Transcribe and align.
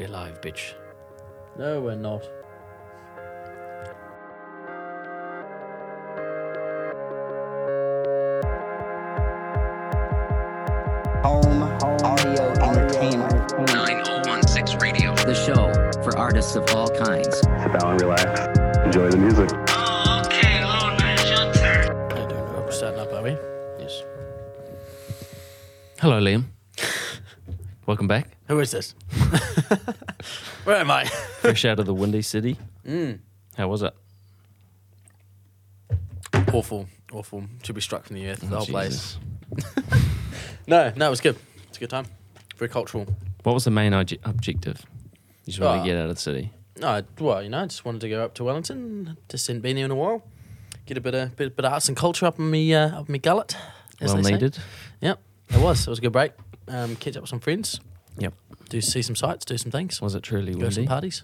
We're 0.00 0.08
live, 0.08 0.40
bitch. 0.40 0.72
No, 1.58 1.78
we're 1.82 1.94
not. 1.94 2.24
Home 11.22 11.62
Audio 12.02 12.48
Entertainment. 12.62 13.52
9016 13.74 14.78
Radio. 14.78 15.14
The 15.16 15.34
show 15.34 15.70
for 16.02 16.16
artists 16.16 16.56
of 16.56 16.64
all 16.74 16.88
kinds. 16.88 17.38
sit 17.40 17.78
down, 17.78 17.90
and 17.90 18.00
relax, 18.00 18.58
enjoy 18.86 19.10
the 19.10 19.18
music. 19.18 19.50
Oh, 19.68 20.22
okay, 20.24 20.62
oh, 20.64 20.96
nice 20.98 21.28
your 21.28 21.52
turn. 21.52 21.94
I 22.10 22.26
don't 22.26 22.30
know. 22.30 22.62
We're 22.64 22.72
starting 22.72 23.00
up, 23.00 23.12
are 23.12 23.22
we? 23.22 23.32
Yes. 23.78 24.02
Hello, 26.00 26.18
Liam. 26.18 26.44
Welcome 27.86 28.06
back. 28.06 28.38
Who 28.48 28.60
is 28.60 28.70
this? 28.70 28.94
Where 30.64 30.76
am 30.76 30.90
I? 30.90 31.04
Fresh 31.40 31.64
out 31.64 31.78
of 31.80 31.86
the 31.86 31.94
Windy 31.94 32.22
City. 32.22 32.56
Mm. 32.86 33.18
How 33.56 33.68
was 33.68 33.82
it? 33.82 33.94
Awful, 36.52 36.86
awful. 37.12 37.44
To 37.64 37.72
be 37.72 37.80
struck 37.80 38.04
from 38.06 38.16
the 38.16 38.28
earth, 38.28 38.40
the 38.40 38.46
Oh, 38.54 38.58
whole 38.58 38.66
place. 38.66 39.18
No, 40.66 40.92
no, 40.94 41.06
it 41.08 41.10
was 41.10 41.20
good. 41.20 41.36
It's 41.68 41.78
a 41.78 41.80
good 41.80 41.90
time. 41.90 42.06
Very 42.56 42.68
cultural. 42.68 43.04
What 43.42 43.54
was 43.54 43.64
the 43.64 43.72
main 43.72 43.90
obje- 43.92 44.20
objective? 44.24 44.84
You 45.44 45.52
just 45.52 45.58
want 45.60 45.80
Ah. 45.80 45.82
to 45.82 45.88
get 45.88 45.96
out 45.98 46.08
of 46.08 46.14
the 46.14 46.20
city. 46.20 46.52
No, 46.78 47.02
well, 47.18 47.42
you 47.42 47.48
know, 47.48 47.58
I 47.62 47.66
just 47.66 47.84
wanted 47.84 48.02
to 48.02 48.08
go 48.08 48.24
up 48.24 48.34
to 48.34 48.44
Wellington. 48.44 49.16
Just 49.28 49.48
hadn't 49.48 49.62
been 49.62 49.74
there 49.74 49.86
in 49.86 49.90
a 49.90 49.96
while. 49.96 50.22
Get 50.86 50.96
a 50.96 51.00
bit 51.00 51.14
of 51.16 51.34
bit, 51.36 51.56
bit 51.56 51.64
of 51.64 51.72
arts 51.72 51.88
and 51.88 51.96
culture 51.96 52.24
up 52.26 52.38
in 52.38 52.48
me 52.50 52.72
uh, 52.72 53.00
up 53.00 53.08
in 53.08 53.12
me 53.14 53.18
gullet. 53.18 53.56
as 54.00 54.12
well 54.12 54.22
they 54.22 54.28
say. 54.28 54.32
needed. 54.34 54.58
Yep, 55.00 55.18
it 55.50 55.60
was. 55.60 55.80
It 55.86 55.90
was 55.90 55.98
a 55.98 56.02
good 56.02 56.12
break. 56.12 56.32
Um, 56.68 56.94
catch 56.96 57.16
up 57.16 57.22
with 57.22 57.30
some 57.30 57.40
friends. 57.40 57.80
Yep. 58.20 58.34
Do 58.68 58.80
see 58.80 59.02
some 59.02 59.16
sights. 59.16 59.44
Do 59.44 59.58
some 59.58 59.72
things. 59.72 60.00
Was 60.00 60.14
it 60.14 60.22
truly 60.22 60.52
Go 60.54 60.60
to 60.60 60.70
some 60.70 60.82
windy? 60.82 60.88
parties. 60.88 61.22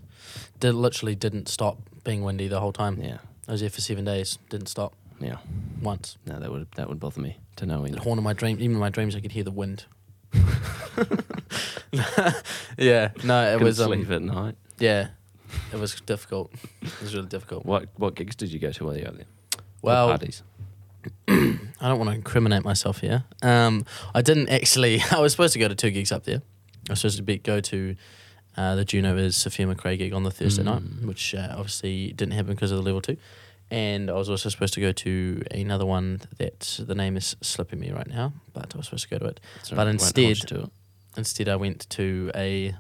Did 0.59 0.73
literally 0.75 1.15
didn't 1.15 1.49
stop 1.49 1.79
being 2.05 2.23
windy 2.23 2.49
the 2.49 2.59
whole 2.61 2.73
time. 2.73 3.01
Yeah. 3.01 3.19
I 3.49 3.53
was 3.53 3.61
there 3.61 3.71
for 3.71 3.81
seven 3.81 4.05
days. 4.05 4.39
Didn't 4.51 4.67
stop 4.69 4.95
Yeah. 5.21 5.37
once. 5.81 6.17
No, 6.27 6.41
that 6.41 6.51
would 6.51 6.67
that 6.77 6.89
would 6.89 6.99
bother 6.99 7.21
me 7.21 7.37
to 7.57 7.67
know. 7.67 7.87
The 7.87 8.01
horn 8.01 8.19
of 8.19 8.25
my 8.25 8.33
dream. 8.33 8.57
Even 8.59 8.73
in 8.73 8.79
my 8.81 8.89
dreams, 8.91 9.15
I 9.15 9.21
could 9.21 9.33
hear 9.33 9.45
the 9.45 9.53
wind. 9.53 9.85
yeah. 12.77 13.11
No, 13.25 13.43
it 13.43 13.53
Couldn't 13.55 13.63
was. 13.63 13.81
Um, 13.81 13.93
sleep 13.93 14.11
at 14.11 14.23
night. 14.23 14.57
yeah. 14.79 15.09
It 15.73 15.79
was 15.79 15.95
difficult. 16.01 16.53
It 16.83 17.01
was 17.01 17.15
really 17.15 17.29
difficult. 17.29 17.65
What 17.65 17.89
what 17.97 18.15
gigs 18.15 18.35
did 18.37 18.53
you 18.53 18.59
go 18.59 18.73
to 18.73 18.85
while 18.85 18.97
you 18.97 19.05
were 19.05 19.13
there? 19.13 19.25
Well, 19.83 20.09
parties. 20.09 20.43
I 21.29 21.59
don't 21.81 21.99
want 21.99 22.11
to 22.11 22.15
incriminate 22.17 22.65
myself 22.65 22.99
here. 23.01 23.25
Um, 23.43 23.85
I 24.15 24.23
didn't 24.23 24.49
actually. 24.49 25.01
I 25.13 25.21
was 25.21 25.33
supposed 25.33 25.53
to 25.53 25.59
go 25.59 25.69
to 25.69 25.75
two 25.75 25.91
gigs 25.91 26.11
up 26.13 26.25
there. 26.25 26.43
I 26.89 26.93
was 26.93 27.01
supposed 27.01 27.17
to 27.17 27.23
be, 27.23 27.39
go 27.39 27.61
to 27.61 27.97
uh, 28.57 28.75
the 28.77 28.85
Juno 28.85 29.17
is 29.17 29.37
Sophia 29.37 29.67
McRae 29.67 29.99
gig 29.99 30.13
on 30.13 30.23
the 30.23 30.31
Thursday 30.31 30.63
night, 30.63 30.83
Mm. 30.83 31.05
which 31.07 31.35
uh, 31.35 31.49
obviously 31.51 32.13
didn't 32.13 32.33
happen 32.33 32.55
because 32.55 32.71
of 32.71 32.79
the 32.79 32.83
level 32.85 33.01
two. 33.01 33.17
And 33.71 34.09
I 34.11 34.15
was 34.15 34.31
also 34.31 34.49
supposed 34.49 34.75
to 34.75 34.81
go 34.81 34.93
to 34.93 35.43
another 35.51 35.85
one 35.85 36.21
that 36.39 36.79
the 36.87 36.95
name 36.95 37.17
is 37.17 37.35
slipping 37.41 37.81
me 37.81 37.91
right 37.91 38.07
now, 38.07 38.33
but 38.55 38.73
I 38.75 38.77
was 38.79 38.87
supposed 38.87 39.09
to 39.09 39.11
go 39.11 39.19
to 39.19 39.27
it. 39.27 39.41
That's 39.57 39.71
but 39.71 39.79
all 39.81 39.85
right, 39.87 39.91
won't 40.01 40.01
hold 40.17 40.29
instead- 40.29 40.59
it. 40.59 40.71
Instead, 41.17 41.49
I 41.49 41.57
went 41.57 41.89
to 41.91 42.31
a 42.35 42.75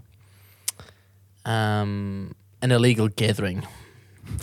um, 1.45 2.35
an 2.63 2.73
illegal 2.73 3.09
gathering 3.09 3.67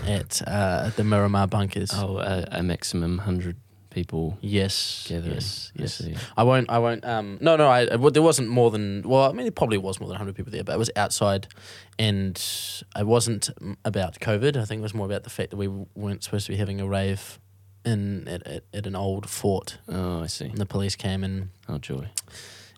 at 0.05 0.41
uh, 0.47 0.89
the 0.95 1.03
Miramar 1.03 1.47
Bunkers. 1.47 1.91
Oh, 1.93 2.17
a, 2.17 2.47
a 2.51 2.63
maximum 2.63 3.19
hundred 3.19 3.57
people 3.93 4.37
Yes, 4.41 5.05
gathering. 5.07 5.35
yes, 5.35 5.71
I 5.77 5.81
yes. 5.81 5.93
see. 5.95 6.15
I 6.35 6.43
won't. 6.43 6.69
I 6.69 6.79
won't. 6.79 7.05
Um, 7.05 7.37
no, 7.39 7.55
no. 7.55 7.67
I, 7.69 7.95
well, 7.95 8.11
there 8.11 8.21
wasn't 8.23 8.49
more 8.49 8.71
than. 8.71 9.03
Well, 9.05 9.29
I 9.29 9.33
mean, 9.33 9.47
it 9.47 9.55
probably 9.55 9.77
was 9.77 9.99
more 9.99 10.09
than 10.09 10.17
hundred 10.17 10.35
people 10.35 10.51
there, 10.51 10.63
but 10.63 10.73
it 10.73 10.79
was 10.79 10.91
outside, 10.95 11.47
and 11.99 12.35
it 12.97 13.05
wasn't 13.07 13.49
about 13.85 14.19
COVID. 14.19 14.57
I 14.57 14.65
think 14.65 14.79
it 14.79 14.83
was 14.83 14.93
more 14.93 15.05
about 15.05 15.23
the 15.23 15.29
fact 15.29 15.51
that 15.51 15.57
we 15.57 15.67
weren't 15.95 16.23
supposed 16.23 16.45
to 16.47 16.51
be 16.51 16.57
having 16.57 16.81
a 16.81 16.87
rave 16.87 17.39
in 17.85 18.27
at, 18.27 18.45
at, 18.47 18.63
at 18.73 18.87
an 18.87 18.95
old 18.95 19.29
fort, 19.29 19.77
Oh, 19.89 20.21
I 20.23 20.27
see. 20.27 20.45
and 20.45 20.57
the 20.57 20.65
police 20.65 20.95
came 20.95 21.23
and 21.23 21.49
Oh, 21.67 21.77
joy. 21.79 22.07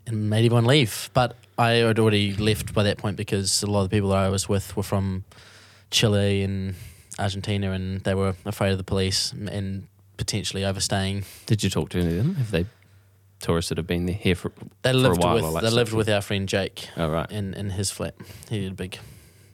and 0.08 0.30
made 0.32 0.46
everyone 0.46 0.66
leave. 0.66 1.10
But 1.14 1.36
I 1.60 1.72
had 1.86 2.00
already 2.00 2.34
left 2.36 2.74
by 2.74 2.82
that 2.84 2.98
point 2.98 3.16
because 3.16 3.62
a 3.64 3.68
lot 3.68 3.84
of 3.84 3.90
the 3.90 3.96
people 3.96 4.10
that 4.10 4.18
I 4.18 4.30
was 4.30 4.50
with 4.50 4.76
were 4.76 4.82
from 4.84 5.24
Chile 5.92 6.42
and 6.44 6.74
Argentina, 7.20 7.72
and 7.72 8.02
they 8.02 8.16
were 8.16 8.36
afraid 8.46 8.72
of 8.72 8.78
the 8.80 8.84
police 8.84 9.32
and 9.32 9.88
potentially 10.18 10.64
overstaying. 10.66 11.24
Did 11.46 11.64
you 11.64 11.70
talk 11.70 11.90
to 11.90 12.00
any 12.00 12.10
of 12.18 12.24
them? 12.24 12.36
Have 12.36 12.52
they 12.52 12.66
tourists 13.40 13.70
that 13.70 13.78
have 13.78 13.88
been 13.88 14.06
there 14.06 14.16
here 14.16 14.36
for? 14.36 14.52
They 14.82 14.92
For 14.92 14.98
a 14.98 15.00
lived 15.00 15.24
while, 15.24 15.36
with 15.36 15.44
like 15.46 15.64
they 15.64 15.70
lived 15.70 15.94
with 15.94 16.10
our 16.10 16.22
friend 16.22 16.48
Jake 16.48 16.88
Oh, 16.98 17.10
right. 17.10 17.30
in, 17.32 17.54
in 17.54 17.72
his 17.72 17.92
flat. 17.92 18.16
He 18.50 18.64
had 18.64 18.74
a 18.74 18.76
big, 18.76 18.98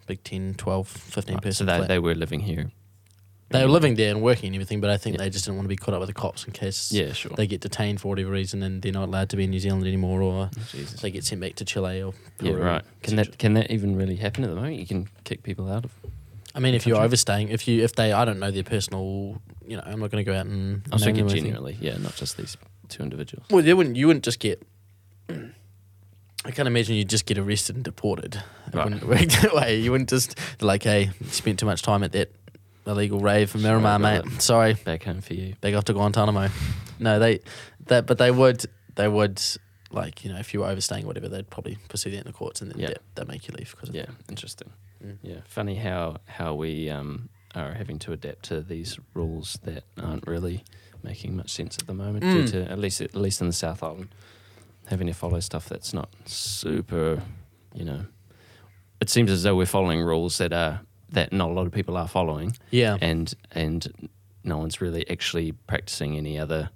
big 0.07 0.23
10, 0.23 0.55
12, 0.57 0.87
15 0.87 1.35
Right, 1.43 1.53
So 1.53 1.63
they, 1.65 1.77
flat. 1.77 1.87
they 1.87 1.99
were 1.99 2.15
living 2.15 2.41
here. 2.41 2.71
They 3.49 3.63
were 3.65 3.69
living 3.71 3.95
there 3.95 4.11
and 4.11 4.21
working 4.21 4.47
and 4.47 4.55
everything, 4.55 4.79
but 4.79 4.89
I 4.89 4.95
think 4.95 5.17
Yeah. 5.17 5.23
they 5.25 5.29
just 5.29 5.43
didn't 5.43 5.57
want 5.57 5.65
to 5.65 5.69
be 5.69 5.75
caught 5.75 5.93
up 5.93 5.99
with 5.99 6.07
the 6.07 6.13
cops 6.13 6.45
in 6.45 6.53
case 6.53 6.89
Yeah, 6.89 7.11
sure. 7.11 7.33
they 7.35 7.47
get 7.47 7.59
detained 7.59 7.99
for 7.99 8.07
whatever 8.07 8.31
reason 8.31 8.63
and 8.63 8.81
they're 8.81 8.93
not 8.93 9.09
allowed 9.09 9.27
to 9.31 9.35
be 9.35 9.43
in 9.43 9.49
New 9.49 9.59
Zealand 9.59 9.85
anymore, 9.85 10.21
or 10.21 10.49
Jesus. 10.71 11.01
they 11.01 11.11
get 11.11 11.25
sent 11.25 11.41
back 11.41 11.55
to 11.55 11.65
Chile 11.65 12.01
or 12.01 12.13
Yeah, 12.39 12.53
right. 12.53 12.81
Can 13.03 13.17
that 13.17 13.37
can 13.37 13.53
that 13.55 13.69
even 13.69 13.97
really 13.97 14.15
happen 14.15 14.45
at 14.45 14.51
the 14.51 14.55
moment? 14.55 14.77
You 14.77 14.87
can 14.87 15.09
kick 15.25 15.43
people 15.43 15.69
out 15.69 15.83
of. 15.83 15.91
I 16.55 16.59
mean, 16.59 16.73
if 16.75 16.85
you're 16.85 16.95
country? 16.95 17.05
overstaying, 17.05 17.49
if 17.49 17.67
you 17.67 17.83
if 17.83 17.95
they, 17.95 18.11
I 18.11 18.25
don't 18.25 18.39
know 18.39 18.51
their 18.51 18.63
personal, 18.63 19.41
you 19.65 19.77
know, 19.77 19.83
I'm 19.85 19.99
not 19.99 20.11
going 20.11 20.23
to 20.25 20.29
go 20.31 20.37
out 20.37 20.45
and. 20.45 20.81
I 20.91 20.95
was 20.95 21.01
name 21.05 21.15
thinking 21.15 21.25
them 21.25 21.27
or 21.27 21.31
anything. 21.31 21.51
generally, 21.53 21.77
yeah, 21.79 21.97
not 21.97 22.15
just 22.15 22.37
these 22.37 22.57
two 22.89 23.03
individuals. 23.03 23.45
Well, 23.49 23.65
you 23.65 23.75
wouldn't. 23.77 23.95
You 23.95 24.07
wouldn't 24.07 24.25
just 24.25 24.39
get. 24.39 24.61
I 26.43 26.49
can't 26.51 26.67
imagine 26.67 26.95
you'd 26.95 27.09
just 27.09 27.25
get 27.27 27.37
arrested 27.37 27.75
and 27.75 27.85
deported. 27.85 28.35
It 28.35 28.75
Right. 28.75 28.85
wouldn't 28.85 29.03
work 29.07 29.19
that 29.41 29.53
way. 29.53 29.79
You 29.79 29.91
wouldn't 29.91 30.09
just 30.09 30.37
like, 30.59 30.83
hey, 30.83 31.11
spent 31.27 31.59
too 31.59 31.65
much 31.67 31.83
time 31.83 32.01
at 32.03 32.13
that 32.13 32.31
illegal 32.87 33.19
rave 33.19 33.53
in 33.53 33.61
Miramar, 33.61 33.99
mate. 33.99 34.23
Sorry, 34.41 34.73
Back 34.73 35.03
home 35.03 35.21
for 35.21 35.35
you. 35.35 35.53
back 35.61 35.75
off 35.75 35.85
to 35.85 35.93
Guantanamo. 35.93 36.49
no, 36.99 37.19
they, 37.19 37.41
that, 37.85 38.07
but 38.07 38.17
they 38.17 38.31
would, 38.31 38.65
they 38.95 39.07
would, 39.07 39.39
like, 39.91 40.25
you 40.25 40.33
know, 40.33 40.39
if 40.39 40.51
you 40.51 40.61
were 40.61 40.65
overstaying 40.65 41.03
or 41.03 41.07
whatever, 41.07 41.29
they'd 41.29 41.47
probably 41.49 41.77
pursue 41.89 42.09
that 42.09 42.17
in 42.17 42.23
the 42.25 42.33
courts 42.33 42.59
and 42.61 42.71
then 42.71 42.79
Yeah. 42.79 42.87
they 42.87 42.95
they'd 43.15 43.27
make 43.27 43.47
you 43.47 43.53
leave 43.55 43.69
because 43.69 43.89
of 43.89 43.95
Yeah, 43.95 44.07
interesting. 44.27 44.71
Mm. 45.03 45.17
Yeah, 45.23 45.37
funny 45.45 45.75
how 45.75 46.17
how 46.25 46.53
we 46.53 46.89
um, 46.89 47.29
are 47.55 47.73
having 47.73 47.99
to 47.99 48.13
adapt 48.13 48.43
to 48.45 48.61
these 48.61 48.97
rules 49.13 49.57
that 49.63 49.83
aren't 50.01 50.27
really 50.27 50.63
making 51.03 51.35
much 51.35 51.49
sense 51.51 51.77
at 51.79 51.87
the 51.87 51.93
moment. 51.93 52.23
Due 52.23 52.43
Mm. 52.43 52.51
to 52.51 52.71
at 52.71 52.79
least 52.79 53.01
at 53.01 53.15
least 53.15 53.41
in 53.41 53.47
the 53.47 53.53
South 53.53 53.81
Island, 53.83 54.09
having 54.87 55.07
to 55.07 55.13
follow 55.13 55.39
stuff 55.39 55.67
that's 55.67 55.93
not 55.93 56.09
super, 56.25 57.21
you 57.73 57.85
know. 57.85 58.05
It 59.01 59.09
seems 59.09 59.31
as 59.31 59.41
though 59.43 59.55
we're 59.55 59.65
following 59.65 60.01
rules 60.01 60.37
that 60.37 60.53
are 60.53 60.81
that 61.09 61.33
not 61.33 61.49
a 61.49 61.53
lot 61.53 61.65
of 61.65 61.73
people 61.73 61.97
are 61.97 62.07
following, 62.07 62.55
Yeah. 62.69 62.97
and 63.01 63.33
and 63.51 64.09
no 64.43 64.57
one's 64.57 64.79
really 64.81 65.09
actually 65.09 65.51
practicing 65.67 66.15
any 66.17 66.37
other 66.39 66.69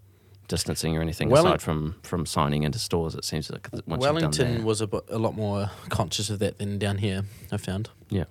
distancing 0.47 0.95
or 0.97 1.01
anything 1.01 1.29
Welling- 1.29 1.47
aside 1.53 1.61
from 1.61 1.95
from 2.03 2.25
signing 2.25 2.63
into 2.63 2.79
stores. 2.79 3.16
It 3.16 3.25
seems 3.25 3.50
like 3.51 3.67
once 3.72 3.83
you've 3.88 3.97
Wellington 4.00 4.31
done 4.31 4.57
that, 4.59 4.63
was 4.63 4.81
a, 4.81 4.88
bit- 4.88 5.06
a 5.09 5.17
lot 5.17 5.35
more 5.35 5.69
conscious 5.89 6.29
of 6.29 6.39
that 6.39 6.57
than 6.59 6.78
down 6.78 6.97
here. 7.00 7.23
I 7.51 7.57
found. 7.57 7.89
yeah, 8.09 8.25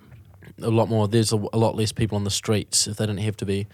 a 0.61 0.69
lot 0.69 0.89
more. 0.89 1.07
There's 1.07 1.33
a, 1.33 1.37
a 1.53 1.57
lot 1.57 1.75
less 1.75 1.91
people 1.91 2.15
on 2.15 2.23
the 2.23 2.29
streets 2.31 2.87
if 2.87 2.97
they 2.97 3.05
didn't 3.05 3.21
have 3.21 3.37
to 3.37 3.45
be. 3.45 3.67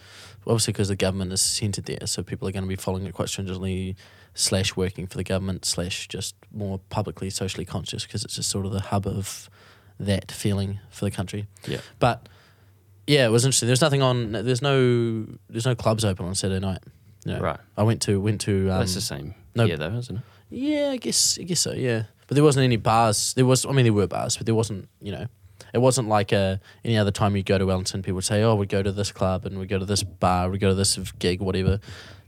Obviously, 0.47 0.73
because 0.73 0.87
the 0.87 0.95
government 0.95 1.31
is 1.31 1.41
centred 1.41 1.85
there, 1.85 1.99
so 2.07 2.23
people 2.23 2.47
are 2.47 2.51
going 2.51 2.63
to 2.63 2.67
be 2.69 2.75
following 2.75 3.05
it 3.05 3.13
quite 3.13 3.29
stringently. 3.29 3.95
Slash 4.33 4.77
working 4.77 5.07
for 5.07 5.17
the 5.17 5.23
government. 5.25 5.65
Slash 5.65 6.07
just 6.07 6.35
more 6.53 6.79
publicly 6.89 7.29
socially 7.29 7.65
conscious 7.65 8.05
because 8.05 8.23
it's 8.23 8.35
just 8.37 8.49
sort 8.49 8.65
of 8.65 8.71
the 8.71 8.79
hub 8.79 9.05
of 9.05 9.49
that 9.99 10.31
feeling 10.31 10.79
for 10.89 11.03
the 11.05 11.11
country. 11.11 11.47
yeah. 11.67 11.81
But 11.99 12.27
yeah, 13.05 13.25
it 13.25 13.29
was 13.29 13.43
interesting. 13.43 13.67
There's 13.67 13.81
nothing 13.81 14.01
on. 14.01 14.31
There's 14.31 14.61
no. 14.61 15.25
There's 15.49 15.65
no 15.65 15.75
clubs 15.75 16.05
open 16.05 16.25
on 16.25 16.33
Saturday 16.33 16.65
night. 16.65 16.79
Know, 17.25 17.39
Right. 17.39 17.59
I 17.77 17.83
went 17.83 18.01
to 18.03 18.19
went 18.19 18.41
to. 18.41 18.69
Um, 18.71 18.79
That's 18.79 18.95
the 18.95 19.01
same. 19.01 19.35
no- 19.55 19.65
yeah, 19.65 19.75
though, 19.75 19.95
isn't 19.97 20.17
it? 20.17 20.23
yeah, 20.49 20.89
I 20.91 20.97
guess 20.97 21.37
I 21.39 21.43
guess 21.43 21.59
so. 21.59 21.73
Yeah, 21.73 22.03
but 22.27 22.35
there 22.35 22.43
wasn't 22.43 22.63
any 22.65 22.77
bars. 22.77 23.33
There 23.35 23.45
was, 23.45 23.65
I 23.65 23.71
mean, 23.71 23.85
there 23.85 23.93
were 23.93 24.07
bars, 24.07 24.37
but 24.37 24.45
there 24.45 24.55
wasn't. 24.55 24.89
You 24.99 25.11
know, 25.11 25.25
it 25.73 25.77
wasn't 25.77 26.07
like 26.07 26.33
uh 26.33 26.57
any 26.83 26.97
other 26.97 27.11
time 27.11 27.35
you 27.35 27.43
go 27.43 27.57
to 27.57 27.65
Wellington. 27.65 28.01
People 28.01 28.15
would 28.15 28.23
say, 28.25 28.41
"Oh, 28.43 28.55
we'd 28.55 28.69
go 28.69 28.81
to 28.81 28.91
this 28.91 29.11
club 29.11 29.45
and 29.45 29.59
we 29.59 29.65
go 29.67 29.77
to 29.77 29.85
this 29.85 30.03
bar, 30.03 30.49
we 30.49 30.57
go 30.57 30.69
to 30.69 30.75
this 30.75 30.97
gig, 31.19 31.41
whatever." 31.41 31.79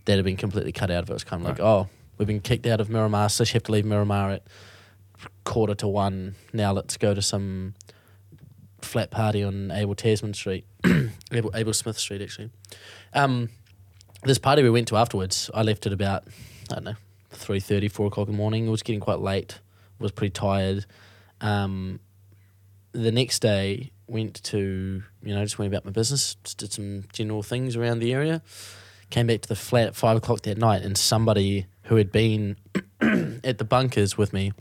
That 0.06 0.15
had 0.17 0.25
been 0.25 0.38
completely 0.38 0.73
cut 0.73 0.91
out 0.91 1.03
of 1.03 1.09
it. 1.09 1.12
It 1.12 1.15
was 1.15 1.23
kind 1.23 1.41
of 1.41 1.47
like, 1.47 1.59
Right. 1.59 1.65
"Oh, 1.65 1.88
we've 2.17 2.27
been 2.27 2.41
kicked 2.41 2.67
out 2.67 2.79
of 2.81 2.89
Miramar, 2.89 3.29
so 3.29 3.44
you 3.44 3.51
have 3.53 3.63
to 3.63 3.71
leave 3.71 3.85
Miramar 3.85 4.31
at 4.31 4.44
quarter 5.45 5.75
to 5.75 5.88
one. 5.88 6.35
Now 6.51 6.71
let's 6.73 6.97
go 6.97 7.13
to 7.13 7.21
some 7.21 7.73
flat 8.81 9.12
party 9.12 9.41
on 9.44 9.71
Abel 9.71 9.95
Tasman 9.95 10.33
Street, 10.33 10.65
Abel, 11.31 11.51
Abel 11.56 11.73
Smith 11.73 11.97
Street, 11.97 12.21
actually." 12.21 12.50
Um, 13.13 13.50
this 14.25 14.37
party 14.37 14.63
we 14.63 14.69
went 14.69 14.87
to 14.89 14.97
afterwards, 14.97 15.49
I 15.53 15.63
left 15.63 15.85
at 15.85 15.93
about 15.93 16.25
I 16.71 16.75
don't 16.75 16.83
know 16.83 16.95
three 17.31 17.59
thirty, 17.59 17.87
four 17.87 18.07
o'clock 18.07 18.27
in 18.27 18.33
the 18.33 18.37
morning. 18.37 18.67
It 18.67 18.71
was 18.71 18.83
getting 18.83 18.99
quite 18.99 19.19
late. 19.19 19.59
Was 19.99 20.11
pretty 20.11 20.31
tired. 20.31 20.85
Um, 21.41 21.99
the 22.91 23.11
next 23.11 23.39
day, 23.39 23.91
went 24.07 24.43
to 24.43 25.03
you 25.21 25.35
know 25.35 25.43
just 25.43 25.59
went 25.59 25.71
about 25.71 25.85
my 25.85 25.91
business, 25.91 26.35
just 26.43 26.57
did 26.57 26.73
some 26.73 27.05
general 27.11 27.43
things 27.43 27.75
around 27.75 27.99
the 27.99 28.13
area. 28.13 28.41
Came 29.09 29.27
back 29.27 29.41
to 29.41 29.49
the 29.49 29.55
flat 29.55 29.87
at 29.87 29.95
five 29.95 30.17
o'clock 30.17 30.41
that 30.41 30.57
night, 30.57 30.81
and 30.83 30.97
somebody 30.97 31.67
who 31.83 31.95
had 31.97 32.11
been 32.11 32.57
at 33.43 33.57
the 33.57 33.65
bunkers 33.65 34.17
with 34.17 34.33
me 34.33 34.53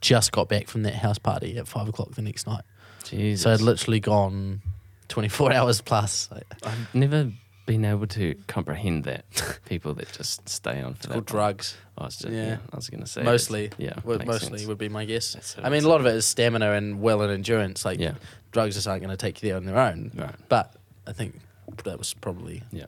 just 0.00 0.32
got 0.32 0.48
back 0.48 0.68
from 0.68 0.82
that 0.82 0.94
house 0.96 1.18
party 1.18 1.56
at 1.56 1.66
five 1.66 1.88
o'clock 1.88 2.12
the 2.14 2.22
next 2.22 2.46
night. 2.46 2.62
Jesus. 3.04 3.42
So 3.42 3.52
I'd 3.52 3.60
literally 3.60 4.00
gone 4.00 4.62
twenty 5.08 5.28
four 5.28 5.52
hours 5.54 5.80
plus. 5.80 6.28
I've 6.62 6.94
never 6.94 7.30
been 7.66 7.84
able 7.84 8.06
to 8.08 8.34
comprehend 8.46 9.04
that. 9.04 9.24
People 9.66 9.94
that 9.94 10.12
just 10.12 10.48
stay 10.48 10.80
on 10.82 10.94
for 10.94 11.06
that. 11.08 11.12
Called 11.14 11.26
drugs. 11.26 11.76
I 11.96 12.04
was 12.04 12.16
just, 12.18 12.32
Yeah. 12.32 12.46
yeah. 12.46 12.56
I 12.72 12.76
was 12.76 12.88
going 12.90 13.00
to 13.02 13.06
say. 13.08 13.22
Mostly, 13.22 13.70
Yeah. 13.78 13.94
Mostly 14.04 14.58
sense. 14.58 14.66
would 14.66 14.78
be 14.78 14.88
my 14.88 15.04
guess. 15.04 15.56
I 15.62 15.70
mean, 15.70 15.84
a 15.84 15.88
lot 15.88 16.00
of 16.00 16.06
it 16.06 16.14
is 16.14 16.26
stamina 16.26 16.72
and 16.72 17.00
will 17.00 17.22
and 17.22 17.32
endurance. 17.32 17.84
Like 17.84 17.98
Yeah. 17.98 18.14
drugs 18.52 18.74
just 18.74 18.86
aren't 18.86 19.02
going 19.02 19.16
to 19.16 19.16
take 19.16 19.42
you 19.42 19.48
there 19.48 19.56
on 19.56 19.64
their 19.64 19.78
own. 19.78 20.10
Right. 20.14 20.34
But 20.48 20.74
I 21.06 21.12
think 21.12 21.40
that 21.84 21.98
was 21.98 22.12
probably 22.14 22.62
Yeah. 22.72 22.86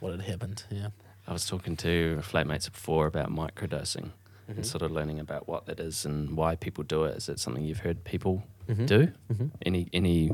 what 0.00 0.12
had 0.12 0.22
happened. 0.22 0.64
Yeah. 0.70 0.88
I 1.26 1.32
was 1.32 1.46
talking 1.46 1.74
to 1.78 2.20
flatmates 2.22 2.70
before 2.70 3.06
about 3.06 3.30
microdosing 3.30 4.10
Mm-hmm. 4.46 4.58
and 4.58 4.66
sort 4.66 4.82
of 4.82 4.90
learning 4.92 5.18
about 5.20 5.48
what 5.48 5.64
that 5.64 5.80
is 5.80 6.04
and 6.04 6.36
why 6.36 6.54
people 6.54 6.84
do 6.84 7.04
it. 7.04 7.16
Is 7.16 7.30
it 7.30 7.40
something 7.40 7.64
you've 7.64 7.78
heard 7.80 8.04
people 8.04 8.44
Mhm. 8.68 8.86
do? 8.86 9.12
Mhm. 9.32 9.50
Any 9.64 9.88
any 9.94 10.32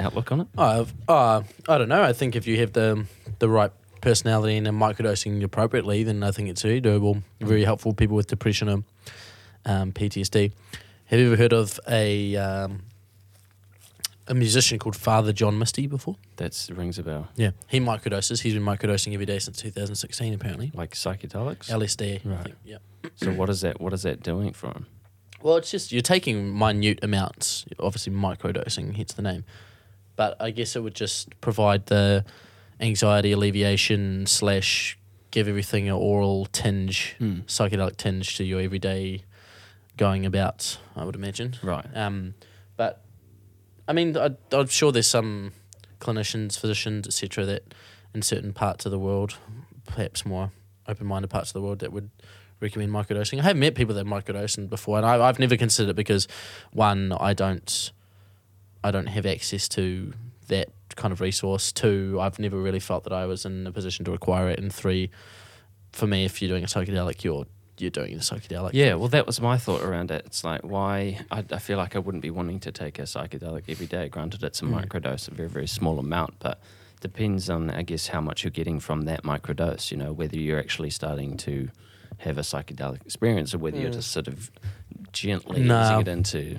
outlook 0.00 0.32
on 0.32 0.40
it? 0.42 0.46
I've- 0.58 0.92
uh, 1.08 1.42
I 1.68 1.78
don't 1.78 1.88
know. 1.88 2.02
I 2.02 2.12
think 2.12 2.36
if 2.36 2.46
you 2.46 2.58
have 2.58 2.72
the 2.72 3.06
the 3.38 3.48
right 3.48 3.72
personality 4.00 4.56
and 4.56 4.66
microdosing 4.68 5.42
appropriately, 5.42 6.02
then 6.02 6.22
I 6.22 6.30
think 6.30 6.48
it's 6.48 6.62
very 6.62 6.80
doable, 6.80 7.22
very 7.40 7.64
helpful. 7.64 7.92
for 7.92 7.96
People 7.96 8.16
with 8.16 8.26
depression 8.26 8.68
or 8.68 8.82
um, 9.66 9.92
PTSD. 9.92 10.52
Have 11.06 11.18
you 11.20 11.26
ever 11.26 11.36
heard 11.36 11.52
of 11.52 11.78
a 11.88 12.36
um, 12.36 12.82
a 14.28 14.34
musician 14.34 14.78
called 14.78 14.96
Father 14.96 15.32
John 15.32 15.58
Misty 15.58 15.86
before? 15.86 16.16
That 16.36 16.68
rings 16.74 16.98
a 16.98 17.02
bell. 17.02 17.28
Yeah, 17.36 17.50
he 17.68 17.80
microdoses. 17.80 18.42
He's 18.42 18.54
been 18.54 18.62
microdosing 18.62 19.12
every 19.12 19.26
day 19.26 19.38
since 19.38 19.58
2016, 19.58 20.32
apparently. 20.34 20.70
Like 20.74 20.92
psychedelics. 20.94 21.68
LSD. 21.68 22.20
Right. 22.24 22.54
yeah. 22.64 22.78
so 23.16 23.32
what 23.32 23.50
is 23.50 23.60
that? 23.62 23.80
What 23.80 23.92
is 23.92 24.02
that 24.02 24.22
doing 24.22 24.52
for 24.52 24.68
him? 24.68 24.86
Well, 25.42 25.56
it's 25.56 25.70
just 25.70 25.90
you're 25.90 26.02
taking 26.02 26.56
minute 26.56 27.00
amounts, 27.02 27.64
obviously 27.78 28.12
microdosing, 28.12 28.94
hence 28.94 29.12
the 29.14 29.22
name. 29.22 29.44
But 30.20 30.36
I 30.38 30.50
guess 30.50 30.76
it 30.76 30.80
would 30.82 30.94
just 30.94 31.40
provide 31.40 31.86
the 31.86 32.26
anxiety 32.78 33.32
alleviation 33.32 34.26
slash 34.26 34.98
give 35.30 35.48
everything 35.48 35.88
an 35.88 35.94
oral 35.94 36.44
tinge, 36.44 37.14
Hmm. 37.18 37.40
psychedelic 37.46 37.96
tinge 37.96 38.36
to 38.36 38.44
your 38.44 38.60
everyday 38.60 39.22
going 39.96 40.26
about. 40.26 40.76
I 40.94 41.04
would 41.04 41.14
imagine. 41.14 41.54
Right. 41.62 41.86
Um, 41.94 42.34
but 42.76 43.02
I 43.88 43.94
mean, 43.94 44.14
I, 44.14 44.28
I'm 44.52 44.66
sure 44.68 44.92
there's 44.92 45.06
some 45.06 45.52
clinicians, 46.00 46.58
physicians, 46.58 47.06
etc., 47.06 47.46
that 47.46 47.74
in 48.12 48.20
certain 48.20 48.52
parts 48.52 48.84
of 48.84 48.92
the 48.92 48.98
world, 48.98 49.38
perhaps 49.86 50.26
more 50.26 50.52
open-minded 50.86 51.28
parts 51.30 51.48
of 51.48 51.54
the 51.54 51.62
world, 51.62 51.78
that 51.78 51.92
would 51.94 52.10
recommend 52.60 52.92
microdosing. 52.92 53.38
I 53.40 53.44
have 53.44 53.56
met 53.56 53.74
people 53.74 53.94
that 53.94 54.04
microdose 54.04 54.68
before, 54.68 54.98
and 54.98 55.06
I, 55.06 55.14
I've 55.26 55.38
never 55.38 55.56
considered 55.56 55.92
it 55.92 55.96
because 55.96 56.28
one, 56.72 57.12
I 57.18 57.32
don't, 57.32 57.90
I 58.82 58.90
don't 58.90 59.06
have 59.08 59.26
access 59.26 59.68
to 59.70 60.12
that 60.48 60.68
kind 60.96 61.12
of 61.12 61.20
resource. 61.20 61.72
Two, 61.72 62.18
I've 62.20 62.38
never 62.38 62.58
really 62.58 62.80
felt 62.80 63.04
that 63.04 63.12
I 63.12 63.26
was 63.26 63.44
in 63.44 63.66
a 63.66 63.72
position 63.72 64.04
to 64.06 64.12
acquire 64.12 64.48
it. 64.48 64.58
And 64.58 64.72
three, 64.74 65.10
for 65.92 66.06
me, 66.06 66.24
if 66.24 66.40
you're 66.40 66.48
doing 66.48 66.64
a 66.64 66.66
psychedelic, 66.66 67.24
you're 67.24 67.46
you're 67.78 67.90
doing 67.90 68.12
a 68.12 68.18
psychedelic. 68.18 68.70
Yeah, 68.74 68.94
well, 68.96 69.08
that 69.08 69.26
was 69.26 69.40
my 69.40 69.56
thought 69.56 69.80
around 69.82 70.10
it. 70.10 70.24
It's 70.26 70.44
like, 70.44 70.60
why? 70.62 71.20
I, 71.30 71.42
I 71.50 71.58
feel 71.58 71.78
like 71.78 71.96
I 71.96 71.98
wouldn't 71.98 72.20
be 72.22 72.30
wanting 72.30 72.60
to 72.60 72.72
take 72.72 72.98
a 72.98 73.02
psychedelic 73.02 73.62
every 73.68 73.86
day. 73.86 74.08
Granted, 74.10 74.42
it's 74.44 74.60
a 74.60 74.66
Mm. 74.66 74.84
microdose, 74.84 75.28
a 75.28 75.30
very, 75.34 75.48
very 75.48 75.66
small 75.66 75.98
amount, 75.98 76.34
but 76.40 76.60
depends 77.00 77.48
on, 77.48 77.70
I 77.70 77.80
guess, 77.80 78.08
how 78.08 78.20
much 78.20 78.44
you're 78.44 78.50
getting 78.50 78.80
from 78.80 79.02
that 79.06 79.22
microdose. 79.22 79.90
You 79.90 79.96
know, 79.96 80.12
whether 80.12 80.36
you're 80.36 80.58
actually 80.58 80.90
starting 80.90 81.38
to 81.38 81.70
have 82.18 82.36
a 82.36 82.42
psychedelic 82.42 83.00
experience 83.06 83.54
or 83.54 83.58
whether 83.58 83.78
you're 83.78 83.90
just 83.90 84.12
sort 84.12 84.28
of 84.28 84.50
gently 85.12 85.62
Mm. 85.62 85.66
No. 85.66 85.82
easing 85.82 86.00
it 86.00 86.08
into. 86.08 86.58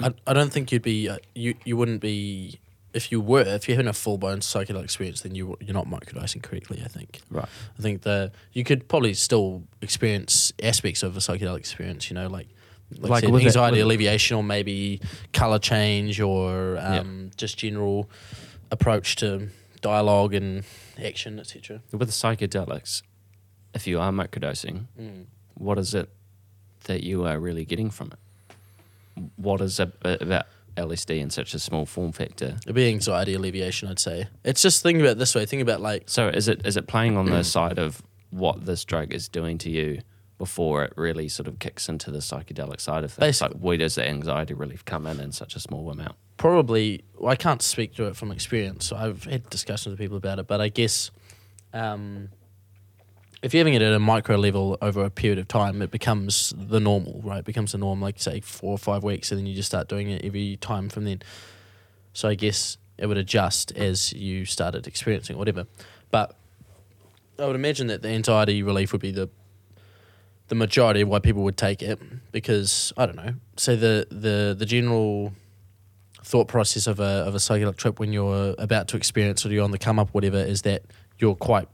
I, 0.00 0.12
I 0.26 0.32
don't 0.32 0.52
think 0.52 0.72
you'd 0.72 0.82
be 0.82 1.08
uh, 1.08 1.18
you 1.34 1.54
you 1.64 1.76
wouldn't 1.76 2.00
be 2.00 2.58
if 2.94 3.10
you 3.10 3.20
were 3.20 3.40
if 3.42 3.68
you're 3.68 3.76
having 3.76 3.88
a 3.88 3.92
full 3.92 4.18
blown 4.18 4.40
psychedelic 4.40 4.84
experience 4.84 5.22
then 5.22 5.34
you 5.34 5.56
you're 5.60 5.74
not 5.74 5.86
microdosing 5.86 6.42
correctly. 6.42 6.80
I 6.84 6.88
think. 6.88 7.20
Right. 7.30 7.48
I 7.78 7.82
think 7.82 8.02
that 8.02 8.32
you 8.52 8.64
could 8.64 8.88
probably 8.88 9.14
still 9.14 9.62
experience 9.80 10.52
aspects 10.62 11.02
of 11.02 11.16
a 11.16 11.20
psychedelic 11.20 11.58
experience. 11.58 12.10
You 12.10 12.14
know, 12.14 12.28
like 12.28 12.48
like, 12.98 13.10
Like 13.10 13.24
said, 13.24 13.34
it- 13.34 13.44
anxiety 13.46 13.80
alleviation 13.80 14.36
or 14.36 14.42
maybe 14.42 15.00
color 15.32 15.58
change 15.58 16.20
or 16.20 16.76
um, 16.78 17.30
just 17.36 17.56
general 17.58 18.10
approach 18.70 19.16
to 19.16 19.48
dialogue 19.80 20.34
and 20.34 20.64
action, 21.02 21.38
etc. 21.40 21.80
With 21.92 22.10
psychedelics, 22.10 23.02
if 23.74 23.86
you 23.86 23.98
are 23.98 24.12
microdosing, 24.12 24.86
Mm. 25.00 25.24
what 25.54 25.78
is 25.78 25.94
it 25.94 26.10
that 26.84 27.02
you 27.02 27.24
are 27.26 27.38
really 27.40 27.64
getting 27.64 27.88
from 27.90 28.08
it? 28.08 28.18
What 29.36 29.60
is 29.60 29.78
it 29.80 29.92
about 30.04 30.46
LSD 30.76 31.20
in 31.20 31.30
such 31.30 31.54
a 31.54 31.58
small 31.58 31.86
form 31.86 32.12
factor? 32.12 32.58
It'd 32.62 32.74
be 32.74 32.88
anxiety 32.88 33.34
alleviation, 33.34 33.88
I'd 33.88 33.98
say. 33.98 34.28
It's 34.44 34.62
just 34.62 34.82
think 34.82 34.98
about 35.00 35.12
it 35.12 35.18
this 35.18 35.34
way. 35.34 35.46
Think 35.46 35.62
about 35.62 35.80
like 35.80 36.04
So 36.06 36.28
is 36.28 36.48
it 36.48 36.66
is 36.66 36.76
it 36.76 36.86
playing 36.86 37.16
on 37.16 37.26
the 37.26 37.44
side 37.56 37.78
of 37.78 38.02
what 38.30 38.64
this 38.64 38.84
drug 38.84 39.12
is 39.12 39.28
doing 39.28 39.58
to 39.58 39.70
you 39.70 40.00
before 40.38 40.82
it 40.82 40.92
really 40.96 41.28
sort 41.28 41.46
of 41.46 41.58
kicks 41.58 41.88
into 41.88 42.10
the 42.10 42.18
psychedelic 42.18 42.80
side 42.80 43.04
of 43.04 43.12
things? 43.12 43.40
Basically. 43.40 43.54
Like 43.54 43.62
where 43.62 43.76
does 43.76 43.94
the 43.96 44.08
anxiety 44.08 44.54
relief 44.54 44.84
come 44.84 45.06
in 45.06 45.20
in 45.20 45.32
such 45.32 45.54
a 45.54 45.60
small 45.60 45.90
amount? 45.90 46.16
probably 46.42 47.04
well, 47.18 47.30
I 47.30 47.36
can't 47.36 47.62
speak 47.62 47.94
to 47.94 48.06
it 48.06 48.16
from 48.16 48.32
experience. 48.32 48.86
So 48.86 48.96
I've 48.96 49.24
had 49.24 49.48
discussions 49.48 49.92
with 49.92 49.98
people 50.00 50.16
about 50.16 50.40
it, 50.40 50.48
but 50.48 50.60
I 50.60 50.68
guess 50.68 51.12
um, 51.72 52.30
if 53.42 53.52
you're 53.52 53.60
having 53.60 53.74
it 53.74 53.82
at 53.82 53.92
a 53.92 53.98
micro 53.98 54.36
level 54.36 54.78
over 54.80 55.04
a 55.04 55.10
period 55.10 55.38
of 55.38 55.48
time, 55.48 55.82
it 55.82 55.90
becomes 55.90 56.54
the 56.56 56.78
normal, 56.78 57.20
right? 57.24 57.40
It 57.40 57.44
becomes 57.44 57.72
the 57.72 57.78
norm, 57.78 58.00
like 58.00 58.20
say 58.20 58.40
four 58.40 58.70
or 58.70 58.78
five 58.78 59.02
weeks, 59.02 59.32
and 59.32 59.38
then 59.38 59.46
you 59.46 59.54
just 59.54 59.68
start 59.68 59.88
doing 59.88 60.10
it 60.10 60.24
every 60.24 60.56
time 60.58 60.88
from 60.88 61.04
then. 61.04 61.22
So 62.12 62.28
I 62.28 62.34
guess 62.34 62.78
it 62.98 63.06
would 63.06 63.16
adjust 63.16 63.72
as 63.72 64.12
you 64.12 64.44
started 64.44 64.86
experiencing 64.86 65.36
whatever. 65.36 65.66
But 66.12 66.36
I 67.38 67.46
would 67.46 67.56
imagine 67.56 67.88
that 67.88 68.02
the 68.02 68.10
anxiety 68.10 68.62
relief 68.62 68.92
would 68.92 69.00
be 69.00 69.10
the 69.10 69.28
the 70.48 70.54
majority 70.54 71.00
of 71.00 71.08
why 71.08 71.18
people 71.18 71.42
would 71.44 71.56
take 71.56 71.82
it 71.82 71.98
because 72.30 72.92
I 72.96 73.06
don't 73.06 73.16
know. 73.16 73.34
Say 73.56 73.74
the 73.74 74.06
the 74.10 74.54
the 74.56 74.66
general 74.66 75.32
thought 76.22 76.46
process 76.46 76.86
of 76.86 77.00
a 77.00 77.24
of 77.26 77.34
a 77.34 77.38
psychedelic 77.38 77.76
trip 77.76 77.98
when 77.98 78.12
you're 78.12 78.54
about 78.58 78.86
to 78.88 78.96
experience 78.96 79.44
or 79.44 79.48
you're 79.48 79.64
on 79.64 79.72
the 79.72 79.78
come 79.78 79.98
up, 79.98 80.10
whatever, 80.12 80.36
is 80.36 80.62
that 80.62 80.82
you're 81.18 81.34
quite 81.34 81.68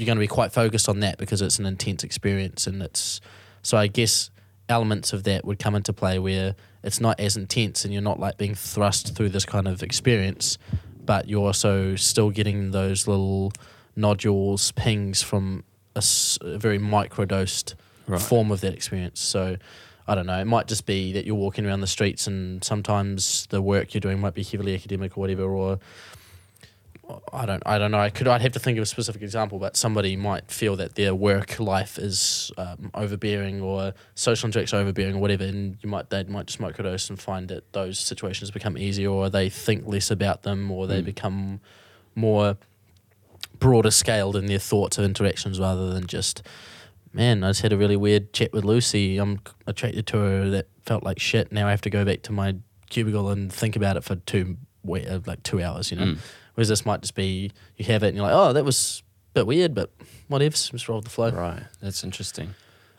you're 0.00 0.06
going 0.06 0.16
to 0.16 0.20
be 0.20 0.26
quite 0.26 0.50
focused 0.50 0.88
on 0.88 1.00
that 1.00 1.18
because 1.18 1.42
it's 1.42 1.58
an 1.58 1.66
intense 1.66 2.02
experience 2.02 2.66
and 2.66 2.80
it's 2.82 3.20
so 3.62 3.76
I 3.76 3.86
guess 3.86 4.30
elements 4.66 5.12
of 5.12 5.24
that 5.24 5.44
would 5.44 5.58
come 5.58 5.74
into 5.74 5.92
play 5.92 6.18
where 6.18 6.54
it's 6.82 7.00
not 7.00 7.20
as 7.20 7.36
intense 7.36 7.84
and 7.84 7.92
you're 7.92 8.00
not 8.02 8.18
like 8.18 8.38
being 8.38 8.54
thrust 8.54 9.14
through 9.14 9.28
this 9.28 9.44
kind 9.44 9.68
of 9.68 9.82
experience, 9.82 10.56
but 11.04 11.28
you're 11.28 11.44
also 11.44 11.96
still 11.96 12.30
getting 12.30 12.70
those 12.70 13.06
little 13.06 13.52
nodules, 13.94 14.72
pings 14.72 15.22
from 15.22 15.64
a, 15.94 15.98
s- 15.98 16.38
a 16.40 16.56
very 16.56 16.78
microdosed 16.78 17.74
Right. 18.06 18.20
form 18.20 18.50
of 18.50 18.60
that 18.62 18.72
experience. 18.72 19.20
So 19.20 19.56
I 20.08 20.14
don't 20.16 20.26
know. 20.26 20.40
It 20.40 20.46
might 20.46 20.66
just 20.66 20.86
be 20.86 21.12
that 21.12 21.26
you're 21.26 21.36
walking 21.36 21.64
around 21.66 21.80
the 21.82 21.86
streets 21.86 22.26
and 22.26 22.64
sometimes 22.64 23.46
the 23.50 23.60
work 23.62 23.92
you're 23.94 24.00
doing 24.00 24.18
might 24.18 24.34
be 24.34 24.42
heavily 24.42 24.74
academic 24.74 25.16
or 25.16 25.20
whatever, 25.20 25.44
or 25.44 25.78
I 27.32 27.46
don't, 27.46 27.62
I 27.66 27.78
don't 27.78 27.90
know. 27.90 27.98
I 27.98 28.10
could, 28.10 28.28
I'd 28.28 28.42
have 28.42 28.52
to 28.52 28.58
think 28.58 28.78
of 28.78 28.82
a 28.82 28.86
specific 28.86 29.22
example, 29.22 29.58
but 29.58 29.76
somebody 29.76 30.16
might 30.16 30.50
feel 30.50 30.76
that 30.76 30.94
their 30.94 31.14
work 31.14 31.58
life 31.60 31.98
is 31.98 32.50
um, 32.58 32.90
overbearing 32.94 33.60
or 33.60 33.92
social 34.14 34.46
interactions 34.48 34.74
are 34.74 34.82
overbearing 34.82 35.16
or 35.16 35.18
whatever, 35.20 35.44
and 35.44 35.76
you 35.82 35.88
might, 35.88 36.10
they 36.10 36.24
might 36.24 36.46
just 36.46 36.58
microdose 36.60 37.08
and 37.10 37.20
find 37.20 37.48
that 37.48 37.72
those 37.72 37.98
situations 37.98 38.50
become 38.50 38.76
easier, 38.78 39.08
or 39.10 39.30
they 39.30 39.48
think 39.48 39.86
less 39.86 40.10
about 40.10 40.42
them, 40.42 40.70
or 40.70 40.86
they 40.86 41.00
Mm. 41.02 41.04
become 41.04 41.60
more 42.14 42.56
broader 43.58 43.90
scaled 43.90 44.36
in 44.36 44.46
their 44.46 44.58
thoughts 44.58 44.98
of 44.98 45.04
interactions 45.04 45.58
rather 45.60 45.92
than 45.92 46.06
just 46.06 46.42
man, 47.12 47.42
I 47.42 47.50
just 47.50 47.62
had 47.62 47.72
a 47.72 47.76
really 47.76 47.96
weird 47.96 48.32
chat 48.32 48.52
with 48.52 48.64
Lucy. 48.64 49.18
I'm 49.18 49.40
attracted 49.66 50.06
to 50.08 50.16
her. 50.18 50.50
That 50.50 50.68
felt 50.86 51.02
like 51.02 51.18
shit. 51.18 51.50
Now 51.50 51.66
I 51.66 51.70
have 51.70 51.80
to 51.82 51.90
go 51.90 52.04
back 52.04 52.22
to 52.22 52.32
my 52.32 52.54
cubicle 52.88 53.30
and 53.30 53.52
think 53.52 53.74
about 53.74 53.96
it 53.96 54.04
for 54.04 54.14
two, 54.14 54.56
uh, 54.88 55.18
like 55.26 55.42
two 55.42 55.60
hours. 55.60 55.90
You 55.90 55.96
know, 55.96 56.04
Mm. 56.06 56.18
Whereas 56.54 56.68
this 56.68 56.84
might 56.86 57.00
just 57.02 57.14
be 57.14 57.52
you 57.76 57.84
have 57.86 58.02
it 58.02 58.08
and 58.08 58.16
you're 58.16 58.26
like, 58.26 58.34
oh, 58.34 58.52
that 58.52 58.64
was 58.64 59.02
a 59.30 59.34
bit 59.40 59.46
weird, 59.46 59.74
but 59.74 59.90
whatever. 60.28 60.54
Just 60.54 60.88
roll 60.88 60.98
with 60.98 61.04
the 61.04 61.10
flow. 61.10 61.30
Right. 61.30 61.62
That's 61.80 62.02
interesting. 62.04 62.54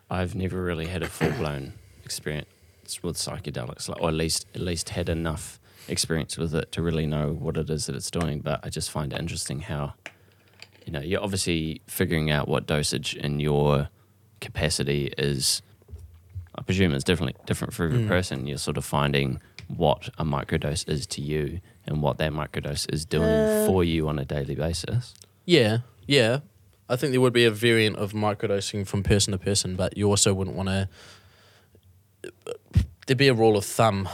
I've 0.10 0.36
never 0.36 0.62
really 0.62 0.88
had 0.88 1.04
a 1.04 1.08
full 1.08 1.32
blown 1.32 1.74
experience 2.04 2.48
with 3.02 3.16
psychedelics, 3.16 3.88
like, 3.88 4.02
or 4.02 4.10
at 4.10 4.14
least 4.16 4.46
at 4.54 4.62
least 4.62 4.90
had 4.90 5.08
enough 5.10 5.60
experience 5.88 6.38
with 6.38 6.54
it 6.54 6.72
to 6.74 6.82
really 6.82 7.06
know 7.06 7.32
what 7.32 7.58
it 7.58 7.70
is 7.70 7.86
that 7.86 7.96
it's 7.96 8.12
doing. 8.12 8.40
But 8.40 8.60
I 8.64 8.70
just 8.70 8.92
find 8.92 9.14
it 9.14 9.20
interesting 9.20 9.62
how, 9.62 9.94
you 10.86 10.92
know, 10.92 11.00
you're 11.00 11.24
obviously 11.24 11.82
figuring 11.88 12.30
out 12.30 12.48
what 12.48 12.68
dosage 12.68 13.16
in 13.16 13.40
your 13.40 13.90
capacity 14.42 15.14
is. 15.18 15.62
I 16.56 16.62
presume 16.64 16.94
it's 16.94 17.04
different 17.06 17.46
different 17.46 17.74
for 17.74 17.86
every 17.86 18.00
Mm. 18.00 18.08
person. 18.08 18.46
You're 18.48 18.58
sort 18.58 18.76
of 18.78 18.84
finding 18.84 19.40
what 19.68 20.10
a 20.18 20.26
microdose 20.26 20.88
is 20.90 21.08
to 21.08 21.22
you 21.22 21.62
and 21.92 22.02
what 22.02 22.18
that 22.18 22.32
microdose 22.32 22.92
is 22.92 23.06
doing 23.06 23.30
Uh, 23.30 23.66
for 23.68 23.84
you 23.84 24.08
on 24.08 24.18
a 24.18 24.26
daily 24.26 24.56
basis. 24.56 25.14
Yeah, 25.46 25.80
yeah. 26.08 26.40
I 26.90 26.96
think 26.96 27.12
there 27.12 27.22
would 27.22 27.34
be 27.34 27.46
a 27.46 27.52
variant 27.52 27.98
of 27.98 28.14
microdosing 28.14 28.86
from 28.88 29.04
person 29.04 29.32
to 29.32 29.38
person, 29.38 29.76
but 29.76 29.98
you 29.98 30.10
also 30.10 30.34
wouldn't 30.34 30.56
want 30.58 30.70
to. 30.70 30.90
there'd 33.06 33.18
be 33.18 33.28
a 33.28 33.34
rule 33.34 33.58
of 33.58 33.66
thumb, 33.66 34.08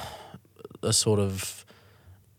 a 0.81 0.93
sort 0.93 1.19
of 1.19 1.65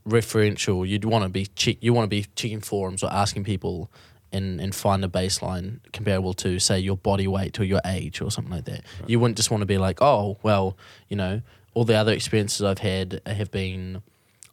referential. 0.06 0.86
You'd 0.88 1.04
want 1.04 1.24
to 1.24 1.28
be 1.28 1.46
check, 1.46 1.76
you 1.80 1.92
want 1.92 2.04
to 2.04 2.08
be 2.08 2.26
checking 2.34 2.60
forums 2.60 3.02
or 3.02 3.12
asking 3.12 3.44
people 3.44 3.90
and 4.32 4.60
and 4.60 4.74
find 4.74 5.04
a 5.04 5.08
baseline 5.08 5.80
comparable 5.92 6.34
to 6.34 6.58
say 6.58 6.78
your 6.78 6.96
body 6.96 7.26
weight 7.26 7.58
or 7.60 7.64
your 7.64 7.80
age 7.84 8.20
or 8.20 8.30
something 8.30 8.52
like 8.52 8.64
that. 8.66 8.82
You 9.06 9.20
wouldn't 9.20 9.36
just 9.36 9.50
want 9.50 9.62
to 9.62 9.66
be 9.66 9.78
like, 9.78 10.00
oh 10.02 10.38
well, 10.42 10.76
you 11.08 11.16
know, 11.16 11.42
all 11.74 11.84
the 11.84 11.94
other 11.94 12.12
experiences 12.12 12.62
I've 12.62 12.78
had 12.78 13.20
have 13.26 13.50
been 13.50 14.02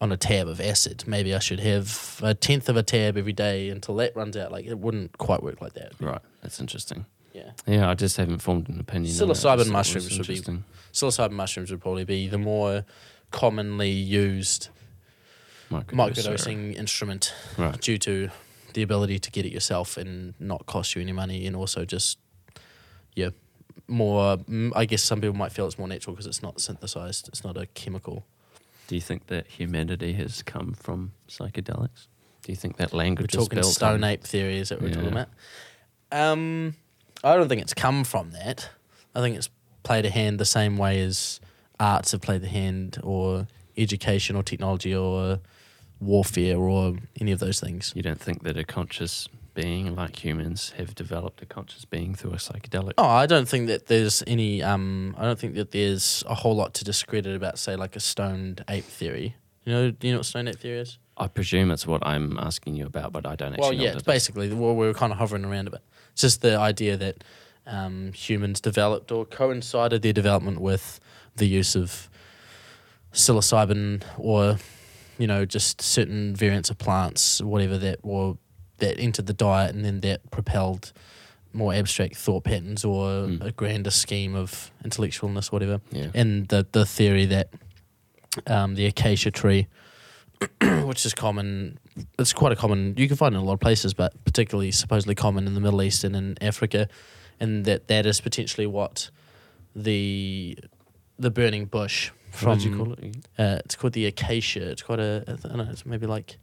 on 0.01 0.11
a 0.11 0.17
tab 0.17 0.47
of 0.47 0.59
acid. 0.59 1.03
Maybe 1.07 1.33
I 1.33 1.39
should 1.39 1.59
have 1.61 2.19
a 2.23 2.33
tenth 2.33 2.67
of 2.69 2.75
a 2.77 2.83
tab 2.83 3.17
every 3.17 3.33
day 3.33 3.69
until 3.69 3.95
that 3.95 4.15
runs 4.15 4.35
out. 4.37 4.51
Like 4.51 4.65
it 4.65 4.77
wouldn't 4.77 5.17
quite 5.17 5.41
work 5.41 5.61
like 5.61 5.73
that. 5.73 5.93
Right. 5.99 6.21
That's 6.41 6.59
interesting. 6.59 7.05
Yeah. 7.33 7.51
Yeah, 7.67 7.89
I 7.89 7.93
just 7.95 8.17
haven't 8.17 8.39
formed 8.39 8.69
an 8.69 8.79
opinion. 8.79 9.11
on 9.21 9.29
it. 9.29 9.31
I 9.31 9.33
just 9.33 9.43
Psilocybin 9.45 9.71
mushrooms 9.71 10.17
would 10.17 10.27
be- 10.27 10.41
Psilocybin 10.93 11.31
mushrooms 11.31 11.71
would 11.71 11.81
probably 11.81 12.05
be 12.05 12.27
the 12.27 12.37
more 12.37 12.85
commonly 13.31 13.89
used 13.91 14.69
microdosing 15.71 16.75
instrument 16.75 17.33
Right. 17.57 17.79
due 17.81 17.97
to 17.99 18.29
the 18.73 18.81
ability 18.81 19.19
to 19.19 19.31
get 19.31 19.45
it 19.45 19.51
yourself 19.51 19.97
and 19.97 20.33
not 20.39 20.65
cost 20.65 20.95
you 20.95 21.01
any 21.01 21.11
money 21.11 21.45
and 21.47 21.55
also 21.55 21.85
just 21.85 22.17
yeah 23.15 23.29
more 23.87 24.37
mm, 24.37 24.71
i 24.75 24.85
guess 24.85 25.01
some 25.03 25.21
people 25.21 25.35
might 25.35 25.51
feel 25.51 25.65
it's 25.65 25.77
more 25.77 25.87
natural 25.87 26.13
because 26.13 26.27
it's 26.27 26.41
not 26.43 26.59
synthesized 26.61 27.27
it's 27.29 27.43
not 27.43 27.57
a 27.57 27.65
chemical 27.67 28.25
Do 28.88 28.96
you 28.96 29.01
think 29.01 29.27
that 29.27 29.48
humanity 29.48 30.13
has 30.13 30.44
come 30.44 30.74
from 30.74 31.12
psychedelics? 31.27 32.08
Do 32.44 32.51
you 32.51 32.56
think 32.56 32.77
that 32.77 32.94
language? 32.94 33.34
we're 33.36 33.42
is 33.42 33.46
talking 33.48 33.60
built 33.62 33.74
stone 33.74 34.04
on- 34.04 34.10
ape 34.12 34.24
theories 34.24 34.70
that 34.70 34.82
we're 34.82 34.92
talking 34.94 35.12
about 35.12 35.30
um 36.12 36.75
i 37.24 37.36
don't 37.36 37.50
think 37.50 37.60
it's 37.62 37.74
come 37.74 38.04
from 38.04 38.30
that 38.32 38.70
i 39.15 39.20
think 39.22 39.36
it's 39.36 39.50
played 39.82 40.06
a 40.06 40.10
hand 40.12 40.39
the 40.39 40.46
same 40.46 40.77
way 40.77 41.01
as 41.01 41.39
arts 41.80 42.12
have 42.12 42.22
played 42.22 42.42
the 42.42 42.48
hand 42.48 43.00
or 43.04 43.48
education 43.75 44.36
or 44.36 44.44
technology 44.44 44.96
or 44.96 45.39
warfare 46.00 46.58
or 46.58 46.96
any 47.20 47.32
of 47.32 47.39
those 47.39 47.60
things 47.60 47.92
You 47.96 48.04
don't 48.04 48.20
think 48.22 48.44
that 48.44 48.58
a 48.58 48.63
conscious 48.63 49.27
being 49.55 49.95
like 49.95 50.24
humans 50.24 50.74
have 50.77 50.93
developed 50.93 51.41
a 51.41 51.45
conscious 51.47 51.85
being 51.85 52.13
through 52.13 52.31
a 52.31 52.35
psychedelic? 52.35 52.93
Oh, 53.00 53.07
I 53.07 53.25
don't 53.25 53.47
think 53.47 53.67
that 53.67 53.88
there's 53.88 54.21
any. 54.27 54.62
Um, 54.62 55.15
I 55.17 55.24
don't 55.24 55.39
think 55.39 55.55
that 55.55 55.71
there's 55.71 56.24
a 56.27 56.35
whole 56.35 56.55
lot 56.55 56.75
to 56.75 56.83
discredit 56.83 57.35
about, 57.35 57.57
say, 57.57 57.75
like 57.75 57.95
a 57.95 58.00
stoned 58.00 58.63
ape 58.69 58.85
theory. 58.85 59.35
You 59.63 59.74
know, 59.74 59.91
do 59.91 60.07
you 60.07 60.13
know 60.13 60.19
what 60.19 60.27
stoned 60.27 60.50
ape 60.50 60.59
theory 60.59 60.79
is? 60.79 61.00
I 61.17 61.27
presume 61.27 61.71
it's 61.71 61.88
what 61.88 62.05
I'm 62.05 62.38
asking 62.38 62.75
you 62.75 62.85
about, 62.85 63.13
but 63.13 63.25
I 63.25 63.35
don't 63.35 63.53
actually 63.53 63.77
well, 63.77 63.85
yeah, 63.85 63.93
it's 63.93 64.03
basically 64.03 64.51
what 64.53 64.75
we 64.75 64.85
were 64.85 64.93
kind 64.93 65.12
of 65.12 65.17
hovering 65.17 65.45
around 65.45 65.67
about. 65.67 65.81
It's 66.12 66.21
just 66.21 66.41
the 66.41 66.57
idea 66.57 66.97
that 66.97 67.24
um, 67.65 68.12
humans 68.12 68.59
developed 68.59 69.12
or 69.12 69.25
coincided 69.25 70.01
their 70.01 70.13
development 70.13 70.59
with 70.59 71.00
the 71.38 71.45
use 71.45 71.75
of 71.75 72.09
psilocybin 73.13 74.03
or, 74.17 74.57
you 75.17 75.25
know, 75.25 75.45
just 75.45 75.81
certain 75.81 76.35
variants 76.35 76.69
of 76.69 76.77
plants, 76.77 77.41
whatever 77.41 77.77
that 77.77 78.00
or 78.03 78.38
that 78.77 79.00
entered 79.00 79.25
the 79.27 79.34
diet, 79.34 79.74
and 79.75 79.84
then 79.86 80.01
that 80.01 80.29
propelled 80.32 80.91
more 81.53 81.74
abstract 81.74 82.15
thought 82.17 82.44
patterns 82.44 82.84
or 82.84 83.05
Mm. 83.27 83.41
a 83.46 83.51
grander 83.51 83.89
scheme 83.91 84.36
of 84.36 84.72
intellectualness, 84.84 85.51
whatever. 85.51 85.79
Yeah. 85.91 86.10
And 86.13 86.48
the 86.50 86.65
the 86.72 86.86
theory 86.86 87.25
that 87.27 87.50
um, 88.48 88.75
the 88.75 88.86
acacia 88.86 89.32
tree, 89.32 89.67
which 90.84 91.05
is 91.05 91.13
common, 91.13 91.79
it's 92.20 92.34
quite 92.34 92.51
a 92.51 92.55
common. 92.58 92.94
You 92.98 93.08
can 93.08 93.15
find 93.15 93.34
in 93.36 93.39
a 93.41 93.44
lot 93.46 93.53
of 93.53 93.60
places, 93.62 93.94
but 93.94 94.12
particularly 94.25 94.72
supposedly 94.72 95.15
common 95.15 95.48
in 95.48 95.53
the 95.53 95.62
Middle 95.62 95.82
East 95.82 96.03
and 96.03 96.15
in 96.15 96.36
Africa, 96.41 96.89
and 97.39 97.63
that 97.65 97.88
that 97.88 98.05
is 98.05 98.20
potentially 98.20 98.67
what 98.67 99.10
the 99.75 100.58
the 101.17 101.32
burning 101.32 101.65
bush 101.65 102.12
from 102.32 102.50
what 102.50 102.60
did 102.60 102.65
you 102.67 102.75
call 102.77 102.91
it? 102.94 103.15
uh, 103.39 103.60
it's 103.63 103.75
called 103.77 103.94
the 103.94 104.05
acacia. 104.05 104.72
It's 104.72 104.82
quite 104.84 105.00
a 105.00 105.24
I 105.27 105.32
don't 105.48 105.58
know. 105.58 105.67
It's 105.72 105.86
maybe 105.86 106.05
like. 106.05 106.38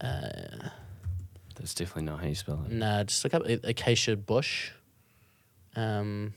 Uh, 0.00 0.68
That's 1.56 1.74
definitely 1.74 2.04
not 2.04 2.20
how 2.20 2.26
you 2.26 2.34
spell 2.34 2.62
it. 2.66 2.72
Nah, 2.72 3.04
just 3.04 3.22
look 3.24 3.34
up 3.34 3.42
a- 3.46 3.60
acacia 3.68 4.16
bush. 4.16 4.70
Um, 5.76 6.34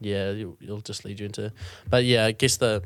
yeah, 0.00 0.30
you'll, 0.30 0.56
you'll 0.60 0.80
just 0.80 1.04
lead 1.04 1.20
you 1.20 1.26
into. 1.26 1.52
But 1.90 2.04
yeah, 2.04 2.24
I 2.26 2.32
guess 2.32 2.56
the 2.56 2.82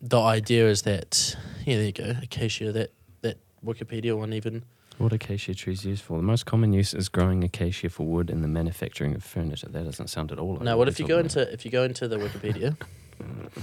the 0.00 0.20
idea 0.20 0.68
is 0.68 0.82
that 0.82 1.36
yeah, 1.64 1.76
there 1.76 1.86
you 1.86 1.92
go, 1.92 2.14
acacia. 2.22 2.72
That 2.72 2.90
that 3.22 3.38
Wikipedia 3.64 4.16
one 4.16 4.32
even. 4.32 4.64
What 4.98 5.14
acacia 5.14 5.54
trees 5.54 5.84
used 5.86 6.02
for? 6.02 6.18
The 6.18 6.22
most 6.22 6.44
common 6.44 6.74
use 6.74 6.92
is 6.92 7.08
growing 7.08 7.42
acacia 7.42 7.88
for 7.88 8.04
wood 8.04 8.28
and 8.28 8.44
the 8.44 8.48
manufacturing 8.48 9.14
of 9.14 9.24
furniture. 9.24 9.66
That 9.70 9.84
doesn't 9.84 10.08
sound 10.08 10.30
at 10.30 10.38
all. 10.38 10.54
Like 10.56 10.62
No, 10.62 10.76
what 10.76 10.88
we're 10.88 10.90
if 10.90 10.98
you 11.00 11.06
go 11.08 11.22
talking 11.22 11.40
into 11.40 11.52
if 11.54 11.64
you 11.64 11.70
go 11.70 11.84
into 11.84 12.06
the 12.08 12.16
Wikipedia? 12.18 12.76
about. 13.18 13.52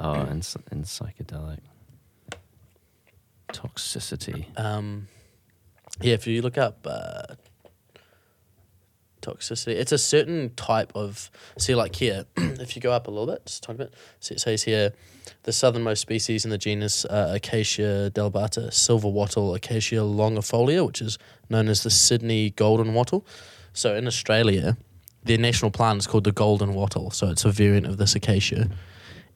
Oh, 0.00 0.12
and, 0.12 0.40
s- 0.42 0.56
and 0.70 0.84
psychedelic 0.84 1.58
toxicity. 3.52 4.46
Um, 4.58 5.08
yeah, 6.00 6.14
if 6.14 6.26
you 6.26 6.42
look 6.42 6.58
up 6.58 6.86
uh, 6.88 7.34
toxicity, 9.20 9.72
it's 9.72 9.92
a 9.92 9.98
certain 9.98 10.54
type 10.54 10.92
of. 10.94 11.30
See, 11.58 11.74
like 11.74 11.96
here, 11.96 12.24
if 12.36 12.76
you 12.76 12.82
go 12.82 12.92
up 12.92 13.06
a 13.06 13.10
little 13.10 13.26
bit, 13.26 13.46
just 13.46 13.64
a 13.64 13.66
tiny 13.66 13.78
bit, 13.78 13.94
it 14.30 14.40
says 14.40 14.62
here, 14.62 14.92
the 15.42 15.52
southernmost 15.52 16.00
species 16.00 16.44
in 16.44 16.50
the 16.50 16.58
genus 16.58 17.04
uh, 17.04 17.32
Acacia 17.34 18.10
dealbata, 18.14 18.72
silver 18.72 19.08
wattle 19.08 19.54
Acacia 19.54 19.96
longifolia, 19.96 20.86
which 20.86 21.00
is 21.00 21.18
known 21.50 21.68
as 21.68 21.82
the 21.82 21.90
Sydney 21.90 22.50
golden 22.50 22.94
wattle. 22.94 23.26
So 23.72 23.94
in 23.94 24.06
Australia, 24.06 24.76
their 25.24 25.38
national 25.38 25.70
plant 25.70 25.98
is 25.98 26.06
called 26.06 26.24
the 26.24 26.32
golden 26.32 26.74
wattle. 26.74 27.10
So 27.10 27.28
it's 27.28 27.44
a 27.44 27.50
variant 27.50 27.86
of 27.86 27.96
this 27.98 28.14
acacia, 28.14 28.70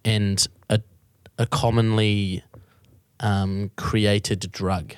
and 0.05 0.47
a 0.71 0.81
a 1.39 1.47
commonly 1.47 2.45
um, 3.21 3.71
created 3.77 4.53
drug 4.53 4.95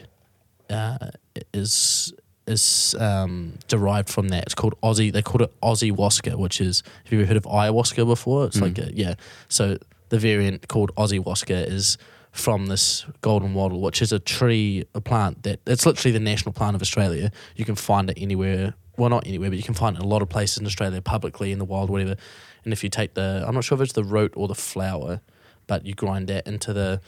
uh, 0.69 1.11
is 1.53 2.13
is 2.47 2.95
um, 2.99 3.55
derived 3.69 4.11
from 4.11 4.29
that. 4.29 4.45
It's 4.45 4.55
called 4.55 4.75
Aussie. 4.83 5.13
They 5.13 5.23
called 5.23 5.43
it 5.43 5.61
Aussie 5.63 5.93
Waska, 5.93 6.37
which 6.37 6.61
is. 6.61 6.83
Have 7.05 7.13
you 7.13 7.21
ever 7.21 7.29
heard 7.29 7.37
of 7.37 7.45
ayahuasca 7.45 8.07
before? 8.07 8.47
It's 8.47 8.61
like 8.61 8.79
a, 8.79 8.93
yeah. 8.95 9.15
So 9.49 9.79
the 10.11 10.19
variant 10.19 10.69
called 10.69 10.95
Aussie 10.97 11.23
Waska 11.25 11.67
is 11.67 11.99
from 12.33 12.67
this 12.67 13.07
golden 13.21 13.55
wattle, 13.55 13.81
which 13.81 14.03
is 14.03 14.13
a 14.13 14.19
tree, 14.19 14.85
a 14.95 15.01
plant 15.01 15.45
that 15.45 15.61
it's 15.67 15.87
literally 15.87 16.13
the 16.13 16.21
national 16.21 16.53
plant 16.53 16.75
of 16.75 16.83
Australia. 16.83 17.31
You 17.57 17.65
can 17.65 17.77
find 17.77 18.11
it 18.11 18.19
anywhere. 18.21 18.75
Well, 18.97 19.11
not 19.11 19.27
anywhere, 19.27 19.51
but 19.51 19.57
you 19.57 19.65
can 19.65 19.75
find 19.75 19.97
it 19.97 20.01
in 20.01 20.05
a 20.05 20.09
lot 20.09 20.23
of 20.23 20.29
places 20.29 20.59
in 20.59 20.67
Australia, 20.67 21.01
publicly 21.01 21.51
in 21.51 21.59
the 21.59 21.65
wild, 21.65 21.91
whatever. 21.91 22.17
And 22.65 22.73
if 22.73 22.83
you 22.85 22.91
take 22.91 23.15
the, 23.15 23.45
I'm 23.47 23.55
not 23.55 23.65
sure 23.65 23.77
if 23.77 23.83
it's 23.83 23.93
the 23.93 24.05
root 24.05 24.33
or 24.37 24.49
the 24.49 24.55
flower, 24.55 25.21
but 25.67 25.85
you 25.87 25.95
grind 25.95 26.29
that 26.29 26.47
into 26.47 26.73
the 26.73 27.01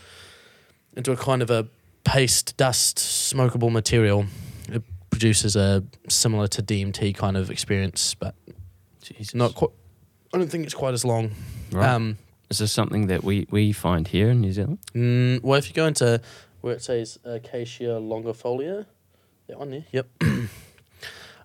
into 0.97 1.12
a 1.12 1.16
kind 1.16 1.42
of 1.42 1.50
a 1.50 1.68
paste 2.06 2.56
dust 2.56 2.96
smokable 2.96 3.70
material. 3.70 4.26
It 4.68 4.82
produces 5.10 5.56
a 5.56 5.84
similar 6.08 6.46
to 6.48 6.62
DMT 6.62 7.14
kind 7.14 7.36
of 7.36 7.50
experience, 7.50 8.14
but 8.14 8.34
Jesus. 9.02 9.34
not 9.34 9.54
quite. 9.54 9.72
I 10.32 10.38
don't 10.38 10.48
think 10.48 10.64
it's 10.64 10.75
quite 10.75 10.94
as 10.94 11.04
long. 11.04 11.32
Right. 11.70 11.88
Um, 11.88 12.16
Is 12.48 12.58
this 12.58 12.72
something 12.72 13.08
that 13.08 13.25
we, 13.25 13.46
we 13.50 13.72
find 13.72 14.06
here 14.06 14.30
in 14.30 14.40
New 14.40 14.52
Zealand? 14.52 14.78
mm, 14.94 15.42
well, 15.42 15.58
if 15.58 15.68
you 15.68 15.75
go 15.75 15.86
into 15.86 16.20
where 16.60 16.75
it 16.75 16.82
says 16.82 17.18
Acacia 17.25 17.98
longifolia, 18.00 18.86
that 19.48 19.58
one 19.58 19.70
there. 19.70 19.84
Yep. 19.92 20.06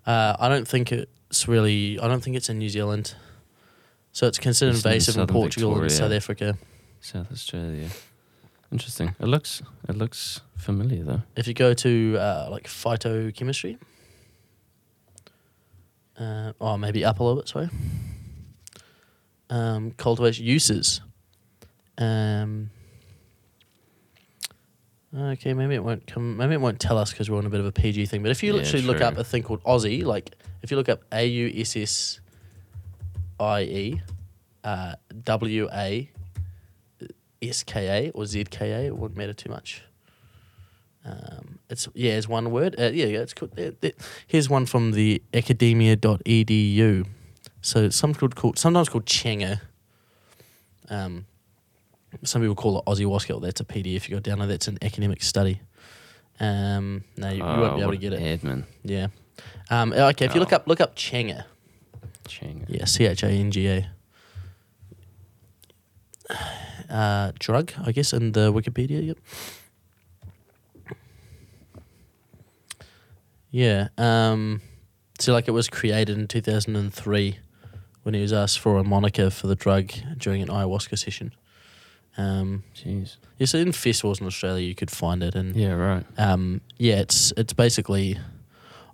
uh, 0.06 0.36
I 0.38 0.48
don't 0.48 0.66
think 0.66 0.92
it's 0.92 1.48
really. 1.48 1.98
I 1.98 2.08
don't 2.08 2.22
think 2.22 2.36
it's 2.36 2.48
in 2.48 2.58
New 2.58 2.68
Zealand. 2.68 3.14
So 4.12 4.26
it's 4.26 4.38
considered 4.38 4.76
It's 4.76 4.84
invasive 4.84 5.16
in 5.16 5.20
southern 5.22 5.34
Portugal 5.34 5.80
and 5.80 5.90
South 5.90 6.12
Africa. 6.12 6.56
South 7.00 7.32
Australia. 7.32 7.88
Interesting. 8.72 9.14
It 9.20 9.26
looks 9.26 9.62
it 9.88 9.96
looks 9.96 10.40
familiar 10.56 11.04
though. 11.04 11.22
If 11.36 11.46
you 11.46 11.52
go 11.52 11.74
to 11.74 12.16
uh, 12.18 12.48
like 12.50 12.64
phytochemistry, 12.64 13.78
uh, 16.18 16.52
or 16.58 16.78
maybe 16.78 17.04
up 17.04 17.20
a 17.20 17.22
little 17.22 17.42
bit, 17.42 17.48
sorry. 17.48 17.68
Um, 19.50 19.90
cultivation 19.98 20.46
uses. 20.46 21.02
Um, 21.98 22.70
okay, 25.14 25.52
maybe 25.52 25.74
it 25.74 25.84
won't 25.84 26.06
come. 26.06 26.38
Maybe 26.38 26.54
it 26.54 26.60
won't 26.60 26.80
tell 26.80 26.96
us 26.96 27.10
because 27.10 27.28
we're 27.28 27.36
on 27.36 27.44
a 27.44 27.50
bit 27.50 27.60
of 27.60 27.66
a 27.66 27.72
PG 27.72 28.06
thing. 28.06 28.22
But 28.22 28.30
if 28.30 28.42
you 28.42 28.52
Yeah, 28.52 28.60
literally 28.62 28.86
look 28.86 29.02
up 29.02 29.18
a 29.18 29.24
thing 29.24 29.42
called 29.42 29.62
Aussie, 29.64 30.02
like 30.02 30.34
if 30.62 30.70
you 30.70 30.78
look 30.78 30.88
up 30.88 31.02
A 31.12 31.26
U 31.26 31.52
S 31.54 31.76
S 31.76 32.20
I 33.38 33.62
E 33.62 34.02
uh, 34.64 34.94
W 35.24 35.68
A 35.70 36.10
S 37.42 37.62
K 37.62 38.06
A 38.06 38.10
or 38.12 38.26
Z 38.26 38.44
K 38.50 38.70
A, 38.72 38.78
it 38.86 38.96
wouldn't 38.96 39.18
matter 39.18 39.32
too 39.32 39.50
much. 39.50 39.82
Um, 41.04 41.58
it's 41.68 41.88
yeah, 41.94 42.12
it's 42.12 42.28
one 42.28 42.50
word. 42.52 42.76
Uh, 42.78 42.84
yeah, 42.92 43.06
yeah, 43.06 43.18
it's. 43.20 43.34
Uh, 43.40 43.72
uh, 43.82 43.88
here's 44.26 44.48
one 44.48 44.66
from 44.66 44.92
the 44.92 45.20
academia.edu. 45.34 47.06
So 47.60 47.88
some 47.90 48.14
called 48.14 48.36
called 48.36 48.58
sometimes 48.58 48.88
called 48.88 49.06
Changa. 49.06 49.60
Um, 50.88 51.26
some 52.24 52.42
people 52.42 52.54
call 52.54 52.78
it 52.78 52.84
Aussie 52.84 53.06
Waska. 53.06 53.40
That's 53.40 53.60
a 53.60 53.64
PDF 53.64 54.08
you 54.08 54.16
got 54.16 54.22
down 54.22 54.38
there. 54.38 54.48
That's 54.48 54.68
an 54.68 54.78
academic 54.82 55.22
study. 55.22 55.60
Um, 56.38 57.04
no, 57.16 57.28
you, 57.30 57.36
you 57.36 57.42
won't 57.42 57.76
be 57.76 57.82
able 57.82 57.92
to 57.92 57.98
get 57.98 58.12
it. 58.12 58.42
Admin. 58.42 58.64
Yeah. 58.84 59.08
Um, 59.70 59.92
okay, 59.92 60.26
if 60.26 60.34
you 60.34 60.40
look 60.40 60.52
Oh. 60.52 60.56
up 60.56 60.66
look 60.68 60.80
up 60.80 60.94
Changa. 60.94 61.44
Chang. 62.28 62.64
Yeah, 62.68 62.84
C 62.84 63.06
H 63.06 63.22
A 63.24 63.28
N 63.28 63.50
G 63.50 63.66
A. 63.68 63.90
uh, 66.92 67.32
drug, 67.38 67.72
I 67.84 67.90
guess, 67.92 68.12
in 68.12 68.32
the 68.32 68.52
Wikipedia. 68.52 69.04
Yep. 69.06 69.18
Yeah. 73.50 73.88
Um, 73.98 74.60
so, 75.18 75.32
like, 75.32 75.48
it 75.48 75.52
was 75.52 75.68
created 75.68 76.16
in 76.18 76.26
2003 76.28 77.38
when 78.02 78.14
he 78.14 78.22
was 78.22 78.32
asked 78.32 78.58
for 78.58 78.78
a 78.78 78.84
moniker 78.84 79.30
for 79.30 79.46
the 79.46 79.54
drug 79.54 79.90
during 80.16 80.42
an 80.42 80.48
ayahuasca 80.48 80.98
session. 80.98 81.32
Um, 82.18 82.64
Jeez. 82.74 83.16
yeah, 83.38 83.46
so 83.46 83.58
in 83.58 83.72
festivals 83.72 84.20
in 84.20 84.26
Australia, 84.26 84.66
you 84.66 84.74
could 84.74 84.90
find 84.90 85.22
it. 85.22 85.34
And 85.34 85.54
Yeah, 85.56 85.72
right. 85.72 86.04
um, 86.18 86.60
yeah, 86.78 86.96
it's 87.00 87.32
it's 87.36 87.52
basically. 87.52 88.18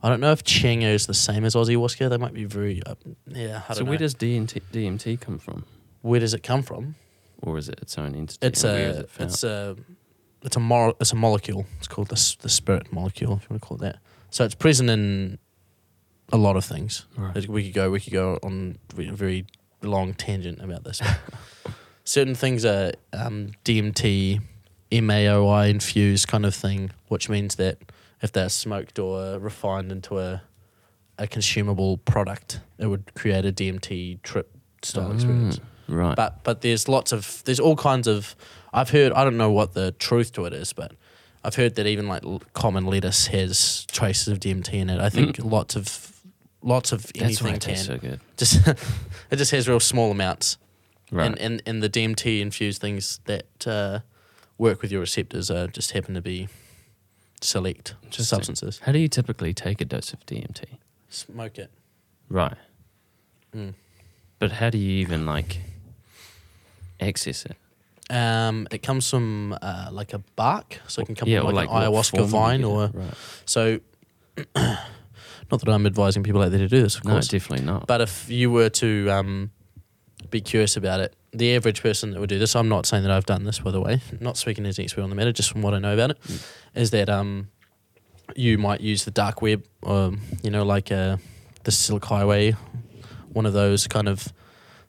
I 0.00 0.08
don't 0.08 0.20
know 0.20 0.30
if 0.30 0.44
Chengo 0.44 0.94
is 0.94 1.08
the 1.08 1.14
same 1.14 1.44
as 1.44 1.56
Aussie 1.56 1.76
Waska. 1.76 2.08
They 2.08 2.16
might 2.18 2.32
be 2.34 2.44
very. 2.44 2.80
Uh, 2.86 2.94
yeah, 3.26 3.62
I 3.68 3.74
So 3.74 3.82
know. 3.82 3.90
where 3.90 3.98
does 3.98 4.14
DMT, 4.14 4.62
DMT 4.72 5.20
come 5.20 5.38
from? 5.38 5.64
where 6.02 6.20
does 6.20 6.32
it 6.32 6.44
come 6.44 6.62
from? 6.62 6.94
Or 7.42 7.58
is 7.58 7.68
it 7.68 7.78
its 7.80 7.96
own 7.98 8.14
entity? 8.14 8.46
It's 8.46 8.64
and 8.64 8.72
a 8.76 9.00
it 9.00 9.10
it's 9.18 9.44
a 9.44 9.76
it's 10.42 10.56
a 10.56 10.60
mor- 10.60 10.94
it's 11.00 11.12
a 11.12 11.16
molecule. 11.16 11.66
It's 11.78 11.88
called 11.88 12.08
the 12.08 12.36
the 12.40 12.48
spirit 12.48 12.92
molecule, 12.92 13.34
if 13.36 13.42
you 13.42 13.48
want 13.50 13.62
to 13.62 13.66
call 13.68 13.76
it 13.76 13.80
that. 13.80 13.98
So 14.30 14.44
it's 14.44 14.54
present 14.54 14.90
in 14.90 15.38
a 16.32 16.36
lot 16.36 16.56
of 16.56 16.64
things. 16.64 17.06
Right. 17.16 17.48
We 17.48 17.64
could 17.64 17.74
go 17.74 17.90
we 17.90 18.00
could 18.00 18.12
go 18.12 18.38
on 18.42 18.78
a 18.96 19.12
very 19.12 19.46
long 19.82 20.14
tangent 20.14 20.60
about 20.60 20.84
this. 20.84 21.00
Certain 22.04 22.34
things 22.34 22.64
are 22.64 22.92
um, 23.12 23.52
DMT, 23.64 24.40
MAOI 24.90 25.68
infused 25.68 26.26
kind 26.26 26.46
of 26.46 26.54
thing, 26.54 26.90
which 27.08 27.28
means 27.28 27.56
that 27.56 27.78
if 28.22 28.32
they're 28.32 28.48
smoked 28.48 28.98
or 28.98 29.38
refined 29.38 29.92
into 29.92 30.18
a 30.18 30.42
a 31.18 31.26
consumable 31.26 31.98
product, 31.98 32.60
it 32.78 32.86
would 32.86 33.12
create 33.14 33.44
a 33.44 33.52
DMT 33.52 34.22
trip 34.22 34.50
style 34.82 35.12
experience. 35.12 35.60
Mm, 35.88 35.96
right. 35.96 36.16
But 36.16 36.42
but 36.44 36.60
there's 36.60 36.88
lots 36.88 37.12
of 37.12 37.42
there's 37.44 37.60
all 37.60 37.76
kinds 37.76 38.06
of 38.06 38.34
I've 38.72 38.90
heard 38.90 39.12
I 39.12 39.24
don't 39.24 39.36
know 39.36 39.50
what 39.50 39.74
the 39.74 39.92
truth 39.92 40.32
to 40.32 40.44
it 40.44 40.52
is, 40.52 40.72
but 40.72 40.92
I've 41.44 41.54
heard 41.54 41.74
that 41.76 41.86
even 41.86 42.08
like 42.08 42.24
l- 42.24 42.42
common 42.52 42.84
lettuce 42.86 43.28
has 43.28 43.84
traces 43.86 44.28
of 44.28 44.40
DMT 44.40 44.74
in 44.74 44.90
it. 44.90 45.00
I 45.00 45.08
think 45.08 45.38
lots 45.42 45.76
of 45.76 46.20
lots 46.62 46.92
of 46.92 47.02
Mm. 47.02 47.20
That's 47.20 47.42
why 47.42 47.50
anything 47.50 47.54
it 47.54 47.60
tastes 47.62 47.86
can. 47.88 48.00
so 48.00 48.08
good. 48.08 48.20
Just 48.36 48.66
it 49.30 49.36
just 49.36 49.50
has 49.52 49.68
real 49.68 49.80
small 49.80 50.10
amounts. 50.10 50.58
Right. 51.10 51.26
And, 51.26 51.38
and 51.38 51.62
and 51.64 51.82
the 51.82 51.88
DMT 51.88 52.40
infused 52.40 52.80
things 52.82 53.20
that 53.24 53.66
uh, 53.66 54.00
work 54.58 54.82
with 54.82 54.90
your 54.92 55.00
receptors 55.00 55.50
are 55.50 55.66
just 55.68 55.92
happen 55.92 56.14
to 56.14 56.20
be 56.20 56.48
select 57.40 57.94
substances. 58.10 58.80
How 58.82 58.92
do 58.92 58.98
you 58.98 59.08
typically 59.08 59.54
take 59.54 59.80
a 59.80 59.84
dose 59.84 60.12
of 60.12 60.26
DMT? 60.26 60.64
Smoke 61.08 61.58
it. 61.58 61.70
Right. 62.28 62.56
Mm. 63.56 63.74
But 64.38 64.52
how 64.52 64.68
do 64.70 64.76
you 64.78 64.90
even 65.00 65.24
like 65.24 65.60
access 67.00 67.44
it? 67.46 67.56
Um, 68.10 68.66
it 68.70 68.82
comes 68.82 69.08
from 69.10 69.52
uh, 69.60 69.88
like 69.92 70.14
a 70.14 70.18
bark, 70.36 70.80
so 70.86 71.02
it 71.02 71.06
can 71.06 71.14
come 71.14 71.28
yeah, 71.28 71.40
from 71.40 71.54
like, 71.54 71.68
like 71.68 71.68
an 71.68 71.92
what 71.92 72.04
ayahuasca 72.04 72.10
form 72.10 72.22
you 72.22 72.28
vine, 72.28 72.60
get 72.60 72.66
it? 72.66 72.70
or 72.70 72.90
right. 72.94 73.14
so. 73.44 73.80
not 75.50 75.60
that 75.60 75.68
I'm 75.68 75.86
advising 75.86 76.22
people 76.22 76.42
out 76.42 76.50
there 76.50 76.60
to 76.60 76.68
do 76.68 76.82
this, 76.82 76.96
of 76.96 77.04
no, 77.04 77.12
course. 77.12 77.28
definitely 77.28 77.64
not. 77.66 77.86
But 77.86 78.00
if 78.02 78.28
you 78.30 78.50
were 78.50 78.68
to 78.70 79.08
um, 79.10 79.50
be 80.30 80.40
curious 80.40 80.76
about 80.76 81.00
it, 81.00 81.14
the 81.32 81.54
average 81.56 81.82
person 81.82 82.10
that 82.12 82.20
would 82.20 82.28
do 82.28 82.38
this, 82.38 82.54
I'm 82.54 82.68
not 82.68 82.86
saying 82.86 83.02
that 83.04 83.10
I've 83.12 83.26
done 83.26 83.44
this, 83.44 83.58
by 83.58 83.70
the 83.70 83.80
way, 83.80 84.00
not 84.20 84.36
speaking 84.36 84.66
as 84.66 84.78
an 84.78 84.84
expert 84.84 85.02
on 85.02 85.10
the 85.10 85.16
matter, 85.16 85.32
just 85.32 85.50
from 85.50 85.62
what 85.62 85.74
I 85.74 85.78
know 85.78 85.94
about 85.94 86.10
it, 86.10 86.18
is 86.74 86.88
Mm. 86.88 86.92
that 86.92 87.08
um, 87.08 87.48
you 88.36 88.58
might 88.58 88.80
use 88.80 89.04
the 89.04 89.10
dark 89.10 89.40
web, 89.42 89.64
or, 89.82 90.12
you 90.42 90.50
know, 90.50 90.64
like 90.64 90.92
uh, 90.92 91.16
the 91.64 91.70
Silk 91.70 92.04
Highway, 92.04 92.52
one 93.32 93.46
of 93.46 93.52
those 93.54 93.86
kind 93.86 94.08
of 94.08 94.32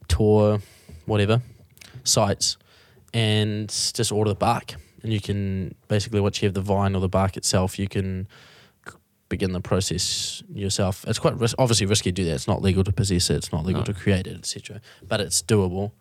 Tor, 0.09 0.59
whatever, 1.05 1.41
sites, 2.09 2.57
and 3.13 3.69
just 3.69 4.11
order 4.11 4.29
the 4.31 4.35
bark. 4.35 4.75
And 5.03 5.13
you 5.13 5.22
can 5.22 5.75
basically, 5.87 6.19
once 6.19 6.41
you 6.41 6.48
have 6.48 6.53
the 6.53 6.61
vine 6.61 6.93
or 6.95 7.00
the 7.01 7.07
bark 7.09 7.37
itself, 7.37 7.79
you 7.79 7.87
can 7.87 8.27
begin 9.29 9.51
the 9.53 9.61
process 9.61 10.43
yourself. 10.53 11.05
It's 11.07 11.19
quite 11.19 11.37
ris- 11.39 11.55
obviously 11.57 11.85
risky 11.85 12.11
to 12.11 12.15
do 12.22 12.25
that. 12.25 12.33
It's 12.33 12.48
not 12.48 12.61
legal 12.61 12.83
to 12.83 12.91
possess 12.91 13.29
it. 13.29 13.35
It's 13.35 13.51
not 13.51 13.65
legal 13.65 13.81
No. 13.81 13.85
to 13.85 13.93
create 13.93 14.27
it, 14.27 14.35
etc. 14.37 14.81
But 15.07 15.22
it's 15.22 15.41
doable. 15.41 15.91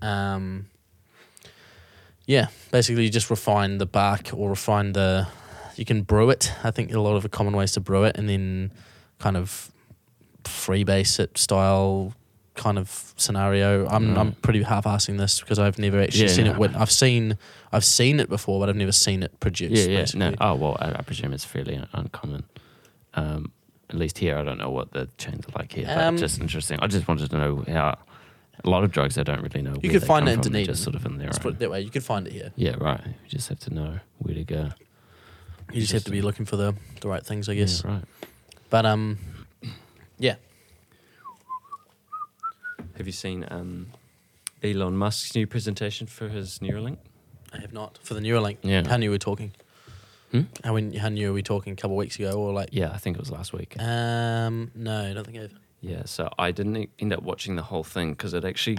Um, 0.00 0.66
yeah, 2.26 2.46
basically, 2.70 3.04
you 3.04 3.10
just 3.10 3.28
refine 3.30 3.78
the 3.78 3.86
bark 3.86 4.30
or 4.32 4.50
refine 4.50 4.92
the. 4.92 5.26
You 5.76 5.84
can 5.84 6.02
brew 6.02 6.30
it. 6.30 6.52
I 6.64 6.70
think 6.70 6.92
a 6.94 7.00
lot 7.00 7.16
of 7.16 7.22
the 7.22 7.28
common 7.28 7.54
ways 7.56 7.72
to 7.72 7.80
brew 7.80 8.04
it, 8.04 8.16
and 8.16 8.28
then 8.28 8.72
kind 9.18 9.36
of 9.36 9.70
freebase 10.44 11.18
it 11.20 11.36
style 11.38 12.14
kind 12.56 12.78
of 12.78 13.12
scenario. 13.16 13.86
I'm 13.86 14.08
Right. 14.08 14.18
I'm 14.18 14.32
pretty 14.32 14.62
half-assing 14.62 15.18
this 15.18 15.40
because 15.40 15.58
I've 15.58 15.78
never 15.78 16.00
actually 16.00 16.22
Yeah, 16.26 16.32
seen 16.32 16.44
no. 16.46 16.52
it. 16.52 16.58
When, 16.58 16.74
I've 16.74 16.90
seen 16.90 17.38
I've 17.72 17.84
seen 17.84 18.18
it 18.18 18.28
before, 18.28 18.58
but 18.60 18.68
I've 18.68 18.76
never 18.76 18.92
seen 18.92 19.22
it 19.22 19.38
produced. 19.40 19.74
yeah, 19.74 19.92
yeah. 19.92 20.00
basically. 20.00 20.30
No. 20.30 20.34
Oh 20.40 20.54
well, 20.54 20.76
I, 20.80 20.92
I 20.98 21.02
presume 21.02 21.32
it's 21.32 21.44
fairly 21.44 21.80
uncommon. 21.92 22.44
Um, 23.14 23.52
at 23.90 23.96
least 23.96 24.18
here, 24.18 24.36
I 24.36 24.42
don't 24.42 24.58
know 24.58 24.70
what 24.70 24.92
the 24.92 25.08
chains 25.16 25.44
are 25.46 25.58
like 25.58 25.72
here. 25.72 25.86
But 25.86 25.98
Um, 26.04 26.16
just 26.16 26.40
interesting. 26.40 26.80
I 26.80 26.86
just 26.88 27.06
wanted 27.06 27.30
to 27.30 27.38
know 27.38 27.64
how. 27.68 27.98
A 28.64 28.70
lot 28.70 28.84
of 28.84 28.90
drugs 28.90 29.18
I 29.18 29.22
don't 29.22 29.42
really 29.42 29.60
know. 29.60 29.74
You 29.82 29.90
could 29.90 30.02
find 30.02 30.26
it 30.26 30.32
in 30.32 30.40
Dunedin. 30.40 30.64
Just 30.66 30.82
sort 30.82 30.96
of 30.96 31.04
in 31.04 31.18
their 31.18 31.26
Let's 31.26 31.38
put 31.38 31.52
it 31.52 31.58
that 31.58 31.70
way. 31.70 31.82
You 31.82 31.90
could 31.90 32.02
find 32.02 32.26
it 32.26 32.32
here. 32.32 32.52
Yeah, 32.56 32.74
right. 32.80 33.00
You 33.04 33.28
just 33.28 33.50
have 33.50 33.60
to 33.60 33.74
know 33.74 34.00
where 34.18 34.34
to 34.34 34.44
go. 34.44 34.70
You 35.74 35.80
just 35.82 35.92
have 35.92 36.04
to 36.04 36.10
be 36.10 36.22
looking 36.22 36.46
for 36.46 36.56
the 36.56 36.74
the 37.02 37.06
right 37.08 37.24
things, 37.24 37.50
I 37.50 37.54
guess. 37.54 37.82
Yeah, 37.84 37.90
right. 37.92 38.04
But 38.70 38.86
um, 38.86 39.18
yeah. 40.18 40.36
Have 42.96 43.06
you 43.06 43.12
seen 43.12 43.44
um, 43.50 43.88
Elon 44.62 44.96
Musk's 44.96 45.34
new 45.34 45.46
presentation 45.46 46.06
for 46.06 46.28
his 46.28 46.58
Neuralink? 46.60 46.98
I 47.52 47.60
have 47.60 47.72
not 47.72 47.98
for 48.02 48.14
the 48.14 48.20
Neuralink. 48.20 48.58
Yeah. 48.62 48.86
How 48.88 48.96
new 48.96 49.10
we 49.10 49.18
talking? 49.18 49.52
Hmm? 50.32 50.42
How 50.64 50.74
when 50.74 50.92
how 50.92 51.08
new 51.08 51.30
are 51.30 51.32
we 51.32 51.42
talking? 51.42 51.72
A 51.72 51.76
couple 51.76 51.92
of 51.96 51.98
weeks 51.98 52.16
ago 52.18 52.32
or 52.32 52.52
like? 52.52 52.70
Yeah, 52.72 52.90
I 52.90 52.98
think 52.98 53.16
it 53.16 53.20
was 53.20 53.30
last 53.30 53.52
week. 53.52 53.80
Um, 53.80 54.70
no, 54.74 55.10
I 55.10 55.12
don't 55.12 55.24
think 55.24 55.38
I've. 55.38 55.54
Yeah, 55.82 56.02
so 56.04 56.28
I 56.38 56.50
didn't 56.50 56.76
e- 56.76 56.88
end 56.98 57.12
up 57.12 57.22
watching 57.22 57.54
the 57.56 57.62
whole 57.62 57.84
thing 57.84 58.12
because 58.12 58.34
it 58.34 58.44
actually 58.44 58.78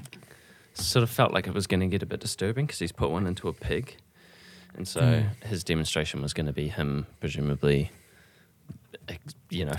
sort 0.73 1.03
of 1.03 1.09
felt 1.09 1.31
like 1.31 1.47
it 1.47 1.53
was 1.53 1.65
going 1.67 1.79
to 1.79 1.87
get 1.87 2.03
a 2.03 2.05
bit 2.05 2.19
disturbing 2.19 2.65
because 2.65 2.79
he's 2.79 2.91
put 2.91 3.09
one 3.11 3.25
into 3.27 3.47
a 3.47 3.53
pig. 3.53 3.95
And 4.75 4.87
so 4.87 5.01
Mm. 5.01 5.43
his 5.45 5.63
demonstration 5.63 6.21
was 6.21 6.33
going 6.33 6.45
to 6.47 6.53
be 6.53 6.67
him, 6.67 7.07
presumably, 7.19 7.91
you 9.49 9.65
know, 9.65 9.75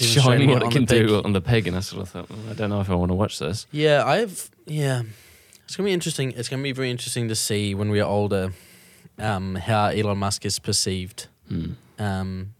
showing 0.00 0.50
what 0.50 0.62
it 0.62 0.70
can 0.70 0.84
do 0.84 1.22
on 1.24 1.32
the 1.32 1.40
pig. 1.40 1.66
And 1.66 1.76
I 1.76 1.80
sort 1.80 2.02
of 2.02 2.08
thought, 2.10 2.30
well, 2.30 2.38
I 2.50 2.54
don't 2.54 2.70
know 2.70 2.80
if 2.80 2.90
I 2.90 2.94
want 2.94 3.10
to 3.10 3.14
watch 3.14 3.38
this. 3.38 3.66
Yeah, 3.70 4.04
I've 4.04 4.50
yeah. 4.66 5.02
It's 5.64 5.76
gonna 5.76 5.86
be 5.88 5.92
interesting. 5.92 6.32
It's 6.32 6.48
gonna 6.48 6.62
be 6.62 6.72
very 6.72 6.90
interesting 6.90 7.28
to 7.28 7.34
see 7.34 7.74
when 7.74 7.90
we 7.90 8.00
are 8.00 8.08
older, 8.08 8.52
um, 9.18 9.54
how 9.56 9.86
Elon 9.86 10.18
Musk 10.18 10.44
is 10.46 10.58
perceived. 10.58 11.26
Hmm. 11.48 11.72
Um, 11.98 12.54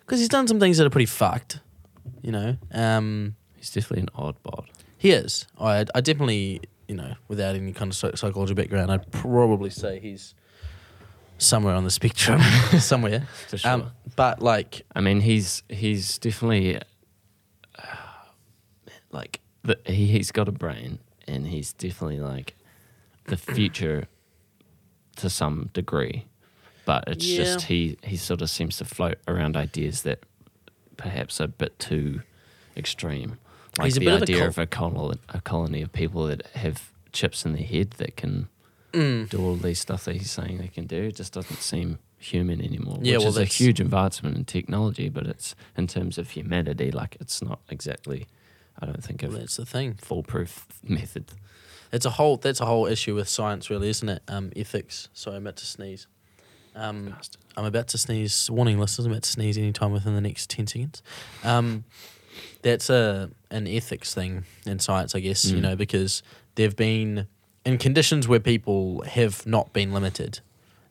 because 0.00 0.18
he's 0.20 0.28
done 0.28 0.46
some 0.48 0.58
things 0.60 0.78
that 0.78 0.86
are 0.86 0.90
pretty 0.90 1.06
fucked. 1.06 1.60
You 2.22 2.32
know. 2.32 2.56
Um, 2.72 3.36
He's 3.56 3.70
definitely 3.70 4.02
an 4.02 4.08
odd 4.16 4.42
bod. 4.42 4.68
he 4.98 5.12
is. 5.12 5.46
I 5.60 5.84
I 5.94 6.00
definitely 6.00 6.60
you 6.88 6.96
know 6.96 7.14
without 7.28 7.54
any 7.54 7.72
kind 7.72 7.92
of 7.92 7.96
psy- 7.96 8.14
psychology 8.16 8.54
background, 8.54 8.90
I'd 8.90 9.10
probably 9.12 9.70
say 9.70 10.00
he's 10.00 10.34
somewhere 11.42 11.74
on 11.74 11.84
the 11.84 11.90
spectrum, 11.90 12.40
somewhere. 12.78 13.26
For 13.48 13.58
sure. 13.58 13.70
Um, 13.70 13.90
but 14.16 14.40
like 14.40 14.82
I 14.94 15.00
mean, 15.00 15.20
he's 15.20 15.62
he's 15.68 16.18
definitely 16.18 16.76
uh, 16.76 17.82
like 19.10 19.40
the, 19.62 19.78
he 19.84 20.06
he's 20.06 20.30
got 20.32 20.48
a 20.48 20.52
brain, 20.52 20.98
and 21.26 21.46
he's 21.46 21.72
definitely 21.72 22.20
like 22.20 22.54
the 23.24 23.36
future 23.36 24.08
to 25.16 25.30
some 25.30 25.70
degree. 25.72 26.26
But 26.84 27.04
it's 27.06 27.24
Yeah. 27.26 27.44
just 27.44 27.66
he 27.66 27.96
he 28.02 28.16
sort 28.16 28.42
of 28.42 28.50
seems 28.50 28.76
to 28.78 28.84
float 28.84 29.18
around 29.28 29.56
ideas 29.56 30.02
that 30.02 30.24
perhaps 30.96 31.40
are 31.40 31.44
a 31.44 31.48
bit 31.48 31.78
too 31.78 32.22
extreme. 32.76 33.38
Like 33.78 33.86
He's 33.86 33.96
a 33.96 34.00
the 34.00 34.06
bit 34.06 34.14
of 34.14 34.20
a 34.20 34.22
idea 34.24 34.38
col- 34.38 34.48
of 34.48 34.58
a 34.58 34.66
colony, 34.66 35.18
a 35.30 35.40
colony 35.40 35.82
of 35.82 35.92
people 35.92 36.26
that 36.26 36.46
have 36.54 36.90
chips 37.12 37.44
in 37.46 37.52
their 37.54 37.62
head 37.64 37.92
that 37.92 38.16
can 38.16 38.48
mm, 38.92 39.28
do 39.28 39.38
all 39.42 39.56
these 39.56 39.80
stuff 39.80 40.04
that 40.04 40.16
he's 40.16 40.30
saying 40.30 40.58
they 40.58 40.68
can 40.68 40.86
do. 40.86 41.02
It 41.04 41.16
just 41.16 41.32
doesn't 41.32 41.60
seem 41.60 41.98
human 42.18 42.60
anymore. 42.60 42.98
Yeah, 43.02 43.14
which 43.16 43.20
well, 43.24 43.28
is 43.30 43.36
a 43.38 43.44
huge 43.44 43.80
advancement 43.80 44.36
in 44.36 44.44
technology, 44.44 45.08
but 45.08 45.26
it's 45.26 45.54
in 45.76 45.86
terms 45.86 46.18
of 46.18 46.30
humanity, 46.30 46.90
like 46.90 47.16
it's 47.20 47.42
not 47.42 47.60
exactly. 47.68 48.26
I 48.80 48.86
don't 48.86 49.02
think 49.04 49.22
well, 49.22 49.32
that's 49.32 49.56
the 49.56 49.66
thing. 49.66 49.94
foolproof 49.94 50.66
method. 50.82 51.26
It's 51.92 52.06
a 52.06 52.10
whole 52.10 52.36
that's 52.38 52.60
a 52.60 52.64
whole 52.66 52.86
issue 52.86 53.14
with 53.14 53.28
science, 53.28 53.68
really, 53.70 53.88
isn't 53.90 54.08
it? 54.08 54.22
Um, 54.28 54.50
ethics. 54.56 55.08
Sorry, 55.12 55.36
I'm 55.36 55.42
about 55.42 55.56
to 55.56 55.66
sneeze. 55.66 56.06
Um, 56.74 57.14
I'm 57.56 57.66
about 57.66 57.88
to 57.88 57.98
sneeze. 57.98 58.50
Warning, 58.50 58.78
listeners, 58.78 59.04
I'm 59.04 59.12
about 59.12 59.24
to 59.24 59.30
sneeze 59.30 59.58
anytime 59.58 59.92
within 59.92 60.14
the 60.14 60.22
next 60.22 60.48
ten 60.48 60.66
seconds. 60.66 61.02
Um, 61.44 61.84
that's 62.62 62.88
a 62.88 63.30
an 63.50 63.66
ethics 63.66 64.14
thing 64.14 64.44
in 64.64 64.78
science, 64.78 65.14
I 65.14 65.20
guess. 65.20 65.44
You 65.44 65.58
Mm. 65.58 65.62
know, 65.62 65.76
because 65.76 66.22
there've 66.54 66.76
been 66.76 67.26
in 67.64 67.78
conditions 67.78 68.26
where 68.28 68.40
people 68.40 69.02
have 69.02 69.46
not 69.46 69.72
been 69.72 69.92
limited, 69.92 70.40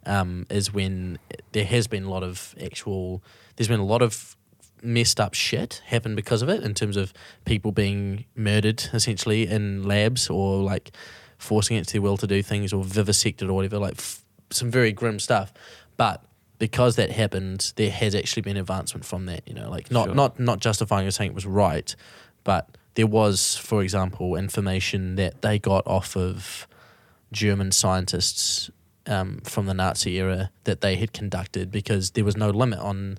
um, 0.05 0.45
is 0.49 0.73
when 0.73 1.19
there 1.51 1.65
has 1.65 1.87
been 1.87 2.03
a 2.05 2.09
lot 2.09 2.23
of 2.23 2.55
actual. 2.63 3.21
There's 3.55 3.67
been 3.67 3.79
a 3.79 3.85
lot 3.85 4.01
of 4.01 4.35
messed 4.83 5.19
up 5.19 5.33
shit 5.35 5.81
happen 5.85 6.15
because 6.15 6.41
of 6.41 6.49
it 6.49 6.63
in 6.63 6.73
terms 6.73 6.97
of 6.97 7.13
people 7.45 7.71
being 7.71 8.25
murdered 8.35 8.83
essentially 8.93 9.45
in 9.47 9.83
labs 9.83 10.27
or 10.27 10.57
like 10.63 10.89
forcing 11.37 11.77
it 11.77 11.85
to 11.85 11.93
their 11.93 12.01
will 12.01 12.17
to 12.17 12.25
do 12.25 12.41
things 12.41 12.73
or 12.73 12.83
vivisected 12.83 13.47
or 13.47 13.53
whatever, 13.53 13.77
like 13.77 13.93
f- 13.99 14.23
some 14.49 14.71
very 14.71 14.91
grim 14.91 15.19
stuff. 15.19 15.53
But 15.97 16.23
because 16.57 16.95
that 16.95 17.11
happened, 17.11 17.73
there 17.75 17.91
has 17.91 18.15
actually 18.15 18.41
been 18.43 18.57
advancement 18.57 19.05
from 19.05 19.25
that. 19.27 19.47
You 19.47 19.53
know, 19.53 19.69
like 19.69 19.91
not 19.91 20.05
Sure. 20.07 20.15
not 20.15 20.39
not 20.39 20.59
justifying 20.59 21.05
or 21.07 21.11
saying 21.11 21.31
it 21.31 21.35
was 21.35 21.45
right, 21.45 21.95
but 22.43 22.69
there 22.95 23.07
was, 23.07 23.57
for 23.57 23.81
example, 23.81 24.35
information 24.35 25.15
that 25.15 25.41
they 25.41 25.59
got 25.59 25.85
off 25.87 26.15
of 26.15 26.67
German 27.31 27.71
scientists 27.71 28.69
um, 29.07 29.39
from 29.43 29.65
the 29.65 29.73
Nazi 29.73 30.17
era 30.17 30.51
that 30.65 30.81
they 30.81 30.95
had 30.97 31.13
conducted 31.13 31.71
because 31.71 32.11
there 32.11 32.25
was 32.25 32.37
no 32.37 32.49
limit 32.49 32.79
on 32.79 33.17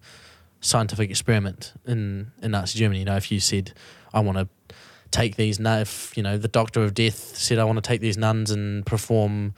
scientific 0.61 1.11
experiment 1.11 1.73
in, 1.87 2.33
in 2.43 2.53
Nazi 2.53 2.79
Germany. 2.79 3.01
You 3.01 3.05
know, 3.07 3.17
if 3.17 3.33
you 3.33 3.41
said, 3.41 3.73
I 4.13 4.21
want 4.21 4.39
to 4.39 4.75
take 5.11 5.37
these, 5.37 5.59
if, 5.61 6.17
you 6.17 6.23
know, 6.23 6.39
the 6.39 6.49
doctor 6.49 6.83
of 6.83 6.95
death 6.95 7.37
said, 7.37 7.59
I 7.59 7.65
want 7.65 7.77
to 7.77 7.87
take 7.87 8.01
these 8.01 8.17
nuns 8.17 8.51
and 8.51 8.85
perform 8.87 9.55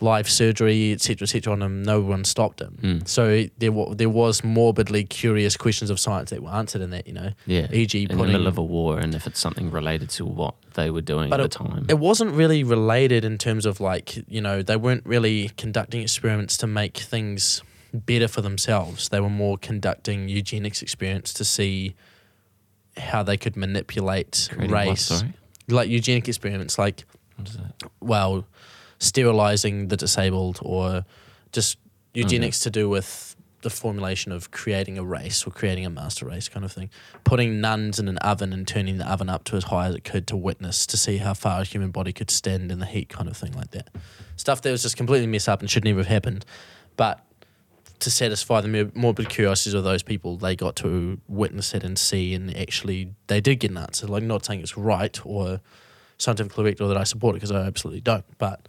live 0.00 0.28
surgery, 0.30 0.92
etc., 0.92 1.24
etc., 1.24 1.52
on 1.52 1.58
them, 1.60 1.82
no 1.82 2.00
one 2.00 2.24
stopped 2.24 2.60
him. 2.60 2.78
Mm. 2.80 3.08
So 3.08 3.46
there, 3.58 3.72
wa- 3.72 3.94
there 3.94 4.08
was 4.08 4.44
morbidly 4.44 5.04
curious 5.04 5.56
questions 5.56 5.90
of 5.90 5.98
science 5.98 6.30
that 6.30 6.42
were 6.42 6.50
answered 6.50 6.82
in 6.82 6.90
that, 6.90 7.06
you 7.06 7.12
know. 7.14 7.32
Yeah. 7.46 7.66
E.g. 7.72 8.02
in 8.04 8.16
the 8.16 8.24
middle 8.24 8.46
of 8.46 8.58
a 8.58 8.62
war, 8.62 8.98
and 8.98 9.14
if 9.14 9.26
it's 9.26 9.40
something 9.40 9.70
related 9.70 10.10
to 10.10 10.24
what 10.24 10.54
they 10.74 10.90
were 10.90 11.00
doing 11.00 11.32
at 11.32 11.40
it- 11.40 11.42
the 11.50 11.58
time. 11.58 11.86
It 11.88 11.98
wasn't 11.98 12.32
really 12.32 12.62
related 12.64 13.24
in 13.24 13.38
terms 13.38 13.66
of 13.66 13.80
like, 13.80 14.16
you 14.28 14.40
know, 14.40 14.62
they 14.62 14.76
weren't 14.76 15.04
really 15.04 15.50
conducting 15.56 16.00
experiments 16.02 16.56
to 16.58 16.66
make 16.66 16.96
things 16.98 17.62
better 17.92 18.28
for 18.28 18.40
themselves. 18.42 19.08
They 19.08 19.18
were 19.20 19.30
more 19.30 19.56
conducting 19.58 20.28
eugenics 20.28 20.82
experiments 20.82 21.32
to 21.34 21.44
see 21.44 21.94
how 22.96 23.22
they 23.22 23.36
could 23.36 23.56
manipulate 23.56 24.48
Creating 24.52 24.70
race. 24.74 25.02
sorry? 25.06 25.32
Like 25.68 25.88
eugenic 25.88 26.28
experiments, 26.28 26.78
like, 26.78 27.04
What 27.36 27.56
well, 28.00 28.44
sterilizing 28.98 29.88
the 29.88 29.96
disabled 29.96 30.58
or 30.62 31.04
just 31.52 31.78
eugenics 32.14 32.58
mm-hmm. 32.58 32.64
to 32.64 32.70
do 32.70 32.88
with 32.88 33.36
the 33.62 33.70
formulation 33.70 34.30
of 34.30 34.50
creating 34.50 34.98
a 34.98 35.04
race 35.04 35.46
or 35.46 35.50
creating 35.50 35.84
a 35.84 35.90
master 35.90 36.26
race 36.26 36.48
kind 36.48 36.64
of 36.64 36.72
thing. 36.72 36.90
Putting 37.24 37.60
nuns 37.60 37.98
in 37.98 38.06
an 38.08 38.18
oven 38.18 38.52
and 38.52 38.66
turning 38.68 38.98
the 38.98 39.10
oven 39.10 39.28
up 39.28 39.44
to 39.44 39.56
as 39.56 39.64
high 39.64 39.88
as 39.88 39.94
it 39.94 40.04
could 40.04 40.26
to 40.28 40.36
witness 40.36 40.86
to 40.86 40.96
see 40.96 41.16
how 41.16 41.34
far 41.34 41.62
a 41.62 41.64
human 41.64 41.90
body 41.90 42.12
could 42.12 42.30
stand 42.30 42.70
in 42.70 42.78
the 42.78 42.86
heat 42.86 43.08
kind 43.08 43.28
of 43.28 43.36
thing 43.36 43.52
like 43.52 43.72
that. 43.72 43.88
Stuff 44.36 44.62
that 44.62 44.70
was 44.70 44.82
just 44.82 44.96
completely 44.96 45.26
messed 45.26 45.48
up 45.48 45.60
and 45.60 45.68
should 45.68 45.84
never 45.84 45.98
have 45.98 46.06
happened. 46.06 46.44
But 46.96 47.24
to 47.98 48.10
satisfy 48.10 48.60
the 48.60 48.68
mor- 48.68 48.92
morbid 48.94 49.28
curiosities 49.28 49.74
of 49.74 49.82
those 49.82 50.04
people, 50.04 50.36
they 50.36 50.54
got 50.54 50.76
to 50.76 51.20
witness 51.26 51.74
it 51.74 51.82
and 51.82 51.98
see, 51.98 52.34
and 52.34 52.56
actually 52.56 53.14
they 53.26 53.40
did 53.40 53.56
get 53.56 53.72
an 53.72 53.78
answer. 53.78 54.06
Like, 54.06 54.22
not 54.22 54.44
saying 54.44 54.60
it's 54.60 54.76
right 54.76 55.18
or 55.26 55.60
scientifically 56.16 56.64
correct 56.64 56.80
or 56.80 56.88
that 56.88 56.96
I 56.96 57.04
support 57.04 57.34
it 57.34 57.38
because 57.38 57.50
I 57.50 57.66
absolutely 57.66 58.00
don't, 58.00 58.24
but 58.38 58.68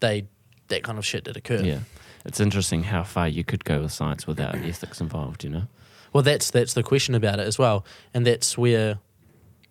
they 0.00 0.26
that 0.68 0.82
kind 0.82 0.98
of 0.98 1.06
shit 1.06 1.24
did 1.24 1.36
occur. 1.36 1.62
Yeah. 1.62 1.80
It's 2.24 2.40
interesting 2.40 2.82
how 2.82 3.04
far 3.04 3.28
you 3.28 3.42
could 3.44 3.64
go 3.64 3.82
with 3.82 3.92
science 3.92 4.26
without 4.26 4.54
ethics 4.64 5.00
involved, 5.00 5.44
you 5.44 5.50
know? 5.50 5.62
Well, 6.12 6.22
that's 6.22 6.50
that's 6.50 6.74
the 6.74 6.82
question 6.82 7.14
about 7.14 7.38
it 7.38 7.46
as 7.46 7.58
well, 7.58 7.84
and 8.14 8.26
that's 8.26 8.56
where 8.56 8.98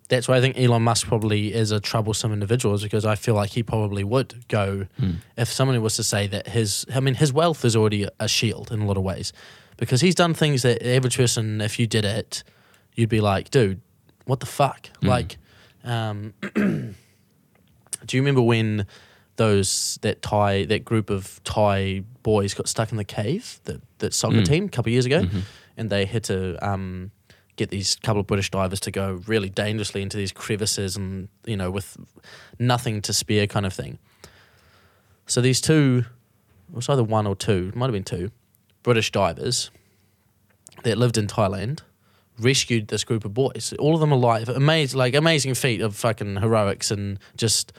that's 0.10 0.28
why 0.28 0.38
I 0.38 0.42
think 0.42 0.58
Elon 0.58 0.84
Musk 0.84 1.08
probably 1.08 1.54
is 1.54 1.72
a 1.72 1.80
troublesome 1.80 2.32
individual, 2.32 2.76
is 2.76 2.84
because 2.84 3.06
I 3.06 3.16
feel 3.16 3.34
like 3.36 3.52
he 3.52 3.64
probably 3.64 4.04
would 4.04 4.48
go 4.48 4.88
if 5.36 5.52
someone 5.52 5.82
was 5.82 5.96
to 5.98 6.04
say 6.04 6.28
that 6.28 6.48
his 6.48 6.86
I 6.94 7.00
mean 7.00 7.16
his 7.16 7.34
wealth 7.34 7.66
is 7.66 7.76
already 7.76 8.08
a 8.20 8.28
shield 8.28 8.72
in 8.72 8.82
a 8.82 8.86
lot 8.86 8.98
of 8.98 9.04
ways, 9.04 9.34
because 9.78 10.02
he's 10.02 10.16
done 10.16 10.34
things 10.34 10.62
that 10.62 10.80
the 10.80 10.96
average 10.96 11.18
person, 11.18 11.60
if 11.60 11.80
you 11.80 11.88
did 11.88 12.06
it, 12.06 12.44
you'd 12.94 13.10
be 13.10 13.20
like, 13.20 13.50
dude, 13.50 13.82
what 14.26 14.40
the 14.40 14.46
fuck? 14.46 14.90
Like, 15.02 15.38
um, 15.84 16.34
do 16.54 16.94
you 18.12 18.22
remember 18.22 18.42
when? 18.42 18.86
Those 19.38 19.98
that 20.02 20.22
Thai 20.22 20.66
that 20.66 20.84
group 20.86 21.10
of 21.10 21.42
Thai 21.44 22.04
boys 22.24 22.54
got 22.54 22.68
stuck 22.68 22.92
in 22.92 22.98
the 22.98 23.04
cave 23.06 23.60
that 23.64 23.82
that 24.00 24.14
soccer 24.14 24.38
Mm. 24.42 24.46
team 24.46 24.66
a 24.66 24.70
couple 24.70 24.90
of 24.90 24.94
years 24.94 25.06
ago, 25.06 25.24
Mhm. 25.24 25.42
and 25.78 25.90
they 25.90 26.06
had 26.06 26.24
to 26.26 26.58
um, 26.68 27.12
get 27.56 27.70
these 27.70 27.96
couple 28.04 28.20
of 28.20 28.28
British 28.28 28.52
divers 28.52 28.80
to 28.82 28.92
go 28.92 29.22
really 29.26 29.50
dangerously 29.50 30.02
into 30.02 30.18
these 30.18 30.32
crevices 30.32 30.96
and 30.98 31.30
you 31.46 31.56
know 31.56 31.72
with 31.72 31.98
nothing 32.60 33.02
to 33.04 33.14
spare 33.14 33.48
kind 33.48 33.66
of 33.66 33.74
thing. 33.74 33.98
So 35.28 35.42
these 35.42 35.62
two, 35.62 36.06
it 36.70 36.76
was 36.76 36.90
either 36.90 37.04
one 37.04 37.28
or 37.28 37.36
two, 37.36 37.72
might 37.76 37.88
have 37.88 37.94
been 37.94 38.04
two, 38.04 38.32
British 38.84 39.12
divers 39.12 39.70
that 40.84 40.98
lived 40.98 41.18
in 41.18 41.28
Thailand 41.28 41.80
rescued 42.40 42.88
this 42.90 43.04
group 43.04 43.26
of 43.26 43.34
boys, 43.34 43.74
all 43.80 43.96
of 43.96 44.00
them 44.00 44.12
alive. 44.12 44.48
Amazing, 44.48 44.98
like 44.98 45.16
amazing 45.16 45.54
feat 45.56 45.82
of 45.82 45.96
fucking 45.96 46.38
heroics 46.38 46.92
and 46.92 47.18
just 47.36 47.74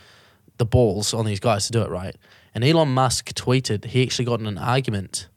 the 0.58 0.66
balls 0.66 1.14
on 1.14 1.24
these 1.24 1.40
guys 1.40 1.66
to 1.66 1.72
do 1.72 1.82
it 1.82 1.90
right. 1.90 2.16
And 2.54 2.64
Elon 2.64 2.88
Musk 2.88 3.32
tweeted 3.32 3.86
he 3.86 4.02
actually 4.02 4.24
got 4.24 4.40
in 4.40 4.46
an 4.46 4.58
argument 4.58 5.28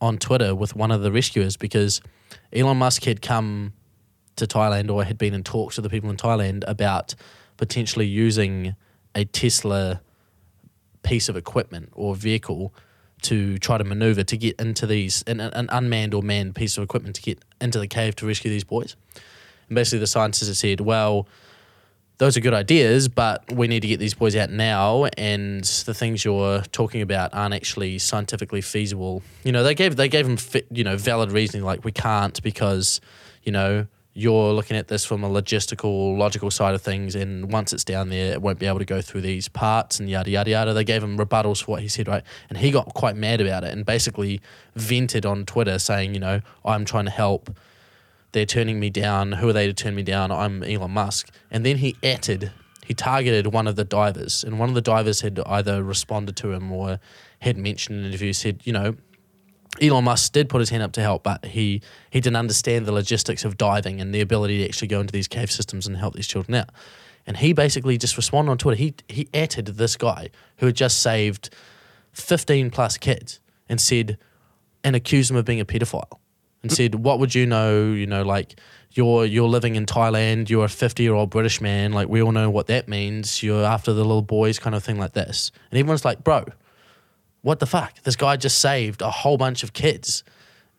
on 0.00 0.18
Twitter 0.18 0.54
with 0.54 0.76
one 0.76 0.90
of 0.90 1.02
the 1.02 1.12
rescuers 1.12 1.56
because 1.56 2.00
Elon 2.52 2.76
Musk 2.76 3.04
had 3.04 3.22
come 3.22 3.72
to 4.36 4.46
Thailand 4.46 4.90
or 4.90 5.04
had 5.04 5.18
been 5.18 5.34
in 5.34 5.42
talks 5.42 5.76
with 5.76 5.84
the 5.84 5.90
people 5.90 6.10
in 6.10 6.16
Thailand 6.16 6.62
about 6.66 7.14
potentially 7.56 8.06
using 8.06 8.74
a 9.14 9.24
Tesla 9.24 10.00
piece 11.02 11.28
of 11.28 11.36
equipment 11.36 11.90
or 11.92 12.14
vehicle 12.14 12.74
to 13.22 13.58
try 13.58 13.78
to 13.78 13.84
maneuver 13.84 14.22
to 14.22 14.36
get 14.36 14.60
into 14.60 14.86
these 14.86 15.22
an, 15.26 15.40
an 15.40 15.68
unmanned 15.72 16.12
or 16.12 16.22
manned 16.22 16.54
piece 16.54 16.76
of 16.76 16.84
equipment 16.84 17.16
to 17.16 17.22
get 17.22 17.42
into 17.60 17.78
the 17.78 17.88
cave 17.88 18.14
to 18.16 18.26
rescue 18.26 18.50
these 18.50 18.64
boys. 18.64 18.94
And 19.68 19.74
basically, 19.74 20.00
the 20.00 20.06
scientists 20.06 20.48
have 20.48 20.56
said, 20.56 20.80
well, 20.80 21.26
those 22.18 22.36
are 22.36 22.40
good 22.40 22.54
ideas, 22.54 23.08
but 23.08 23.50
we 23.52 23.68
need 23.68 23.80
to 23.80 23.88
get 23.88 24.00
these 24.00 24.14
boys 24.14 24.34
out 24.36 24.50
now, 24.50 25.04
and 25.18 25.64
the 25.64 25.92
things 25.92 26.24
you're 26.24 26.62
talking 26.72 27.02
about 27.02 27.34
aren't 27.34 27.54
actually 27.54 27.98
scientifically 27.98 28.62
feasible. 28.62 29.22
You 29.44 29.52
know, 29.52 29.62
they 29.62 29.74
gave 29.74 29.96
they 29.96 30.08
gave 30.08 30.26
them 30.26 30.38
you 30.70 30.84
know 30.84 30.96
valid 30.96 31.30
reasoning 31.30 31.64
like 31.64 31.84
we 31.84 31.92
can't 31.92 32.42
because 32.42 33.00
you 33.42 33.52
know 33.52 33.86
you're 34.14 34.54
looking 34.54 34.78
at 34.78 34.88
this 34.88 35.04
from 35.04 35.22
a 35.24 35.28
logistical, 35.28 36.16
logical 36.16 36.50
side 36.50 36.74
of 36.74 36.80
things, 36.80 37.14
and 37.14 37.52
once 37.52 37.74
it's 37.74 37.84
down 37.84 38.08
there, 38.08 38.32
it 38.32 38.40
won't 38.40 38.58
be 38.58 38.64
able 38.66 38.78
to 38.78 38.86
go 38.86 39.02
through 39.02 39.20
these 39.20 39.46
parts 39.46 40.00
and 40.00 40.08
yada 40.08 40.30
yada 40.30 40.50
yada. 40.50 40.72
They 40.72 40.84
gave 40.84 41.02
him 41.02 41.18
rebuttals 41.18 41.62
for 41.62 41.72
what 41.72 41.82
he 41.82 41.88
said, 41.88 42.08
right? 42.08 42.22
And 42.48 42.56
he 42.56 42.70
got 42.70 42.94
quite 42.94 43.14
mad 43.14 43.42
about 43.42 43.62
it 43.62 43.74
and 43.74 43.84
basically 43.84 44.40
vented 44.74 45.26
on 45.26 45.44
Twitter 45.44 45.78
saying, 45.78 46.14
you 46.14 46.20
know, 46.20 46.40
I'm 46.64 46.86
trying 46.86 47.04
to 47.04 47.10
help 47.10 47.50
they're 48.32 48.46
turning 48.46 48.80
me 48.80 48.90
down. 48.90 49.32
Who 49.32 49.48
are 49.48 49.52
they 49.52 49.66
to 49.66 49.72
turn 49.72 49.94
me 49.94 50.02
down? 50.02 50.30
I'm 50.30 50.62
Elon 50.62 50.90
Musk. 50.90 51.30
And 51.50 51.64
then 51.64 51.78
he 51.78 51.96
atted, 52.02 52.52
he 52.84 52.94
targeted 52.94 53.48
one 53.48 53.66
of 53.66 53.76
the 53.76 53.84
divers, 53.84 54.44
and 54.44 54.58
one 54.58 54.68
of 54.68 54.74
the 54.74 54.82
divers 54.82 55.20
had 55.20 55.40
either 55.46 55.82
responded 55.82 56.36
to 56.36 56.52
him 56.52 56.70
or 56.72 57.00
had 57.40 57.56
mentioned 57.56 57.98
in 57.98 58.04
an 58.04 58.10
interview, 58.10 58.32
said, 58.32 58.60
you 58.64 58.72
know, 58.72 58.96
Elon 59.80 60.04
Musk 60.04 60.32
did 60.32 60.48
put 60.48 60.60
his 60.60 60.70
hand 60.70 60.82
up 60.82 60.92
to 60.92 61.02
help, 61.02 61.22
but 61.22 61.44
he, 61.44 61.82
he 62.10 62.20
didn't 62.20 62.36
understand 62.36 62.86
the 62.86 62.92
logistics 62.92 63.44
of 63.44 63.56
diving 63.56 64.00
and 64.00 64.14
the 64.14 64.20
ability 64.20 64.58
to 64.58 64.64
actually 64.64 64.88
go 64.88 65.00
into 65.00 65.12
these 65.12 65.28
cave 65.28 65.50
systems 65.50 65.86
and 65.86 65.96
help 65.96 66.14
these 66.14 66.26
children 66.26 66.54
out. 66.54 66.70
And 67.26 67.36
he 67.36 67.52
basically 67.52 67.98
just 67.98 68.16
responded 68.16 68.52
on 68.52 68.58
Twitter. 68.58 68.76
He 68.76 68.94
he 69.08 69.28
atted 69.34 69.66
this 69.66 69.96
guy 69.96 70.30
who 70.58 70.66
had 70.66 70.76
just 70.76 71.02
saved 71.02 71.50
15 72.12 72.70
plus 72.70 72.96
kids 72.96 73.40
and 73.68 73.80
said, 73.80 74.16
and 74.84 74.94
accused 74.94 75.32
him 75.32 75.36
of 75.36 75.44
being 75.44 75.60
a 75.60 75.64
pedophile 75.64 76.20
and 76.66 76.72
said, 76.76 76.96
"What 76.96 77.18
would 77.20 77.34
you 77.34 77.46
know? 77.46 77.92
You 77.92 78.06
know, 78.06 78.22
like 78.22 78.58
you're 78.92 79.24
you're 79.24 79.48
living 79.48 79.76
in 79.76 79.86
Thailand. 79.86 80.48
You're 80.48 80.64
a 80.64 80.68
50 80.68 81.02
year 81.02 81.14
old 81.14 81.30
British 81.30 81.60
man. 81.60 81.92
Like 81.92 82.08
we 82.08 82.22
all 82.22 82.32
know 82.32 82.50
what 82.50 82.66
that 82.66 82.88
means. 82.88 83.42
You're 83.42 83.64
after 83.64 83.92
the 83.92 84.04
little 84.04 84.22
boys, 84.22 84.58
kind 84.58 84.74
of 84.74 84.82
thing 84.84 84.98
like 84.98 85.12
this." 85.12 85.52
And 85.70 85.78
everyone's 85.78 86.04
like, 86.04 86.24
"Bro, 86.24 86.46
what 87.42 87.60
the 87.60 87.66
fuck? 87.66 88.02
This 88.02 88.16
guy 88.16 88.36
just 88.36 88.58
saved 88.58 89.02
a 89.02 89.10
whole 89.10 89.36
bunch 89.36 89.62
of 89.62 89.72
kids." 89.72 90.24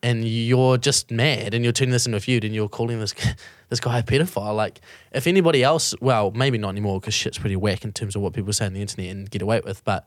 And 0.04 0.28
you're 0.28 0.78
just 0.78 1.10
mad, 1.10 1.56
and 1.56 1.63
you're 1.63 1.73
turning 1.73 1.91
this 1.91 2.06
into 2.06 2.17
a 2.17 2.21
feud, 2.21 2.43
and 2.43 2.54
you're 2.54 2.69
calling 2.69 3.00
this 3.00 3.15
this 3.69 3.80
guy 3.80 4.00
a 4.00 4.04
pedophile. 4.04 4.56
Like, 4.56 4.82
if 5.12 5.26
anybody 5.26 5.63
else, 5.63 5.95
well, 6.00 6.32
maybe 6.32 6.58
not 6.58 6.69
anymore, 6.69 7.00
because 7.00 7.15
shit's 7.15 7.39
pretty 7.39 7.56
whack 7.56 7.84
in 7.84 7.93
terms 7.93 8.15
of 8.15 8.21
what 8.21 8.34
people 8.34 8.54
say 8.54 8.67
on 8.67 8.73
the 8.73 8.82
internet 8.82 9.10
and 9.10 9.30
get 9.30 9.41
away 9.41 9.62
with. 9.65 9.84
But 9.84 10.06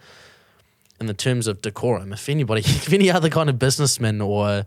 in 1.00 1.06
the 1.06 1.14
terms 1.14 1.46
of 1.46 1.62
decorum, 1.62 2.12
if 2.12 2.28
anybody, 2.28 2.60
if 2.64 2.92
any 2.92 3.10
other 3.10 3.30
kind 3.30 3.50
of 3.50 3.58
businessman 3.58 4.20
or 4.20 4.64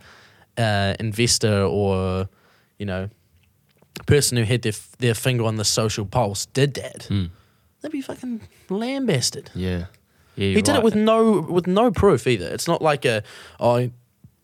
uh, 0.57 0.93
investor 0.99 1.63
or 1.63 2.27
you 2.79 2.85
know 2.85 3.09
person 4.05 4.37
who 4.37 4.43
had 4.43 4.61
their 4.61 4.73
their 4.99 5.13
finger 5.13 5.43
on 5.45 5.55
the 5.57 5.65
social 5.65 6.05
pulse 6.05 6.45
did 6.47 6.73
that, 6.75 7.03
Hmm. 7.09 7.25
they'd 7.81 7.91
be 7.91 8.01
fucking 8.01 8.41
lambasted. 8.69 9.51
Yeah. 9.55 9.85
Yeah. 10.35 10.55
he 10.55 10.61
did 10.63 10.75
it 10.75 10.83
with 10.83 10.95
no 10.95 11.41
with 11.41 11.67
no 11.67 11.91
proof 11.91 12.25
either. 12.27 12.47
It's 12.47 12.67
not 12.67 12.81
like 12.81 13.05
a 13.05 13.21
oh, 13.59 13.77
you 13.77 13.91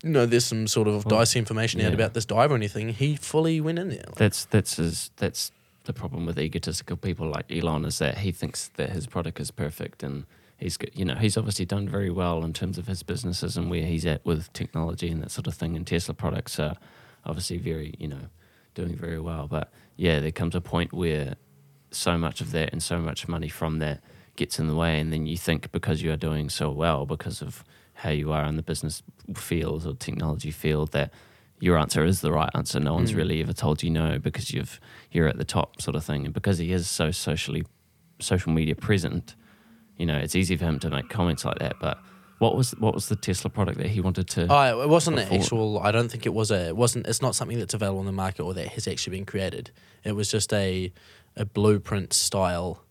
know, 0.04 0.26
there's 0.28 0.45
some 0.45 0.67
sort 0.67 0.88
of 0.88 1.06
dicey 1.06 1.39
information 1.39 1.82
out 1.82 1.93
about 1.93 2.13
this 2.13 2.26
dive 2.26 2.52
or 2.52 2.56
anything. 2.56 2.89
He 2.89 3.15
fully 3.15 3.60
went 3.60 3.80
in 3.80 3.89
there. 3.89 4.06
That's 4.15 4.45
that's 4.45 4.78
his 4.78 5.10
that's 5.17 5.52
the 5.86 5.93
problem 5.93 6.26
with 6.28 6.38
egotistical 6.38 6.95
people 6.98 7.28
like 7.28 7.52
Elon 7.52 7.86
is 7.86 7.98
that 7.98 8.19
he 8.19 8.32
thinks 8.32 8.69
that 8.76 8.91
his 8.91 9.08
product 9.08 9.39
is 9.39 9.50
perfect 9.50 10.04
and 10.04 10.26
he's 10.60 10.78
you 10.93 11.06
know 11.06 11.15
he's 11.15 11.38
obviously 11.38 11.65
done 11.65 11.88
very 11.88 12.10
well 12.10 12.43
in 12.43 12.54
terms 12.54 12.78
of 12.78 12.88
his 12.88 13.02
businesses 13.04 13.58
and 13.58 13.69
where 13.69 13.84
he's 13.86 14.06
at 14.06 14.24
with 14.26 14.52
technology 14.54 15.10
and 15.10 15.22
that 15.24 15.32
sort 15.32 15.48
of 15.48 15.54
thing 15.56 15.76
and 15.76 15.86
Tesla 15.88 16.13
products 16.13 16.60
are 16.60 16.76
obviously 17.26 17.58
very 17.58 17.93
you 17.98 18.08
know 18.08 18.28
doing 18.76 18.95
very 18.95 19.19
well 19.19 19.48
but 19.48 19.72
yeah 19.95 20.19
there 20.19 20.32
comes 20.32 20.56
a 20.56 20.62
point 20.62 20.93
where 20.93 21.36
so 21.91 22.17
much 22.17 22.39
of 22.41 22.52
that 22.52 22.72
and 22.72 22.84
so 22.84 23.00
much 23.00 23.28
money 23.28 23.50
from 23.50 23.80
that 23.80 24.02
gets 24.36 24.58
in 24.60 24.67
the 24.67 24.76
way, 24.76 25.00
and 25.02 25.12
then 25.12 25.26
you 25.26 25.36
think 25.36 25.69
because 25.72 26.02
you 26.02 26.12
are 26.13 26.15
doing 26.15 26.50
so 26.50 26.69
well 26.72 27.06
because 27.06 27.41
of 27.41 27.63
how 27.95 28.10
you 28.12 28.32
are 28.32 28.45
in 28.45 28.56
the 28.56 28.62
business 28.62 29.04
field 29.36 29.86
or 29.86 29.93
technology 29.95 30.52
field 30.52 30.91
that 30.93 31.12
your 31.60 31.78
answer 31.78 32.06
is 32.06 32.22
the 32.22 32.32
right 32.32 32.50
answer. 32.56 32.80
No 32.80 32.93
one's 32.93 33.12
Mm. 33.12 33.17
really 33.17 33.41
ever 33.41 33.52
told 33.52 33.84
you 33.84 33.89
no 33.89 34.17
because 34.17 34.54
you've 34.54 34.80
you're 35.12 35.28
at 35.28 35.38
the 35.38 35.43
top 35.43 35.82
sort 35.82 35.95
of 35.98 36.06
thing, 36.06 36.24
and 36.26 36.34
because 36.34 36.58
he 36.60 36.72
is 36.72 36.88
so 36.89 37.12
socially 37.12 37.65
social 38.19 38.54
media 38.54 38.76
present, 38.76 39.36
you 39.99 40.05
know, 40.07 40.17
it's 40.17 40.35
easy 40.35 40.55
for 40.57 40.65
him 40.65 40.79
to 40.79 40.89
make 40.89 41.09
comments 41.09 41.45
like 41.45 41.59
that. 41.59 41.75
But 41.79 41.99
what 42.39 42.55
was 42.55 42.71
what 42.79 42.93
was 42.95 43.09
the 43.09 43.15
Tesla 43.15 43.49
product 43.51 43.77
that 43.79 43.88
he 43.89 44.01
wanted 44.01 44.27
to? 44.29 44.47
Oh, 44.49 44.81
it 44.81 44.89
wasn't 44.89 45.19
an 45.19 45.31
actual. 45.31 45.79
I 45.79 45.91
don't 45.91 46.09
think 46.09 46.25
it 46.25 46.33
was 46.33 46.49
a. 46.51 46.69
It 46.69 46.75
wasn't. 46.77 47.05
It's 47.05 47.21
not 47.21 47.35
something 47.35 47.59
that's 47.59 47.73
available 47.73 47.99
on 47.99 48.05
the 48.05 48.12
market 48.25 48.43
or 48.43 48.53
that 48.53 48.69
has 48.69 48.88
actually 48.88 49.17
been 49.17 49.25
created. 49.25 49.71
It 50.03 50.13
was 50.13 50.31
just 50.31 50.51
a 50.53 50.91
a 51.35 51.45
blueprint 51.45 52.13
style 52.13 52.81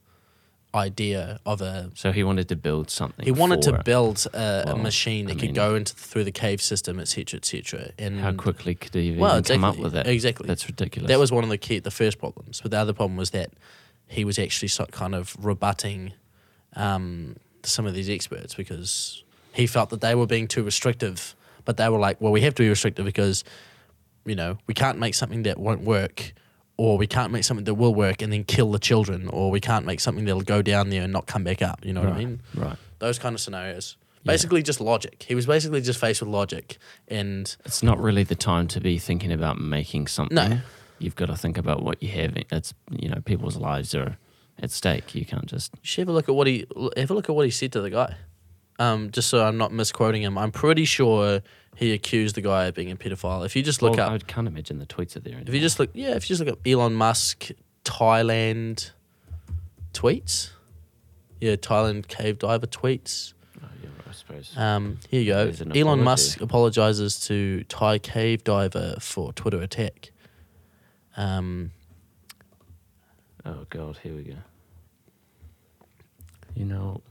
idea 0.75 1.41
of 1.47 1.63
a. 1.63 1.91
so 1.95 2.13
he 2.13 2.23
wanted 2.23 2.49
to 2.49 2.57
build 2.57 2.91
something. 2.91 3.25
He 3.25 3.33
wanted 3.33 3.63
to 3.63 3.77
it. 3.77 3.85
build 3.85 4.27
a, 4.35 4.73
a 4.73 4.77
machine 4.77 5.27
that 5.27 5.33
I 5.33 5.35
could 5.37 5.43
mean- 5.47 5.55
go 5.55 5.75
into 5.75 5.95
through 5.95 6.25
the 6.25 6.31
cave 6.33 6.61
system, 6.61 7.01
etc., 7.01 7.39
etc. 7.39 7.91
And 7.99 8.21
How 8.21 8.33
quickly 8.33 8.75
could 8.75 8.95
he 8.95 9.01
even 9.09 9.21
Well, 9.21 9.43
come 9.43 9.65
up 9.65 9.79
with 9.79 9.93
that? 9.93 10.07
exactly. 10.07 10.47
That's 10.47 10.67
ridiculous. 10.69 11.09
That 11.09 11.19
was 11.19 11.33
one 11.33 11.43
of 11.43 11.51
the 11.51 11.59
key, 11.59 11.79
the 11.79 11.91
first 11.91 12.19
problems. 12.19 12.61
But 12.61 12.71
the 12.73 12.79
other 12.79 12.93
problem 12.93 13.17
was 13.17 13.31
that 13.31 13.51
he 14.09 14.25
was 14.25 14.39
actually 14.39 14.69
kind 14.91 15.15
of 15.15 15.35
rebutting 15.43 16.13
um, 16.79 17.37
some 17.63 17.87
of 17.87 17.93
these 17.93 18.09
experts 18.09 18.55
because 18.55 19.23
he 19.53 19.67
felt 19.67 19.91
that 19.91 20.01
they 20.01 20.15
were 20.15 20.27
being 20.27 20.49
too 20.49 20.63
restrictive. 20.63 21.35
But 21.65 21.77
they 21.77 21.89
were 21.91 21.99
like, 21.99 22.19
well, 22.21 22.33
we 22.33 22.41
have 22.43 22.55
to 22.55 22.63
be 22.63 22.69
restrictive 22.71 23.05
because, 23.05 23.45
you 24.25 24.35
know, 24.35 24.57
we 24.67 24.73
can't 24.73 24.99
make 24.99 25.15
something 25.15 25.43
that 25.43 25.59
won't 25.59 25.83
work, 25.83 26.33
or 26.79 26.97
we 26.97 27.07
can't 27.07 27.31
make 27.31 27.45
something 27.45 27.65
that 27.65 27.75
will 27.75 27.95
work 27.95 28.23
and 28.23 28.33
then 28.33 28.45
kill 28.45 28.71
the 28.73 28.79
children, 28.79 29.29
or 29.29 29.51
we 29.51 29.61
can't 29.61 29.85
make 29.85 30.01
something 30.01 30.25
that'll 30.25 30.41
go 30.41 30.63
down 30.63 30.89
there 30.89 31.03
and 31.03 31.13
not 31.13 31.27
come 31.27 31.45
back 31.45 31.61
up. 31.61 31.85
You 31.85 31.93
know 31.93 32.01
what 32.01 32.13
I 32.13 32.19
mean? 32.19 32.41
Right. 32.55 32.77
Those 33.01 33.19
kind 33.19 33.35
of 33.35 33.41
scenarios. 33.41 33.99
Yeah. 34.23 34.33
Basically, 34.33 34.63
just 34.63 34.81
logic. 34.81 35.27
He 35.29 35.35
was 35.35 35.47
basically 35.47 35.83
just 35.83 36.01
faced 36.01 36.23
with 36.23 36.31
logic, 36.31 36.79
and 37.09 37.55
It's 37.67 37.83
not 37.83 38.01
really 38.01 38.23
the 38.23 38.35
time 38.35 38.67
to 38.69 38.81
be 38.81 38.99
thinking 38.99 39.33
about 39.33 39.61
making 39.61 40.07
something. 40.07 40.35
No. 40.35 40.61
You've 40.99 41.17
got 41.17 41.27
to 41.27 41.37
think 41.37 41.59
about 41.59 41.83
what 41.83 42.03
you 42.03 42.09
have. 42.11 42.37
It's 42.51 42.73
you 42.91 43.09
know 43.11 43.21
people's 43.25 43.57
lives 43.57 43.95
are 43.95 44.17
at 44.61 44.71
stake. 44.71 45.15
You 45.15 45.25
can't 45.25 45.47
just 45.47 45.73
You 45.75 45.81
should 45.83 46.03
have 46.03 46.09
a 46.09 46.13
look 46.13 46.29
at 46.29 46.35
what 46.35 46.47
he 46.47 46.67
have 46.97 47.11
a 47.11 47.15
look 47.15 47.29
at 47.29 47.35
what 47.35 47.45
he 47.45 47.51
said 47.51 47.73
to 47.73 47.81
the 47.81 47.91
guy. 47.91 48.17
Um, 48.81 49.11
just 49.11 49.29
so 49.29 49.45
I'm 49.45 49.57
not 49.57 49.73
misquoting 49.73 50.23
him, 50.23 50.39
I'm 50.39 50.53
pretty 50.53 50.85
sure 50.85 51.43
he 51.75 51.93
accused 51.93 52.37
the 52.37 52.41
guy 52.41 52.67
of 52.67 52.75
being 52.75 52.91
a 52.93 52.97
pedophile. 52.97 53.45
If 53.45 53.57
you 53.57 53.63
just 53.63 53.83
look 53.83 53.97
Well, 53.97 54.11
I 54.11 54.19
can't 54.19 54.47
imagine 54.47 54.79
the 54.79 54.87
tweets 54.87 55.17
are 55.17 55.21
there. 55.21 55.39
if 55.45 55.53
you 55.53 55.61
just 55.61 55.79
look, 55.81 55.91
yeah, 55.95 56.11
if 56.15 56.29
you 56.31 56.37
just 56.37 56.45
look 56.45 56.53
up 56.53 56.61
Elon 56.67 56.95
Musk 56.95 57.51
Thailand 57.85 58.91
tweets, 59.93 60.51
yeah, 61.41 61.57
Thailand 61.57 62.07
cave 62.09 62.39
diver 62.39 62.67
tweets. 62.67 63.33
oh, 63.63 63.67
yeah, 63.83 63.89
I 64.09 64.13
suppose. 64.13 64.57
Um, 64.57 64.99
here 65.09 65.23
you 65.23 65.33
go. 65.33 65.41
Elon 65.41 65.71
apology. 65.71 66.03
Musk 66.03 66.41
apologizes 66.41 67.19
to 67.27 67.65
Thai 67.65 67.99
cave 67.99 68.45
diver 68.45 68.97
for 69.01 69.33
Twitter 69.33 69.61
attack. 69.61 70.13
Um, 71.17 71.73
oh 73.45 73.67
God, 73.71 73.99
here 74.03 74.15
we 74.15 74.23
go. 74.23 74.35
You 76.59 76.65
know, 76.65 77.03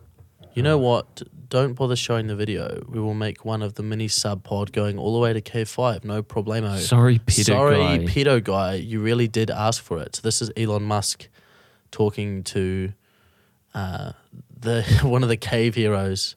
You 0.56 0.62
know 0.64 0.78
what? 0.78 1.22
Don't 1.48 1.74
bother 1.74 1.96
showing 1.96 2.28
the 2.28 2.36
video. 2.36 2.84
We 2.90 3.00
will 3.00 3.14
make 3.14 3.46
one 3.46 3.62
of 3.62 3.76
the 3.76 3.84
mini 3.84 4.10
sub 4.10 4.44
pod 4.44 4.74
going 4.74 4.98
all 4.98 5.14
the 5.14 5.20
way 5.20 5.32
to 5.32 5.40
K5. 5.42 6.04
No 6.04 6.22
problemo. 6.22 6.78
sorry, 6.80 7.20
pedo 7.20 7.46
Sorry, 7.46 7.78
guy. 7.78 7.98
pedo 8.06 8.44
guy. 8.44 8.74
You 8.74 9.00
really 9.00 9.30
did 9.30 9.50
ask 9.50 9.82
for 9.82 10.00
it. 10.02 10.18
So 10.18 10.22
this 10.24 10.42
is 10.42 10.52
Elon 10.58 10.84
Musk 10.84 11.30
talking 11.92 12.44
to 12.44 12.92
uh, 13.74 14.12
the 14.60 14.84
one 15.04 15.24
of 15.24 15.30
the 15.30 15.38
cave 15.38 15.76
heroes. 15.76 16.36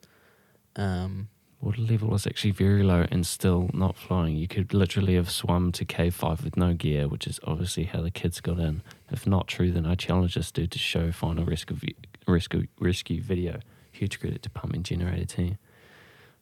Um, 0.77 1.29
Water 1.61 1.83
level 1.83 2.09
was 2.09 2.27
actually 2.27 2.53
very 2.53 2.83
low 2.83 3.07
and 3.11 3.27
still 3.27 3.69
not 3.75 3.97
flying. 3.97 4.37
You 4.37 4.47
could 4.49 4.73
literally 4.73 5.17
have 5.17 5.31
swum 5.31 5.73
to 5.73 5.85
K5 5.85 6.45
with 6.45 6.57
no 6.57 6.73
gear, 6.75 7.07
which 7.09 7.27
is 7.27 7.39
obviously 7.45 7.85
how 7.85 8.01
the 8.01 8.11
kids 8.11 8.41
got 8.41 8.59
in. 8.59 8.83
If 9.11 9.27
not 9.27 9.47
true, 9.49 9.71
then 9.73 9.85
I 9.85 9.95
challenge 9.95 10.37
this 10.37 10.51
dude 10.53 10.71
to 10.71 10.79
show 10.79 11.13
final 11.13 11.45
rescue, 11.45 11.77
rescue, 12.27 12.67
rescue 12.79 13.21
video. 13.21 13.61
Huge 13.93 14.21
credit 14.21 14.43
to 14.43 14.51
Pumping 14.51 14.83
Generator 14.83 15.27
team. 15.27 15.59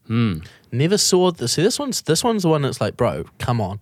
Hmm. 0.06 0.38
never 0.72 0.96
saw 0.96 1.30
the 1.30 1.48
see 1.48 1.62
this 1.62 1.78
one's 1.78 2.00
this 2.00 2.24
one's 2.24 2.42
the 2.42 2.48
one 2.48 2.62
that's 2.62 2.80
like, 2.80 2.96
bro, 2.96 3.24
come 3.38 3.60
on. 3.60 3.80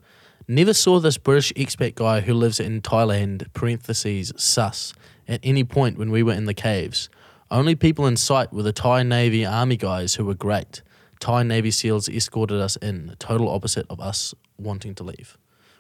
Never 0.49 0.75
saw 0.75 0.99
this 0.99 1.19
British 1.19 1.53
expat 1.55 1.95
guy 1.95 2.21
who 2.21 2.35
lives 2.35 2.61
in 2.61 2.81
Thailand, 2.81 3.53
parentheses, 3.53 4.33
sus, 4.37 4.93
at 5.27 5.41
any 5.43 5.65
point 5.65 5.99
when 5.99 6.11
we 6.11 6.23
were 6.23 6.33
in 6.33 6.45
the 6.45 6.55
caves. 6.55 7.09
Only 7.51 7.75
people 7.75 8.07
in 8.07 8.17
sight 8.17 8.53
were 8.53 8.63
the 8.63 8.73
Thai 8.73 9.03
Navy 9.03 9.45
Army 9.45 9.77
guys 9.77 10.15
who 10.15 10.25
were 10.25 10.35
great. 10.35 10.83
Thai 11.21 11.43
Navy 11.43 11.71
SEALs 11.71 12.09
escorted 12.09 12.61
us 12.61 12.77
in, 12.77 13.07
the 13.07 13.17
total 13.17 13.49
opposite 13.49 13.87
of 13.89 14.01
us 14.01 14.35
wanting 14.59 14.95
to 14.97 15.05
leave, 15.05 15.37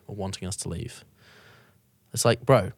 or 0.07 0.15
wanting 0.15 0.47
us 0.47 0.57
to 0.59 0.69
leave. 0.69 1.05
It's 2.13 2.25
like, 2.25 2.47
bro, 2.47 2.73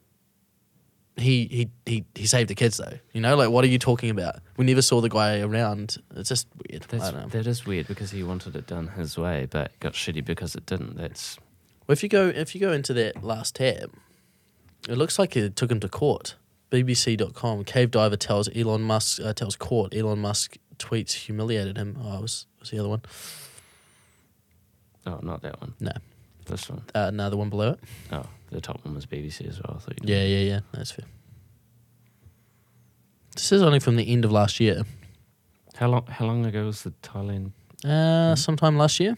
he 1.18 1.46
he 1.46 1.70
he 1.86 2.04
he 2.14 2.26
saved 2.26 2.48
the 2.50 2.54
kids 2.54 2.76
though. 2.76 2.98
You 3.12 3.20
know, 3.20 3.36
like 3.36 3.50
what 3.50 3.64
are 3.64 3.68
you 3.68 3.78
talking 3.78 4.10
about? 4.10 4.36
We 4.56 4.64
never 4.64 4.82
saw 4.82 5.00
the 5.00 5.08
guy 5.08 5.40
around. 5.40 5.96
It's 6.16 6.28
just 6.28 6.46
weird. 6.68 6.84
I 6.84 6.96
That's, 6.96 7.10
don't 7.10 7.20
know. 7.22 7.28
that 7.28 7.46
is 7.46 7.66
weird 7.66 7.86
because 7.88 8.10
he 8.10 8.22
wanted 8.22 8.56
it 8.56 8.66
done 8.66 8.88
his 8.88 9.16
way, 9.18 9.46
but 9.50 9.72
got 9.80 9.92
shitty 9.94 10.24
because 10.24 10.54
it 10.54 10.64
didn't. 10.66 10.96
That's 10.96 11.38
Well, 11.86 11.92
if 11.94 12.02
you 12.02 12.08
go 12.08 12.28
if 12.28 12.54
you 12.54 12.60
go 12.60 12.72
into 12.72 12.92
that 12.94 13.22
last 13.24 13.56
tab, 13.56 13.92
it 14.88 14.96
looks 14.96 15.18
like 15.18 15.36
it 15.36 15.56
took 15.56 15.70
him 15.70 15.80
to 15.80 15.88
court. 15.88 16.36
BBC.com 16.70 17.64
cave 17.64 17.90
diver 17.90 18.16
tells 18.16 18.48
Elon 18.54 18.82
Musk 18.82 19.20
uh, 19.24 19.32
tells 19.32 19.56
court 19.56 19.94
Elon 19.94 20.18
Musk 20.18 20.58
tweets 20.78 21.12
humiliated 21.12 21.76
him. 21.78 21.96
Oh, 22.02 22.20
was 22.20 22.46
was 22.60 22.70
the 22.70 22.78
other 22.78 22.88
one? 22.90 23.02
oh, 25.06 25.18
not 25.22 25.42
that 25.42 25.60
one. 25.60 25.74
No, 25.80 25.92
This 26.46 26.68
one. 26.68 26.82
uh, 26.94 27.10
no, 27.10 27.30
the 27.30 27.36
one 27.36 27.48
below 27.50 27.70
it. 27.72 27.80
Oh, 28.12 28.26
the 28.50 28.60
top 28.60 28.84
one 28.84 28.94
was 28.94 29.06
BBC 29.06 29.48
as 29.48 29.60
well. 29.62 29.76
I 29.76 29.80
thought 29.80 29.98
Yeah, 30.04 30.22
yeah, 30.24 30.40
yeah. 30.40 30.60
That's 30.72 30.90
fair. 30.92 31.04
This 33.34 33.52
is 33.52 33.62
only 33.62 33.78
from 33.80 33.96
the 33.96 34.10
end 34.12 34.24
of 34.24 34.32
last 34.32 34.58
year. 34.60 34.82
How 35.76 35.88
long? 35.88 36.06
How 36.06 36.26
long 36.26 36.44
ago 36.46 36.64
was 36.66 36.82
the 36.82 36.90
Thailand? 37.02 37.52
Uh, 37.84 38.34
sometime 38.34 38.76
last 38.76 38.98
year, 38.98 39.16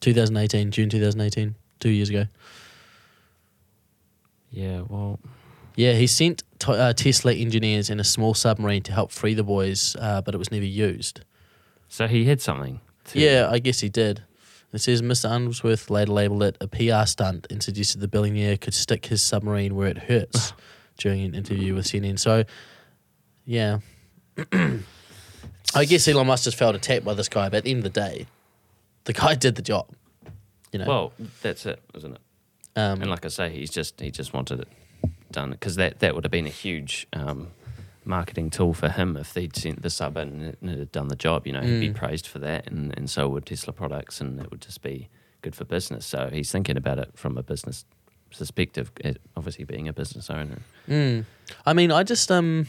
2018, 0.00 0.70
June 0.70 0.88
2018, 0.88 1.56
two 1.80 1.88
years 1.90 2.08
ago. 2.10 2.26
Yeah. 4.50 4.82
Well, 4.88 5.18
Yeah, 5.76 5.94
he 5.94 6.06
sent 6.06 6.44
t- 6.60 6.70
uh, 6.72 6.92
Tesla 6.92 7.32
engineers 7.34 7.90
in 7.90 7.98
a 7.98 8.04
small 8.04 8.34
submarine 8.34 8.82
to 8.84 8.92
help 8.92 9.10
free 9.10 9.34
the 9.34 9.42
boys, 9.42 9.96
uh, 9.98 10.20
but 10.20 10.32
it 10.34 10.38
was 10.38 10.52
never 10.52 10.64
used. 10.64 11.22
so 11.88 12.06
he 12.06 12.24
had 12.26 12.40
something. 12.40 12.80
To, 13.06 13.18
Yeah, 13.18 13.48
I 13.50 13.58
guess 13.58 13.80
he 13.80 13.88
did. 13.88 14.22
It 14.74 14.80
says 14.80 15.02
Mr. 15.02 15.30
Unsworth 15.30 15.88
later 15.88 16.12
labelled 16.12 16.42
it 16.42 16.56
a 16.60 16.66
PR 16.66 17.06
stunt 17.06 17.46
and 17.50 17.62
suggested 17.62 18.00
the 18.00 18.08
billionaire 18.08 18.56
could 18.56 18.74
stick 18.74 19.06
his 19.06 19.22
submarine 19.22 19.74
where 19.76 19.88
it 19.88 19.98
hurts 19.98 20.52
during 20.98 21.22
an 21.24 21.34
interview 21.34 21.74
with 21.74 21.86
CNN. 21.86 22.18
So, 22.18 22.44
yeah. 23.44 23.78
I 25.74 25.84
guess 25.86 26.06
Elon 26.08 26.26
Musk 26.26 26.44
just 26.44 26.56
felt 26.56 26.74
attacked 26.74 27.04
by 27.04 27.14
this 27.14 27.28
guy, 27.28 27.48
but 27.48 27.58
at 27.58 27.64
the 27.64 27.70
end 27.70 27.86
of 27.86 27.92
the 27.92 28.00
day, 28.00 28.26
the 29.04 29.12
guy 29.12 29.34
did 29.36 29.54
the 29.54 29.62
job. 29.62 29.88
You 30.72 30.80
know? 30.80 30.86
Well, 30.86 31.12
that's 31.42 31.66
it, 31.66 31.80
isn't 31.94 32.12
it? 32.12 32.20
um, 32.76 33.00
And 33.00 33.10
like 33.10 33.24
I 33.24 33.28
say, 33.28 33.50
he's 33.50 33.70
just 33.70 34.00
he 34.00 34.10
just 34.10 34.32
wanted 34.32 34.60
it 34.60 34.68
done 35.30 35.50
because 35.50 35.76
that 35.76 36.00
that 36.00 36.14
would 36.14 36.24
have 36.24 36.30
been 36.32 36.46
a 36.46 36.50
huge 36.50 37.06
um, 37.12 37.48
marketing 38.06 38.50
tool 38.50 38.74
for 38.74 38.88
him 38.88 39.16
if 39.16 39.32
they'd 39.32 39.54
sent 39.56 39.82
the 39.82 39.90
sub 39.90 40.16
in 40.16 40.54
and 40.60 40.70
it, 40.70 40.78
had 40.78 40.92
done 40.92 41.08
the 41.08 41.16
job. 41.16 41.46
You 41.46 41.52
know, 41.54 41.60
he'd 41.60 41.80
be 41.80 41.88
Mm. 41.90 41.94
praised 41.94 42.26
for 42.26 42.38
that, 42.40 42.66
and 42.66 42.92
and 42.96 43.08
so 43.10 43.28
would 43.28 43.46
Tesla 43.46 43.72
products, 43.72 44.20
and 44.20 44.40
it 44.40 44.50
would 44.50 44.60
just 44.60 44.82
be 44.82 45.08
good 45.42 45.54
for 45.54 45.64
business. 45.64 46.06
So 46.06 46.30
he's 46.32 46.50
thinking 46.52 46.76
about 46.76 46.98
it 46.98 47.10
from 47.14 47.36
a 47.38 47.42
business 47.42 47.84
perspective, 48.36 48.90
eh, 49.04 49.14
obviously 49.36 49.64
being 49.64 49.86
a 49.88 49.92
business 49.92 50.28
owner. 50.30 50.58
Mm. 50.88 51.24
I 51.66 51.72
mean, 51.72 51.92
I 51.92 52.02
just 52.02 52.30
um, 52.32 52.66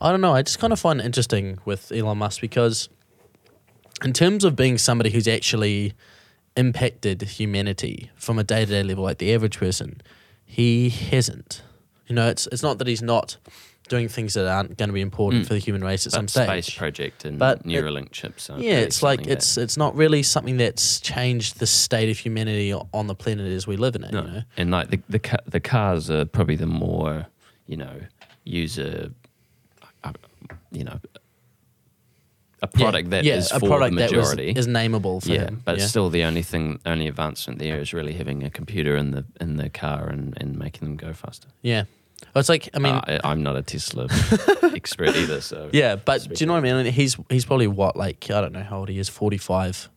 I 0.00 0.10
don't 0.10 0.20
know. 0.20 0.34
I 0.34 0.42
just 0.42 0.58
kind 0.58 0.72
of 0.72 0.78
find 0.78 1.00
it 1.00 1.06
interesting 1.06 1.58
with 1.64 1.90
Elon 1.90 2.18
Musk 2.18 2.40
because, 2.40 2.88
in 4.04 4.12
terms 4.12 4.44
of 4.44 4.54
being 4.54 4.78
somebody 4.78 5.10
who's 5.10 5.26
actually 5.26 5.92
impacted 6.56 7.22
humanity 7.22 8.10
from 8.16 8.38
a 8.38 8.44
day 8.44 8.64
to 8.64 8.70
day 8.70 8.82
level, 8.82 9.04
like 9.04 9.18
the 9.18 9.34
average 9.34 9.58
person, 9.58 10.00
he 10.46 10.88
hasn't. 10.88 11.62
You 12.08 12.14
know, 12.14 12.28
it's 12.28 12.46
it's 12.48 12.62
not 12.62 12.78
that 12.78 12.86
he's 12.86 13.02
not 13.02 13.36
doing 13.88 14.08
things 14.08 14.34
that 14.34 14.46
aren't 14.46 14.76
going 14.76 14.88
to 14.90 14.92
be 14.92 15.00
important 15.00 15.44
Mm. 15.44 15.48
for 15.48 15.54
the 15.54 15.60
human 15.60 15.82
race 15.82 16.06
at 16.06 16.12
But 16.12 16.16
some 16.18 16.28
stage. 16.28 16.46
space 16.46 16.70
project 16.76 17.24
and 17.24 17.38
But 17.38 17.60
it- 17.60 17.66
Neuralink 17.66 18.10
chips. 18.12 18.50
yeah, 18.58 18.76
it's 18.80 19.02
like 19.02 19.26
it's 19.26 19.56
it's 19.56 19.76
not 19.78 19.94
really 19.96 20.22
something 20.22 20.58
that's 20.58 21.00
changed 21.00 21.58
the 21.58 21.66
state 21.66 22.10
of 22.10 22.18
humanity 22.18 22.72
on 22.74 23.06
the 23.06 23.14
planet 23.14 23.46
as 23.50 23.66
we 23.66 23.76
live 23.76 23.94
in 23.96 24.04
it. 24.04 24.12
No, 24.12 24.22
You 24.22 24.28
know? 24.30 24.42
and 24.58 24.70
like 24.70 24.90
the 24.90 25.00
the 25.08 25.38
the 25.46 25.60
cars 25.60 26.10
are 26.10 26.24
probably 26.26 26.56
the 26.56 26.66
more 26.66 27.26
you 27.66 27.76
know 27.78 27.94
user, 28.44 29.10
uh, 30.04 30.12
you 30.70 30.84
know, 30.84 30.98
a 32.60 32.66
product 32.66 33.10
that 33.10 33.24
is 33.24 33.50
a 33.52 33.60
for 33.60 33.68
product 33.68 33.94
the 33.94 34.00
that 34.02 34.10
majority. 34.10 34.50
is 34.56 34.66
nameable 34.66 35.22
for 35.22 35.30
yeah, 35.30 35.42
him. 35.46 35.62
but 35.64 35.78
yeah. 35.78 35.86
still, 35.86 36.10
the 36.10 36.24
only 36.24 36.42
thing, 36.42 36.80
only 36.84 37.06
advancement 37.06 37.58
there 37.60 37.78
is 37.80 37.92
really 37.94 38.14
having 38.14 38.42
a 38.42 38.50
computer 38.50 38.96
in 38.96 39.12
the 39.12 39.24
in 39.40 39.56
the 39.56 39.70
car 39.70 40.08
and, 40.08 40.34
and 40.40 40.58
making 40.58 40.80
them 40.88 40.96
go 40.96 41.12
faster. 41.12 41.48
Yeah. 41.62 41.84
It's 42.36 42.48
like 42.48 42.68
I 42.74 42.78
mean, 42.78 42.94
Uh, 42.94 43.18
I'm 43.24 43.42
not 43.42 43.56
a 43.56 43.62
Tesla 43.62 44.06
expert 44.74 45.16
either, 45.16 45.40
so 45.40 45.70
yeah, 45.72 45.96
but 45.96 46.22
do 46.28 46.34
you 46.38 46.46
know 46.46 46.52
what 46.54 46.64
I 46.64 46.82
mean? 46.82 46.92
He's 46.92 47.16
he's 47.28 47.44
probably 47.44 47.66
what 47.66 47.96
like 47.96 48.30
I 48.30 48.40
don't 48.40 48.52
know 48.52 48.62
how 48.62 48.78
old 48.80 48.88
he 48.88 48.98
is, 48.98 49.08
forty 49.08 49.38
five, 49.38 49.88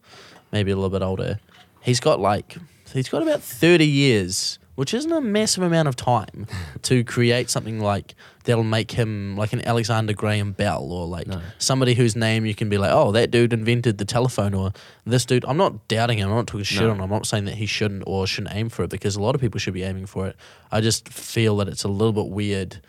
maybe 0.52 0.72
a 0.72 0.76
little 0.76 0.90
bit 0.90 1.02
older. 1.04 1.40
He's 1.82 2.00
got 2.00 2.20
like 2.20 2.58
he's 2.94 3.10
got 3.10 3.22
about 3.22 3.42
thirty 3.42 3.86
years, 3.88 4.60
which 4.76 4.94
isn't 4.94 5.12
a 5.12 5.22
massive 5.22 5.64
amount 5.64 5.88
of 5.88 5.96
time 5.96 6.48
to 6.84 7.04
create 7.04 7.50
something 7.50 7.80
like 7.80 8.16
that'll 8.46 8.64
make 8.64 8.92
him 8.92 9.36
like 9.38 9.54
an 9.54 9.66
Alexander 9.68 10.14
Graham 10.14 10.54
Bell 10.54 10.92
or 10.92 11.06
like 11.08 11.28
No. 11.28 11.42
somebody 11.58 11.94
whose 11.94 12.16
name 12.16 12.46
you 12.46 12.56
can 12.56 12.70
be 12.70 12.78
like, 12.78 12.92
oh, 12.92 13.12
that 13.12 13.30
dude 13.32 13.54
invented 13.54 13.98
the 13.98 14.06
telephone 14.06 14.54
or 14.54 14.72
this 15.06 15.26
dude. 15.26 15.46
I'm 15.46 15.58
not 15.58 15.88
doubting 15.88 16.18
him. 16.20 16.30
I'm 16.30 16.36
not 16.36 16.48
talking 16.48 16.64
shit 16.64 16.82
No. 16.82 16.92
on 16.92 16.96
him. 16.98 17.02
I'm 17.04 17.10
not 17.10 17.26
saying 17.28 17.46
that 17.46 17.56
he 17.56 17.66
shouldn't 17.66 18.04
or 18.08 18.26
shouldn't 18.26 18.56
aim 18.56 18.70
for 18.70 18.84
it 18.84 18.90
because 18.90 19.16
a 19.16 19.22
lot 19.22 19.36
of 19.36 19.42
people 19.42 19.60
should 19.60 19.74
be 19.74 19.84
aiming 19.84 20.06
for 20.08 20.28
it. 20.28 20.36
I 20.72 20.82
just 20.82 21.10
feel 21.10 21.58
that 21.58 21.68
it's 21.68 21.84
a 21.84 21.88
little 21.90 22.14
bit 22.14 22.28
weird 22.28 22.82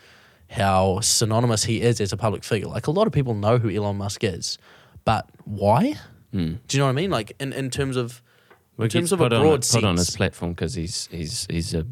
how 0.49 0.99
synonymous 1.01 1.63
he 1.65 1.81
is 1.81 1.99
as 1.99 2.13
a 2.13 2.17
public 2.17 2.43
figure. 2.43 2.67
Like 2.67 2.87
a 2.87 2.91
lot 2.91 3.07
of 3.07 3.13
people 3.13 3.33
know 3.33 3.57
who 3.57 3.69
Elon 3.69 3.97
Musk 3.97 4.23
is, 4.23 4.57
but 5.05 5.27
why? 5.45 5.95
Hmm. 6.31 6.53
Do 6.67 6.77
you 6.77 6.79
know 6.79 6.85
what 6.85 6.91
I 6.91 6.93
mean? 6.95 7.11
Like 7.11 7.33
in, 7.39 7.53
in 7.53 7.69
terms 7.69 7.95
of 7.97 8.21
Well, 8.77 8.85
in 8.85 8.89
terms 8.89 9.11
of 9.11 9.21
a 9.21 9.25
put 9.25 9.33
on, 9.33 9.41
broad 9.41 9.67
put 9.69 9.83
on 9.83 9.97
his 9.97 10.09
platform 10.15 10.51
because 10.53 10.73
he's 10.73 11.07
he's 11.11 11.45
he's 11.49 11.73
a 11.73 11.85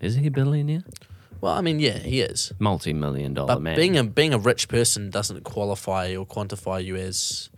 is 0.00 0.14
he 0.16 0.26
a 0.26 0.30
billionaire, 0.30 0.84
well, 1.40 1.54
I 1.54 1.60
mean, 1.60 1.80
yeah, 1.80 1.98
he 1.98 2.20
is. 2.20 2.52
multi 2.58 2.92
million 2.92 3.34
dollar 3.34 3.54
But 3.54 3.62
man. 3.62 3.76
being 3.76 3.96
a 3.96 4.04
being 4.04 4.34
a 4.34 4.38
rich 4.38 4.68
person 4.68 5.10
doesn't 5.10 5.44
qualify 5.44 6.14
or 6.16 6.26
quantify 6.26 6.84
you 6.84 6.96
as 6.96 7.48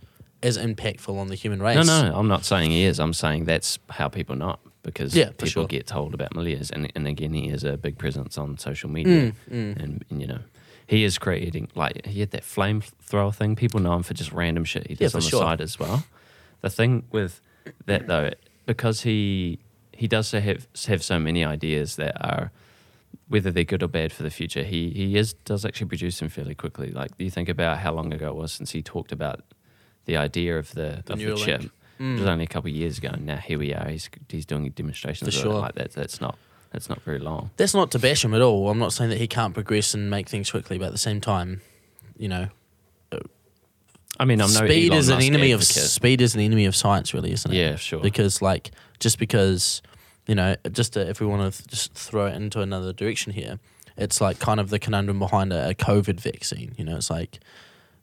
as 0.43 0.57
impactful 0.57 1.15
on 1.15 1.27
the 1.27 1.35
human 1.35 1.61
race. 1.61 1.75
no, 1.75 1.83
no, 2.09 2.15
I'm 2.15 2.27
not 2.27 2.45
saying 2.45 2.71
he 2.71 2.83
is. 2.83 2.99
I'm 2.99 3.13
saying 3.13 3.45
that's 3.45 3.77
how 3.89 4.07
people 4.07 4.35
know 4.35 4.51
him, 4.51 4.57
because 4.81 5.15
Yeah, 5.15 5.29
people 5.29 5.47
sure. 5.47 5.67
get 5.67 5.85
told 5.85 6.13
about 6.13 6.33
Milias, 6.33 6.71
and 6.71 6.91
and 6.95 7.07
again, 7.07 7.33
he 7.33 7.49
has 7.49 7.63
a 7.63 7.77
big 7.77 7.97
presence 7.97 8.37
on 8.37 8.57
social 8.57 8.89
media, 8.89 9.33
Mm, 9.51 9.79
And, 9.81 10.05
and 10.09 10.21
you 10.21 10.27
know. 10.27 10.39
He 10.87 11.05
is 11.05 11.17
creating 11.17 11.69
like 11.73 12.05
he 12.05 12.19
had 12.19 12.31
that 12.31 12.43
flamethrower 12.43 13.33
thing. 13.33 13.55
People 13.55 13.79
know 13.79 13.93
him 13.93 14.03
for 14.03 14.13
just 14.13 14.33
random 14.33 14.65
shit 14.65 14.87
he 14.87 14.95
does 14.95 15.13
for 15.13 15.19
on 15.19 15.23
the 15.23 15.29
sure. 15.29 15.41
side 15.41 15.61
as 15.61 15.79
well. 15.79 16.03
The 16.59 16.69
thing 16.69 17.03
with 17.11 17.39
that 17.85 18.07
though, 18.07 18.31
because 18.65 19.01
he 19.01 19.59
he 19.93 20.07
does 20.07 20.31
have 20.31 20.67
have 20.87 21.03
so 21.03 21.19
many 21.19 21.43
ideas 21.45 21.95
that 21.97 22.15
are 22.23 22.51
whether 23.27 23.51
they're 23.51 23.63
good 23.63 23.83
or 23.83 23.87
bad 23.87 24.11
for 24.11 24.23
the 24.23 24.29
future. 24.29 24.63
He 24.63 24.89
he 24.91 25.17
is 25.17 25.33
does 25.33 25.65
actually 25.65 25.87
produce 25.87 26.19
them 26.19 26.29
fairly 26.29 26.55
quickly. 26.55 26.91
Like 26.91 27.11
you 27.17 27.29
think 27.29 27.49
about 27.49 27.79
how 27.79 27.93
long 27.93 28.13
ago 28.13 28.29
it 28.29 28.35
was 28.35 28.51
since 28.51 28.71
he 28.71 28.81
talked 28.81 29.11
about 29.11 29.41
the 30.05 30.17
idea 30.17 30.57
of 30.57 30.71
the, 30.71 31.03
The 31.05 31.13
of 31.13 31.19
the 31.19 31.35
chip. 31.35 31.61
Mm. 31.99 32.15
It 32.17 32.19
was 32.21 32.27
only 32.29 32.43
a 32.45 32.47
couple 32.47 32.69
of 32.71 32.75
years 32.75 32.97
ago. 32.97 33.09
and 33.13 33.25
Now 33.27 33.37
here 33.37 33.59
we 33.59 33.73
are. 33.73 33.87
He's 33.89 34.09
he's 34.29 34.45
doing 34.45 34.69
demonstrations 34.71 35.33
For 35.35 35.41
sure. 35.41 35.53
like 35.61 35.75
that. 35.75 35.91
That's 35.93 36.19
not 36.19 36.37
that's 36.71 36.89
not 36.89 37.01
very 37.03 37.19
long. 37.19 37.51
That's 37.57 37.73
not 37.73 37.91
to 37.91 37.99
bash 37.99 38.23
him 38.25 38.33
at 38.33 38.41
all. 38.41 38.69
I'm 38.69 38.79
not 38.79 38.93
saying 38.93 39.09
that 39.11 39.19
he 39.19 39.27
can't 39.27 39.53
progress 39.53 39.93
and 39.93 40.09
make 40.09 40.27
things 40.29 40.49
quickly, 40.49 40.77
but 40.77 40.85
at 40.85 40.91
the 40.93 40.97
same 40.97 41.21
time, 41.21 41.61
you 42.17 42.27
know, 42.29 42.47
I 44.19 44.25
mean, 44.25 44.41
I'm 44.41 44.53
no 44.53 44.65
speed 44.65 44.89
Elon 44.91 44.99
is 44.99 45.09
an 45.09 45.15
Musk 45.15 45.27
enemy 45.27 45.51
of 45.51 45.63
speed 45.63 46.21
is 46.21 46.35
an 46.35 46.41
enemy 46.41 46.65
of 46.65 46.75
science, 46.75 47.13
really, 47.13 47.31
isn't 47.31 47.51
it? 47.51 47.57
Yeah, 47.57 47.75
sure. 47.75 47.99
Because 48.01 48.41
like 48.41 48.71
just 48.99 49.17
because 49.17 49.81
you 50.27 50.35
know, 50.35 50.55
just 50.71 50.93
to, 50.93 51.09
if 51.09 51.19
we 51.19 51.25
want 51.25 51.53
to 51.53 51.67
just 51.67 51.93
throw 51.93 52.27
it 52.27 52.35
into 52.35 52.61
another 52.61 52.93
direction 52.93 53.33
here, 53.33 53.59
it's 53.97 54.21
like 54.21 54.37
kind 54.39 54.59
of 54.59 54.69
the 54.69 54.77
conundrum 54.77 55.17
behind 55.19 55.51
a, 55.51 55.69
a 55.69 55.73
COVID 55.73 56.19
vaccine. 56.19 56.73
You 56.77 56.85
know, 56.85 56.97
it's 56.97 57.09
like 57.09 57.39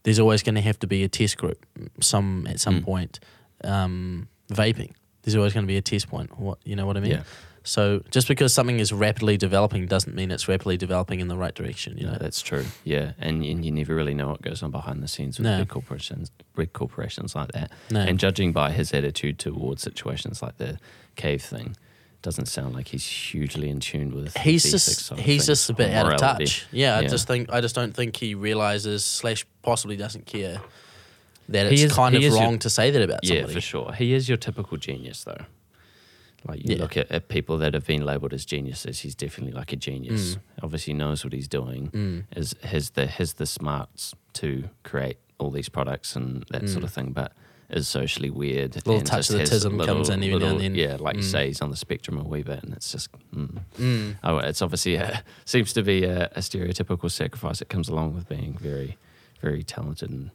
there's 0.03 0.19
always 0.19 0.43
going 0.43 0.57
to 0.57 0.61
have 0.61 0.79
to 0.81 0.87
be 0.87 1.05
a 1.05 1.09
test 1.09 1.37
group, 1.39 1.65
some 2.01 2.47
at 2.49 2.59
some 2.61 2.81
Mm. 2.81 2.85
point. 2.85 3.21
Um, 3.65 4.29
vaping, 4.53 4.93
there's 5.23 5.37
always 5.37 5.53
going 5.53 5.65
to 5.65 5.69
be 5.69 5.77
a 5.77 5.83
test 5.83 6.09
point. 6.09 6.39
What 6.39 6.59
you 6.65 6.75
know 6.77 6.87
what 6.87 6.97
I 6.97 7.01
mean? 7.01 7.13
Yeah. 7.13 7.23
So 7.65 8.03
just 8.11 8.29
because 8.29 8.55
something 8.55 8.79
is 8.81 8.93
rapidly 8.93 9.37
developing 9.37 9.87
doesn't 9.87 10.15
mean 10.15 10.31
it's 10.31 10.49
rapidly 10.49 10.77
developing 10.77 11.21
in 11.21 11.29
the 11.29 11.37
right 11.37 11.55
direction. 11.55 11.99
You 11.99 12.07
No, 12.07 12.13
know, 12.13 12.19
that's 12.19 12.41
true. 12.41 12.65
Yeah, 12.85 13.13
and, 13.19 13.45
and 13.45 13.65
you 13.65 13.71
never 13.73 13.95
really 13.95 14.15
know 14.15 14.29
what 14.29 14.41
goes 14.43 14.63
on 14.63 14.71
behind 14.71 15.03
the 15.03 15.09
scenes 15.09 15.39
with 15.39 15.45
No. 15.45 15.59
big 15.59 15.69
corporations, 15.69 16.31
big 16.57 16.73
corporations 16.73 17.35
like 17.35 17.53
that. 17.53 17.71
No. 17.91 18.01
And 18.01 18.19
judging 18.19 18.53
by 18.53 18.71
his 18.73 18.93
attitude 18.95 19.39
towards 19.39 19.83
situations 19.83 20.43
like 20.43 20.57
the 20.59 20.79
cave 21.17 21.43
thing, 21.43 21.77
doesn't 22.23 22.47
sound 22.47 22.75
like 22.75 22.89
he's 22.89 23.07
hugely 23.07 23.69
in 23.71 23.79
tune 23.81 24.13
with. 24.15 24.33
the 24.35 24.41
he's 24.41 24.69
just 24.71 25.13
he's 25.15 25.47
just 25.47 25.71
a 25.71 25.73
bit 25.75 25.93
out 25.95 26.13
of 26.13 26.19
touch. 26.19 26.67
Yeah, 26.73 26.97
I 26.99 27.07
just 27.07 27.27
think 27.29 27.53
I 27.53 27.61
just 27.61 27.75
don't 27.77 27.95
think 27.95 28.17
he 28.17 28.35
realizes 28.35 29.05
slash 29.05 29.47
possibly 29.63 29.97
doesn't 29.97 30.27
care 30.27 30.61
that 31.49 31.67
He 31.69 31.75
it's 31.75 31.83
is- 31.85 31.93
kind 31.93 32.17
of 32.17 32.23
is 32.23 32.35
your- 32.35 32.43
wrong 32.43 32.59
to 32.59 32.69
say 32.71 32.91
that 32.91 33.03
about 33.03 33.21
Yeah, 33.23 33.47
for 33.47 33.61
sure. 33.61 33.93
He 33.93 34.15
is 34.15 34.29
your 34.29 34.37
typical 34.37 34.77
genius, 34.79 35.23
though. 35.25 35.45
Like 36.47 36.61
you 36.67 36.77
Yeah. 36.77 36.83
look 36.83 36.97
at, 36.97 37.11
at 37.11 37.29
people 37.29 37.59
that 37.59 37.75
have 37.75 37.87
been 37.87 38.05
labelled 38.07 38.33
as 38.33 38.45
geniuses, 38.45 39.01
he's 39.01 39.15
definitely 39.15 39.53
like 39.53 39.73
a 39.73 39.77
genius. 39.77 40.37
Mm. 40.37 40.41
Obviously 40.63 40.95
knows 40.95 41.25
what 41.25 41.33
he's 41.33 41.49
doing. 41.49 42.25
Is 42.37 42.55
has 42.63 42.91
the 42.91 43.07
has 43.07 43.35
the 43.35 43.47
smarts 43.47 44.15
to 44.35 44.69
create 44.85 45.19
all 45.39 45.51
these 45.51 45.69
products 45.69 46.15
and 46.17 46.45
that 46.51 46.69
sort 46.69 46.85
of 46.85 46.93
thing, 46.93 47.13
but 47.13 47.33
is 47.71 47.87
socially 47.87 48.31
weird. 48.31 48.77
A 48.77 48.89
Little 48.89 49.03
touch 49.03 49.29
of 49.31 49.37
the 49.37 49.43
tism 49.43 49.85
comes 49.85 50.09
in 50.09 50.23
every 50.25 50.39
now 50.39 50.47
and 50.53 50.61
then. 50.61 50.75
Yeah, 50.75 50.97
like 50.99 51.17
you 51.17 51.23
Mm. 51.23 51.31
say, 51.31 51.47
he's 51.49 51.61
on 51.61 51.71
the 51.71 51.77
spectrum 51.77 52.19
a 52.19 52.25
wee 52.25 52.43
bit, 52.43 52.63
and 52.63 52.73
it's 52.73 52.91
just. 52.93 53.11
Mm. 53.35 53.61
Mm. 53.79 54.15
Oh, 54.25 54.39
it's 54.39 54.63
obviously 54.63 54.95
a, 54.95 55.23
seems 55.45 55.73
to 55.75 55.83
be 55.83 56.05
a, 56.05 56.27
a 56.29 56.41
stereotypical 56.41 57.11
sacrifice 57.11 57.59
that 57.59 57.69
comes 57.69 57.89
along 57.89 58.15
with 58.15 58.27
being 58.29 58.57
very, 58.59 58.97
very 59.43 59.63
talented 59.63 60.09
and 60.09 60.31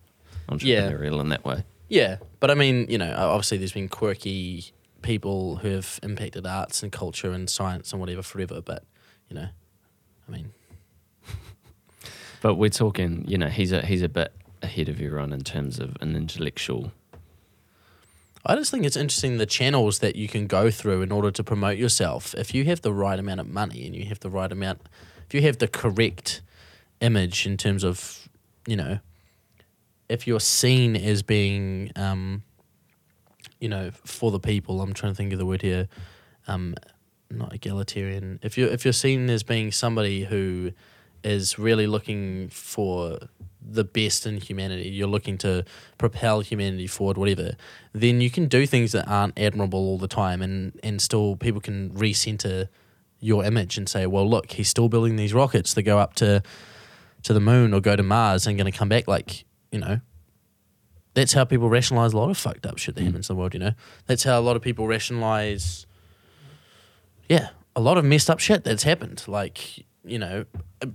Yeah. 0.61 0.89
entrepreneurial 0.91 1.19
in 1.21 1.29
that 1.29 1.43
way. 1.43 1.63
Yeah, 1.89 2.17
but 2.39 2.51
I 2.51 2.53
mean, 2.55 2.85
you 2.89 2.97
know, 2.99 3.11
obviously 3.17 3.57
there's 3.57 3.71
been 3.73 3.89
quirky 3.89 4.71
people 5.03 5.57
who 5.57 5.69
have 5.69 5.99
impacted 6.01 6.47
arts 6.47 6.81
and 6.81 6.91
culture 6.91 7.31
and 7.31 7.49
science 7.49 7.91
and 7.91 7.99
whatever 7.99 8.23
forever, 8.23 8.61
but 8.61 8.83
you 9.29 9.35
know, 9.35 9.47
I 10.27 10.31
mean, 10.31 10.53
But 12.41 12.55
we're 12.55 12.69
talking, 12.69 13.23
you 13.25 13.37
know, 13.37 13.47
he's 13.47 13.71
a 13.71 13.85
he's 13.85 14.01
a 14.01 14.09
bit 14.09 14.33
ahead 14.61 14.89
of 14.89 14.99
everyone 14.99 15.31
in 15.31 15.41
terms 15.41 15.79
of 15.79 15.95
an 16.01 16.15
intellectual. 16.15 16.91
I 18.45 18.55
just 18.55 18.69
think 18.71 18.85
it's 18.85 18.97
interesting 18.97 19.37
the 19.37 19.45
channels 19.45 19.99
that 19.99 20.17
you 20.17 20.27
can 20.27 20.47
go 20.47 20.69
through 20.69 21.01
in 21.01 21.11
order 21.13 21.31
to 21.31 21.43
promote 21.43 21.77
yourself. 21.77 22.35
If 22.37 22.53
you 22.53 22.65
have 22.65 22.81
the 22.81 22.91
right 22.91 23.17
amount 23.17 23.39
of 23.39 23.47
money 23.47 23.85
and 23.85 23.95
you 23.95 24.03
have 24.07 24.19
the 24.19 24.29
right 24.29 24.51
amount, 24.51 24.81
if 25.25 25.33
you 25.33 25.41
have 25.43 25.59
the 25.59 25.69
correct 25.69 26.41
image 26.99 27.45
in 27.45 27.55
terms 27.55 27.85
of, 27.85 28.27
you 28.67 28.75
know, 28.75 28.99
if 30.09 30.27
you're 30.27 30.41
seen 30.41 30.97
as 30.97 31.23
being, 31.23 31.93
um, 31.95 32.43
you 33.63 33.69
know, 33.69 33.91
for 34.03 34.29
the 34.29 34.41
people. 34.41 34.81
I'm 34.81 34.93
trying 34.93 35.13
to 35.13 35.15
think 35.15 35.31
of 35.31 35.39
the 35.39 35.45
word 35.45 35.61
here, 35.61 35.87
um, 36.49 36.75
not 37.31 37.53
egalitarian. 37.53 38.37
If 38.43 38.57
you 38.57 38.65
if 38.67 38.83
you're 38.83 38.91
seen 38.91 39.29
as 39.29 39.41
being 39.41 39.71
somebody 39.71 40.25
who 40.25 40.73
is 41.23 41.57
really 41.57 41.87
looking 41.87 42.49
for 42.49 43.19
the 43.61 43.85
best 43.85 44.25
in 44.25 44.41
humanity, 44.41 44.89
you're 44.89 45.07
looking 45.07 45.37
to 45.37 45.63
propel 45.97 46.41
humanity 46.41 46.87
forward, 46.87 47.17
whatever, 47.17 47.55
then 47.93 48.19
you 48.19 48.29
can 48.29 48.47
do 48.47 48.65
things 48.65 48.91
that 48.91 49.07
aren't 49.07 49.39
admirable 49.39 49.79
all 49.79 49.97
the 49.97 50.09
time 50.09 50.41
and, 50.41 50.77
and 50.83 51.01
still 51.01 51.37
people 51.37 51.61
can 51.61 51.89
recenter 51.91 52.67
your 53.21 53.45
image 53.45 53.77
and 53.77 53.87
say, 53.87 54.05
well, 54.05 54.29
look, 54.29 54.51
he's 54.51 54.67
still 54.67 54.89
building 54.89 55.15
these 55.15 55.33
rockets 55.33 55.73
that 55.75 55.83
go 55.83 55.97
up 55.99 56.15
to 56.15 56.43
to 57.21 57.31
the 57.31 57.39
moon 57.39 57.73
or 57.73 57.79
go 57.79 57.95
to 57.95 58.03
Mars 58.03 58.45
and 58.45 58.57
to 58.59 58.71
come 58.71 58.89
back 58.89 59.07
like, 59.07 59.45
you 59.71 59.79
know, 59.79 60.01
that's 61.13 61.33
how 61.33 61.45
people 61.45 61.69
rationalize 61.69 62.13
a 62.13 62.17
lot 62.17 62.29
of 62.29 62.37
fucked 62.37 62.65
up 62.65 62.77
shit 62.77 62.95
that 62.95 63.03
happens 63.03 63.29
in 63.29 63.35
the 63.35 63.39
world, 63.39 63.53
you 63.53 63.59
know? 63.59 63.73
That's 64.07 64.23
how 64.23 64.39
a 64.39 64.41
lot 64.41 64.55
of 64.55 64.61
people 64.61 64.87
rationalize, 64.87 65.85
yeah, 67.29 67.49
a 67.75 67.81
lot 67.81 67.97
of 67.97 68.05
messed 68.05 68.29
up 68.29 68.39
shit 68.39 68.63
that's 68.63 68.83
happened. 68.83 69.23
Like, 69.27 69.85
you 70.03 70.19
know, 70.19 70.45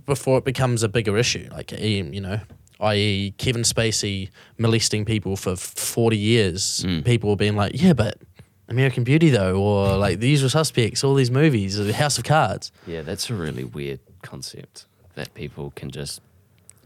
before 0.05 0.37
it 0.37 0.45
becomes 0.45 0.83
a 0.83 0.89
bigger 0.89 1.17
issue. 1.17 1.47
Like, 1.51 1.71
you 1.71 2.21
know, 2.21 2.41
i.e., 2.79 3.33
Kevin 3.37 3.63
Spacey 3.63 4.29
molesting 4.57 5.05
people 5.05 5.35
for 5.35 5.55
40 5.55 6.17
years. 6.17 6.83
Mm. 6.85 7.05
People 7.05 7.35
being 7.35 7.55
like, 7.55 7.81
yeah, 7.81 7.93
but 7.93 8.17
American 8.67 9.03
Beauty, 9.03 9.29
though, 9.29 9.55
or 9.55 9.97
like 9.97 10.19
The 10.19 10.29
Usual 10.29 10.49
Suspects, 10.49 11.03
all 11.03 11.15
these 11.15 11.31
movies, 11.31 11.79
or 11.79 11.91
House 11.91 12.17
of 12.17 12.23
Cards. 12.23 12.71
Yeah, 12.85 13.01
that's 13.01 13.29
a 13.29 13.33
really 13.33 13.63
weird 13.63 13.99
concept 14.21 14.85
that 15.15 15.33
people 15.33 15.71
can 15.75 15.91
just, 15.91 16.21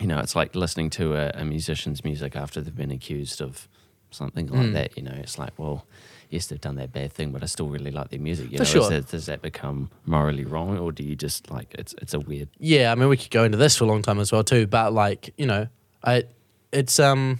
you 0.03 0.07
know, 0.09 0.19
it's 0.19 0.35
like 0.35 0.53
listening 0.55 0.89
to 0.91 1.15
a, 1.15 1.31
a 1.41 1.45
musician's 1.45 2.03
music 2.03 2.35
after 2.35 2.61
they've 2.61 2.75
been 2.85 2.91
accused 2.91 3.41
of 3.41 3.67
something 4.11 4.47
like 4.47 4.67
Mm. 4.67 4.73
that. 4.73 4.97
You 4.97 5.03
know, 5.03 5.15
it's 5.25 5.37
like, 5.39 5.53
well, 5.57 5.85
yes, 6.29 6.47
they've 6.47 6.59
done 6.67 6.75
that 6.75 6.91
bad 6.91 7.11
thing, 7.13 7.31
but 7.31 7.41
I 7.41 7.47
still 7.47 7.69
really 7.69 7.89
like 7.91 8.09
their 8.09 8.19
music. 8.19 8.51
You 8.51 8.57
For 8.59 8.63
know, 8.65 8.69
sure. 8.69 8.89
that, 8.89 9.07
does 9.09 9.25
that 9.27 9.41
become 9.41 9.89
morally 10.05 10.45
wrong, 10.45 10.77
or 10.77 10.91
do 10.91 11.03
you 11.03 11.15
just 11.15 11.49
like 11.49 11.69
it's 11.81 11.93
it's 12.01 12.13
a 12.13 12.19
weird? 12.19 12.49
Yeah, 12.59 12.91
I 12.91 12.95
mean 12.95 13.07
we 13.09 13.17
could 13.17 13.31
go 13.31 13.43
into 13.45 13.57
this 13.57 13.75
for 13.77 13.85
a 13.85 13.87
long 13.87 14.01
time 14.01 14.19
as 14.19 14.31
well 14.31 14.43
too, 14.43 14.67
but 14.67 14.93
like 14.93 15.33
you 15.37 15.47
know, 15.47 15.67
I 16.03 16.23
it's 16.71 16.99
um, 16.99 17.39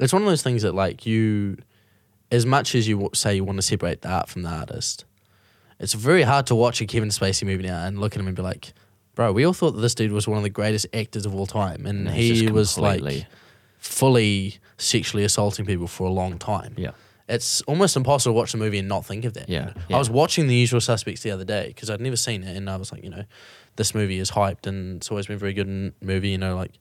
it's 0.00 0.12
one 0.12 0.22
of 0.22 0.28
those 0.28 0.42
things 0.42 0.62
that 0.62 0.74
like 0.74 1.06
you, 1.06 1.56
as 2.30 2.44
much 2.46 2.74
as 2.74 2.86
you 2.88 3.10
say 3.14 3.34
you 3.36 3.44
want 3.44 3.56
to 3.58 3.62
separate 3.62 4.02
the 4.02 4.10
art 4.10 4.28
from 4.28 4.42
the 4.42 4.50
artist, 4.50 5.04
it's 5.80 5.94
very 5.94 6.22
hard 6.22 6.46
to 6.48 6.54
watch 6.54 6.80
a 6.80 6.86
Kevin 6.86 7.08
Spacey 7.10 7.44
movie 7.44 7.62
now 7.64 7.84
and 7.86 7.98
look 8.00 8.14
at 8.14 8.20
him 8.20 8.26
and 8.26 8.36
be 8.36 8.42
like, 8.42 8.72
bro, 9.18 9.32
we 9.32 9.44
all 9.44 9.52
thought 9.52 9.72
that 9.72 9.80
this 9.80 9.96
dude 9.96 10.12
was 10.12 10.28
one 10.28 10.36
of 10.36 10.44
the 10.44 10.48
greatest 10.48 10.86
actors 10.94 11.26
of 11.26 11.34
all 11.34 11.44
time, 11.44 11.86
and 11.86 12.04
No, 12.04 12.12
he 12.12 12.46
was 12.48 12.78
like 12.78 13.26
fully 13.78 14.58
sexually 14.76 15.24
assaulting 15.24 15.66
people 15.66 15.88
for 15.88 16.06
a 16.06 16.10
long 16.12 16.38
time. 16.38 16.74
Yeah, 16.76 16.92
It's 17.28 17.60
almost 17.62 17.96
impossible 17.96 18.32
to 18.32 18.36
watch 18.38 18.52
the 18.52 18.58
movie 18.58 18.78
and 18.78 18.86
not 18.86 19.04
think 19.04 19.24
of 19.24 19.34
that. 19.34 19.48
Yeah, 19.48 19.72
yeah. 19.88 19.96
I 19.96 19.98
was 19.98 20.08
watching 20.08 20.46
The 20.46 20.54
Usual 20.54 20.80
Suspects 20.80 21.22
the 21.24 21.32
other 21.32 21.44
day 21.44 21.66
because 21.66 21.90
I'd 21.90 22.00
never 22.00 22.14
seen 22.14 22.44
it, 22.44 22.56
and 22.56 22.70
I 22.70 22.76
was 22.76 22.92
like, 22.92 23.02
you 23.02 23.10
know, 23.10 23.24
this 23.74 23.92
movie 23.92 24.20
is 24.20 24.30
hyped 24.30 24.68
and 24.68 24.98
it's 24.98 25.10
always 25.10 25.26
been 25.26 25.34
a 25.34 25.40
very 25.40 25.52
good 25.52 25.92
movie. 26.00 26.28
You 26.28 26.38
know, 26.38 26.54
like 26.54 26.78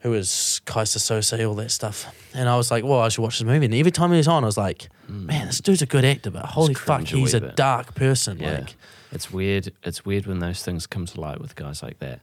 who 0.00 0.12
is 0.12 0.60
Keyser 0.66 0.98
Söze, 0.98 1.48
all 1.48 1.54
that 1.54 1.70
stuff. 1.70 2.04
And 2.34 2.50
I 2.50 2.56
was 2.58 2.70
like, 2.70 2.84
well, 2.84 3.00
I 3.00 3.08
should 3.08 3.22
watch 3.22 3.38
this 3.38 3.46
movie. 3.46 3.64
And 3.64 3.74
every 3.74 3.92
time 3.92 4.10
he 4.10 4.18
was 4.18 4.28
on, 4.28 4.44
I 4.44 4.46
was 4.46 4.58
like, 4.58 4.90
man, 5.08 5.46
this 5.46 5.60
dude's 5.60 5.80
a 5.80 5.86
good 5.86 6.04
actor, 6.04 6.30
but 6.30 6.44
holy 6.44 6.74
fuck, 6.74 7.06
he's 7.06 7.32
a 7.32 7.40
bit. 7.40 7.56
dark 7.56 7.94
person. 7.94 8.38
Yeah, 8.38 8.58
Like, 8.58 8.76
it's 9.12 9.30
weird. 9.32 9.72
It's 9.82 10.04
weird 10.04 10.26
when 10.26 10.38
those 10.38 10.62
things 10.62 10.86
come 10.86 11.06
to 11.06 11.20
light 11.20 11.40
with 11.40 11.54
guys 11.56 11.82
like 11.82 11.98
that. 12.00 12.20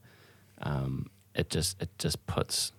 Um, 0.61 1.09
it 1.33 1.49
just 1.49 1.81
it 1.81 1.89
just 1.97 2.25
puts 2.27 2.71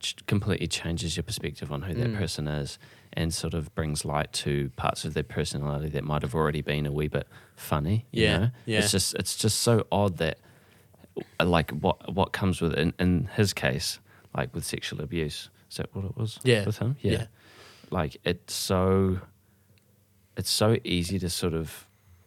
ch- 0.00 0.16
completely 0.26 0.66
changes 0.66 1.16
your 1.16 1.22
perspective 1.24 1.70
on 1.72 1.82
who 1.82 1.94
that 1.94 2.08
Mm. 2.08 2.16
person 2.18 2.48
is, 2.48 2.78
and 3.12 3.32
sort 3.32 3.54
of 3.54 3.74
brings 3.74 4.04
light 4.04 4.32
to 4.32 4.70
parts 4.76 5.04
of 5.04 5.14
their 5.14 5.22
personality 5.22 5.88
that 5.90 6.04
might 6.04 6.22
have 6.22 6.34
already 6.34 6.60
been 6.62 6.86
a 6.86 6.92
wee 6.92 7.08
bit 7.08 7.26
funny. 7.56 8.06
you 8.10 8.22
Yeah, 8.24 8.38
know? 8.38 8.50
yeah. 8.66 8.78
It's 8.80 8.90
just 8.90 9.14
it's 9.14 9.36
just 9.36 9.58
so 9.60 9.86
odd 9.92 10.16
that 10.18 10.38
uh, 11.38 11.44
like 11.44 11.70
what 11.70 12.12
what 12.14 12.32
comes 12.32 12.60
with 12.60 12.74
in, 12.74 12.94
in 12.98 13.28
his 13.36 13.52
case, 13.52 13.98
like 14.36 14.54
with 14.54 14.64
sexual 14.64 15.00
abuse. 15.00 15.50
Is 15.70 15.76
that 15.76 15.94
what 15.94 16.04
it 16.04 16.16
was? 16.16 16.40
Yeah, 16.42 16.64
with 16.64 16.78
him. 16.78 16.96
yeah. 17.00 17.26
like 17.92 18.16
it's 18.24 18.54
so 18.54 19.20
it's 20.36 20.50
so 20.50 20.76
easy 20.84 21.18
to 21.18 21.28
sort 21.28 21.54
of 21.54 21.86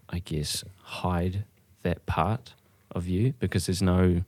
i 0.10 0.20
guess 0.20 0.64
hide 0.84 1.44
that 1.84 2.06
part 2.06 2.54
of 2.92 3.08
you 3.08 3.34
because 3.40 3.66
there's 3.66 3.82
no 3.82 4.24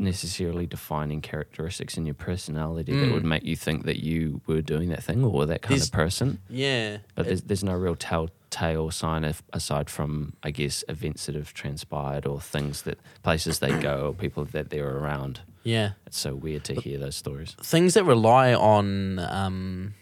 necessarily 0.00 0.64
defining 0.64 1.20
characteristics 1.20 1.96
in 1.96 2.06
your 2.06 2.14
personality 2.14 2.92
that 2.92 3.06
Mm. 3.06 3.12
would 3.14 3.24
make 3.24 3.42
you 3.44 3.56
think 3.56 3.84
that 3.84 3.98
you 4.02 4.40
were 4.46 4.62
doing 4.62 4.90
that 4.90 5.02
thing 5.02 5.24
or 5.24 5.30
were 5.30 5.46
that 5.46 5.62
kind 5.62 5.72
There's- 5.72 5.88
of 5.88 5.92
person 5.92 6.38
yeah. 6.48 6.98
but 7.16 7.26
It- 7.26 7.28
there's, 7.28 7.42
there's 7.42 7.64
no 7.64 7.74
real 7.74 7.96
telltale 7.96 8.92
sign 8.92 9.24
of, 9.24 9.42
aside 9.52 9.90
from 9.90 10.34
i 10.44 10.52
guess 10.52 10.84
events 10.88 11.26
that 11.26 11.34
have 11.34 11.52
transpired 11.52 12.26
or 12.26 12.40
things 12.40 12.82
that 12.82 12.98
places 13.24 13.58
they 13.58 13.76
go 13.80 14.06
or 14.06 14.14
people 14.14 14.44
that 14.44 14.70
they're 14.70 14.96
around 14.98 15.40
yeah. 15.64 15.92
it's 16.06 16.18
so 16.18 16.34
weird 16.36 16.62
to 16.64 16.74
hear 16.80 16.98
those 16.98 17.16
stories 17.16 17.56
things 17.60 17.94
that 17.94 18.04
rely 18.04 18.54
on 18.54 19.18
um, 19.18 19.94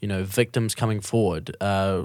you 0.00 0.08
know 0.08 0.24
victims 0.24 0.74
coming 0.74 1.00
forward 1.00 1.56
uh, 1.60 2.04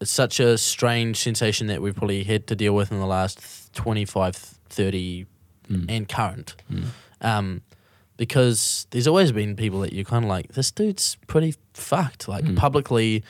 it's 0.00 0.10
such 0.10 0.40
a 0.40 0.56
strange 0.58 1.18
sensation 1.18 1.66
that 1.66 1.82
we've 1.82 1.94
probably 1.94 2.24
had 2.24 2.46
to 2.46 2.56
deal 2.56 2.74
with 2.74 2.90
in 2.92 2.98
the 2.98 3.06
last 3.06 3.72
25 3.74 4.36
30 4.36 5.26
Mm. 5.70 5.86
and 5.88 6.08
current 6.08 6.56
Mm. 6.72 6.84
um, 7.20 7.62
because 8.16 8.86
there's 8.90 9.06
always 9.06 9.30
been 9.32 9.54
people 9.56 9.78
that 9.80 9.92
you're 9.92 10.04
kind 10.04 10.24
of 10.24 10.28
like 10.28 10.52
this 10.54 10.70
dude's 10.72 11.16
pretty 11.28 11.54
fucked 11.74 12.26
like 12.28 12.44
Mm. 12.44 12.56
publicly 12.56 13.22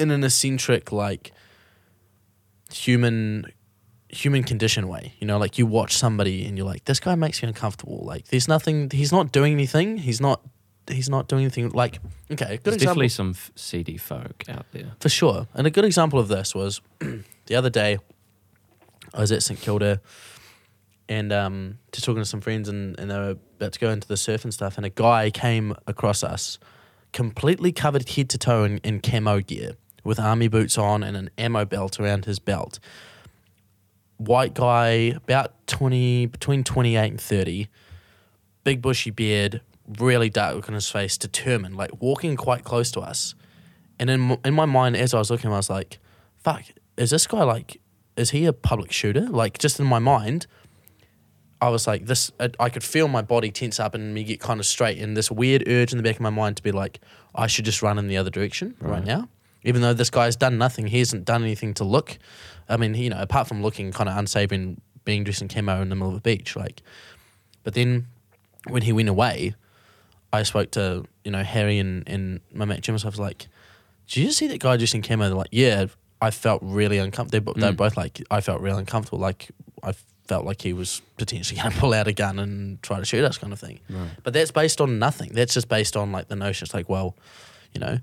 in 0.00 0.10
an 0.10 0.24
eccentric 0.24 0.90
like 0.90 1.32
human 2.72 3.44
human 4.10 4.42
condition 4.42 4.88
way 4.88 5.12
you 5.20 5.26
know 5.26 5.38
like 5.38 5.58
you 5.58 5.66
watch 5.66 5.94
somebody 5.96 6.44
and 6.46 6.56
you're 6.56 6.66
like 6.66 6.84
this 6.86 6.98
guy 6.98 7.14
makes 7.14 7.42
me 7.42 7.48
uncomfortable 7.48 8.00
like 8.04 8.26
there's 8.28 8.48
nothing 8.48 8.88
he's 8.90 9.12
not 9.12 9.30
doing 9.32 9.52
anything 9.52 9.98
he's 9.98 10.20
not 10.20 10.40
he's 10.90 11.08
not 11.08 11.28
doing 11.28 11.42
anything 11.42 11.68
like 11.70 12.00
okay 12.30 12.56
good 12.56 12.62
there's 12.64 12.74
example 12.76 12.76
definitely 12.76 13.08
some 13.08 13.30
f- 13.30 13.50
seedy 13.54 13.96
folk 13.96 14.44
out 14.48 14.66
there 14.72 14.92
for 15.00 15.08
sure. 15.08 15.46
And 15.54 15.66
a 15.66 15.70
good 15.70 15.84
example 15.84 16.18
of 16.18 16.28
this 16.28 16.54
was 16.54 16.80
the 17.46 17.54
other 17.54 17.70
day 17.70 17.98
I 19.14 19.20
was 19.20 19.32
at 19.32 19.42
St 19.42 19.60
Kilda 19.60 20.00
and 21.08 21.32
um, 21.32 21.78
just 21.92 22.04
talking 22.04 22.22
to 22.22 22.28
some 22.28 22.40
friends 22.40 22.68
and, 22.68 22.98
and 23.00 23.10
they 23.10 23.16
were 23.16 23.36
about 23.56 23.72
to 23.72 23.78
go 23.78 23.90
into 23.90 24.06
the 24.06 24.16
surf 24.16 24.44
and 24.44 24.52
stuff 24.52 24.76
and 24.76 24.84
a 24.84 24.90
guy 24.90 25.30
came 25.30 25.74
across 25.86 26.22
us 26.22 26.58
completely 27.12 27.72
covered 27.72 28.08
head 28.08 28.28
to 28.30 28.38
toe 28.38 28.64
in, 28.64 28.78
in 28.78 29.00
camo 29.00 29.40
gear 29.40 29.72
with 30.04 30.18
army 30.18 30.48
boots 30.48 30.78
on 30.78 31.02
and 31.02 31.16
an 31.16 31.30
ammo 31.38 31.64
belt 31.64 31.98
around 31.98 32.24
his 32.24 32.38
belt. 32.38 32.78
White 34.16 34.54
guy, 34.54 35.14
about 35.16 35.54
20, 35.68 36.26
between 36.26 36.64
28 36.64 37.10
and 37.10 37.20
30, 37.20 37.68
big 38.64 38.82
bushy 38.82 39.10
beard, 39.10 39.60
really 39.98 40.28
dark 40.30 40.54
look 40.54 40.68
on 40.68 40.74
his 40.74 40.88
face, 40.88 41.16
determined, 41.18 41.76
like 41.76 42.00
walking 42.00 42.36
quite 42.36 42.64
close 42.64 42.90
to 42.92 43.00
us. 43.00 43.34
And 43.98 44.10
in 44.10 44.38
in 44.44 44.54
my 44.54 44.66
mind, 44.66 44.96
as 44.96 45.14
I 45.14 45.18
was 45.18 45.30
looking, 45.30 45.50
I 45.52 45.56
was 45.56 45.70
like, 45.70 45.98
"Fuck, 46.38 46.64
is 46.96 47.10
this 47.10 47.26
guy 47.26 47.42
like? 47.42 47.80
Is 48.16 48.30
he 48.30 48.44
a 48.46 48.52
public 48.52 48.92
shooter?" 48.92 49.22
Like, 49.22 49.58
just 49.58 49.80
in 49.80 49.86
my 49.86 49.98
mind, 49.98 50.46
I 51.60 51.68
was 51.70 51.86
like, 51.86 52.06
"This." 52.06 52.30
I, 52.38 52.50
I 52.60 52.68
could 52.68 52.84
feel 52.84 53.08
my 53.08 53.22
body 53.22 53.50
tense 53.50 53.80
up 53.80 53.94
and 53.94 54.14
me 54.14 54.22
get 54.24 54.40
kind 54.40 54.60
of 54.60 54.66
straight, 54.66 54.98
and 54.98 55.16
this 55.16 55.30
weird 55.30 55.64
urge 55.68 55.92
in 55.92 55.96
the 55.96 56.02
back 56.04 56.16
of 56.16 56.20
my 56.20 56.30
mind 56.30 56.56
to 56.58 56.62
be 56.62 56.70
like, 56.72 57.00
"I 57.34 57.46
should 57.48 57.64
just 57.64 57.82
run 57.82 57.98
in 57.98 58.06
the 58.08 58.16
other 58.16 58.30
direction 58.30 58.74
right, 58.80 58.90
Right. 58.98 59.04
now." 59.04 59.28
Even 59.64 59.82
though 59.82 59.92
this 59.92 60.10
guy's 60.10 60.36
done 60.36 60.56
nothing, 60.56 60.86
he 60.86 61.00
hasn't 61.00 61.24
done 61.24 61.42
anything 61.42 61.74
to 61.74 61.84
look. 61.84 62.16
I 62.68 62.76
mean, 62.76 62.94
you 62.94 63.10
know, 63.10 63.18
apart 63.20 63.48
from 63.48 63.60
looking 63.62 63.90
kind 63.90 64.08
of 64.08 64.16
unsavory 64.16 64.56
and 64.56 64.80
being 65.04 65.24
dressed 65.24 65.42
in 65.42 65.48
camo 65.48 65.82
in 65.82 65.88
the 65.88 65.96
middle 65.96 66.10
of 66.10 66.16
a 66.18 66.20
beach, 66.20 66.54
like. 66.54 66.82
But 67.64 67.74
then, 67.74 68.06
when 68.68 68.82
he 68.82 68.92
went 68.92 69.08
away, 69.08 69.54
I 70.32 70.42
spoke 70.42 70.70
to 70.72 71.04
you 71.24 71.30
know 71.30 71.42
Harry 71.42 71.78
and, 71.78 72.06
and 72.08 72.40
my 72.52 72.64
mate 72.64 72.80
Jim. 72.82 72.94
and 72.94 73.00
stuff. 73.00 73.14
I 73.14 73.16
was 73.16 73.20
like, 73.20 73.46
"Did 74.08 74.24
you 74.24 74.32
see 74.32 74.46
that 74.48 74.60
guy 74.60 74.76
just 74.76 74.94
in 74.94 75.02
camo?" 75.02 75.24
They're 75.26 75.34
like, 75.34 75.48
"Yeah." 75.52 75.86
I 76.20 76.32
felt 76.32 76.60
really 76.64 76.98
uncomfortable. 76.98 77.54
They're 77.56 77.70
Mm. 77.72 77.76
both 77.76 77.96
like, 77.96 78.20
I 78.28 78.40
felt 78.40 78.60
really 78.60 78.80
uncomfortable. 78.80 79.20
Like 79.20 79.50
I 79.84 79.94
felt 80.26 80.44
like 80.44 80.60
he 80.62 80.72
was 80.72 81.00
potentially 81.16 81.60
going 81.60 81.70
to 81.70 81.78
pull 81.78 81.94
out 81.94 82.08
a 82.08 82.12
gun 82.12 82.40
and 82.40 82.82
try 82.82 82.98
to 82.98 83.04
shoot 83.04 83.22
us, 83.24 83.38
kind 83.38 83.52
of 83.52 83.60
thing. 83.60 83.78
Right. 83.88 84.08
But 84.24 84.32
that's 84.32 84.50
based 84.50 84.80
on 84.80 84.98
nothing. 84.98 85.30
That's 85.32 85.54
just 85.54 85.68
based 85.68 85.96
on 85.96 86.10
like 86.10 86.26
the 86.26 86.34
notion. 86.34 86.64
It's 86.66 86.74
like, 86.74 86.88
well, 86.88 87.14
you 87.72 87.78
know, 87.80 88.00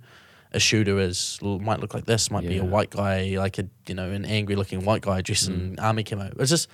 a 0.53 0.61
shooter 0.61 0.97
is 0.97 1.39
might 1.41 1.81
look 1.81 1.93
like 1.93 2.05
this, 2.05 2.31
might 2.31 2.47
be 2.47 2.57
a 2.57 2.63
white 2.63 2.89
guy, 2.89 3.35
like 3.37 3.59
a 3.59 3.67
you 3.85 3.95
know 3.95 4.09
an 4.09 4.23
angry 4.23 4.55
looking 4.55 4.85
white 4.85 5.01
guy 5.01 5.19
dressed 5.21 5.49
in 5.49 5.77
army 5.79 6.05
camo. 6.05 6.31
It's 6.39 6.49
just 6.49 6.69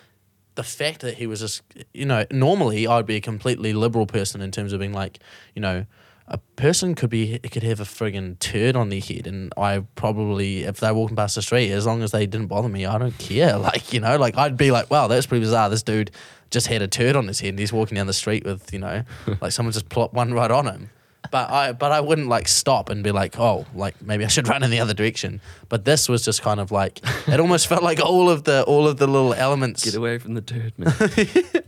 the 0.55 0.63
fact 0.63 1.01
that 1.01 1.15
he 1.15 1.27
was 1.27 1.39
just 1.39 1.61
you 1.93 2.05
know 2.05 2.25
normally 2.31 2.87
I'd 2.87 3.05
be 3.05 3.15
a 3.15 3.21
completely 3.21 3.73
liberal 3.73 4.05
person 4.05 4.41
in 4.41 4.51
terms 4.51 4.73
of 4.73 4.79
being 4.79 4.93
like 4.93 5.19
you 5.55 5.61
know 5.61 5.85
a 6.27 6.37
person 6.55 6.95
could 6.95 7.09
be 7.09 7.39
could 7.39 7.63
have 7.63 7.79
a 7.79 7.83
friggin' 7.83 8.39
turd 8.39 8.75
on 8.75 8.89
their 8.89 9.01
head 9.01 9.27
and 9.27 9.53
I 9.57 9.83
probably 9.95 10.63
if 10.63 10.79
they're 10.79 10.93
walking 10.93 11.15
past 11.15 11.35
the 11.35 11.41
street 11.41 11.71
as 11.71 11.85
long 11.85 12.01
as 12.03 12.11
they 12.11 12.25
didn't 12.25 12.47
bother 12.47 12.69
me 12.69 12.85
I 12.85 12.97
don't 12.97 13.17
care. 13.17 13.57
Like 13.61 13.93
you 13.93 13.99
know 13.99 14.17
like 14.17 14.37
I'd 14.37 14.57
be 14.57 14.71
like 14.71 14.89
wow 14.89 15.07
that's 15.07 15.25
pretty 15.25 15.43
bizarre. 15.43 15.69
This 15.69 15.83
dude 15.83 16.11
just 16.49 16.67
had 16.67 16.81
a 16.81 16.87
turd 16.87 17.15
on 17.15 17.27
his 17.27 17.39
head 17.39 17.49
and 17.49 17.59
he's 17.59 17.73
walking 17.73 17.95
down 17.95 18.07
the 18.07 18.13
street 18.13 18.45
with 18.45 18.71
you 18.73 18.79
know 18.79 19.03
like 19.41 19.51
someone 19.51 19.71
just 19.71 19.89
plopped 19.89 20.13
one 20.13 20.33
right 20.33 20.51
on 20.51 20.65
him 20.67 20.89
but 21.29 21.49
I 21.51 21.71
but 21.73 21.91
I 21.91 22.01
wouldn't 22.01 22.27
like 22.27 22.47
stop 22.47 22.89
and 22.89 23.03
be 23.03 23.11
like, 23.11 23.37
oh, 23.39 23.65
like 23.75 24.01
maybe 24.01 24.25
I 24.25 24.27
should 24.27 24.47
run 24.49 24.63
in 24.63 24.71
the 24.71 24.79
other 24.79 24.93
direction. 24.93 25.39
But 25.69 25.85
this 25.85 26.09
was 26.09 26.25
just 26.25 26.41
kind 26.41 26.59
of 26.59 26.71
like 26.71 26.99
it 27.27 27.39
almost 27.39 27.67
felt 27.71 27.83
like 27.83 27.99
all 27.99 28.29
of 28.29 28.43
the 28.45 28.63
all 28.63 28.87
of 28.87 28.97
the 28.97 29.07
little 29.07 29.33
elements, 29.33 29.85
Get 29.85 29.95
away 29.95 30.17
from 30.17 30.33
the 30.33 30.41
dirt, 30.41 30.73
man. 30.77 30.93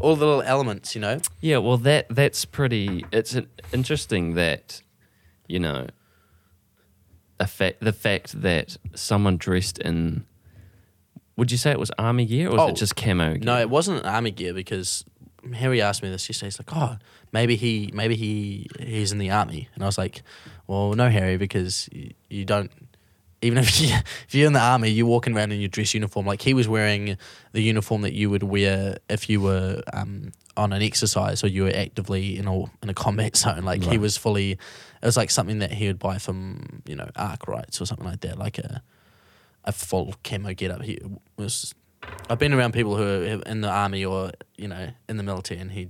all 0.00 0.14
the 0.16 0.26
little 0.26 0.42
elements, 0.42 0.94
you 0.94 1.00
know. 1.00 1.20
yeah, 1.40 1.56
well, 1.58 1.78
that 1.78 2.06
that's 2.10 2.44
pretty. 2.44 3.04
It's 3.12 3.36
interesting 3.72 4.34
that, 4.34 4.82
you 5.46 5.58
know, 5.58 5.86
a 7.40 7.48
the 7.80 7.92
fact 7.92 8.40
that 8.42 8.76
someone 8.94 9.36
dressed 9.36 9.78
in. 9.78 10.24
Would 11.36 11.52
you 11.52 11.56
say 11.58 11.70
it 11.70 11.78
was 11.78 11.92
army 11.96 12.26
gear 12.26 12.48
or 12.48 12.52
was 12.54 12.60
Oh, 12.62 12.68
it 12.68 12.74
just 12.74 12.96
camo? 12.96 13.34
Gear? 13.34 13.44
No, 13.44 13.60
it 13.60 13.70
wasn't 13.70 14.04
army 14.04 14.32
gear 14.32 14.52
because 14.52 15.04
Harry 15.54 15.80
asked 15.80 16.02
me 16.02 16.10
this 16.10 16.28
yesterday. 16.28 16.46
He's 16.46 16.58
like, 16.58 16.76
oh, 16.76 16.96
maybe 17.32 17.56
he 17.56 17.90
maybe 17.92 18.16
he 18.16 18.68
he's 18.78 19.12
in 19.12 19.18
the 19.18 19.30
army, 19.30 19.68
and 19.74 19.82
I 19.82 19.86
was 19.86 19.98
like, 19.98 20.22
well, 20.66 20.92
no, 20.94 21.08
Harry, 21.08 21.36
because 21.36 21.88
you, 21.92 22.12
you 22.28 22.44
don't. 22.44 22.70
Even 23.40 23.58
if 23.64 23.80
you 23.80 23.94
if 23.94 24.34
you're 24.34 24.46
in 24.46 24.52
the 24.52 24.60
army, 24.60 24.90
you're 24.90 25.06
walking 25.06 25.36
around 25.36 25.52
in 25.52 25.60
your 25.60 25.68
dress 25.68 25.94
uniform. 25.94 26.26
Like 26.26 26.42
he 26.42 26.54
was 26.54 26.68
wearing 26.68 27.16
the 27.52 27.62
uniform 27.62 28.02
that 28.02 28.12
you 28.12 28.30
would 28.30 28.42
wear 28.42 28.98
if 29.08 29.28
you 29.30 29.40
were 29.40 29.82
um, 29.92 30.32
on 30.56 30.72
an 30.72 30.82
exercise 30.82 31.44
or 31.44 31.46
you 31.46 31.62
were 31.64 31.72
actively 31.74 32.36
in 32.36 32.46
a 32.46 32.58
in 32.82 32.88
a 32.88 32.94
combat 32.94 33.36
zone. 33.42 33.62
Like 33.62 33.82
he 33.82 33.98
was 33.98 34.16
fully. 34.16 34.52
It 34.52 35.06
was 35.06 35.16
like 35.16 35.30
something 35.30 35.60
that 35.60 35.72
he 35.72 35.86
would 35.86 35.98
buy 36.00 36.18
from 36.18 36.82
you 36.86 36.96
know 36.96 37.08
Arkwrights 37.16 37.80
or 37.80 37.86
something 37.86 38.06
like 38.06 38.20
that, 38.20 38.38
like 38.38 38.58
a 38.58 38.82
a 39.64 39.72
full 39.72 40.14
camo 40.24 40.52
get 40.54 40.70
up. 40.70 40.82
He 40.82 40.98
was. 41.36 41.74
I've 42.30 42.38
been 42.38 42.52
around 42.52 42.72
people 42.72 42.96
who 42.96 43.02
are 43.02 43.42
in 43.42 43.60
the 43.60 43.70
army 43.70 44.04
or 44.04 44.32
you 44.56 44.68
know 44.68 44.90
in 45.08 45.16
the 45.16 45.22
military, 45.22 45.60
and 45.60 45.70
he 45.70 45.88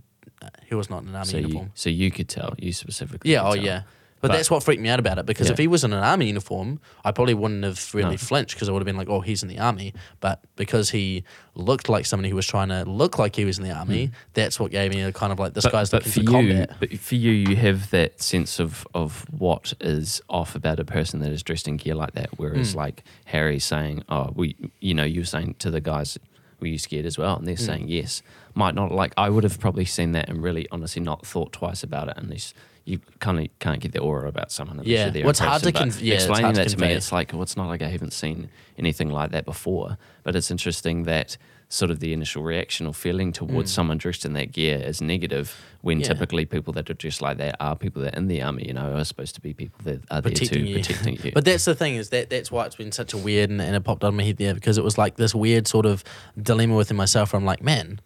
he 0.64 0.74
was 0.74 0.88
not 0.88 1.02
in 1.02 1.08
an 1.08 1.14
army 1.16 1.26
so 1.26 1.36
uniform. 1.38 1.66
you, 1.66 1.70
so 1.74 1.90
you 1.90 2.10
could 2.10 2.28
tell 2.28 2.54
you 2.58 2.72
specifically. 2.72 3.30
Yeah, 3.32 3.42
oh 3.42 3.54
tell. 3.54 3.64
yeah. 3.64 3.82
But, 4.20 4.28
But- 4.28 4.36
that's 4.36 4.50
what 4.50 4.62
freaked 4.64 4.82
me 4.82 4.88
out 4.88 4.98
about 4.98 5.18
it 5.18 5.26
because 5.26 5.46
Yeah. 5.46 5.52
if 5.52 5.58
he 5.58 5.68
was 5.68 5.84
in 5.84 5.92
an 5.92 6.02
army 6.02 6.26
uniform, 6.26 6.80
I 7.04 7.12
probably 7.12 7.34
wouldn't 7.34 7.62
have 7.62 7.94
really 7.94 8.12
No. 8.12 8.16
flinched 8.16 8.54
because 8.54 8.68
I 8.68 8.72
would 8.72 8.80
have 8.80 8.86
been 8.86 8.96
like, 8.96 9.08
"Oh, 9.08 9.20
he's 9.20 9.42
in 9.44 9.48
the 9.48 9.58
army." 9.60 9.94
But 10.20 10.40
because 10.56 10.90
he 10.90 11.22
looked 11.54 11.88
like 11.88 12.04
somebody 12.04 12.30
who 12.30 12.34
was 12.36 12.46
trying 12.46 12.68
to 12.70 12.84
look 12.84 13.18
like 13.18 13.36
he 13.36 13.44
was 13.44 13.58
in 13.58 13.64
the 13.64 13.70
army, 13.70 14.10
that's 14.34 14.58
what 14.58 14.72
gave 14.72 14.92
me 14.92 15.02
a 15.02 15.12
kind 15.12 15.32
of 15.32 15.38
like 15.38 15.54
this. 15.54 15.62
But, 15.64 15.72
guy's 15.72 15.90
but 15.90 15.98
looking 16.06 16.12
for 16.24 16.30
for 16.32 16.42
you, 16.42 16.48
combat. 16.54 16.70
but 16.80 16.98
for 16.98 17.14
you, 17.14 17.30
you 17.30 17.54
have 17.56 17.90
that 17.90 18.20
sense 18.20 18.58
of 18.58 18.86
of 18.94 19.24
what 19.30 19.74
is 19.80 20.20
off 20.28 20.56
about 20.56 20.80
a 20.80 20.84
person 20.84 21.20
that 21.20 21.30
is 21.30 21.42
dressed 21.44 21.68
in 21.68 21.76
gear 21.76 21.94
like 21.94 22.14
that. 22.14 22.30
Whereas, 22.38 22.72
Hmm. 22.72 22.78
like 22.78 23.04
Harry 23.26 23.58
saying, 23.60 24.02
"Oh, 24.08 24.32
we," 24.34 24.56
you 24.80 24.94
know, 24.94 25.04
you 25.04 25.20
were 25.20 25.26
saying 25.26 25.56
to 25.60 25.70
the 25.70 25.80
guys, 25.80 26.18
"Were 26.60 26.66
you 26.66 26.78
scared 26.78 27.06
as 27.06 27.16
well?" 27.18 27.36
And 27.36 27.46
they're 27.46 27.54
Hmm. 27.54 27.62
saying 27.62 27.88
yes. 27.88 28.22
Might 28.54 28.74
not 28.74 28.90
like 28.90 29.12
I 29.16 29.28
would 29.30 29.44
have 29.44 29.60
probably 29.60 29.84
seen 29.84 30.10
that 30.12 30.28
and 30.28 30.42
really, 30.42 30.66
honestly, 30.72 31.00
not 31.00 31.24
thought 31.24 31.52
twice 31.52 31.84
about 31.84 32.08
it 32.08 32.14
unless. 32.16 32.52
You 32.88 33.00
kind 33.20 33.38
of 33.38 33.46
can't 33.58 33.80
get 33.80 33.92
the 33.92 34.00
aura 34.00 34.28
about 34.28 34.50
someone. 34.50 34.78
unless 34.78 34.88
Yeah. 34.88 35.02
you're 35.04 35.10
there 35.12 35.22
Well, 35.24 35.30
it's 35.30 35.38
hard 35.40 35.62
to 35.62 35.72
conv- 35.72 36.00
yeah, 36.02 36.14
explaining 36.14 36.44
hard 36.44 36.54
to 36.56 36.62
that 36.64 36.70
to 36.70 36.78
me, 36.80 36.92
it's 36.92 37.12
like 37.12 37.32
well, 37.32 37.42
it's 37.42 37.56
not 37.56 37.68
like 37.68 37.82
I 37.82 37.88
haven't 37.88 38.12
seen 38.12 38.48
anything 38.78 39.10
like 39.10 39.30
that 39.32 39.44
before. 39.44 39.98
But 40.24 40.34
it's 40.36 40.50
interesting 40.50 41.04
that 41.04 41.36
sort 41.70 41.90
of 41.90 42.00
the 42.00 42.14
initial 42.14 42.42
reaction 42.42 42.86
or 42.86 42.94
feeling 42.94 43.30
towards 43.30 43.70
someone 43.70 43.98
dressed 43.98 44.24
in 44.24 44.32
that 44.32 44.52
gear 44.52 44.78
is 44.78 45.02
negative 45.02 45.54
when 45.82 45.98
Mm. 45.98 46.02
Yeah. 46.02 46.08
typically 46.14 46.46
people 46.46 46.72
that 46.72 46.88
are 46.88 46.94
dressed 46.94 47.20
like 47.20 47.36
that 47.36 47.56
are 47.60 47.76
people 47.76 48.00
that 48.04 48.14
are 48.14 48.18
in 48.18 48.26
the 48.28 48.40
army, 48.40 48.64
you 48.68 48.72
know, 48.72 48.94
are 48.96 49.04
supposed 49.04 49.34
to 49.34 49.42
be 49.42 49.52
people 49.52 49.78
that 49.84 50.00
are 50.10 50.22
there 50.22 50.32
protecting 50.32 50.64
to 50.64 50.68
you. 50.70 50.74
protecting 50.76 51.18
you. 51.22 51.32
But 51.34 51.44
that's 51.44 51.66
the 51.66 51.74
thing 51.74 51.96
is 51.96 52.08
that 52.08 52.30
that's 52.30 52.50
why 52.50 52.64
it's 52.64 52.76
been 52.76 52.90
such 52.92 53.12
a 53.12 53.18
weird 53.18 53.50
and, 53.50 53.60
and 53.60 53.76
it 53.76 53.84
popped 53.84 54.02
on 54.02 54.16
my 54.16 54.22
head 54.22 54.38
there 54.38 54.54
because 54.54 54.78
it 54.78 54.84
was 54.84 54.96
like 54.96 55.16
this 55.16 55.34
weird 55.34 55.66
sort 55.68 55.84
of 55.84 56.02
dilemma 56.40 56.74
within 56.74 56.96
myself. 56.96 57.34
Where 57.34 57.38
I'm 57.40 57.44
like, 57.44 57.62
man, 57.62 58.00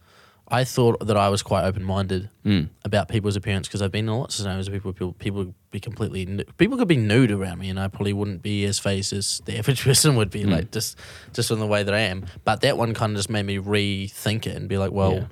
I 0.49 0.65
thought 0.65 1.07
that 1.07 1.17
I 1.17 1.29
was 1.31 1.43
quite 1.43 1.65
open 1.65 1.83
minded 1.83 2.29
Mm. 2.45 2.69
about 2.85 3.09
people's 3.09 3.37
appearance 3.37 3.69
because 3.69 3.81
I've 3.81 3.93
been 3.93 4.09
in 4.09 4.15
lots 4.15 4.39
of 4.39 4.43
scenarios 4.43 4.69
where 4.69 4.79
people 4.81 4.93
people 4.93 5.13
people 5.15 5.39
would 5.39 5.55
be 5.71 5.81
completely 5.81 6.27
nu- 6.27 6.45
people 6.59 6.77
could 6.77 6.89
be 6.89 6.97
nude 6.97 7.31
around 7.31 7.59
me 7.59 7.71
and 7.71 7.81
I 7.81 7.89
probably 7.89 8.13
wouldn't 8.13 8.43
be 8.43 8.65
as 8.65 8.79
phased 8.79 9.13
as 9.15 9.41
the 9.47 9.57
average 9.59 9.83
person 9.85 10.15
would 10.17 10.31
be 10.31 10.43
Mm. 10.45 10.51
like 10.51 10.71
just 10.71 10.99
just 11.33 11.49
from 11.49 11.61
the 11.61 11.67
way 11.67 11.83
that 11.83 11.95
I 11.95 12.01
am. 12.01 12.27
But 12.45 12.61
that 12.63 12.77
one 12.77 12.93
kind 12.93 13.13
of 13.13 13.17
just 13.19 13.31
made 13.31 13.45
me 13.47 13.57
rethink 13.59 14.47
it 14.47 14.57
and 14.57 14.69
be 14.69 14.77
like, 14.77 14.91
well, 14.93 15.15
Yeah. 15.15 15.25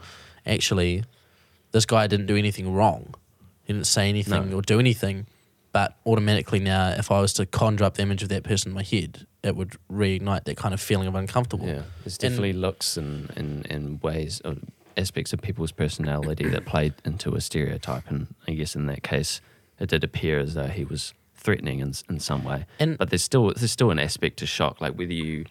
actually, 0.47 1.05
this 1.73 1.85
guy 1.87 2.07
didn't 2.07 2.27
do 2.27 2.37
anything 2.37 2.73
wrong. 2.73 3.15
He 3.65 3.73
didn't 3.73 3.87
say 3.89 4.09
anything 4.09 4.51
No. 4.51 4.57
or 4.59 4.63
do 4.63 4.79
anything. 4.79 5.27
But 5.73 5.97
automatically 6.05 6.59
now, 6.59 6.89
if 6.91 7.11
I 7.13 7.21
was 7.21 7.33
to 7.35 7.47
conjure 7.47 7.85
up 7.85 7.95
the 7.95 8.03
image 8.03 8.23
of 8.25 8.29
that 8.31 8.43
person 8.43 8.71
in 8.71 8.75
my 8.75 8.83
head, 8.83 9.27
it 9.45 9.55
would 9.55 9.77
reignite 9.93 10.45
that 10.45 10.57
kind 10.57 10.75
of 10.75 10.81
feeling 10.81 11.07
of 11.07 11.15
uncomfortable. 11.15 11.67
Yeah, 11.67 11.83
there's 12.03 12.15
And- 12.15 12.19
definitely 12.21 12.55
looks 12.55 12.97
and, 12.97 13.31
and, 13.37 13.67
and 13.71 14.03
ways 14.03 14.41
of 14.41 14.59
aspects 14.97 15.33
of 15.33 15.41
people's 15.41 15.73
personality 15.73 16.49
that 16.49 16.67
played 16.67 16.95
into 17.05 17.35
a 17.35 17.41
stereotype, 17.41 18.05
and 18.11 18.27
I 18.49 18.53
guess 18.53 18.75
in 18.75 18.87
that 18.87 19.03
case, 19.03 19.41
it 19.79 19.89
did 19.89 20.05
appear 20.05 20.39
as 20.39 20.55
though 20.55 20.67
he 20.69 20.85
was 20.85 21.15
threatening 21.35 21.81
in, 21.81 21.95
in 22.09 22.21
some 22.21 22.45
way. 22.45 22.67
And- 22.79 22.99
but 22.99 23.11
there's 23.11 23.25
still 23.25 23.53
there's 23.55 23.71
still 23.73 23.91
an 23.91 23.99
aspect 23.99 24.39
to 24.39 24.47
shock, 24.47 24.81
like 24.81 24.95
whether 24.95 25.13
you 25.13 25.47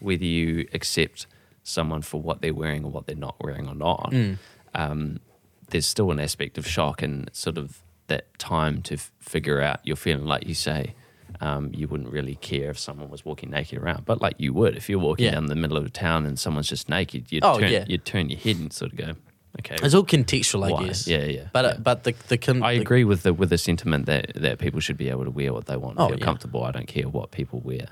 whether 0.00 0.24
you 0.24 0.66
accept 0.72 1.26
someone 1.62 2.02
for 2.02 2.20
what 2.22 2.40
they're 2.40 2.54
wearing 2.54 2.84
or 2.84 2.90
what 2.90 3.06
they're 3.06 3.14
not 3.14 3.36
wearing 3.42 3.68
or 3.68 3.74
not. 3.74 4.10
Mm. 4.12 4.38
Um, 4.74 5.20
there's 5.68 5.86
still 5.86 6.10
an 6.10 6.18
aspect 6.18 6.56
of 6.58 6.66
shock 6.66 7.02
and 7.02 7.28
sort 7.32 7.58
of 7.58 7.82
that 8.08 8.36
time 8.38 8.82
to 8.82 8.94
f- 8.94 9.12
figure 9.20 9.60
out 9.60 9.78
your 9.86 9.94
feeling, 9.96 10.24
like 10.24 10.46
you 10.48 10.54
say. 10.54 10.94
Um, 11.42 11.70
you 11.74 11.88
wouldn't 11.88 12.10
really 12.10 12.34
care 12.34 12.68
if 12.70 12.78
someone 12.78 13.08
was 13.08 13.24
walking 13.24 13.48
naked 13.50 13.78
around, 13.78 14.04
but 14.04 14.20
like 14.20 14.34
you 14.38 14.52
would 14.52 14.76
if 14.76 14.90
you're 14.90 14.98
walking 14.98 15.24
Yeah. 15.24 15.32
down 15.32 15.46
the 15.46 15.54
middle 15.56 15.78
of 15.78 15.86
a 15.86 15.90
town 15.90 16.26
and 16.26 16.38
someone's 16.38 16.68
just 16.68 16.88
naked. 16.90 17.32
You'd 17.32 17.44
Oh, 17.44 17.58
turn, 17.58 17.72
yeah. 17.72 17.84
you'd 17.88 18.04
turn 18.04 18.28
your 18.28 18.38
head 18.38 18.56
and 18.56 18.70
sort 18.70 18.92
of 18.92 18.98
go, 18.98 19.12
okay. 19.60 19.76
It's 19.82 19.94
all 19.94 20.04
contextual, 20.04 20.66
I 20.68 20.72
Why? 20.72 20.84
guess. 20.86 21.06
Yeah, 21.08 21.24
yeah, 21.24 21.48
But. 21.52 21.64
Uh, 21.64 21.74
but 21.82 22.04
the 22.04 22.14
the 22.28 22.36
con- 22.36 22.62
I 22.62 22.74
the- 22.74 22.82
agree 22.82 23.04
with 23.04 23.22
the 23.22 23.32
with 23.32 23.48
the 23.48 23.56
sentiment 23.58 24.04
that 24.04 24.32
that 24.34 24.58
people 24.58 24.80
should 24.80 24.98
be 24.98 25.08
able 25.08 25.24
to 25.24 25.30
wear 25.30 25.54
what 25.54 25.64
they 25.64 25.78
want, 25.78 25.96
Oh, 25.98 26.08
feel 26.08 26.18
yeah. 26.18 26.24
comfortable. 26.24 26.62
I 26.62 26.72
don't 26.72 26.86
care 26.88 27.08
what 27.08 27.30
people 27.30 27.60
wear 27.60 27.86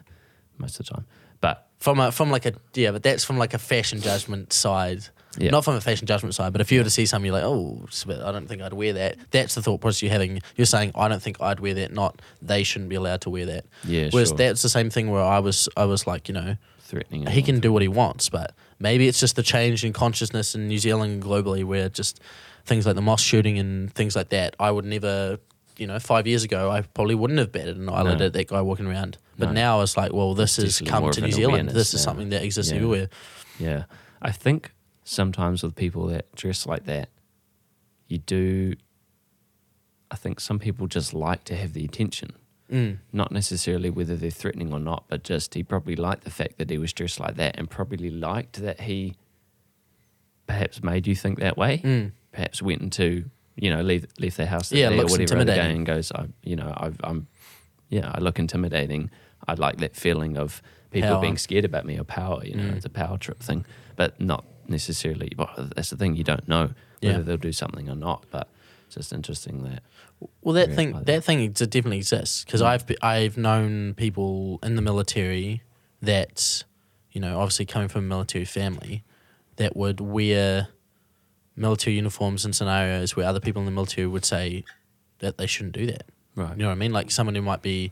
most 0.58 0.78
of 0.78 0.84
the 0.86 0.92
time, 0.94 1.06
but 1.40 1.68
from 1.78 2.00
a 2.00 2.12
from 2.12 2.30
like 2.30 2.44
a 2.44 2.52
yeah, 2.74 2.90
but 2.90 3.02
that's 3.02 3.24
from 3.24 3.38
like 3.38 3.54
a 3.54 3.58
fashion 3.58 4.00
judgment 4.02 4.52
side. 4.52 5.04
Yeah. 5.38 5.50
Not 5.50 5.64
from 5.64 5.74
a 5.74 5.80
fashion 5.80 6.06
judgment 6.06 6.34
side, 6.34 6.52
but 6.52 6.60
if 6.60 6.72
you 6.72 6.80
were 6.80 6.84
to 6.84 6.90
see 6.90 7.06
something, 7.06 7.26
you're 7.26 7.34
like, 7.34 7.44
oh, 7.44 7.80
it's 7.86 8.02
a 8.02 8.08
bit- 8.08 8.20
I 8.20 8.32
don't 8.32 8.48
think 8.48 8.60
I'd 8.62 8.72
wear 8.72 8.92
that. 8.94 9.16
That's 9.30 9.54
the 9.54 9.62
thought 9.62 9.80
process 9.80 10.02
you're 10.02 10.10
having. 10.12 10.40
You're 10.56 10.66
saying, 10.66 10.92
I 10.94 11.06
don't 11.08 11.22
think 11.22 11.40
I'd 11.40 11.60
wear 11.60 11.74
that. 11.74 11.92
Not 11.92 12.20
they 12.42 12.62
shouldn't 12.64 12.88
be 12.90 12.96
allowed 12.96 13.20
to 13.22 13.30
wear 13.30 13.46
that. 13.46 13.64
Yeah, 13.84 14.08
Whereas 14.10 14.28
sure. 14.28 14.36
that's 14.38 14.62
the 14.62 14.68
same 14.68 14.90
thing 14.90 15.10
where 15.10 15.22
I 15.22 15.38
was, 15.38 15.68
I 15.76 15.84
was 15.84 16.06
like, 16.06 16.28
you 16.28 16.34
know, 16.34 16.56
threatening. 16.80 17.26
he 17.26 17.42
can 17.42 17.60
do 17.60 17.72
what 17.72 17.82
he 17.82 17.88
wants, 17.88 18.28
but 18.28 18.54
maybe 18.78 19.06
it's 19.08 19.20
just 19.20 19.36
the 19.36 19.42
change 19.42 19.84
in 19.84 19.92
consciousness 19.92 20.54
in 20.54 20.66
New 20.68 20.78
Zealand 20.78 21.12
and 21.12 21.22
globally, 21.22 21.64
where 21.64 21.88
just 21.88 22.20
things 22.64 22.84
like 22.86 22.96
the 22.96 23.02
mosque 23.02 23.24
shooting 23.26 23.58
and 23.58 23.92
things 23.94 24.16
like 24.16 24.30
that, 24.30 24.56
I 24.58 24.70
would 24.70 24.84
never, 24.84 25.38
you 25.76 25.86
know, 25.86 25.98
five 26.00 26.26
years 26.26 26.42
ago, 26.44 26.70
I 26.70 26.80
probably 26.82 27.14
wouldn't 27.14 27.38
have 27.38 27.52
batted 27.52 27.76
an 27.76 27.88
eyelid 27.88 28.18
No. 28.18 28.26
at 28.26 28.32
that 28.32 28.48
guy 28.48 28.60
walking 28.62 28.86
around. 28.86 29.18
But 29.38 29.46
No. 29.46 29.52
now 29.52 29.80
it's 29.82 29.96
like, 29.96 30.12
well, 30.12 30.34
this 30.34 30.56
has 30.56 30.80
come 30.80 31.08
to 31.12 31.20
New 31.20 31.30
Zealand. 31.30 31.68
This 31.68 31.94
is 31.94 32.00
now. 32.00 32.10
something 32.10 32.30
that 32.30 32.42
exists 32.42 32.72
Yeah. 32.72 32.76
everywhere. 32.78 33.08
Yeah. 33.60 33.84
I 34.20 34.32
think 34.32 34.72
sometimes 35.08 35.62
with 35.62 35.74
people 35.74 36.06
that 36.08 36.34
dress 36.34 36.66
like 36.66 36.84
that, 36.84 37.08
you 38.08 38.18
do. 38.18 38.74
I 40.10 40.16
think 40.16 40.40
some 40.40 40.58
people 40.58 40.86
just 40.86 41.12
like 41.12 41.44
to 41.44 41.56
have 41.56 41.72
the 41.74 41.84
attention. 41.84 42.32
Mm. 42.70 42.98
Not 43.12 43.30
necessarily 43.32 43.90
whether 43.90 44.16
they're 44.16 44.30
threatening 44.30 44.72
or 44.72 44.78
not, 44.78 45.04
but 45.08 45.22
just 45.22 45.54
he 45.54 45.62
probably 45.62 45.96
liked 45.96 46.24
the 46.24 46.30
fact 46.30 46.58
that 46.58 46.70
he 46.70 46.78
was 46.78 46.92
dressed 46.92 47.20
like 47.20 47.36
that 47.36 47.58
and 47.58 47.68
probably 47.68 48.10
liked 48.10 48.60
that 48.62 48.80
he 48.82 49.14
perhaps 50.46 50.82
made 50.82 51.06
you 51.06 51.14
think 51.14 51.40
that 51.40 51.56
way. 51.56 51.78
Mm. 51.78 52.12
Perhaps 52.32 52.62
went 52.62 52.80
into, 52.82 53.24
you 53.56 53.70
know, 53.70 53.82
leave, 53.82 54.06
leave 54.18 54.36
their 54.36 54.46
house 54.46 54.72
Yeah, 54.72 54.90
or 54.90 55.06
whatever 55.06 55.44
day 55.44 55.74
and 55.74 55.84
goes, 55.84 56.12
I, 56.12 56.26
you 56.42 56.56
know, 56.56 56.72
I've, 56.76 56.98
I'm, 57.04 57.26
yeah, 57.88 58.10
I 58.14 58.20
look 58.20 58.38
intimidating. 58.38 59.10
I 59.46 59.54
like 59.54 59.78
that 59.78 59.96
feeling 59.96 60.36
of 60.36 60.62
people 60.90 61.10
Power. 61.10 61.20
being 61.20 61.38
scared 61.38 61.64
about 61.64 61.84
me 61.86 61.98
or 61.98 62.04
power. 62.04 62.42
You 62.44 62.54
know, 62.56 62.64
Mm. 62.64 62.76
it's 62.76 62.84
a 62.86 62.90
power 62.90 63.16
trip 63.18 63.40
thing, 63.42 63.64
but 63.96 64.18
not 64.20 64.44
necessarily. 64.68 65.32
Well, 65.36 65.50
that's 65.74 65.90
the 65.90 65.96
thing. 65.96 66.16
You 66.16 66.24
don't 66.24 66.48
know 66.48 66.70
whether 67.00 67.18
Yeah. 67.18 67.22
they'll 67.22 67.36
do 67.36 67.52
something 67.52 67.88
or 67.88 67.94
not. 67.94 68.24
But 68.30 68.48
it's 68.86 68.96
just 68.96 69.12
interesting 69.12 69.62
that. 69.64 69.82
Well, 70.42 70.54
that 70.54 70.74
thing 70.74 70.92
that 70.92 71.06
that. 71.06 71.24
thing 71.24 71.50
definitely 71.52 71.98
exists 71.98 72.44
because 72.44 72.62
mm. 72.62 72.66
I've 72.66 72.84
I've 73.02 73.36
known 73.36 73.94
people 73.94 74.58
in 74.62 74.74
the 74.74 74.82
military 74.82 75.62
that, 76.02 76.64
you 77.12 77.20
know, 77.20 77.38
obviously 77.38 77.66
coming 77.66 77.88
from 77.88 78.04
a 78.04 78.08
military 78.08 78.44
family, 78.44 79.04
that 79.56 79.76
would 79.76 80.00
wear 80.00 80.68
military 81.56 81.96
uniforms 81.96 82.44
in 82.44 82.52
scenarios 82.52 83.16
where 83.16 83.26
other 83.26 83.40
people 83.40 83.60
in 83.60 83.66
the 83.66 83.72
military 83.72 84.06
would 84.06 84.24
say 84.24 84.64
that 85.18 85.38
they 85.38 85.46
shouldn't 85.46 85.74
do 85.74 85.86
that. 85.86 86.04
Right. 86.34 86.50
You 86.52 86.62
know 86.62 86.66
what 86.68 86.72
I 86.72 86.76
mean? 86.76 86.92
Like 86.92 87.10
someone 87.10 87.34
who 87.34 87.42
might 87.42 87.62
be, 87.62 87.90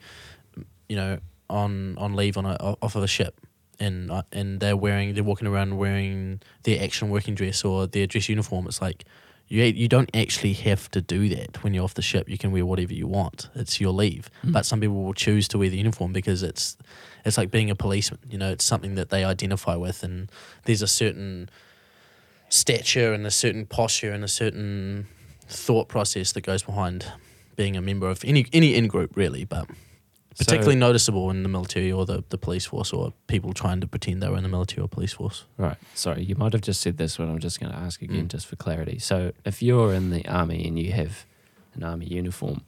you 0.88 0.96
know, 0.96 1.18
on 1.50 1.96
on 1.98 2.14
leave 2.14 2.36
on 2.36 2.46
a 2.46 2.54
off 2.82 2.96
of 2.96 3.02
a 3.02 3.08
ship, 3.08 3.40
and 3.78 4.10
uh, 4.10 4.22
and 4.32 4.60
they're 4.60 4.76
wearing 4.76 5.14
they're 5.14 5.24
walking 5.24 5.46
around 5.46 5.76
wearing 5.76 6.40
their 6.62 6.82
action 6.82 7.10
working 7.10 7.34
dress 7.34 7.64
or 7.64 7.86
their 7.86 8.06
dress 8.06 8.28
uniform. 8.28 8.66
It's 8.66 8.80
like 8.80 9.04
you 9.48 9.62
you 9.62 9.88
don't 9.88 10.10
actually 10.14 10.54
have 10.54 10.90
to 10.90 11.00
do 11.00 11.28
that 11.28 11.62
when 11.62 11.74
you're 11.74 11.84
off 11.84 11.94
the 11.94 12.02
ship. 12.02 12.28
You 12.28 12.38
can 12.38 12.50
wear 12.52 12.66
whatever 12.66 12.92
you 12.92 13.06
want. 13.06 13.48
It's 13.54 13.80
your 13.80 13.92
leave. 13.92 14.28
But 14.52 14.66
some 14.66 14.80
people 14.80 15.02
will 15.02 15.14
choose 15.14 15.46
to 15.48 15.58
wear 15.58 15.68
the 15.68 15.78
uniform 15.78 16.12
because 16.12 16.42
it's 16.42 16.76
it's 17.24 17.38
like 17.38 17.50
being 17.50 17.70
a 17.70 17.76
policeman. 17.76 18.20
You 18.28 18.38
know, 18.38 18.50
it's 18.50 18.64
something 18.64 18.96
that 18.96 19.10
they 19.10 19.24
identify 19.24 19.76
with, 19.76 20.02
and 20.02 20.30
there's 20.64 20.82
a 20.82 20.88
certain 20.88 21.48
stature 22.48 23.12
and 23.12 23.26
a 23.26 23.30
certain 23.30 23.66
posture 23.66 24.12
and 24.12 24.24
a 24.24 24.28
certain 24.28 25.06
thought 25.48 25.88
process 25.88 26.32
that 26.32 26.42
goes 26.42 26.62
behind 26.62 27.06
being 27.56 27.76
a 27.76 27.82
member 27.82 28.08
of 28.08 28.24
any 28.24 28.46
any 28.52 28.74
in 28.74 28.86
group 28.86 29.16
really, 29.16 29.44
but 29.44 29.68
particularly 30.38 30.74
So- 30.74 30.78
noticeable 30.80 31.30
in 31.30 31.42
the 31.42 31.48
military 31.48 31.90
or 31.92 32.04
the, 32.06 32.22
the 32.28 32.38
police 32.38 32.66
force 32.66 32.92
or 32.92 33.12
people 33.26 33.52
trying 33.52 33.80
to 33.80 33.86
pretend 33.86 34.22
they 34.22 34.28
were 34.28 34.36
in 34.36 34.42
the 34.42 34.48
military 34.48 34.82
or 34.82 34.88
police 34.88 35.12
force. 35.12 35.44
Right. 35.56 35.76
Sorry, 35.94 36.22
you 36.22 36.34
might 36.36 36.52
have 36.52 36.62
just 36.62 36.80
said 36.80 36.98
this, 36.98 37.16
but 37.16 37.28
I'm 37.28 37.38
just 37.38 37.58
going 37.60 37.72
to 37.72 37.78
ask 37.78 38.02
again 38.02 38.26
Mm. 38.26 38.28
just 38.28 38.46
for 38.46 38.56
clarity. 38.56 38.98
So, 38.98 39.32
if 39.44 39.62
you're 39.62 39.94
in 39.94 40.10
the 40.10 40.26
army 40.28 40.66
and 40.66 40.78
you 40.78 40.92
have 40.92 41.24
an 41.74 41.82
army 41.84 42.06
uniform, 42.06 42.62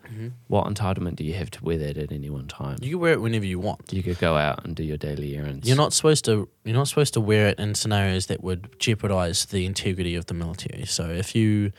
what 0.49 0.67
entitlement 0.67 1.17
do 1.17 1.25
you 1.25 1.33
have 1.33 1.51
to 1.51 1.65
wear 1.65 1.79
that 1.79 1.97
at 1.97 2.13
any 2.13 2.29
one 2.29 2.47
time? 2.47 2.77
You 2.83 2.91
can 2.91 3.01
wear 3.01 3.13
it 3.15 3.21
whenever 3.23 3.47
you 3.47 3.59
want. 3.59 3.91
You 3.91 4.03
could 4.03 4.19
go 4.19 4.37
out 4.37 4.65
and 4.67 4.77
do 4.77 4.83
your 4.83 4.99
daily 4.99 5.35
errands. 5.35 5.67
You're 5.67 5.79
not 5.79 5.95
supposed 5.95 6.27
to. 6.27 6.49
You're 6.65 6.77
not 6.77 6.89
supposed 6.89 7.15
to 7.15 7.21
wear 7.23 7.49
it 7.49 7.59
in 7.59 7.75
scenarios 7.75 8.27
that 8.27 8.43
would 8.45 8.79
jeopardize 8.79 9.47
the 9.47 9.65
integrity 9.65 10.15
of 10.15 10.27
the 10.27 10.35
military. 10.35 10.85
So 10.85 11.09
if 11.09 11.35
you, 11.35 11.73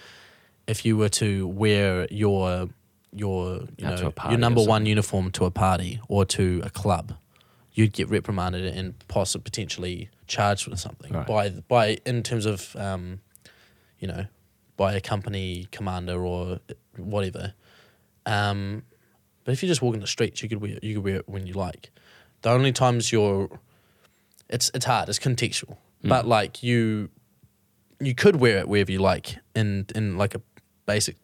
if 0.66 0.84
you 0.86 0.98
were 0.98 1.10
to 1.10 1.48
wear 1.48 2.08
your 2.10 2.70
your 3.14 3.62
you 3.78 3.88
Out 3.88 4.02
know 4.02 4.14
your 4.30 4.38
number 4.40 4.64
one 4.64 4.86
uniform 4.86 5.32
to 5.32 5.46
a 5.46 5.52
party 5.52 6.00
or 6.08 6.26
to 6.26 6.62
a 6.64 6.70
club, 6.70 7.14
you'd 7.74 7.94
get 7.94 8.10
reprimanded 8.10 8.66
and 8.66 8.94
possibly 9.08 9.44
potentially 9.44 10.10
charged 10.28 10.68
with 10.68 10.80
something 10.80 11.12
Right. 11.14 11.26
by 11.28 11.50
by 11.68 11.98
in 12.06 12.24
terms 12.24 12.46
of 12.46 12.76
um, 12.76 13.22
you 14.00 14.08
know, 14.08 14.26
by 14.78 14.94
a 14.94 15.02
company 15.02 15.68
commander 15.72 16.24
or 16.24 16.60
whatever. 16.96 17.54
Um, 18.26 18.84
but 19.44 19.54
if 19.54 19.64
you 19.64 19.68
just 19.68 19.82
walk 19.82 19.96
in 19.96 20.02
the 20.02 20.08
streets, 20.08 20.44
you 20.44 20.50
could 20.50 20.62
wear 20.62 20.78
you 20.82 20.96
could 20.96 21.04
wear 21.04 21.16
it 21.18 21.30
when 21.30 21.48
you 21.48 21.54
like. 21.54 21.90
The 22.42 22.50
only 22.52 22.72
times 22.72 23.12
you're, 23.12 23.50
it's 24.50 24.70
it's 24.74 24.86
hard. 24.86 25.10
It's 25.10 25.20
contextual, 25.20 25.78
but 26.04 26.26
like 26.28 26.64
you, 26.64 27.10
you 28.00 28.14
could 28.16 28.38
wear 28.38 28.60
it 28.60 28.70
wherever 28.70 28.92
you 28.92 29.00
like 29.00 29.38
in 29.56 29.88
in 29.96 30.18
like 30.18 30.36
a 30.36 30.42
basic. 30.86 31.18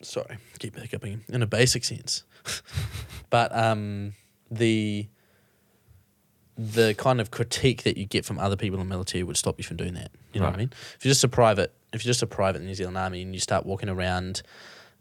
Sorry, 0.00 0.38
keep 0.58 0.76
hiccuping. 0.76 1.22
In 1.28 1.42
a 1.42 1.46
basic 1.46 1.84
sense, 1.84 2.22
but 3.30 3.54
um, 3.56 4.12
the 4.50 5.08
the 6.56 6.94
kind 6.94 7.20
of 7.20 7.30
critique 7.30 7.84
that 7.84 7.96
you 7.96 8.04
get 8.04 8.24
from 8.24 8.38
other 8.38 8.56
people 8.56 8.80
in 8.80 8.86
the 8.86 8.90
military 8.90 9.22
would 9.22 9.36
stop 9.36 9.58
you 9.58 9.64
from 9.64 9.76
doing 9.76 9.94
that. 9.94 10.10
You 10.32 10.40
know 10.40 10.46
what 10.46 10.54
I 10.54 10.58
mean? 10.58 10.72
If 10.96 11.04
you're 11.04 11.10
just 11.10 11.22
a 11.22 11.28
private, 11.28 11.72
if 11.92 12.04
you're 12.04 12.10
just 12.10 12.22
a 12.22 12.26
private 12.26 12.62
New 12.62 12.74
Zealand 12.74 12.98
Army 12.98 13.22
and 13.22 13.32
you 13.32 13.40
start 13.40 13.64
walking 13.64 13.88
around 13.88 14.42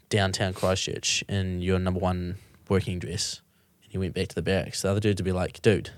downtown 0.10 0.54
Christchurch 0.54 1.24
in 1.28 1.62
your 1.62 1.80
number 1.80 2.00
one 2.00 2.36
working 2.70 3.00
dress, 3.00 3.42
and 3.84 3.94
you 3.94 4.00
went 4.00 4.14
back 4.14 4.28
to 4.30 4.36
the 4.36 4.42
barracks, 4.44 4.82
the 4.84 4.90
other 4.92 5.00
dudes 5.00 5.20
would 5.20 5.26
be 5.26 5.32
like, 5.32 5.62
"Dude, 5.64 5.90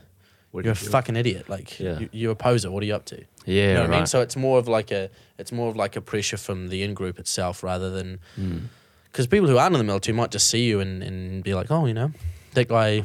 What 0.52 0.64
you're 0.64 0.74
a 0.74 0.78
you 0.82 0.90
fucking 0.90 1.16
idiot! 1.18 1.50
Like, 1.50 1.78
Yeah. 1.80 2.00
you, 2.00 2.10
you're 2.14 2.32
a 2.32 2.36
poser. 2.36 2.72
What 2.72 2.82
are 2.82 2.86
you 2.86 2.96
up 2.96 3.06
to?" 3.06 3.24
Yeah, 3.46 3.68
you 3.68 3.74
know 3.74 3.82
what 3.82 3.90
right. 3.90 3.96
I 3.96 4.00
mean? 4.00 4.08
So 4.08 4.22
it's 4.22 4.36
more 4.38 4.60
of 4.60 4.68
like 4.70 4.92
a, 4.92 5.10
it's 5.38 5.52
more 5.52 5.70
of 5.70 5.76
like 5.76 5.96
a 5.98 6.02
pressure 6.02 6.38
from 6.38 6.70
the 6.70 6.84
in 6.84 6.94
group 6.94 7.20
itself 7.20 7.64
rather 7.64 7.90
than 7.90 8.20
Mm. 8.40 8.68
Because 9.12 9.28
people 9.28 9.48
who 9.48 9.58
aren't 9.58 9.76
in 9.76 9.80
the 9.80 9.86
military 9.86 10.16
might 10.16 10.32
just 10.32 10.50
see 10.50 10.66
you 10.66 10.80
and, 10.80 11.04
and 11.04 11.44
be 11.44 11.54
like, 11.54 11.72
"Oh, 11.72 11.86
you 11.86 11.94
know, 11.94 12.12
that 12.54 12.68
guy, 12.68 13.04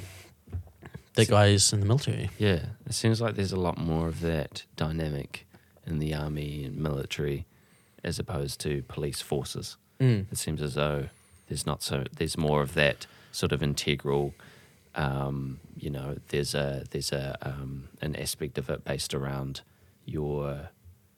that 1.15 1.29
guy 1.29 1.47
is 1.47 1.73
in 1.73 1.81
the 1.81 1.87
military." 1.87 2.31
Yeah, 2.39 2.67
it 2.87 2.95
seems 2.95 3.21
like 3.21 3.35
there's 3.35 3.53
a 3.53 3.61
lot 3.61 3.79
more 3.79 4.09
of 4.09 4.21
that 4.21 4.65
dynamic 4.77 5.47
in 5.87 5.99
the 5.99 6.15
army 6.15 6.65
and 6.65 6.77
military 6.77 7.47
as 8.03 8.19
opposed 8.19 8.61
to 8.61 8.83
police 8.83 9.21
forces. 9.23 9.77
Mm. 10.01 10.27
It 10.31 10.39
seems 10.39 10.61
as 10.61 10.75
though 10.75 11.09
there's 11.49 11.67
not 11.67 11.83
so 11.83 12.05
there's 12.17 12.37
more 12.37 12.63
of 12.63 12.75
that 12.75 13.07
sort 13.33 13.53
of 13.53 13.63
integral. 13.63 14.35
Um, 14.95 15.61
you 15.77 15.91
know, 15.91 16.19
there's 16.29 16.55
a 16.55 16.85
there's 16.91 17.13
a 17.13 17.37
um, 17.43 17.89
an 18.01 18.15
aspect 18.17 18.59
of 18.59 18.71
it 18.71 18.85
based 18.85 19.15
around 19.15 19.63
your 20.05 20.69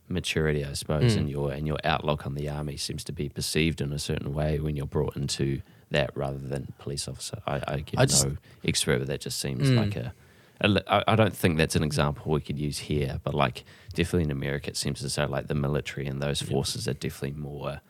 maturity, 0.09 0.65
I 0.65 0.73
suppose, 0.75 1.15
Mm. 1.15 1.19
and 1.19 1.31
your 1.31 1.53
and 1.53 1.67
your 1.67 1.79
outlook 1.85 2.27
on 2.27 2.35
the 2.35 2.49
army 2.49 2.77
seems 2.77 3.03
to 3.05 3.13
be 3.13 3.29
perceived 3.29 3.81
in 3.81 3.93
a 3.93 3.99
certain 3.99 4.33
way 4.35 4.59
when 4.61 4.77
you're 4.77 4.87
brought 4.87 5.17
into 5.17 5.63
that 5.91 6.11
rather 6.17 6.39
than 6.39 6.73
police 6.79 7.07
officer. 7.09 7.39
I, 7.47 7.63
I 7.67 7.77
get 7.81 7.99
I 8.01 8.07
just- 8.07 8.27
no 8.27 8.37
expert, 8.65 8.99
but 8.99 9.09
that 9.09 9.21
just 9.21 9.39
seems 9.39 9.69
Mm. 9.71 9.77
like 9.77 9.97
a. 9.97 10.15
a 10.61 10.69
li- 10.69 10.83
I, 10.89 11.05
I 11.09 11.17
don't 11.17 11.37
think 11.37 11.59
that's 11.59 11.77
an 11.77 11.83
example 11.83 12.33
we 12.33 12.41
could 12.41 12.59
use 12.59 12.79
here, 12.79 13.21
but 13.23 13.35
like 13.35 13.65
definitely 13.95 14.25
in 14.25 14.31
America, 14.31 14.71
it 14.71 14.77
seems 14.77 15.05
as 15.05 15.15
though 15.17 15.27
like 15.27 15.49
the 15.49 15.55
military 15.55 16.07
and 16.07 16.23
those 16.23 16.41
forces 16.41 16.89
are 16.89 16.95
definitely 16.95 17.39
more 17.39 17.81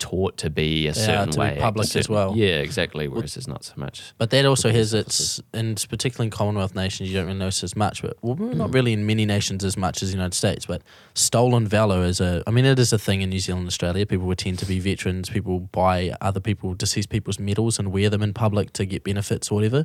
taught 0.00 0.38
to 0.38 0.50
be 0.50 0.88
a 0.88 0.94
certain 0.94 1.38
way. 1.38 1.56
public 1.60 1.94
as 1.94 2.08
well. 2.08 2.36
Yeah, 2.36 2.56
exactly. 2.56 3.06
Whereas 3.06 3.34
there's 3.34 3.46
not 3.46 3.62
so 3.62 3.74
much. 3.76 4.12
But 4.18 4.30
that 4.30 4.44
also 4.44 4.70
has 4.72 4.92
its, 4.92 5.40
and 5.52 5.84
particularly 5.88 6.26
in 6.26 6.30
Commonwealth 6.30 6.74
nations, 6.74 7.08
you 7.08 7.16
don't 7.16 7.26
really 7.26 7.38
notice 7.38 7.62
as 7.62 7.76
much. 7.76 8.02
But 8.02 8.16
well, 8.22 8.34
not 8.34 8.70
mm. 8.70 8.74
really 8.74 8.92
in 8.92 9.06
many 9.06 9.26
nations 9.26 9.62
as 9.62 9.76
much 9.76 10.02
as 10.02 10.08
the 10.08 10.16
United 10.16 10.34
States. 10.34 10.66
But 10.66 10.82
stolen 11.14 11.68
valor 11.68 12.02
is 12.02 12.20
a, 12.20 12.42
I 12.46 12.50
mean, 12.50 12.64
it 12.64 12.78
is 12.78 12.92
a 12.92 12.98
thing 12.98 13.20
in 13.20 13.30
New 13.30 13.38
Zealand, 13.38 13.68
Australia. 13.68 14.06
People 14.06 14.26
would 14.26 14.38
tend 14.38 14.58
to 14.60 14.66
be 14.66 14.80
veterans. 14.80 15.30
People 15.30 15.60
buy 15.60 16.12
other 16.20 16.40
people, 16.40 16.74
deceased 16.74 17.10
people's 17.10 17.38
medals 17.38 17.78
and 17.78 17.92
wear 17.92 18.10
them 18.10 18.22
in 18.22 18.34
public 18.34 18.72
to 18.72 18.86
get 18.86 19.04
benefits 19.04 19.50
or 19.50 19.56
whatever. 19.56 19.84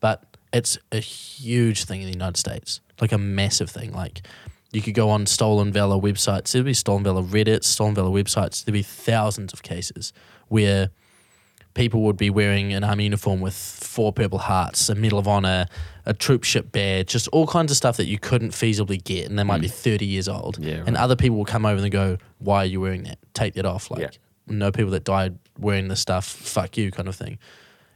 But 0.00 0.24
it's 0.52 0.78
a 0.90 0.98
huge 0.98 1.84
thing 1.84 2.00
in 2.00 2.06
the 2.06 2.12
United 2.12 2.38
States, 2.38 2.80
like 3.00 3.12
a 3.12 3.18
massive 3.18 3.70
thing. 3.70 3.92
Like 3.92 4.22
you 4.72 4.82
could 4.82 4.94
go 4.94 5.10
on 5.10 5.26
stolen 5.26 5.72
valor 5.72 5.96
websites. 5.96 6.52
There'd 6.52 6.64
be 6.64 6.74
stolen 6.74 7.02
valor 7.02 7.22
Reddit, 7.22 7.64
stolen 7.64 7.94
valor 7.94 8.10
websites. 8.10 8.64
There'd 8.64 8.72
be 8.72 8.82
thousands 8.82 9.52
of 9.52 9.62
cases 9.62 10.12
where 10.48 10.90
people 11.74 12.02
would 12.02 12.16
be 12.16 12.30
wearing 12.30 12.72
an 12.72 12.84
army 12.84 13.04
uniform 13.04 13.40
with 13.40 13.54
four 13.54 14.12
purple 14.12 14.38
hearts, 14.38 14.88
a 14.88 14.94
medal 14.94 15.18
of 15.18 15.28
honor, 15.28 15.66
a 16.06 16.14
troopship 16.14 16.72
badge, 16.72 17.08
just 17.08 17.28
all 17.28 17.46
kinds 17.46 17.70
of 17.70 17.76
stuff 17.76 17.96
that 17.96 18.06
you 18.06 18.18
couldn't 18.18 18.50
feasibly 18.50 19.02
get, 19.02 19.28
and 19.28 19.38
they 19.38 19.44
might 19.44 19.60
be 19.60 19.68
mm. 19.68 19.72
thirty 19.72 20.06
years 20.06 20.28
old. 20.28 20.58
Yeah, 20.58 20.82
And 20.86 20.96
other 20.96 21.16
people 21.16 21.36
will 21.36 21.44
come 21.44 21.64
over 21.66 21.80
and 21.80 21.90
go, 21.90 22.18
"Why 22.38 22.58
are 22.58 22.66
you 22.66 22.80
wearing 22.80 23.04
that? 23.04 23.18
Take 23.34 23.54
that 23.54 23.66
off!" 23.66 23.90
Like, 23.90 24.00
Yeah. 24.00 24.10
no 24.46 24.72
people 24.72 24.90
that 24.92 25.04
died 25.04 25.38
wearing 25.58 25.88
this 25.88 26.00
stuff. 26.00 26.26
Fuck 26.26 26.76
you, 26.76 26.90
kind 26.90 27.08
of 27.08 27.16
thing. 27.16 27.38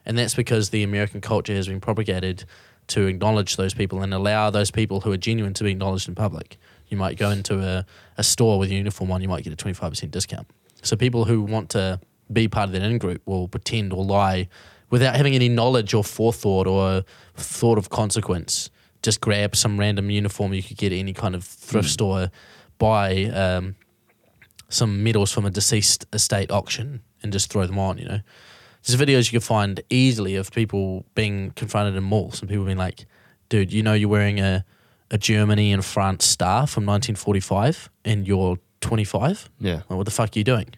And 0.07 0.19
that's 0.19 0.35
because 0.35 0.71
the 0.71 0.83
American 0.83 1.21
culture 1.21 1.55
has 1.55 1.67
been 1.67 1.81
propagated 1.81 2.45
to 2.89 3.07
acknowledge 3.07 3.57
those 3.57 3.75
people 3.75 4.03
and 4.03 4.13
allow 4.13 4.51
those 4.51 4.71
people 4.71 5.01
who 5.01 5.13
are 5.13 5.17
genuine 5.17 5.55
to 5.55 5.65
be 5.65 5.73
acknowledged 5.73 6.09
in 6.09 6.15
public. 6.15 6.57
You 6.89 6.97
might 6.97 7.17
go 7.17 7.31
into 7.31 7.61
a, 7.61 7.87
a 8.19 8.23
store 8.23 8.59
with 8.59 8.71
a 8.71 8.75
uniform 8.75 9.11
on, 9.11 9.23
you 9.23 9.29
might 9.29 9.45
get 9.45 9.53
a 9.53 9.57
25% 9.57 10.11
discount. 10.11 10.47
So 10.83 10.97
people 10.97 11.25
who 11.25 11.43
want 11.43 11.71
to 11.71 12.01
be 12.33 12.49
part 12.49 12.69
of 12.69 12.73
that 12.73 12.83
in 12.83 12.99
group 12.99 13.23
will 13.27 13.49
pretend 13.49 13.93
or 13.93 14.05
lie 14.05 14.49
without 14.91 15.17
having 15.17 15.35
any 15.35 15.49
knowledge 15.49 15.95
or 15.95 16.05
forethought 16.05 16.67
or 16.67 17.05
thought 17.37 17.79
of 17.79 17.91
consequence. 17.91 18.71
Just 19.03 19.21
grab 19.21 19.57
some 19.57 19.79
random 19.79 20.11
uniform 20.11 20.55
you 20.55 20.63
could 20.63 20.77
get 20.77 20.93
at 20.93 20.97
any 20.97 21.13
kind 21.13 21.35
of 21.35 21.45
thrift 21.45 21.89
store, 21.89 22.31
buy 22.79 23.25
um, 23.25 23.77
some 24.69 25.03
medals 25.03 25.33
from 25.33 25.45
a 25.45 25.51
deceased 25.51 26.07
estate 26.13 26.51
auction, 26.51 27.03
and 27.23 27.33
just 27.33 27.51
throw 27.51 27.67
them 27.67 27.79
on, 27.79 27.99
you 27.99 28.07
know. 28.07 28.21
There's 28.87 29.01
videos 29.01 29.33
you 29.33 29.39
can 29.39 29.45
find 29.47 29.81
easily 29.89 30.37
of 30.37 30.51
people 30.53 31.05
being 31.15 31.53
confronted 31.53 31.97
in 31.97 32.05
malls 32.05 32.41
and 32.41 32.49
people 32.49 32.65
being 32.65 32.77
like, 32.79 33.07
dude, 33.49 33.73
you 33.73 33.83
know 33.83 33.95
you're 33.95 34.09
wearing 34.09 34.41
a, 34.41 34.65
a 35.11 35.17
Germany 35.19 35.73
and 35.73 35.85
France 35.85 36.27
star 36.27 36.67
from 36.67 36.85
1945 36.85 37.89
and 38.05 38.27
you're 38.27 38.59
25? 38.81 39.49
Yeah. 39.59 39.83
Well, 39.89 39.99
what 39.99 40.05
the 40.05 40.11
fuck 40.11 40.37
are 40.37 40.39
you 40.39 40.45
doing? 40.45 40.69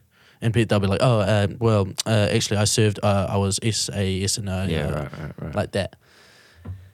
And 0.41 0.53
they'll 0.53 0.79
be 0.81 0.87
like, 0.87 1.01
oh, 1.03 1.21
uh, 1.21 1.49
well, 1.59 1.89
uh, 2.07 2.29
actually, 2.31 2.59
I 2.59 2.65
served, 2.65 3.01
uh, 3.03 3.27
I 3.29 3.39
was 3.39 3.59
SAS 3.63 4.39
and 4.39 4.49
uh, 4.49 4.67
Yeah, 4.69 4.91
right, 4.91 5.19
right, 5.19 5.33
right. 5.41 5.55
like 5.55 5.73
that. 5.73 5.97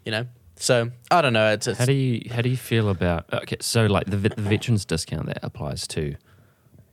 You 0.04 0.12
know? 0.12 0.26
So, 0.56 0.90
I 1.10 1.20
don't 1.20 1.32
know. 1.32 1.52
It's, 1.52 1.66
it's 1.66 1.78
How 1.78 1.86
do 1.86 1.92
you 1.92 2.30
how 2.32 2.40
do 2.40 2.48
you 2.48 2.56
feel 2.56 2.88
about 2.88 3.24
okay? 3.32 3.56
So 3.60 3.86
like 3.86 4.06
the, 4.06 4.16
the 4.16 4.42
veterans 4.42 4.84
discount 4.84 5.26
that 5.26 5.40
applies 5.42 5.88
to 5.88 6.14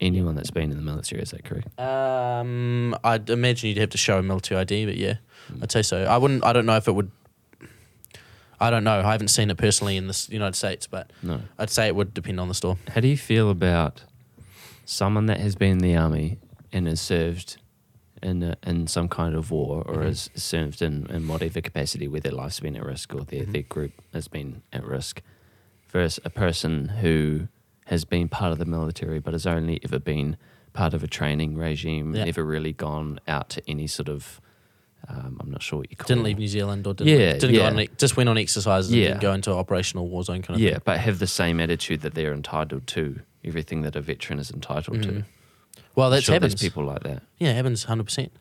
anyone 0.02 0.36
that's 0.36 0.52
been 0.52 0.72
in 0.72 0.78
the 0.78 0.84
military. 0.84 1.22
Is 1.22 1.32
that 1.32 1.44
correct? 1.44 1.78
Um, 1.80 2.96
I'd 3.04 3.30
imagine 3.30 3.70
you'd 3.70 3.78
have 3.80 3.90
to 3.92 3.98
show 3.98 4.18
a 4.20 4.24
military 4.24 4.60
ID, 4.62 4.86
but 4.86 4.98
yeah, 4.98 5.16
I'd 5.62 5.72
say 5.72 5.82
so. 5.82 6.04
I 6.06 6.18
wouldn't. 6.18 6.44
I 6.46 6.54
don't 6.54 6.66
know 6.66 6.78
if 6.78 6.88
it 6.88 6.94
would. 6.94 7.12
I 8.62 8.70
don't 8.70 8.84
know. 8.84 9.00
I 9.00 9.12
haven't 9.14 9.30
seen 9.30 9.50
it 9.50 9.58
personally 9.58 9.96
in 9.96 10.08
the 10.08 10.28
United 10.30 10.56
States, 10.56 10.86
but 10.86 11.12
No. 11.24 11.42
I'd 11.58 11.70
say 11.70 11.88
it 11.88 11.96
would 11.96 12.14
depend 12.14 12.40
on 12.42 12.50
the 12.50 12.54
store. 12.54 12.78
How 12.90 13.00
do 13.00 13.08
you 13.08 13.16
feel 13.18 13.50
about 13.50 14.04
someone 14.86 15.28
that 15.28 15.40
has 15.40 15.56
been 15.56 15.72
in 15.74 15.78
the 15.80 15.96
army 15.96 16.40
and 16.74 16.86
has 16.88 17.00
served 17.00 17.58
in 18.22 18.44
a, 18.44 18.58
in 18.64 18.86
some 18.88 19.08
kind 19.08 19.34
of 19.34 19.50
war 19.50 19.82
or 19.88 19.98
Mhm. 20.00 20.06
has 20.08 20.30
served 20.36 20.82
in, 20.82 21.06
in 21.10 21.30
whatever 21.30 21.62
capacity 21.62 22.06
where 22.06 22.20
their 22.20 22.34
life's 22.34 22.60
been 22.60 22.76
at 22.76 22.84
risk 22.84 23.16
or 23.16 23.24
their, 23.24 23.46
Mhm. 23.46 23.54
their 23.54 23.62
group 23.62 23.94
has 24.14 24.28
been 24.28 24.62
at 24.74 24.84
risk 24.84 25.22
versus 25.90 26.20
a 26.26 26.30
person 26.30 26.90
who 27.02 27.48
has 27.90 28.06
been 28.06 28.28
part 28.30 28.52
of 28.52 28.58
the 28.60 28.66
military 28.66 29.20
but 29.20 29.34
has 29.34 29.46
only 29.46 29.80
ever 29.84 30.00
been 30.00 30.38
part 30.74 30.94
of 30.94 31.04
a 31.04 31.08
training 31.08 31.56
regime, 31.58 32.16
Yeah. 32.16 32.26
never 32.26 32.44
really 32.44 32.72
gone 32.74 33.20
out 33.28 33.50
to 33.50 33.62
any 33.68 33.88
sort 33.88 34.10
of 34.10 34.40
um, 35.08 35.38
I'm 35.40 35.50
not 35.50 35.64
sure 35.64 35.80
what 35.80 35.90
you 35.90 35.96
call 35.96 36.08
Didn't 36.08 36.22
it. 36.24 36.28
leave 36.28 36.38
New 36.40 36.48
Zealand 36.48 36.86
or 36.86 36.94
didn't 36.94 37.18
Yeah, 37.20 37.34
didn't 37.34 37.54
go 37.56 37.62
yeah. 37.62 37.68
on, 37.70 37.80
e- 37.80 37.90
just 37.98 38.18
went 38.18 38.28
on 38.30 38.38
exercises 38.38 38.92
and 38.92 39.00
Yeah. 39.02 39.08
didn't 39.10 39.22
go 39.22 39.34
into 39.34 39.52
operational 39.52 40.08
war 40.10 40.24
zone 40.24 40.42
kind 40.42 40.58
of 40.58 40.62
yeah, 40.62 40.72
thing. 40.74 40.82
but 40.86 41.00
have 41.00 41.20
the 41.20 41.26
same 41.28 41.60
attitude 41.62 42.02
that 42.02 42.14
they're 42.16 42.34
entitled 42.34 42.86
to 42.88 43.22
everything 43.46 43.82
that 43.84 43.96
a 43.96 44.02
veteran 44.02 44.40
is 44.40 44.52
entitled 44.52 45.02
to. 45.04 45.10
Mhm. 45.10 45.24
Well, 45.96 46.10
that's 46.10 46.26
sure 46.26 46.34
happens. 46.34 46.56
people 46.62 46.84
like 46.84 47.04
that. 47.04 47.24
Yeah, 47.40 47.54
happens 47.54 47.86
hundred 47.86 48.04
percent. 48.04 48.32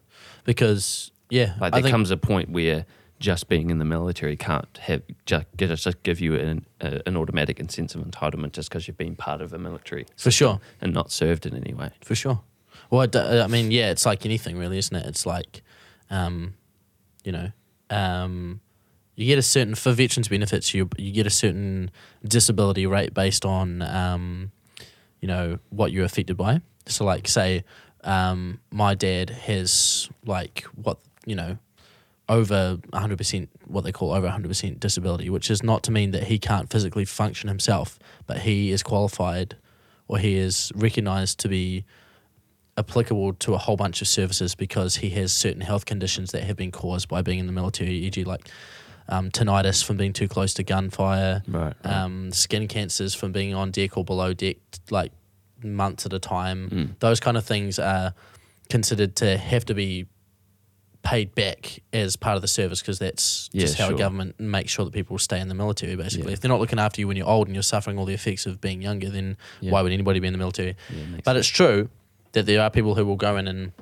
Because 0.45 1.11
yeah, 1.31 1.55
Like 1.61 1.73
I 1.73 1.77
there 1.79 1.83
think 1.85 1.93
comes 1.93 2.11
a 2.11 2.17
point 2.17 2.51
where 2.51 2.85
just 3.19 3.49
being 3.49 3.71
in 3.71 3.79
the 3.79 3.85
military 3.85 4.37
can't 4.37 4.79
have 4.79 5.03
just, 5.27 5.47
just 5.57 6.03
give 6.03 6.21
you 6.21 6.35
an, 6.37 6.65
a, 6.81 7.01
an 7.07 7.17
automatic 7.17 7.59
sense 7.71 7.95
of 7.95 8.03
entitlement 8.03 8.53
just 8.53 8.69
because 8.69 8.87
you've 8.87 8.99
been 8.99 9.17
part 9.17 9.41
of 9.41 9.53
a 9.53 9.59
military 9.59 10.07
for 10.17 10.31
sure. 10.31 10.61
and 10.81 10.93
not 10.93 11.11
served 11.11 11.45
in 11.47 11.57
any 11.57 11.75
way. 11.75 11.91
For 12.03 12.15
sure. 12.15 12.43
Well, 12.91 13.07
I 13.15 13.47
mean, 13.49 13.71
yeah, 13.71 13.91
it's 13.91 14.07
like 14.07 14.25
anything, 14.25 14.57
really, 14.57 14.79
isn't 14.79 14.97
it? 14.97 15.07
It's 15.07 15.27
like, 15.27 15.63
um, 16.11 16.55
you 17.25 17.33
know, 17.33 17.51
um, 17.91 18.61
you 19.15 19.27
get 19.27 19.39
a 19.39 19.43
certain 19.43 19.75
for 19.75 19.93
veterans 19.93 20.29
benefits. 20.29 20.73
You 20.73 20.89
you 20.97 21.13
get 21.13 21.27
a 21.27 21.31
certain 21.31 21.91
disability 22.25 22.87
rate 22.87 23.13
based 23.13 23.45
on, 23.45 23.83
um, 23.83 24.53
you 25.21 25.27
know, 25.27 25.59
what 25.71 25.93
you're 25.93 26.05
affected 26.05 26.37
by. 26.37 26.61
So, 26.87 27.05
like, 27.05 27.27
say, 27.27 27.65
um, 28.05 28.61
my 28.71 28.95
dad 28.95 29.31
has 29.31 30.09
like 30.25 30.63
what 30.77 30.99
you 31.27 31.35
know, 31.35 31.59
over 32.29 32.77
100% 32.93 33.49
what 33.67 33.85
they 33.85 33.93
call 33.93 34.13
over 34.13 34.29
100% 34.29 34.79
disability, 34.81 35.31
which 35.31 35.51
is 35.51 35.63
not 35.63 35.83
to 35.85 35.91
mean 35.91 36.11
that 36.11 36.25
he 36.25 36.39
can't 36.39 36.71
physically 36.71 37.05
function 37.05 37.49
himself, 37.49 37.99
but 38.27 38.39
he 38.41 38.71
is 38.71 38.83
qualified 38.83 39.57
or 40.09 40.19
he 40.19 40.37
is 40.37 40.71
recognized 40.75 41.39
to 41.41 41.49
be 41.49 41.85
applicable 42.77 43.33
to 43.35 43.55
a 43.55 43.59
whole 43.59 43.77
bunch 43.77 44.01
of 44.01 44.09
services 44.09 44.55
because 44.55 44.97
he 44.97 45.11
has 45.11 45.33
certain 45.33 45.61
health 45.63 45.85
conditions 45.85 46.31
that 46.33 46.45
have 46.45 46.57
been 46.57 46.71
caused 46.71 47.09
by 47.09 47.23
being 47.23 47.39
in 47.39 47.47
the 47.47 47.53
military, 47.53 47.91
e.g., 47.91 48.23
like 48.25 48.49
um, 49.09 49.31
tinnitus 49.31 49.83
from 49.83 49.97
being 49.97 50.13
too 50.13 50.29
close 50.29 50.55
to 50.55 50.63
gunfire, 50.63 51.43
Right. 51.49 51.75
um, 51.85 52.31
skin 52.31 52.69
cancers 52.69 53.15
from 53.15 53.33
being 53.33 53.55
on 53.55 53.71
deck 53.71 53.97
or 53.97 54.05
below 54.05 54.33
deck, 54.35 54.59
like 54.91 55.13
months 55.63 56.07
at 56.07 56.13
a 56.13 56.19
time. 56.21 56.71
Mm. 56.71 56.99
Those 57.01 57.19
kind 57.21 57.37
of 57.37 57.45
things 57.45 57.79
are 57.79 58.15
considered 58.71 59.17
to 59.17 59.37
have 59.39 59.65
to 59.65 59.75
be 59.75 60.07
paid 61.11 61.35
back 61.35 61.81
as 61.93 62.17
part 62.17 62.37
of 62.37 62.43
the 62.43 62.49
service 62.49 62.81
because 62.81 62.99
that's 62.99 63.49
Yeah, 63.53 63.63
just 63.63 63.79
how 63.79 63.87
sure. 63.87 63.95
a 63.95 63.99
government 63.99 64.39
makes 64.39 64.71
sure 64.73 64.85
that 64.85 64.93
people 64.93 65.19
stay 65.19 65.41
in 65.41 65.49
the 65.49 65.55
military. 65.55 65.97
Basically, 65.97 66.27
Yeah. 66.29 66.33
if 66.35 66.41
they're 66.41 66.49
not 66.49 66.61
looking 66.61 66.79
after 66.79 67.01
you 67.01 67.09
when 67.09 67.17
you're 67.17 67.29
old 67.29 67.47
and 67.49 67.55
you're 67.57 67.63
suffering 67.63 67.99
all 67.99 68.05
the 68.05 68.15
effects 68.15 68.45
of 68.47 68.61
being 68.61 68.83
younger, 68.83 69.09
then 69.09 69.37
Yeah. 69.61 69.71
why 69.73 69.81
would 69.83 69.93
anybody 69.93 70.21
be 70.21 70.27
in 70.27 70.33
the 70.35 70.39
military? 70.39 70.75
Makes 70.91 71.23
But 71.25 71.33
sense. 71.35 71.39
it's 71.39 71.49
true 71.49 71.89
that 72.33 72.47
there 72.47 72.61
are 72.61 72.71
people 72.71 72.95
who 72.95 73.07
will 73.07 73.17
go 73.17 73.37
in 73.37 73.47
and 73.49 73.73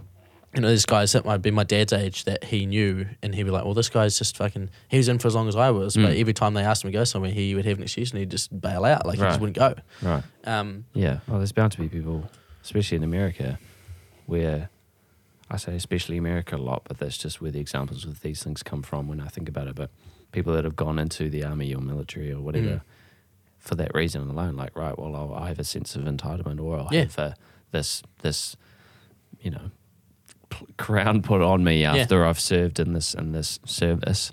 you 0.54 0.62
know, 0.62 0.68
there's 0.68 0.86
guys 0.86 1.12
that 1.12 1.26
might 1.26 1.42
be 1.42 1.50
my 1.50 1.64
dad's 1.64 1.92
age 1.92 2.24
that 2.24 2.44
he 2.44 2.64
knew, 2.64 3.04
and 3.22 3.34
he'd 3.34 3.42
be 3.42 3.50
like, 3.50 3.66
"Well, 3.66 3.74
this 3.74 3.90
guy's 3.90 4.16
just 4.16 4.38
fucking." 4.38 4.70
He 4.88 4.96
was 4.96 5.06
in 5.06 5.18
for 5.18 5.28
as 5.28 5.34
long 5.34 5.48
as 5.48 5.56
I 5.56 5.70
was, 5.70 5.96
but 5.96 6.12
Mm. 6.14 6.20
every 6.20 6.32
time 6.32 6.54
they 6.54 6.62
asked 6.62 6.82
him 6.82 6.88
to 6.90 6.96
go 6.96 7.04
somewhere, 7.04 7.30
he 7.30 7.54
would 7.54 7.66
have 7.66 7.76
an 7.76 7.82
excuse 7.82 8.10
and 8.10 8.20
he'd 8.20 8.30
just 8.30 8.58
bail 8.58 8.86
out, 8.86 9.04
like 9.04 9.16
he 9.18 9.22
just 9.22 9.38
wouldn't 9.38 9.56
go. 9.58 9.74
right. 10.00 10.22
Um, 10.44 10.86
Yeah. 10.94 11.18
Well, 11.28 11.38
there's 11.38 11.52
bound 11.52 11.72
to 11.72 11.78
be 11.80 11.88
people, 11.90 12.30
especially 12.64 12.96
in 12.96 13.02
America, 13.04 13.58
where 14.24 14.70
I 15.50 15.56
say 15.58 15.76
especially 15.76 16.16
America 16.16 16.56
a 16.56 16.58
lot, 16.58 16.82
but 16.88 16.98
that's 16.98 17.16
just 17.18 17.40
where 17.40 17.50
the 17.52 17.60
examples 17.60 18.04
of 18.04 18.20
these 18.20 18.42
things 18.42 18.62
come 18.62 18.82
from 18.82 19.06
when 19.08 19.20
I 19.20 19.28
think 19.28 19.48
about 19.48 19.68
it. 19.68 19.74
But 19.76 19.90
people 20.32 20.52
that 20.54 20.64
have 20.64 20.74
gone 20.76 20.98
into 20.98 21.30
the 21.30 21.44
army 21.44 21.72
or 21.74 21.80
military 21.80 22.32
or 22.32 22.40
whatever 22.40 22.66
Mm. 22.66 22.80
for 23.58 23.74
that 23.76 23.94
reason 23.94 24.28
alone, 24.28 24.56
like 24.56 24.76
right, 24.76 24.98
well, 24.98 25.14
I'll, 25.14 25.34
I 25.34 25.48
have 25.48 25.58
a 25.60 25.64
sense 25.64 25.94
of 25.96 26.02
entitlement, 26.02 26.60
or 26.60 26.78
I'll 26.80 26.88
Yeah. 26.92 27.02
have 27.02 27.18
uh 27.18 27.32
this 27.70 28.02
this, 28.22 28.56
you 29.40 29.50
know, 29.50 29.70
p- 30.50 30.66
crown 30.78 31.22
put 31.22 31.42
on 31.42 31.62
me 31.64 31.84
after 31.84 32.24
I've 32.24 32.40
served 32.40 32.80
in 32.80 32.92
this 32.92 33.14
in 33.14 33.32
this 33.32 33.60
service, 33.64 34.32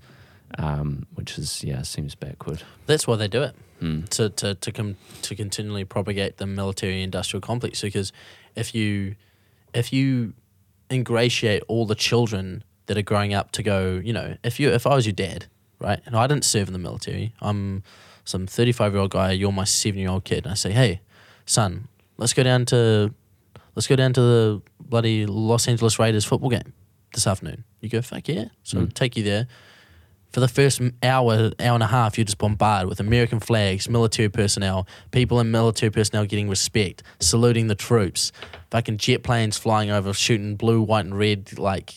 um, 0.57 1.05
which 1.13 1.37
is 1.37 1.63
yeah 1.63 1.81
seems 1.83 2.15
backward. 2.15 2.63
that's 2.87 3.07
why 3.07 3.15
they 3.17 3.27
do 3.27 3.43
it. 3.43 3.55
Mm. 3.81 4.07
to 4.09 4.29
to 4.29 4.55
to 4.55 4.71
com- 4.71 4.95
to 5.23 5.35
continually 5.35 5.83
propagate 5.85 6.37
the 6.37 6.45
military 6.47 7.03
industrial 7.03 7.41
complex 7.41 7.81
because 7.81 8.11
if 8.55 8.73
you 8.73 9.15
if 9.73 9.91
you 9.91 10.33
ingratiate 10.93 11.63
all 11.67 11.85
the 11.85 11.95
children 11.95 12.63
that 12.85 12.97
are 12.97 13.01
growing 13.01 13.33
up 13.33 13.51
to 13.51 13.63
go, 13.63 14.01
you 14.03 14.13
know, 14.13 14.37
if 14.43 14.59
you 14.59 14.69
if 14.69 14.85
I 14.85 14.95
was 14.95 15.05
your 15.05 15.13
dad, 15.13 15.47
right, 15.79 15.99
and 16.05 16.15
I 16.15 16.27
didn't 16.27 16.45
serve 16.45 16.67
in 16.67 16.73
the 16.73 16.79
military, 16.79 17.33
I'm 17.41 17.83
some 18.25 18.47
35 18.47 18.93
year 18.93 19.01
old 19.01 19.11
guy, 19.11 19.31
you're 19.31 19.51
my 19.51 19.63
seven 19.63 19.99
year 19.99 20.09
old 20.09 20.23
kid, 20.23 20.45
and 20.45 20.51
I 20.51 20.55
say, 20.55 20.71
hey, 20.71 21.01
son, 21.45 21.87
let's 22.17 22.33
go 22.33 22.43
down 22.43 22.65
to 22.67 23.13
let's 23.75 23.87
go 23.87 23.95
down 23.95 24.13
to 24.13 24.21
the 24.21 24.61
bloody 24.79 25.25
Los 25.25 25.67
Angeles 25.67 25.99
Raiders 25.99 26.25
football 26.25 26.49
game 26.49 26.73
this 27.13 27.27
afternoon. 27.27 27.63
You 27.81 27.89
go, 27.89 28.01
fuck 28.01 28.27
yeah. 28.27 28.45
So 28.63 28.77
hmm. 28.77 28.83
I'll 28.85 28.91
take 28.91 29.17
you 29.17 29.23
there. 29.23 29.47
For 30.33 30.39
the 30.39 30.47
first 30.47 30.81
hour, 31.03 31.51
hour 31.59 31.73
and 31.75 31.83
a 31.83 31.87
half, 31.87 32.17
you're 32.17 32.25
just 32.25 32.39
bombarded 32.39 32.89
with 32.89 32.99
American 32.99 33.39
flags, 33.39 33.87
military 33.87 34.29
personnel, 34.29 34.87
people 35.11 35.39
in 35.39 35.51
military 35.51 35.91
personnel 35.91 36.25
getting 36.25 36.49
respect, 36.49 37.03
saluting 37.19 37.67
the 37.67 37.75
troops, 37.75 38.31
fucking 38.71 38.97
jet 38.97 39.21
planes 39.21 39.59
flying 39.59 39.91
over, 39.91 40.11
shooting 40.11 40.55
blue, 40.55 40.81
white, 40.81 41.05
and 41.05 41.15
red, 41.15 41.59
like, 41.59 41.93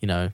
you 0.00 0.08
know, 0.08 0.30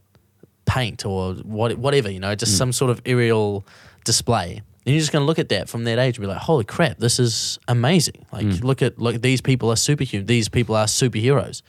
paint 0.64 1.04
or 1.04 1.34
what, 1.34 1.76
whatever, 1.76 2.08
you 2.08 2.20
know, 2.20 2.36
just 2.36 2.56
some 2.56 2.70
sort 2.72 2.92
of 2.92 3.02
aerial 3.04 3.66
display. 4.04 4.62
And 4.86 4.94
you're 4.94 5.00
just 5.00 5.10
going 5.10 5.22
to 5.22 5.26
look 5.26 5.40
at 5.40 5.48
that 5.48 5.68
from 5.68 5.82
that 5.84 5.98
age 5.98 6.18
and 6.18 6.22
be 6.22 6.28
like, 6.28 6.38
holy 6.38 6.64
crap, 6.64 6.98
this 6.98 7.18
is 7.18 7.58
amazing. 7.66 8.26
Like, 8.32 8.46
look 8.62 8.80
at, 8.80 9.00
look, 9.00 9.20
these 9.20 9.40
people 9.40 9.70
are 9.70 9.76
superhuman. 9.76 10.26
These 10.26 10.48
people 10.48 10.76
are 10.76 10.86
superheroes. 10.86 11.62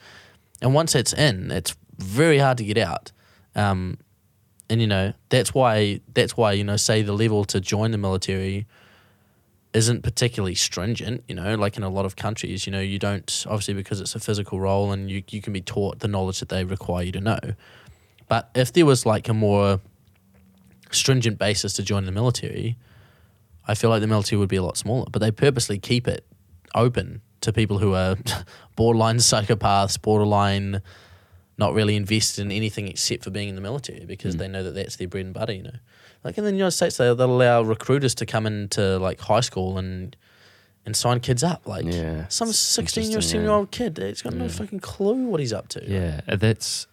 And 0.60 0.74
once 0.74 0.94
it's 0.94 1.12
in, 1.12 1.50
it's 1.50 1.74
very 1.98 2.38
hard 2.38 2.58
to 2.58 2.64
get 2.64 2.78
out. 2.78 3.10
Um, 3.56 3.98
and 4.72 4.80
you 4.80 4.86
know 4.86 5.12
that's 5.28 5.52
why 5.52 6.00
that's 6.14 6.34
why 6.34 6.52
you 6.52 6.64
know 6.64 6.76
say 6.76 7.02
the 7.02 7.12
level 7.12 7.44
to 7.44 7.60
join 7.60 7.90
the 7.90 7.98
military 7.98 8.66
isn't 9.74 10.02
particularly 10.02 10.54
stringent. 10.54 11.22
You 11.28 11.34
know, 11.34 11.54
like 11.56 11.76
in 11.76 11.82
a 11.82 11.90
lot 11.90 12.06
of 12.06 12.16
countries, 12.16 12.66
you 12.66 12.72
know, 12.72 12.80
you 12.80 12.98
don't 12.98 13.44
obviously 13.46 13.74
because 13.74 14.00
it's 14.00 14.14
a 14.14 14.20
physical 14.20 14.60
role 14.60 14.90
and 14.90 15.10
you 15.10 15.22
you 15.28 15.42
can 15.42 15.52
be 15.52 15.60
taught 15.60 15.98
the 15.98 16.08
knowledge 16.08 16.40
that 16.40 16.48
they 16.48 16.64
require 16.64 17.04
you 17.04 17.12
to 17.12 17.20
know. 17.20 17.38
But 18.28 18.50
if 18.54 18.72
there 18.72 18.86
was 18.86 19.04
like 19.04 19.28
a 19.28 19.34
more 19.34 19.80
stringent 20.90 21.38
basis 21.38 21.74
to 21.74 21.82
join 21.82 22.06
the 22.06 22.12
military, 22.12 22.78
I 23.68 23.74
feel 23.74 23.90
like 23.90 24.00
the 24.00 24.06
military 24.06 24.38
would 24.38 24.48
be 24.48 24.56
a 24.56 24.62
lot 24.62 24.78
smaller. 24.78 25.06
But 25.12 25.18
they 25.18 25.30
purposely 25.30 25.78
keep 25.78 26.08
it 26.08 26.24
open 26.74 27.20
to 27.42 27.52
people 27.52 27.78
who 27.78 27.92
are 27.92 28.16
borderline 28.76 29.16
psychopaths, 29.18 30.00
borderline 30.00 30.80
not 31.58 31.74
really 31.74 31.96
invested 31.96 32.42
in 32.42 32.50
anything 32.52 32.88
except 32.88 33.24
for 33.24 33.30
being 33.30 33.48
in 33.48 33.54
the 33.54 33.60
military 33.60 34.04
because 34.06 34.36
they 34.36 34.48
know 34.48 34.62
that 34.62 34.72
that's 34.74 34.96
their 34.96 35.08
bread 35.08 35.26
and 35.26 35.34
butter, 35.34 35.52
you 35.52 35.62
know. 35.62 35.76
Like 36.24 36.38
in 36.38 36.44
the 36.44 36.52
United 36.52 36.70
States, 36.72 36.96
they, 36.96 37.06
they'll 37.14 37.24
allow 37.24 37.62
recruiters 37.62 38.14
to 38.16 38.26
come 38.26 38.46
into 38.46 38.98
like 38.98 39.20
high 39.20 39.40
school 39.40 39.78
and 39.78 40.16
and 40.84 40.96
sign 40.96 41.20
kids 41.20 41.44
up. 41.44 41.66
Like 41.66 41.84
Yeah, 41.84 42.26
some 42.28 42.52
16 42.52 43.04
year, 43.04 43.10
interesting, 43.10 43.40
17 43.40 43.42
year 43.42 43.50
old 43.50 43.70
kid, 43.70 43.98
he's 43.98 44.22
got 44.22 44.34
no 44.34 44.48
fucking 44.48 44.80
clue 44.80 45.26
what 45.26 45.40
he's 45.40 45.52
up 45.52 45.68
to. 45.68 45.84
Yeah, 45.88 46.20
that's. 46.26 46.86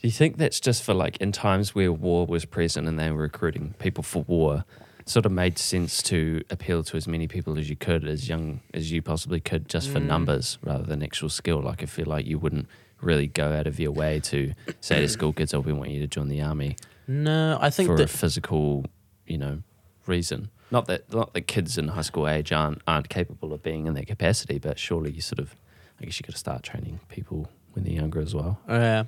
Do 0.00 0.08
you 0.08 0.12
think 0.12 0.36
that's 0.36 0.58
just 0.60 0.82
for 0.82 0.94
like 0.94 1.16
in 1.18 1.30
times 1.32 1.74
where 1.76 1.92
war 1.92 2.26
was 2.26 2.44
present 2.44 2.88
and 2.88 2.98
they 2.98 3.10
were 3.10 3.22
recruiting 3.22 3.74
people 3.78 4.02
for 4.02 4.24
war? 4.24 4.64
Sort 5.06 5.26
of 5.26 5.32
made 5.32 5.58
sense 5.58 6.00
to 6.04 6.42
appeal 6.50 6.84
to 6.84 6.96
as 6.96 7.08
many 7.08 7.26
people 7.26 7.58
as 7.58 7.68
you 7.68 7.74
could, 7.76 8.06
as 8.06 8.28
young 8.28 8.60
as 8.74 8.92
you 8.92 9.00
possibly 9.02 9.40
could, 9.40 9.68
just 9.68 9.88
Mm. 9.90 9.92
for 9.92 10.00
numbers 10.00 10.58
rather 10.62 10.84
than 10.84 11.02
actual 11.02 11.28
skill. 11.28 11.60
Like 11.60 11.82
I 11.82 11.86
feel 11.86 12.06
like 12.06 12.26
you 12.26 12.38
wouldn't 12.38 12.68
really 13.02 13.26
go 13.26 13.52
out 13.52 13.66
of 13.66 13.78
your 13.78 13.92
way 13.92 14.20
to 14.20 14.54
say 14.80 15.00
to 15.00 15.08
school 15.08 15.32
kids, 15.32 15.52
"Oh, 15.52 15.60
we 15.60 15.72
want 15.72 15.90
you 15.90 16.00
to 16.00 16.06
join 16.06 16.28
the 16.28 16.40
army." 16.40 16.76
No, 17.06 17.58
I 17.60 17.70
think 17.70 17.88
for 17.88 18.00
a 18.00 18.06
physical, 18.06 18.86
you 19.26 19.38
know, 19.38 19.62
reason. 20.06 20.50
Not 20.70 20.86
that 20.86 21.12
not 21.12 21.34
that 21.34 21.42
kids 21.42 21.76
in 21.76 21.88
high 21.88 22.02
school 22.02 22.28
age 22.28 22.52
aren't 22.52 22.80
aren't 22.86 23.08
capable 23.08 23.52
of 23.52 23.62
being 23.62 23.86
in 23.86 23.94
that 23.94 24.06
capacity, 24.06 24.58
but 24.58 24.78
surely 24.78 25.10
you 25.10 25.20
sort 25.20 25.38
of, 25.38 25.54
I 26.00 26.04
guess 26.04 26.18
you 26.18 26.24
got 26.24 26.32
to 26.32 26.38
start 26.38 26.62
training 26.62 27.00
people 27.08 27.50
when 27.72 27.84
they're 27.84 27.94
younger 27.94 28.20
as 28.20 28.34
well. 28.34 28.58
Oh, 28.68 28.78
yeah. 28.78 29.04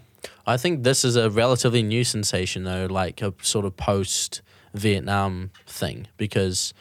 I 0.47 0.57
think 0.57 0.83
this 0.83 1.05
is 1.05 1.17
a 1.17 1.31
relatively 1.31 1.83
new 1.83 2.05
sensation 2.05 2.65
though, 2.65 2.87
like 2.87 3.23
a 3.23 3.33
sort 3.43 3.65
of 3.65 3.77
post 3.77 4.43
Vietnam 4.75 5.51
thing, 5.67 6.09
because 6.17 6.75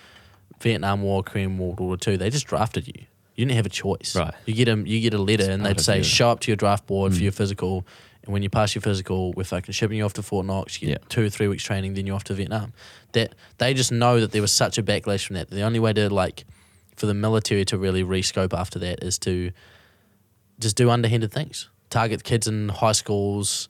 Vietnam 0.61 1.01
War, 1.01 1.23
Korean 1.23 1.57
War, 1.57 1.69
World 1.69 1.79
War 1.79 1.97
Two, 1.97 2.17
they 2.17 2.29
just 2.29 2.47
drafted 2.47 2.87
you. 2.87 3.05
You 3.35 3.45
didn't 3.45 3.55
have 3.57 3.65
a 3.65 3.69
choice. 3.69 4.15
Right. 4.15 4.33
You 4.45 4.53
get 4.53 4.67
a 4.67 4.75
you 4.85 4.99
get 5.01 5.13
a 5.13 5.17
letter 5.21 5.49
and 5.49 5.65
they'd 5.65 5.79
say 5.81 6.03
show 6.03 6.29
up 6.29 6.39
to 6.41 6.51
your 6.51 6.55
draft 6.55 6.85
board 6.87 7.11
Mm. 7.11 7.15
for 7.17 7.23
your 7.23 7.31
physical, 7.31 7.85
and 8.23 8.31
when 8.33 8.43
you 8.43 8.49
pass 8.49 8.75
your 8.75 8.81
physical, 8.81 9.33
we're 9.33 9.43
fucking 9.43 9.73
shipping 9.73 9.97
you 9.97 10.05
off 10.05 10.13
to 10.13 10.21
Fort 10.23 10.45
Knox. 10.45 10.81
You 10.81 10.89
get 10.89 11.01
Yeah. 11.01 11.07
two 11.09 11.25
or 11.25 11.29
three 11.29 11.47
weeks 11.47 11.63
training, 11.63 11.95
then 11.95 12.05
you're 12.05 12.15
off 12.15 12.23
to 12.25 12.33
Vietnam. 12.35 12.73
That 13.13 13.33
they 13.57 13.73
just 13.73 13.91
know 13.91 14.19
that 14.19 14.31
there 14.31 14.41
was 14.41 14.51
such 14.51 14.77
a 14.77 14.83
backlash 14.83 15.25
from 15.25 15.35
that. 15.35 15.49
The 15.49 15.61
only 15.61 15.79
way 15.79 15.93
to 15.93 16.09
like 16.09 16.45
for 16.95 17.07
the 17.07 17.13
military 17.15 17.65
to 17.65 17.77
really 17.77 18.03
rescope 18.03 18.53
after 18.57 18.77
that 18.79 19.03
is 19.03 19.17
to 19.19 19.51
just 20.59 20.75
do 20.75 20.89
underhanded 20.89 21.31
things. 21.31 21.69
Target 21.89 22.23
kids 22.23 22.47
in 22.47 22.69
high 22.69 22.91
schools. 22.91 23.67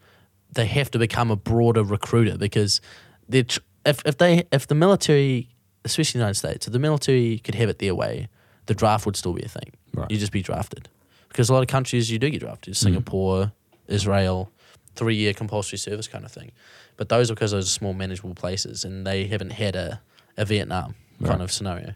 They 0.52 0.66
have 0.66 0.92
to 0.92 1.00
become 1.00 1.32
a 1.32 1.36
broader 1.36 1.84
recruiter 1.84 2.38
because 2.38 2.82
they're 3.30 3.44
tr- 3.44 3.60
if 3.86 4.02
if 4.06 4.18
they 4.18 4.44
if 4.52 4.68
the 4.68 4.76
military, 4.76 5.50
especially 5.86 6.20
the 6.20 6.24
United 6.24 6.36
States, 6.38 6.68
if 6.68 6.74
the 6.74 6.80
military 6.80 7.40
could 7.40 7.56
have 7.56 7.70
it 7.70 7.80
their 7.80 7.96
way, 7.96 8.28
the 8.66 8.74
draft 8.74 9.06
would 9.06 9.16
still 9.16 9.34
be 9.34 9.44
a 9.44 9.48
thing. 9.48 9.72
Right. 9.94 10.10
You 10.10 10.18
just 10.18 10.32
be 10.32 10.42
drafted 10.42 10.90
because 11.28 11.50
a 11.50 11.54
lot 11.54 11.62
of 11.62 11.68
countries 11.68 12.12
you 12.12 12.20
do 12.20 12.30
get 12.30 12.40
drafted. 12.40 12.76
Singapore, 12.76 13.52
Israel, 13.88 14.52
three 14.96 15.16
year 15.16 15.34
compulsory 15.34 15.78
service 15.78 16.08
kind 16.08 16.26
of 16.26 16.32
thing. 16.32 16.52
But 16.98 17.10
those 17.10 17.32
are 17.32 17.34
because 17.34 17.52
those 17.52 17.68
are 17.68 17.70
small 17.70 17.94
manageable 17.94 18.36
places 18.36 18.84
and 18.84 19.06
they 19.06 19.26
haven't 19.28 19.52
had 19.52 19.76
a, 19.76 20.02
a 20.38 20.46
Vietnam 20.46 20.96
kind 21.24 21.42
of 21.42 21.52
scenario. 21.52 21.94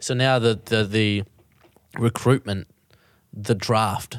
So 0.00 0.14
now 0.14 0.38
the 0.38 0.58
the, 0.64 0.84
the 0.84 1.24
recruitment, 1.98 2.68
the 3.32 3.54
draft 3.54 4.18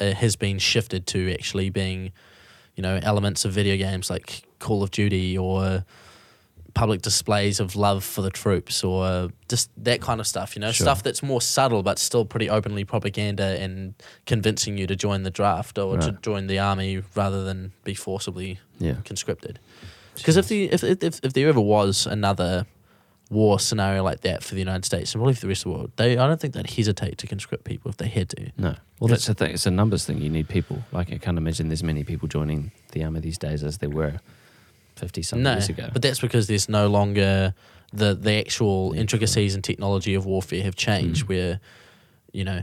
uh, 0.00 0.12
has 0.12 0.36
been 0.36 0.58
shifted 0.58 1.06
to 1.08 1.32
actually 1.32 1.70
being, 1.70 2.12
you 2.74 2.82
know, 2.82 2.98
elements 3.02 3.44
of 3.44 3.52
video 3.52 3.76
games 3.76 4.10
like 4.10 4.42
Call 4.58 4.82
of 4.82 4.90
Duty 4.90 5.36
or 5.36 5.84
public 6.76 7.00
displays 7.00 7.58
of 7.58 7.74
love 7.74 8.04
for 8.04 8.20
the 8.20 8.30
troops 8.30 8.84
or 8.84 9.30
just 9.48 9.70
that 9.82 10.00
kind 10.02 10.20
of 10.20 10.26
stuff, 10.26 10.54
you 10.54 10.60
know, 10.60 10.70
Sure. 10.72 10.84
stuff 10.84 11.02
that's 11.02 11.22
more 11.22 11.40
subtle 11.40 11.82
but 11.82 11.98
still 11.98 12.24
pretty 12.26 12.50
openly 12.50 12.84
propaganda 12.84 13.58
and 13.60 13.94
convincing 14.26 14.76
you 14.76 14.86
to 14.86 14.94
join 14.94 15.22
the 15.22 15.30
draft 15.30 15.78
or 15.78 15.96
to 15.98 16.12
join 16.20 16.46
the 16.48 16.58
army 16.58 17.02
rather 17.14 17.42
than 17.44 17.72
be 17.84 17.94
forcibly 17.94 18.58
Yeah. 18.78 18.96
conscripted. 19.04 19.58
Because 20.16 20.36
if 20.36 20.48
the 20.48 20.64
if, 20.70 20.84
if 20.84 21.02
if 21.02 21.20
if 21.24 21.32
there 21.32 21.48
ever 21.48 21.60
was 21.62 22.06
another 22.06 22.66
war 23.30 23.58
scenario 23.58 24.04
like 24.04 24.20
that 24.20 24.44
for 24.44 24.54
the 24.54 24.60
United 24.60 24.84
States 24.84 25.12
and 25.14 25.20
probably 25.20 25.34
for 25.34 25.40
the 25.40 25.48
rest 25.48 25.66
of 25.66 25.72
the 25.72 25.76
world, 25.78 25.90
they 25.96 26.18
I 26.18 26.26
don't 26.28 26.40
think 26.40 26.52
they'd 26.54 26.70
hesitate 26.70 27.16
to 27.18 27.26
conscript 27.26 27.64
people 27.64 27.90
if 27.90 27.96
they 27.96 28.08
had 28.08 28.28
to. 28.30 28.52
No. 28.58 28.74
Well, 29.00 29.08
that's 29.08 29.26
the 29.26 29.34
thing. 29.34 29.52
It's 29.52 29.66
a 29.66 29.70
numbers 29.70 30.04
thing. 30.04 30.18
You 30.20 30.28
need 30.30 30.48
people. 30.48 30.84
Like 30.92 31.10
I 31.12 31.18
can't 31.18 31.38
imagine 31.38 31.68
there's 31.68 31.82
many 31.82 32.04
people 32.04 32.28
joining 32.28 32.70
the 32.92 33.02
army 33.04 33.20
these 33.20 33.38
days 33.38 33.64
as 33.64 33.78
there 33.78 33.90
were 33.90 34.20
fifty 34.96 35.22
some 35.22 35.42
no, 35.42 35.52
years 35.52 35.68
ago. 35.68 35.88
but 35.92 36.02
that's 36.02 36.20
because 36.20 36.46
there's 36.46 36.68
no 36.68 36.88
longer 36.88 37.54
the 37.92 38.14
the 38.14 38.32
actual 38.34 38.92
intricacies 38.92 39.54
and 39.54 39.62
technology 39.62 40.14
of 40.14 40.26
warfare 40.26 40.62
have 40.62 40.76
changed. 40.76 41.26
Mm. 41.26 41.28
Where 41.28 41.60
you 42.32 42.44
know 42.44 42.62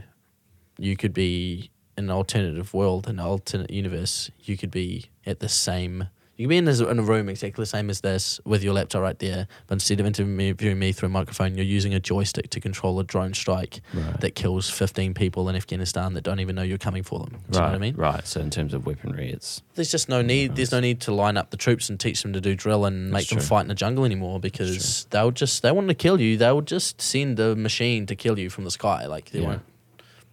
you 0.78 0.98
could 0.98 1.14
be 1.14 1.72
in 1.98 2.06
an 2.06 2.10
alternative 2.12 2.74
world, 2.74 3.08
an 3.08 3.20
alternate 3.20 3.72
universe. 3.72 4.32
You 4.40 4.58
could 4.58 4.72
be 4.72 5.06
at 5.26 5.40
the 5.40 5.50
same. 5.50 6.10
You 6.36 6.46
could 6.48 6.50
be 6.50 6.58
in, 6.58 6.66
this, 6.66 6.80
in 6.80 6.98
a 6.98 7.04
room 7.04 7.30
exactly 7.30 7.62
the 7.62 7.68
same 7.68 7.92
as 7.92 8.02
this 8.02 8.40
with 8.44 8.64
your 8.64 8.74
laptop 8.74 9.04
right 9.04 9.18
there, 9.20 9.48
but 9.68 9.74
instead 9.76 10.00
of 10.00 10.08
interviewing 10.08 10.80
me 10.80 10.92
through 10.92 11.06
a 11.08 11.10
microphone, 11.12 11.54
you're 11.56 11.64
using 11.66 11.94
a 11.94 12.00
joystick 12.00 12.50
to 12.50 12.60
control 12.60 13.00
a 13.00 13.04
drone 13.04 13.36
strike 13.36 13.82
Right. 13.94 14.20
that 14.22 14.34
kills 14.34 14.68
15 14.68 15.14
people 15.14 15.48
in 15.48 15.56
Afghanistan 15.56 16.14
that 16.14 16.24
don't 16.24 16.40
even 16.40 16.56
know 16.56 16.64
you're 16.64 16.80
coming 16.80 17.04
for 17.04 17.20
them. 17.20 17.30
Do 17.30 17.36
you 17.36 17.52
know 17.54 17.60
right. 17.60 17.66
what 17.70 17.76
I 17.76 17.78
mean? 17.78 17.96
Right. 17.96 18.28
So 18.28 18.42
in 18.42 18.50
terms 18.50 18.74
of 18.74 18.88
weaponry, 18.88 19.30
it's 19.32 19.62
There's 19.76 19.92
just 19.92 20.10
no 20.10 20.24
need. 20.24 20.56
There's 20.56 20.72
no 20.72 20.80
need 20.80 21.02
to 21.02 21.14
line 21.14 21.38
up 21.38 21.52
the 21.52 21.58
troops 21.58 21.88
and 21.90 22.00
teach 22.00 22.24
them 22.24 22.34
to 22.34 22.42
do 22.42 22.56
drill 22.56 22.86
and 22.86 23.12
make 23.12 23.28
That's 23.30 23.30
them 23.30 23.40
fight 23.48 23.62
in 23.62 23.68
the 23.68 23.76
jungle 23.76 24.04
anymore 24.04 24.40
because 24.40 25.06
they'll 25.12 25.30
just 25.32 25.62
they 25.62 25.72
want 25.72 25.88
to 25.90 25.94
kill 25.94 26.20
you. 26.20 26.36
They'll 26.38 26.62
just 26.62 27.00
send 27.00 27.40
a 27.40 27.56
machine 27.56 28.08
to 28.08 28.16
kill 28.16 28.40
you 28.40 28.50
from 28.50 28.64
the 28.64 28.72
sky. 28.72 29.06
Like 29.06 29.30
they 29.30 29.42
Yeah. 29.42 29.48
won't. 29.50 29.62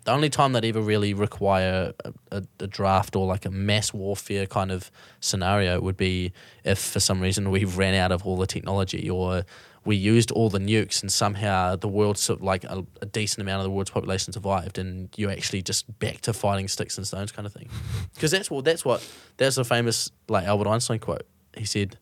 The 0.04 0.12
only 0.12 0.30
time 0.30 0.52
they'd 0.52 0.64
ever 0.64 0.80
really 0.80 1.12
require 1.12 1.92
a, 2.04 2.12
a, 2.32 2.42
a 2.60 2.66
draft 2.66 3.16
or 3.16 3.26
like 3.26 3.44
a 3.44 3.50
mass 3.50 3.92
warfare 3.92 4.46
kind 4.46 4.70
of 4.70 4.90
scenario 5.20 5.80
would 5.80 5.96
be 5.96 6.32
if 6.64 6.78
for 6.78 7.00
some 7.00 7.20
reason 7.20 7.50
we 7.50 7.64
ran 7.64 7.94
out 7.94 8.10
of 8.10 8.26
all 8.26 8.36
the 8.36 8.46
technology 8.46 9.10
or 9.10 9.44
we 9.84 9.96
used 9.96 10.30
all 10.30 10.50
the 10.50 10.58
nukes 10.58 11.02
and 11.02 11.10
somehow 11.10 11.74
the 11.76 11.88
world's 11.88 12.20
sort 12.20 12.38
of 12.38 12.44
like 12.44 12.64
a, 12.64 12.84
a 13.00 13.06
decent 13.06 13.40
amount 13.40 13.60
of 13.60 13.64
the 13.64 13.70
world's 13.70 13.90
population 13.90 14.32
survived 14.32 14.78
and 14.78 15.08
you're 15.16 15.30
actually 15.30 15.62
just 15.62 15.98
back 15.98 16.20
to 16.20 16.32
fighting 16.32 16.68
sticks 16.68 16.98
and 16.98 17.06
stones 17.06 17.32
kind 17.32 17.46
of 17.46 17.52
thing. 17.52 17.68
Because 18.14 18.30
that's 18.32 18.50
what 18.50 18.64
that's 18.66 18.84
what 18.84 19.06
that's 19.38 19.56
a 19.56 19.64
famous 19.64 20.10
like 20.28 20.44
Albert 20.44 20.68
Einstein 20.68 20.98
quote. 20.98 21.26
He 21.56 21.64
said, 21.64 21.96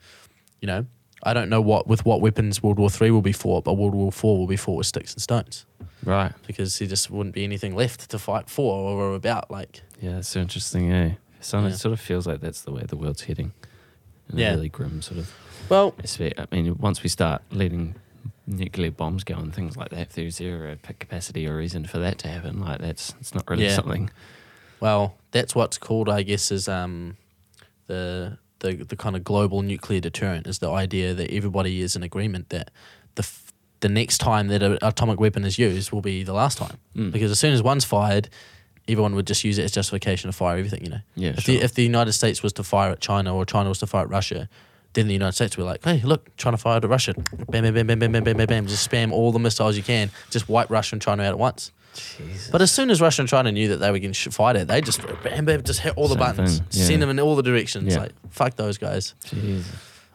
you 0.60 0.66
know, 0.66 0.86
I 1.22 1.34
don't 1.34 1.48
know 1.48 1.60
what 1.60 1.86
with 1.88 2.04
what 2.04 2.20
weapons 2.20 2.62
World 2.62 2.78
War 2.78 2.90
Three 2.90 3.10
will 3.10 3.22
be 3.22 3.32
fought, 3.32 3.64
but 3.64 3.74
World 3.74 3.94
War 3.94 4.12
Four 4.12 4.38
will 4.38 4.46
be 4.46 4.56
fought 4.56 4.76
with 4.76 4.86
sticks 4.86 5.12
and 5.14 5.22
stones 5.22 5.66
right. 6.04 6.32
because 6.46 6.78
there 6.78 6.86
just 6.88 7.10
wouldn't 7.10 7.34
be 7.34 7.44
anything 7.44 7.74
left 7.74 8.08
to 8.10 8.18
fight 8.18 8.48
for 8.48 8.72
or 8.90 9.14
about. 9.14 9.50
Like, 9.50 9.82
Yeah, 10.00 10.18
it's 10.18 10.28
so 10.28 10.40
interesting. 10.40 10.92
Eh. 10.92 11.14
So 11.40 11.60
Yeah. 11.60 11.68
it 11.68 11.76
sort 11.76 11.92
of 11.92 12.00
feels 12.00 12.26
like 12.26 12.40
that's 12.40 12.62
the 12.62 12.72
way 12.72 12.82
the 12.86 12.96
world's 12.96 13.22
heading. 13.22 13.52
In 14.32 14.38
Yeah. 14.38 14.52
a 14.52 14.54
really 14.56 14.68
grim 14.68 15.02
sort 15.02 15.18
of 15.20 15.34
well, 15.68 15.94
aspect. 16.02 16.38
I 16.38 16.46
mean, 16.54 16.76
once 16.78 17.02
we 17.02 17.08
start 17.08 17.42
letting 17.50 17.94
nuclear 18.46 18.90
bombs 18.90 19.24
go 19.24 19.34
and 19.36 19.52
things 19.54 19.76
like 19.76 19.90
that, 19.90 20.00
if 20.00 20.12
there's 20.14 20.36
zero 20.36 20.76
capacity 20.98 21.46
or 21.46 21.56
reason 21.56 21.84
for 21.84 21.98
that 21.98 22.18
to 22.18 22.28
happen? 22.28 22.60
Like 22.60 22.80
that's 22.80 23.14
it's 23.20 23.34
not 23.34 23.48
really 23.50 23.64
Yeah. 23.64 23.74
something. 23.76 24.10
Well, 24.80 25.16
that's 25.32 25.54
what's 25.56 25.76
called, 25.78 26.08
I 26.08 26.22
guess, 26.22 26.52
is 26.52 26.68
um, 26.68 27.16
the 27.88 28.38
the 28.60 28.74
the 28.84 28.96
kind 28.96 29.14
of 29.16 29.24
global 29.24 29.62
nuclear 29.62 30.00
deterrent 30.00 30.46
is 30.46 30.58
the 30.58 30.70
idea 30.70 31.14
that 31.14 31.30
everybody 31.30 31.80
is 31.80 31.94
in 31.96 32.02
agreement 32.02 32.48
that 32.50 32.70
the 33.14 33.22
f- 33.22 33.52
the 33.80 33.88
next 33.88 34.18
time 34.18 34.48
that 34.48 34.62
an 34.62 34.78
atomic 34.82 35.20
weapon 35.20 35.44
is 35.44 35.58
used 35.58 35.92
will 35.92 36.00
be 36.02 36.22
the 36.24 36.32
last 36.32 36.58
time 36.58 36.76
Mm. 36.96 37.12
because 37.12 37.30
as 37.30 37.38
soon 37.38 37.52
as 37.52 37.62
one's 37.62 37.84
fired, 37.84 38.28
everyone 38.88 39.14
would 39.14 39.26
just 39.26 39.44
use 39.44 39.58
it 39.58 39.64
as 39.64 39.70
justification 39.72 40.28
to 40.28 40.36
fire 40.36 40.56
everything. 40.58 40.82
You 40.84 40.90
know, 40.90 41.00
Yeah, 41.14 41.30
if 41.30 41.40
sure. 41.44 41.54
the 41.54 41.60
if 41.62 41.74
the 41.74 41.84
United 41.84 42.12
States 42.12 42.42
was 42.42 42.52
to 42.54 42.64
fire 42.64 42.90
at 42.90 43.00
China 43.00 43.34
or 43.36 43.44
China 43.46 43.68
was 43.68 43.78
to 43.78 43.86
fire 43.86 44.02
at 44.02 44.10
Russia. 44.10 44.48
Then 44.94 45.06
the 45.06 45.12
United 45.12 45.34
States 45.34 45.56
were 45.58 45.64
like, 45.64 45.84
"Hey, 45.84 46.00
look, 46.02 46.34
China 46.38 46.56
fired 46.56 46.82
at 46.82 46.90
Russia. 46.90 47.12
Bam, 47.50 47.62
bam, 47.62 47.74
bam, 47.74 47.86
bam, 47.86 47.98
bam, 47.98 48.10
bam, 48.12 48.24
bam, 48.24 48.36
bam, 48.38 48.46
bam. 48.46 48.66
Just 48.66 48.90
spam 48.90 49.12
all 49.12 49.30
the 49.32 49.38
missiles 49.38 49.76
you 49.76 49.82
can. 49.82 50.10
Just 50.30 50.48
wipe 50.48 50.70
Russia 50.70 50.94
and 50.94 51.02
China 51.02 51.22
out 51.24 51.28
at 51.28 51.38
once." 51.38 51.70
Jesus. 52.18 52.50
But 52.50 52.62
as 52.62 52.70
soon 52.70 52.90
as 52.90 53.00
Russia 53.00 53.22
and 53.22 53.28
China 53.28 53.52
knew 53.52 53.68
that 53.68 53.76
they 53.76 53.90
were 53.90 53.98
going 53.98 54.12
to 54.12 54.30
fight 54.30 54.56
it, 54.56 54.68
they 54.68 54.80
just 54.80 55.00
bam, 55.22 55.44
bam, 55.44 55.62
just 55.62 55.80
hit 55.80 55.94
all 55.96 56.08
the 56.08 56.14
Same 56.14 56.18
buttons, 56.18 56.58
thing, 56.58 56.66
yeah. 56.70 56.84
send 56.84 57.02
them 57.02 57.10
in 57.10 57.20
all 57.20 57.36
the 57.36 57.42
directions. 57.42 57.94
Yeah. 57.94 58.00
Like 58.00 58.12
fuck 58.30 58.56
those 58.56 58.78
guys. 58.78 59.14
Jesus. 59.26 59.66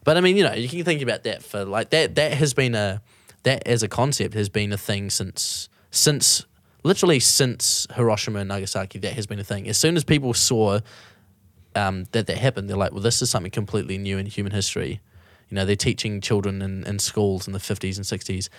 But 0.04 0.18
I 0.18 0.22
mean, 0.22 0.36
you 0.38 0.44
know, 0.44 0.54
you 0.54 0.68
can 0.68 0.84
think 0.84 1.02
about 1.02 1.24
that 1.24 1.44
for 1.44 1.64
like 1.66 1.90
that. 1.92 2.16
That 2.16 2.34
has 2.34 2.54
been 2.54 2.76
a 2.76 3.02
that 3.44 3.68
as 3.68 3.84
a 3.84 3.88
concept 3.88 4.34
has 4.34 4.50
been 4.50 4.74
a 4.74 4.78
thing 4.78 5.10
since 5.10 5.70
since 5.92 6.46
literally 6.84 7.20
since 7.20 7.88
Hiroshima 7.96 8.40
and 8.40 8.50
Nagasaki. 8.50 9.00
That 9.00 9.14
has 9.14 9.28
been 9.28 9.40
a 9.40 9.44
thing. 9.44 9.68
As 9.68 9.78
soon 9.78 9.96
as 9.96 10.04
people 10.04 10.34
saw 10.34 10.80
um, 11.76 12.06
that 12.12 12.28
that 12.28 12.38
happened, 12.38 12.70
they're 12.70 12.78
like, 12.78 12.92
well, 12.92 13.02
this 13.02 13.22
is 13.22 13.30
something 13.30 13.52
completely 13.52 13.98
new 13.98 14.18
in 14.18 14.26
human 14.26 14.52
history. 14.52 15.02
You 15.50 15.56
know, 15.56 15.66
they're 15.66 15.76
teaching 15.76 16.20
children 16.20 16.62
in, 16.62 16.84
in 16.86 17.00
schools 17.00 17.48
in 17.48 17.54
the 17.54 17.60
fifties 17.60 17.98
and 17.98 18.06
sixties. 18.06 18.50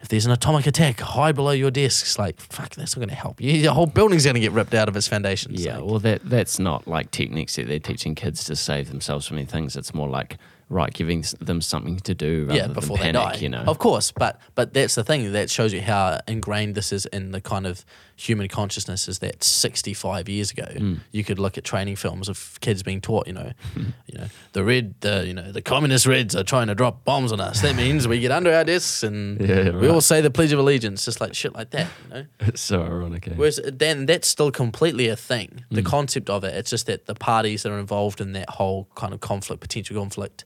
If 0.00 0.08
there's 0.08 0.26
an 0.26 0.32
atomic 0.32 0.66
attack, 0.66 1.00
hide 1.00 1.34
below 1.34 1.52
your 1.52 1.70
desks. 1.70 2.18
Like, 2.18 2.40
fuck, 2.40 2.74
that's 2.74 2.96
not 2.96 3.00
going 3.00 3.08
to 3.08 3.14
help 3.14 3.40
you. 3.40 3.62
The 3.62 3.72
whole 3.72 3.86
building's 3.86 4.24
going 4.24 4.34
to 4.34 4.40
get 4.40 4.52
ripped 4.52 4.74
out 4.74 4.88
of 4.88 4.96
its 4.96 5.08
foundations. 5.08 5.64
Yeah, 5.64 5.78
Like, 5.78 5.86
well, 5.86 5.98
that 6.00 6.28
that's 6.28 6.58
not 6.58 6.86
like 6.86 7.10
techniques 7.10 7.56
that 7.56 7.66
they're 7.66 7.78
teaching 7.78 8.14
kids 8.14 8.44
to 8.44 8.56
save 8.56 8.88
themselves 8.88 9.26
from 9.26 9.38
any 9.38 9.46
things. 9.46 9.76
It's 9.76 9.94
more 9.94 10.08
like 10.08 10.36
right, 10.68 10.92
giving 10.92 11.24
them 11.40 11.60
something 11.60 11.98
to 12.00 12.14
do 12.14 12.46
rather 12.46 12.58
yeah, 12.58 12.66
before 12.66 12.96
than 12.98 13.06
they 13.06 13.12
die. 13.12 13.36
You 13.36 13.48
know, 13.48 13.62
Of 13.66 13.78
course, 13.78 14.12
but 14.12 14.40
but 14.54 14.74
that's 14.74 14.94
the 14.94 15.04
thing 15.04 15.32
that 15.32 15.50
shows 15.50 15.72
you 15.72 15.80
how 15.80 16.20
ingrained 16.26 16.74
this 16.74 16.92
is 16.92 17.06
in 17.06 17.30
the 17.30 17.40
kind 17.40 17.66
of 17.66 17.84
human 18.18 18.48
consciousness. 18.48 19.08
Is 19.08 19.18
that 19.18 19.44
sixty 19.44 19.92
five 19.94 20.28
years 20.28 20.50
ago, 20.50 20.66
Mm. 20.74 21.00
you 21.12 21.22
could 21.22 21.38
look 21.38 21.58
at 21.58 21.64
training 21.64 21.96
films 21.96 22.28
of 22.28 22.58
kids 22.60 22.82
being 22.82 23.00
taught, 23.00 23.26
you 23.26 23.34
know, 23.34 23.52
you 24.06 24.18
know, 24.18 24.26
the 24.52 24.64
red, 24.64 24.94
the 25.00 25.24
you 25.26 25.34
know, 25.34 25.52
the 25.52 25.60
communist 25.62 26.06
reds 26.06 26.34
are 26.34 26.42
trying 26.44 26.68
to 26.68 26.74
drop 26.74 27.04
bombs 27.04 27.30
on 27.32 27.40
us. 27.40 27.60
That 27.60 27.76
means 27.76 28.08
we 28.08 28.18
get 28.20 28.32
under 28.32 28.52
our 28.52 28.64
desks 28.64 29.02
and 29.02 29.40
Yeah, 29.48 29.70
we 29.70 29.88
all 29.88 30.00
say 30.00 30.20
the 30.22 30.30
Pledge 30.30 30.52
of 30.52 30.58
Allegiance, 30.58 31.04
just 31.04 31.20
like 31.20 31.34
shit 31.34 31.54
like 31.54 31.70
that, 31.70 31.88
you 32.04 32.14
know. 32.14 32.24
it's 32.40 32.62
so 32.62 32.82
ironic. 32.82 33.28
eh? 33.28 33.32
Whereas 33.36 33.60
then 33.70 34.06
that's 34.06 34.28
still 34.28 34.50
completely 34.50 35.08
a 35.08 35.16
thing. 35.16 35.64
The 35.70 35.82
Mm. 35.82 35.86
concept 35.86 36.30
of 36.30 36.42
it, 36.44 36.54
it's 36.54 36.70
just 36.70 36.86
that 36.86 37.06
the 37.06 37.14
parties 37.14 37.62
that 37.64 37.70
are 37.72 37.78
involved 37.78 38.20
in 38.20 38.32
that 38.32 38.48
whole 38.50 38.88
kind 38.94 39.12
of 39.12 39.20
conflict, 39.20 39.60
potential 39.60 39.96
conflict, 39.96 40.44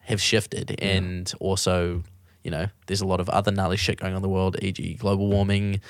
have 0.00 0.20
shifted, 0.20 0.74
and 0.80 1.32
also, 1.38 2.02
you 2.42 2.50
know, 2.50 2.66
there's 2.86 3.02
a 3.02 3.06
lot 3.06 3.20
of 3.20 3.28
other 3.28 3.52
gnarly 3.52 3.76
shit 3.76 4.00
going 4.00 4.14
on 4.14 4.16
in 4.16 4.22
the 4.22 4.28
world, 4.28 4.56
e.g., 4.62 4.94
global 4.94 5.28
warming, 5.28 5.80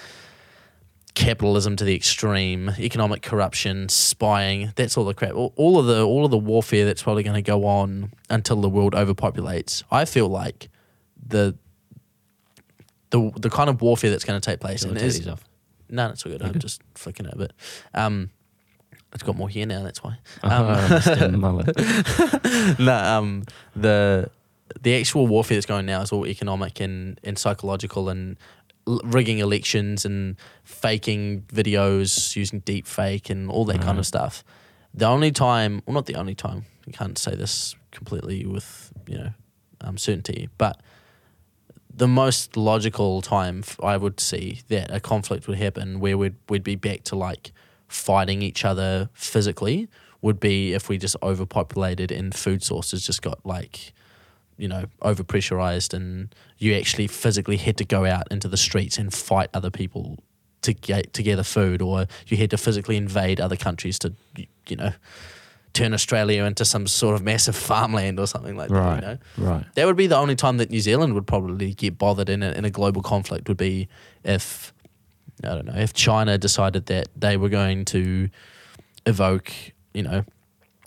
capitalism 1.18 1.74
to 1.74 1.84
the 1.84 1.96
extreme, 1.96 2.70
economic 2.78 3.22
corruption, 3.22 3.88
spying. 3.88 4.72
That's 4.76 4.96
all 4.96 5.04
the 5.04 5.14
crap. 5.14 5.34
All, 5.34 5.52
all 5.56 5.78
of 5.78 5.86
the 5.86 6.04
all 6.06 6.24
of 6.24 6.30
the 6.30 6.38
warfare 6.38 6.84
that's 6.86 7.02
probably 7.02 7.24
going 7.24 7.34
to 7.34 7.42
go 7.42 7.66
on 7.66 8.12
until 8.30 8.60
the 8.60 8.68
world 8.68 8.94
overpopulates. 8.94 9.82
I 9.90 10.04
feel 10.04 10.28
like 10.28 10.68
the 11.26 11.56
the 13.10 13.32
the 13.36 13.50
kind 13.50 13.68
of 13.68 13.82
warfare 13.82 14.10
that's 14.10 14.24
going 14.24 14.40
to 14.40 14.50
take 14.50 14.60
place 14.60 14.84
and 14.84 14.96
is 14.96 15.26
no, 15.90 16.08
that's 16.08 16.24
all 16.24 16.30
good. 16.32 16.42
I'm 16.42 16.58
just 16.58 16.82
flicking 16.94 17.26
it 17.26 17.34
a 17.34 17.38
bit. 17.38 17.52
Um, 17.94 18.30
it's 19.12 19.22
got 19.24 19.36
more 19.36 19.48
here 19.48 19.66
now. 19.66 19.82
That's 19.82 20.02
why. 20.04 20.18
Oh, 20.44 21.16
Um, 21.20 21.40
mullet. 21.40 21.76
no, 22.78 22.94
um, 22.94 23.44
the 23.74 24.30
the 24.80 25.00
actual 25.00 25.26
warfare 25.26 25.56
that's 25.56 25.66
going 25.66 25.86
now 25.86 26.00
is 26.02 26.12
all 26.12 26.26
economic 26.26 26.78
and, 26.78 27.18
and 27.24 27.38
psychological 27.38 28.08
and 28.08 28.36
rigging 29.04 29.38
elections 29.38 30.04
and 30.04 30.36
faking 30.64 31.42
videos 31.42 32.34
using 32.36 32.60
deep 32.60 32.86
fake 32.86 33.30
and 33.30 33.50
all 33.50 33.64
that 33.66 33.80
kind 33.80 33.98
of 33.98 34.06
stuff. 34.06 34.44
The 34.94 35.06
only 35.06 35.30
time, 35.30 35.82
well, 35.86 35.94
not 35.94 36.06
the 36.06 36.16
only 36.16 36.34
time, 36.34 36.64
I 36.86 36.90
can't 36.92 37.18
say 37.18 37.34
this 37.34 37.76
completely 37.90 38.46
with 38.46 38.92
you 39.06 39.18
know 39.18 39.30
um, 39.80 39.98
certainty, 39.98 40.48
but 40.58 40.80
the 41.94 42.08
most 42.08 42.56
logical 42.56 43.22
time 43.22 43.64
I 43.82 43.96
would 43.96 44.20
see 44.20 44.62
that 44.68 44.90
a 44.94 45.00
conflict 45.00 45.48
would 45.48 45.58
happen 45.58 46.00
where 46.00 46.16
we'd 46.16 46.36
we'd 46.48 46.64
be 46.64 46.76
back 46.76 47.02
to 47.04 47.16
like 47.16 47.52
fighting 47.88 48.42
each 48.42 48.64
other 48.64 49.10
physically 49.14 49.88
would 50.20 50.40
be 50.40 50.74
if 50.74 50.88
we 50.88 50.98
just 50.98 51.16
overpopulated 51.22 52.10
and 52.10 52.34
food 52.34 52.62
sources 52.62 53.06
just 53.06 53.22
got 53.22 53.44
like 53.44 53.92
you 54.58 54.68
know 54.68 54.84
overpressurized 55.02 55.94
and 55.94 56.34
you 56.58 56.74
actually 56.74 57.06
physically 57.06 57.56
had 57.56 57.76
to 57.78 57.84
go 57.84 58.04
out 58.04 58.26
into 58.30 58.48
the 58.48 58.56
streets 58.56 58.98
and 58.98 59.14
fight 59.14 59.48
other 59.54 59.70
people 59.70 60.18
to 60.62 60.72
get 60.74 61.12
to 61.14 61.22
gather 61.22 61.44
food 61.44 61.80
or 61.80 62.06
you 62.26 62.36
had 62.36 62.50
to 62.50 62.58
physically 62.58 62.96
invade 62.96 63.40
other 63.40 63.56
countries 63.56 63.98
to 64.00 64.12
you 64.66 64.76
know 64.76 64.92
turn 65.72 65.94
Australia 65.94 66.44
into 66.44 66.64
some 66.64 66.86
sort 66.88 67.14
of 67.14 67.22
massive 67.22 67.54
farmland 67.68 68.18
or 68.18 68.26
something 68.26 68.56
like 68.56 68.68
that 68.68 68.74
Right, 68.74 68.94
you 68.96 69.00
know 69.00 69.18
right. 69.52 69.64
that 69.74 69.86
would 69.86 69.96
be 69.96 70.08
the 70.08 70.16
only 70.16 70.34
time 70.34 70.56
that 70.56 70.70
New 70.70 70.80
Zealand 70.80 71.14
would 71.14 71.26
probably 71.26 71.72
get 71.74 71.96
bothered 71.96 72.28
in 72.28 72.42
a, 72.42 72.50
in 72.50 72.64
a 72.64 72.70
global 72.70 73.00
conflict 73.02 73.48
would 73.48 73.56
be 73.56 73.88
if 74.24 74.74
I 75.44 75.54
don't 75.54 75.66
know 75.66 75.76
if 75.76 75.92
China 75.94 76.36
decided 76.36 76.86
that 76.86 77.08
they 77.14 77.36
were 77.36 77.48
going 77.48 77.84
to 77.86 78.28
evoke 79.06 79.52
you 79.94 80.02
know 80.02 80.24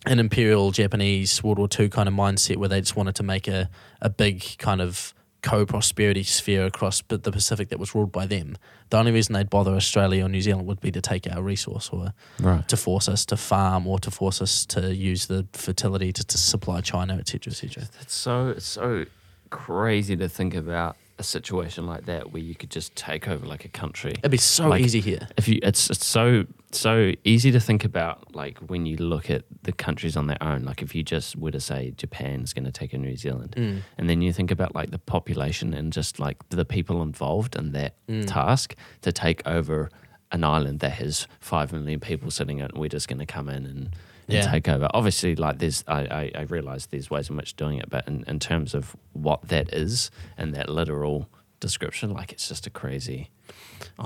an 0.05 0.19
imperial 0.19 0.71
Japanese 0.71 1.43
World 1.43 1.59
War 1.59 1.67
II 1.79 1.89
kind 1.89 2.07
of 2.09 2.15
mindset 2.15 2.57
where 2.57 2.69
they 2.69 2.79
just 2.81 2.95
wanted 2.95 3.15
to 3.15 3.23
make 3.23 3.47
a, 3.47 3.69
a 4.01 4.09
big 4.09 4.43
kind 4.57 4.81
of 4.81 5.13
co-prosperity 5.43 6.23
sphere 6.23 6.65
across 6.65 7.01
the 7.07 7.31
Pacific 7.31 7.69
that 7.69 7.79
was 7.79 7.95
ruled 7.95 8.11
by 8.11 8.25
them. 8.27 8.55
The 8.91 8.97
only 8.97 9.11
reason 9.11 9.33
they'd 9.33 9.49
bother 9.49 9.71
Australia 9.75 10.25
or 10.25 10.29
New 10.29 10.41
Zealand 10.41 10.67
would 10.67 10.79
be 10.79 10.91
to 10.91 11.01
take 11.01 11.27
our 11.31 11.41
resource 11.41 11.89
or 11.91 12.13
Right. 12.39 12.67
to 12.67 12.77
force 12.77 13.07
us 13.09 13.25
to 13.27 13.37
farm 13.37 13.87
or 13.87 13.97
to 13.99 14.11
force 14.11 14.39
us 14.41 14.65
to 14.67 14.93
use 14.95 15.25
the 15.27 15.47
fertility 15.53 16.13
to, 16.13 16.23
to 16.23 16.37
supply 16.37 16.81
China, 16.81 17.15
etc., 17.17 17.51
etc. 17.51 17.87
It's 18.01 18.13
so 18.13 18.49
it's 18.49 18.65
so 18.67 19.05
crazy 19.49 20.15
to 20.15 20.29
think 20.29 20.53
about 20.53 20.95
a 21.21 21.23
situation 21.23 21.85
like 21.85 22.05
that 22.07 22.31
where 22.33 22.41
you 22.41 22.55
could 22.55 22.69
just 22.69 22.95
take 22.95 23.27
over 23.27 23.45
like 23.45 23.63
a 23.63 23.69
country. 23.69 24.11
It'd 24.19 24.31
be 24.31 24.37
so 24.37 24.67
Like, 24.67 24.81
easy 24.81 24.99
here. 24.99 25.27
If 25.37 25.47
you, 25.47 25.59
it's, 25.63 25.89
it's 25.89 26.05
so 26.05 26.45
so 26.73 27.11
easy 27.25 27.51
to 27.51 27.59
think 27.59 27.83
about. 27.85 28.33
Like 28.35 28.57
when 28.71 28.85
you 28.85 28.97
look 28.97 29.29
at 29.29 29.43
the 29.63 29.71
countries 29.73 30.15
on 30.17 30.27
their 30.27 30.41
own. 30.41 30.63
Like 30.63 30.81
if 30.81 30.95
you 30.95 31.03
just 31.03 31.35
were 31.35 31.51
to 31.51 31.59
say 31.59 31.91
Japan's 31.97 32.53
going 32.53 32.65
to 32.65 32.71
take 32.71 32.93
over 32.93 33.03
New 33.03 33.15
Zealand, 33.17 33.53
Mm. 33.57 33.81
and 33.97 34.09
then 34.09 34.21
you 34.21 34.31
think 34.33 34.51
about 34.51 34.73
like 34.73 34.91
the 34.91 34.99
population 34.99 35.73
and 35.73 35.91
just 35.93 36.19
like 36.19 36.37
the 36.49 36.65
people 36.65 37.01
involved 37.01 37.55
in 37.55 37.71
that 37.73 37.93
Mm. 38.07 38.25
task 38.25 38.75
to 39.01 39.11
take 39.11 39.41
over 39.45 39.89
an 40.31 40.43
island 40.45 40.79
that 40.79 40.93
has 40.93 41.27
five 41.41 41.73
million 41.73 41.99
people 41.99 42.31
sitting 42.31 42.59
in 42.59 42.65
it, 42.65 42.71
and 42.71 42.79
we're 42.81 42.87
just 42.97 43.07
going 43.09 43.19
to 43.19 43.25
come 43.25 43.49
in 43.49 43.65
and 43.65 43.89
Yeah. 44.33 44.49
take 44.51 44.67
over. 44.69 44.87
Obviously, 44.93 45.35
like 45.35 45.59
there's, 45.59 45.83
I, 45.87 46.01
I, 46.01 46.31
I 46.35 46.41
realize 46.43 46.87
there's 46.87 47.09
ways 47.09 47.29
in 47.29 47.35
which 47.37 47.55
doing 47.55 47.77
it, 47.79 47.89
but 47.89 48.07
in, 48.07 48.23
in 48.27 48.39
terms 48.39 48.73
of 48.73 48.95
what 49.13 49.47
that 49.49 49.73
is 49.73 50.11
and 50.37 50.53
that 50.55 50.69
literal 50.69 51.29
description, 51.59 52.11
like 52.13 52.31
it's 52.31 52.47
just 52.47 52.65
a 52.67 52.69
crazy 52.69 53.29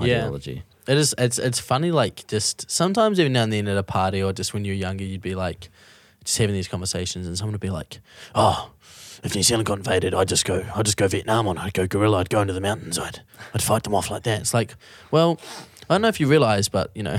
ideology. 0.24 0.62
It 0.86 0.96
is. 0.98 1.14
It's 1.18 1.38
it's 1.38 1.58
funny. 1.60 1.90
Like 1.90 2.26
just 2.28 2.70
sometimes 2.70 3.18
even 3.18 3.32
now 3.32 3.42
and 3.42 3.52
then 3.52 3.66
at 3.68 3.76
a 3.76 3.82
party 3.82 4.22
or 4.22 4.32
just 4.32 4.54
when 4.54 4.64
you're 4.64 4.74
younger, 4.74 5.04
you'd 5.04 5.20
be 5.22 5.34
like 5.34 5.68
just 6.24 6.38
having 6.38 6.54
these 6.54 6.68
conversations, 6.68 7.26
and 7.26 7.36
someone 7.36 7.52
would 7.52 7.60
be 7.60 7.70
like, 7.70 8.00
"Oh, 8.34 8.70
if 9.24 9.34
New 9.34 9.42
Zealand 9.42 9.66
got 9.66 9.78
invaded, 9.78 10.14
I'd 10.14 10.28
just 10.28 10.44
go. 10.44 10.64
I'd 10.74 10.84
just 10.84 10.96
go 10.96 11.08
Vietnam 11.08 11.48
on. 11.48 11.58
I'd 11.58 11.74
go 11.74 11.86
guerrilla. 11.88 12.18
I'd 12.18 12.30
go 12.30 12.40
into 12.40 12.52
the 12.52 12.60
mountains. 12.60 12.98
I'd 12.98 13.20
I'd 13.54 13.62
fight 13.62 13.82
them 13.82 13.94
off 13.94 14.10
like 14.10 14.22
that." 14.24 14.40
It's 14.40 14.54
like, 14.54 14.74
well, 15.10 15.40
I 15.90 15.94
don't 15.94 16.02
know 16.02 16.08
if 16.08 16.20
you 16.20 16.28
realize, 16.28 16.68
but 16.68 16.90
you 16.94 17.02
know. 17.02 17.16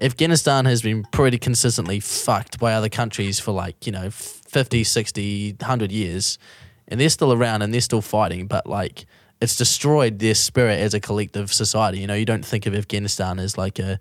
Afghanistan 0.00 0.64
has 0.64 0.82
been 0.82 1.04
pretty 1.12 1.38
consistently 1.38 2.00
fucked 2.00 2.58
by 2.58 2.74
other 2.74 2.88
countries 2.88 3.38
for 3.38 3.52
like, 3.52 3.86
you 3.86 3.92
know, 3.92 4.10
50, 4.10 4.84
60, 4.84 5.52
100 5.60 5.92
years. 5.92 6.38
And 6.88 7.00
they're 7.00 7.08
still 7.08 7.32
around 7.32 7.62
and 7.62 7.72
they're 7.72 7.80
still 7.80 8.02
fighting, 8.02 8.46
but 8.46 8.66
like 8.66 9.06
it's 9.40 9.56
destroyed 9.56 10.18
their 10.18 10.34
spirit 10.34 10.80
as 10.80 10.94
a 10.94 11.00
collective 11.00 11.52
society. 11.52 11.98
You 11.98 12.06
know, 12.06 12.14
you 12.14 12.24
don't 12.24 12.44
think 12.44 12.66
of 12.66 12.74
Afghanistan 12.74 13.38
as 13.38 13.56
like 13.56 13.78
a, 13.78 13.98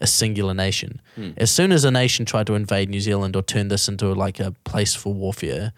a 0.00 0.06
singular 0.06 0.54
nation. 0.54 1.00
Hmm. 1.16 1.30
As 1.36 1.50
soon 1.50 1.72
as 1.72 1.84
a 1.84 1.90
nation 1.90 2.24
tried 2.24 2.46
to 2.46 2.54
invade 2.54 2.88
New 2.88 3.00
Zealand 3.00 3.36
or 3.36 3.42
turn 3.42 3.68
this 3.68 3.88
into 3.88 4.12
like 4.14 4.40
a 4.40 4.52
place 4.64 4.94
for 4.94 5.12
warfare, 5.12 5.72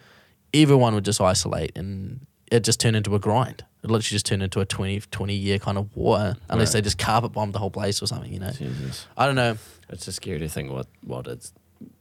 everyone 0.52 0.94
would 0.94 1.04
just 1.04 1.20
isolate 1.20 1.76
and 1.76 2.26
it 2.54 2.64
just 2.64 2.80
turned 2.80 2.96
into 2.96 3.14
a 3.14 3.18
grind. 3.18 3.64
It 3.82 3.90
literally 3.90 4.14
just 4.14 4.26
turned 4.26 4.42
into 4.42 4.60
a 4.60 4.64
20, 4.64 5.00
20 5.00 5.34
year 5.34 5.58
kind 5.58 5.76
of 5.76 5.94
war, 5.96 6.36
unless 6.48 6.68
Right. 6.68 6.72
they 6.80 6.86
just 6.86 6.98
carpet 6.98 7.32
bombed 7.32 7.52
the 7.52 7.58
whole 7.58 7.70
place 7.70 8.00
or 8.02 8.06
something, 8.06 8.32
you 8.32 8.38
know. 8.40 8.50
Jesus. 8.50 9.06
I 9.16 9.26
don't 9.26 9.34
know. 9.34 9.58
It's 9.90 10.04
just 10.06 10.16
scary 10.16 10.38
to 10.38 10.48
think 10.48 10.70
what, 10.70 10.86
what 11.02 11.26
it's, 11.26 11.52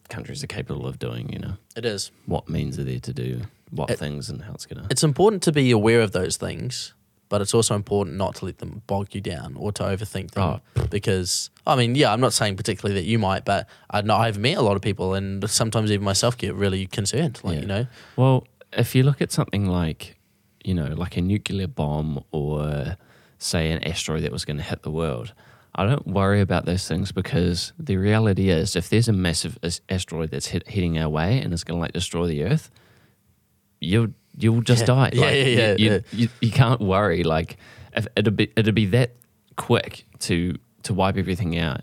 countries 0.09 0.43
are 0.43 0.47
capable 0.47 0.85
of 0.85 0.99
doing, 0.99 1.31
you 1.33 1.39
know, 1.39 1.53
It 1.75 1.85
is. 1.85 2.11
what 2.25 2.47
means 2.47 2.77
are 2.79 2.83
there 2.83 2.99
to 2.99 3.13
do, 3.13 3.41
what 3.71 3.89
It- 3.89 3.99
things 3.99 4.29
and 4.29 4.43
how 4.43 4.53
it's 4.53 4.65
going 4.65 4.83
to. 4.83 4.87
It's 4.91 5.03
important 5.03 5.41
to 5.43 5.51
be 5.51 5.71
aware 5.71 6.01
of 6.01 6.11
those 6.11 6.37
things, 6.37 6.93
but 7.29 7.41
it's 7.41 7.53
also 7.53 7.73
important 7.75 8.15
not 8.17 8.35
to 8.35 8.45
let 8.45 8.59
them 8.59 8.83
bog 8.85 9.07
you 9.15 9.21
down 9.21 9.55
or 9.57 9.71
to 9.73 9.83
overthink 9.83 10.31
them. 10.31 10.43
Oh. 10.77 10.83
Because 10.89 11.49
I 11.65 11.75
mean, 11.75 11.95
yeah, 11.95 12.13
I'm 12.13 12.21
not 12.21 12.31
saying 12.33 12.55
particularly 12.57 12.99
that 13.01 13.07
you 13.07 13.17
might, 13.17 13.43
but 13.43 13.67
I 13.89 14.01
know 14.01 14.17
I've 14.17 14.37
met 14.37 14.57
a 14.57 14.61
lot 14.61 14.75
of 14.75 14.81
people, 14.81 15.13
and 15.15 15.49
sometimes 15.49 15.91
even 15.91 16.05
myself 16.05 16.37
get 16.37 16.53
really 16.53 16.85
concerned. 16.85 17.39
Like 17.43 17.55
Yeah. 17.55 17.61
you 17.61 17.67
know, 17.67 17.87
Well, 18.15 18.45
if 18.71 18.93
you 18.95 19.03
look 19.03 19.21
at 19.21 19.31
something 19.31 19.65
like, 19.65 20.15
you 20.63 20.73
know, 20.73 20.87
like 20.95 21.17
a 21.17 21.21
nuclear 21.21 21.67
bomb 21.67 22.23
or 22.31 22.97
say 23.37 23.71
an 23.71 23.83
asteroid 23.83 24.23
that 24.23 24.31
was 24.31 24.45
going 24.45 24.57
to 24.57 24.63
hit 24.63 24.83
the 24.83 24.91
world, 24.91 25.33
I 25.75 25.85
don't 25.85 26.05
worry 26.07 26.39
about 26.39 26.65
those 26.65 26.87
things 26.87 27.11
because 27.11 27.73
the 27.79 27.97
reality 27.97 28.49
is, 28.49 28.75
if 28.75 28.89
there's 28.89 29.07
a 29.07 29.13
massive 29.13 29.57
asteroid 29.89 30.29
that's 30.31 30.47
hit, 30.47 30.67
heading 30.67 30.97
our 30.99 31.09
way 31.09 31.39
and 31.41 31.51
it's 31.53 31.63
going 31.63 31.77
to 31.77 31.81
like 31.81 31.93
destroy 31.93 32.27
the 32.27 32.43
Earth, 32.43 32.69
you 33.79 34.13
you'll 34.37 34.61
just 34.61 34.81
Yeah. 34.81 34.85
die. 34.87 35.09
Yeah, 35.13 35.21
Like, 35.21 35.33
yeah, 35.35 35.43
yeah, 35.43 35.75
You, 35.77 35.91
yeah. 35.91 35.99
You, 36.11 36.29
you 36.41 36.51
can't 36.51 36.79
worry. 36.81 37.23
Like, 37.23 37.57
if 37.95 38.07
it'd 38.15 38.35
be 38.35 38.51
it'd 38.55 38.73
be 38.75 38.85
that 38.87 39.11
quick 39.55 40.05
to 40.19 40.55
to 40.83 40.93
wipe 40.93 41.17
everything 41.17 41.57
out. 41.57 41.81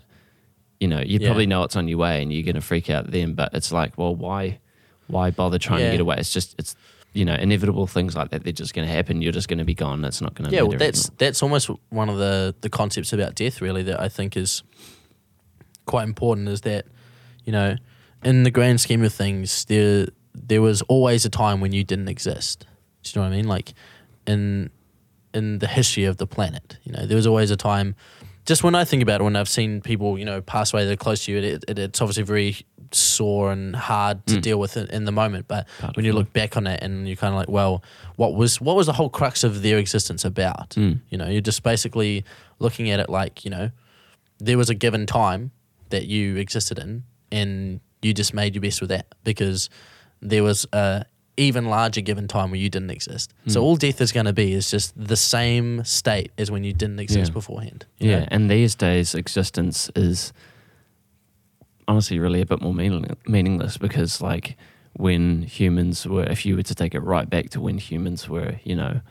You 0.79 0.87
know, 0.87 0.99
you 0.99 1.19
Yeah. 1.19 1.27
probably 1.27 1.45
know 1.45 1.63
it's 1.63 1.75
on 1.75 1.87
your 1.87 1.97
way 1.99 2.21
and 2.21 2.33
you're 2.33 2.43
going 2.43 2.55
to 2.55 2.61
freak 2.61 2.89
out 2.89 3.11
then. 3.11 3.33
But 3.35 3.53
it's 3.53 3.71
like, 3.71 3.97
well, 3.97 4.15
why 4.15 4.59
why 5.07 5.29
bother 5.31 5.59
trying 5.59 5.81
Yeah. 5.81 5.87
to 5.87 5.91
get 5.97 6.01
away? 6.01 6.15
It's 6.17 6.33
just 6.33 6.55
it's 6.57 6.75
you 7.13 7.25
know 7.25 7.35
inevitable 7.35 7.87
things 7.87 8.15
like 8.15 8.29
that. 8.31 8.43
They're 8.43 8.53
just 8.53 8.73
going 8.73 8.87
to 8.87 8.93
happen. 8.93 9.21
You're 9.21 9.31
just 9.31 9.47
going 9.47 9.59
to 9.59 9.65
be 9.65 9.73
gone. 9.73 10.03
It's 10.05 10.21
not 10.21 10.33
going 10.35 10.49
to 10.49 10.55
yeah, 10.55 10.61
well, 10.61 10.77
that's 10.77 11.09
that's 11.17 11.43
almost 11.43 11.69
one 11.89 12.09
of 12.09 12.17
the 12.17 12.55
the 12.61 12.69
concepts 12.69 13.13
about 13.13 13.35
death, 13.35 13.61
really, 13.61 13.83
that 13.83 13.99
I 13.99 14.09
think 14.09 14.37
is 14.37 14.63
quite 15.85 16.03
important. 16.03 16.47
Is 16.47 16.61
that 16.61 16.85
you 17.43 17.51
know, 17.51 17.75
in 18.23 18.43
the 18.43 18.51
grand 18.51 18.81
scheme 18.81 19.03
of 19.03 19.13
things, 19.13 19.65
there 19.65 20.07
there 20.33 20.61
was 20.61 20.81
always 20.83 21.25
a 21.25 21.29
time 21.29 21.59
when 21.59 21.71
you 21.71 21.83
didn't 21.83 22.07
exist. 22.07 22.65
Do 23.03 23.09
you 23.09 23.21
know 23.21 23.27
what 23.27 23.33
I 23.33 23.37
mean? 23.37 23.47
Like 23.47 23.73
in 24.25 24.69
in 25.33 25.59
the 25.59 25.67
history 25.67 26.05
of 26.05 26.17
the 26.17 26.27
planet, 26.27 26.77
you 26.83 26.91
know, 26.91 27.05
there 27.05 27.15
was 27.15 27.27
always 27.27 27.51
a 27.51 27.57
time. 27.57 27.95
Just 28.45 28.63
when 28.63 28.73
I 28.73 28.85
think 28.85 29.03
about 29.03 29.21
it, 29.21 29.23
when 29.23 29.35
I've 29.35 29.49
seen 29.49 29.81
people, 29.81 30.17
you 30.17 30.25
know, 30.25 30.41
pass 30.41 30.73
away 30.73 30.85
that 30.85 30.91
are 30.91 30.95
close 30.95 31.25
to 31.25 31.31
you, 31.31 31.37
it, 31.37 31.63
it, 31.67 31.77
it's 31.77 32.01
obviously 32.01 32.23
very 32.23 32.57
sore 32.93 33.51
and 33.51 33.75
hard 33.75 34.25
to 34.27 34.35
hmm. 34.35 34.41
deal 34.41 34.59
with 34.59 34.77
in, 34.77 35.05
the 35.05 35.11
moment. 35.11 35.47
But 35.47 35.67
Part 35.79 35.95
when 35.95 36.05
you 36.05 36.13
life. 36.13 36.25
look 36.25 36.33
back 36.33 36.57
on 36.57 36.67
it, 36.67 36.81
and 36.83 37.07
you're 37.07 37.17
kind 37.17 37.33
of 37.33 37.37
like, 37.37 37.49
well, 37.49 37.83
what 38.15 38.35
was 38.35 38.59
what 38.59 38.75
was 38.75 38.87
the 38.87 38.93
whole 38.93 39.09
crux 39.09 39.43
of 39.43 39.61
their 39.61 39.77
existence 39.77 40.25
about? 40.25 40.73
Hmm. 40.75 40.93
You 41.09 41.17
know, 41.17 41.27
you're 41.27 41.41
just 41.41 41.63
basically 41.63 42.23
looking 42.59 42.89
at 42.89 42.99
it 42.99 43.09
like, 43.09 43.43
you 43.43 43.51
know, 43.51 43.71
there 44.39 44.57
was 44.57 44.69
a 44.69 44.75
given 44.75 45.05
time 45.05 45.51
that 45.89 46.05
you 46.05 46.37
existed 46.37 46.79
in, 46.79 47.03
and 47.31 47.79
you 48.01 48.13
just 48.13 48.33
made 48.33 48.55
your 48.55 48.61
best 48.61 48.81
with 48.81 48.89
that 48.89 49.07
because 49.23 49.69
there 50.21 50.43
was 50.43 50.65
a 50.73 51.05
even 51.37 51.65
larger 51.65 52.01
given 52.01 52.27
time 52.27 52.51
where 52.51 52.59
you 52.59 52.69
didn't 52.69 52.91
exist. 52.91 53.33
So 53.47 53.59
hmm. 53.59 53.65
all 53.65 53.75
death 53.75 54.01
is 54.01 54.11
going 54.11 54.25
to 54.25 54.33
be 54.33 54.53
is 54.53 54.69
just 54.69 54.93
the 54.95 55.15
same 55.15 55.83
state 55.83 56.31
as 56.37 56.51
when 56.51 56.63
you 56.63 56.73
didn't 56.73 56.99
exist 56.99 57.31
Yeah. 57.31 57.33
beforehand. 57.33 57.85
Yeah, 57.99 58.19
know? 58.19 58.27
and 58.31 58.51
these 58.51 58.75
days 58.75 59.15
existence 59.15 59.89
is 59.95 60.33
honestly 61.87 62.19
really 62.19 62.41
a 62.41 62.45
bit 62.45 62.61
more 62.61 62.73
meaning, 62.73 63.05
meaningless 63.27 63.77
because 63.77 64.21
like 64.21 64.57
when 64.93 65.43
humans 65.43 66.05
were, 66.05 66.23
if 66.23 66.45
you 66.45 66.55
were 66.55 66.63
to 66.63 66.75
take 66.75 66.93
it 66.95 66.99
right 66.99 67.29
back 67.29 67.49
to 67.51 67.61
when 67.61 67.77
humans 67.77 68.27
were, 68.29 68.55
you 68.63 68.75
know, 68.75 69.01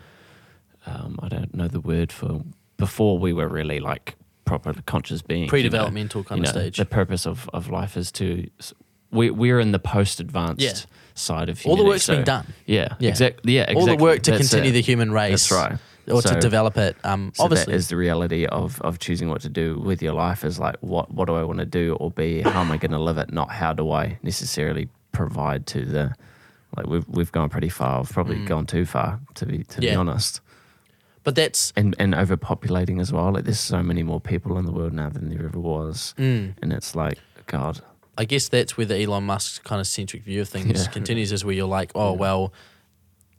um, 0.87 1.19
I 1.23 1.29
don't 1.29 1.55
know 1.55 1.69
the 1.69 1.81
word 1.81 2.13
for 2.13 2.43
before 2.77 3.19
we 3.19 3.33
were 3.33 3.49
really 3.49 3.81
like 3.81 4.17
proper 4.45 4.75
conscious 4.87 5.23
beings. 5.23 5.41
you 5.43 5.47
know. 5.47 5.51
Pre-developmental 5.51 6.25
kind 6.25 6.39
You 6.41 6.45
of 6.45 6.49
stage. 6.51 6.77
The 6.79 6.85
purpose 6.87 7.27
of, 7.27 7.49
of 7.53 7.71
life 7.71 7.97
is 7.97 8.11
to 8.13 8.49
we 9.13 9.31
we're 9.31 9.61
in 9.61 9.73
the 9.73 9.79
post 9.79 10.21
advanced 10.21 10.61
Yeah. 10.61 10.73
side 11.15 11.49
of 11.49 11.61
All 11.67 11.77
the 11.77 11.83
humanity, 11.83 11.89
work's 11.89 12.07
been 12.07 12.25
done. 12.25 12.47
Yeah, 12.67 12.95
Yeah. 12.99 13.09
exactly. 13.11 13.55
Yeah, 13.57 13.73
all 13.77 13.85
the 13.87 13.97
work 13.97 14.23
to 14.23 14.31
That's 14.33 14.49
continue 14.51 14.71
it. 14.71 14.75
the 14.75 14.81
human 14.83 15.13
race. 15.13 15.49
That's 15.49 15.53
right. 15.53 15.79
Or 16.11 16.23
to 16.23 16.39
develop 16.41 16.77
it. 16.77 16.97
Um, 17.05 17.33
so 17.35 17.45
obviously. 17.45 17.73
that 17.73 17.77
is 17.79 17.89
the 17.89 17.97
reality 17.97 18.47
of 18.47 18.81
of 18.83 18.99
choosing 18.99 19.29
what 19.29 19.41
to 19.43 19.49
do 19.49 19.79
with 19.79 20.03
your 20.03 20.13
life. 20.15 20.45
Is 20.45 20.59
like 20.59 20.77
what 20.81 21.13
what 21.13 21.27
do 21.27 21.35
I 21.35 21.43
want 21.45 21.59
to 21.61 21.67
do 21.67 21.95
or 22.01 22.11
be? 22.11 22.43
How 22.43 22.61
am 22.61 22.71
I 22.73 22.77
going 22.77 22.93
to 22.93 22.99
live 22.99 23.19
it? 23.19 23.33
Not 23.33 23.51
how 23.51 23.73
do 23.73 23.91
I 23.93 24.19
necessarily 24.23 24.89
provide 25.13 25.67
to 25.69 25.85
the 25.85 26.15
like 26.77 26.87
we've 26.87 27.07
we've 27.09 27.33
gone 27.33 27.49
pretty 27.49 27.69
far. 27.69 28.01
We've 28.01 28.11
probably 28.11 28.45
gone 28.45 28.67
too 28.67 28.85
far 28.87 29.21
to 29.35 29.47
be 29.47 29.65
to 29.65 29.81
be 29.81 29.87
Mm. 29.89 29.99
Honest. 29.99 30.41
but 31.25 31.35
that's 31.35 31.73
And 31.77 31.95
and 31.99 32.15
overpopulating 32.15 33.01
as 33.01 33.13
well. 33.13 33.33
Like 33.33 33.45
there's 33.45 33.61
so 33.61 33.83
many 33.83 34.03
more 34.03 34.21
people 34.21 34.57
in 34.59 34.65
the 34.67 34.73
world 34.73 34.93
now 34.93 35.09
than 35.11 35.29
there 35.29 35.45
ever 35.45 35.59
was, 35.61 36.15
Mm. 36.19 36.55
and 36.63 36.73
it's 36.73 36.95
like 36.95 37.19
God. 37.47 37.81
I 38.19 38.25
guess 38.25 38.49
that's 38.49 38.77
where 38.77 38.87
the 38.87 39.01
Elon 39.03 39.25
Musk 39.25 39.65
kind 39.65 39.81
of 39.81 39.87
centric 39.87 40.25
view 40.25 40.43
of 40.43 40.49
things 40.49 40.85
Yeah. 40.85 40.91
continues, 40.91 41.33
is 41.33 41.45
where 41.45 41.55
you're 41.55 41.67
like, 41.81 41.91
oh 41.95 42.13
well, 42.13 42.53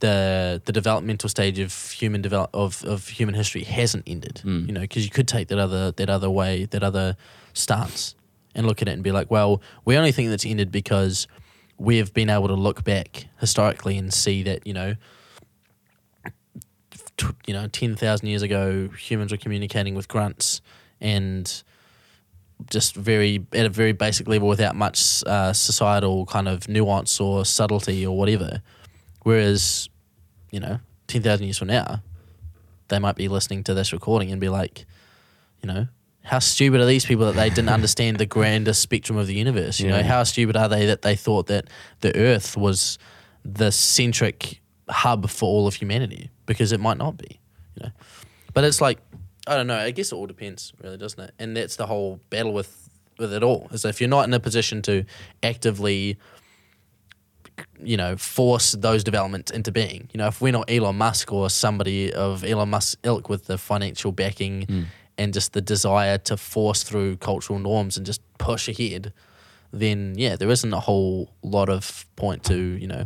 the 0.01 0.61
the 0.65 0.71
developmental 0.71 1.29
stage 1.29 1.57
of 1.57 1.73
human 1.91 2.21
develop 2.21 2.49
of, 2.53 2.83
of 2.83 3.07
human 3.07 3.33
history 3.33 3.63
hasn't 3.63 4.03
ended. 4.05 4.41
Mm. 4.43 4.67
You 4.67 4.73
know, 4.73 4.81
because 4.81 5.05
you 5.05 5.11
could 5.11 5.27
take 5.27 5.47
that 5.47 5.57
other 5.57 5.91
that 5.91 6.09
other 6.09 6.29
way, 6.29 6.65
that 6.65 6.83
other 6.83 7.15
stance, 7.53 8.13
and 8.53 8.67
look 8.67 8.81
at 8.81 8.87
it 8.87 8.91
and 8.91 9.03
be 9.03 9.11
like, 9.11 9.31
well, 9.31 9.61
we 9.85 9.97
only 9.97 10.11
think 10.11 10.29
that's 10.29 10.45
ended 10.45 10.71
because 10.71 11.27
we 11.77 11.97
have 11.97 12.13
been 12.13 12.29
able 12.29 12.47
to 12.47 12.53
look 12.53 12.83
back 12.83 13.27
historically 13.39 13.97
and 13.97 14.13
see 14.13 14.43
that 14.43 14.67
you 14.67 14.73
know. 14.73 14.95
t- 17.17 17.27
You 17.47 17.53
know, 17.53 17.67
ten 17.67 17.95
thousand 17.95 18.27
years 18.27 18.41
ago, 18.41 18.89
humans 18.89 19.31
were 19.31 19.37
communicating 19.37 19.95
with 19.95 20.07
grunts, 20.07 20.61
and 20.99 21.63
just 22.69 22.95
very 22.95 23.45
at 23.53 23.65
a 23.65 23.69
very 23.69 23.91
basic 23.91 24.27
level 24.27 24.47
without 24.47 24.75
much 24.75 25.23
uh, 25.25 25.53
societal 25.53 26.25
kind 26.25 26.47
of 26.47 26.67
nuance 26.67 27.19
or 27.19 27.45
subtlety 27.45 28.05
or 28.05 28.15
whatever. 28.17 28.61
Whereas, 29.23 29.89
you 30.51 30.59
know, 30.59 30.79
ten 31.07 31.21
thousand 31.21 31.45
years 31.45 31.57
from 31.57 31.69
now, 31.69 32.03
they 32.89 32.99
might 32.99 33.15
be 33.15 33.27
listening 33.27 33.63
to 33.65 33.73
this 33.73 33.91
recording 33.91 34.31
and 34.31 34.39
be 34.39 34.49
like, 34.49 34.85
you 35.61 35.67
know, 35.67 35.87
how 36.23 36.39
stupid 36.39 36.79
are 36.79 36.85
these 36.85 37.05
people 37.05 37.25
that 37.25 37.35
they 37.35 37.49
didn't 37.49 37.69
understand 37.69 38.17
the 38.17 38.25
grander 38.25 38.73
spectrum 38.73 39.17
of 39.17 39.27
the 39.27 39.33
universe? 39.33 39.79
You 39.79 39.89
know, 39.89 40.03
how 40.03 40.23
stupid 40.23 40.55
are 40.55 40.69
they 40.69 40.85
that 40.85 41.01
they 41.01 41.15
thought 41.15 41.47
that 41.47 41.67
the 42.01 42.15
Earth 42.15 42.55
was 42.55 42.99
the 43.43 43.71
centric 43.71 44.61
hub 44.87 45.29
for 45.29 45.45
all 45.45 45.67
of 45.67 45.75
humanity? 45.75 46.29
Because 46.45 46.71
it 46.71 46.79
might 46.79 46.97
not 46.97 47.17
be, 47.17 47.39
you 47.75 47.85
know. 47.85 47.91
But 48.53 48.65
it's 48.65 48.81
like 48.81 48.99
I 49.47 49.55
don't 49.55 49.67
know. 49.67 49.77
I 49.77 49.91
guess 49.91 50.11
it 50.11 50.15
all 50.15 50.27
depends, 50.27 50.73
really, 50.83 50.97
doesn't 50.97 51.19
it? 51.19 51.33
And 51.39 51.57
that's 51.57 51.75
the 51.75 51.87
whole 51.87 52.19
battle 52.29 52.53
with 52.53 52.89
with 53.17 53.33
it 53.33 53.43
all. 53.43 53.67
Is 53.71 53.85
if 53.85 53.99
you're 53.99 54.09
not 54.09 54.27
in 54.27 54.33
a 54.33 54.39
position 54.39 54.81
to 54.83 55.05
actively, 55.41 56.17
you 57.83 57.97
know, 57.97 58.15
force 58.17 58.73
those 58.73 59.03
developments 59.03 59.51
into 59.51 59.71
being. 59.71 60.09
You 60.13 60.17
know, 60.19 60.27
if 60.27 60.41
we're 60.41 60.51
not 60.51 60.69
Elon 60.69 60.97
Musk 60.97 61.31
or 61.31 61.49
somebody 61.49 62.11
of 62.13 62.43
Elon 62.43 62.69
Musk's 62.69 62.95
ilk 63.03 63.29
with 63.29 63.45
the 63.45 63.57
financial 63.57 64.11
backing 64.11 64.87
and 65.17 65.33
just 65.33 65.53
the 65.53 65.61
desire 65.61 66.17
to 66.19 66.37
force 66.37 66.83
through 66.83 67.17
cultural 67.17 67.59
norms 67.59 67.97
and 67.97 68.05
just 68.05 68.21
push 68.37 68.67
ahead, 68.67 69.13
then 69.73 70.15
yeah, 70.17 70.35
there 70.35 70.49
isn't 70.49 70.73
a 70.73 70.79
whole 70.79 71.29
lot 71.43 71.69
of 71.69 72.05
point 72.15 72.43
to 72.45 72.55
you 72.57 72.87
know 72.87 73.05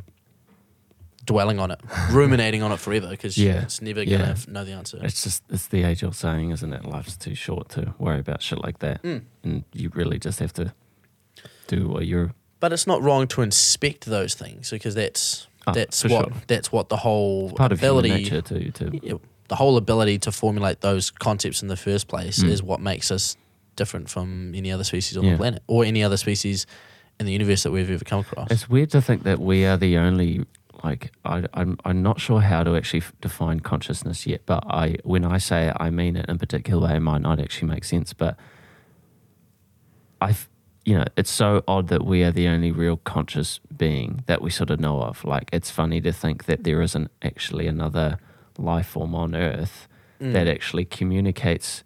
dwelling 1.26 1.60
on 1.60 1.72
it, 1.72 1.80
ruminating 2.12 2.62
on 2.62 2.72
it 2.72 2.80
forever 2.80 3.10
because 3.10 3.38
Yeah. 3.38 3.64
it's 3.64 3.82
never 3.82 4.04
Yeah. 4.04 4.18
gonna 4.20 4.36
know 4.48 4.64
the 4.64 4.74
answer. 4.74 5.00
It's 5.02 5.24
just 5.24 5.44
it's 5.50 5.68
the 5.68 5.84
age 5.84 6.04
old 6.04 6.16
saying, 6.16 6.52
isn't 6.52 6.72
it? 6.74 6.86
Life's 6.86 7.18
too 7.18 7.34
short 7.36 7.70
to 7.70 7.96
worry 7.98 8.20
about 8.20 8.42
shit 8.44 8.62
like 8.64 8.80
that, 8.80 9.02
Mm. 9.04 9.24
and 9.44 9.64
you 9.74 9.90
really 9.96 10.20
just 10.20 10.40
have 10.40 10.54
to 10.54 10.74
do 11.68 11.88
what 11.88 12.06
you're. 12.06 12.34
But 12.66 12.74
it's 12.74 12.88
not 12.88 13.04
wrong 13.04 13.28
to 13.28 13.44
inspect 13.44 14.06
those 14.06 14.34
things 14.34 14.72
because 14.72 14.96
that's 14.96 15.46
Ah, 15.68 15.72
that's 15.72 16.02
for 16.02 16.08
what 16.10 16.26
sure. 16.34 16.42
that's 16.48 16.72
what 16.72 16.90
the 16.90 16.98
whole 16.98 17.52
Part 17.52 17.72
of 17.72 17.78
ability 17.78 18.10
nature 18.10 18.42
to 18.42 18.72
to 18.72 19.00
yeah, 19.04 19.14
the 19.50 19.56
whole 19.56 19.78
ability 19.78 20.18
to 20.26 20.32
formulate 20.32 20.82
those 20.82 21.12
concepts 21.12 21.62
in 21.62 21.68
the 21.68 21.76
first 21.78 22.08
place 22.08 22.40
Mm. 22.42 22.50
is 22.50 22.64
what 22.64 22.80
makes 22.82 23.12
us 23.12 23.38
different 23.76 24.10
from 24.10 24.56
any 24.56 24.72
other 24.72 24.84
species 24.84 25.16
on 25.16 25.26
Yeah. 25.26 25.34
the 25.34 25.38
planet 25.38 25.62
or 25.68 25.86
any 25.86 26.02
other 26.04 26.18
species 26.18 26.66
in 27.20 27.28
the 27.28 27.34
universe 27.34 27.62
that 27.62 27.72
we've 27.72 27.92
ever 27.92 28.04
come 28.04 28.22
across. 28.22 28.50
It's 28.50 28.68
weird 28.68 28.90
to 28.92 29.02
think 29.02 29.22
that 29.26 29.40
we 29.40 29.64
are 29.64 29.78
the 29.78 29.98
only 30.00 30.46
like 30.84 31.12
I 31.24 31.44
I'm 31.54 31.78
I'm 31.86 32.02
not 32.02 32.20
sure 32.20 32.42
how 32.42 32.64
to 32.64 32.76
actually 32.76 33.02
f- 33.02 33.14
define 33.22 33.60
consciousness 33.60 34.26
yet, 34.26 34.42
but 34.48 34.64
I 34.66 34.96
when 35.04 35.24
I 35.24 35.38
say 35.38 35.68
it, 35.68 35.78
I 35.80 35.92
mean 35.92 36.16
it 36.16 36.26
in 36.28 36.36
a 36.36 36.40
particular 36.40 36.82
way. 36.88 36.96
It 36.96 37.02
might 37.02 37.22
not 37.22 37.40
actually 37.40 37.68
make 37.70 37.84
sense, 37.84 38.12
but 38.14 38.36
I 40.20 40.30
f- 40.32 40.50
you 40.86 40.96
know 40.96 41.06
it's 41.18 41.32
so 41.32 41.64
odd 41.68 41.88
that 41.90 42.06
we 42.06 42.24
are 42.24 42.32
the 42.32 42.48
only 42.48 42.72
real 42.72 42.98
conscious 42.98 43.60
being 43.76 44.24
that 44.28 44.42
we 44.42 44.50
sort 44.50 44.70
of 44.70 44.80
know 44.80 45.02
of. 45.02 45.24
Like 45.26 45.50
it's 45.52 45.70
funny 45.72 46.00
to 46.02 46.12
think 46.14 46.46
that 46.46 46.64
there 46.64 46.82
isn't 46.82 47.10
actually 47.22 47.68
another 47.68 48.20
life 48.58 48.88
form 48.88 49.14
on 49.16 49.36
Earth 49.36 49.88
Mm. 50.22 50.32
that 50.32 50.48
actually 50.48 50.86
communicates 50.86 51.84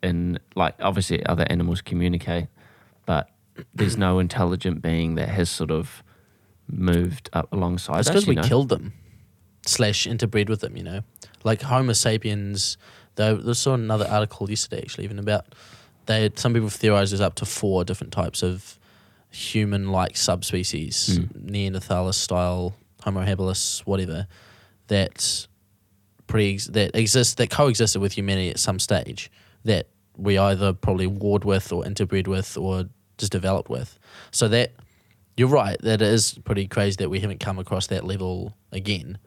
in 0.00 0.38
like 0.54 0.76
obviously 0.78 1.26
other 1.26 1.44
animals 1.50 1.80
communicate, 1.82 2.46
but 3.04 3.30
there's 3.74 3.96
no 3.96 4.18
intelligent 4.26 4.80
being 4.80 5.16
that 5.16 5.28
has 5.30 5.50
sort 5.50 5.72
of 5.72 6.04
moved 6.70 7.28
up 7.32 7.52
alongside 7.52 7.98
us. 7.98 8.08
because 8.08 8.28
we 8.28 8.36
know? 8.36 8.42
killed 8.42 8.68
them, 8.68 8.92
slash 9.66 10.06
interbred 10.06 10.48
with 10.48 10.60
them. 10.60 10.76
You 10.76 10.84
know, 10.84 11.00
like 11.42 11.62
Homo 11.62 11.94
sapiens. 11.94 12.76
Though 13.16 13.34
there 13.34 13.54
saw 13.54 13.74
another 13.74 14.06
article 14.06 14.48
yesterday, 14.48 14.82
actually, 14.82 15.02
even 15.02 15.18
about 15.18 15.46
they. 16.08 16.28
Some 16.34 16.52
people 16.52 16.68
theorize 16.68 17.10
there's 17.10 17.20
up 17.20 17.36
to 17.36 17.46
four 17.46 17.84
different 17.84 18.12
types 18.12 18.42
of 18.42 18.76
human-like 19.30 20.16
subspecies, 20.16 21.18
Mm. 21.20 21.50
Neanderthalis 21.50 22.14
style, 22.14 22.74
Homo 23.04 23.24
habilis, 23.24 23.80
whatever, 23.80 24.26
that 24.88 25.46
pre 26.26 26.58
that 26.58 26.96
exist 26.96 27.36
that 27.36 27.50
coexisted 27.50 28.00
with 28.02 28.12
humanity 28.14 28.50
at 28.50 28.58
some 28.58 28.78
stage 28.78 29.30
that 29.64 29.86
we 30.16 30.36
either 30.36 30.72
probably 30.72 31.06
warred 31.06 31.44
with 31.44 31.72
or 31.72 31.84
interbred 31.84 32.26
with 32.26 32.56
or 32.56 32.84
just 33.18 33.32
developed 33.32 33.70
with. 33.70 33.98
So 34.30 34.48
that 34.48 34.72
you're 35.36 35.48
right 35.48 35.76
that 35.82 36.02
it 36.02 36.08
is 36.08 36.38
pretty 36.44 36.66
crazy 36.66 36.96
that 36.98 37.10
we 37.10 37.20
haven't 37.20 37.38
come 37.40 37.58
across 37.58 37.86
that 37.88 38.04
level 38.04 38.56
again. 38.72 39.18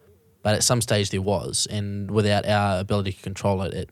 But 0.44 0.56
at 0.56 0.64
some 0.64 0.82
stage 0.82 1.12
there 1.12 1.22
was, 1.22 1.68
and 1.70 2.10
without 2.12 2.46
our 2.48 2.80
ability 2.80 3.14
to 3.14 3.22
control 3.22 3.62
it, 3.62 3.74
it 3.74 3.90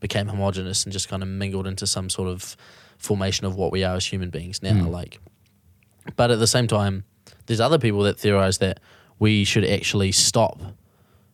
became 0.00 0.26
homogenous 0.28 0.84
and 0.84 0.92
just 0.92 1.08
kind 1.08 1.22
of 1.22 1.28
mingled 1.28 1.66
into 1.66 1.86
some 1.86 2.08
sort 2.10 2.28
of 2.28 2.56
formation 2.98 3.46
of 3.46 3.54
what 3.56 3.72
we 3.72 3.84
are 3.84 3.96
as 3.96 4.06
human 4.06 4.30
beings 4.30 4.62
now. 4.62 4.70
Like, 4.88 5.18
but 6.16 6.30
at 6.30 6.38
the 6.38 6.46
same 6.46 6.66
time, 6.66 7.04
there's 7.46 7.60
other 7.60 7.78
people 7.78 8.02
that 8.02 8.18
theorize 8.18 8.58
that 8.58 8.80
we 9.18 9.44
should 9.44 9.64
actually 9.64 10.12
stop 10.12 10.60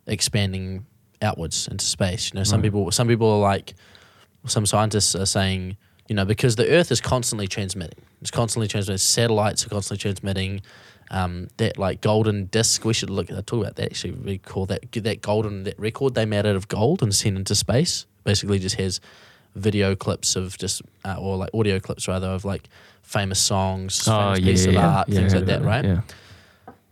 expanding 0.07 0.87
outwards 1.23 1.69
into 1.69 1.85
space. 1.85 2.33
You 2.33 2.41
know, 2.41 2.45
some 2.45 2.61
people, 2.63 2.91
some 2.91 3.09
people 3.09 3.31
are 3.31 3.41
like, 3.41 3.75
some 4.47 4.67
scientists 4.67 5.15
are 5.15 5.27
saying, 5.27 5.77
you 6.09 6.15
know, 6.15 6.25
because 6.25 6.57
the 6.57 6.69
Earth 6.71 6.93
is 6.93 7.01
constantly 7.01 7.47
transmitting, 7.47 8.05
it's 8.21 8.31
constantly 8.31 8.69
transmitting. 8.69 8.99
Satellites 8.99 9.65
are 9.67 9.71
constantly 9.71 10.01
transmitting. 10.03 10.61
Um, 11.11 11.49
that 11.59 11.79
like 11.79 12.01
golden 12.01 12.47
disc, 12.47 12.83
we 12.85 12.95
should 12.95 13.11
look 13.11 13.31
at 13.31 13.47
talk 13.47 13.61
about 13.61 13.77
that. 13.77 13.91
Actually, 13.91 14.13
we 14.13 14.39
call 14.39 14.65
that 14.67 14.91
that 14.93 15.21
golden 15.21 15.65
that 15.65 15.79
record 15.79 16.15
they 16.15 16.25
made 16.25 16.47
out 16.47 16.57
of 16.57 16.67
gold 16.67 17.03
and 17.03 17.15
sent 17.15 17.37
into 17.37 17.55
space. 17.55 18.07
Basically, 18.25 18.59
just 18.59 18.77
has 18.77 19.01
video 19.55 19.95
clips 19.95 20.35
of 20.37 20.59
just 20.59 20.83
uh, 21.05 21.17
or 21.19 21.37
like 21.37 21.51
audio 21.55 21.79
clips 21.79 22.09
rather 22.09 22.29
of 22.29 22.45
like 22.45 22.69
famous 23.03 23.39
songs, 23.39 24.05
famous 24.05 24.41
pieces 24.41 24.67
of 24.67 24.77
art, 24.77 25.09
things 25.09 25.33
heard 25.33 25.43
like 25.43 25.47
that, 25.47 25.61
about 25.61 25.69
right? 25.69 25.85
Yeah. 25.85 26.01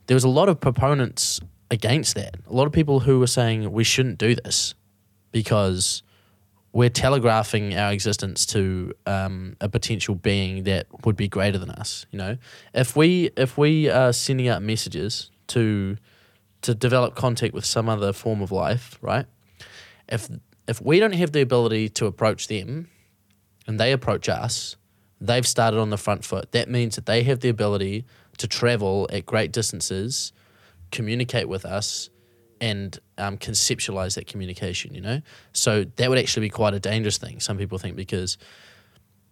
there 0.06 0.14
was 0.14 0.24
a 0.24 0.28
lot 0.28 0.48
of 0.48 0.60
proponents 0.60 1.40
against 1.70 2.14
that. 2.14 2.36
A 2.48 2.52
lot 2.52 2.66
of 2.66 2.72
people 2.72 3.00
who 3.00 3.18
were 3.18 3.26
saying 3.26 3.72
we 3.72 3.82
shouldn't 3.84 4.18
do 4.18 4.34
this 4.34 4.74
because 5.32 6.02
we're 6.72 6.90
telegraphing 6.90 7.74
our 7.76 7.92
existence 7.92 8.46
to 8.46 8.92
um, 9.06 9.56
a 9.60 9.68
potential 9.68 10.14
being 10.14 10.64
that 10.64 10.86
would 11.04 11.16
be 11.16 11.28
greater 11.28 11.58
than 11.58 11.70
us. 11.70 12.06
You 12.10 12.18
know, 12.18 12.36
if 12.74 12.94
we 12.96 13.30
if 13.36 13.58
we 13.58 13.90
are 13.90 14.12
sending 14.12 14.48
out 14.48 14.62
messages 14.62 15.30
to 15.48 15.96
to 16.62 16.74
develop 16.74 17.14
contact 17.16 17.54
with 17.54 17.64
some 17.64 17.88
other 17.88 18.12
form 18.12 18.40
of 18.40 18.52
life, 18.52 18.98
right? 19.02 19.26
If 20.08 20.28
if 20.68 20.80
we 20.80 21.00
don't 21.00 21.14
have 21.14 21.32
the 21.32 21.40
ability 21.40 21.88
to 21.90 22.06
approach 22.06 22.48
them, 22.48 22.88
and 23.66 23.78
they 23.78 23.92
approach 23.92 24.28
us, 24.28 24.76
they've 25.20 25.46
started 25.46 25.78
on 25.78 25.90
the 25.90 25.96
front 25.96 26.24
foot. 26.24 26.52
That 26.52 26.68
means 26.68 26.96
that 26.96 27.06
they 27.06 27.22
have 27.22 27.40
the 27.40 27.48
ability 27.48 28.04
to 28.38 28.48
travel 28.48 29.08
at 29.12 29.26
great 29.26 29.52
distances, 29.52 30.32
communicate 30.90 31.48
with 31.48 31.64
us, 31.64 32.10
and 32.60 32.98
um, 33.18 33.38
conceptualize 33.38 34.14
that 34.14 34.26
communication, 34.26 34.94
you 34.94 35.00
know? 35.00 35.20
So 35.52 35.84
that 35.96 36.08
would 36.08 36.18
actually 36.18 36.46
be 36.46 36.50
quite 36.50 36.74
a 36.74 36.80
dangerous 36.80 37.18
thing, 37.18 37.40
some 37.40 37.58
people 37.58 37.78
think, 37.78 37.96
because 37.96 38.38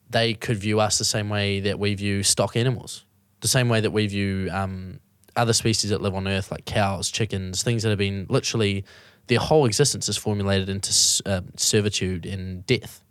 they 0.09 0.35
could 0.35 0.59
view 0.59 0.81
us 0.81 0.99
the 0.99 1.05
same 1.05 1.29
way 1.29 1.61
that 1.61 1.79
we 1.79 1.95
view 1.95 2.23
stock 2.23 2.57
animals, 2.57 3.05
the 3.41 3.49
same 3.49 3.69
way 3.69 3.81
that 3.81 3.93
we 3.93 4.07
view 4.09 4.49
um, 4.53 4.99
other 5.37 5.53
species 5.53 5.91
that 5.91 6.03
live 6.03 6.15
on 6.15 6.27
Earth, 6.27 6.51
like 6.51 6.65
cows, 6.65 7.11
chickens, 7.11 7.63
things 7.63 7.83
that 7.85 7.91
have 7.91 7.99
been 7.99 8.27
literally, 8.29 8.85
their 9.27 9.39
whole 9.39 9.65
existence 9.67 10.09
is 10.09 10.17
formulated 10.17 10.69
into 10.69 10.93
uh, 11.27 11.41
servitude 11.57 12.27
and 12.27 12.67
death. 12.67 13.03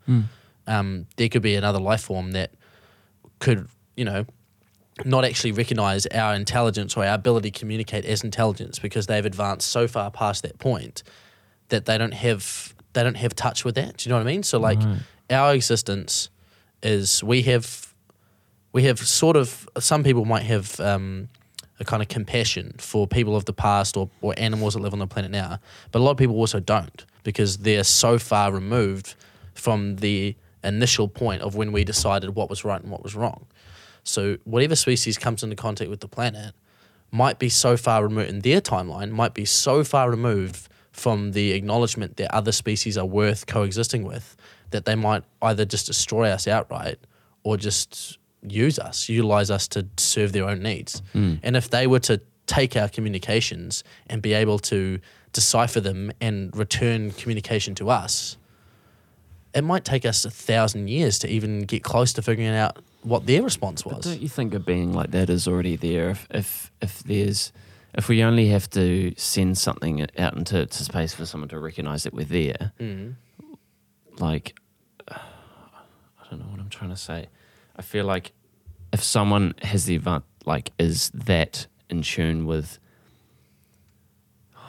Um, 0.68 1.06
there 1.18 1.30
could 1.30 1.42
be 1.42 1.56
another 1.56 1.80
life 1.80 2.02
form 2.02 2.32
that 2.32 2.52
could, 3.40 3.68
you 3.96 4.06
know, 4.06 4.26
not 5.06 5.24
actually 5.24 5.54
recognize 5.54 6.06
our 6.08 6.34
intelligence 6.36 6.98
or 6.98 7.06
our 7.06 7.16
ability 7.16 7.52
to 7.52 7.60
communicate 7.60 8.06
as 8.06 8.24
intelligence 8.24 8.80
because 8.80 9.08
they've 9.08 9.26
advanced 9.26 9.70
so 9.70 9.88
far 9.88 10.12
past 10.12 10.44
that 10.44 10.60
point 10.60 11.04
that 11.70 11.86
they 11.86 11.98
don't 11.98 12.14
have 12.14 12.74
they 12.94 13.04
don't 13.04 13.18
have 13.18 13.34
touch 13.36 13.64
with 13.64 13.76
that. 13.76 13.98
Do 13.98 14.10
you 14.10 14.12
know 14.12 14.18
what 14.18 14.28
I 14.28 14.32
mean? 14.32 14.44
So 14.44 14.60
like 14.60 14.80
our 15.30 15.54
existence 15.54 16.30
is 16.84 17.24
we 17.24 17.44
have 17.44 17.94
we 18.74 18.84
have 18.84 19.00
sort 19.00 19.38
of 19.38 19.68
some 19.80 20.04
people 20.04 20.26
might 20.26 20.44
have 20.44 20.80
um, 20.80 21.30
a 21.80 21.86
kind 21.86 22.02
of 22.02 22.10
compassion 22.10 22.74
for 22.78 23.08
people 23.08 23.36
of 23.36 23.46
the 23.46 23.54
past 23.54 23.96
or, 23.96 24.10
or 24.22 24.34
animals 24.38 24.74
that 24.74 24.82
live 24.82 24.94
on 24.94 25.00
the 25.00 25.08
planet 25.08 25.32
now, 25.32 25.60
but 25.92 26.00
a 26.00 26.04
lot 26.04 26.12
of 26.12 26.18
people 26.18 26.36
also 26.36 26.60
don't 26.60 27.06
because 27.24 27.58
they're 27.58 27.84
so 27.84 28.20
far 28.20 28.52
removed 28.52 29.16
from 29.54 29.98
the 29.98 30.36
initial 30.64 31.08
point 31.08 31.42
of 31.42 31.56
when 31.56 31.72
we 31.72 31.84
decided 31.84 32.36
what 32.36 32.50
was 32.50 32.66
right 32.66 32.82
and 32.82 32.92
what 32.92 33.04
was 33.04 33.16
wrong. 33.16 33.46
So 34.04 34.38
whatever 34.44 34.76
species 34.76 35.18
comes 35.18 35.44
into 35.44 35.56
contact 35.56 35.90
with 35.90 36.02
the 36.02 36.08
planet 36.08 36.54
might 37.12 37.40
be 37.40 37.50
so 37.50 37.78
far 37.78 38.04
removed 38.04 38.30
in 38.30 38.40
their 38.40 38.62
timeline, 38.62 39.12
might 39.12 39.34
be 39.34 39.46
so 39.46 39.84
far 39.84 40.10
removed 40.10 40.68
from 40.92 41.32
the 41.32 41.52
acknowledgement 41.54 42.18
that 42.18 42.34
other 42.34 42.52
species 42.52 42.98
are 42.98 43.06
worth 43.06 43.48
coexisting 43.48 44.04
with 44.04 44.36
that 44.72 44.86
they 44.86 44.96
might 44.96 45.24
either 45.42 45.66
just 45.66 45.88
destroy 45.88 46.30
us 46.30 46.48
outright 46.48 47.00
or 47.44 47.58
just 47.58 48.19
use 48.48 48.80
us, 48.80 49.10
utilize 49.10 49.52
us 49.52 49.68
to 49.70 49.86
serve 49.98 50.32
their 50.32 50.48
own 50.48 50.62
needs. 50.62 51.02
And 51.14 51.56
if 51.58 51.70
they 51.70 51.88
were 51.88 52.00
to 52.02 52.22
take 52.48 52.76
our 52.76 52.90
communications 52.90 53.84
and 54.08 54.22
be 54.22 54.34
able 54.34 54.60
to 54.60 55.00
decipher 55.34 55.80
them 55.82 56.12
and 56.20 56.56
return 56.56 57.12
communication 57.12 57.76
to 57.76 57.90
us, 57.90 58.38
it 59.54 59.64
might 59.64 59.84
take 59.86 60.06
us 60.06 60.26
a 60.26 60.30
thousand 60.32 60.90
years 60.90 61.20
to 61.20 61.28
even 61.30 61.62
get 61.62 61.84
close 61.84 62.14
to 62.14 62.22
figuring 62.22 62.50
out 62.56 62.78
what 63.04 63.26
their 63.26 63.42
response 63.44 63.82
But 63.84 63.96
was. 63.98 64.06
don't 64.06 64.22
you 64.22 64.30
think 64.30 64.54
a 64.54 64.60
being 64.60 64.94
like 64.94 65.12
that 65.12 65.30
is 65.30 65.48
already 65.48 65.76
there? 65.76 66.10
If 66.12 66.28
if 66.32 66.72
if 66.82 67.04
there's 67.04 67.52
if 67.96 68.08
we 68.08 68.24
only 68.24 68.48
have 68.50 68.70
to 68.72 69.14
send 69.18 69.58
something 69.58 70.06
out 70.18 70.36
into 70.38 70.66
to 70.66 70.84
space 70.84 71.14
for 71.14 71.26
someone 71.26 71.50
to 71.50 71.60
recognize 71.60 72.04
that 72.04 72.14
we're 72.14 72.26
there, 72.26 72.72
Mm. 72.80 73.16
like 74.20 74.56
I 75.08 75.18
don't 76.30 76.40
know 76.40 76.46
what 76.52 76.60
I'm 76.60 76.70
trying 76.70 76.92
to 76.92 76.98
say. 76.98 77.28
I 77.80 77.82
feel 77.82 78.06
like 78.06 78.34
if 78.94 79.02
someone 79.02 79.54
has 79.64 79.86
the 79.86 79.96
event 79.96 80.24
like 80.46 80.72
is 80.78 81.10
that 81.14 81.66
in 81.90 82.02
tune 82.02 82.46
with 82.46 82.78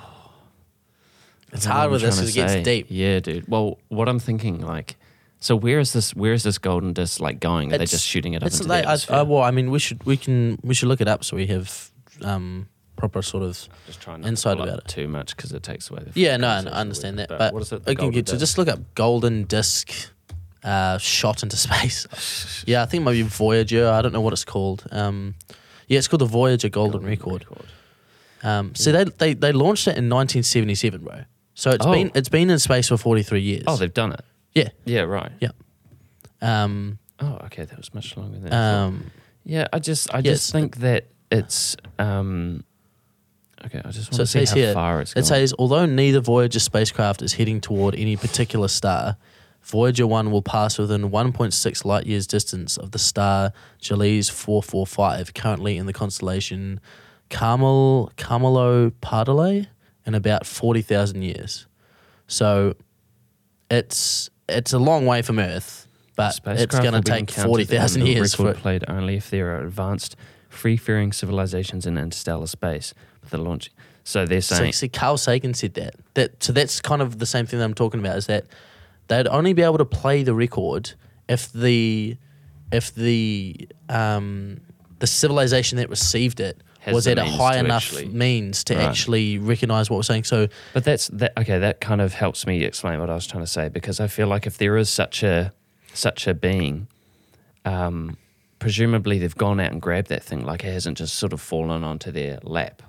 It's 1.52 1.66
I 1.66 1.70
don't 1.70 1.74
know 1.74 1.78
hard 1.80 1.90
with 1.90 2.00
this 2.02 2.16
because 2.16 2.30
it 2.30 2.34
gets 2.40 2.52
say. 2.52 2.62
deep. 2.62 2.86
Yeah, 2.88 3.18
dude. 3.20 3.48
Well, 3.48 3.78
what 3.88 4.08
I'm 4.08 4.20
thinking, 4.20 4.60
like, 4.64 4.96
so 5.40 5.56
where 5.56 5.80
is 5.80 5.92
this? 5.92 6.14
Where 6.14 6.32
is 6.32 6.44
this 6.44 6.58
golden 6.58 6.92
disc 6.92 7.20
like 7.20 7.40
going? 7.40 7.68
Are 7.72 7.78
they 7.78 7.84
It's- 7.84 7.90
just 7.90 8.06
shooting 8.06 8.34
it 8.34 8.42
up 8.42 8.46
It's 8.46 8.58
into 8.60 8.68
like, 8.68 8.84
the 8.84 9.12
I? 9.14 9.18
I, 9.18 9.22
well, 9.22 9.42
I 9.42 9.50
mean, 9.50 9.70
we 9.70 9.78
should 9.80 10.04
we 10.04 10.16
can 10.16 10.58
we 10.62 10.74
should 10.74 10.88
look 10.88 11.00
it 11.00 11.08
up 11.08 11.24
so 11.24 11.36
we 11.36 11.46
have 11.48 11.90
um, 12.22 12.68
proper 12.96 13.20
sort 13.22 13.42
of 13.42 13.68
just 13.86 14.00
trying 14.00 14.22
insight 14.24 14.60
about 14.60 14.78
it. 14.78 14.84
too 14.86 15.08
much 15.08 15.34
because 15.34 15.50
it 15.52 15.62
takes 15.64 15.90
away 15.90 16.04
the. 16.06 16.20
yeah. 16.20 16.36
No, 16.36 16.46
I 16.48 16.58
understand 16.60 17.18
that, 17.18 17.28
but 17.30 17.52
what 17.52 17.62
is 17.62 17.72
it? 17.72 17.84
The 17.84 17.90
I 17.92 17.94
can 17.96 18.10
get 18.10 18.26
to 18.26 18.38
just 18.38 18.56
look 18.56 18.68
up 18.68 18.94
golden 18.94 19.44
disc 19.44 19.90
uh, 20.64 20.98
shot 20.98 21.42
into 21.42 21.56
space. 21.56 22.64
yeah, 22.66 22.82
I 22.82 22.86
think 22.86 23.04
maybe 23.04 23.22
Voyager. 23.22 23.88
I 23.88 24.02
don't 24.02 24.12
know 24.12 24.20
what 24.20 24.32
it's 24.32 24.44
called. 24.44 24.84
Um, 24.90 25.34
yeah, 25.88 25.98
it's 25.98 26.08
called 26.08 26.20
the 26.20 26.26
Voyager 26.26 26.68
Golden, 26.68 27.02
Record. 27.02 27.44
Um, 28.42 28.74
so 28.74 28.92
they, 28.92 29.04
they 29.04 29.34
they 29.34 29.52
launched 29.52 29.86
it 29.88 29.96
in 29.98 30.08
1977, 30.08 31.02
bro. 31.04 31.22
So 31.54 31.70
it's 31.70 31.84
Oh. 31.84 31.92
been 31.92 32.10
it's 32.14 32.28
been 32.28 32.48
in 32.50 32.58
space 32.58 32.88
for 32.88 32.96
43 32.96 33.40
years. 33.40 33.64
Oh, 33.66 33.76
they've 33.76 33.92
done 33.92 34.12
it. 34.12 34.24
yeah. 34.54 34.68
Yeah, 34.84 35.00
right. 35.02 35.32
Yeah. 35.40 35.50
Um, 36.40 36.98
Oh, 37.22 37.38
okay, 37.46 37.64
that 37.66 37.76
was 37.76 37.92
much 37.92 38.16
longer 38.16 38.38
than. 38.38 38.52
Um, 38.52 39.10
yeah, 39.44 39.66
I 39.74 39.78
just, 39.78 40.12
I 40.14 40.18
yeah, 40.18 40.22
just 40.32 40.52
think 40.52 40.76
that 40.78 41.08
it's. 41.30 41.76
um 41.98 42.64
Okay, 43.62 43.82
I 43.84 43.90
just 43.90 44.10
want 44.10 44.14
it 44.14 44.16
to 44.24 44.26
see 44.26 44.44
how 44.46 44.54
here, 44.54 44.72
far 44.72 45.00
it's 45.02 45.12
going. 45.12 45.22
it 45.22 45.26
says, 45.26 45.52
although 45.58 45.84
neither 45.84 46.20
Voyager 46.20 46.60
spacecraft 46.60 47.20
is 47.20 47.34
heading 47.34 47.60
toward 47.60 47.94
any 47.94 48.16
particular 48.16 48.68
star, 48.68 49.18
Voyager 49.62 50.06
1 50.06 50.30
will 50.30 50.42
pass 50.42 50.78
within 50.78 51.10
1.6 51.10 51.84
light 51.84 52.06
years 52.06 52.26
distance 52.26 52.76
of 52.76 52.90
the 52.90 52.98
star 52.98 53.52
Gliese 53.80 54.30
445, 54.30 55.34
currently 55.34 55.76
in 55.76 55.86
the 55.86 55.92
constellation 55.92 56.80
Carmel, 57.28 58.10
Camelopardalis, 58.16 59.68
in 60.04 60.14
about 60.14 60.46
40,000 60.46 61.22
years. 61.22 61.66
So 62.26 62.74
it's 63.70 64.30
it's 64.48 64.72
a 64.72 64.78
long 64.78 65.06
way 65.06 65.22
from 65.22 65.38
Earth, 65.38 65.86
but 66.16 66.38
it's 66.46 66.78
going 66.78 66.92
to 66.92 67.02
take 67.02 67.30
40,000 67.30 68.06
years 68.06 68.34
for 68.34 68.44
Record 68.44 68.56
it. 68.56 68.62
played 68.62 68.84
only 68.88 69.16
if 69.16 69.30
there 69.30 69.54
are 69.54 69.62
advanced, 69.62 70.16
free-faring 70.48 71.12
civilizations 71.12 71.86
in 71.86 71.96
interstellar 71.96 72.46
space. 72.46 72.92
The 73.30 73.38
launch, 73.38 73.70
so 74.02 74.26
they're 74.26 74.40
So, 74.40 74.56
saying 74.56 74.72
see, 74.72 74.88
Carl 74.88 75.16
Sagan 75.16 75.54
said 75.54 75.74
that. 75.74 75.94
That 76.14 76.42
so 76.42 76.52
that's 76.52 76.80
kind 76.80 77.00
of 77.00 77.20
the 77.20 77.26
same 77.26 77.46
thing 77.46 77.60
that 77.60 77.64
I'm 77.64 77.74
talking 77.74 78.00
about. 78.00 78.16
Is 78.16 78.26
that 78.26 78.46
they'd 79.10 79.28
only 79.28 79.52
be 79.52 79.62
able 79.62 79.78
to 79.78 79.84
play 79.84 80.22
the 80.22 80.32
record 80.34 80.92
if 81.28 81.52
the 81.52 82.16
if 82.72 82.94
the 82.94 83.68
um, 83.90 84.60
the 85.00 85.06
civilization 85.06 85.76
that 85.78 85.88
received 85.90 86.40
it 86.40 86.62
Has 86.80 86.94
was 86.94 87.04
the 87.04 87.10
at 87.12 87.18
a 87.18 87.24
means 87.24 87.36
high 87.36 87.54
to 87.54 87.58
enough 87.60 87.84
actually- 87.92 88.08
means 88.08 88.64
to 88.64 88.74
Right. 88.74 88.84
actually 88.88 89.38
recognize 89.38 89.90
what 89.90 89.96
we're 89.96 90.02
saying. 90.04 90.24
So 90.24 90.48
But 90.72 90.84
that's 90.84 91.08
that. 91.08 91.32
Okay, 91.38 91.58
that 91.58 91.80
kind 91.80 92.00
of 92.00 92.14
helps 92.14 92.46
me 92.46 92.64
explain 92.64 93.00
what 93.00 93.10
I 93.10 93.14
was 93.14 93.26
trying 93.26 93.42
to 93.44 93.50
say 93.50 93.68
because 93.68 94.00
I 94.00 94.06
feel 94.06 94.28
like 94.28 94.46
if 94.46 94.56
there 94.58 94.76
is 94.76 94.88
such 94.88 95.22
a 95.22 95.52
such 95.92 96.26
a 96.28 96.34
being, 96.34 96.86
um, 97.64 98.16
presumably 98.60 99.18
they've 99.18 99.36
gone 99.36 99.58
out 99.60 99.72
and 99.72 99.82
grabbed 99.82 100.08
that 100.08 100.22
thing. 100.22 100.44
Like 100.44 100.62
it 100.64 100.72
hasn't 100.72 100.98
just 100.98 101.14
sort 101.16 101.32
of 101.32 101.40
fallen 101.40 101.82
onto 101.84 102.10
their 102.12 102.38
lap. 102.42 102.82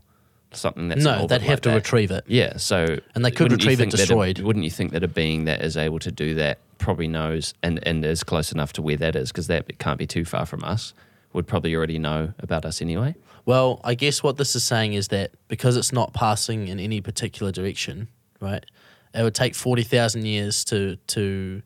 Something 0.53 0.87
that's 0.89 1.03
no, 1.03 1.27
they'd 1.27 1.41
have 1.41 1.49
like 1.49 1.61
to 1.61 1.69
that. 1.69 1.75
retrieve 1.75 2.11
it. 2.11 2.23
Yeah, 2.27 2.57
so 2.57 2.97
And 3.15 3.23
they 3.23 3.31
could 3.31 3.51
retrieve 3.51 3.79
it 3.81 3.85
that 3.91 3.93
a- 3.93 3.97
destroyed. 3.97 4.39
wouldn't 4.39 4.65
you 4.65 4.71
think 4.71 4.91
that 4.91 5.03
a 5.03 5.07
being 5.07 5.45
that 5.45 5.61
is 5.61 5.77
able 5.77 5.99
to 5.99 6.11
do 6.11 6.35
that 6.35 6.59
probably 6.77 7.07
knows 7.07 7.53
and, 7.63 7.79
and 7.87 8.03
is 8.05 8.23
close 8.23 8.51
enough 8.51 8.73
to 8.73 8.81
where 8.81 8.97
that 8.97 9.15
is 9.15 9.31
because 9.31 9.47
that 9.47 9.77
can't 9.79 9.97
be 9.99 10.07
too 10.07 10.25
far 10.25 10.45
from 10.45 10.63
us? 10.63 10.93
Would 11.33 11.47
probably 11.47 11.73
already 11.75 11.97
know 11.97 12.33
about 12.39 12.65
us 12.65 12.81
anyway. 12.81 13.15
Well, 13.45 13.79
I 13.85 13.95
guess 13.95 14.21
what 14.21 14.35
this 14.37 14.53
is 14.55 14.63
saying 14.65 14.93
is 14.93 15.07
that 15.07 15.31
because 15.47 15.77
it's 15.77 15.93
not 15.93 16.11
passing 16.13 16.67
in 16.67 16.77
any 16.79 16.99
particular 16.99 17.53
direction, 17.53 18.09
right? 18.41 18.65
It 19.13 19.23
would 19.23 19.33
take 19.35 19.55
forty 19.55 19.83
thousand 19.83 20.25
years 20.25 20.65
to 20.65 20.97
to 21.07 21.61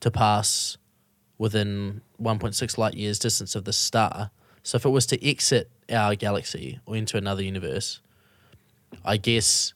to 0.00 0.10
pass 0.12 0.76
within 1.38 2.00
one 2.16 2.38
point 2.38 2.54
six 2.54 2.78
light 2.78 2.94
years 2.94 3.18
distance 3.18 3.54
of 3.56 3.64
the 3.64 3.72
star. 3.72 4.30
So 4.62 4.76
if 4.76 4.84
it 4.84 4.90
was 4.90 5.06
to 5.06 5.26
exit 5.28 5.70
our 5.90 6.14
galaxy 6.14 6.78
or 6.86 6.96
into 6.96 7.16
another 7.16 7.42
universe, 7.42 8.00
I 9.04 9.16
guess 9.16 9.74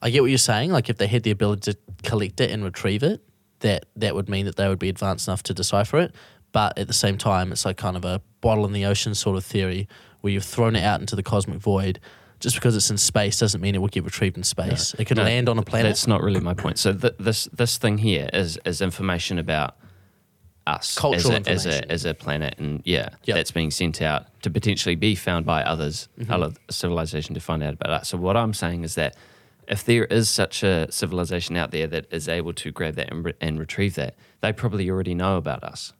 I 0.00 0.10
get 0.10 0.20
what 0.22 0.30
you're 0.30 0.38
saying. 0.38 0.70
Like 0.70 0.88
if 0.90 0.98
they 0.98 1.06
had 1.06 1.22
the 1.22 1.30
ability 1.30 1.72
to 1.72 1.78
collect 2.02 2.40
it 2.40 2.50
and 2.50 2.64
retrieve 2.64 3.02
it, 3.02 3.22
that 3.60 3.86
that 3.96 4.14
would 4.14 4.28
mean 4.28 4.46
that 4.46 4.56
they 4.56 4.68
would 4.68 4.78
be 4.78 4.88
advanced 4.88 5.28
enough 5.28 5.42
to 5.44 5.54
decipher 5.54 5.98
it. 5.98 6.14
But 6.52 6.76
at 6.78 6.86
the 6.86 6.92
same 6.94 7.16
time, 7.16 7.50
it's 7.52 7.64
like 7.64 7.76
kind 7.76 7.96
of 7.96 8.04
a 8.04 8.20
bottle 8.40 8.64
in 8.66 8.72
the 8.72 8.84
ocean 8.84 9.14
sort 9.14 9.36
of 9.36 9.44
theory 9.44 9.88
where 10.20 10.32
you've 10.32 10.44
thrown 10.44 10.76
it 10.76 10.82
out 10.84 11.00
into 11.00 11.16
the 11.16 11.22
cosmic 11.22 11.58
void. 11.60 11.98
Just 12.40 12.56
because 12.56 12.74
it's 12.74 12.90
in 12.90 12.98
space 12.98 13.38
doesn't 13.38 13.60
mean 13.60 13.76
it 13.76 13.78
will 13.78 13.86
get 13.86 14.02
retrieved 14.04 14.36
in 14.36 14.42
space. 14.42 14.94
it 14.98 15.04
could 15.04 15.16
No, 15.16 15.22
land 15.22 15.48
on 15.48 15.58
a 15.58 15.62
planet. 15.62 15.90
That's 15.90 16.08
not 16.08 16.22
really 16.22 16.40
my 16.40 16.54
point. 16.54 16.76
So 16.78 16.92
th- 16.92 17.14
this 17.20 17.44
this 17.52 17.78
thing 17.78 17.98
here 17.98 18.28
is 18.32 18.58
is 18.64 18.80
information 18.82 19.38
about 19.38 19.76
us 20.66 20.96
Cultural 20.98 21.34
as 21.46 21.46
a, 21.46 21.50
as 21.50 21.66
information. 21.66 21.90
a 21.90 21.92
as 21.92 22.04
a 22.04 22.14
planet, 22.14 22.54
and 22.58 22.82
yeah, 22.84 23.08
Yep. 23.24 23.34
that's 23.36 23.50
being 23.50 23.70
sent 23.70 24.00
out 24.00 24.26
to 24.42 24.50
potentially 24.50 24.94
be 24.94 25.14
found 25.14 25.44
by 25.46 25.62
others, 25.62 26.08
Mm-hmm. 26.18 26.32
other 26.32 26.50
civilization 26.70 27.34
to 27.34 27.40
find 27.40 27.62
out 27.62 27.74
about 27.74 27.90
us. 27.90 28.08
So 28.08 28.16
what 28.18 28.36
I'm 28.36 28.54
saying 28.54 28.84
is 28.84 28.94
that 28.94 29.16
if 29.68 29.84
there 29.84 30.04
is 30.04 30.28
such 30.28 30.62
a 30.62 30.90
civilization 30.90 31.56
out 31.56 31.70
there 31.70 31.86
that 31.86 32.06
is 32.12 32.28
able 32.28 32.52
to 32.54 32.70
grab 32.72 32.94
that 32.96 33.10
and, 33.12 33.24
re- 33.24 33.34
and 33.40 33.58
retrieve 33.58 33.94
that, 33.94 34.14
they 34.40 34.52
probably 34.52 34.88
already 34.90 35.14
know 35.14 35.36
about 35.36 35.62
us. 35.64 35.92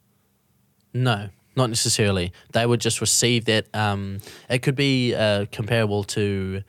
No, 0.93 1.29
not 1.55 1.69
necessarily. 1.69 2.31
They 2.51 2.65
would 2.65 2.81
just 2.81 3.01
receive 3.01 3.45
that. 3.45 3.67
Um, 3.73 4.19
it 4.49 4.59
could 4.59 4.75
be 4.75 5.15
uh, 5.15 5.45
comparable 5.51 6.03
to 6.05 6.63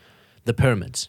the 0.44 0.54
pyramids, 0.54 1.08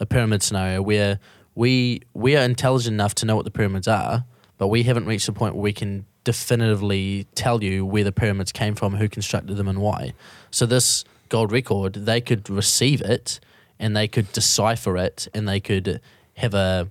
a 0.00 0.06
pyramid 0.06 0.42
scenario 0.42 0.82
where 0.82 1.18
we 1.54 2.02
we 2.14 2.36
are 2.36 2.42
intelligent 2.44 2.94
enough 2.94 3.14
to 3.16 3.26
know 3.26 3.36
what 3.36 3.44
the 3.44 3.50
pyramids 3.50 3.86
are, 3.86 4.24
but 4.58 4.68
we 4.68 4.84
haven't 4.84 5.06
reached 5.06 5.26
the 5.26 5.32
point 5.32 5.54
where 5.54 5.62
we 5.62 5.72
can 5.72 6.06
definitively 6.24 7.26
tell 7.34 7.62
you 7.62 7.84
where 7.84 8.04
the 8.04 8.12
pyramids 8.12 8.52
came 8.52 8.74
from, 8.74 8.96
who 8.96 9.08
constructed 9.08 9.56
them, 9.56 9.68
and 9.68 9.80
why. 9.80 10.14
So 10.50 10.66
this 10.66 11.04
gold 11.28 11.52
record, 11.52 11.94
they 11.94 12.20
could 12.20 12.48
receive 12.48 13.00
it 13.02 13.40
and 13.78 13.96
they 13.96 14.08
could 14.08 14.32
decipher 14.32 14.96
it 14.96 15.28
and 15.34 15.48
they 15.48 15.60
could 15.60 16.00
have 16.36 16.54
a 16.54 16.88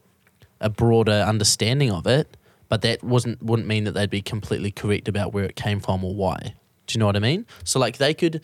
a 0.63 0.69
broader 0.69 1.11
understanding 1.11 1.91
of 1.91 2.07
it, 2.07 2.37
but 2.69 2.81
that 2.81 3.03
wasn't 3.03 3.43
wouldn't 3.43 3.67
mean 3.67 3.83
that 3.83 3.91
they'd 3.91 4.09
be 4.09 4.21
completely 4.21 4.71
correct 4.71 5.07
about 5.07 5.33
where 5.33 5.43
it 5.43 5.55
came 5.55 5.79
from 5.79 6.03
or 6.03 6.15
why. 6.15 6.55
Do 6.87 6.93
you 6.93 6.99
know 6.99 7.05
what 7.05 7.15
I 7.15 7.19
mean? 7.19 7.45
So 7.63 7.79
like 7.79 7.97
they 7.97 8.13
could, 8.13 8.41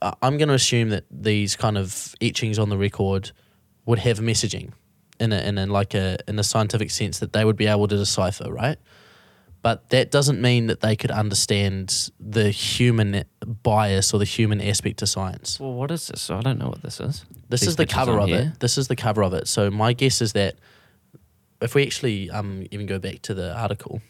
I'm 0.00 0.36
going 0.36 0.48
to 0.48 0.54
assume 0.54 0.90
that 0.90 1.04
these 1.10 1.56
kind 1.56 1.76
of 1.76 2.14
etchings 2.20 2.58
on 2.58 2.68
the 2.68 2.76
record 2.76 3.32
would 3.86 3.98
have 4.00 4.18
messaging 4.18 4.72
in 5.20 5.32
a 5.32 5.38
in 5.40 5.58
a 5.58 5.66
like 5.66 5.94
a 5.94 6.18
in 6.26 6.38
a 6.38 6.42
scientific 6.42 6.90
sense 6.90 7.18
that 7.20 7.32
they 7.32 7.44
would 7.44 7.56
be 7.56 7.66
able 7.66 7.86
to 7.86 7.96
decipher, 7.96 8.52
right? 8.52 8.78
But 9.62 9.90
that 9.90 10.10
doesn't 10.10 10.40
mean 10.40 10.68
that 10.68 10.80
they 10.80 10.96
could 10.96 11.10
understand 11.10 12.10
the 12.18 12.50
human 12.50 13.24
bias 13.62 14.14
or 14.14 14.18
the 14.18 14.24
human 14.24 14.58
aspect 14.60 15.00
to 15.00 15.06
science. 15.06 15.60
Well, 15.60 15.74
what 15.74 15.90
is 15.90 16.06
this? 16.06 16.30
I 16.30 16.40
don't 16.40 16.58
know 16.58 16.68
what 16.68 16.82
this 16.82 16.98
is. 16.98 17.26
This 17.50 17.60
These 17.60 17.70
is 17.70 17.76
the 17.76 17.84
cover 17.84 18.18
of 18.18 18.28
here. 18.28 18.52
it. 18.54 18.60
This 18.60 18.78
is 18.78 18.88
the 18.88 18.96
cover 18.96 19.22
of 19.22 19.34
it. 19.34 19.48
So 19.48 19.70
my 19.70 19.92
guess 19.92 20.22
is 20.22 20.32
that 20.32 20.54
if 21.60 21.74
we 21.74 21.82
actually 21.82 22.30
um, 22.30 22.66
even 22.70 22.86
go 22.86 22.98
back 22.98 23.20
to 23.22 23.34
the 23.34 23.54
article, 23.54 24.00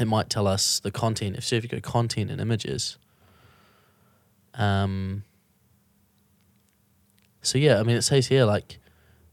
it 0.00 0.06
might 0.06 0.30
tell 0.30 0.46
us 0.46 0.80
the 0.80 0.90
content. 0.90 1.36
If 1.36 1.44
so, 1.44 1.56
if 1.56 1.62
you 1.62 1.68
go 1.68 1.80
content 1.80 2.30
and 2.30 2.40
images, 2.40 2.96
um, 4.54 5.24
so 7.42 7.58
yeah, 7.58 7.78
I 7.78 7.82
mean 7.82 7.96
it 7.96 8.02
says 8.02 8.28
here 8.28 8.46
like 8.46 8.78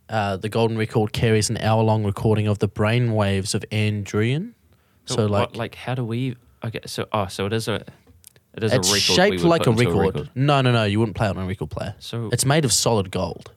uh, 0.09 0.37
the 0.37 0.49
golden 0.49 0.77
record 0.77 1.13
carries 1.13 1.49
an 1.49 1.57
hour 1.57 1.83
long 1.83 2.03
recording 2.03 2.47
of 2.47 2.59
the 2.59 2.67
brain 2.67 3.13
waves 3.13 3.55
of 3.55 3.63
Ann 3.71 4.03
Druyan. 4.03 4.53
So 5.05 5.23
what- 5.23 5.31
like, 5.31 5.55
like 5.55 5.75
how 5.75 5.95
do 5.95 6.03
we? 6.03 6.35
Okay, 6.63 6.79
so 6.85 7.07
oh, 7.11 7.27
so 7.27 7.45
it 7.45 7.53
is 7.53 7.67
a 7.67 7.83
it 8.55 8.63
is 8.63 8.71
it's 8.73 8.89
a 8.89 8.93
record. 8.93 9.01
shaped 9.01 9.43
like 9.43 9.63
put 9.63 9.79
a 9.85 9.91
record. 9.91 10.29
No, 10.35 10.61
no, 10.61 10.71
no. 10.71 10.83
You 10.85 10.99
wouldn't 10.99 11.17
play 11.17 11.27
it 11.27 11.35
on 11.35 11.43
a 11.43 11.47
record 11.47 11.69
player. 11.69 11.95
So 11.99 12.29
It's 12.31 12.45
made 12.45 12.63
of 12.65 12.71
solid 12.71 13.11
gold. 13.11 13.51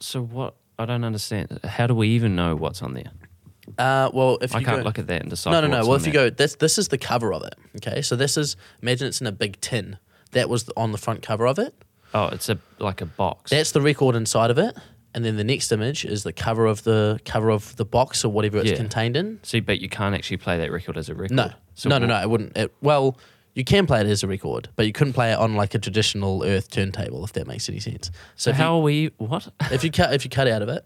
so 0.00 0.22
what? 0.22 0.54
I 0.78 0.86
don't 0.86 1.04
understand. 1.04 1.60
How 1.64 1.86
do 1.86 1.94
we 1.94 2.08
even 2.08 2.34
know 2.34 2.56
what's 2.56 2.82
on 2.82 2.94
there? 2.94 3.12
Uh, 3.78 4.10
well, 4.12 4.38
if 4.42 4.54
I 4.54 4.62
can't 4.62 4.78
go, 4.78 4.82
look 4.82 4.98
at 4.98 5.06
that 5.06 5.22
and 5.22 5.30
decide. 5.30 5.52
No, 5.52 5.60
no, 5.60 5.68
no. 5.68 5.86
Well, 5.86 5.94
if 5.94 6.06
you 6.06 6.12
there. 6.12 6.30
go, 6.30 6.34
this 6.34 6.56
this 6.56 6.76
is 6.78 6.88
the 6.88 6.98
cover 6.98 7.32
of 7.32 7.42
it. 7.44 7.54
Okay, 7.76 8.02
so 8.02 8.16
this 8.16 8.36
is 8.36 8.56
imagine 8.82 9.06
it's 9.08 9.20
in 9.20 9.26
a 9.26 9.32
big 9.32 9.60
tin. 9.60 9.98
That 10.32 10.48
was 10.48 10.68
on 10.76 10.90
the 10.92 10.98
front 10.98 11.22
cover 11.22 11.46
of 11.46 11.58
it. 11.58 11.74
oh, 12.12 12.26
it's 12.26 12.48
a 12.48 12.58
like 12.78 13.00
a 13.00 13.06
box. 13.06 13.50
That's 13.50 13.70
the 13.72 13.80
record 13.80 14.16
inside 14.16 14.50
of 14.50 14.58
it, 14.58 14.76
and 15.14 15.24
then 15.24 15.36
the 15.36 15.44
next 15.44 15.70
image 15.72 16.04
is 16.04 16.22
the 16.24 16.32
cover 16.32 16.66
of 16.66 16.82
the 16.84 17.20
cover 17.24 17.50
of 17.50 17.76
the 17.76 17.84
box 17.84 18.24
or 18.24 18.30
whatever 18.32 18.58
it's 18.58 18.70
Yeah. 18.70 18.76
contained 18.76 19.16
in. 19.16 19.38
See, 19.42 19.60
but 19.60 19.80
you 19.80 19.88
can't 19.88 20.14
actually 20.14 20.38
play 20.38 20.58
that 20.58 20.70
record 20.72 20.96
as 20.96 21.08
a 21.08 21.14
record. 21.14 21.30
No, 21.36 21.52
So 21.74 21.88
no, 21.88 21.98
no, 21.98 22.06
no. 22.06 22.20
It 22.20 22.28
wouldn't. 22.28 22.56
It, 22.56 22.74
well, 22.80 23.16
you 23.54 23.62
can 23.64 23.86
play 23.86 24.00
it 24.00 24.06
as 24.06 24.22
a 24.24 24.26
record, 24.26 24.68
but 24.74 24.86
you 24.86 24.92
couldn't 24.92 25.12
play 25.12 25.30
it 25.32 25.38
on 25.38 25.54
like 25.54 25.74
a 25.74 25.78
traditional 25.78 26.42
Earth 26.44 26.68
turntable, 26.70 27.24
if 27.24 27.32
that 27.34 27.46
makes 27.46 27.68
any 27.68 27.78
sense. 27.78 28.10
So 28.34 28.50
if 28.50 28.56
how 28.56 28.74
are 28.76 28.82
we? 28.82 29.12
What? 29.18 29.48
if 29.70 29.84
you 29.84 29.90
cut 29.92 30.12
if 30.12 30.24
you 30.24 30.30
cut 30.30 30.48
out 30.48 30.62
of 30.62 30.68
it 30.68 30.84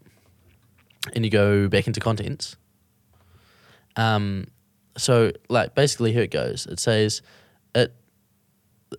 and 1.15 1.25
you 1.25 1.31
go 1.31 1.69
back 1.69 1.87
into 1.87 2.01
contents 2.01 2.57
um 3.97 4.47
so 4.97 5.33
like 5.49 5.75
basically 5.75 6.13
here 6.13 6.23
it 6.23 6.31
goes 6.31 6.67
it 6.67 6.79
says 6.79 7.23
it 7.75 7.95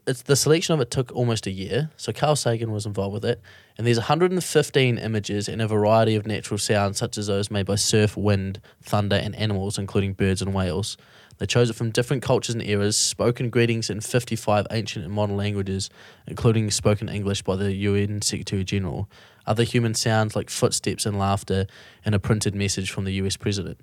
it's 0.08 0.24
the 0.24 0.36
selection 0.36 0.74
of 0.74 0.82
it 0.82 0.90
took 0.92 1.12
almost 1.14 1.46
a 1.48 1.52
year 1.52 1.90
so 1.98 2.12
carl 2.12 2.36
sagan 2.36 2.72
was 2.72 2.86
involved 2.86 3.14
with 3.14 3.26
it 3.26 3.42
and 3.80 3.88
there's 3.88 3.98
115 3.98 4.98
images 4.98 5.48
and 5.48 5.62
a 5.62 5.68
variety 5.68 6.16
of 6.18 6.28
natural 6.28 6.58
sounds 6.58 6.98
such 6.98 7.18
as 7.18 7.28
those 7.28 7.50
made 7.50 7.66
by 7.66 7.76
surf 7.76 8.18
wind 8.18 8.60
thunder 8.82 9.16
and 9.16 9.34
animals 9.38 9.78
including 9.78 10.12
birds 10.12 10.42
and 10.42 10.54
whales. 10.54 10.98
They 11.38 11.46
chose 11.46 11.70
it 11.70 11.78
from 11.78 11.92
different 11.92 12.22
cultures 12.22 12.54
and 12.54 12.68
eras 12.68 12.98
spoken 12.98 13.50
greetings 13.50 13.90
in 13.90 14.02
55 14.02 14.68
ancient 14.70 15.06
and 15.06 15.14
modern 15.14 15.38
languages 15.38 15.90
including 16.28 16.70
spoken 16.72 17.08
english 17.08 17.42
by 17.42 17.56
the 17.56 17.72
un 17.72 18.22
secretary 18.22 18.66
general. 18.66 19.10
Other 19.48 19.64
human 19.64 19.94
sounds 19.94 20.36
like 20.36 20.50
footsteps 20.50 21.06
and 21.06 21.18
laughter 21.18 21.66
and 22.04 22.14
a 22.14 22.20
printed 22.20 22.54
message 22.54 22.92
from 22.92 23.06
the 23.06 23.14
us 23.14 23.38
president. 23.38 23.80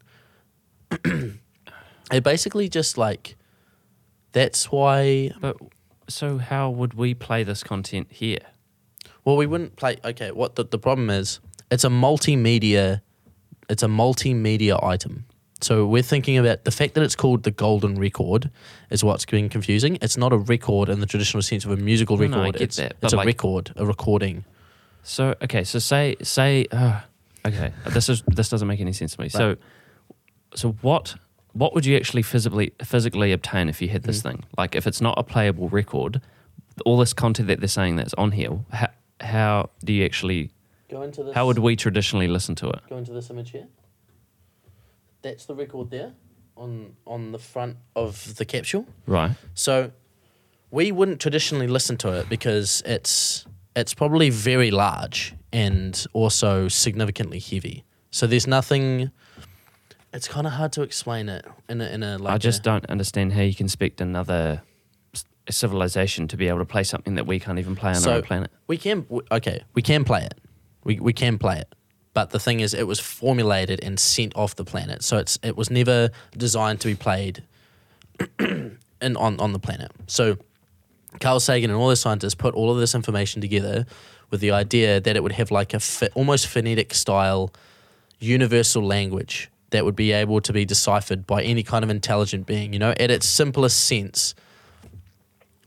It 2.12 2.22
basically 2.22 2.68
just 2.68 2.98
like 2.98 3.36
that's 4.32 4.70
why 4.70 5.32
But 5.40 5.56
so 6.06 6.36
how 6.36 6.68
would 6.68 6.94
we 6.94 7.14
play 7.14 7.44
this 7.44 7.64
content 7.64 8.08
here? 8.10 8.40
Well 9.26 9.36
we 9.36 9.44
wouldn't 9.46 9.76
play 9.76 9.96
okay 10.04 10.30
what 10.30 10.54
the, 10.56 10.64
the 10.64 10.78
problem 10.78 11.10
is 11.10 11.40
it's 11.70 11.84
a 11.84 11.88
multimedia 11.88 13.00
it's 13.68 13.82
a 13.82 13.86
multimedia 13.88 14.82
item 14.82 15.26
so 15.60 15.86
we're 15.86 16.02
thinking 16.02 16.36
about 16.38 16.64
the 16.64 16.70
fact 16.70 16.94
that 16.94 17.02
it's 17.02 17.16
called 17.16 17.42
the 17.42 17.50
golden 17.50 17.96
record 17.96 18.50
is 18.90 19.02
what's 19.04 19.24
being 19.26 19.48
confusing 19.50 19.98
it's 20.00 20.16
not 20.16 20.32
a 20.32 20.38
record 20.38 20.88
in 20.88 21.00
the 21.00 21.06
traditional 21.06 21.42
sense 21.42 21.64
of 21.66 21.70
a 21.70 21.76
musical 21.76 22.16
No, 22.16 22.26
no, 22.26 22.36
I 22.36 22.38
record 22.40 22.52
get 22.54 22.62
it's, 22.62 22.76
that, 22.76 22.94
it's 23.02 23.12
a 23.12 23.16
like- 23.16 23.26
record 23.26 23.72
a 23.76 23.84
recording 23.84 24.44
So 25.02 25.34
okay, 25.42 25.64
so 25.64 25.78
say 25.78 26.16
say 26.22 26.66
uh, 26.72 27.00
okay, 27.46 27.72
this 27.94 28.08
is 28.08 28.22
this 28.26 28.48
doesn't 28.48 28.66
make 28.68 28.80
any 28.80 28.92
sense 28.92 29.14
to 29.16 29.20
me. 29.22 29.28
So 29.28 29.56
so 30.54 30.72
what 30.82 31.14
what 31.52 31.74
would 31.74 31.86
you 31.86 31.96
actually 31.96 32.22
physically 32.22 32.72
physically 32.82 33.30
obtain 33.32 33.68
if 33.68 33.80
you 33.80 33.88
had 33.88 34.02
Mm-hmm. 34.02 34.10
this 34.10 34.22
thing? 34.22 34.44
Like 34.58 34.74
if 34.74 34.84
it's 34.86 35.00
not 35.00 35.14
a 35.16 35.22
playable 35.22 35.68
record, 35.68 36.20
all 36.84 36.98
this 36.98 37.12
content 37.14 37.46
that 37.48 37.60
they're 37.60 37.68
saying 37.80 37.94
that's 37.96 38.14
on 38.14 38.32
here, 38.32 38.58
how, 38.72 38.88
how 39.20 39.70
do 39.84 39.92
you 39.92 40.04
actually 40.04 40.50
go 40.90 41.02
into 41.02 41.22
this 41.24 41.34
how 41.34 41.46
would 41.46 41.58
we 41.58 41.76
traditionally 41.76 42.28
listen 42.28 42.54
to 42.56 42.68
it? 42.68 42.80
go 42.88 42.96
into 42.96 43.12
this 43.12 43.30
image 43.30 43.50
here. 43.50 43.66
That's 45.22 45.46
the 45.46 45.54
record 45.54 45.90
there 45.90 46.12
on 46.56 46.94
on 47.06 47.32
the 47.32 47.38
front 47.38 47.76
of 47.94 48.36
the 48.36 48.44
capsule. 48.44 48.86
Right. 49.06 49.32
So 49.54 49.90
we 50.70 50.92
wouldn't 50.92 51.20
traditionally 51.20 51.66
listen 51.66 51.96
to 51.98 52.12
it 52.12 52.28
because 52.28 52.82
it's 52.86 53.46
it's 53.74 53.94
probably 53.94 54.30
very 54.30 54.70
large 54.70 55.34
and 55.52 56.06
also 56.12 56.68
significantly 56.68 57.38
heavy. 57.40 57.84
So 58.10 58.26
there's 58.26 58.46
nothing. 58.46 59.10
It's 60.12 60.28
kind 60.28 60.46
of 60.46 60.54
hard 60.54 60.72
to 60.72 60.82
explain 60.82 61.28
it 61.28 61.44
in 61.68 61.80
a 61.80 61.86
in 61.88 62.02
a 62.02 62.18
like. 62.18 62.34
I 62.34 62.38
just 62.38 62.60
a- 62.60 62.62
don't 62.62 62.86
understand 62.86 63.32
how 63.32 63.42
you 63.42 63.54
can 63.54 63.66
expect 63.66 64.00
another 64.00 64.62
s- 65.48 65.56
civilization 65.56 66.28
to 66.28 66.36
be 66.36 66.48
able 66.48 66.58
to 66.58 66.64
play 66.64 66.82
something 66.84 67.14
that 67.16 67.26
we 67.26 67.38
can't 67.40 67.58
even 67.58 67.76
play 67.76 67.90
on 67.90 67.96
So- 67.96 68.10
our 68.10 68.16
own 68.18 68.22
planet. 68.22 68.50
We 68.66 68.76
can 68.78 69.02
w- 69.02 69.22
okay, 69.30 69.62
we 69.74 69.82
can 69.82 70.04
play 70.04 70.22
it. 70.24 70.34
We 70.84 70.98
we 71.00 71.12
can 71.12 71.38
play 71.38 71.58
it. 71.58 71.74
But 72.14 72.30
the 72.30 72.38
thing 72.38 72.60
is 72.60 72.72
it 72.74 72.86
was 72.86 72.98
formulated 73.00 73.78
and 73.82 73.98
sent 74.00 74.34
off 74.36 74.56
the 74.56 74.64
planet. 74.64 75.02
So 75.04 75.18
it's 75.18 75.38
it 75.42 75.56
was 75.56 75.70
never 75.70 76.10
designed 76.36 76.80
to 76.80 76.88
be 76.88 76.94
played 76.94 77.42
in 78.38 79.16
on 79.16 79.38
on 79.40 79.52
the 79.52 79.58
planet. 79.58 79.90
So 80.06 80.36
Carl 81.20 81.40
Sagan 81.40 81.70
and 81.70 81.78
all 81.78 81.88
the 81.88 81.96
scientists 81.96 82.34
put 82.34 82.54
all 82.54 82.70
of 82.70 82.78
this 82.78 82.94
information 82.94 83.40
together 83.40 83.86
with 84.30 84.40
the 84.40 84.50
idea 84.50 85.00
that 85.00 85.16
it 85.16 85.22
would 85.22 85.32
have 85.32 85.50
like 85.50 85.72
a 85.74 85.78
ph- 85.78 86.10
almost 86.14 86.46
phonetic 86.46 86.92
style 86.94 87.52
universal 88.18 88.82
language 88.82 89.50
that 89.70 89.84
would 89.84 89.96
be 89.96 90.12
able 90.12 90.40
to 90.40 90.52
be 90.52 90.64
deciphered 90.64 91.26
by 91.26 91.42
any 91.42 91.62
kind 91.62 91.84
of 91.84 91.90
intelligent 91.90 92.46
being. 92.46 92.72
You 92.72 92.78
know, 92.78 92.90
at 92.98 93.10
its 93.10 93.28
simplest 93.28 93.84
sense, 93.84 94.34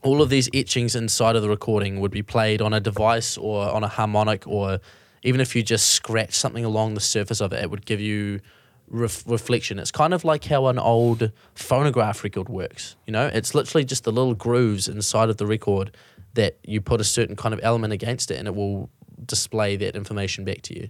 all 0.02 0.22
of 0.22 0.30
these 0.30 0.48
etchings 0.54 0.94
inside 0.94 1.36
of 1.36 1.42
the 1.42 1.48
recording 1.48 2.00
would 2.00 2.10
be 2.10 2.22
played 2.22 2.62
on 2.62 2.72
a 2.72 2.80
device 2.80 3.36
or 3.36 3.68
on 3.70 3.84
a 3.84 3.88
harmonic, 3.88 4.46
or 4.46 4.80
even 5.22 5.40
if 5.40 5.54
you 5.54 5.62
just 5.62 5.88
scratch 5.88 6.34
something 6.34 6.64
along 6.64 6.94
the 6.94 7.00
surface 7.00 7.40
of 7.40 7.52
it, 7.52 7.62
it 7.62 7.70
would 7.70 7.84
give 7.84 8.00
you 8.00 8.40
ref- 8.88 9.24
reflection. 9.26 9.78
It's 9.78 9.90
kind 9.90 10.14
of 10.14 10.24
like 10.24 10.44
how 10.44 10.66
an 10.66 10.78
old 10.78 11.32
phonograph 11.54 12.24
record 12.24 12.48
works. 12.48 12.96
You 13.06 13.12
know, 13.12 13.26
it's 13.26 13.54
literally 13.54 13.84
just 13.84 14.04
the 14.04 14.12
little 14.12 14.34
grooves 14.34 14.88
inside 14.88 15.28
of 15.28 15.36
the 15.36 15.46
record 15.46 15.96
that 16.34 16.58
you 16.64 16.80
put 16.80 17.00
a 17.00 17.04
certain 17.04 17.36
kind 17.36 17.52
of 17.52 17.60
element 17.62 17.92
against 17.92 18.30
it, 18.30 18.38
and 18.38 18.48
it 18.48 18.54
will 18.54 18.88
display 19.26 19.76
that 19.76 19.94
information 19.94 20.44
back 20.44 20.62
to 20.62 20.78
you. 20.78 20.88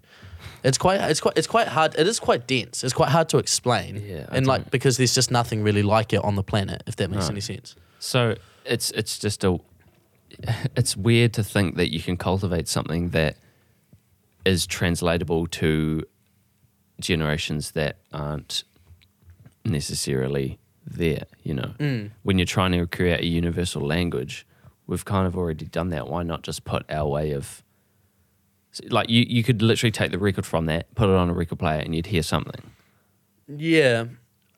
It's 0.63 0.79
quite, 0.79 1.01
it's 1.01 1.21
quite, 1.21 1.37
it's 1.37 1.47
quite 1.47 1.69
hard. 1.69 1.97
It 1.99 2.07
is 2.07 2.21
quite 2.21 2.47
dense. 2.47 2.85
It's 2.85 2.93
quite 2.93 3.09
hard 3.09 3.29
to 3.31 3.39
explain. 3.39 3.97
Yeah, 4.07 4.27
I 4.31 4.37
and 4.37 4.47
like 4.47 4.71
because 4.71 4.99
there's 4.99 5.15
just 5.15 5.31
nothing 5.31 5.63
really 5.63 5.83
like 5.83 6.13
it 6.13 6.23
on 6.23 6.37
the 6.37 6.43
planet. 6.43 6.83
If 6.87 6.97
that 6.97 7.11
makes 7.11 7.29
any 7.29 7.41
sense. 7.41 7.75
So 7.99 8.37
it's 8.71 8.91
it's 8.93 9.19
just 9.19 9.45
a 9.45 9.59
it's 10.77 10.97
weird 10.97 11.33
to 11.35 11.45
think 11.45 11.77
that 11.77 11.93
you 11.93 12.01
can 12.01 12.17
cultivate 12.17 12.69
something 12.69 13.11
that 13.11 13.37
is 14.47 14.67
translatable 14.67 15.47
to 15.49 16.05
generations 17.01 17.73
that 17.73 17.97
aren't 18.13 18.65
necessarily 19.65 20.59
there, 20.87 21.25
you 21.43 21.55
know. 21.55 21.75
Mm. 21.79 22.11
When 22.23 22.39
you're 22.39 22.47
trying 22.47 22.73
to 22.73 22.87
create 22.87 23.21
a 23.21 23.27
universal 23.27 23.83
language, 23.83 24.47
we've 24.87 25.05
kind 25.05 25.27
of 25.27 25.37
already 25.37 25.67
done 25.67 25.91
that. 25.91 26.09
Why 26.09 26.23
not 26.23 26.43
just 26.43 26.65
put 26.65 26.91
our 26.91 27.07
way 27.07 27.33
of 27.33 27.63
like 28.89 29.11
you, 29.11 29.27
you 29.29 29.43
could 29.43 29.63
literally 29.63 29.91
take 29.91 30.13
the 30.13 30.19
record 30.19 30.47
from 30.47 30.67
that, 30.67 30.95
put 30.95 31.09
it 31.09 31.17
on 31.17 31.29
a 31.29 31.35
record 31.35 31.59
player, 31.59 31.81
and 31.81 31.95
you'd 31.95 32.07
hear 32.07 32.23
something. 32.23 32.63
Yeah. 33.49 34.05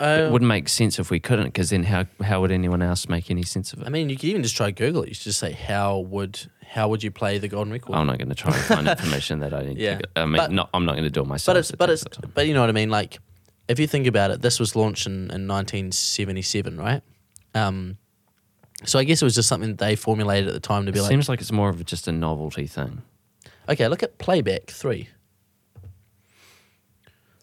Uh, 0.03 0.25
it 0.27 0.33
wouldn't 0.33 0.49
make 0.49 0.69
sense 0.69 0.99
if 0.99 1.11
we 1.11 1.21
couldn't, 1.21 1.47
because 1.47 1.71
then 1.71 1.85
how 1.85 2.07
how 2.25 2.41
would 2.41 2.51
anyone 2.51 2.83
else 2.83 3.09
make 3.09 3.31
any 3.31 3.43
sense 3.45 3.73
of 3.73 3.81
it? 3.81 3.87
I 3.87 3.91
mean, 3.91 4.09
you 4.09 4.17
could 4.17 4.25
even 4.31 4.43
just 4.43 4.57
try 4.57 4.71
Google 4.71 5.03
it. 5.05 5.09
You 5.09 5.15
should 5.15 5.25
just 5.25 5.39
say, 5.39 5.53
"How 5.53 5.99
would 5.99 6.41
how 6.67 6.89
would 6.89 7.03
you 7.03 7.11
play 7.11 7.39
the 7.39 7.49
golden 7.49 7.73
record?" 7.73 7.95
I'm 7.95 8.07
not 8.07 8.19
going 8.19 8.29
to 8.31 8.35
try 8.35 8.53
and 8.55 8.63
find 8.65 8.89
information 8.99 9.41
that 9.41 9.55
I 9.55 9.63
need. 9.63 9.79
Yeah. 9.79 9.99
to, 9.99 10.09
I 10.17 10.25
mean, 10.27 10.37
But- 10.39 10.51
not, 10.53 10.71
I'm 10.75 10.85
not 10.85 10.93
going 10.93 11.05
to 11.05 11.11
do 11.11 11.21
it 11.23 11.27
myself. 11.27 11.55
but 11.55 11.59
it's 11.61 11.71
but 11.73 11.91
it's 11.91 12.05
but 12.35 12.47
you 12.47 12.55
know 12.55 12.61
what 12.61 12.69
I 12.71 12.73
mean. 12.73 12.91
Like, 12.91 13.19
if 13.69 13.79
you 13.79 13.87
think 13.87 14.07
about 14.07 14.31
it, 14.33 14.43
this 14.43 14.59
was 14.59 14.75
launched 14.75 15.07
in, 15.07 15.31
in 15.31 15.47
1977, 15.47 16.77
right? 16.79 17.03
Um, 17.55 17.97
so 18.85 18.99
I 18.99 19.05
guess 19.05 19.23
it 19.23 19.25
was 19.25 19.35
just 19.37 19.49
something 19.49 19.71
that 19.71 19.79
they 19.79 19.95
formulated 19.95 20.49
at 20.49 20.55
the 20.55 20.61
time 20.61 20.85
to 20.87 20.89
It 20.91 20.95
be 20.95 21.01
like, 21.01 21.09
seems 21.11 21.29
like 21.29 21.41
it's 21.41 21.53
more 21.53 21.69
of 21.69 21.85
just 21.85 22.09
a 22.09 22.13
novelty 22.13 22.67
thing. 22.67 23.03
okay, 23.69 23.87
look 23.89 24.03
at 24.03 24.19
playback 24.19 24.67
three. 24.71 25.09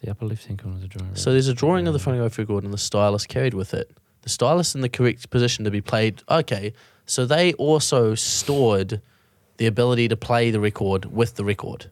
The 0.02 0.10
upper 0.10 0.24
left 0.26 0.46
hand 0.46 0.58
corner 0.62 0.76
of 0.76 0.82
the 0.82 0.88
drawing. 0.88 1.14
So 1.14 1.32
there's 1.32 1.48
a 1.48 1.54
drawing 1.54 1.86
of 1.86 1.92
the 1.92 1.98
phonograph 1.98 2.38
record 2.38 2.64
and 2.64 2.72
the 2.72 2.78
stylus 2.78 3.26
carried 3.26 3.54
with 3.54 3.74
it. 3.74 3.90
The 4.22 4.28
stylus 4.30 4.74
in 4.74 4.80
the 4.80 4.88
correct 4.88 5.28
position 5.30 5.64
to 5.64 5.70
be 5.70 5.80
played. 5.80 6.22
Okay, 6.28 6.72
so 7.06 7.26
they 7.26 7.52
also 7.54 8.14
stored 8.14 9.00
the 9.58 9.66
ability 9.66 10.08
to 10.08 10.16
play 10.16 10.50
the 10.50 10.60
record 10.60 11.04
with 11.06 11.34
the 11.36 11.44
record. 11.44 11.90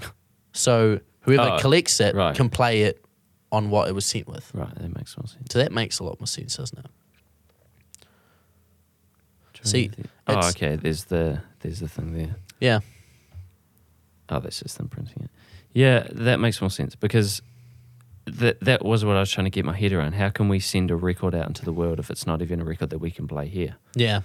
So 0.52 0.98
whoever 1.20 1.50
Oh, 1.52 1.58
collects 1.60 2.00
it 2.00 2.14
right. 2.16 2.34
can 2.34 2.48
play 2.50 2.82
it 2.82 3.04
on 3.52 3.70
what 3.70 3.88
it 3.88 3.92
was 3.94 4.04
sent 4.04 4.26
with. 4.26 4.50
right, 4.52 4.74
that 4.74 4.94
makes 4.96 5.16
more 5.16 5.28
sense. 5.28 5.46
So 5.52 5.60
that 5.60 5.70
makes 5.70 6.00
a 6.00 6.04
lot 6.04 6.18
more 6.18 6.26
sense, 6.26 6.56
doesn't 6.56 6.78
it? 6.78 6.86
See, 9.62 9.88
Drawing 9.88 9.90
of 9.90 9.96
the- 9.96 10.08
oh, 10.26 10.32
it's- 10.38 10.56
okay. 10.56 10.76
There's 10.76 11.04
the 11.04 11.42
there's 11.60 11.80
the 11.80 11.88
thing 11.88 12.14
there. 12.14 12.34
Yeah. 12.60 12.80
Oh, 14.28 14.40
that's 14.40 14.60
just 14.60 14.78
them 14.78 14.88
printing 14.88 15.24
it. 15.24 15.30
Yeah, 15.72 16.06
that 16.10 16.40
makes 16.40 16.60
more 16.60 16.70
sense 16.70 16.94
because 16.96 17.42
that 18.26 18.60
that 18.60 18.84
was 18.84 19.04
what 19.04 19.16
I 19.16 19.20
was 19.20 19.30
trying 19.30 19.44
to 19.44 19.50
get 19.50 19.64
my 19.64 19.76
head 19.76 19.92
around. 19.92 20.12
How 20.12 20.30
can 20.30 20.48
we 20.48 20.60
send 20.60 20.90
a 20.90 20.96
record 20.96 21.34
out 21.34 21.46
into 21.46 21.64
the 21.64 21.72
world 21.72 21.98
if 21.98 22.10
it's 22.10 22.26
not 22.26 22.42
even 22.42 22.60
a 22.60 22.64
record 22.64 22.90
that 22.90 22.98
we 22.98 23.10
can 23.10 23.26
play 23.28 23.48
here? 23.48 23.76
Yeah. 23.94 24.22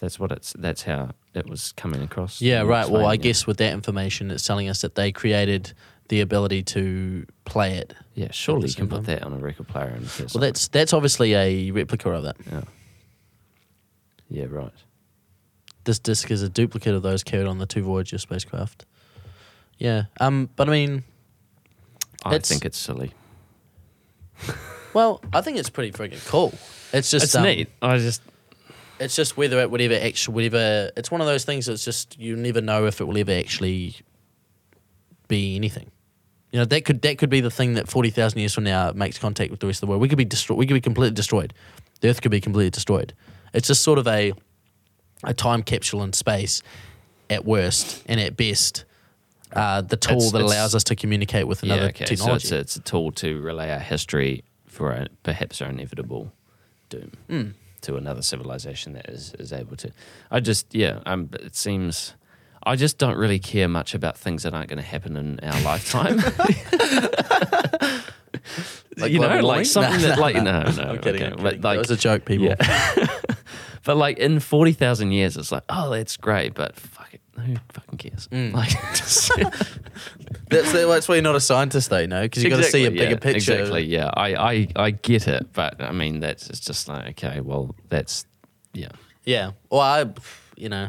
That's 0.00 0.18
what 0.18 0.32
it's. 0.32 0.54
That's 0.58 0.82
how 0.82 1.10
it 1.34 1.46
was 1.46 1.72
coming 1.72 2.02
across. 2.02 2.40
Yeah, 2.40 2.62
right. 2.62 2.88
Well, 2.88 3.06
I 3.06 3.14
it. 3.14 3.22
guess 3.22 3.46
with 3.46 3.58
that 3.58 3.74
information, 3.74 4.30
it's 4.30 4.46
telling 4.46 4.68
us 4.68 4.80
that 4.80 4.94
they 4.94 5.12
created 5.12 5.74
the 6.08 6.22
ability 6.22 6.62
to 6.62 7.26
play 7.44 7.74
it. 7.74 7.94
Yeah, 8.14 8.30
surely 8.30 8.68
you 8.68 8.74
can 8.74 8.88
put 8.88 9.04
that 9.04 9.22
on 9.22 9.34
a 9.34 9.36
record 9.36 9.68
player 9.68 9.88
and. 9.88 10.00
Well, 10.00 10.08
something. 10.08 10.40
that's 10.40 10.68
that's 10.68 10.92
obviously 10.94 11.34
a 11.34 11.70
replica 11.70 12.10
of 12.10 12.22
that. 12.22 12.36
Yeah. 12.50 12.62
Yeah. 14.30 14.46
Right. 14.48 14.72
This 15.84 15.98
disc 15.98 16.30
is 16.30 16.42
a 16.42 16.48
duplicate 16.48 16.94
of 16.94 17.02
those 17.02 17.22
carried 17.22 17.46
on 17.46 17.58
the 17.58 17.66
two 17.66 17.82
Voyager 17.82 18.16
spacecraft. 18.18 18.86
Yeah. 19.80 20.04
Um. 20.20 20.48
But 20.54 20.68
I 20.68 20.72
mean, 20.72 21.02
I 22.24 22.36
It's- 22.36 22.48
think 22.48 22.64
it's 22.64 22.78
silly. 22.78 23.12
well, 24.94 25.20
I 25.32 25.40
think 25.40 25.56
it's 25.58 25.70
pretty 25.70 25.90
freaking 25.92 26.24
cool. 26.28 26.54
It's 26.92 27.10
just 27.10 27.24
it's 27.24 27.34
um, 27.34 27.44
neat. 27.44 27.68
I 27.82 27.98
just 27.98 28.22
It's 28.98 29.16
just 29.16 29.36
whether 29.36 29.58
it 29.60 29.70
would 29.70 29.80
ever 29.80 29.94
actually, 29.94 30.34
would 30.34 30.44
ever. 30.54 30.90
It's 30.96 31.10
one 31.10 31.20
of 31.20 31.26
those 31.26 31.44
things 31.44 31.66
that's 31.66 31.84
just 31.84 32.18
you 32.18 32.36
never 32.36 32.60
know 32.60 32.86
if 32.86 33.00
it 33.00 33.04
will 33.04 33.18
ever 33.18 33.32
actually 33.32 33.96
be 35.28 35.56
anything. 35.56 35.90
You 36.52 36.58
know 36.58 36.64
that 36.64 36.84
could 36.84 37.00
that 37.02 37.18
could 37.18 37.30
be 37.30 37.40
the 37.40 37.50
thing 37.50 37.74
that 37.74 37.88
forty 37.88 38.10
thousand 38.10 38.40
years 38.40 38.52
from 38.54 38.64
now 38.64 38.90
makes 38.92 39.18
contact 39.18 39.50
with 39.50 39.60
the 39.60 39.66
rest 39.66 39.78
of 39.78 39.86
the 39.86 39.90
world. 39.90 40.02
We 40.02 40.08
could 40.08 40.18
be 40.18 40.24
destroyed. 40.24 40.58
We 40.58 40.66
could 40.66 40.74
be 40.74 40.80
completely 40.80 41.14
destroyed. 41.14 41.54
The 42.00 42.08
Earth 42.08 42.20
could 42.22 42.30
be 42.32 42.40
completely 42.40 42.70
destroyed. 42.70 43.14
It's 43.54 43.68
just 43.68 43.82
sort 43.82 43.98
of 43.98 44.06
a 44.08 44.32
a 45.22 45.34
time 45.34 45.62
capsule 45.62 46.02
in 46.02 46.12
space, 46.12 46.62
at 47.28 47.44
worst, 47.44 48.02
and 48.06 48.18
at 48.18 48.36
best, 48.36 48.84
uh, 49.54 49.80
the 49.82 49.96
tool 49.96 50.16
It's- 50.16 50.32
that 50.32 50.38
it's- 50.40 50.52
allows 50.52 50.74
us 50.74 50.84
to 50.84 50.96
communicate 50.96 51.46
with 51.46 51.62
another 51.62 51.82
yeah. 51.82 51.88
Okay. 51.88 52.16
So 52.16 52.34
it's 52.34 52.50
a, 52.52 52.58
it's 52.58 52.76
a 52.76 52.80
tool 52.80 53.10
to 53.12 53.40
relay 53.40 53.70
our 53.72 53.78
history 53.80 54.44
for 54.66 54.92
a, 54.92 55.08
perhaps 55.22 55.60
our 55.60 55.68
inevitable 55.68 56.32
doom 56.88 57.12
Mm. 57.28 57.52
to 57.82 57.96
another 57.96 58.22
civilization 58.22 58.92
that 58.94 59.08
is 59.08 59.34
is 59.38 59.52
able 59.52 59.76
to. 59.76 59.90
I 60.30 60.40
just 60.40 60.74
yeah. 60.74 61.00
Um. 61.06 61.28
It 61.32 61.56
seems. 61.56 62.14
I 62.62 62.76
just 62.76 62.98
don't 62.98 63.16
really 63.16 63.38
care 63.38 63.68
much 63.68 63.94
about 63.94 64.18
things 64.18 64.42
that 64.42 64.52
aren't 64.52 64.68
going 64.68 64.76
to 64.82 64.82
happen 64.84 65.16
in 65.16 65.40
our 65.40 65.60
lifetime. 65.72 66.18
Like 68.96 69.12
you 69.12 69.18
know, 69.20 69.40
like 69.40 69.66
something 69.66 70.00
No, 70.02 70.08
that, 70.08 70.18
like, 70.18 70.34
no. 70.36 70.42
no, 70.42 70.70
no, 70.70 70.82
I'm 70.90 70.98
kidding. 70.98 71.22
okay, 71.22 71.26
I'm 71.26 71.30
kidding. 71.38 71.44
like, 71.44 71.60
that 71.62 71.78
was 71.78 71.90
a 71.90 71.96
joke, 71.96 72.24
people. 72.24 72.46
Yeah. 72.48 73.06
but 73.84 73.96
like 73.96 74.18
in 74.18 74.40
forty 74.40 74.72
thousand 74.72 75.12
years, 75.12 75.36
it's 75.36 75.50
like, 75.52 75.62
oh, 75.68 75.90
that's 75.90 76.16
great, 76.16 76.54
but 76.54 76.74
who 77.40 77.56
fucking 77.72 77.98
cares? 77.98 78.28
Mm. 78.28 78.52
Like, 78.60 78.70
just, 78.94 79.32
That's 80.50 80.72
that's 80.72 81.08
why 81.08 81.14
you're 81.16 81.22
not 81.22 81.36
a 81.36 81.40
scientist, 81.40 81.90
though. 81.90 81.98
You 81.98 82.08
know, 82.08 82.22
because 82.22 82.42
you've 82.42 82.50
got 82.50 82.58
to 82.58 82.64
see 82.64 82.84
a 82.84 82.90
bigger 82.90 83.10
yeah, 83.10 83.16
picture. 83.16 83.52
Exactly. 83.52 83.84
Yeah, 83.84 84.10
I, 84.14 84.34
I, 84.34 84.68
I 84.76 84.90
get 84.90 85.28
it, 85.28 85.52
but 85.52 85.80
I 85.80 85.92
mean, 85.92 86.20
that's 86.20 86.50
it's 86.50 86.60
just 86.60 86.88
like 86.88 87.10
okay, 87.10 87.40
well, 87.40 87.74
that's 87.88 88.26
yeah. 88.72 88.88
Yeah. 89.24 89.52
Well, 89.70 89.80
I, 89.80 90.06
you 90.56 90.68
know, 90.68 90.88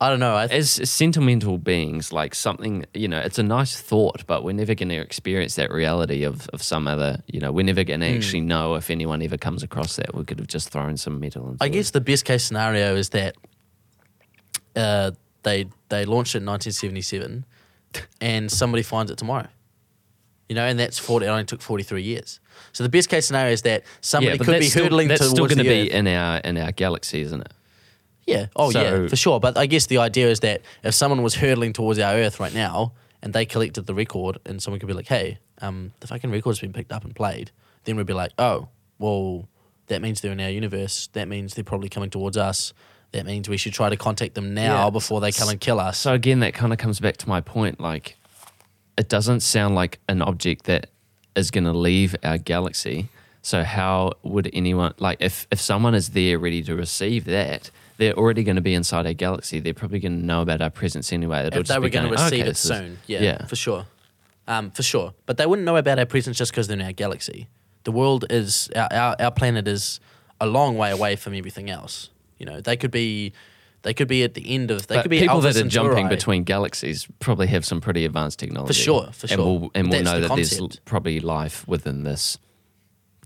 I 0.00 0.08
don't 0.08 0.20
know. 0.20 0.34
I 0.34 0.46
As 0.46 0.70
sentimental 0.90 1.58
beings, 1.58 2.12
like 2.12 2.34
something, 2.34 2.84
you 2.94 3.08
know, 3.08 3.18
it's 3.18 3.38
a 3.38 3.42
nice 3.42 3.80
thought, 3.80 4.26
but 4.26 4.44
we're 4.44 4.52
never 4.52 4.74
going 4.74 4.88
to 4.90 4.96
experience 4.96 5.54
that 5.56 5.70
reality 5.70 6.24
of, 6.24 6.48
of 6.48 6.62
some 6.62 6.88
other, 6.88 7.22
you 7.26 7.40
know, 7.40 7.52
we're 7.52 7.64
never 7.64 7.84
going 7.84 8.00
to 8.00 8.06
actually 8.06 8.40
know 8.40 8.74
if 8.74 8.90
anyone 8.90 9.22
ever 9.22 9.36
comes 9.36 9.62
across 9.62 9.96
that. 9.96 10.14
We 10.14 10.24
could 10.24 10.38
have 10.38 10.48
just 10.48 10.70
thrown 10.70 10.96
some 10.96 11.20
metal 11.20 11.48
into 11.48 11.62
I 11.62 11.66
it. 11.66 11.70
guess 11.70 11.90
the 11.90 12.00
best 12.00 12.24
case 12.24 12.44
scenario 12.44 12.96
is 12.96 13.10
that 13.10 13.36
uh, 14.76 15.12
they 15.44 15.66
they 15.88 16.04
launched 16.04 16.34
it 16.34 16.38
in 16.38 16.46
1977, 16.46 17.44
and 18.20 18.50
somebody 18.50 18.82
finds 18.82 19.10
it 19.10 19.18
tomorrow. 19.18 19.46
You 20.48 20.54
know, 20.54 20.64
and 20.64 20.78
that's 20.78 20.98
40. 20.98 21.24
It 21.24 21.28
only 21.30 21.44
took 21.44 21.62
43 21.62 22.02
years. 22.02 22.38
So 22.72 22.82
the 22.82 22.90
best 22.90 23.08
case 23.08 23.26
scenario 23.26 23.52
is 23.52 23.62
that 23.62 23.82
somebody 24.02 24.36
but 24.36 24.44
could 24.46 24.58
be 24.60 24.66
still- 24.66 24.84
hurtling 24.84 25.08
That's 25.08 25.20
towards 25.20 25.32
still 25.32 25.46
going 25.46 25.58
to 25.58 25.64
be 25.64 25.88
Earth. 25.88 25.94
in 25.94 26.06
our 26.08 26.38
in 26.38 26.58
our 26.58 26.72
galaxy, 26.72 27.20
isn't 27.22 27.40
it? 27.40 27.52
Yeah. 28.26 28.46
Oh, 28.56 28.70
yeah, 28.70 29.06
for 29.06 29.16
sure. 29.16 29.38
But 29.40 29.56
I 29.58 29.66
guess 29.66 29.86
the 29.86 29.98
idea 29.98 30.28
is 30.30 30.40
that 30.40 30.62
if 30.82 30.94
someone 30.94 31.22
was 31.22 31.34
hurtling 31.36 31.72
towards 31.74 31.98
our 31.98 32.14
Earth 32.14 32.40
right 32.40 32.54
now 32.54 32.92
and 33.22 33.32
they 33.32 33.44
collected 33.46 33.86
the 33.86 33.94
record, 33.94 34.38
and 34.46 34.62
someone 34.62 34.80
could 34.80 34.86
be 34.86 34.94
like, 34.94 35.08
"Hey, 35.08 35.38
um, 35.60 35.92
the 36.00 36.06
fucking 36.06 36.30
record's 36.30 36.60
been 36.60 36.72
picked 36.72 36.92
up 36.92 37.04
and 37.04 37.14
played," 37.14 37.50
then 37.84 37.96
we'd 37.96 38.06
be 38.06 38.12
like, 38.14 38.32
"Oh, 38.38 38.68
well, 38.98 39.48
that 39.88 40.00
means 40.02 40.20
they're 40.20 40.32
in 40.32 40.40
our 40.40 40.48
universe. 40.50 41.08
That 41.12 41.28
means 41.28 41.54
they're 41.54 41.64
probably 41.64 41.88
coming 41.90 42.10
towards 42.10 42.36
us. 42.36 42.72
That 43.14 43.24
means 43.26 43.48
we 43.48 43.56
should 43.56 43.72
try 43.72 43.88
to 43.88 43.96
contact 43.96 44.34
them 44.34 44.52
now 44.54 44.84
Yeah. 44.84 44.90
before 44.90 45.20
they 45.20 45.32
come 45.32 45.48
and 45.48 45.58
kill 45.60 45.80
us." 45.80 45.96
So 45.98 46.12
again, 46.12 46.40
that 46.40 46.52
kind 46.52 46.72
of 46.72 46.78
comes 46.78 47.00
back 47.00 47.16
to 47.18 47.28
my 47.28 47.40
point. 47.40 47.80
Like, 47.80 48.16
it 48.98 49.08
doesn't 49.08 49.40
sound 49.40 49.74
like 49.74 49.98
an 50.08 50.20
object 50.20 50.64
that 50.66 50.90
is 51.34 51.50
going 51.50 51.64
to 51.64 51.72
leave 51.72 52.14
our 52.22 52.38
galaxy. 52.38 53.08
So 53.42 53.62
how 53.64 54.12
would 54.22 54.48
anyone 54.52 54.94
like 54.98 55.18
if 55.20 55.46
if 55.50 55.60
someone 55.60 55.94
is 55.94 56.10
there 56.10 56.38
ready 56.38 56.62
to 56.64 56.74
receive 56.74 57.24
that? 57.26 57.70
They're 57.96 58.14
already 58.14 58.42
going 58.42 58.56
to 58.56 58.62
be 58.62 58.74
inside 58.74 59.06
our 59.06 59.12
galaxy. 59.12 59.60
They're 59.60 59.74
probably 59.74 60.00
going 60.00 60.18
to 60.20 60.26
know 60.26 60.42
about 60.42 60.60
our 60.60 60.70
presence 60.70 61.12
anyway. 61.12 61.46
It'll 61.46 61.60
if 61.60 61.66
just 61.66 61.68
they 61.68 61.76
be 61.76 61.82
were 61.82 61.88
going 61.90 62.10
to 62.10 62.16
going, 62.16 62.24
receive 62.24 62.40
"Okay, 62.40 62.50
it 62.50 62.52
this 62.52 62.64
is-" 62.64 62.68
soon, 62.70 62.98
yeah, 63.06 63.22
yeah. 63.22 63.46
for 63.46 63.54
sure, 63.56 63.86
um, 64.48 64.70
for 64.72 64.82
sure. 64.82 65.14
But 65.26 65.36
they 65.36 65.46
wouldn't 65.46 65.64
know 65.66 65.76
about 65.76 65.98
our 66.00 66.06
presence 66.06 66.36
just 66.36 66.50
because 66.50 66.66
they're 66.66 66.80
in 66.80 66.84
our 66.84 66.92
galaxy. 66.92 67.46
The 67.84 67.92
world 67.92 68.24
is 68.30 68.68
our, 68.74 68.88
our 68.92 69.16
our 69.20 69.30
planet 69.30 69.68
is 69.68 70.00
a 70.40 70.46
long 70.46 70.76
way 70.76 70.90
away 70.90 71.14
from 71.14 71.34
everything 71.34 71.70
else. 71.70 72.08
You 72.38 72.46
know, 72.46 72.60
they 72.60 72.76
could 72.76 72.90
be 72.90 73.32
they 73.82 73.92
could 73.94 74.08
be 74.08 74.22
at 74.24 74.34
the 74.34 74.54
end 74.54 74.70
of 74.70 74.86
they 74.86 74.94
But 74.96 75.02
could 75.02 75.10
be 75.10 75.20
people 75.20 75.36
Alpha 75.36 75.52
that 75.52 75.64
are 75.66 75.68
jumping 75.68 76.08
between 76.08 76.44
galaxies 76.44 77.06
probably 77.20 77.46
have 77.48 77.64
some 77.66 77.80
pretty 77.80 78.04
advanced 78.06 78.38
technology. 78.38 78.72
For 78.72 78.78
sure, 78.78 79.08
for 79.12 79.26
And 79.26 79.30
sure. 79.30 79.44
we'll, 79.60 79.70
and 79.74 79.90
we'll 79.90 80.02
know 80.02 80.20
the 80.20 80.28
that 80.28 80.34
there's 80.36 80.58
concept. 80.58 80.76
l- 80.76 80.82
probably 80.86 81.20
life 81.20 81.68
within 81.68 82.02
this 82.02 82.38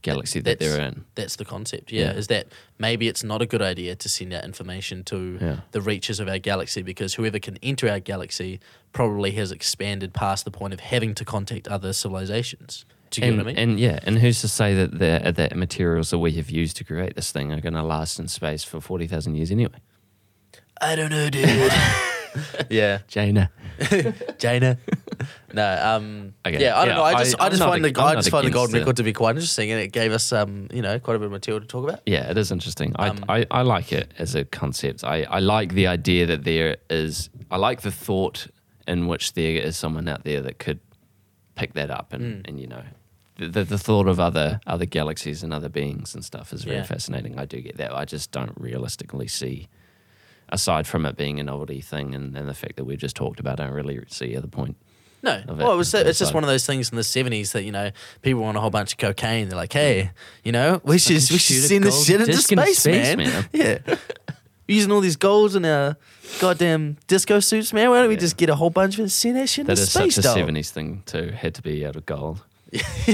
galaxy 0.02 0.40
that 0.40 0.59
that's, 0.60 0.72
they're 0.76 0.85
in. 0.86 1.05
That's 1.16 1.36
the 1.36 1.44
concept. 1.44 1.90
Yeah, 1.93 2.06
Yeah. 2.06 2.12
is 2.12 2.26
that 2.28 2.47
maybe 2.78 3.09
it's 3.09 3.24
not 3.24 3.43
a 3.43 3.47
good 3.47 3.62
idea 3.62 3.97
to 3.97 4.09
send 4.09 4.32
out 4.32 4.44
information 4.44 5.02
to 5.05 5.39
Yeah. 5.40 5.60
the 5.72 5.80
reaches 5.80 6.20
of 6.20 6.28
our 6.28 6.39
galaxy 6.39 6.82
because 6.82 7.14
whoever 7.14 7.39
can 7.40 7.56
enter 7.62 7.89
our 7.89 7.98
galaxy 8.01 8.60
probably 8.93 9.32
has 9.32 9.51
expanded 9.52 10.12
past 10.14 10.44
the 10.44 10.51
point 10.52 10.72
of 10.74 10.80
having 10.80 11.14
to 11.16 11.24
contact 11.24 11.66
other 11.68 11.93
civilizations. 11.93 12.85
Do 13.10 13.20
you 13.20 13.26
and, 13.28 13.36
get 13.36 13.44
what 13.47 13.52
I 13.52 13.55
mean? 13.55 13.70
and 13.70 13.80
yeah, 13.80 13.98
and 14.02 14.18
who's 14.18 14.40
to 14.43 14.48
say 14.48 14.74
that 14.74 14.98
the 14.98 15.32
that 15.32 15.56
materials 15.56 16.10
that 16.10 16.18
we 16.18 16.32
have 16.32 16.51
used 16.51 16.76
to 16.78 16.85
create 16.85 17.16
this 17.16 17.30
thing 17.32 17.52
are 17.52 17.60
going 17.60 17.74
to 17.74 17.82
last 17.82 18.18
in 18.18 18.28
space 18.28 18.64
for 18.64 18.80
forty 18.80 19.06
thousand 19.06 19.35
years 19.36 19.51
anyway? 19.51 19.78
I 20.80 20.94
don't 20.94 21.10
know, 21.10 21.28
dude. 21.30 21.44
yeah, 22.70 22.98
Jaina. 23.09 23.51
Jaina. 24.39 24.78
No, 25.52 25.80
um, 25.82 26.35
Okay, 26.47 26.60
yeah, 26.60 26.78
I 26.78 26.85
don't 26.85 26.89
yeah, 26.90 26.94
know. 26.97 27.02
I 27.02 27.24
just, 27.24 27.40
I- 27.40 27.47
I, 27.47 27.48
just 27.48 27.62
find 27.62 27.85
the, 27.85 28.01
I 28.01 28.14
just 28.14 28.30
find 28.30 28.47
the 28.47 28.51
golden 28.51 28.78
record 28.78 28.97
to 28.97 29.02
be 29.02 29.12
quite 29.12 29.30
interesting, 29.30 29.70
and 29.72 29.80
it 29.80 29.93
gave 29.93 30.12
us, 30.12 30.32
um, 30.32 30.68
you 30.72 30.82
know, 30.82 30.98
quite 31.01 31.16
a 31.16 31.18
bit 31.18 31.26
of 31.26 31.32
material 31.32 31.60
to 31.60 31.66
talk 31.66 31.85
about. 31.89 32.01
Yeah, 32.06 32.30
it 32.30 32.39
is 32.39 32.52
interesting. 32.52 32.93
I, 32.97 33.09
Um, 33.09 33.24
I, 33.28 33.47
I 33.51 33.62
like 33.62 33.93
it 33.93 34.12
as 34.18 34.35
a 34.35 34.44
concept. 34.44 35.02
I, 35.05 35.22
I 35.24 35.40
like 35.40 35.72
the 35.74 35.86
idea 35.86 36.26
that 36.26 36.44
there 36.44 36.76
is, 36.90 37.30
I 37.51 37.56
like 37.56 37.80
the 37.80 37.90
thought 37.90 38.47
in 38.86 39.06
which 39.09 39.32
there 39.32 39.56
is 39.60 39.76
someone 39.76 40.06
out 40.06 40.24
there 40.24 40.40
that 40.43 40.59
could 40.59 40.78
pick 41.59 41.72
that 41.74 41.90
up 41.90 42.12
and, 42.12 42.22
Mm. 42.44 42.48
and 42.48 42.60
you 42.60 42.66
know, 42.66 42.82
the, 43.36 43.62
the, 43.64 43.78
thought 43.78 44.09
of 44.09 44.18
other 44.18 44.60
other 44.66 44.85
galaxies 44.86 45.43
and 45.44 45.52
other 45.52 45.68
beings 45.68 46.14
and 46.14 46.24
stuff 46.24 46.52
is 46.52 46.64
very 46.64 46.78
Yeah. 46.78 46.82
fascinating. 46.85 47.39
I 47.39 47.44
do 47.44 47.60
get 47.60 47.76
that. 47.76 47.93
I 47.94 48.05
just 48.05 48.32
don't 48.32 48.52
realistically 48.56 49.28
see, 49.28 49.68
aside 50.48 50.86
from 50.86 51.06
it 51.06 51.16
being 51.16 51.39
a 51.39 51.44
novelty 51.44 51.80
thing 51.80 52.14
and, 52.14 52.36
and 52.36 52.48
the 52.48 52.55
fact 52.55 52.76
that 52.76 52.85
we've 52.85 52.98
just 52.98 53.14
talked 53.16 53.39
about, 53.40 53.60
I 53.60 53.64
don't 53.66 53.74
really 53.74 54.01
see 54.09 54.35
the 54.36 54.48
point. 54.48 54.76
No, 55.22 55.43
well, 55.48 55.72
it 55.72 55.76
was, 55.76 55.93
it's 55.94 56.20
just 56.20 56.32
one 56.32 56.44
of 56.44 56.48
those 56.48 56.64
things 56.64 56.90
in 56.90 56.97
the 56.97 57.02
seventies 57.02 57.51
that 57.52 57.64
you 57.64 57.72
know 57.72 57.90
people 58.22 58.40
want 58.43 58.56
a 58.56 58.60
whole 58.60 58.70
bunch 58.70 58.93
of 58.93 58.98
cocaine. 58.98 59.48
They're 59.48 59.56
like, 59.59 59.72
hey, 59.72 60.12
you 60.44 60.52
know, 60.52 60.80
we 60.85 60.97
should 60.98 61.14
we 61.30 61.39
should 61.39 61.62
send 61.64 61.82
this 61.82 62.06
shit 62.06 62.20
into 62.20 62.36
space, 62.36 62.78
space, 62.78 63.16
man. 63.16 63.18
man. 63.18 63.48
Yeah, 63.52 63.97
using 64.69 64.93
all 64.93 65.01
these 65.01 65.16
golds 65.16 65.57
in 65.57 65.65
our 65.65 65.97
goddamn 66.40 66.99
disco 67.09 67.40
suits, 67.40 67.73
man. 67.73 67.90
Why 67.90 67.99
don't 68.01 68.09
we 68.09 68.15
Yeah. 68.15 68.20
just 68.20 68.36
get 68.36 68.49
a 68.51 68.55
whole 68.55 68.70
bunch 68.70 68.95
of 68.95 69.01
it 69.01 69.03
and 69.05 69.12
send 69.12 69.36
that 69.36 69.49
shit 69.49 69.66
That 69.66 69.78
is 69.78 69.90
space, 69.90 70.15
such 70.15 70.24
a 70.24 70.28
dog? 70.28 70.36
seventies 70.36 70.70
thing 70.70 71.03
too. 71.07 71.32
Had 71.36 71.55
to 71.55 71.62
be 71.62 71.85
out 71.86 71.97
of 71.97 72.07
gold. 72.07 72.43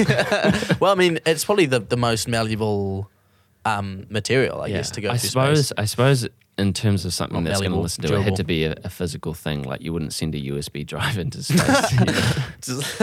well, 0.81 0.91
I 0.93 0.95
mean, 0.97 1.21
it's 1.25 1.45
probably 1.45 1.67
the 1.67 1.79
the 1.81 1.97
most 1.97 2.27
malleable 2.29 3.09
um, 3.65 4.07
material, 4.11 4.61
I 4.61 4.69
guess, 4.69 4.91
to 4.93 5.01
go 5.01 5.11
I 5.11 5.17
through 5.17 5.29
suppose. 5.31 5.67
space. 5.69 5.73
I 5.79 5.85
suppose 5.87 6.29
in 6.57 6.73
terms 6.73 7.05
of 7.05 7.13
something 7.13 7.43
Not 7.43 7.49
that's 7.49 7.61
going 7.61 7.73
to 7.73 7.79
listen 7.79 8.05
to 8.05 8.15
it, 8.15 8.21
it 8.21 8.23
had 8.23 8.37
to 8.37 8.45
be 8.45 8.65
a, 8.65 8.77
a 8.85 8.89
physical 8.89 9.35
thing. 9.35 9.63
Like 9.65 9.83
you 9.83 9.93
wouldn't 9.93 10.13
send 10.13 10.35
a 10.35 10.41
USB 10.41 10.87
drive 10.93 11.19
into 11.19 11.43
space. 11.43 11.93
you 11.93 11.99
know? 12.05 12.21
Just- 12.61 13.01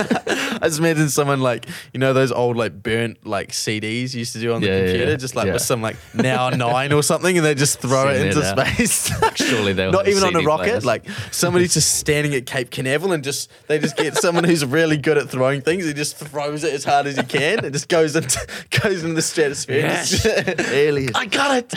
I 0.63 0.67
just 0.67 0.79
imagine 0.79 1.09
someone 1.09 1.39
like 1.41 1.65
you 1.93 1.99
know 1.99 2.13
those 2.13 2.31
old 2.31 2.55
like 2.57 2.81
burnt 2.83 3.25
like 3.25 3.49
CDs 3.51 4.13
you 4.13 4.19
used 4.19 4.33
to 4.33 4.39
do 4.39 4.53
on 4.53 4.61
the 4.61 4.67
Yeah, 4.67 4.73
yeah, 4.77 4.85
computer, 4.85 5.11
yeah. 5.11 5.17
just 5.17 5.35
like 5.35 5.47
Yeah. 5.47 5.53
with 5.53 5.61
some 5.63 5.81
like 5.81 5.95
now 6.13 6.49
nine 6.49 6.93
or 6.93 7.01
something, 7.03 7.37
and 7.37 7.45
they 7.45 7.55
just 7.55 7.79
throw 7.79 8.09
it 8.09 8.17
Send 8.17 8.27
into 8.29 8.39
it 8.39 8.59
out. 8.59 8.67
space. 8.67 9.11
Surely 9.35 9.73
they'll 9.73 9.91
not 9.91 10.07
even 10.07 10.23
on 10.23 10.35
a 10.35 10.41
rocket. 10.41 10.63
players. 10.65 10.85
Like 10.85 11.09
somebody's 11.31 11.73
just 11.73 11.95
standing 11.95 12.33
at 12.35 12.45
Cape 12.45 12.69
Canaveral 12.69 13.11
and 13.13 13.23
just 13.23 13.51
they 13.67 13.79
just 13.79 13.97
get 13.97 14.15
someone 14.17 14.43
who's 14.43 14.63
really 14.65 14.97
good 14.97 15.17
at 15.17 15.29
throwing 15.29 15.61
things. 15.61 15.85
He 15.85 15.93
just 15.93 16.17
throws 16.17 16.63
it 16.63 16.73
as 16.73 16.83
hard 16.83 17.07
as 17.07 17.17
he 17.17 17.23
can. 17.23 17.65
It 17.65 17.71
just 17.73 17.89
goes 17.89 18.15
into 18.15 18.39
goes 18.81 19.03
into 19.03 19.15
the 19.15 19.21
stratosphere. 19.21 19.77
Yes. 19.79 20.25
Aliens. 20.71 21.11
I 21.15 21.25
got 21.25 21.57
it. 21.57 21.73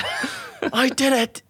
I 0.72 0.88
did 0.88 1.12
it. 1.12 1.42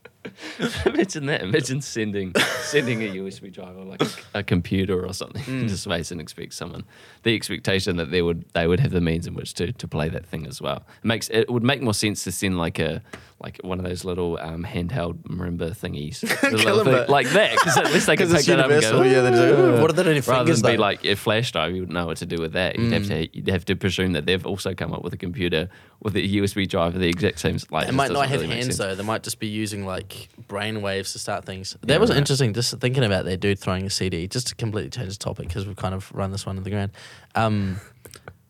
Imagine 0.87 1.27
that. 1.27 1.43
Imagine 1.43 1.81
sending 1.81 2.35
sending 2.65 3.03
a 3.03 3.07
USB 3.15 3.53
drive 3.53 3.77
or 3.77 3.85
like 3.85 4.03
a, 4.03 4.09
a 4.39 4.43
computer 4.43 5.05
or 5.05 5.13
something 5.13 5.43
Hmm. 5.43 5.61
into 5.63 5.77
space 5.77 6.11
and 6.11 6.21
expect 6.21 6.55
someone 6.55 6.85
the 7.25 7.35
expectation 7.35 7.97
that 7.97 8.11
they 8.11 8.23
would 8.23 8.45
they 8.53 8.67
would 8.67 8.81
have 8.81 8.93
the 8.93 9.01
means 9.01 9.27
in 9.27 9.35
which 9.35 9.55
to, 9.55 9.73
to 9.73 9.89
play 9.89 10.09
that 10.09 10.25
thing 10.27 10.47
as 10.47 10.63
well. 10.63 10.85
It 11.03 11.07
makes 11.07 11.29
it 11.31 11.51
would 11.51 11.65
make 11.65 11.83
more 11.83 11.95
sense 11.95 12.23
to 12.25 12.33
send 12.33 12.57
like 12.59 12.79
a 12.79 13.03
like 13.41 13.59
one 13.63 13.79
of 13.79 13.85
those 13.85 14.05
little 14.05 14.39
um, 14.41 14.65
handheld 14.65 15.19
marimba 15.25 15.77
thingies, 15.77 16.21
The 16.21 16.51
little 16.57 16.83
Kalimba. 16.85 17.01
thing- 17.07 17.11
like 17.13 17.29
that, 17.31 17.53
because 17.53 17.77
at 17.77 17.93
least 17.93 18.07
they 18.07 18.17
can 18.21 18.29
'Cause 18.29 18.37
pick 18.37 18.47
that 18.47 18.61
up 18.61 18.71
and 18.71 18.81
go. 18.81 19.03
yeah, 19.03 19.21
they 19.23 19.31
just 19.31 19.43
go, 19.43 19.77
"Ooh, 19.77 19.81
what 19.83 19.91
are 19.91 19.93
they 19.93 20.03
doing 20.05 20.15
Rather 20.23 20.45
fingers, 20.45 20.63
than 20.63 20.73
be 20.73 20.77
like 20.79 21.05
a 21.05 21.15
flash 21.17 21.51
drive, 21.53 21.73
you 21.75 21.81
wouldn't 21.83 21.93
know 21.93 22.07
what 22.07 22.17
to 22.19 22.27
do 22.27 22.37
with 22.41 22.53
that. 22.53 22.79
You'd 22.79 22.93
have 22.93 23.07
to 23.09 23.37
you'd 23.37 23.49
have 23.49 23.65
to 23.67 23.77
presume 23.77 24.13
that 24.13 24.25
they've 24.25 24.47
also 24.47 24.73
come 24.75 24.95
up 24.95 25.03
with 25.03 25.13
a 25.13 25.17
computer 25.19 25.69
with 26.01 26.15
a 26.17 26.21
USB 26.21 26.67
drive 26.69 26.95
of 26.95 27.01
the 27.01 27.09
exact 27.09 27.41
same. 27.41 27.59
Like 27.71 27.87
They 27.87 27.93
might 27.93 28.13
not 28.13 28.29
have 28.29 28.41
really 28.43 28.55
hands 28.55 28.79
though. 28.79 28.95
They 28.95 29.03
might 29.03 29.23
just 29.25 29.39
be 29.41 29.49
using 29.49 29.85
like 29.85 30.29
brain 30.49 30.81
waves 30.81 31.13
to 31.13 31.19
start 31.19 31.45
things. 31.45 31.77
That 31.83 31.91
Yeah, 31.95 31.99
was 31.99 32.11
right. 32.11 32.19
interesting. 32.19 32.55
Just 32.55 32.79
thinking 32.79 33.05
about 33.05 33.25
that 33.25 33.39
dude 33.41 33.59
throwing 33.59 33.85
a 33.85 33.91
CD. 33.91 34.27
Just 34.29 34.47
to 34.49 34.55
completely 34.55 34.91
change 34.91 35.11
the 35.11 35.19
topic 35.19 35.49
because 35.49 35.67
we've 35.67 35.77
kind 35.77 35.95
of 35.95 36.11
run 36.15 36.31
this 36.31 36.47
one 36.47 36.57
to 36.57 36.63
the 36.63 36.71
ground. 36.71 36.93
Um, 37.35 37.81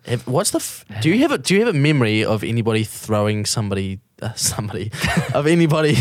have- 0.06 0.26
what's 0.26 0.50
the? 0.50 0.58
F- 0.58 0.84
do 1.00 1.08
you 1.10 1.18
have 1.20 1.32
a 1.32 1.38
Do 1.38 1.54
you 1.54 1.64
have 1.64 1.74
a 1.74 1.78
memory 1.78 2.24
of 2.24 2.44
anybody 2.44 2.84
throwing 2.84 3.46
somebody? 3.46 4.00
Uh, 4.22 4.32
somebody 4.34 4.92
of 5.34 5.46
anybody? 5.46 5.94
do 5.96 6.00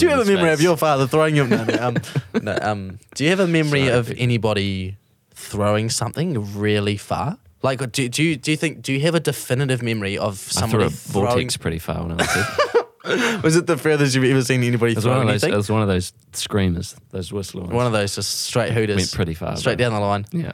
you 0.00 0.08
have 0.08 0.20
a 0.20 0.24
memory 0.24 0.50
of 0.52 0.60
your 0.62 0.76
father 0.76 1.06
throwing 1.06 1.34
him? 1.34 1.50
No, 1.50 1.64
no, 1.64 1.74
um, 1.88 1.96
no, 2.42 2.58
um, 2.62 2.98
do 3.14 3.24
you 3.24 3.30
have 3.30 3.40
a 3.40 3.46
memory 3.46 3.86
Sorry, 3.86 3.98
of 3.98 4.10
anybody 4.16 4.96
throwing 5.34 5.90
something 5.90 6.56
really 6.58 6.96
far? 6.96 7.38
Like, 7.62 7.80
do, 7.92 8.08
do 8.08 8.22
you 8.22 8.36
do 8.36 8.50
you 8.50 8.56
think 8.56 8.82
do 8.82 8.92
you 8.92 9.00
have 9.00 9.14
a 9.14 9.20
definitive 9.20 9.82
memory 9.82 10.16
of 10.18 10.38
somebody 10.38 10.84
I 10.84 10.88
threw 10.88 10.96
a 11.22 11.22
throwing? 11.22 11.26
vortex 11.28 11.56
pretty 11.56 11.78
far 11.78 12.02
when 12.02 12.12
I 12.12 12.14
was 12.16 12.26
kid. 12.32 13.42
Was 13.42 13.56
it 13.56 13.66
the 13.66 13.76
furthest 13.76 14.14
you've 14.14 14.24
ever 14.24 14.42
seen 14.42 14.62
anybody 14.62 14.94
throw 14.94 15.18
one 15.18 15.28
of 15.28 15.40
those, 15.40 15.44
it 15.44 15.54
was 15.54 15.70
one 15.70 15.82
of 15.82 15.88
those 15.88 16.14
screamers, 16.32 16.96
those 17.10 17.30
whistler 17.30 17.60
ones. 17.62 17.74
One 17.74 17.86
of 17.86 17.92
those 17.92 18.14
just 18.14 18.40
straight 18.42 18.72
hooters. 18.72 18.96
Went 18.96 19.12
pretty 19.12 19.34
far, 19.34 19.56
Straight 19.56 19.76
down 19.76 19.92
the 19.92 20.00
line. 20.00 20.24
yeah. 20.32 20.52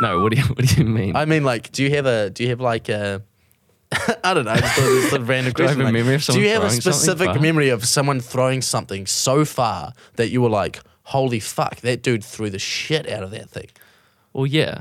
No, 0.00 0.20
what 0.20 0.32
do 0.32 0.38
you 0.40 0.44
what 0.54 0.66
do 0.66 0.76
you 0.82 0.84
mean? 0.88 1.14
I 1.16 1.24
mean, 1.24 1.44
like, 1.44 1.70
do 1.72 1.82
you 1.82 1.90
have 1.90 2.06
a? 2.06 2.30
Do 2.30 2.42
you 2.42 2.50
have 2.50 2.60
like 2.60 2.88
a? 2.88 3.22
I 4.24 4.34
don't 4.34 4.44
know. 4.44 4.56
Just 4.56 4.74
thought 4.74 4.82
this 4.86 5.12
was 5.12 5.20
a 5.20 5.24
random 5.24 5.52
Do 5.52 5.64
I 5.64 5.68
have 5.68 5.76
question. 5.76 5.80
a 5.80 5.84
like, 5.84 5.92
memory 5.92 6.14
of 6.14 6.20
do 6.20 6.24
someone 6.24 6.42
you 6.44 6.48
have 6.50 6.62
a 6.62 6.68
throwing 6.68 6.80
something 6.80 6.92
specific 6.92 7.26
far? 7.26 7.38
memory 7.40 7.68
of 7.68 7.84
someone 7.86 8.20
throwing 8.20 8.62
something 8.62 9.06
so 9.06 9.44
far 9.44 9.92
that 10.16 10.30
you 10.30 10.42
were 10.42 10.48
like, 10.48 10.80
"Holy 11.04 11.38
fuck, 11.38 11.76
that 11.82 12.02
dude 12.02 12.24
threw 12.24 12.50
the 12.50 12.58
shit 12.58 13.08
out 13.08 13.22
of 13.22 13.30
that 13.32 13.50
thing"? 13.50 13.68
well, 14.32 14.46
yeah, 14.46 14.80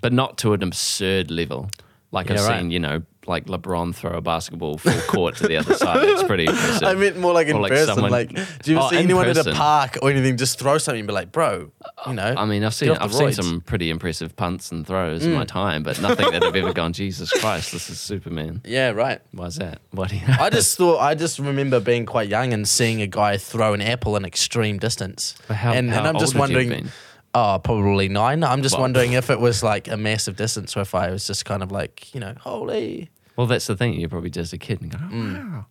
but 0.00 0.12
not 0.12 0.38
to 0.38 0.52
an 0.52 0.62
absurd 0.62 1.30
level. 1.32 1.68
Like 2.12 2.30
I've 2.30 2.36
Yeah, 2.36 2.46
right. 2.48 2.60
seen, 2.60 2.70
you 2.70 2.78
know, 2.78 3.02
like 3.26 3.46
LeBron 3.46 3.94
throw 3.94 4.12
a 4.12 4.20
basketball 4.20 4.78
full 4.78 5.00
court 5.02 5.36
to 5.36 5.46
the 5.48 5.56
other 5.56 5.74
side. 5.74 6.02
It's 6.08 6.22
pretty 6.22 6.44
impressive. 6.46 6.82
I 6.88 6.94
meant 6.94 7.16
more 7.18 7.32
like 7.32 7.48
in 7.48 7.56
Or 7.56 7.62
like 7.62 7.72
person. 7.72 7.94
someone- 7.94 8.10
like, 8.10 8.28
do 8.30 8.70
you 8.72 8.76
ever 8.76 8.86
Oh, 8.86 8.90
see 8.90 8.96
anyone 8.98 9.28
at 9.28 9.36
a 9.36 9.52
park 9.52 9.98
or 10.02 10.10
anything 10.10 10.36
just 10.36 10.58
throw 10.58 10.78
something 10.78 11.00
and 11.00 11.06
be 11.06 11.12
like, 11.14 11.32
"Bro, 11.32 11.70
you 12.06 12.14
know"? 12.14 12.34
I 12.36 12.44
mean, 12.44 12.64
I've 12.64 12.74
seen 12.74 12.90
I've 12.90 13.14
seen 13.14 13.28
roids. 13.28 13.34
some 13.42 13.60
pretty 13.60 13.90
impressive 13.90 14.36
punts 14.36 14.70
and 14.72 14.86
throws 14.86 15.24
in 15.24 15.32
mm. 15.32 15.36
my 15.36 15.44
time, 15.44 15.82
but 15.82 16.00
nothing 16.00 16.30
that 16.30 16.42
I've 16.44 16.56
ever 16.56 16.72
gone. 16.80 16.92
Jesus 16.92 17.32
Christ, 17.32 17.72
this 17.72 17.90
is 17.90 18.00
Superman. 18.00 18.60
yeah, 18.64 18.90
right. 18.90 19.20
Why's 19.32 19.56
that? 19.56 19.80
Why 19.90 20.06
do 20.08 20.16
you? 20.16 20.22
I 20.28 20.50
just 20.50 20.76
thought 20.78 20.98
I 21.00 21.14
just 21.14 21.38
remember 21.38 21.80
being 21.80 22.06
quite 22.06 22.28
young 22.28 22.52
and 22.52 22.68
seeing 22.68 23.00
a 23.02 23.06
guy 23.06 23.36
throw 23.36 23.74
an 23.74 23.80
apple 23.82 24.16
an 24.16 24.24
extreme 24.24 24.78
distance. 24.78 25.34
But 25.48 25.56
how- 25.56 25.72
and, 25.72 25.90
how 25.90 25.98
and 26.00 26.08
I'm 26.08 26.18
just 26.18 26.34
old 26.36 26.42
have 26.42 26.50
you 26.50 26.56
wondering 26.56 26.82
been? 26.84 26.92
Oh, 27.34 27.58
probably 27.62 28.08
nine. 28.08 28.44
I'm 28.44 28.62
just 28.62 28.74
Well- 28.74 28.82
wondering 28.82 29.12
if 29.12 29.28
it 29.30 29.40
was 29.40 29.62
like 29.62 29.88
a 29.88 29.96
massive 29.96 30.36
distance 30.36 30.76
or 30.76 30.80
if 30.82 30.94
I 30.94 31.10
was 31.10 31.26
just 31.26 31.44
kind 31.44 31.62
of 31.62 31.72
like, 31.72 32.14
you 32.14 32.20
know, 32.20 32.34
holy. 32.40 33.10
Well, 33.36 33.46
that's 33.48 33.66
the 33.66 33.76
thing. 33.76 33.94
You're 33.94 34.08
probably 34.08 34.30
just 34.30 34.52
a 34.52 34.58
kid 34.58 34.80
and 34.82 34.90
go, 34.92 34.98
oh, 35.02 35.10
wow. 35.16 35.66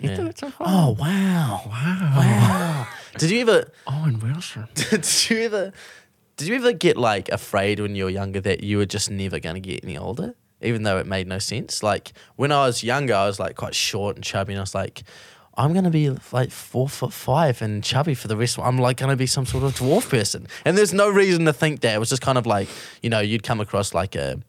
You 0.00 0.10
Yeah. 0.10 0.30
so. 0.34 0.52
Oh 0.60 0.96
wow. 0.98 1.60
Wow. 1.66 2.12
Wow. 2.16 2.88
Did 3.18 3.30
you 3.30 3.40
ever 3.42 3.70
oh, 3.86 4.00
Owen 4.02 4.18
Wilson. 4.18 4.66
did 4.74 5.06
you 5.30 5.40
ever 5.42 5.72
did 6.36 6.48
you 6.48 6.54
ever 6.56 6.72
get 6.72 6.96
like 6.96 7.28
afraid 7.28 7.78
when 7.80 7.94
you 7.94 8.04
were 8.04 8.10
younger 8.10 8.40
that 8.40 8.64
you 8.64 8.78
were 8.78 8.86
just 8.86 9.10
never 9.10 9.38
gonna 9.38 9.60
get 9.60 9.84
any 9.84 9.98
older? 9.98 10.34
Even 10.62 10.84
though 10.84 10.96
it 10.98 11.06
made 11.06 11.26
no 11.28 11.38
sense. 11.38 11.82
Like 11.82 12.14
when 12.36 12.50
I 12.50 12.66
was 12.66 12.82
younger, 12.82 13.14
I 13.14 13.26
was 13.26 13.38
like 13.38 13.56
quite 13.56 13.74
short 13.74 14.16
and 14.16 14.24
chubby 14.24 14.54
and 14.54 14.58
I 14.60 14.62
was 14.62 14.74
like, 14.74 15.02
I'm 15.56 15.72
gonna 15.72 15.90
be 15.90 16.10
like 16.32 16.50
four 16.50 16.88
foot 16.88 17.12
five 17.12 17.62
and 17.62 17.82
chubby 17.82 18.14
for 18.14 18.28
the 18.28 18.36
rest. 18.36 18.58
Of, 18.58 18.64
I'm 18.64 18.78
like 18.78 18.96
gonna 18.96 19.16
be 19.16 19.26
some 19.26 19.46
sort 19.46 19.64
of 19.64 19.74
dwarf 19.76 20.08
person, 20.10 20.46
and 20.64 20.76
there's 20.76 20.92
no 20.92 21.08
reason 21.10 21.44
to 21.44 21.52
think 21.52 21.80
that. 21.80 21.94
It 21.94 21.98
was 21.98 22.08
just 22.10 22.22
kind 22.22 22.38
of 22.38 22.46
like 22.46 22.68
you 23.02 23.10
know 23.10 23.20
you'd 23.20 23.42
come 23.44 23.60
across 23.60 23.94
like 23.94 24.14
a 24.16 24.40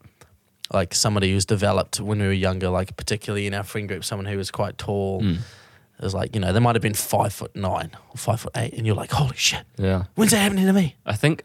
like 0.73 0.93
somebody 0.95 1.31
who's 1.31 1.45
developed 1.45 1.99
when 1.99 2.19
we 2.19 2.25
were 2.25 2.33
younger, 2.33 2.69
like 2.69 2.95
particularly 2.97 3.45
in 3.45 3.53
our 3.53 3.63
friend 3.63 3.87
group, 3.87 4.03
someone 4.03 4.25
who 4.25 4.37
was 4.37 4.49
quite 4.51 4.77
tall. 4.77 5.21
Hmm. 5.21 5.35
It 5.97 6.03
was 6.03 6.13
like 6.13 6.35
you 6.35 6.41
know 6.41 6.51
they 6.51 6.59
might 6.59 6.75
have 6.75 6.81
been 6.81 6.93
five 6.93 7.31
foot 7.33 7.55
nine 7.55 7.91
or 8.09 8.17
five 8.17 8.41
foot 8.41 8.51
eight, 8.57 8.73
and 8.73 8.85
you're 8.85 8.95
like, 8.95 9.11
holy 9.11 9.35
shit, 9.37 9.63
Yeah. 9.77 10.05
when's 10.15 10.31
that 10.31 10.39
happening 10.39 10.65
to 10.65 10.73
me? 10.73 10.95
I 11.05 11.15
think 11.15 11.43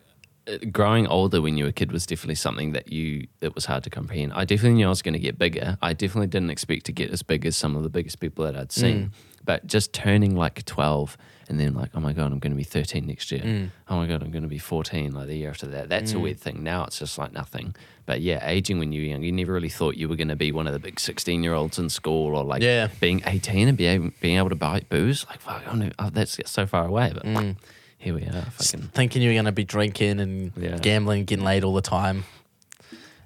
uh, 0.49 0.57
growing 0.73 1.07
older 1.07 1.41
when 1.43 1.57
you 1.59 1.65
were 1.65 1.71
a 1.71 1.73
kid 1.73 1.93
was 1.93 2.05
definitely 2.07 2.35
something 2.35 2.73
that 2.73 2.91
you 2.91 3.29
that 3.41 3.55
was 3.55 3.67
hard 3.67 3.85
to 3.85 3.91
comprehend. 3.91 4.33
I 4.33 4.45
definitely 4.45 4.77
knew 4.79 4.87
I 4.87 4.89
was 4.89 5.03
going 5.03 5.13
to 5.13 5.21
get 5.21 5.39
bigger. 5.39 5.77
I 5.83 5.93
definitely 5.93 6.27
didn't 6.29 6.51
expect 6.51 6.87
to 6.87 6.93
get 6.93 7.11
as 7.11 7.23
big 7.23 7.45
as 7.47 7.57
some 7.57 7.77
of 7.77 7.83
the 7.85 7.91
biggest 7.91 8.19
people 8.21 8.45
that 8.47 8.57
I'd 8.57 8.73
seen. 8.73 9.13
But 9.51 9.67
just 9.67 9.93
turning 9.93 10.37
like 10.37 10.65
12 10.65 11.17
and 11.49 11.59
then 11.59 11.75
like, 11.75 11.91
oh 11.97 11.99
my 11.99 12.13
God, 12.13 12.31
I'm 12.31 12.39
going 12.39 12.53
to 12.53 12.57
be 12.57 12.63
13 12.63 13.05
next 13.05 13.33
year. 13.33 13.41
Mm. 13.41 13.71
Oh 13.89 13.97
my 13.97 14.07
God, 14.07 14.23
I'm 14.23 14.31
going 14.31 14.45
to 14.45 14.49
be 14.49 14.59
14 14.59 15.11
like 15.13 15.27
the 15.27 15.35
year 15.35 15.51
after 15.51 15.67
that. 15.67 15.89
That's 15.89 16.13
a 16.13 16.21
weird 16.21 16.39
thing. 16.39 16.63
Now 16.63 16.85
it's 16.85 17.01
just 17.01 17.19
like 17.19 17.33
nothing. 17.33 17.75
But 18.07 18.21
yeah, 18.21 18.49
aging 18.49 18.79
when 18.79 18.93
you 18.93 19.01
were 19.03 19.09
young, 19.09 19.25
you 19.25 19.33
never 19.33 19.53
really 19.53 19.69
thought 19.69 19.97
you 19.97 20.09
were 20.09 20.15
going 20.15 20.29
to 20.29 20.37
be 20.37 20.53
one 20.53 20.69
of 20.69 20.73
the 20.73 20.79
big 20.79 21.01
16 21.01 21.43
year 21.43 21.55
olds 21.55 21.81
in 21.81 21.89
school 21.91 22.37
or 22.37 22.45
like 22.45 22.63
Yeah. 22.63 22.91
being 23.01 23.23
18 23.27 23.67
and 23.67 23.77
be 23.77 23.87
able, 23.87 24.11
being 24.21 24.37
able 24.39 24.51
to 24.51 24.55
buy 24.55 24.83
booze. 24.89 25.27
Like, 25.29 25.41
fuck, 25.41 25.65
I 25.67 25.75
know, 25.75 25.91
oh, 25.99 26.11
that's 26.11 26.39
so 26.49 26.65
far 26.67 26.87
away. 26.87 27.11
But 27.13 27.25
Mm. 27.25 27.57
here 27.99 28.15
we 28.15 28.23
are. 28.23 28.47
Fucking, 28.53 28.91
Thinking 28.95 29.21
you 29.23 29.31
were 29.31 29.35
going 29.35 29.47
to 29.47 29.51
be 29.53 29.65
drinking 29.65 30.21
and 30.21 30.53
Yeah. 30.57 30.79
gambling, 30.79 31.25
getting 31.25 31.45
laid 31.45 31.65
all 31.65 31.75
the 31.75 31.83
time. 31.83 32.23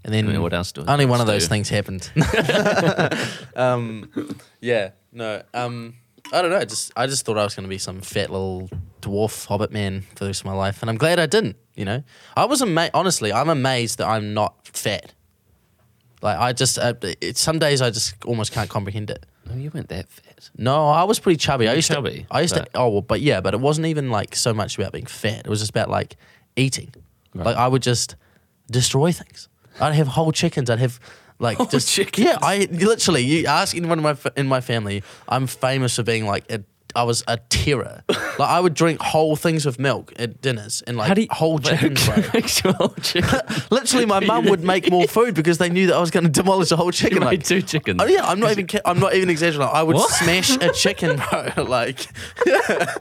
And 0.03 0.13
then 0.15 0.27
I 0.29 0.33
mean, 0.33 0.41
what 0.43 0.55
else 0.55 0.73
do 0.73 0.85
only 0.89 1.05
one 1.07 1.21
of 1.21 1.27
those 1.27 1.45
do? 1.45 1.49
things 1.49 1.69
happened. 1.69 2.11
um, 3.57 4.11
yeah, 4.61 4.91
no. 5.13 5.43
Um, 5.55 5.95
I 6.33 6.43
don't 6.43 6.51
know. 6.51 6.65
Just 6.65 6.93
I 6.97 7.07
just 7.07 7.25
thought 7.25 7.39
I 7.39 7.45
was 7.45 7.55
going 7.55 7.65
to 7.65 7.69
be 7.69 7.79
some 7.79 8.01
fat 8.01 8.31
little 8.31 8.69
dwarf 9.01 9.47
hobbit 9.47 9.71
man 9.71 10.03
for 10.15 10.25
the 10.25 10.27
rest 10.27 10.41
of 10.41 10.47
my 10.47 10.53
life, 10.55 10.83
and 10.83 10.91
I'm 10.91 10.97
glad 10.97 11.19
I 11.19 11.27
didn't. 11.27 11.57
You 11.75 11.85
know, 11.85 12.03
I 12.37 12.45
was 12.47 12.61
amazed. 12.63 12.93
Honestly, 12.95 13.33
I'm 13.33 13.49
amazed 13.49 13.99
that 13.99 14.07
I'm 14.09 14.35
not 14.35 14.67
fat. 14.67 15.13
Like 16.23 16.39
I 16.39 16.53
just, 16.55 16.79
uh, 16.79 16.95
it, 17.21 17.37
some 17.37 17.59
days 17.59 17.83
I 17.83 17.91
just 17.91 18.15
almost 18.25 18.53
can't 18.53 18.71
comprehend 18.71 19.11
it. 19.11 19.27
No, 19.47 19.55
you 19.57 19.71
weren't 19.75 19.89
that 19.91 20.09
fat. 20.09 20.49
No, 20.57 20.89
I 20.89 21.05
was 21.05 21.19
pretty 21.19 21.37
chubby. 21.37 21.69
I 21.69 21.75
used 21.75 21.91
chubby, 21.91 22.21
to. 22.21 22.27
I 22.31 22.41
used 22.41 22.55
but- 22.55 22.73
to. 22.73 22.79
Oh, 22.79 22.89
well, 22.89 23.03
but 23.03 23.21
yeah, 23.21 23.41
but 23.43 23.53
it 23.53 23.61
wasn't 23.61 23.89
even 23.89 24.11
like 24.11 24.35
so 24.35 24.55
much 24.55 24.79
about 24.79 24.93
being 24.93 25.05
fat. 25.07 25.41
It 25.45 25.49
was 25.49 25.61
just 25.61 25.71
about 25.71 25.91
like 25.91 26.17
eating. 26.57 26.95
Right. 27.35 27.47
Like 27.47 27.57
I 27.57 27.69
would 27.69 27.83
just 27.83 28.17
destroy 28.71 29.13
things. 29.13 29.49
I'd 29.81 29.95
have 29.95 30.07
whole 30.07 30.33
chickens. 30.33 30.71
I'd 30.71 30.79
have 30.79 30.99
like 31.45 31.59
Whole 31.59 31.67
just 31.67 31.89
chickens? 31.89 32.27
Yeah, 32.27 32.39
I 32.43 32.67
literally. 32.73 33.23
You 33.23 33.47
ask 33.47 33.77
anyone 33.77 33.99
in 33.99 34.03
my 34.03 34.15
fa- 34.15 34.33
in 34.37 34.49
my 34.49 34.61
family, 34.61 35.03
I'm 35.29 35.47
famous 35.47 35.95
for 35.97 36.03
being 36.03 36.27
like 36.27 36.51
a. 36.51 36.65
I 36.97 37.03
was 37.03 37.25
a 37.27 37.39
terror. 37.49 38.05
like 38.09 38.39
I 38.39 38.61
would 38.61 38.75
drink 38.75 39.01
whole 39.03 39.35
things 39.35 39.67
of 39.67 39.81
milk 39.81 40.13
at 40.17 40.41
dinners 40.41 40.81
and 40.87 40.97
like 40.97 41.09
How 41.09 41.15
do 41.15 41.23
you, 41.23 41.27
whole 41.29 41.59
chickens. 41.69 42.07
bro. 42.07 42.23
Whole 42.75 42.95
chicken. 43.03 43.41
Literally, 43.73 44.07
my 44.07 44.21
mum 44.21 44.45
would 44.47 44.63
make 44.63 44.89
more 44.89 45.09
food 45.09 45.35
because 45.35 45.59
they 45.59 45.69
knew 45.71 45.89
that 45.89 45.97
I 45.97 46.01
was 46.01 46.13
going 46.13 46.23
to 46.23 46.31
demolish 46.31 46.71
a 46.71 46.77
whole 46.77 46.93
chicken. 47.01 47.19
Made 47.19 47.27
like, 47.27 47.43
two 47.43 47.63
chickens. 47.63 48.01
Oh 48.01 48.07
yeah, 48.07 48.25
I'm 48.25 48.39
not 48.39 48.53
even. 48.53 48.69
ki- 48.69 48.79
I'm 48.85 49.01
not 49.01 49.13
even 49.17 49.29
exaggerating. 49.29 49.75
I 49.75 49.83
would 49.83 49.97
What? 49.97 50.09
smash 50.09 50.51
a 50.59 50.71
chicken, 50.73 51.17
bro. 51.17 51.65
Like, 51.65 52.07
yeah. 52.47 52.95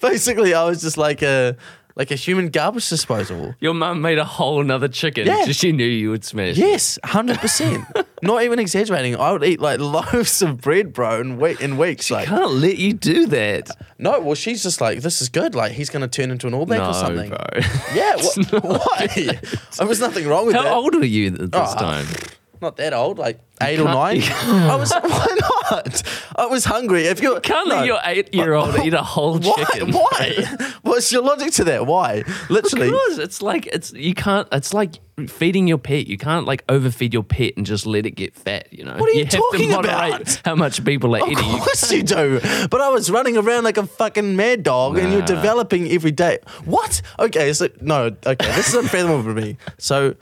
Basically, 0.00 0.52
I 0.54 0.64
was 0.64 0.80
just 0.82 0.98
like 0.98 1.22
a 1.22 1.56
like 1.96 2.10
a 2.10 2.14
human 2.16 2.48
garbage 2.48 2.88
disposal. 2.88 3.54
Your 3.60 3.74
mum 3.74 4.00
made 4.02 4.18
a 4.18 4.24
whole 4.24 4.62
nother 4.62 4.88
chicken. 4.88 5.26
Yeah. 5.26 5.46
She 5.46 5.72
knew 5.72 5.84
you 5.84 6.10
would 6.10 6.24
smash. 6.24 6.56
Yes, 6.56 6.98
hundred 7.04 7.38
percent. 7.38 7.84
Not 8.22 8.44
even 8.44 8.58
exaggerating. 8.58 9.16
I 9.16 9.32
would 9.32 9.42
eat 9.44 9.60
like 9.60 9.80
loaves 10.12 10.42
of 10.42 10.60
bread, 10.60 10.92
bro, 10.92 11.20
in 11.20 11.38
week 11.38 11.60
in 11.60 11.76
weeks. 11.76 12.10
Like, 12.10 12.28
Can't 12.28 12.52
let 12.52 12.78
you 12.78 12.92
do 12.92 13.26
that. 13.26 13.68
no, 13.98 14.20
well, 14.20 14.34
she's 14.34 14.62
just 14.62 14.80
like, 14.80 15.00
this 15.00 15.20
is 15.20 15.28
good. 15.28 15.54
Like, 15.54 15.72
he's 15.72 15.90
gonna 15.90 16.08
turn 16.08 16.30
into 16.30 16.46
an 16.46 16.54
all 16.54 16.66
black 16.66 16.80
no, 16.80 16.90
or 16.90 16.94
something. 16.94 17.28
bro. 17.30 17.38
Yeah, 17.94 18.16
wh- 18.18 18.64
why? 18.64 19.40
There 19.78 19.86
was 19.86 20.00
nothing 20.00 20.26
wrong 20.28 20.46
with 20.46 20.54
How 20.56 20.62
that. 20.62 20.68
How 20.68 20.80
old 20.80 20.94
were 20.94 21.04
you 21.04 21.28
at 21.34 21.38
this 21.38 21.50
Oh, 21.52 21.74
time? 21.78 22.06
Not 22.62 22.76
that 22.76 22.92
old, 22.94 23.18
like 23.18 23.40
eight 23.60 23.80
or 23.80 23.86
nine. 23.86 24.22
I 24.44 24.76
was. 24.76 24.92
Why 25.02 25.36
not? 25.40 26.02
I 26.36 26.46
was 26.46 26.64
hungry. 26.64 27.06
If 27.06 27.20
you 27.20 27.40
Can't 27.40 27.68
no. 27.68 27.74
let 27.74 27.86
your 27.86 27.98
eight-year-old 28.04 28.78
eat 28.78 28.94
a 28.94 29.02
whole 29.02 29.38
Why? 29.40 29.64
chicken. 29.64 29.92
Why? 29.92 30.56
What's 30.82 31.10
your 31.10 31.22
logic 31.22 31.52
to 31.54 31.64
that? 31.64 31.86
Why? 31.86 32.22
Literally. 32.48 32.86
Because 32.86 33.18
it's 33.18 33.42
like 33.42 33.66
it's 33.66 33.92
you 33.92 34.14
can't. 34.14 34.46
It's 34.52 34.72
like 34.72 34.92
feeding 35.26 35.66
your 35.66 35.78
pet. 35.78 36.06
You 36.06 36.16
can't 36.16 36.46
like 36.46 36.62
overfeed 36.68 37.12
your 37.12 37.24
pet 37.24 37.54
and 37.56 37.66
just 37.66 37.84
let 37.84 38.06
it 38.06 38.12
get 38.12 38.36
fat. 38.36 38.72
You 38.72 38.84
know. 38.84 38.96
What 38.96 39.10
are 39.10 39.12
you 39.12 39.24
have 39.24 39.30
talking 39.34 39.70
to 39.70 39.74
moderate 39.82 40.20
about? 40.20 40.40
how 40.44 40.54
much 40.54 40.84
people 40.84 41.16
are 41.16 41.24
Of 41.24 41.32
eating. 41.32 41.44
You 41.44 41.58
course 41.58 41.90
you 41.90 42.04
do. 42.04 42.40
But 42.70 42.80
I 42.80 42.90
was 42.90 43.10
running 43.10 43.36
around 43.36 43.64
like 43.64 43.76
a 43.76 43.86
fucking 43.88 44.36
mad 44.36 44.62
dog 44.62 44.98
and 44.98 45.12
you're 45.12 45.22
developing 45.22 45.90
every 45.90 46.12
day. 46.12 46.38
What? 46.64 47.02
Okay, 47.18 47.52
so 47.54 47.66
no, 47.80 48.16
okay, 48.24 48.52
this 48.54 48.68
is 48.68 48.74
unfathomable 48.74 49.24
for 49.24 49.34
me. 49.34 49.56
So 49.78 50.14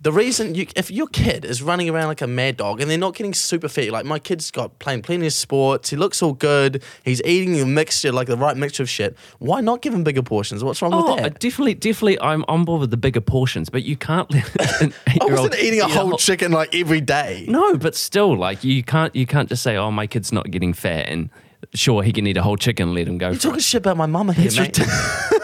the 0.00 0.12
reason 0.12 0.54
you 0.54 0.66
if 0.76 0.90
your 0.90 1.08
kid 1.08 1.44
is 1.44 1.60
running 1.62 1.90
around 1.90 2.06
like 2.06 2.20
a 2.20 2.26
mad 2.26 2.56
dog 2.56 2.80
and 2.80 2.88
they're 2.90 2.96
not 2.98 3.14
getting 3.16 3.34
super 3.34 3.68
fit, 3.68 3.90
like 3.92 4.04
my 4.06 4.18
kid's 4.18 4.50
got 4.50 4.78
playing 4.78 5.02
plenty 5.02 5.26
of 5.26 5.32
sports, 5.32 5.90
he 5.90 5.96
looks 5.96 6.22
all 6.22 6.34
good, 6.34 6.82
he's 7.04 7.20
eating 7.24 7.60
a 7.60 7.66
mixture, 7.66 8.12
like 8.12 8.28
the 8.28 8.36
right 8.36 8.56
mixture 8.56 8.82
of 8.84 8.88
shit. 8.90 9.16
Why 9.40 9.60
not 9.60 9.82
give 9.82 9.92
him 9.92 10.04
bigger 10.04 10.22
portions? 10.22 10.62
What's 10.62 10.80
wrong 10.82 10.94
Oh, 10.94 11.14
with 11.14 11.22
that? 11.24 11.40
definitely, 11.40 11.74
definitely, 11.74 12.20
I'm 12.20 12.44
on 12.46 12.64
board 12.64 12.80
with 12.80 12.90
the 12.90 12.96
bigger 12.96 13.20
portions, 13.20 13.70
but 13.70 13.82
you 13.82 13.96
can't 13.96 14.30
let 14.32 14.80
an 14.82 14.94
I 15.06 15.18
wasn't 15.24 15.56
eating 15.56 15.80
a 15.80 15.86
eat 15.86 15.90
whole 15.90 16.16
chicken 16.16 16.52
like 16.52 16.74
every 16.74 17.00
day. 17.00 17.44
No, 17.48 17.76
but 17.76 17.94
still, 17.96 18.36
like 18.36 18.62
you 18.62 18.82
can't, 18.84 19.14
you 19.16 19.26
can't 19.26 19.48
just 19.48 19.62
say, 19.62 19.76
"Oh, 19.76 19.90
my 19.90 20.06
kid's 20.06 20.32
not 20.32 20.50
getting 20.50 20.72
fat," 20.74 21.08
and 21.08 21.30
sure, 21.74 22.02
he 22.04 22.12
can 22.12 22.26
eat 22.26 22.36
a 22.36 22.42
whole 22.42 22.56
chicken. 22.56 22.94
Let 22.94 23.08
him 23.08 23.18
go. 23.18 23.28
You're 23.28 23.36
for 23.36 23.42
talking 23.42 23.60
shit 23.60 23.80
about 23.80 23.96
my 23.96 24.06
mama 24.06 24.32
here, 24.32 24.50
mate. 24.62 24.78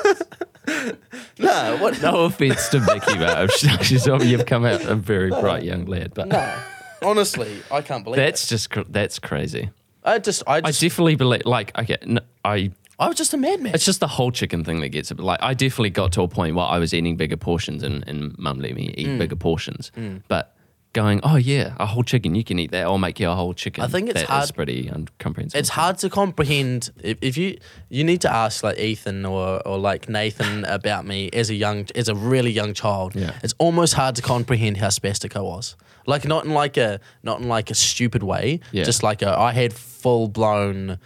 no, 1.39 1.77
what? 1.81 2.01
No 2.03 2.25
offense 2.25 2.69
to 2.71 2.81
Vicky, 2.81 3.19
but 3.19 3.51
she's 3.53 4.09
obviously 4.09 4.29
you've 4.29 4.47
come 4.47 4.65
out 4.65 4.83
a 4.83 4.95
very 4.95 5.31
bright 5.31 5.63
young 5.63 5.87
lad. 5.87 6.13
But 6.15 6.29
No. 6.29 6.59
Honestly, 7.03 7.63
I 7.71 7.83
can't 7.83 8.03
believe 8.03 8.17
that's 8.17 8.45
it. 8.45 8.49
just 8.49 8.71
cr- 8.71 8.81
that's 8.89 9.19
crazy. 9.19 9.71
I 10.05 10.19
just, 10.19 10.43
I 10.47 10.57
I 10.57 10.61
definitely 10.71 11.17
believe. 11.17 11.45
Like, 11.45 11.77
okay, 11.79 11.97
no, 12.07 12.21
I. 12.45 12.71
I 12.97 13.09
was 13.09 13.17
just 13.17 13.35
a 13.35 13.37
madman. 13.37 13.75
It's 13.75 13.85
just 13.85 13.99
the 13.99 14.07
whole 14.07 14.31
chicken 14.31 14.63
thing 14.63 14.81
that 14.81 14.91
gets 14.91 15.11
it. 15.11 15.19
Like, 15.19 15.41
I 15.43 15.53
definitely 15.53 15.91
got 15.91 16.13
to 16.13 16.23
a 16.23 16.29
point 16.29 16.55
where 16.55 16.65
I 16.65 16.79
was 16.79 16.95
eating 16.95 17.17
bigger 17.17 17.37
portions, 17.37 17.83
and, 17.83 18.07
and 18.07 18.39
mum 18.39 18.61
let 18.61 18.75
me 18.77 18.87
Mm. 18.89 18.95
eat 18.99 19.19
bigger 19.19 19.35
portions. 19.37 19.91
But 20.29 20.54
going, 20.95 21.21
oh 21.23 21.37
yeah, 21.37 21.75
a 21.79 21.85
whole 21.85 22.03
chicken, 22.03 22.35
you 22.35 22.43
can 22.43 22.59
eat 22.59 22.71
that. 22.71 22.85
I'll 22.87 22.97
make 22.97 23.21
you 23.21 23.29
a 23.29 23.35
whole 23.35 23.53
chicken. 23.53 23.85
I 23.85 23.89
think 23.89 24.09
it's 24.09 24.15
That 24.21 24.23
is 24.23 24.29
hard- 24.29 24.55
pretty 24.55 24.89
incomprehensible. 24.89 25.59
it's 25.61 25.69
hard 25.69 25.99
to 25.99 26.09
comprehend 26.09 26.91
if, 27.03 27.19
if 27.21 27.37
you 27.37 27.59
you 27.91 28.03
need 28.05 28.23
to 28.23 28.33
ask 28.33 28.63
like 28.65 28.79
Ethan 28.79 29.27
or, 29.27 29.61
or 29.69 29.77
like 29.77 30.09
Nathan 30.09 30.65
about 30.79 31.05
me 31.05 31.29
as 31.35 31.51
a 31.51 31.55
young 31.55 31.87
as 31.95 32.09
a 32.09 32.15
really 32.15 32.51
young 32.51 32.73
child. 32.73 33.15
Yeah. 33.15 33.33
It's 33.43 33.55
almost 33.59 33.93
hard 33.95 34.17
to 34.17 34.23
comprehend 34.23 34.79
how 34.79 34.89
spastic 34.89 35.37
I 35.37 35.41
was. 35.43 35.77
Like 36.07 36.25
not 36.27 36.45
in 36.47 36.53
like 36.55 36.77
a 36.79 37.01
not 37.23 37.41
in 37.41 37.49
like 37.49 37.71
a 37.71 37.75
stupid 37.75 38.23
way. 38.23 38.61
Yeah. 38.73 38.85
Just 38.85 39.03
like 39.03 39.21
a, 39.23 39.39
I 39.39 39.53
had 39.53 39.73
full 39.73 40.29
blown 40.29 40.99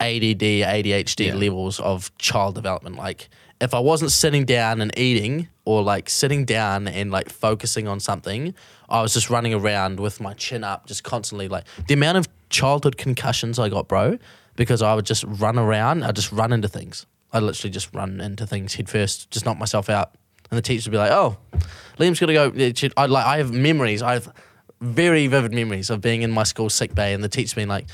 ADD, 0.00 0.42
ADHD 0.62 1.26
Yeah. 1.26 1.34
levels 1.34 1.80
of 1.80 2.16
child 2.18 2.54
development. 2.54 2.96
Like 2.96 3.28
if 3.60 3.74
I 3.74 3.80
wasn't 3.80 4.12
sitting 4.12 4.44
down 4.44 4.80
and 4.80 4.96
eating 4.96 5.48
or 5.64 5.82
like 5.82 6.08
sitting 6.08 6.44
down 6.44 6.86
and 6.88 7.10
like 7.10 7.28
focusing 7.28 7.88
on 7.88 7.98
something, 8.00 8.54
I 8.88 9.02
was 9.02 9.12
just 9.12 9.30
running 9.30 9.54
around 9.54 10.00
with 10.00 10.20
my 10.20 10.34
chin 10.34 10.64
up, 10.64 10.86
just 10.86 11.04
constantly 11.04 11.48
like 11.48 11.64
the 11.86 11.94
amount 11.94 12.18
of 12.18 12.28
childhood 12.50 12.96
concussions 12.96 13.58
I 13.58 13.68
got, 13.68 13.88
bro, 13.88 14.18
because 14.56 14.82
I 14.82 14.94
would 14.94 15.06
just 15.06 15.24
run 15.24 15.58
around, 15.58 16.02
I'd 16.04 16.16
just 16.16 16.32
run 16.32 16.52
into 16.52 16.68
things. 16.68 17.06
I'd 17.32 17.42
literally 17.42 17.70
just 17.70 17.94
run 17.94 18.20
into 18.20 18.46
things 18.46 18.74
head 18.74 18.88
first, 18.88 19.30
just 19.30 19.44
knock 19.44 19.58
myself 19.58 19.90
out. 19.90 20.14
And 20.50 20.56
the 20.56 20.62
teacher 20.62 20.88
would 20.88 20.92
be 20.92 20.98
like, 20.98 21.10
"Oh, 21.10 21.36
Liam's 21.98 22.18
gonna 22.18 22.32
go." 22.32 22.52
I 22.96 23.06
like. 23.06 23.26
I 23.26 23.36
have 23.36 23.52
memories. 23.52 24.00
I 24.00 24.14
have 24.14 24.32
very 24.80 25.26
vivid 25.26 25.52
memories 25.52 25.90
of 25.90 26.00
being 26.00 26.22
in 26.22 26.30
my 26.30 26.44
school 26.44 26.70
sick 26.70 26.94
bay 26.94 27.12
and 27.12 27.22
the 27.22 27.28
teacher 27.28 27.54
being 27.54 27.68
like, 27.68 27.86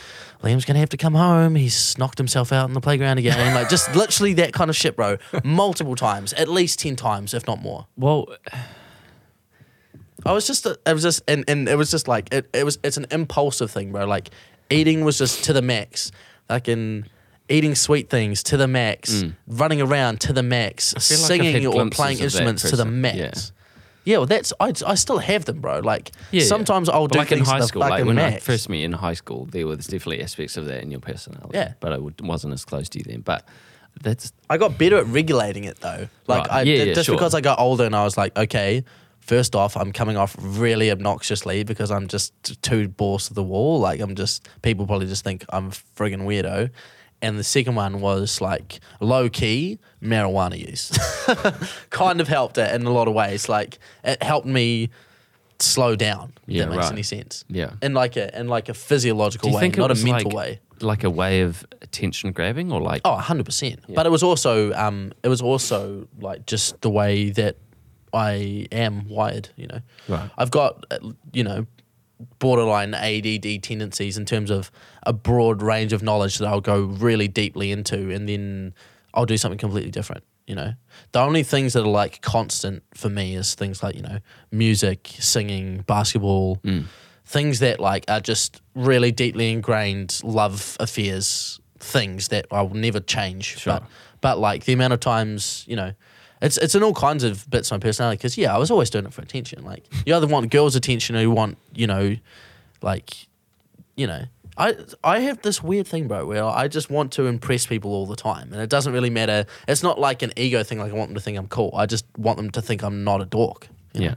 "Liam's 0.42 0.64
gonna 0.64 0.78
have 0.78 0.90
to 0.90 0.96
come 0.96 1.14
home. 1.14 1.56
He's 1.56 1.98
knocked 1.98 2.18
himself 2.18 2.52
out 2.52 2.68
in 2.68 2.74
the 2.74 2.80
playground 2.80 3.18
again." 3.18 3.54
like 3.54 3.68
just 3.68 3.92
literally 3.96 4.34
that 4.34 4.52
kind 4.52 4.70
of 4.70 4.76
shit, 4.76 4.94
bro. 4.94 5.16
Multiple 5.42 5.96
times, 5.96 6.32
at 6.34 6.48
least 6.48 6.78
ten 6.78 6.94
times, 6.94 7.34
if 7.34 7.44
not 7.46 7.60
more. 7.60 7.88
well, 7.96 8.28
I 10.26 10.32
was 10.32 10.46
just, 10.46 10.66
it 10.66 10.78
was 10.86 11.02
just, 11.02 11.22
and, 11.28 11.44
and 11.48 11.68
it 11.68 11.76
was 11.76 11.90
just 11.90 12.08
like, 12.08 12.32
it, 12.32 12.48
it 12.52 12.64
was, 12.64 12.78
it's 12.82 12.96
an 12.96 13.06
impulsive 13.10 13.70
thing, 13.70 13.92
bro. 13.92 14.06
Like, 14.06 14.30
eating 14.70 15.04
was 15.04 15.18
just 15.18 15.44
to 15.44 15.52
the 15.52 15.62
max. 15.62 16.12
Like, 16.48 16.68
in 16.68 17.06
eating 17.48 17.74
sweet 17.74 18.08
things 18.08 18.42
to 18.44 18.56
the 18.56 18.68
max, 18.68 19.22
mm. 19.22 19.34
running 19.46 19.80
around 19.80 20.20
to 20.22 20.32
the 20.32 20.42
max, 20.42 20.92
feel 20.92 21.18
like 21.18 21.26
singing 21.26 21.66
or 21.66 21.90
playing 21.90 22.18
instruments 22.18 22.68
to 22.70 22.76
the 22.76 22.84
max. 22.84 23.16
Yeah. 23.16 23.32
Yeah. 24.04 24.16
well, 24.18 24.26
that's, 24.26 24.52
I, 24.60 24.72
I 24.86 24.94
still 24.94 25.18
have 25.18 25.44
them, 25.44 25.60
bro. 25.60 25.80
Like, 25.80 26.10
Yeah, 26.30 26.44
sometimes 26.44 26.88
I'll 26.88 27.06
do 27.06 27.18
like 27.18 27.32
in 27.32 27.40
high 27.40 27.60
school, 27.60 27.80
like 27.80 28.04
when 28.04 28.18
I 28.18 28.38
first 28.38 28.68
met 28.68 28.80
in 28.80 28.92
high 28.92 29.14
school, 29.14 29.46
there 29.46 29.66
was 29.66 29.86
definitely 29.86 30.22
aspects 30.22 30.56
of 30.56 30.66
that 30.66 30.82
in 30.82 30.90
your 30.90 31.00
personality. 31.00 31.50
Yeah. 31.54 31.74
but 31.80 31.92
I 31.92 31.98
would, 31.98 32.20
wasn't 32.20 32.54
as 32.54 32.64
close 32.64 32.88
to 32.90 32.98
you 32.98 33.04
then. 33.04 33.20
But 33.20 33.46
that's 34.02 34.32
I 34.50 34.56
got 34.56 34.76
better 34.76 34.98
at 34.98 35.06
regulating 35.06 35.64
it 35.64 35.80
though. 35.80 36.08
Like 36.26 36.48
Right. 36.48 36.52
I 36.52 36.62
Yeah, 36.62 36.84
yeah, 36.84 36.94
just 36.94 37.06
sure. 37.06 37.14
because 37.14 37.34
I 37.34 37.40
got 37.40 37.58
older 37.58 37.84
and 37.84 37.94
I 37.94 38.04
was 38.04 38.16
like, 38.16 38.36
okay, 38.36 38.84
first 39.24 39.56
off, 39.56 39.76
I'm 39.76 39.92
coming 39.92 40.16
off 40.16 40.36
really 40.38 40.90
obnoxiously 40.90 41.64
because 41.64 41.90
I'm 41.90 42.08
just 42.08 42.62
too 42.62 42.88
balls 42.88 43.28
to 43.28 43.34
the 43.34 43.42
wall. 43.42 43.80
Like 43.80 44.00
I'm 44.00 44.14
just 44.14 44.48
people 44.62 44.86
probably 44.86 45.06
just 45.06 45.24
think 45.24 45.44
I'm 45.48 45.68
a 45.68 45.70
friggin' 45.70 46.22
weirdo. 46.22 46.70
And 47.22 47.38
the 47.38 47.44
second 47.44 47.74
one 47.74 48.00
was 48.00 48.40
like 48.42 48.80
low 49.00 49.30
key 49.30 49.78
marijuana 50.02 50.58
use. 50.58 50.92
kind 51.90 52.20
of 52.20 52.28
helped 52.28 52.58
it 52.58 52.74
in 52.74 52.84
a 52.84 52.90
lot 52.90 53.08
of 53.08 53.14
ways. 53.14 53.48
Like 53.48 53.78
it 54.04 54.22
helped 54.22 54.46
me 54.46 54.90
slow 55.58 55.96
down. 55.96 56.34
If 56.46 56.54
Yeah, 56.54 56.64
that 56.64 56.70
makes 56.72 56.82
right. 56.84 56.92
any 56.92 57.02
sense. 57.02 57.44
Yeah. 57.48 57.72
In 57.80 57.94
like 57.94 58.16
a 58.16 58.38
in 58.38 58.48
like 58.48 58.68
a 58.68 58.74
physiological 58.74 59.52
way, 59.52 59.68
not 59.70 59.90
a 59.90 59.94
mental 59.94 60.32
like, 60.32 60.34
way. 60.34 60.60
like 60.80 61.02
a 61.04 61.08
way 61.10 61.40
of 61.40 61.64
attention 61.80 62.32
grabbing, 62.32 62.70
or 62.70 62.80
like 62.82 63.00
Oh, 63.06 63.16
100%. 63.16 63.94
But 63.94 64.04
it 64.04 64.10
was 64.10 64.22
also 64.22 64.74
um 64.74 65.12
it 65.22 65.28
was 65.28 65.40
also 65.40 66.06
like 66.20 66.44
just 66.44 66.82
the 66.82 66.90
way 66.90 67.30
that 67.30 67.56
I 68.14 68.66
am 68.72 69.08
wired, 69.08 69.50
you 69.56 69.66
know. 69.66 69.80
Right. 70.08 70.30
I've 70.38 70.50
got 70.50 70.84
you 71.32 71.44
know 71.44 71.66
borderline 72.38 72.94
ADD 72.94 73.62
tendencies 73.62 74.16
in 74.16 74.24
terms 74.24 74.50
of 74.50 74.70
a 75.02 75.12
broad 75.12 75.62
range 75.62 75.92
of 75.92 76.02
knowledge 76.02 76.38
that 76.38 76.46
I'll 76.46 76.60
go 76.60 76.82
really 76.82 77.28
deeply 77.28 77.72
into, 77.72 78.10
and 78.10 78.28
then 78.28 78.74
I'll 79.12 79.26
do 79.26 79.36
something 79.36 79.58
completely 79.58 79.90
different. 79.90 80.24
You 80.46 80.54
know, 80.54 80.74
the 81.12 81.20
only 81.20 81.42
things 81.42 81.72
that 81.72 81.82
are 81.84 81.88
like 81.88 82.20
constant 82.20 82.82
for 82.94 83.08
me 83.08 83.34
is 83.34 83.54
things 83.54 83.82
like 83.82 83.96
you 83.96 84.02
know 84.02 84.18
music, 84.50 85.10
singing, 85.18 85.82
basketball, 85.86 86.56
mm. 86.58 86.84
things 87.24 87.60
that 87.60 87.80
like 87.80 88.04
are 88.08 88.20
just 88.20 88.60
really 88.74 89.10
deeply 89.10 89.50
ingrained 89.50 90.20
love 90.22 90.76
affairs, 90.80 91.60
things 91.78 92.28
that 92.28 92.46
I 92.50 92.62
will 92.62 92.74
never 92.74 93.00
change. 93.00 93.58
Sure. 93.58 93.74
But 93.74 93.84
but 94.20 94.38
like 94.38 94.64
the 94.64 94.72
amount 94.74 94.92
of 94.92 95.00
times 95.00 95.64
you 95.66 95.76
know. 95.76 95.92
It's, 96.44 96.58
it's 96.58 96.74
in 96.74 96.82
all 96.82 96.92
kinds 96.94 97.24
of 97.24 97.48
bits 97.50 97.70
of 97.70 97.76
my 97.76 97.78
personality 97.86 98.18
because 98.18 98.36
yeah 98.36 98.54
I 98.54 98.58
was 98.58 98.70
always 98.70 98.90
doing 98.90 99.06
it 99.06 99.12
for 99.12 99.22
attention 99.22 99.64
like 99.64 99.84
you 100.06 100.14
either 100.14 100.26
want 100.26 100.50
girls 100.50 100.76
attention 100.76 101.16
or 101.16 101.20
you 101.20 101.30
want 101.30 101.56
you 101.74 101.86
know 101.86 102.16
like 102.82 103.26
you 103.96 104.06
know 104.06 104.24
I 104.58 104.76
I 105.02 105.20
have 105.20 105.40
this 105.42 105.62
weird 105.62 105.86
thing 105.86 106.06
bro 106.06 106.26
where 106.26 106.44
I 106.44 106.68
just 106.68 106.90
want 106.90 107.12
to 107.12 107.26
impress 107.26 107.66
people 107.66 107.92
all 107.92 108.06
the 108.06 108.16
time 108.16 108.52
and 108.52 108.60
it 108.60 108.68
doesn't 108.70 108.92
really 108.92 109.10
matter 109.10 109.46
it's 109.66 109.82
not 109.82 109.98
like 109.98 110.22
an 110.22 110.32
ego 110.36 110.62
thing 110.62 110.78
like 110.78 110.92
I 110.92 110.94
want 110.94 111.08
them 111.10 111.14
to 111.16 111.20
think 111.22 111.38
I'm 111.38 111.48
cool 111.48 111.72
I 111.74 111.86
just 111.86 112.04
want 112.18 112.36
them 112.36 112.50
to 112.50 112.62
think 112.62 112.82
I'm 112.82 113.04
not 113.04 113.20
a 113.20 113.24
dork 113.24 113.68
you 113.94 114.00
know? 114.00 114.06
Yeah. 114.06 114.14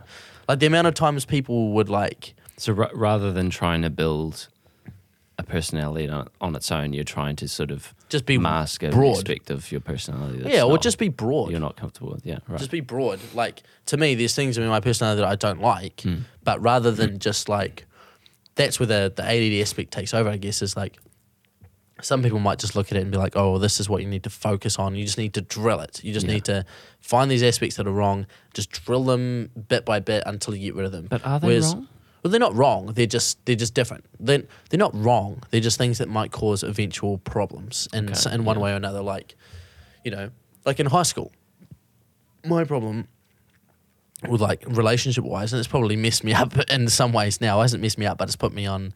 like 0.49 0.60
the 0.60 0.66
amount 0.68 0.88
of 0.88 0.94
times 0.95 1.24
people 1.26 1.72
would 1.74 1.90
like 1.90 2.34
So 2.58 2.74
ra- 2.74 2.91
rather 2.94 3.32
than 3.32 3.49
trying 3.49 3.82
to 3.84 3.90
build 3.90 4.49
a 5.39 5.43
personality 5.43 6.09
on, 6.09 6.27
on 6.41 6.55
its 6.55 6.72
own, 6.72 6.93
you're 6.93 7.03
trying 7.03 7.35
to 7.35 7.47
sort 7.47 7.69
of 7.72 7.93
Just 8.09 8.26
be 8.26 8.38
mask 8.38 8.81
an 8.84 8.91
broad. 8.91 9.18
aspect 9.18 9.49
of 9.51 9.72
your 9.72 9.81
personality. 9.81 10.39
That's 10.39 10.55
yeah 10.55 10.64
or 10.64 10.72
not- 10.72 10.81
just 10.81 10.97
be 10.97 11.09
broad 11.09 11.51
you're 11.51 11.59
not 11.59 11.76
comfortable 11.77 12.11
with. 12.11 12.26
Yeah, 12.26 12.39
right. 12.47 12.57
just 12.57 12.72
be 12.72 12.80
broad. 12.81 13.19
Like 13.35 13.61
to 13.88 13.97
me, 13.97 14.15
there's 14.15 14.34
things 14.35 14.57
in 14.57 14.68
my 14.68 14.80
personality 14.80 15.22
that 15.22 15.27
I 15.27 15.35
don't 15.35 15.61
like, 15.61 16.01
Hmm. 16.01 16.22
but 16.43 16.61
rather 16.61 16.91
than 16.91 17.19
just 17.19 17.49
like, 17.49 17.85
that's 18.55 18.80
where 18.80 18.88
the 18.88 19.14
the 19.15 19.23
ADD 19.23 19.61
aspect 19.61 19.91
takes 19.91 20.14
over. 20.14 20.27
I 20.30 20.38
guess 20.38 20.61
is 20.64 20.76
like, 20.76 20.97
some 22.01 22.22
people 22.23 22.39
might 22.39 22.57
just 22.59 22.76
look 22.76 22.91
at 22.91 22.97
it 22.97 23.01
and 23.01 23.11
be 23.11 23.18
like, 23.18 23.34
oh, 23.35 23.57
this 23.59 23.80
is 23.80 23.88
what 23.89 24.01
you 24.01 24.07
need 24.07 24.23
to 24.23 24.30
focus 24.31 24.77
on. 24.77 24.95
You 24.95 25.03
just 25.03 25.18
need 25.19 25.34
to 25.35 25.41
drill 25.41 25.80
it. 25.81 26.03
You 26.03 26.14
just 26.14 26.26
Yeah. 26.27 26.34
need 26.34 26.45
to 26.45 26.65
find 26.99 27.30
these 27.30 27.43
aspects 27.43 27.76
that 27.77 27.88
are 27.88 27.91
wrong, 27.91 28.26
just 28.55 28.72
drill 28.72 29.03
them 29.03 29.49
bit 29.68 29.84
by 29.85 29.99
bit 29.99 30.23
until 30.26 30.55
you 30.55 30.61
get 30.61 30.76
rid 30.76 30.85
of 30.85 30.91
them. 30.91 31.05
But 31.07 31.23
are 31.26 31.39
they 31.39 31.47
Whereas- 31.47 31.73
wrong? 31.76 31.88
Well, 32.23 32.31
they're 32.31 32.39
not 32.39 32.56
wrong. 32.56 32.88
They're 32.88 33.06
just 33.06 33.44
they're 33.45 33.56
just 33.56 33.73
different. 33.73 34.06
They're, 34.19 34.44
they're 34.69 34.80
not 34.80 34.95
wrong. 34.95 35.44
They're 35.52 35.61
just 35.61 35.77
things 35.77 35.99
that 35.99 36.10
might 36.10 36.31
cause 36.31 36.64
eventual 36.64 37.19
problems 37.19 37.88
in 37.94 38.10
Okay, 38.10 38.34
in 38.34 38.44
one 38.44 38.57
yeah. 38.57 38.64
way 38.64 38.72
or 38.73 38.76
another. 38.76 39.02
Like, 39.02 39.35
you 40.03 40.11
know, 40.11 40.30
like 40.65 40.80
in 40.80 40.88
high 40.88 41.03
school, 41.03 41.31
my 42.45 42.64
problem 42.64 43.07
with 44.27 44.41
like 44.41 44.64
relationship 44.68 45.23
wise, 45.23 45.53
and 45.53 45.60
it's 45.60 45.68
probably 45.68 45.95
messed 45.95 46.23
me 46.23 46.34
up 46.34 46.57
in 46.69 46.88
some 46.89 47.14
ways 47.14 47.39
now. 47.39 47.60
It 47.60 47.64
hasn't 47.64 47.81
messed 47.81 47.98
me 47.98 48.06
up, 48.06 48.18
but 48.18 48.27
it's 48.27 48.35
put 48.35 48.53
me 48.53 48.65
on. 48.65 48.94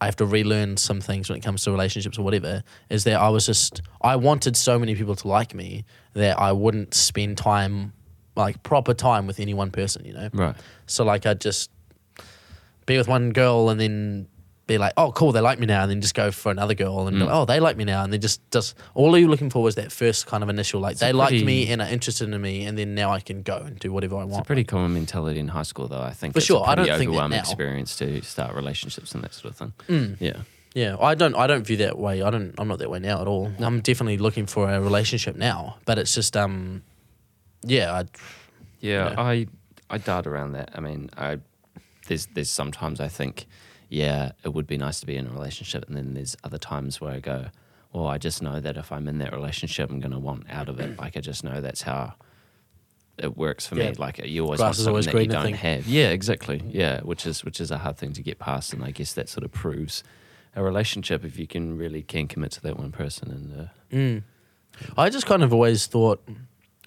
I 0.00 0.06
have 0.06 0.16
to 0.16 0.26
relearn 0.26 0.76
some 0.76 1.00
things 1.00 1.28
when 1.28 1.38
it 1.38 1.42
comes 1.42 1.64
to 1.64 1.70
relationships 1.70 2.18
or 2.18 2.22
whatever. 2.22 2.62
Is 2.90 3.04
that 3.04 3.20
I 3.20 3.28
was 3.30 3.46
just 3.46 3.82
I 4.00 4.16
wanted 4.16 4.56
so 4.56 4.78
many 4.78 4.94
people 4.94 5.16
to 5.16 5.28
like 5.28 5.54
me 5.54 5.84
that 6.14 6.38
I 6.38 6.52
wouldn't 6.52 6.94
spend 6.94 7.38
time 7.38 7.92
like 8.36 8.62
proper 8.62 8.94
time 8.94 9.26
with 9.26 9.40
any 9.40 9.54
one 9.54 9.70
person. 9.70 10.04
You 10.04 10.14
know, 10.14 10.30
right. 10.32 10.56
so 10.86 11.04
like 11.04 11.26
I'd 11.26 11.40
just 11.40 11.70
be 12.86 12.96
with 12.98 13.08
one 13.08 13.30
girl 13.30 13.70
and 13.70 13.80
then 13.80 14.28
be 14.66 14.78
like, 14.78 14.94
oh 14.96 15.12
cool, 15.12 15.30
they 15.30 15.42
like 15.42 15.58
me 15.58 15.66
now, 15.66 15.82
and 15.82 15.90
then 15.90 16.00
just 16.00 16.14
go 16.14 16.30
for 16.30 16.50
another 16.50 16.72
girl 16.72 17.06
and 17.06 17.14
be 17.18 17.22
Mm. 17.22 17.26
like, 17.26 17.34
oh 17.34 17.44
they 17.44 17.60
like 17.60 17.76
me 17.76 17.84
now, 17.84 18.02
and 18.02 18.10
then 18.12 18.20
just 18.20 18.40
just 18.50 18.74
all 18.94 19.16
you're 19.18 19.28
looking 19.28 19.50
for 19.50 19.62
was 19.62 19.74
that 19.74 19.92
first 19.92 20.26
kind 20.26 20.42
of 20.42 20.48
initial 20.48 20.80
like 20.80 20.96
a 20.96 20.98
they 21.00 21.12
liked 21.12 21.30
pretty- 21.30 21.44
me 21.44 21.68
and 21.70 21.82
are 21.82 21.88
interested 21.88 22.32
in 22.32 22.40
me, 22.40 22.64
and 22.64 22.78
then 22.78 22.94
now 22.94 23.10
I 23.12 23.20
can 23.20 23.42
go 23.42 23.58
and 23.58 23.78
do 23.78 23.92
whatever 23.92 24.14
I 24.16 24.24
want. 24.24 24.30
It's 24.32 24.40
a 24.40 24.44
pretty 24.44 24.64
common 24.64 24.94
mentality 24.94 25.38
in 25.40 25.48
high 25.48 25.64
school, 25.64 25.86
though. 25.86 26.00
I 26.00 26.12
think 26.12 26.32
For 26.32 26.38
it's 26.38 26.46
sure, 26.46 26.64
I 26.66 26.74
don't 26.74 26.86
think 26.98 27.12
that 27.12 27.28
now. 27.28 27.38
experience 27.40 27.96
to 27.98 28.22
start 28.22 28.54
relationships 28.54 29.14
and 29.14 29.22
that 29.24 29.34
sort 29.34 29.52
of 29.52 29.56
thing. 29.58 29.72
Mm. 29.88 30.16
Yeah, 30.20 30.36
Yeah, 30.74 30.96
I 30.98 31.14
don't 31.14 31.34
I 31.36 31.46
don't 31.46 31.66
view 31.66 31.76
that 31.78 31.98
way. 31.98 32.22
I 32.22 32.30
don't 32.30 32.54
I'm 32.56 32.66
not 32.68 32.78
that 32.78 32.88
way 32.90 33.00
now 33.00 33.20
at 33.20 33.28
all. 33.28 33.52
I'm 33.58 33.80
definitely 33.80 34.16
looking 34.16 34.46
for 34.46 34.70
a 34.70 34.80
relationship 34.80 35.36
now, 35.36 35.76
but 35.84 35.98
it's 35.98 36.14
just 36.14 36.36
um 36.38 36.82
yeah, 37.62 37.92
I 37.92 38.00
yeah. 38.80 39.10
Yeah. 39.10 39.14
I 39.18 39.46
I 39.90 39.98
dart 39.98 40.26
around 40.26 40.52
that. 40.52 40.70
I 40.74 40.80
mean, 40.80 41.10
I 41.18 41.38
there's 42.06 42.26
there's 42.26 42.50
sometimes 42.50 43.00
I 43.00 43.08
think, 43.08 43.46
yeah, 43.88 44.32
it 44.44 44.54
would 44.54 44.66
be 44.66 44.76
nice 44.76 45.00
to 45.00 45.06
be 45.06 45.16
in 45.16 45.26
a 45.26 45.30
relationship, 45.30 45.84
and 45.88 45.96
then 45.96 46.14
there's 46.14 46.36
other 46.44 46.58
times 46.58 47.00
where 47.00 47.12
I 47.12 47.20
go, 47.20 47.46
well, 47.92 48.06
I 48.06 48.18
just 48.18 48.42
know 48.42 48.60
that 48.60 48.76
if 48.76 48.90
I'm 48.92 49.06
in 49.08 49.18
that 49.18 49.32
relationship, 49.32 49.90
I'm 49.90 50.00
going 50.00 50.12
to 50.12 50.18
want 50.18 50.44
out 50.50 50.68
of 50.68 50.80
it. 50.80 50.98
Like 51.00 51.16
I 51.16 51.20
just 51.20 51.44
know 51.44 51.60
that's 51.60 51.82
how 51.82 52.14
it 53.18 53.36
works 53.36 53.66
for 53.68 53.76
Yeah. 53.76 53.90
me. 53.90 53.94
Like 53.96 54.18
you 54.26 54.42
always 54.44 54.58
Grass 54.58 54.66
want 54.66 54.76
something 54.76 54.90
always 54.90 55.06
that 55.06 55.14
you 55.20 55.26
don't 55.28 55.42
thing. 55.44 55.54
have. 55.54 55.86
Yeah, 55.86 56.08
exactly. 56.10 56.62
Yeah, 56.68 57.00
which 57.02 57.26
is 57.26 57.44
which 57.44 57.60
is 57.60 57.70
a 57.70 57.78
hard 57.78 57.96
thing 57.96 58.12
to 58.14 58.22
get 58.22 58.38
past, 58.38 58.72
and 58.72 58.84
I 58.84 58.90
guess 58.90 59.12
that 59.14 59.28
sort 59.28 59.44
of 59.44 59.52
proves 59.52 60.02
a 60.56 60.62
relationship 60.62 61.24
if 61.24 61.38
you 61.38 61.46
can 61.46 61.76
really 61.78 62.02
can 62.02 62.26
commit 62.28 62.52
to 62.52 62.60
that 62.62 62.76
one 62.78 62.92
person 62.92 63.30
and. 63.30 63.60
Uh, 63.60 63.66
Mm. 63.92 64.22
I 64.98 65.08
just 65.08 65.26
kind 65.26 65.44
of 65.44 65.52
always 65.52 65.86
thought, 65.86 66.20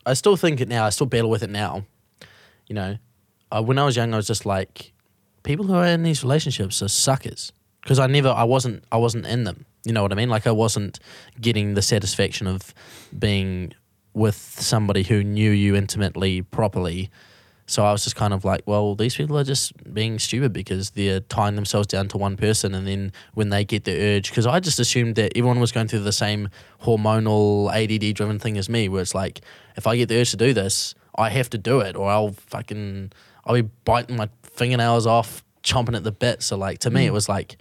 I 0.06 0.14
still 0.14 0.36
think 0.36 0.60
it 0.60 0.68
now. 0.68 0.84
I 0.84 0.90
still 0.90 1.08
battle 1.08 1.30
with 1.30 1.42
it 1.42 1.50
now. 1.50 1.86
You 2.68 2.76
know, 2.76 2.98
uh, 3.50 3.64
when 3.64 3.78
I 3.80 3.86
was 3.86 3.96
young, 3.96 4.14
I 4.14 4.18
was 4.18 4.28
just 4.28 4.46
like, 4.46 4.92
people 5.48 5.66
who 5.66 5.76
are 5.76 5.86
in 5.86 6.04
these 6.04 6.24
relationships 6.24 6.82
are 6.82 6.90
suckers 6.90 7.54
because 7.82 8.00
I 8.00 8.08
never, 8.08 8.28
I 8.28 8.44
wasn't, 8.44 8.84
I 8.92 8.98
wasn't 8.98 9.26
in 9.26 9.46
them. 9.46 9.66
You 9.86 9.94
know 9.94 10.02
what 10.04 10.12
I 10.12 10.16
mean? 10.16 10.30
Like 10.30 10.46
I 10.46 10.52
wasn't 10.52 11.00
getting 11.40 11.74
the 11.74 11.82
satisfaction 11.82 12.48
of 12.48 12.74
being 13.18 13.74
with 14.14 14.36
somebody 14.36 15.04
who 15.04 15.24
knew 15.24 15.52
you 15.52 15.74
intimately, 15.74 16.42
properly. 16.42 17.10
So 17.66 17.86
I 17.86 17.94
was 17.94 18.04
just 18.04 18.18
kind 18.18 18.34
of 18.34 18.44
like, 18.44 18.64
well, 18.66 18.94
these 18.96 19.16
people 19.16 19.38
are 19.38 19.44
just 19.46 19.72
being 19.94 20.20
stupid 20.20 20.52
because 20.52 20.90
they're 20.92 21.22
tying 21.22 21.56
themselves 21.56 21.88
down 21.88 22.10
to 22.10 22.18
one 22.18 22.36
person, 22.38 22.74
and 22.74 22.88
then 22.88 23.12
when 23.34 23.50
they 23.50 23.66
get 23.66 23.84
the 23.84 24.16
urge, 24.16 24.30
because 24.30 24.46
I 24.46 24.62
just 24.62 24.80
assumed 24.80 25.16
that 25.16 25.34
everyone 25.36 25.60
was 25.60 25.74
going 25.74 25.90
through 25.90 26.00
the 26.00 26.14
same 26.14 26.48
hormonal 26.84 27.70
ADD 27.74 28.16
driven 28.16 28.40
thing 28.40 28.58
as 28.58 28.70
me, 28.70 28.88
where 28.88 29.02
it's 29.02 29.14
like, 29.14 29.42
if 29.76 29.86
I 29.86 29.98
get 29.98 30.08
the 30.08 30.18
urge 30.18 30.32
to 30.32 30.38
do 30.38 30.54
this, 30.54 30.96
I 31.16 31.30
have 31.30 31.50
to 31.50 31.58
do 31.58 31.82
it, 31.82 31.98
or 31.98 32.10
I'll 32.10 32.32
fucking, 32.32 33.12
I'll 33.46 33.56
be 33.56 33.70
biting 33.84 34.16
my 34.16 34.30
fingernails 34.58 35.06
off, 35.08 35.44
chomping 35.64 35.96
at 35.96 36.04
the 36.04 36.12
bit. 36.12 36.44
So 36.44 36.58
like 36.58 36.80
to 36.80 36.90
me, 36.90 37.06
it 37.06 37.10
mm. 37.10 37.14
was 37.14 37.30
like, 37.30 37.58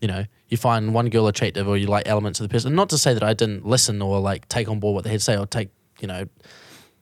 you 0.00 0.08
know, 0.08 0.24
you 0.48 0.56
find 0.56 0.94
one 0.94 1.08
girl 1.08 1.26
attractive, 1.26 1.68
or 1.68 1.76
you 1.76 1.86
like 1.86 2.08
elements 2.08 2.40
of 2.40 2.48
the 2.48 2.52
person. 2.52 2.74
Not 2.74 2.88
to 2.90 2.98
say 2.98 3.14
that 3.14 3.22
I 3.22 3.34
didn't 3.34 3.66
listen 3.66 4.00
or 4.00 4.20
like 4.20 4.48
take 4.48 4.68
on 4.68 4.80
board 4.80 4.94
what 4.94 5.04
they 5.04 5.10
had 5.10 5.20
to 5.20 5.24
say, 5.24 5.36
or 5.36 5.46
take, 5.46 5.68
you 6.00 6.08
know, 6.08 6.26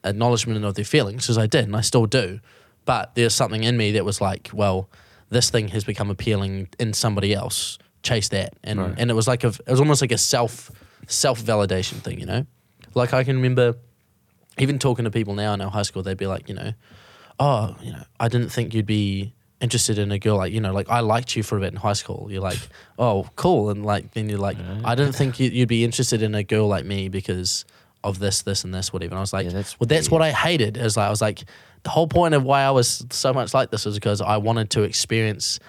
acknowledgement 0.03 0.63
of 0.65 0.75
their 0.75 0.85
feelings 0.85 1.23
because 1.23 1.37
I 1.37 1.47
did 1.47 1.65
and 1.65 1.75
I 1.75 1.81
still 1.81 2.05
do. 2.05 2.39
But 2.85 3.15
there's 3.15 3.35
something 3.35 3.63
in 3.63 3.77
me 3.77 3.91
that 3.93 4.05
was 4.05 4.21
like, 4.21 4.49
well, 4.53 4.89
this 5.29 5.49
thing 5.49 5.69
has 5.69 5.83
become 5.83 6.09
appealing 6.09 6.69
in 6.79 6.93
somebody 6.93 7.33
else. 7.33 7.77
Chase 8.03 8.29
that, 8.29 8.53
and 8.63 8.79
Right. 8.79 8.95
and 8.97 9.11
it 9.11 9.15
was 9.15 9.27
like 9.27 9.43
a, 9.43 9.47
it 9.47 9.67
was 9.67 9.79
almost 9.79 10.01
like 10.01 10.11
a 10.11 10.17
self 10.17 10.71
self 11.07 11.41
validation 11.41 12.01
thing, 12.01 12.19
you 12.19 12.25
know. 12.25 12.45
Like 12.93 13.13
I 13.13 13.23
can 13.23 13.35
remember 13.35 13.75
even 14.57 14.79
talking 14.79 15.05
to 15.05 15.11
people 15.11 15.35
now 15.35 15.53
in 15.53 15.61
our 15.61 15.69
high 15.69 15.81
school, 15.83 16.03
they'd 16.03 16.17
be 16.17 16.27
like, 16.27 16.49
you 16.49 16.55
know, 16.55 16.73
oh, 17.39 17.75
you 17.81 17.91
know, 17.91 18.03
I 18.19 18.27
didn't 18.27 18.49
think 18.49 18.73
you'd 18.73 18.85
be 18.85 19.33
interested 19.59 19.97
in 19.97 20.11
a 20.11 20.19
girl 20.19 20.37
like 20.37 20.53
you 20.53 20.61
know 20.61 20.71
like 20.71 20.87
I 20.89 20.99
liked 20.99 21.35
you 21.35 21.41
for 21.43 21.57
a 21.57 21.61
bit 21.61 21.71
in 21.73 21.77
high 21.77 21.93
school 21.93 22.27
you're 22.29 22.41
like 22.41 22.59
oh 22.99 23.27
cool 23.35 23.69
and 23.71 23.83
like 23.85 24.11
then 24.11 24.29
you're 24.29 24.37
like 24.39 24.57
I 24.85 24.93
didn't 24.95 25.13
think 25.19 25.39
you- 25.39 25.49
you'd 25.49 25.67
be 25.69 25.83
interested 25.83 26.21
in 26.21 26.35
a 26.35 26.43
girl 26.43 26.67
like 26.67 26.85
me 26.85 27.09
because 27.09 27.65
of 28.03 28.19
this 28.19 28.43
this 28.43 28.63
and 28.63 28.71
this 28.73 28.93
whatever 28.93 29.11
and 29.13 29.17
I 29.17 29.21
was 29.21 29.33
like 29.33 29.45
Yeah, 29.45 29.53
that's 29.53 29.79
well 29.79 29.87
that's 29.87 30.11
what. 30.11 30.21
I 30.21 30.31
hated 30.31 30.77
is 30.77 30.95
like 30.97 31.07
I 31.07 31.09
was 31.09 31.21
like 31.21 31.43
the 31.83 31.89
whole 31.89 32.07
point 32.07 32.35
of 32.35 32.43
why 32.43 32.61
I 32.61 32.71
was 32.71 33.03
so 33.09 33.33
much 33.33 33.53
like 33.53 33.71
this 33.71 33.85
was 33.85 33.95
because 33.95 34.21
I 34.21 34.37
wanted 34.37 34.69
to 34.71 34.83
experience 34.83 35.59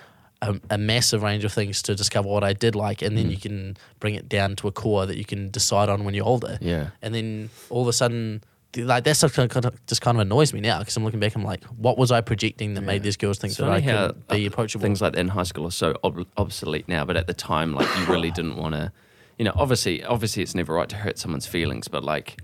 a, 0.43 0.61
a 0.71 0.77
massive 0.79 1.23
range 1.23 1.45
of 1.45 1.53
things 1.53 1.81
to 1.83 1.95
discover 1.95 2.29
what 2.29 2.45
I 2.45 2.53
did 2.53 2.75
like 2.77 3.01
and 3.03 3.13
Mm. 3.13 3.17
then 3.17 3.31
you 3.31 3.39
can 3.39 3.77
bring 4.01 4.15
it 4.15 4.29
down 4.29 4.55
to 4.57 4.69
a 4.69 4.73
core 4.73 5.07
that 5.07 5.17
you 5.17 5.25
can 5.25 5.49
decide 5.49 5.89
on 5.89 6.05
when 6.05 6.13
you're 6.15 6.27
older 6.27 6.59
Yeah. 6.61 6.91
and 7.01 7.15
then 7.15 7.49
all 7.71 7.81
of 7.83 7.89
a 7.89 7.93
sudden 7.95 8.43
like 8.77 9.05
that 9.05 9.17
stuff 9.17 9.35
kind 9.35 9.65
of, 9.65 9.87
just 9.87 10.03
kind 10.03 10.17
of 10.17 10.21
annoys 10.21 10.53
me 10.53 10.61
now 10.61 10.79
because 10.79 10.97
I'm 10.97 11.05
looking 11.05 11.21
back 11.21 11.35
I'm 11.35 11.43
like 11.43 11.65
what 11.65 11.97
was 11.97 12.13
I 12.13 12.21
projecting 12.21 12.75
that 12.75 12.83
made 12.83 13.03
these 13.03 13.17
girls 13.17 13.39
think 13.39 13.53
It's 13.53 13.59
that 13.59 13.71
I 13.71 13.81
could 13.81 14.29
be 14.29 14.45
uh, 14.45 14.49
approachable 14.49 14.83
Things 14.83 15.01
like 15.01 15.15
that 15.15 15.19
in 15.19 15.29
high 15.29 15.43
school 15.45 15.67
are 15.67 15.71
so 15.71 15.95
ob- 16.05 16.27
obsolete 16.37 16.89
now, 16.89 17.05
but 17.05 17.17
at 17.17 17.27
the 17.27 17.35
time, 17.35 17.73
like 17.75 17.89
you 17.99 18.05
really 18.07 18.31
didn't 18.31 18.57
want 18.57 18.75
to, 18.75 18.93
you 19.39 19.45
know. 19.45 19.53
Obviously, 19.57 20.05
obviously, 20.05 20.43
it's 20.43 20.55
never 20.55 20.75
right 20.75 20.89
to 20.89 20.97
hurt 20.97 21.19
someone's 21.19 21.47
feelings, 21.47 21.89
but 21.89 22.05
like 22.05 22.37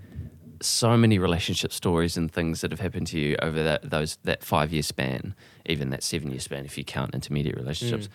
so 0.61 0.97
many 0.97 1.19
relationship 1.19 1.71
stories 1.71 2.17
and 2.17 2.31
things 2.31 2.61
that 2.61 2.71
have 2.71 2.79
happened 2.79 3.07
to 3.07 3.19
you 3.19 3.35
over 3.41 3.61
that 3.63 3.89
those 3.89 4.17
that 4.23 4.43
five 4.43 4.73
year 4.73 4.81
span, 4.83 5.35
even 5.67 5.89
that 5.91 6.01
seven 6.03 6.31
year 6.31 6.39
span, 6.39 6.65
if 6.65 6.77
you 6.77 6.83
count 6.83 7.13
intermediate 7.13 7.55
relationships. 7.55 8.09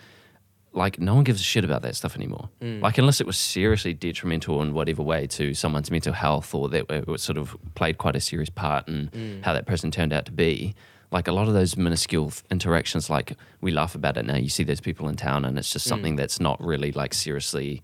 Like 0.73 0.99
no 0.99 1.15
one 1.15 1.23
gives 1.23 1.41
a 1.41 1.43
shit 1.43 1.65
about 1.65 1.81
that 1.81 1.95
stuff 1.95 2.15
anymore. 2.15 2.49
Mm. 2.61 2.81
Like 2.81 2.97
unless 2.97 3.19
it 3.19 3.27
was 3.27 3.37
seriously 3.37 3.93
detrimental 3.93 4.61
in 4.61 4.73
whatever 4.73 5.03
way 5.03 5.27
to 5.27 5.53
someone's 5.53 5.91
mental 5.91 6.13
health, 6.13 6.53
or 6.53 6.69
that 6.69 6.89
it 6.89 7.07
was 7.07 7.21
sort 7.21 7.37
of 7.37 7.57
played 7.75 7.97
quite 7.97 8.15
a 8.15 8.21
serious 8.21 8.49
part 8.49 8.87
in 8.87 9.09
mm. 9.09 9.43
how 9.43 9.53
that 9.53 9.65
person 9.65 9.91
turned 9.91 10.13
out 10.13 10.25
to 10.25 10.31
be. 10.31 10.73
Like 11.11 11.27
a 11.27 11.33
lot 11.33 11.49
of 11.49 11.53
those 11.53 11.75
minuscule 11.75 12.31
interactions 12.49 13.09
like 13.09 13.33
we 13.59 13.71
laugh 13.71 13.95
about 13.95 14.15
it 14.15 14.25
now. 14.25 14.37
You 14.37 14.47
see 14.47 14.63
those 14.63 14.79
people 14.79 15.09
in 15.09 15.17
town 15.17 15.43
and 15.43 15.57
it's 15.57 15.73
just 15.73 15.85
mm. 15.85 15.89
something 15.89 16.15
that's 16.15 16.39
not 16.39 16.63
really 16.63 16.93
like 16.93 17.13
seriously 17.13 17.83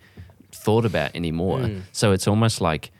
thought 0.54 0.86
about 0.86 1.14
anymore. 1.14 1.70
So 1.92 2.14
it's 2.14 2.26
almost 2.26 2.62
like 2.62 2.92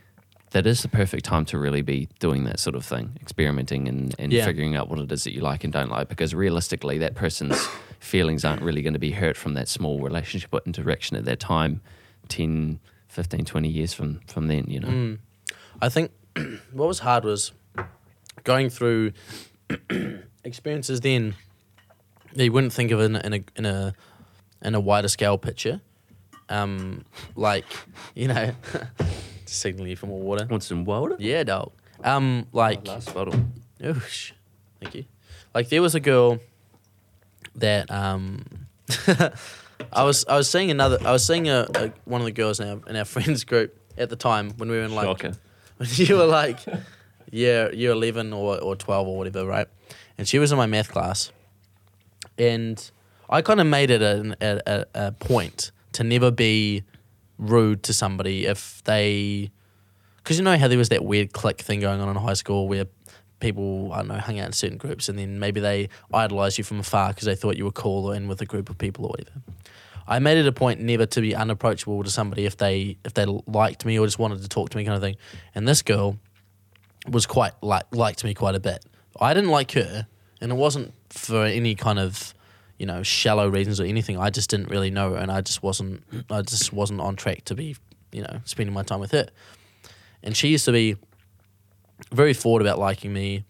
that 0.52 0.66
is 0.68 0.82
the 0.82 0.88
perfect 0.90 1.24
time 1.26 1.46
to 1.46 1.58
really 1.58 1.82
be 1.82 2.10
doing 2.20 2.44
that 2.46 2.60
sort 2.60 2.76
of 2.76 2.86
thing 2.86 3.12
experimenting 3.22 3.88
and, 3.88 4.16
and 4.20 4.32
Yeah. 4.34 4.46
figuring 4.46 4.76
out 4.76 4.90
what 4.90 5.00
it 5.00 5.12
is 5.12 5.24
that 5.26 5.34
you 5.34 5.42
like 5.42 5.64
and 5.64 5.74
don't 5.74 5.90
like 5.90 6.08
because 6.08 6.34
realistically 6.34 6.98
that 7.00 7.16
person's 7.16 7.68
feelings 8.00 8.46
aren't 8.46 8.62
really 8.62 8.82
going 8.82 8.94
to 8.94 9.00
be 9.00 9.12
hurt 9.12 9.38
from 9.38 9.54
that 9.54 9.68
small 9.68 10.00
relationship 10.02 10.54
or 10.54 10.62
interaction 10.66 11.18
at 11.18 11.26
that 11.26 11.40
time 11.40 11.82
10 12.30 12.80
15 13.08 13.46
20 13.46 13.68
years 13.70 13.94
from 13.94 14.20
from 14.28 14.48
then 14.48 14.66
you 14.68 14.80
know 14.80 14.88
Mm. 14.88 15.20
I 15.82 15.90
think 15.90 16.12
what 16.72 16.88
was 16.88 17.00
hard 17.00 17.24
was 17.24 17.52
going 18.44 18.70
through 18.70 19.12
experiences 20.44 21.02
then 21.02 21.36
that 22.34 22.44
you 22.44 22.52
wouldn't 22.52 22.74
think 22.74 22.92
of 22.92 23.00
in, 23.02 23.16
in 23.16 23.34
a 23.34 23.44
in 23.56 23.66
a 23.66 23.94
in 24.64 24.76
a 24.76 24.80
wider 24.80 25.08
scale 25.08 25.38
picture. 25.38 25.82
Um, 26.50 27.06
like 27.36 27.66
you 28.16 28.28
know, 28.28 28.54
signaling 29.46 29.90
you 29.92 29.96
for 29.96 30.08
more 30.08 30.22
water. 30.22 30.46
want 30.46 30.64
some 30.64 30.86
water 30.86 31.16
Yeah, 31.20 31.44
dog. 31.44 31.72
Um, 32.04 32.48
like 32.54 32.88
last 32.88 33.14
bottle 33.14 33.36
Oosh. 33.82 34.32
Thank 34.80 34.96
you. 34.96 35.06
Like 35.54 35.70
there 35.70 35.82
was 35.82 35.96
a 35.96 36.00
girl 36.00 36.40
that 37.58 37.92
um 37.92 38.44
I 39.92 40.04
was 40.04 40.26
I 40.28 40.36
was 40.36 40.50
seeing 40.50 40.72
another 40.72 40.98
I 41.06 41.12
was 41.12 41.26
seeing 41.26 41.50
a, 41.50 41.68
a 41.76 41.92
one 42.06 42.22
of 42.22 42.26
the 42.26 42.32
girls 42.32 42.60
in 42.60 42.68
our 42.68 42.90
in 42.90 42.96
our 42.96 43.06
friends 43.16 43.44
group 43.44 43.78
at 43.98 44.10
the 44.10 44.16
time 44.16 44.52
when 44.58 44.70
we 44.70 44.78
were 44.78 44.84
in 44.84 44.96
like 44.96 45.06
Shocker. 45.06 45.34
when 45.78 45.90
you 45.94 46.18
were 46.18 46.26
like 46.26 46.60
year 47.32 47.74
year 47.74 47.92
eleven 47.92 48.34
or 48.34 48.60
or 48.60 48.76
twelve 48.76 49.08
or 49.08 49.18
whatever, 49.18 49.46
right? 49.46 49.68
And 50.18 50.28
she 50.28 50.40
was 50.40 50.52
in 50.52 50.58
my 50.58 50.66
math 50.66 50.90
class, 50.90 51.32
and 52.40 52.92
I 53.30 53.42
kind 53.42 53.60
of 53.60 53.68
made 53.68 53.92
it 53.92 54.02
a, 54.02 54.36
a, 54.42 54.62
a, 54.66 55.08
a 55.08 55.12
point 55.12 55.72
to 55.94 56.04
never 56.04 56.32
be 56.32 56.84
rude 57.38 57.84
to 57.84 57.94
somebody 57.94 58.46
if 58.46 58.84
they, 58.86 59.52
because 60.18 60.40
you 60.40 60.44
know 60.44 60.58
how 60.58 60.68
there 60.68 60.78
was 60.78 60.90
that 60.90 61.06
weird 61.06 61.34
clique 61.34 61.62
thing 61.62 61.82
going 61.82 62.02
on 62.02 62.10
in 62.10 62.16
high 62.16 62.34
school 62.34 62.68
where 62.68 62.86
people 63.40 63.92
I 63.94 63.98
don't 63.98 64.08
know 64.08 64.16
hung 64.16 64.40
out 64.40 64.48
in 64.48 64.54
certain 64.54 64.78
groups 64.78 65.10
and 65.10 65.18
then 65.20 65.40
maybe 65.40 65.60
they 65.60 65.90
idolized 66.14 66.58
you 66.58 66.64
from 66.64 66.80
afar 66.80 67.10
because 67.10 67.26
they 67.26 67.36
thought 67.36 67.58
you 67.58 67.66
were 67.66 67.72
cool 67.72 68.08
or 68.08 68.16
in 68.16 68.28
with 68.28 68.42
a 68.42 68.46
group 68.46 68.70
of 68.70 68.78
people 68.78 69.06
or 69.06 69.10
whatever. 69.10 69.32
I 70.08 70.20
made 70.20 70.38
it 70.38 70.48
a 70.48 70.54
point 70.54 70.80
never 70.80 71.06
to 71.06 71.22
be 71.22 71.36
unapproachable 71.36 72.02
to 72.04 72.10
somebody 72.10 72.46
if 72.46 72.58
they 72.58 72.98
if 73.04 73.14
they 73.14 73.26
liked 73.26 73.86
me 73.86 74.00
or 74.00 74.06
just 74.06 74.20
wanted 74.20 74.42
to 74.42 74.48
talk 74.48 74.70
to 74.70 74.78
me 74.78 74.86
kind 74.86 74.96
of 74.96 75.02
thing. 75.02 75.18
And 75.54 75.68
this 75.68 75.82
girl 75.82 76.18
was 77.10 77.26
quite 77.26 77.54
like 77.62 77.86
liked 77.92 78.24
me 78.24 78.34
quite 78.34 78.56
a 78.56 78.60
bit. 78.60 78.86
I 79.20 79.34
didn't 79.34 79.50
like 79.50 79.72
her, 79.72 80.08
and 80.40 80.52
it 80.52 80.56
wasn't 80.56 80.94
for 81.10 81.44
any 81.44 81.76
kind 81.76 82.00
of 82.00 82.34
you 82.78 82.86
know 82.86 83.04
shallow 83.04 83.50
reasons 83.50 83.82
or 83.82 83.84
anything. 83.84 84.18
I 84.18 84.30
just 84.30 84.50
didn't 84.50 84.70
really 84.70 84.92
know 84.92 85.12
her, 85.12 85.18
and 85.18 85.32
I 85.32 85.42
just 85.42 85.62
wasn't 85.62 86.04
I 86.30 86.42
just 86.42 86.72
wasn't 86.72 87.02
on 87.02 87.18
track 87.18 87.44
to 87.46 87.56
be 87.56 87.76
you 88.12 88.22
know 88.22 88.40
spending 88.46 88.74
my 88.74 88.84
time 88.84 89.02
with 89.02 89.12
her. 89.12 89.28
And 90.24 90.36
she 90.36 90.48
used 90.48 90.66
to 90.66 90.72
be 90.72 90.96
very 92.12 92.34
forward 92.34 92.62
about 92.62 92.80
liking 92.80 93.14
me, 93.14 93.46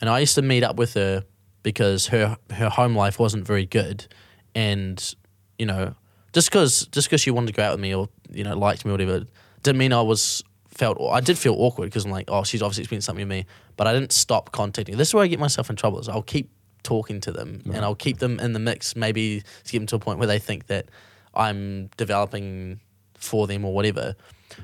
and 0.00 0.08
I 0.08 0.20
used 0.20 0.34
to 0.36 0.42
meet 0.42 0.62
up 0.62 0.76
with 0.76 0.94
her 0.94 1.24
because 1.62 2.08
her 2.08 2.36
her 2.50 2.68
home 2.68 2.94
life 2.94 3.18
wasn't 3.18 3.46
very 3.46 3.66
good, 3.66 4.06
and 4.54 5.14
you 5.58 5.66
know 5.66 5.94
just 6.32 6.50
because 6.50 6.86
just 6.86 7.08
because 7.08 7.20
she 7.20 7.30
wanted 7.30 7.48
to 7.48 7.52
go 7.52 7.62
out 7.62 7.72
with 7.72 7.80
me 7.80 7.94
or 7.94 8.08
you 8.30 8.44
know 8.44 8.56
liked 8.56 8.84
me 8.84 8.90
or 8.90 8.94
whatever 8.94 9.26
didn't 9.62 9.78
mean 9.78 9.92
I 9.92 10.00
was 10.00 10.42
felt 10.68 10.98
I 11.00 11.20
did 11.20 11.36
feel 11.36 11.54
awkward 11.58 11.86
because 11.86 12.04
I'm 12.04 12.10
like 12.10 12.26
oh 12.28 12.44
she's 12.44 12.62
obviously 12.62 12.82
experienced 12.82 13.06
something 13.06 13.26
with 13.26 13.36
me, 13.36 13.46
but 13.76 13.86
I 13.86 13.92
didn't 13.92 14.12
stop 14.12 14.52
contacting. 14.52 14.96
This 14.96 15.08
is 15.08 15.14
where 15.14 15.24
I 15.24 15.26
get 15.26 15.40
myself 15.40 15.70
in 15.70 15.76
trouble. 15.76 15.98
Is 15.98 16.08
I'll 16.08 16.22
keep 16.22 16.50
talking 16.82 17.20
to 17.20 17.32
them 17.32 17.62
and 17.66 17.84
I'll 17.84 17.94
keep 17.94 18.18
them 18.18 18.40
in 18.40 18.52
the 18.52 18.58
mix, 18.58 18.96
maybe 18.96 19.42
to 19.64 19.72
get 19.72 19.78
them 19.78 19.86
to 19.88 19.96
a 19.96 19.98
point 19.98 20.18
where 20.18 20.26
they 20.26 20.38
think 20.38 20.66
that 20.68 20.86
I'm 21.34 21.88
developing 21.96 22.80
for 23.14 23.46
them 23.46 23.64
or 23.64 23.74
whatever. 23.74 24.16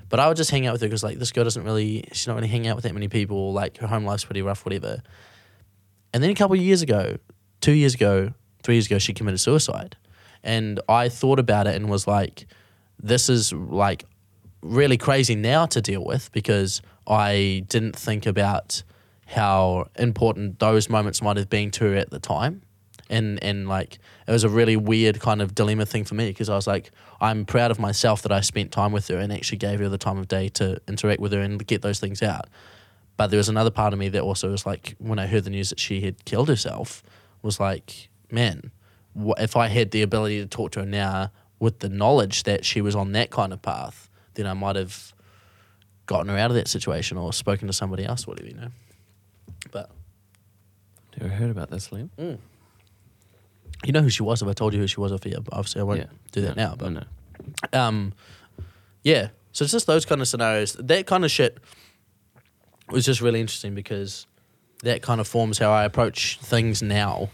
But 0.09 0.21
I 0.21 0.29
would 0.29 0.37
just 0.37 0.51
hang 0.51 0.67
out 0.67 0.73
with 0.73 0.81
her 0.81 0.89
because 0.89 1.03
like 1.03 1.19
this 1.19 1.33
girl 1.33 1.45
doesn't 1.45 1.65
really 1.65 2.05
she's 2.13 2.27
not 2.27 2.37
really 2.37 2.49
hanging 2.49 2.69
out 2.69 2.77
with 2.77 2.85
that 2.85 2.95
many 2.95 3.09
people. 3.09 3.53
Like 3.53 3.79
her 3.79 3.87
home 3.87 4.05
life's 4.05 4.25
pretty 4.25 4.43
rough, 4.43 4.65
whatever. 4.65 5.03
And 6.13 6.23
then 6.23 6.31
a 6.31 6.35
couple 6.35 6.57
years 6.57 6.83
ago, 6.83 7.19
two 7.61 7.73
years 7.73 7.95
ago, 7.95 8.33
three 8.63 8.77
years 8.77 8.87
ago, 8.87 8.99
she 8.99 9.13
committed 9.13 9.41
suicide. 9.41 9.97
And 10.43 10.81
I 10.89 11.09
thought 11.09 11.39
about 11.39 11.67
it 11.67 11.75
and 11.75 11.91
was 11.91 12.07
like, 12.07 12.47
this 13.03 13.29
is 13.29 13.53
like 13.53 14.05
really 14.63 14.97
crazy 14.97 15.35
now 15.35 15.67
to 15.67 15.81
deal 15.81 16.05
with 16.05 16.31
because 16.33 16.83
I 17.07 17.65
didn't 17.69 17.97
think 17.97 18.27
about 18.27 18.83
how 19.27 19.89
important 19.99 20.59
those 20.59 20.89
moments 20.89 21.21
might 21.21 21.37
have 21.37 21.51
been 21.51 21.71
to 21.73 21.85
her 21.85 21.97
at 21.97 22.11
the 22.11 22.19
time. 22.19 22.63
And 23.09 23.43
and 23.43 23.69
like 23.69 23.99
it 24.27 24.33
was 24.33 24.45
a 24.45 24.49
really 24.49 24.77
weird 24.77 25.21
kind 25.21 25.41
of 25.41 25.55
dilemma 25.55 25.87
thing 25.87 26.05
for 26.05 26.15
me 26.15 26.29
because 26.29 26.49
I 26.49 26.57
was 26.57 26.67
like, 26.67 26.91
I'm 27.21 27.45
proud 27.45 27.71
of 27.71 27.79
myself 27.79 28.23
that 28.23 28.33
I 28.33 28.41
spent 28.41 28.73
time 28.73 28.93
with 28.93 29.07
her 29.09 29.19
and 29.19 29.33
actually 29.33 29.59
gave 29.59 29.79
her 29.79 29.89
the 29.89 29.99
time 29.99 30.19
of 30.19 30.27
day 30.27 30.49
to 30.51 30.81
interact 30.89 31.21
with 31.21 31.33
her 31.33 31.41
and 31.41 31.65
get 31.67 31.83
those 31.83 32.01
things 32.01 32.23
out. 32.23 32.49
But 33.17 33.29
there 33.29 33.39
was 33.39 33.49
another 33.49 33.71
part 33.71 33.93
of 33.93 33.99
me 33.99 34.09
that 34.11 34.23
also 34.23 34.51
was 34.51 34.67
like, 34.67 34.95
when 34.99 35.19
I 35.19 35.27
heard 35.27 35.45
the 35.45 35.51
news 35.51 35.71
that 35.71 35.81
she 35.81 36.01
had 36.01 36.25
killed 36.25 36.49
herself, 36.49 37.03
was 37.43 37.61
like, 37.61 38.09
man, 38.31 38.73
what, 39.13 39.41
if 39.41 39.57
I 39.57 39.69
had 39.69 39.93
the 39.93 40.03
ability 40.03 40.41
to 40.41 40.47
talk 40.47 40.73
to 40.73 40.81
her 40.81 40.87
now 40.87 41.31
with 41.59 41.79
the 41.79 41.89
knowledge 41.89 42.43
that 42.43 42.65
she 42.65 42.81
was 42.81 42.95
on 42.95 43.13
that 43.13 43.31
kind 43.31 43.53
of 43.53 43.63
path, 43.63 44.11
then 44.35 44.47
I 44.47 44.53
might 44.53 44.77
have 44.77 45.15
gotten 46.07 46.29
her 46.29 46.37
out 46.37 46.51
of 46.51 46.57
that 46.57 46.69
situation 46.69 47.17
or 47.17 47.33
spoken 47.33 47.67
to 47.69 47.73
somebody 47.73 48.05
else, 48.05 48.27
whatever, 48.27 48.49
you 48.49 48.55
know. 48.55 48.69
But 49.71 49.91
you 51.21 51.29
heard 51.29 51.51
about 51.51 51.71
this, 51.71 51.89
Liam? 51.89 52.11
Mm. 52.19 52.39
You 53.85 53.93
know 53.93 54.03
who 54.03 54.11
she 54.11 54.23
was 54.23 54.43
if 54.43 54.49
I 54.49 54.53
told 54.53 54.75
you 54.75 54.81
who 54.81 54.87
she 54.87 55.01
was 55.01 55.13
off 55.13 55.23
here. 55.25 55.41
But 55.41 55.55
obviously, 55.55 55.81
I 55.81 55.85
won't 55.85 56.09
do 56.33 56.41
that 56.43 56.57
No, 56.57 56.69
now. 56.71 56.75
But 56.77 56.93
no. 56.93 57.03
um, 57.79 58.13
yeah. 59.03 59.29
So 59.53 59.65
it's 59.65 59.73
just 59.73 59.87
those 59.87 60.05
kind 60.05 60.21
of 60.21 60.29
scenarios. 60.29 60.75
That 60.75 61.07
kind 61.07 61.25
of 61.25 61.31
shit 61.31 61.59
was 62.91 63.05
just 63.05 63.21
really 63.21 63.41
interesting 63.41 63.75
because 63.75 64.27
that 64.83 65.03
kind 65.03 65.21
of 65.21 65.27
forms 65.29 65.59
how 65.59 65.73
I 65.73 65.85
approach 65.85 66.39
things 66.41 66.83
now, 66.83 67.31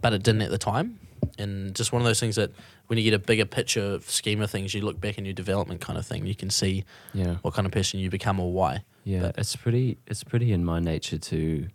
but 0.00 0.12
it 0.12 0.22
didn't 0.22 0.42
at 0.42 0.50
the 0.50 0.58
time. 0.58 0.98
And 1.38 1.74
just 1.74 1.92
one 1.92 2.00
of 2.00 2.06
those 2.06 2.18
things 2.20 2.36
that 2.36 2.50
when 2.86 2.96
you 2.98 3.04
get 3.04 3.12
a 3.14 3.18
bigger 3.18 3.44
picture 3.44 4.00
scheme 4.02 4.40
of 4.40 4.50
things, 4.50 4.72
you 4.72 4.80
look 4.80 4.98
back 5.00 5.18
in 5.18 5.24
your 5.26 5.34
development 5.34 5.80
kind 5.80 5.98
of 5.98 6.06
thing, 6.06 6.26
you 6.26 6.34
can 6.34 6.48
see 6.50 6.84
Yeah. 7.12 7.34
what 7.42 7.52
kind 7.54 7.66
of 7.66 7.72
person 7.72 8.00
you 8.00 8.08
become 8.08 8.40
or 8.40 8.52
why. 8.52 8.82
Yeah, 9.04 9.20
But- 9.20 9.38
it's 9.38 9.54
pretty. 9.56 9.98
It's 10.06 10.24
pretty 10.24 10.52
in 10.52 10.64
my 10.64 10.80
nature 10.80 11.18
to, 11.18 11.68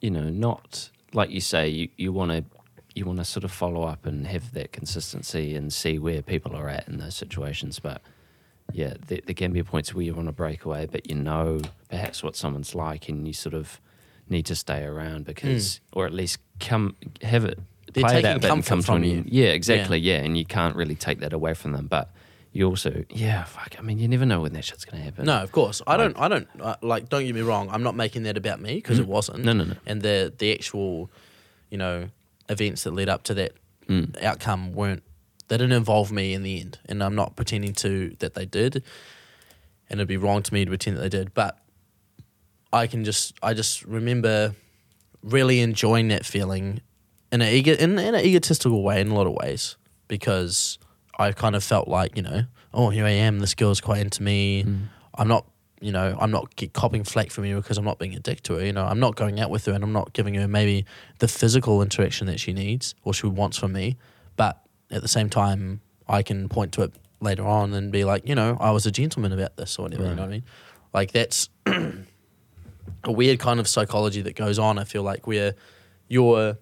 you 0.00 0.10
know, 0.10 0.28
not 0.28 0.90
like 1.16 1.30
you 1.30 1.40
say. 1.40 1.68
You 1.68 1.88
you 1.96 2.12
want 2.12 2.30
to 2.30 2.44
you 2.94 3.04
want 3.04 3.18
to 3.18 3.24
sort 3.24 3.44
of 3.44 3.50
follow 3.50 3.82
up 3.82 4.06
and 4.06 4.26
have 4.26 4.52
that 4.52 4.72
consistency 4.72 5.54
and 5.54 5.72
see 5.72 5.98
where 5.98 6.22
people 6.22 6.54
are 6.54 6.68
at 6.68 6.86
in 6.88 6.98
those 6.98 7.14
situations. 7.14 7.78
But 7.78 8.00
yeah, 8.72 8.94
there, 9.06 9.20
there 9.24 9.34
can 9.34 9.52
be 9.52 9.62
points 9.62 9.94
where 9.94 10.04
you 10.04 10.14
want 10.14 10.28
to 10.28 10.32
break 10.32 10.64
away, 10.64 10.86
but 10.86 11.08
you 11.08 11.16
know 11.16 11.60
perhaps 11.90 12.22
what 12.22 12.36
someone's 12.36 12.74
like, 12.74 13.08
and 13.08 13.26
you 13.26 13.32
sort 13.32 13.54
of 13.54 13.80
need 14.28 14.46
to 14.46 14.54
stay 14.54 14.82
around 14.82 15.24
because, 15.24 15.66
mm. 15.66 15.80
or 15.92 16.06
at 16.06 16.12
least 16.12 16.38
come 16.60 16.96
have 17.22 17.44
it. 17.44 17.58
They're 17.92 18.02
play 18.02 18.14
taking 18.14 18.22
that 18.22 18.40
bit 18.42 18.50
and 18.50 18.64
come 18.64 18.80
to 18.80 18.86
from 18.86 18.96
an 18.96 19.04
you. 19.04 19.16
end. 19.18 19.28
Yeah, 19.30 19.48
exactly. 19.48 19.98
Yeah. 19.98 20.16
and 20.16 20.36
you 20.36 20.44
can't 20.44 20.76
really 20.76 20.96
take 20.96 21.20
that 21.20 21.32
away 21.32 21.54
from 21.54 21.72
them, 21.72 21.86
but. 21.86 22.10
You 22.56 22.68
also, 22.68 23.04
yeah, 23.10 23.44
fuck. 23.44 23.74
I 23.78 23.82
mean, 23.82 23.98
you 23.98 24.08
never 24.08 24.24
know 24.24 24.40
when 24.40 24.54
that 24.54 24.64
shit's 24.64 24.86
gonna 24.86 25.02
happen. 25.02 25.26
No, 25.26 25.42
of 25.42 25.52
course. 25.52 25.82
I 25.86 25.98
don't. 25.98 26.18
I 26.18 26.26
don't 26.28 26.48
uh, 26.58 26.76
like. 26.80 27.10
Don't 27.10 27.22
get 27.26 27.34
me 27.34 27.42
wrong. 27.42 27.68
I'm 27.70 27.82
not 27.82 27.94
making 27.94 28.22
that 28.22 28.38
about 28.38 28.60
me 28.62 28.76
because 28.76 28.98
it 28.98 29.06
wasn't. 29.06 29.40
Mm. 29.40 29.44
No, 29.44 29.52
no, 29.52 29.64
no. 29.64 29.74
And 29.84 30.00
the 30.00 30.32
the 30.38 30.54
actual, 30.54 31.10
you 31.68 31.76
know, 31.76 32.08
events 32.48 32.84
that 32.84 32.92
led 32.94 33.10
up 33.10 33.24
to 33.24 33.34
that 33.34 33.52
Mm. 33.88 34.20
outcome 34.22 34.72
weren't. 34.72 35.02
They 35.48 35.58
didn't 35.58 35.74
involve 35.76 36.10
me 36.10 36.32
in 36.32 36.42
the 36.42 36.58
end, 36.60 36.78
and 36.86 37.04
I'm 37.04 37.14
not 37.14 37.36
pretending 37.36 37.74
to 37.74 38.16
that 38.20 38.32
they 38.34 38.46
did. 38.46 38.82
And 39.90 40.00
it'd 40.00 40.08
be 40.08 40.16
wrong 40.16 40.42
to 40.42 40.54
me 40.54 40.64
to 40.64 40.70
pretend 40.70 40.96
that 40.96 41.02
they 41.02 41.08
did, 41.10 41.34
but 41.34 41.58
I 42.72 42.86
can 42.86 43.04
just. 43.04 43.34
I 43.42 43.52
just 43.52 43.84
remember 43.84 44.54
really 45.22 45.60
enjoying 45.60 46.08
that 46.08 46.24
feeling 46.24 46.80
in 47.30 47.42
an 47.42 47.52
ego, 47.52 47.74
in, 47.74 47.98
in 47.98 48.14
an 48.14 48.24
egotistical 48.24 48.82
way 48.82 49.00
in 49.00 49.08
a 49.08 49.14
lot 49.14 49.26
of 49.26 49.34
ways 49.34 49.76
because 50.08 50.78
I 51.16 51.32
kind 51.32 51.56
of 51.56 51.64
felt 51.64 51.88
like 51.88 52.16
you 52.16 52.22
know 52.22 52.44
oh 52.74 52.90
here 52.90 53.04
I 53.04 53.10
am 53.10 53.38
this 53.38 53.54
girl's 53.54 53.80
quite 53.80 54.00
into 54.00 54.22
me. 54.22 54.64
Mm. 54.64 54.88
I'm 55.14 55.28
not 55.28 55.46
you 55.80 55.92
know 55.92 56.16
I'm 56.20 56.30
not 56.30 56.54
copping 56.72 57.04
flack 57.04 57.30
from 57.30 57.44
you 57.44 57.56
because 57.56 57.78
I'm 57.78 57.84
not 57.84 57.98
being 57.98 58.14
a 58.14 58.20
dick 58.20 58.42
to 58.44 58.54
her 58.54 58.64
you 58.64 58.72
know. 58.72 58.84
I'm 58.84 59.00
not 59.00 59.16
going 59.16 59.40
out 59.40 59.50
with 59.50 59.64
her 59.66 59.72
and 59.72 59.82
I'm 59.82 59.92
not 59.92 60.12
giving 60.12 60.34
her 60.34 60.46
maybe 60.48 60.84
the 61.18 61.28
physical 61.28 61.82
interaction 61.82 62.26
that 62.26 62.40
she 62.40 62.52
needs 62.52 62.94
or 63.02 63.14
she 63.14 63.26
wants 63.26 63.58
from 63.58 63.72
me. 63.72 63.96
But 64.36 64.60
at 64.90 65.02
the 65.02 65.08
same 65.08 65.30
time 65.30 65.80
I 66.08 66.22
can 66.22 66.48
point 66.48 66.72
to 66.72 66.82
it 66.82 66.92
later 67.20 67.46
on 67.46 67.72
and 67.72 67.90
be 67.90 68.04
like 68.04 68.28
you 68.28 68.34
know 68.34 68.56
I 68.60 68.70
was 68.70 68.86
a 68.86 68.90
gentleman 68.90 69.32
about 69.32 69.56
this 69.56 69.78
or 69.78 69.82
whatever 69.82 70.04
you 70.04 70.14
know 70.14 70.22
what 70.22 70.28
I 70.28 70.32
mean? 70.32 70.44
Like 70.92 71.12
that's 71.12 71.48
a 71.66 73.12
weird 73.12 73.38
kind 73.38 73.60
of 73.60 73.68
psychology 73.68 74.22
that 74.22 74.34
goes 74.34 74.58
on. 74.58 74.78
I 74.78 74.84
feel 74.84 75.02
like 75.02 75.26
where 75.26 75.54
you're 76.08 76.58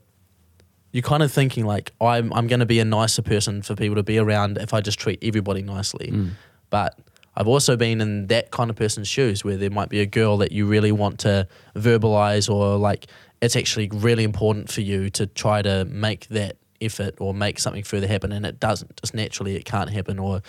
you're 0.95 1.03
kind 1.03 1.25
of 1.25 1.33
thinking 1.33 1.67
like 1.67 1.93
I'm 2.01 2.33
I'm 2.33 2.47
going 2.47 2.61
to 2.61 2.67
be 2.67 2.79
a 2.79 2.85
nicer 2.85 3.21
person 3.21 3.63
for 3.63 3.75
people 3.75 3.97
to 3.97 4.05
be 4.05 4.17
around 4.17 4.59
if 4.59 4.73
I 4.73 4.81
just 4.81 4.97
treat 4.97 5.19
everybody 5.23 5.61
nicely. 5.61 6.13
Mm. 6.13 6.31
But 6.71 6.97
I've 7.35 7.49
also 7.49 7.77
been 7.77 8.01
in 8.01 8.29
that 8.29 8.53
kind 8.53 8.71
of 8.71 8.77
person's 8.77 9.09
shoes 9.09 9.45
where 9.45 9.57
there 9.57 9.71
might 9.71 9.89
be 9.89 10.01
a 10.01 10.07
girl 10.07 10.37
that 10.39 10.53
you 10.53 10.67
really 10.67 10.93
want 10.93 11.19
to 11.21 11.49
verbalize 11.75 12.49
or 12.49 12.77
like 12.77 13.09
it's 13.43 13.57
actually 13.57 13.89
really 13.93 14.23
important 14.23 14.71
for 14.71 14.83
you 14.83 15.11
to 15.11 15.27
try 15.27 15.63
to 15.63 15.85
make 15.87 16.29
that 16.29 16.59
effort 16.81 17.17
or 17.19 17.35
make 17.35 17.59
something 17.59 17.83
further 17.83 18.07
happen 18.07 18.31
and 18.31 18.47
it 18.47 18.61
doesn't. 18.61 18.97
Just 19.01 19.15
naturally 19.15 19.57
it 19.57 19.65
can't 19.65 19.91
happen 19.91 20.21
or 20.21 20.43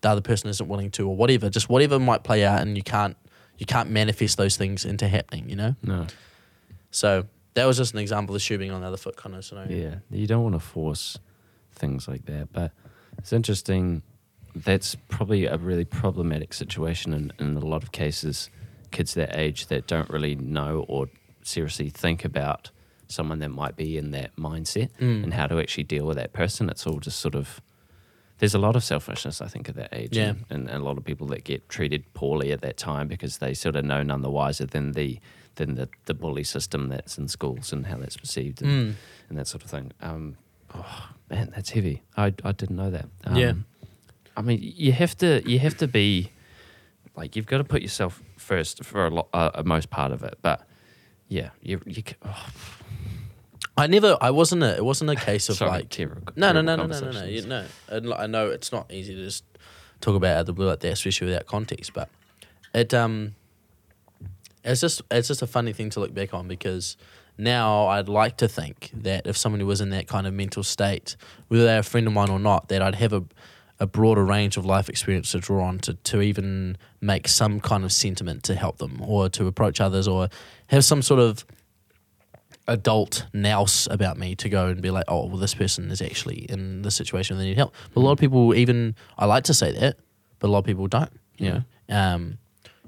the 0.00 0.08
other 0.08 0.22
person 0.22 0.48
isn't 0.48 0.66
willing 0.66 0.90
to 0.92 1.06
or 1.06 1.14
whatever. 1.14 1.50
Just 1.50 1.68
whatever 1.68 1.98
might 1.98 2.24
play 2.24 2.42
out 2.42 2.62
and 2.62 2.74
you 2.74 2.82
can't 2.82 3.18
you 3.58 3.66
can't 3.66 3.90
manifest 3.90 4.38
those 4.38 4.56
things 4.56 4.86
into 4.86 5.06
happening, 5.08 5.50
you 5.50 5.56
know? 5.56 5.76
No. 5.82 6.06
So 6.90 7.26
that 7.54 7.64
was 7.66 7.76
just 7.76 7.92
an 7.94 7.98
example 8.00 8.34
of 8.36 8.42
being 8.48 8.70
on 8.70 8.80
the 8.80 8.86
other 8.86 8.96
foot 8.96 9.16
kind 9.16 9.34
of 9.34 9.44
scenario. 9.44 9.76
Yeah, 9.76 9.94
you 10.10 10.26
don't 10.26 10.42
want 10.42 10.54
to 10.54 10.60
force 10.60 11.18
things 11.72 12.06
like 12.08 12.26
that. 12.26 12.52
But 12.52 12.72
it's 13.18 13.32
interesting. 13.32 14.02
That's 14.54 14.96
probably 15.08 15.46
a 15.46 15.56
really 15.56 15.84
problematic 15.84 16.52
situation 16.54 17.12
in, 17.12 17.32
in 17.38 17.56
a 17.56 17.60
lot 17.64 17.82
of 17.82 17.92
cases. 17.92 18.50
Kids 18.90 19.14
that 19.14 19.36
age 19.36 19.66
that 19.68 19.86
don't 19.86 20.10
really 20.10 20.34
know 20.34 20.84
or 20.88 21.06
seriously 21.42 21.88
think 21.90 22.24
about 22.24 22.70
someone 23.06 23.38
that 23.40 23.48
might 23.50 23.76
be 23.76 23.96
in 23.96 24.10
that 24.12 24.34
mindset 24.36 24.90
Mm. 25.00 25.24
and 25.24 25.34
how 25.34 25.46
to 25.46 25.58
actually 25.60 25.84
deal 25.84 26.06
with 26.06 26.16
that 26.16 26.32
person. 26.32 26.68
It's 26.68 26.86
all 26.86 26.98
just 26.98 27.18
sort 27.20 27.34
of. 27.34 27.60
There's 28.38 28.54
a 28.54 28.58
lot 28.58 28.74
of 28.74 28.82
selfishness, 28.82 29.42
I 29.42 29.48
think, 29.48 29.68
at 29.68 29.74
that 29.76 29.90
age, 29.92 30.16
Yeah. 30.16 30.30
and, 30.48 30.68
and 30.70 30.70
a 30.70 30.78
lot 30.84 30.96
of 30.96 31.04
people 31.04 31.26
that 31.28 31.44
get 31.44 31.68
treated 31.68 32.12
poorly 32.14 32.52
at 32.52 32.62
that 32.62 32.78
time 32.78 33.06
because 33.06 33.36
they 33.38 33.52
sort 33.52 33.76
of 33.76 33.84
know 33.84 34.02
none 34.02 34.22
the 34.22 34.30
wiser 34.30 34.64
than 34.64 34.92
the 34.92 35.18
than 35.60 35.74
the, 35.76 35.88
the 36.06 36.14
bully 36.14 36.44
system 36.44 36.88
that's 36.88 37.18
in 37.18 37.28
schools 37.28 37.72
and 37.72 37.86
how 37.86 37.96
that's 37.98 38.16
perceived 38.16 38.62
and, 38.62 38.70
Mm. 38.70 38.94
and 39.28 39.38
that 39.38 39.46
sort 39.46 39.62
of 39.64 39.70
thing. 39.70 39.92
Um, 40.00 40.36
oh 40.74 41.08
man, 41.28 41.52
that's 41.54 41.70
heavy. 41.70 42.02
I, 42.16 42.26
I 42.44 42.52
didn't 42.52 42.76
know 42.76 42.90
that. 42.90 43.06
Um, 43.24 43.36
Yeah. 43.36 43.52
I 44.36 44.42
mean, 44.42 44.58
you 44.62 44.92
have 44.92 45.16
to 45.18 45.42
you 45.44 45.58
have 45.58 45.76
to 45.78 45.86
be 45.88 46.30
like 47.16 47.36
you've 47.36 47.46
got 47.46 47.58
to 47.58 47.64
put 47.64 47.82
yourself 47.82 48.22
first 48.36 48.84
for 48.84 49.06
a 49.06 49.10
lot, 49.10 49.28
uh, 49.34 49.62
most 49.64 49.90
part 49.90 50.12
of 50.12 50.22
it. 50.22 50.38
But 50.42 50.66
yeah, 51.28 51.50
you 51.62 51.80
you. 51.84 52.02
Oh, 52.24 52.46
I 53.76 53.86
never. 53.86 54.16
I 54.20 54.30
wasn't 54.30 54.62
a. 54.62 54.76
It 54.76 54.84
wasn't 54.84 55.10
a 55.10 55.16
case 55.30 55.48
of 55.48 55.56
sorry, 55.56 55.70
like. 55.70 55.88
terrible, 55.90 56.32
No, 56.36 56.52
no, 56.52 56.62
terrible 56.62 56.88
no, 56.88 57.00
no, 57.00 57.06
no, 57.06 57.12
no, 57.12 57.20
no. 57.20 57.26
You, 57.26 57.46
no. 57.46 57.64
And 57.88 58.06
like, 58.08 58.20
I 58.20 58.26
know 58.26 58.48
it's 58.50 58.72
not 58.72 58.90
easy 58.92 59.14
to 59.14 59.24
just 59.24 59.44
talk 60.00 60.14
about 60.16 60.34
out 60.36 60.40
of 60.40 60.46
the 60.46 60.52
blue 60.52 60.66
like 60.68 60.80
that, 60.80 60.92
especially 60.92 61.26
without 61.28 61.46
context. 61.46 61.92
But 61.92 62.08
it 62.74 62.94
um, 62.94 63.34
it's 64.64 64.80
just 64.80 65.02
it's 65.10 65.28
just 65.28 65.42
a 65.42 65.46
funny 65.46 65.72
thing 65.72 65.90
to 65.90 66.00
look 66.00 66.14
back 66.14 66.34
on 66.34 66.48
because 66.48 66.96
now 67.38 67.86
I'd 67.86 68.08
like 68.08 68.36
to 68.38 68.48
think 68.48 68.90
that 68.92 69.26
if 69.26 69.36
somebody 69.36 69.64
was 69.64 69.80
in 69.80 69.90
that 69.90 70.06
kind 70.06 70.26
of 70.26 70.34
mental 70.34 70.62
state, 70.62 71.16
whether 71.48 71.64
they're 71.64 71.80
a 71.80 71.84
friend 71.84 72.06
of 72.06 72.12
mine 72.12 72.30
or 72.30 72.38
not, 72.38 72.68
that 72.68 72.82
I'd 72.82 72.96
have 72.96 73.12
a 73.12 73.24
a 73.80 73.86
broader 73.86 74.24
range 74.24 74.58
of 74.58 74.66
life 74.66 74.90
experience 74.90 75.32
to 75.32 75.38
draw 75.38 75.64
on 75.64 75.78
to, 75.78 75.94
to 75.94 76.20
even 76.20 76.76
make 77.00 77.26
some 77.26 77.58
kind 77.60 77.82
of 77.82 77.90
sentiment 77.90 78.42
to 78.42 78.54
help 78.54 78.76
them 78.76 79.00
or 79.02 79.30
to 79.30 79.46
approach 79.46 79.80
others 79.80 80.06
or 80.06 80.28
have 80.66 80.84
some 80.84 81.00
sort 81.00 81.18
of 81.18 81.46
adult 82.68 83.26
nous 83.32 83.88
about 83.90 84.18
me 84.18 84.34
to 84.36 84.50
go 84.50 84.66
and 84.66 84.82
be 84.82 84.90
like, 84.90 85.04
oh, 85.08 85.26
well, 85.26 85.38
this 85.38 85.54
person 85.54 85.90
is 85.90 86.02
actually 86.02 86.40
in 86.50 86.82
this 86.82 86.94
situation 86.94 87.36
and 87.36 87.42
they 87.42 87.48
need 87.48 87.56
help. 87.56 87.74
But 87.94 88.00
a 88.00 88.04
lot 88.04 88.12
of 88.12 88.18
people, 88.18 88.54
even 88.54 88.94
I 89.18 89.24
like 89.24 89.44
to 89.44 89.54
say 89.54 89.72
that, 89.72 89.96
but 90.38 90.48
a 90.48 90.50
lot 90.50 90.58
of 90.58 90.64
people 90.66 90.86
don't. 90.86 91.10
You 91.38 91.50
know, 91.50 91.62
um, 91.88 92.38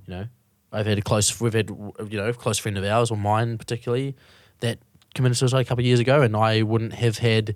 you 0.07 0.15
know, 0.15 0.27
I've 0.73 0.87
had 0.87 0.99
a 0.99 1.03
close, 1.03 1.41
we've 1.41 1.53
had 1.53 1.69
you 1.71 2.17
know, 2.19 2.29
a 2.29 2.33
close 2.33 2.59
friend 2.59 2.79
of 2.79 2.85
ours 2.85 3.11
or 3.11 3.17
mine 3.17 3.59
particularly 3.59 4.17
that 4.61 4.79
committed 5.15 5.37
suicide 5.37 5.61
a 5.61 5.65
couple 5.65 5.83
of 5.83 5.87
years 5.87 6.01
ago, 6.01 6.23
and 6.23 6.35
I 6.37 6.63
wouldn't 6.63 6.95
have 6.95 7.19
had. 7.19 7.55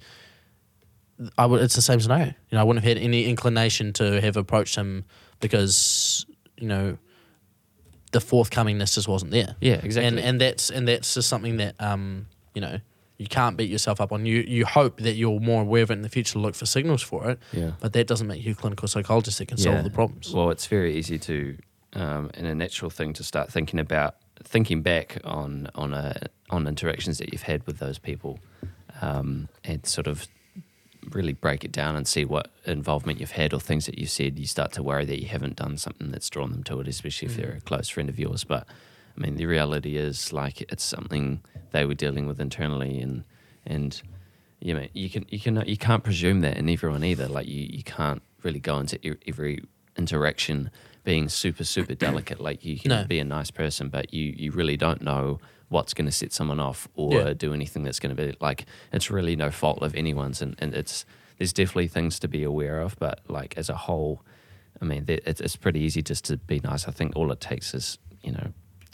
I 1.38 1.47
would. 1.47 1.62
It's 1.62 1.74
the 1.74 1.82
same 1.82 2.01
scenario. 2.01 2.26
You 2.26 2.34
know, 2.52 2.60
I 2.60 2.64
wouldn't 2.64 2.84
have 2.84 2.97
had 2.97 3.02
any 3.02 3.24
inclination 3.24 3.93
to 3.94 4.20
have 4.20 4.36
approached 4.36 4.76
him 4.76 5.05
because 5.40 6.26
you 6.59 6.68
know 6.68 6.98
the 8.12 8.18
forthcomingness 8.18 8.94
just 8.94 9.09
wasn't 9.09 9.30
there 9.30 9.56
Yeah, 9.60 9.74
exactly. 9.82 10.06
and 10.09 10.18
and 10.20 10.40
that's 10.40 10.70
and 10.70 10.86
that's 10.86 11.14
just 11.14 11.28
something 11.28 11.56
that 11.59 11.74
um 11.80 12.26
you 12.55 12.60
know 12.60 12.78
you 13.18 13.26
can't 13.26 13.56
beat 13.56 13.70
yourself 13.70 13.98
up 14.01 14.12
on. 14.12 14.26
You 14.26 14.44
you 14.47 14.66
hope 14.66 15.01
that 15.01 15.14
you're 15.14 15.40
more 15.40 15.62
aware 15.62 15.82
of 15.82 15.90
it 15.90 15.94
in 15.94 16.02
the 16.02 16.10
future, 16.10 16.34
to 16.34 16.38
look 16.38 16.55
for 16.55 16.66
signals 16.66 17.01
for 17.02 17.30
it. 17.30 17.38
Yeah. 17.52 17.70
But 17.80 17.94
that 17.94 18.06
doesn't 18.06 18.26
make 18.26 18.44
you 18.44 18.52
a 18.52 18.55
clinical 18.55 18.86
psychologist 18.88 19.38
that 19.38 19.47
can 19.48 19.56
solve 19.56 19.84
the 19.84 19.90
problems. 19.90 20.34
Well, 20.34 20.51
it's 20.51 20.66
very 20.66 20.94
easy 20.97 21.18
to, 21.20 21.56
um, 21.97 22.31
and 22.35 22.47
a 22.47 22.55
natural 22.55 22.90
thing 22.90 23.14
to 23.14 23.24
start 23.24 23.51
thinking 23.51 23.81
about, 23.81 24.16
thinking 24.44 24.82
back 24.82 25.18
on 25.24 25.68
on 25.74 25.94
a 25.94 26.14
on 26.51 26.68
interactions 26.68 27.18
that 27.18 27.32
you've 27.32 27.43
had 27.43 27.66
with 27.66 27.78
those 27.78 27.98
people, 27.98 28.39
um, 29.01 29.48
and 29.64 29.85
sort 29.86 30.06
of 30.06 30.28
really 31.10 31.32
break 31.32 31.64
it 31.64 31.73
down 31.73 31.97
and 31.97 32.06
see 32.06 32.24
what 32.24 32.51
involvement 32.64 33.20
you've 33.20 33.32
had 33.32 33.55
or 33.55 33.60
things 33.60 33.86
that 33.86 33.98
you 33.98 34.06
said. 34.06 34.39
You 34.39 34.47
start 34.47 34.73
to 34.73 34.82
worry 34.82 35.05
that 35.06 35.20
you 35.20 35.28
haven't 35.28 35.56
done 35.56 35.78
something 35.78 36.10
that's 36.10 36.28
drawn 36.28 36.51
them 36.51 36.64
to 36.64 36.81
it, 36.81 36.89
especially 36.89 37.28
if 37.28 37.36
they're 37.36 37.56
a 37.59 37.60
close 37.60 37.89
friend 37.89 38.09
of 38.09 38.18
yours. 38.18 38.44
But 38.44 38.66
I 39.16 39.20
mean, 39.20 39.36
the 39.36 39.47
reality 39.47 39.97
is 39.97 40.32
like 40.32 40.60
it's 40.70 40.85
something 40.85 41.40
they 41.73 41.86
were 41.86 41.94
dealing 41.94 42.27
with 42.27 42.40
internally, 42.40 43.01
and 43.01 43.24
and 43.64 44.01
you 44.60 44.74
know 44.74 44.86
you 44.93 45.09
can 45.09 45.24
you 45.31 45.40
can 45.40 45.62
you 45.66 45.78
can't 45.78 46.05
presume 46.05 46.43
that 46.43 46.59
in 46.59 46.68
everyone 46.68 47.05
either. 47.05 47.27
Like 47.27 47.48
you 47.48 47.66
you 47.70 47.82
can't 47.82 48.23
really 48.43 48.60
go 48.60 48.78
into 48.78 48.98
every 49.27 49.64
interaction 49.97 50.70
being 51.07 51.28
super 51.31 51.65
super 51.65 51.95
delicate. 52.07 52.39
Like 52.49 52.62
you 52.65 52.78
can 52.78 52.91
No. 52.91 53.05
be 53.05 53.19
a 53.19 53.24
nice 53.24 53.51
person, 53.51 53.89
but 53.89 54.12
you 54.12 54.35
you 54.37 54.51
really 54.53 54.77
don't 54.77 55.01
know 55.01 55.41
what's 55.69 55.95
going 55.95 56.07
to 56.07 56.12
set 56.12 56.33
someone 56.33 56.61
off 56.61 56.87
or 56.95 57.12
Yeah. 57.15 57.33
do 57.35 57.55
anything 57.55 57.83
that's 57.85 57.99
going 58.03 58.15
to 58.15 58.23
be 58.23 58.37
like 58.49 58.66
it's 58.93 59.11
really 59.11 59.35
no 59.37 59.51
fault 59.51 59.83
of 59.83 59.95
anyone's, 59.95 60.43
and, 60.43 60.55
and 60.59 60.74
it's 60.74 61.07
there's 61.39 61.53
definitely 61.55 61.89
things 61.89 62.19
to 62.20 62.28
be 62.28 62.43
aware 62.45 62.81
of, 62.81 62.97
but 62.99 63.20
like 63.28 63.57
as 63.59 63.69
a 63.70 63.77
whole, 63.87 64.23
I 64.81 64.85
mean, 64.85 65.05
it's, 65.09 65.41
it's 65.41 65.57
pretty 65.57 65.81
easy 65.81 66.03
just 66.03 66.24
to 66.27 66.37
be 66.39 66.61
nice. 66.61 66.89
I 66.89 66.93
think 66.93 67.15
all 67.15 67.31
it 67.33 67.41
takes 67.41 67.74
is, 67.74 67.99
you 68.23 68.33
know, 68.33 68.49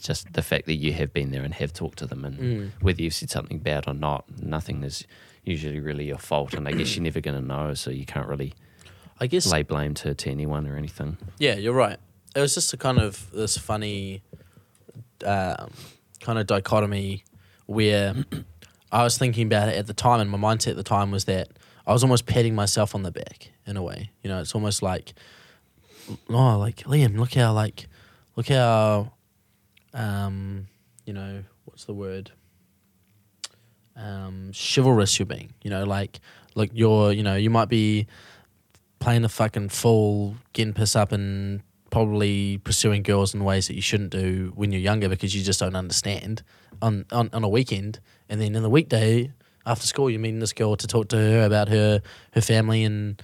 just 0.08 0.32
the 0.32 0.42
fact 0.42 0.66
that 0.66 0.74
you 0.84 0.92
have 0.94 1.12
been 1.12 1.30
there 1.30 1.44
and 1.44 1.54
have 1.54 1.72
talked 1.72 1.98
to 1.98 2.06
them, 2.06 2.24
and 2.24 2.36
Mm. 2.38 2.70
whether 2.80 3.00
you've 3.02 3.14
said 3.14 3.30
something 3.30 3.58
bad 3.60 3.86
or 3.86 3.94
not, 3.94 4.24
nothing 4.42 4.82
is 4.82 5.06
usually 5.44 5.78
really 5.80 6.06
your 6.06 6.18
fault. 6.18 6.54
And 6.56 6.66
I 6.68 6.72
guess 6.72 6.96
you're 6.96 7.04
never 7.04 7.20
going 7.20 7.40
to 7.40 7.46
know, 7.54 7.74
so 7.74 7.90
you 7.90 8.06
can't 8.06 8.26
really 8.28 8.52
I 9.22 9.28
guess 9.28 9.46
lay 9.46 9.62
blame 9.62 9.94
to, 9.94 10.14
to 10.16 10.30
anyone 10.30 10.66
or 10.66 10.76
anything. 10.76 11.16
Yeah, 11.38 11.54
you're 11.54 11.72
right. 11.72 11.96
It 12.34 12.40
was 12.40 12.54
just 12.54 12.72
a 12.72 12.76
kind 12.76 12.98
of 12.98 13.30
this 13.30 13.56
funny 13.56 14.20
um, 15.24 15.70
kind 16.20 16.40
of 16.40 16.48
dichotomy 16.48 17.22
where 17.66 18.16
I 18.92 19.04
was 19.04 19.16
thinking 19.16 19.46
about 19.46 19.68
it 19.68 19.76
at 19.76 19.86
the 19.86 19.94
time, 19.94 20.18
and 20.18 20.28
my 20.28 20.38
mindset 20.38 20.70
at 20.70 20.76
the 20.76 20.82
time 20.82 21.12
was 21.12 21.26
that 21.26 21.50
I 21.86 21.92
was 21.92 22.02
almost 22.02 22.26
patting 22.26 22.56
myself 22.56 22.96
on 22.96 23.04
the 23.04 23.12
back 23.12 23.52
in 23.64 23.76
a 23.76 23.82
way. 23.82 24.10
You 24.24 24.28
know, 24.28 24.40
it's 24.40 24.56
almost 24.56 24.82
like, 24.82 25.14
oh, 26.28 26.58
like 26.58 26.78
Liam, 26.78 27.16
look 27.16 27.34
how 27.34 27.52
like, 27.52 27.86
look 28.34 28.48
how, 28.48 29.12
um, 29.94 30.66
you 31.06 31.12
know, 31.12 31.44
what's 31.64 31.84
the 31.84 31.94
word? 31.94 32.32
Um, 33.94 34.50
chivalrous 34.52 35.16
you're 35.20 35.26
being. 35.26 35.52
You 35.62 35.70
know, 35.70 35.84
like, 35.84 36.18
like 36.56 36.72
you're, 36.74 37.12
you 37.12 37.22
know, 37.22 37.36
you 37.36 37.50
might 37.50 37.68
be 37.68 38.08
playing 39.02 39.22
the 39.22 39.28
fucking 39.28 39.68
fool, 39.68 40.36
getting 40.52 40.72
pissed 40.72 40.94
up, 40.94 41.10
and 41.10 41.60
probably 41.90 42.58
pursuing 42.58 43.02
girls 43.02 43.34
in 43.34 43.42
ways 43.42 43.66
that 43.66 43.74
you 43.74 43.82
shouldn't 43.82 44.10
do 44.10 44.52
when 44.54 44.70
you're 44.70 44.80
younger 44.80 45.08
because 45.08 45.34
you 45.34 45.42
just 45.42 45.58
don't 45.58 45.74
understand 45.74 46.42
on, 46.80 47.04
on, 47.10 47.28
on 47.32 47.42
a 47.42 47.48
weekend. 47.48 47.98
And 48.28 48.40
then 48.40 48.54
in 48.54 48.62
the 48.62 48.70
weekday 48.70 49.32
after 49.66 49.86
school, 49.88 50.08
you're 50.08 50.20
meeting 50.20 50.38
this 50.38 50.52
girl 50.52 50.76
to 50.76 50.86
talk 50.86 51.08
to 51.08 51.16
her 51.16 51.44
about 51.44 51.68
her, 51.68 52.00
her 52.32 52.40
family 52.40 52.84
and 52.84 53.20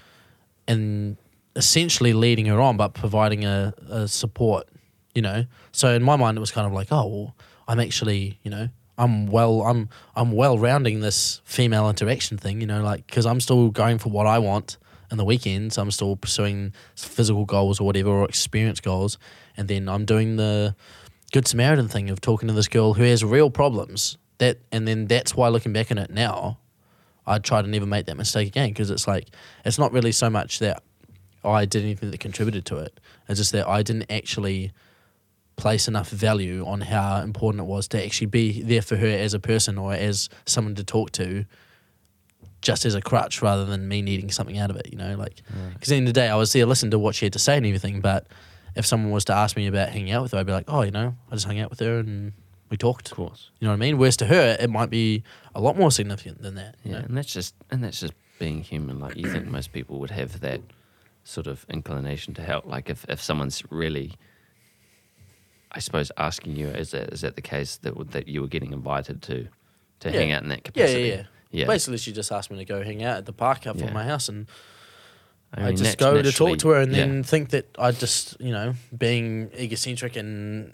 and 0.67 1.17
essentially 1.57 2.13
leading 2.13 2.47
her 2.47 2.61
on, 2.61 2.77
but 2.77 2.93
providing 2.93 3.45
a, 3.45 3.73
a 3.89 4.07
support, 4.07 4.69
you 5.15 5.23
know. 5.23 5.47
So 5.73 5.95
in 5.95 6.03
my 6.03 6.17
mind, 6.17 6.37
it 6.37 6.41
was 6.41 6.51
kind 6.51 6.67
of 6.67 6.73
like, 6.73 6.89
oh, 6.91 7.07
well, 7.07 7.37
I'm 7.67 7.81
actually, 7.81 8.39
you 8.43 8.51
know, 8.51 8.69
I'm 8.99 9.29
well, 9.29 9.63
I'm 9.63 9.89
I'm 10.17 10.33
well 10.33 10.59
rounding 10.59 11.01
this 11.01 11.41
female 11.45 11.89
interaction 11.89 12.37
thing, 12.37 12.61
you 12.61 12.67
know, 12.67 12.83
like 12.83 13.07
because 13.07 13.25
I'm 13.25 13.41
still 13.41 13.71
going 13.71 13.99
for 13.99 14.11
what 14.11 14.27
I 14.27 14.41
want 14.41 14.77
in 15.11 15.17
the 15.17 15.25
weekends. 15.25 15.79
I'm 15.79 15.91
still 15.91 16.17
pursuing 16.17 16.73
physical 16.95 17.45
goals 17.45 17.81
or 17.81 17.85
whatever, 17.85 18.11
or 18.11 18.25
experience 18.25 18.81
goals, 18.81 19.19
and 19.57 19.69
then 19.69 19.89
I'm 19.89 20.05
doing 20.05 20.37
the 20.37 20.75
good 21.33 21.47
Samaritan 21.47 21.89
thing 21.89 22.11
of 22.11 22.21
talking 22.21 22.49
to 22.49 22.55
this 22.55 22.69
girl 22.69 22.95
who 22.95 23.03
has 23.03 23.25
real 23.25 23.51
problems. 23.51 24.19
That 24.39 24.59
and 24.71 24.87
then 24.87 25.07
that's 25.07 25.35
why 25.35 25.49
looking 25.49 25.73
back 25.73 25.91
on 25.91 25.99
it 25.99 26.11
now, 26.11 26.59
I'd 27.27 27.45
try 27.45 27.61
to 27.63 27.69
never 27.69 27.87
make 27.87 28.07
that 28.07 28.17
mistake 28.17 28.49
again 28.49 28.71
because 28.71 28.91
it's 28.91 29.09
like 29.09 29.29
it's 29.65 29.79
not 29.79 29.93
really 29.93 30.13
so 30.13 30.31
much 30.31 30.61
that 30.61 30.83
I 31.45 31.65
did 31.65 31.83
anything 31.83 32.11
that 32.11 32.21
contributed 32.21 32.65
to 32.67 32.79
it. 32.79 32.99
It's 33.29 33.39
just 33.39 33.53
that 33.53 33.69
I 33.69 33.83
didn't 33.83 34.11
actually 34.11 34.73
place 35.57 35.89
enough 35.89 36.09
value 36.09 36.65
on 36.65 36.81
how 36.81 37.21
important 37.21 37.63
it 37.63 37.67
was 37.67 37.89
to 37.89 38.03
actually 38.03 38.29
be 38.29 38.63
there 38.63 38.81
for 38.81 38.97
her 38.97 39.07
as 39.07 39.35
a 39.35 39.41
person 39.41 39.77
or 39.77 39.93
as 39.93 40.29
someone 40.47 40.77
to 40.77 40.85
talk 40.85 41.11
to 41.13 41.45
just 42.63 42.85
as 42.85 42.95
a 42.95 43.01
crutch 43.01 43.41
rather 43.43 43.65
than 43.65 43.87
me 43.89 44.03
needing 44.03 44.31
something 44.31 44.59
out 44.59 44.71
of 44.71 44.77
it, 44.77 44.89
you 44.91 44.99
know, 44.99 45.15
like 45.17 45.43
because 45.75 45.89
at 45.89 45.95
the 45.95 45.97
end 45.97 46.09
of 46.09 46.15
the 46.15 46.21
day 46.21 46.29
I 46.29 46.35
was 46.37 46.53
there 46.53 46.67
listening 46.67 46.91
to 46.91 46.99
what 46.99 47.15
she 47.15 47.25
had 47.27 47.33
to 47.35 47.39
say 47.39 47.57
and 47.57 47.65
everything, 47.67 48.01
but 48.01 48.27
if 48.75 48.85
someone 48.87 49.11
was 49.13 49.25
to 49.27 49.33
ask 49.35 49.57
me 49.57 49.67
about 49.67 49.89
hanging 49.91 50.11
out 50.13 50.23
with 50.23 50.33
her, 50.33 50.39
I'd 50.39 50.47
be 50.47 50.53
like, 50.53 50.65
oh, 50.69 50.83
you 50.83 50.91
know, 50.91 51.17
I 51.31 51.35
just 51.35 51.47
hung 51.47 51.59
out 51.61 51.71
with 51.71 51.81
her 51.81 51.99
and 51.99 52.33
we 52.71 52.77
talked. 52.77 53.11
Of 53.11 53.17
course. 53.17 53.51
You 53.61 53.67
know 53.67 53.73
what 53.73 53.77
I 53.77 53.79
mean? 53.79 53.97
Whereas 53.99 54.17
to 54.19 54.27
her, 54.27 54.57
it 54.61 54.71
might 54.71 54.91
be 54.91 55.23
a 55.55 55.61
lot 55.61 55.77
more 55.79 55.91
significant 55.91 56.43
than 56.43 56.57
that. 56.57 56.77
You 56.85 56.93
Yeah, 56.93 56.99
know? 56.99 57.05
and 57.07 57.17
that's 57.17 57.33
just 57.33 57.55
and 57.71 57.83
that's 57.83 58.01
just 58.01 58.13
being 58.39 58.63
human. 58.63 58.99
Like 59.01 59.17
you 59.17 59.29
think 59.31 59.47
most 59.47 59.73
people 59.73 59.99
would 60.01 60.11
have 60.11 60.41
that 60.41 60.61
sort 61.25 61.47
of 61.47 61.65
inclination 61.69 62.35
to 62.35 62.43
help. 62.43 62.67
Like 62.67 62.89
if, 62.91 63.05
if 63.09 63.23
someone's 63.23 63.63
really, 63.71 64.13
I 65.73 65.81
suppose, 65.81 66.11
asking 66.17 66.57
you, 66.57 66.69
is 66.69 66.91
that 66.93 67.13
is 67.13 67.21
that 67.23 67.37
the 67.37 67.43
case 67.43 67.77
that 67.79 68.11
that 68.13 68.29
you 68.29 68.41
were 68.41 68.49
getting 68.49 68.73
invited 68.73 69.23
to 69.23 69.49
to 70.01 70.11
Yeah. 70.11 70.19
hang 70.21 70.33
out 70.33 70.43
in 70.43 70.49
that 70.51 70.65
capacity? 70.65 71.01
yeah, 71.01 71.07
yeah. 71.07 71.15
Yeah. 71.17 71.23
Basically, 71.53 71.99
she 71.99 72.13
just 72.13 72.31
asked 72.33 72.51
me 72.51 72.59
to 72.59 72.65
go 72.65 72.83
hang 72.83 73.03
out 73.03 73.19
at 73.19 73.27
the 73.27 73.33
park 73.33 73.67
up 73.67 73.77
Yeah. 73.77 73.87
from 73.87 73.95
my 73.95 74.05
house, 74.05 74.29
and 74.29 74.47
I, 75.55 75.67
mean, 75.67 75.77
just 75.77 75.99
go 75.99 76.21
to 76.21 76.31
talk 76.33 76.59
to 76.59 76.69
her, 76.71 76.81
and 76.81 76.93
yeah. 76.93 76.99
then 77.07 77.23
think 77.23 77.51
that 77.51 77.75
I 77.79 77.91
just, 77.93 78.39
you 78.41 78.53
know, 78.53 78.75
being 78.97 79.51
egocentric 79.59 80.17
and 80.17 80.73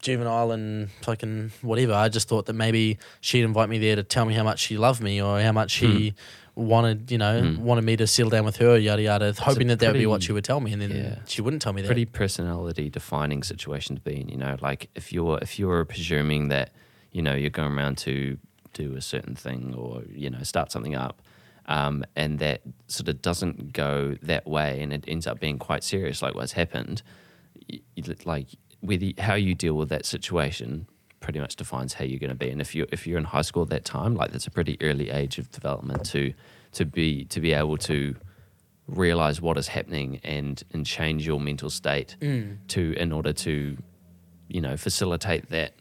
juvenile 0.00 0.52
and 0.52 0.90
fucking 1.02 1.50
whatever. 1.62 1.94
I 1.94 2.08
just 2.08 2.28
thought 2.28 2.46
that 2.46 2.52
maybe 2.52 2.98
she'd 3.20 3.42
invite 3.44 3.68
me 3.68 3.78
there 3.78 3.96
to 3.96 4.02
tell 4.02 4.24
me 4.26 4.34
how 4.34 4.44
much 4.44 4.60
she 4.60 4.76
loved 4.76 5.02
me 5.02 5.20
or 5.22 5.40
how 5.40 5.52
much 5.52 5.70
she 5.70 6.14
wanted, 6.54 7.10
you 7.10 7.18
know, 7.18 7.40
Hmm. 7.40 7.64
wanted 7.64 7.82
me 7.82 7.96
to 7.96 8.06
settle 8.06 8.30
down 8.30 8.44
with 8.44 8.58
her, 8.58 8.78
yada 8.78 9.02
yada, 9.02 9.32
hoping 9.38 9.66
that 9.68 9.80
that 9.80 9.92
would 9.92 9.98
be 9.98 10.06
what 10.06 10.22
she 10.22 10.32
would 10.32 10.44
tell 10.44 10.60
me, 10.60 10.72
and 10.72 10.82
then 10.82 10.90
yeah. 10.90 11.18
she 11.26 11.40
wouldn't 11.42 11.62
tell 11.62 11.72
me 11.72 11.82
that. 11.82 11.88
pretty 11.88 12.04
personality 12.04 12.90
defining 12.90 13.42
situation 13.42 13.96
to 13.96 14.02
be 14.02 14.20
in. 14.20 14.28
You 14.28 14.36
know, 14.36 14.56
like 14.60 14.90
if 14.94 15.12
you're 15.12 15.38
if 15.42 15.58
you're 15.58 15.84
presuming 15.86 16.48
that 16.48 16.70
you 17.10 17.22
know 17.22 17.34
you're 17.34 17.50
going 17.50 17.72
around 17.72 17.98
to 17.98 18.38
do 18.74 18.94
a 18.96 19.00
certain 19.00 19.34
thing 19.34 19.74
or 19.76 20.02
you 20.10 20.28
know 20.30 20.42
start 20.42 20.70
something 20.72 20.94
up, 20.94 21.16
um, 21.66 22.04
and 22.14 22.38
that 22.40 22.60
sort 22.88 23.08
of 23.08 23.22
doesn't 23.22 23.72
go 23.72 24.16
that 24.22 24.46
way, 24.46 24.82
and 24.82 24.92
it 24.92 25.04
ends 25.08 25.26
up 25.26 25.40
being 25.40 25.58
quite 25.58 25.82
serious, 25.82 26.20
like 26.22 26.34
what's 26.34 26.52
happened. 26.52 27.02
Like 28.24 28.48
whether 28.80 29.06
how 29.18 29.34
you 29.34 29.54
deal 29.54 29.74
with 29.74 29.88
that 29.88 30.04
situation 30.04 30.86
pretty 31.20 31.40
much 31.40 31.56
defines 31.56 31.94
how 31.94 32.04
you're 32.04 32.18
going 32.18 32.28
to 32.28 32.36
be. 32.36 32.50
And 32.50 32.60
if 32.60 32.74
you 32.74 32.86
if 32.92 33.06
you're 33.06 33.18
in 33.18 33.24
high 33.24 33.42
school 33.42 33.62
at 33.62 33.70
that 33.70 33.84
time, 33.84 34.14
like 34.14 34.30
that's 34.32 34.46
a 34.46 34.50
pretty 34.50 34.76
early 34.82 35.10
age 35.10 35.38
of 35.38 35.50
development 35.50 36.04
to 36.06 36.34
to 36.72 36.84
be 36.84 37.24
to 37.26 37.40
be 37.40 37.52
able 37.54 37.78
to 37.78 38.14
realize 38.86 39.40
what 39.40 39.56
is 39.56 39.68
happening 39.68 40.20
and 40.22 40.62
and 40.72 40.84
change 40.84 41.26
your 41.26 41.40
mental 41.40 41.70
state 41.70 42.16
Mm. 42.20 42.58
to 42.68 42.92
in 42.98 43.12
order 43.12 43.32
to 43.32 43.78
you 44.48 44.60
know 44.60 44.76
facilitate 44.76 45.48
that 45.48 45.72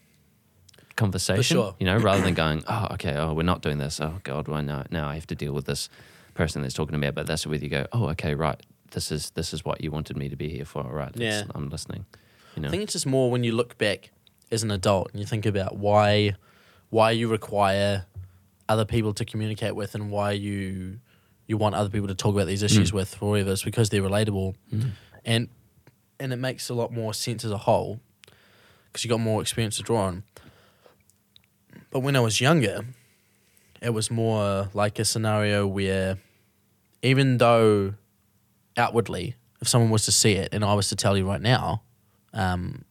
conversation 0.95 1.57
sure. 1.57 1.75
you 1.79 1.85
know 1.85 1.97
rather 2.09 2.21
than 2.21 2.33
going 2.33 2.63
oh 2.67 2.87
okay 2.91 3.15
oh 3.15 3.33
we're 3.33 3.43
not 3.43 3.61
doing 3.61 3.77
this 3.77 3.99
oh 3.99 4.19
god 4.23 4.47
why 4.47 4.61
now 4.61 4.83
now 4.91 5.07
i 5.07 5.15
have 5.15 5.27
to 5.27 5.35
deal 5.35 5.53
with 5.53 5.65
this 5.65 5.89
person 6.33 6.61
that's 6.61 6.73
talking 6.73 6.91
to 6.93 6.97
me 6.97 7.07
about 7.07 7.21
but 7.23 7.27
that's 7.27 7.45
where 7.47 7.57
you 7.57 7.69
go 7.69 7.85
oh 7.93 8.09
okay 8.09 8.35
right 8.35 8.61
this 8.91 9.11
is 9.11 9.31
this 9.31 9.53
is 9.53 9.65
what 9.65 9.83
you 9.83 9.89
wanted 9.91 10.15
me 10.17 10.29
to 10.29 10.35
be 10.35 10.49
here 10.49 10.65
for 10.65 10.83
right 10.83 11.11
Yeah. 11.15 11.43
i'm 11.55 11.69
listening 11.69 12.05
you 12.55 12.61
know 12.61 12.67
I 12.67 12.71
think 12.71 12.83
it's 12.83 12.93
just 12.93 13.05
more 13.07 13.31
when 13.31 13.43
you 13.43 13.51
look 13.53 13.77
back 13.77 14.11
as 14.51 14.61
an 14.63 14.69
adult 14.71 15.09
and 15.11 15.19
you 15.19 15.25
think 15.25 15.45
about 15.47 15.77
why 15.77 16.35
why 16.91 17.09
you 17.11 17.27
require 17.27 18.05
other 18.69 18.85
people 18.85 19.13
to 19.15 19.25
communicate 19.25 19.75
with 19.75 19.95
and 19.95 20.11
why 20.11 20.31
you 20.33 20.99
you 21.47 21.57
want 21.57 21.73
other 21.75 21.89
people 21.89 22.07
to 22.07 22.13
talk 22.15 22.35
about 22.35 22.45
these 22.47 22.61
issues 22.63 22.91
Mm. 22.91 22.95
with 22.95 23.17
or 23.21 23.31
whatever. 23.31 23.51
It's 23.51 23.63
because 23.63 23.89
they're 23.89 24.03
relatable, 24.03 24.53
and 25.25 25.49
and 26.19 26.31
it 26.31 26.37
makes 26.37 26.69
a 26.69 26.73
lot 26.73 26.93
more 26.93 27.13
sense 27.13 27.43
as 27.43 27.51
a 27.51 27.57
whole 27.57 27.99
because 28.87 29.03
you 29.03 29.09
got 29.09 29.19
more 29.19 29.41
experience 29.41 29.75
to 29.77 29.83
draw 29.83 30.03
on. 30.03 30.23
But 31.93 31.99
when 31.99 32.15
I 32.15 32.21
was 32.21 32.41
younger, 32.41 32.85
it 33.79 33.91
was 33.91 34.09
more 34.09 34.71
like 34.73 34.97
a 34.97 35.05
scenario 35.05 35.67
where 35.67 36.17
even 37.03 37.37
though 37.37 37.93
outwardly, 38.75 39.35
if 39.61 39.67
someone 39.67 39.91
was 39.91 40.05
to 40.05 40.11
see 40.11 40.31
it 40.31 40.49
and 40.51 40.65
I 40.65 40.73
was 40.73 40.89
to 40.89 40.95
tell 40.95 41.15
you 41.15 41.27
right 41.27 41.39
now, 41.39 41.83
um, 42.33 42.83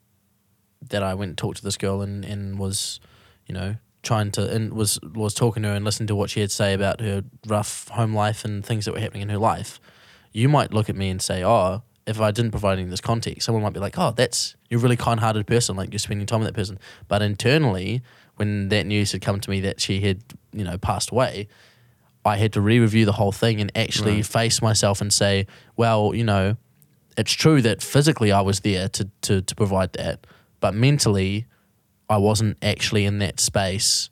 that 0.88 1.02
I 1.02 1.14
went 1.14 1.30
and 1.30 1.38
talked 1.38 1.56
to 1.56 1.64
this 1.64 1.76
girl 1.76 2.00
and, 2.00 2.24
and 2.24 2.60
was, 2.60 3.00
you 3.48 3.54
know, 3.54 3.74
trying 4.04 4.30
to 4.32 4.48
and 4.48 4.72
was 4.72 5.00
was 5.14 5.34
talking 5.34 5.64
to 5.64 5.70
her 5.70 5.74
and 5.74 5.84
listened 5.84 6.06
to 6.06 6.14
what 6.14 6.30
she 6.30 6.38
had 6.38 6.50
to 6.50 6.54
say 6.54 6.72
about 6.72 7.00
her 7.00 7.24
rough 7.48 7.88
home 7.88 8.14
life 8.14 8.44
and 8.44 8.64
things 8.64 8.84
that 8.84 8.94
were 8.94 9.00
happening 9.00 9.22
in 9.22 9.28
her 9.30 9.38
life, 9.38 9.80
you 10.30 10.48
might 10.48 10.72
look 10.72 10.88
at 10.88 10.94
me 10.94 11.08
and 11.10 11.20
say, 11.20 11.42
Oh, 11.42 11.82
if 12.06 12.20
I 12.20 12.30
didn't 12.30 12.52
provide 12.52 12.74
any 12.74 12.82
of 12.84 12.90
this 12.90 13.00
context, 13.00 13.46
someone 13.46 13.64
might 13.64 13.72
be 13.72 13.80
like, 13.80 13.98
Oh, 13.98 14.12
that's 14.12 14.54
you're 14.70 14.78
a 14.78 14.82
really 14.82 14.96
kind 14.96 15.18
hearted 15.18 15.48
person, 15.48 15.74
like 15.74 15.92
you're 15.92 15.98
spending 15.98 16.24
time 16.24 16.38
with 16.38 16.48
that 16.48 16.54
person. 16.54 16.78
But 17.08 17.20
internally, 17.20 18.02
when 18.36 18.68
that 18.70 18.86
news 18.86 19.12
had 19.12 19.20
come 19.22 19.40
to 19.40 19.50
me 19.50 19.60
that 19.60 19.80
she 19.80 20.00
had, 20.00 20.22
you 20.52 20.64
know, 20.64 20.78
passed 20.78 21.10
away, 21.10 21.48
I 22.24 22.36
had 22.36 22.52
to 22.54 22.60
re-review 22.60 23.04
the 23.04 23.12
whole 23.12 23.32
thing 23.32 23.60
and 23.60 23.70
actually 23.76 24.16
Right. 24.16 24.26
face 24.26 24.62
myself 24.62 25.00
and 25.00 25.12
say, 25.12 25.46
well, 25.76 26.14
you 26.14 26.24
know, 26.24 26.56
it's 27.16 27.32
true 27.32 27.60
that 27.62 27.82
physically 27.82 28.32
I 28.32 28.40
was 28.40 28.60
there 28.60 28.88
to, 28.88 29.08
to, 29.22 29.42
to 29.42 29.54
provide 29.54 29.92
that, 29.94 30.26
but 30.60 30.74
mentally 30.74 31.46
I 32.08 32.16
wasn't 32.18 32.56
actually 32.62 33.04
in 33.04 33.18
that 33.18 33.40
space 33.40 34.08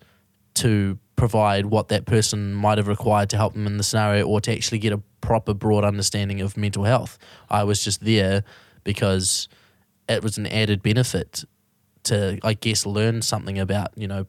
to 0.54 0.98
provide 1.16 1.66
what 1.66 1.88
that 1.88 2.06
person 2.06 2.52
might 2.54 2.78
have 2.78 2.88
required 2.88 3.30
to 3.30 3.36
help 3.36 3.52
them 3.52 3.66
in 3.66 3.76
the 3.76 3.82
scenario 3.82 4.26
or 4.26 4.40
to 4.40 4.52
actually 4.52 4.78
get 4.78 4.92
a 4.92 5.00
proper 5.20 5.54
broad 5.54 5.84
understanding 5.84 6.40
of 6.40 6.56
mental 6.56 6.84
health. 6.84 7.18
I 7.48 7.64
was 7.64 7.84
just 7.84 8.04
there 8.04 8.42
because 8.84 9.48
it 10.08 10.22
was 10.22 10.38
an 10.38 10.46
added 10.46 10.82
benefit 10.82 11.44
to, 12.04 12.38
I 12.42 12.54
guess, 12.54 12.86
learn 12.86 13.22
something 13.22 13.58
about, 13.58 13.92
you 13.96 14.08
know, 14.08 14.26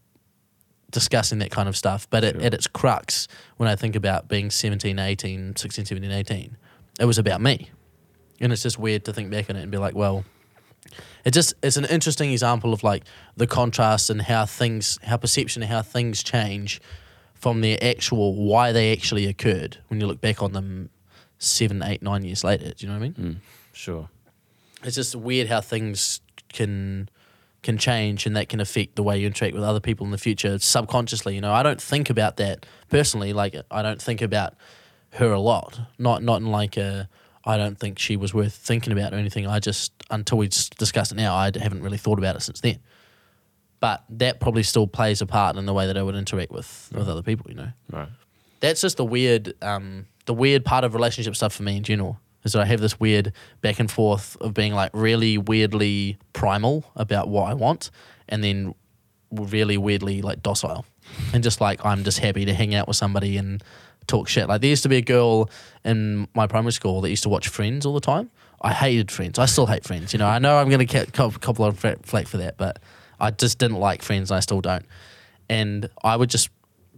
discussing 0.92 1.40
that 1.40 1.52
kind 1.52 1.70
of 1.70 1.78
stuff. 1.78 2.10
But 2.10 2.24
at, 2.24 2.36
Sure. 2.36 2.44
at 2.44 2.54
its 2.54 2.68
crux, 2.68 3.28
when 3.58 3.70
I 3.70 3.76
think 3.76 3.96
about 3.96 4.28
being 4.28 4.50
17, 4.50 5.00
18, 5.00 5.56
16, 5.56 5.86
17, 5.86 6.12
18, 6.12 6.58
it 7.00 7.06
was 7.06 7.18
about 7.18 7.42
me. 7.42 7.70
And 8.40 8.52
it's 8.52 8.64
just 8.64 8.78
weird 8.78 9.06
to 9.06 9.14
think 9.14 9.30
back 9.32 9.50
on 9.50 9.56
it 9.56 9.62
and 9.62 9.72
be 9.72 9.78
like, 9.78 9.96
well, 9.96 10.26
it 11.24 11.32
just 11.32 11.54
it's 11.62 11.78
an 11.78 11.86
interesting 11.86 12.32
example 12.32 12.74
of 12.74 12.84
like 12.84 13.04
the 13.38 13.46
contrast 13.46 14.10
and 14.10 14.24
how 14.24 14.48
things 14.48 14.98
how 15.04 15.16
perception 15.16 15.62
and 15.62 15.72
how 15.72 15.84
things 15.84 16.24
change 16.24 16.82
from 17.36 17.62
their 17.62 17.78
actual 17.82 18.34
why 18.36 18.72
they 18.72 18.92
actually 18.92 19.28
occurred 19.28 19.78
when 19.88 20.02
you 20.02 20.08
look 20.08 20.20
back 20.20 20.42
on 20.42 20.54
them 20.54 20.90
seven, 21.38 21.84
eight, 21.84 22.02
nine 22.02 22.24
years 22.26 22.44
later. 22.44 22.72
Do 22.72 22.86
you 22.86 22.88
know 22.92 22.98
what 23.00 23.06
I 23.06 23.10
mean? 23.10 23.14
Mm, 23.14 23.36
sure 23.74 24.10
It's 24.84 24.96
just 24.96 25.16
weird 25.16 25.48
how 25.48 25.62
things 25.62 26.20
can 26.52 27.10
can 27.64 27.78
change 27.78 28.26
and 28.26 28.36
that 28.36 28.50
can 28.50 28.60
affect 28.60 28.96
the 28.96 29.04
way 29.04 29.18
you 29.20 29.28
interact 29.28 29.54
with 29.54 29.64
other 29.64 29.80
people 29.80 30.06
in 30.06 30.12
the 30.12 30.18
future 30.18 30.58
subconsciously. 30.60 31.36
You 31.36 31.42
know, 31.42 31.54
I 31.54 31.64
don't 31.64 31.82
think 31.82 32.10
about 32.10 32.38
that 32.38 32.66
personally. 32.90 33.34
Like 33.34 33.56
I 33.70 33.82
don't 33.82 34.02
think 34.02 34.22
about 34.22 34.56
her 35.14 35.32
a 35.32 35.40
lot. 35.40 35.80
Not 35.98 36.24
not 36.24 36.42
in 36.42 36.48
like 36.48 36.78
a 36.78 37.08
I 37.44 37.58
don't 37.58 37.78
think 37.80 38.00
she 38.00 38.18
was 38.18 38.34
worth 38.34 38.54
thinking 38.54 38.94
about 38.94 39.14
or 39.14 39.18
anything. 39.18 39.48
I 39.48 39.60
just 39.60 39.92
until 40.10 40.38
we 40.38 40.48
discussed 40.48 41.12
it 41.12 41.16
now, 41.16 41.36
I 41.36 41.52
haven't 41.58 41.84
really 41.84 41.98
thought 41.98 42.20
about 42.20 42.36
it 42.36 42.42
since 42.42 42.62
then. 42.62 42.80
But 43.80 44.04
that 44.10 44.40
probably 44.40 44.64
still 44.64 44.86
plays 44.86 45.22
a 45.22 45.26
part 45.26 45.56
in 45.56 45.66
the 45.66 45.74
way 45.74 45.88
that 45.88 45.98
I 45.98 46.04
would 46.04 46.16
interact 46.16 46.52
with 46.52 46.92
with 46.94 47.08
other 47.08 47.24
people. 47.24 47.50
You 47.50 47.58
know 47.58 47.70
right 47.92 48.10
that's 48.62 48.80
just 48.80 48.96
the 48.96 49.06
weird 49.06 49.54
um 49.62 50.06
the 50.26 50.34
weird 50.34 50.64
part 50.64 50.86
of 50.86 50.94
relationship 50.94 51.36
stuff 51.36 51.54
for 51.54 51.64
me 51.64 51.76
in 51.76 51.84
general 51.84 52.18
is 52.44 52.54
that 52.54 52.62
I 52.62 52.66
have 52.66 52.80
this 52.80 53.00
weird 53.00 53.34
back 53.62 53.80
and 53.80 53.90
forth 53.90 54.38
of 54.42 54.54
being 54.54 54.74
like 54.74 54.92
really 54.94 55.38
weirdly 55.38 56.18
primal 56.34 56.86
about 56.96 57.28
what 57.28 57.50
I 57.50 57.54
want 57.54 57.92
and 58.28 58.44
then 58.44 58.74
really 59.32 59.78
weirdly 59.78 60.22
like 60.22 60.44
docile 60.44 60.86
and 61.34 61.44
just 61.44 61.62
like 61.62 61.84
I'm 61.86 62.04
just 62.04 62.20
happy 62.20 62.46
to 62.46 62.54
hang 62.54 62.76
out 62.76 62.88
with 62.88 62.98
somebody 62.98 63.38
and 63.38 63.64
talk 64.08 64.28
shit. 64.28 64.48
Like 64.48 64.62
there 64.62 64.70
used 64.70 64.84
to 64.84 64.90
be 64.90 64.98
a 64.98 65.02
girl 65.02 65.50
in 65.84 66.28
my 66.34 66.48
primary 66.48 66.74
school 66.74 67.02
that 67.02 67.10
used 67.10 67.24
to 67.24 67.30
watch 67.30 67.48
Friends 67.48 67.86
all 67.86 67.94
the 67.94 68.02
time. 68.02 68.30
I 68.62 68.74
hated 68.74 69.12
Friends. 69.12 69.40
I 69.40 69.46
still 69.46 69.66
hate 69.66 69.84
Friends. 69.84 70.14
You 70.14 70.20
know, 70.20 70.28
I 70.28 70.40
know 70.40 70.58
I'm 70.58 70.70
going 70.70 70.80
to 70.80 70.86
get 70.86 71.08
a 71.08 71.12
couple 71.12 71.66
of 71.66 71.80
fla- 71.80 71.98
flack 72.04 72.28
for 72.28 72.38
that, 72.38 72.58
but 72.58 72.80
I 73.20 73.32
just 73.32 73.58
didn't 73.58 73.78
like 73.78 74.02
Friends 74.02 74.32
and 74.32 74.38
I 74.38 74.40
still 74.42 74.62
don't. 74.62 74.86
And 75.50 75.90
I 76.04 76.16
would 76.16 76.30
just 76.30 76.50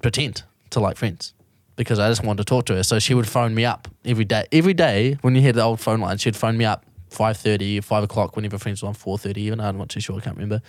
pretend 0.02 0.44
to 0.72 0.80
like 0.80 0.98
Friends 0.98 1.34
because 1.76 2.00
I 2.00 2.10
just 2.10 2.24
wanted 2.24 2.40
to 2.40 2.46
talk 2.46 2.66
to 2.66 2.76
her. 2.76 2.84
So 2.84 3.00
she 3.00 3.14
would 3.14 3.28
phone 3.28 3.56
me 3.56 3.66
up 3.66 3.88
every 4.06 4.26
day. 4.26 4.46
Every 4.52 4.74
day 4.74 5.18
when 5.22 5.36
you 5.36 5.42
had 5.42 5.56
the 5.56 5.64
old 5.64 5.80
phone 5.80 6.00
line, 6.00 6.18
she'd 6.18 6.36
phone 6.36 6.58
me 6.58 6.66
up 6.66 6.86
5.30, 7.10 7.84
5 7.84 8.04
o'clock, 8.04 8.36
whenever 8.36 8.58
Friends 8.58 8.82
was 8.82 8.90
on, 8.90 8.96
4.30 9.18 9.38
even. 9.38 9.60
I'm 9.60 9.78
not 9.78 9.90
too 9.90 10.00
sure, 10.00 10.18
I 10.18 10.22
can't 10.22 10.36
remember. 10.36 10.62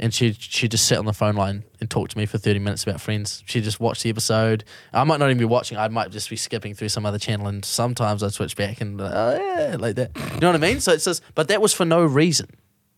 And 0.00 0.14
she'd, 0.14 0.40
she'd 0.40 0.70
just 0.70 0.86
sit 0.86 0.96
on 0.96 1.06
the 1.06 1.12
phone 1.12 1.34
line 1.34 1.64
and 1.80 1.90
talk 1.90 2.08
to 2.10 2.18
me 2.18 2.24
for 2.24 2.38
30 2.38 2.60
minutes 2.60 2.84
about 2.84 3.00
Friends. 3.00 3.42
She'd 3.46 3.64
just 3.64 3.80
watch 3.80 4.02
the 4.02 4.10
episode. 4.10 4.62
I 4.92 5.02
might 5.02 5.18
not 5.18 5.26
even 5.26 5.38
be 5.38 5.44
watching. 5.44 5.76
I 5.76 5.88
might 5.88 6.10
just 6.10 6.30
be 6.30 6.36
skipping 6.36 6.74
through 6.74 6.90
some 6.90 7.04
other 7.04 7.18
channel 7.18 7.48
and 7.48 7.64
sometimes 7.64 8.22
I'd 8.22 8.32
switch 8.32 8.56
back 8.56 8.80
and, 8.80 9.00
uh, 9.00 9.10
oh, 9.12 9.36
yeah, 9.36 9.76
like 9.76 9.96
that. 9.96 10.12
You 10.34 10.40
know 10.40 10.48
what 10.52 10.56
I 10.56 10.58
mean? 10.58 10.80
So 10.80 10.92
it's 10.92 11.04
just, 11.04 11.22
but 11.34 11.48
that 11.48 11.60
was 11.60 11.74
for 11.74 11.84
no 11.84 12.04
reason. 12.04 12.48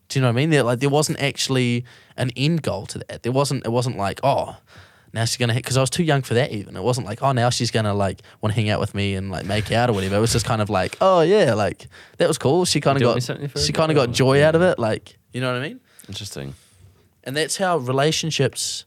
Do 0.08 0.18
you 0.18 0.22
know 0.22 0.28
what 0.28 0.32
I 0.32 0.36
mean? 0.36 0.50
There, 0.50 0.62
like, 0.64 0.80
there 0.80 0.90
wasn't 0.90 1.20
actually 1.20 1.84
an 2.16 2.32
end 2.36 2.62
goal 2.62 2.84
to 2.86 2.98
that. 2.98 3.22
There 3.22 3.32
wasn't, 3.32 3.64
it 3.64 3.70
wasn't 3.70 3.96
like, 3.96 4.20
oh, 4.22 4.56
now 5.12 5.24
she's 5.24 5.36
gonna 5.36 5.54
because 5.54 5.76
I 5.76 5.80
was 5.80 5.90
too 5.90 6.02
young 6.02 6.22
for 6.22 6.34
that 6.34 6.52
even. 6.52 6.76
It 6.76 6.82
wasn't 6.82 7.06
like 7.06 7.22
oh 7.22 7.32
now 7.32 7.50
she's 7.50 7.70
gonna 7.70 7.94
like 7.94 8.22
want 8.40 8.54
to 8.54 8.60
hang 8.60 8.70
out 8.70 8.80
with 8.80 8.94
me 8.94 9.14
and 9.14 9.30
like 9.30 9.44
make 9.44 9.72
out 9.72 9.90
or 9.90 9.92
whatever. 9.92 10.16
It 10.16 10.20
was 10.20 10.32
just 10.32 10.46
kind 10.46 10.62
of 10.62 10.70
like 10.70 10.96
oh 11.00 11.20
yeah 11.22 11.54
like 11.54 11.88
that 12.18 12.28
was 12.28 12.38
cool. 12.38 12.64
She 12.64 12.80
kind 12.80 13.00
of 13.00 13.02
got 13.02 13.58
she 13.58 13.72
kind 13.72 13.90
of 13.90 13.96
got 13.96 14.12
joy 14.12 14.38
yeah. 14.38 14.48
out 14.48 14.54
of 14.54 14.62
it. 14.62 14.78
Like 14.78 15.18
you 15.32 15.40
know 15.40 15.52
what 15.52 15.60
I 15.60 15.68
mean. 15.68 15.80
interesting 16.08 16.54
And 17.24 17.36
that's 17.36 17.56
how 17.56 17.78
relationships, 17.78 18.84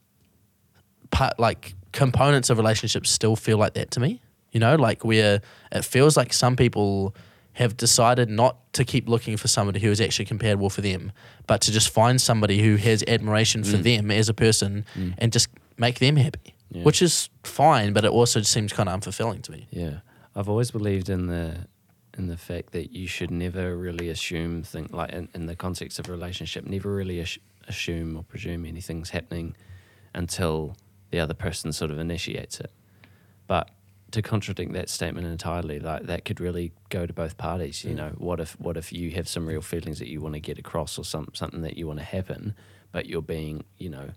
part 1.12 1.40
like 1.40 1.76
components 1.92 2.50
of 2.50 2.58
relationships, 2.58 3.10
still 3.10 3.36
feel 3.36 3.58
like 3.58 3.74
that 3.74 3.92
to 3.92 4.00
me. 4.00 4.22
You 4.52 4.60
know, 4.60 4.76
like 4.76 5.04
where 5.04 5.42
it 5.72 5.84
feels 5.84 6.16
like 6.16 6.32
some 6.32 6.56
people 6.56 7.16
have 7.54 7.78
decided 7.78 8.30
not 8.30 8.58
to 8.74 8.84
keep 8.84 9.08
looking 9.08 9.38
for 9.38 9.48
somebody 9.48 9.80
who 9.80 9.92
is 9.92 10.02
actually 10.02 10.26
compatible 10.26 10.70
for 10.70 10.82
them, 10.82 11.12
but 11.46 11.62
to 11.62 11.72
just 11.72 11.90
find 11.90 12.20
somebody 12.20 12.62
who 12.62 12.76
has 12.78 13.04
admiration 13.08 13.64
for 13.64 13.78
mm. 13.78 13.84
them 13.84 14.12
as 14.12 14.28
a 14.28 14.34
person 14.34 14.86
mm. 14.96 15.14
and 15.20 15.32
just 15.32 15.50
make 15.86 16.00
them 16.00 16.16
happy, 16.16 16.56
Yeah. 16.72 16.84
which 16.88 17.02
is 17.02 17.30
fine, 17.44 17.94
but 17.94 18.04
it 18.06 18.12
also 18.12 18.42
seems 18.42 18.74
kind 18.74 18.88
of 18.90 19.00
unfulfilling 19.00 19.42
to 19.44 19.52
me. 19.52 19.68
Yeah, 19.70 19.96
I've 20.36 20.50
always 20.50 20.72
believed 20.72 21.10
in 21.10 21.28
the 21.28 21.68
in 22.18 22.28
the 22.28 22.38
fact 22.38 22.74
that 22.74 22.88
you 23.00 23.08
should 23.08 23.32
never 23.32 23.76
really 23.76 24.08
assume 24.16 24.64
thing 24.64 24.88
like 24.92 25.12
in, 25.12 25.28
in 25.34 25.48
the 25.48 25.56
context 25.56 26.00
of 26.00 26.08
a 26.10 26.12
relationship, 26.12 26.66
never 26.66 26.94
really 26.94 27.20
ass- 27.20 27.40
assume 27.68 28.16
or 28.18 28.24
presume 28.24 28.66
anything's 28.66 29.10
happening 29.10 29.56
until 30.14 30.78
the 31.10 31.20
other 31.20 31.34
person 31.34 31.74
sort 31.74 31.92
of 31.92 31.98
initiates 31.98 32.60
it. 32.60 32.72
But 33.48 33.66
to 34.12 34.22
contradict 34.22 34.74
that 34.74 34.90
statement 34.90 35.26
entirely, 35.26 35.80
like 35.80 36.04
that 36.04 36.24
could 36.24 36.40
really 36.40 36.72
go 36.90 37.08
to 37.08 37.14
both 37.14 37.36
parties. 37.38 37.84
You 37.84 37.94
mm. 37.94 37.98
know, 38.02 38.12
what 38.18 38.40
if 38.40 38.52
what 38.60 38.78
if 38.78 38.94
you 38.94 39.12
have 39.12 39.28
some 39.28 39.48
real 39.48 39.62
feelings 39.62 39.98
that 40.00 40.08
you 40.08 40.22
want 40.22 40.36
to 40.36 40.40
get 40.40 40.58
across, 40.60 41.00
or 41.00 41.04
some 41.04 41.30
something 41.34 41.62
that 41.62 41.78
you 41.78 41.88
want 41.88 42.00
to 42.00 42.06
happen, 42.06 42.56
but 42.92 43.08
you're 43.08 43.28
being, 43.38 43.64
you 43.80 43.90
know, 43.90 44.10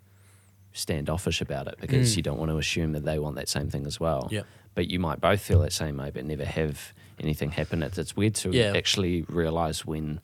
standoffish 0.77 1.41
about 1.41 1.67
it 1.67 1.77
because 1.81 2.13
Mm. 2.13 2.17
you 2.19 2.23
don't 2.23 2.39
want 2.39 2.51
to 2.51 2.59
assume 2.59 2.93
that 2.93 3.05
they 3.05 3.19
want 3.19 3.37
that 3.37 3.49
same 3.49 3.69
thing 3.71 3.87
as 3.87 3.99
well. 3.99 4.29
Yep. 4.31 4.47
But 4.75 4.91
you 4.91 4.99
might 4.99 5.21
both 5.21 5.41
feel 5.41 5.61
that 5.61 5.73
same 5.73 5.97
way, 5.97 6.11
but 6.13 6.25
never 6.25 6.45
have 6.45 6.93
anything 7.19 7.51
happen. 7.53 7.83
It's, 7.83 7.97
it's 7.99 8.15
weird 8.17 8.35
to 8.37 8.51
Yeah. 8.51 8.73
actually 8.77 9.23
realize 9.23 9.87
when 9.87 10.21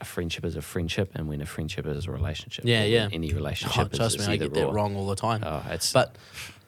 a 0.00 0.04
friendship 0.04 0.44
is 0.44 0.56
a 0.56 0.62
friendship 0.62 1.10
and 1.14 1.28
when 1.28 1.40
a 1.40 1.46
friendship 1.46 1.86
is 1.86 2.06
a 2.06 2.10
relationship. 2.10 2.64
Yeah, 2.66 2.84
yeah. 2.84 3.08
Any 3.12 3.32
relationship 3.32 3.86
Oh, 3.92 3.96
trust 3.96 4.18
is 4.18 4.26
me, 4.26 4.34
I 4.34 4.36
get 4.38 4.54
that 4.54 4.64
or. 4.66 4.72
wrong 4.74 4.96
all 4.96 5.06
the 5.06 5.14
time. 5.16 5.42
Oh, 5.44 5.62
it's 5.70 5.92
But 5.92 6.16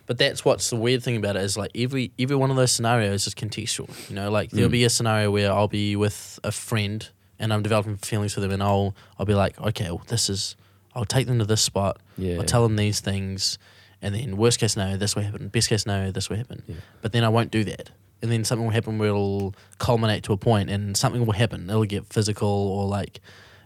but 0.06 0.18
that's 0.18 0.44
what's 0.44 0.70
the 0.70 0.76
weird 0.76 1.02
thing 1.02 1.16
about 1.16 1.34
it 1.36 1.42
is 1.42 1.56
like 1.56 1.70
every 1.74 2.12
every 2.18 2.36
one 2.36 2.50
of 2.50 2.56
those 2.56 2.70
scenarios 2.70 3.26
is 3.26 3.34
contextual. 3.34 3.88
You 4.08 4.14
know, 4.14 4.30
like 4.30 4.50
there'll 4.50 4.68
Mm. 4.68 4.72
be 4.72 4.84
a 4.84 4.90
scenario 4.90 5.30
where 5.30 5.50
I'll 5.50 5.66
be 5.68 5.96
with 5.96 6.38
a 6.44 6.52
friend 6.52 7.08
and 7.38 7.52
I'm 7.52 7.62
developing 7.62 7.96
feelings 7.96 8.32
for 8.34 8.40
them, 8.40 8.50
and 8.52 8.62
I'll 8.62 8.94
I'll 9.18 9.26
be 9.26 9.34
like, 9.34 9.60
okay, 9.60 9.86
well, 9.90 10.04
this 10.06 10.30
is 10.30 10.54
I'll 10.96 11.04
take 11.04 11.26
them 11.26 11.38
to 11.38 11.44
this 11.44 11.60
spot. 11.60 12.00
Yeah. 12.16 12.38
I'll 12.38 12.44
tell 12.44 12.62
them 12.62 12.76
these 12.76 13.00
things, 13.00 13.58
and 14.00 14.14
then 14.14 14.36
worst 14.36 14.58
case 14.58 14.72
scenario, 14.72 14.96
this 14.96 15.14
will 15.14 15.22
happen. 15.22 15.48
Best 15.48 15.68
case 15.68 15.82
scenario, 15.82 16.10
this 16.10 16.28
will 16.30 16.38
happen. 16.38 16.62
Yeah. 16.66 16.76
But 17.02 17.12
then 17.12 17.22
I 17.22 17.28
won't 17.28 17.50
do 17.50 17.62
that. 17.64 17.90
And 18.22 18.32
then 18.32 18.44
something 18.44 18.64
will 18.64 18.72
happen 18.72 18.98
where 18.98 19.10
it'll 19.10 19.54
culminate 19.78 20.22
to 20.24 20.32
a 20.32 20.38
point, 20.38 20.70
and 20.70 20.96
something 20.96 21.26
will 21.26 21.34
happen. 21.34 21.68
It'll 21.68 21.84
get 21.84 22.06
physical, 22.06 22.48
or 22.48 22.86
like 22.86 23.20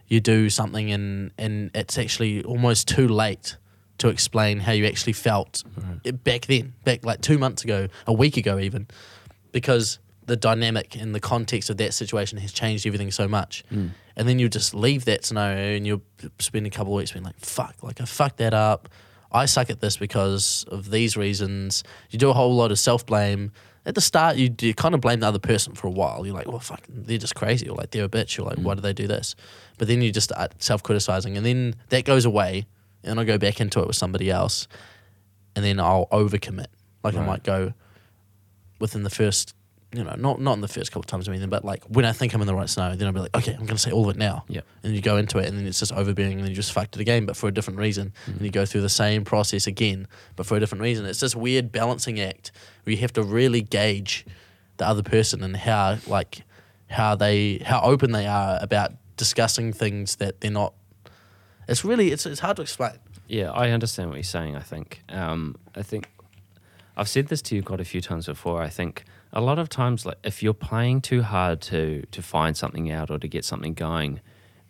you 0.09 0.21
do 0.21 0.51
something, 0.51 0.91
and 0.91 1.31
and 1.39 1.71
it's 1.73 1.97
actually 1.97 2.43
almost 2.43 2.89
too 2.89 3.07
late 3.07 3.57
to 3.99 4.09
explain 4.09 4.61
how 4.61 4.73
you 4.73 4.87
actually 4.87 5.13
felt 5.13 5.63
it 6.05 6.25
back 6.25 6.47
then, 6.47 6.73
back 6.85 7.05
like 7.05 7.21
two 7.21 7.39
months 7.39 7.63
ago, 7.63 7.87
a 8.07 8.13
week 8.13 8.37
ago, 8.39 8.59
even, 8.59 8.89
because 9.53 9.99
the 10.25 10.37
dynamic 10.37 10.97
and 10.97 11.15
the 11.15 11.21
context 11.21 11.69
of 11.71 11.77
that 11.77 11.93
situation 11.93 12.39
has 12.39 12.51
changed 12.51 12.87
everything 12.87 13.11
so 13.11 13.29
much. 13.29 13.63
Mm. 13.71 13.91
And 14.21 14.29
then 14.29 14.39
you 14.39 14.51
just 14.51 14.75
leave 14.75 15.07
that 15.07 15.25
scenario 15.25 15.79
and 15.79 15.87
you'll 15.87 16.03
spend 16.39 16.67
a 16.67 16.71
couple 16.71 16.93
of 16.93 16.99
weeks 16.99 17.13
being 17.13 17.25
like, 17.25 17.41
fuck, 17.41 17.83
like 17.83 18.03
I 18.03 18.05
fucked 18.05 18.37
that 18.37 18.53
up. 18.53 18.91
I 19.33 19.47
suck 19.47 19.71
at 19.71 19.81
this 19.81 19.97
because 19.97 20.67
of 20.69 20.91
these 20.91 21.17
reasons. 21.17 21.85
You 22.11 22.19
do 22.19 22.29
a 22.29 22.35
whole 22.35 22.55
lot 22.55 22.71
of 22.71 22.79
self 22.79 23.07
blame. 23.07 23.51
At 23.87 23.95
the 23.95 24.03
start, 24.03 24.37
you, 24.37 24.55
you 24.61 24.75
kind 24.75 24.95
of 24.95 25.01
blame 25.01 25.21
the 25.21 25.27
other 25.27 25.39
person 25.39 25.75
for 25.75 25.87
a 25.87 25.91
while. 25.91 26.27
You're 26.27 26.35
like, 26.35 26.47
well, 26.47 26.59
fuck, 26.59 26.83
they're 26.87 27.17
just 27.17 27.35
crazy. 27.35 27.67
Or 27.67 27.77
like, 27.79 27.93
they're 27.93 28.05
a 28.05 28.11
bitch. 28.11 28.37
You're 28.37 28.47
like, 28.47 28.59
mm. 28.59 28.63
why 28.63 28.75
do 28.75 28.83
they 28.83 28.93
do 28.93 29.07
this? 29.07 29.37
But 29.79 29.89
then 29.89 30.03
you 30.03 30.13
just 30.13 30.29
start 30.29 30.63
self 30.63 30.83
criticizing. 30.83 31.39
And 31.39 31.47
then 31.47 31.77
that 31.89 32.05
goes 32.05 32.27
away. 32.27 32.67
And 33.03 33.19
I 33.19 33.25
go 33.25 33.39
back 33.39 33.59
into 33.59 33.81
it 33.81 33.87
with 33.87 33.97
somebody 33.97 34.31
else. 34.31 34.69
And 35.57 35.65
then 35.65 35.81
I'll 35.81 36.09
overcommit. 36.13 36.67
Like, 37.03 37.15
I 37.15 37.25
might 37.25 37.43
go 37.43 37.73
within 38.81 39.03
the 39.03 39.09
first, 39.09 39.55
you 39.93 40.05
know, 40.05 40.15
not 40.17 40.41
not 40.41 40.55
in 40.55 40.61
the 40.61 40.69
first 40.69 40.93
couple 40.93 41.01
of 41.01 41.07
times 41.07 41.27
or 41.27 41.33
anything, 41.33 41.51
but 41.51 41.65
like 41.65 41.83
when 41.85 42.05
I 42.05 42.13
think 42.13 42.33
I'm 42.33 42.41
in 42.41 42.47
the 42.47 42.55
right 42.55 42.69
scenario, 42.69 42.97
then 42.97 43.09
I'll 43.09 43.13
be 43.13 43.21
like, 43.21 43.37
okay, 43.37 43.53
I'm 43.53 43.67
going 43.67 43.77
to 43.77 43.79
say 43.79 43.91
all 43.91 44.09
of 44.09 44.17
it 44.17 44.19
now. 44.19 44.45
Yep. 44.49 44.65
And 44.85 44.95
you 44.95 45.03
go 45.03 45.17
into 45.17 45.39
it, 45.39 45.47
and 45.47 45.59
then 45.59 45.67
it's 45.67 45.81
just 45.81 45.93
overbearing, 45.93 46.35
and 46.35 46.43
then 46.43 46.51
you 46.51 46.57
just 46.57 46.73
fucked 46.73 46.95
it 46.97 47.01
again, 47.01 47.27
but 47.27 47.37
for 47.37 47.49
a 47.49 47.53
different 47.53 47.79
reason. 47.79 48.13
And 48.27 48.41
you 48.41 48.51
go 48.51 48.65
through 48.65 48.83
the 48.83 48.89
same 48.89 49.25
process 49.25 49.67
again, 49.67 50.07
but 50.37 50.47
for 50.47 50.57
a 50.57 50.61
different 50.61 50.83
reason. 50.83 51.07
It's 51.07 51.21
this 51.21 51.35
weird 51.35 51.73
balancing 51.73 52.21
act 52.21 52.53
where 52.85 52.95
you 52.95 53.01
have 53.01 53.13
to 53.15 53.23
really 53.23 53.63
gauge 53.63 54.25
the 54.77 54.87
other 54.87 55.03
person 55.03 55.43
and 55.43 55.57
how 55.57 55.99
like 56.07 56.43
how 56.89 57.15
they 57.15 57.59
how 57.59 57.81
open 57.83 58.13
they 58.13 58.27
are 58.27 58.59
about 58.63 58.93
discussing 59.17 59.73
things 59.73 60.17
that 60.17 60.41
they're 60.41 60.51
not. 60.51 60.73
It's 61.69 61.85
really 61.85 62.13
it's 62.13 62.27
it's 62.27 62.41
hard 62.41 62.57
to 62.57 62.63
explain. 62.63 62.93
Yeah, 63.27 63.51
I 63.51 63.71
understand 63.71 64.11
what 64.11 64.17
you're 64.17 64.23
saying. 64.25 64.57
I 64.57 64.61
think. 64.61 65.03
Um, 65.09 65.57
I 65.75 65.83
think 65.83 66.09
I've 66.97 67.09
said 67.09 67.29
this 67.29 67.43
to 67.43 67.57
you 67.57 67.63
quite 67.63 67.81
a 67.81 67.85
few 67.85 68.01
times 68.01 68.27
before. 68.27 68.63
I 68.63 68.69
think 68.69 69.05
a 69.33 69.41
lot 69.41 69.59
of 69.59 69.69
times, 69.69 70.05
like 70.07 70.19
if 70.25 70.43
you're 70.43 70.55
playing 70.55 71.01
too 71.01 71.23
hard 71.23 71.61
to 71.63 72.05
to 72.11 72.23
find 72.23 72.57
something 72.57 72.91
out 72.91 73.11
or 73.11 73.19
to 73.19 73.29
get 73.29 73.45
something 73.45 73.75
going, 73.75 74.21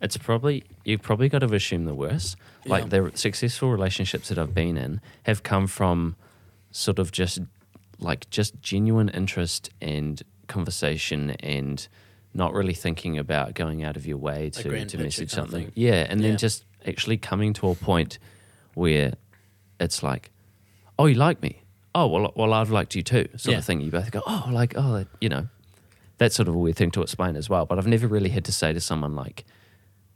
it's 0.01 0.17
probably 0.17 0.63
you've 0.85 1.01
probably 1.01 1.29
got 1.29 1.39
to 1.39 1.53
assume 1.53 1.85
the 1.85 1.95
worst. 1.95 2.35
Like 2.65 2.83
Yeah. 2.91 3.01
the 3.01 3.11
successful 3.15 3.71
relationships 3.71 4.29
that 4.29 4.37
I've 4.37 4.53
been 4.53 4.77
in 4.77 5.01
have 5.23 5.43
come 5.43 5.67
from 5.67 6.15
sort 6.71 6.99
of 6.99 7.11
just 7.11 7.39
like 7.99 8.29
just 8.29 8.61
genuine 8.61 9.09
interest 9.09 9.69
and 9.81 10.21
conversation 10.47 11.31
and 11.39 11.87
not 12.33 12.53
really 12.53 12.73
thinking 12.73 13.17
about 13.17 13.53
going 13.55 13.83
out 13.83 13.97
of 13.97 14.05
your 14.07 14.17
way 14.17 14.49
to, 14.51 14.85
to 14.85 14.97
message 14.97 15.31
something. 15.31 15.65
thing. 15.65 15.71
Yeah, 15.75 16.05
and 16.09 16.21
then 16.23 16.37
just 16.37 16.65
actually 16.85 17.17
coming 17.17 17.53
to 17.53 17.69
a 17.69 17.75
point 17.75 18.19
where 18.73 19.13
it's 19.79 20.01
like, 20.01 20.31
oh, 20.97 21.07
you 21.07 21.15
like 21.15 21.41
me? 21.41 21.60
Oh, 21.93 22.07
well, 22.07 22.31
well, 22.35 22.53
I've 22.53 22.69
liked 22.69 22.95
you 22.95 23.03
too, 23.03 23.27
sort 23.35 23.53
Yeah. 23.53 23.57
of 23.59 23.65
thing. 23.65 23.81
You 23.81 23.91
both 23.91 24.11
go, 24.11 24.21
oh, 24.25 24.47
like, 24.51 24.73
oh, 24.77 25.05
you 25.19 25.27
know, 25.29 25.47
that's 26.17 26.35
sort 26.35 26.47
of 26.47 26.55
a 26.55 26.57
weird 26.57 26.77
thing 26.77 26.91
to 26.91 27.01
explain 27.01 27.35
as 27.35 27.49
well. 27.49 27.65
But 27.65 27.77
I've 27.79 27.87
never 27.87 28.07
really 28.07 28.29
had 28.29 28.45
to 28.45 28.51
say 28.51 28.71
to 28.73 28.79
someone 28.79 29.15
like, 29.15 29.43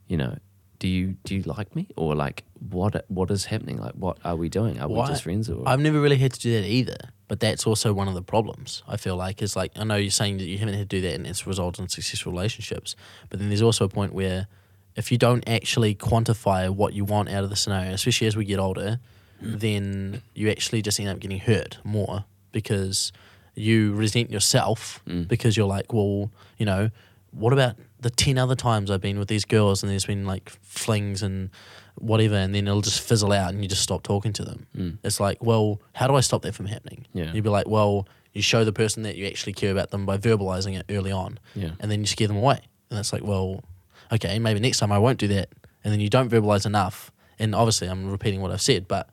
you 0.08 0.16
know, 0.16 0.36
do 0.78 0.88
you 0.88 1.16
do 1.24 1.34
you 1.34 1.42
like 1.42 1.74
me 1.74 1.88
or 1.96 2.14
like 2.14 2.44
what 2.70 3.04
what 3.08 3.30
is 3.30 3.46
happening? 3.46 3.78
Like, 3.78 3.94
what 3.94 4.18
are 4.24 4.36
we 4.36 4.48
doing? 4.50 4.78
Are 4.78 4.88
Why- 4.88 5.04
we 5.06 5.08
just 5.08 5.22
friends 5.22 5.48
or? 5.50 5.66
I've 5.66 5.80
never 5.80 6.00
really 6.00 6.18
had 6.18 6.32
to 6.34 6.40
do 6.40 6.52
that 6.60 6.66
either, 6.66 6.96
but 7.28 7.40
that's 7.40 7.66
also 7.66 7.92
one 7.94 8.08
of 8.08 8.14
the 8.14 8.22
problems. 8.22 8.82
I 8.86 8.96
feel 8.98 9.16
like 9.16 9.40
is 9.42 9.56
like 9.56 9.72
I 9.76 9.84
know 9.84 9.96
you're 9.96 10.10
saying 10.10 10.36
that 10.38 10.44
you 10.44 10.58
haven't 10.58 10.74
had 10.74 10.88
to 10.90 10.96
do 10.96 11.00
that 11.08 11.14
and 11.14 11.26
it's 11.26 11.46
resulted 11.46 11.82
in 11.84 11.88
successful 11.88 12.30
relationships, 12.32 12.94
but 13.30 13.38
then 13.38 13.48
there's 13.48 13.62
also 13.62 13.86
a 13.86 13.88
point 13.88 14.12
where 14.12 14.48
if 14.96 15.10
you 15.10 15.16
don't 15.18 15.46
actually 15.48 15.94
quantify 15.94 16.68
what 16.70 16.92
you 16.94 17.04
want 17.06 17.30
out 17.30 17.42
of 17.44 17.48
the 17.50 17.56
scenario, 17.56 17.92
especially 17.92 18.26
as 18.26 18.36
we 18.36 18.44
get 18.44 18.58
older, 18.58 19.00
then 19.40 20.22
you 20.34 20.50
actually 20.50 20.82
just 20.82 20.98
end 20.98 21.08
up 21.08 21.18
getting 21.18 21.38
hurt 21.38 21.78
more 21.84 22.24
because 22.52 23.12
you 23.54 23.92
resent 23.94 24.30
yourself 24.30 25.00
mm. 25.06 25.26
because 25.26 25.56
you're 25.56 25.66
like, 25.66 25.92
well, 25.92 26.30
you 26.58 26.66
know, 26.66 26.90
what 27.30 27.52
about 27.52 27.76
the 28.00 28.10
10 28.10 28.38
other 28.38 28.54
times 28.54 28.90
I've 28.90 29.00
been 29.00 29.18
with 29.18 29.28
these 29.28 29.44
girls 29.44 29.82
and 29.82 29.90
there's 29.90 30.06
been 30.06 30.26
like 30.26 30.50
flings 30.62 31.22
and 31.22 31.50
whatever, 31.96 32.34
and 32.34 32.54
then 32.54 32.66
it'll 32.66 32.82
just 32.82 33.00
fizzle 33.00 33.32
out 33.32 33.52
and 33.52 33.62
you 33.62 33.68
just 33.68 33.82
stop 33.82 34.02
talking 34.02 34.32
to 34.34 34.44
them. 34.44 34.66
Mm. 34.76 34.98
It's 35.02 35.20
like, 35.20 35.42
well, 35.42 35.80
how 35.94 36.06
do 36.06 36.14
I 36.14 36.20
stop 36.20 36.42
that 36.42 36.54
from 36.54 36.66
happening? 36.66 37.06
Yeah. 37.14 37.32
You'd 37.32 37.44
be 37.44 37.50
like, 37.50 37.68
well, 37.68 38.06
you 38.32 38.42
show 38.42 38.64
the 38.64 38.72
person 38.72 39.02
that 39.04 39.16
you 39.16 39.26
actually 39.26 39.54
care 39.54 39.72
about 39.72 39.90
them 39.90 40.04
by 40.04 40.18
verbalizing 40.18 40.78
it 40.78 40.84
early 40.90 41.10
on, 41.10 41.38
Yeah. 41.54 41.70
and 41.80 41.90
then 41.90 42.00
you 42.00 42.06
scare 42.06 42.28
them 42.28 42.36
away. 42.36 42.60
And 42.90 42.98
it's 42.98 43.12
like, 43.12 43.24
well, 43.24 43.64
okay, 44.12 44.38
maybe 44.38 44.60
next 44.60 44.78
time 44.78 44.92
I 44.92 44.98
won't 44.98 45.18
do 45.18 45.28
that. 45.28 45.48
And 45.82 45.92
then 45.92 46.00
you 46.00 46.10
don't 46.10 46.30
verbalize 46.30 46.66
enough. 46.66 47.10
And 47.38 47.54
obviously, 47.54 47.88
I'm 47.88 48.10
repeating 48.10 48.40
what 48.40 48.50
I've 48.50 48.62
said, 48.62 48.88
but 48.88 49.08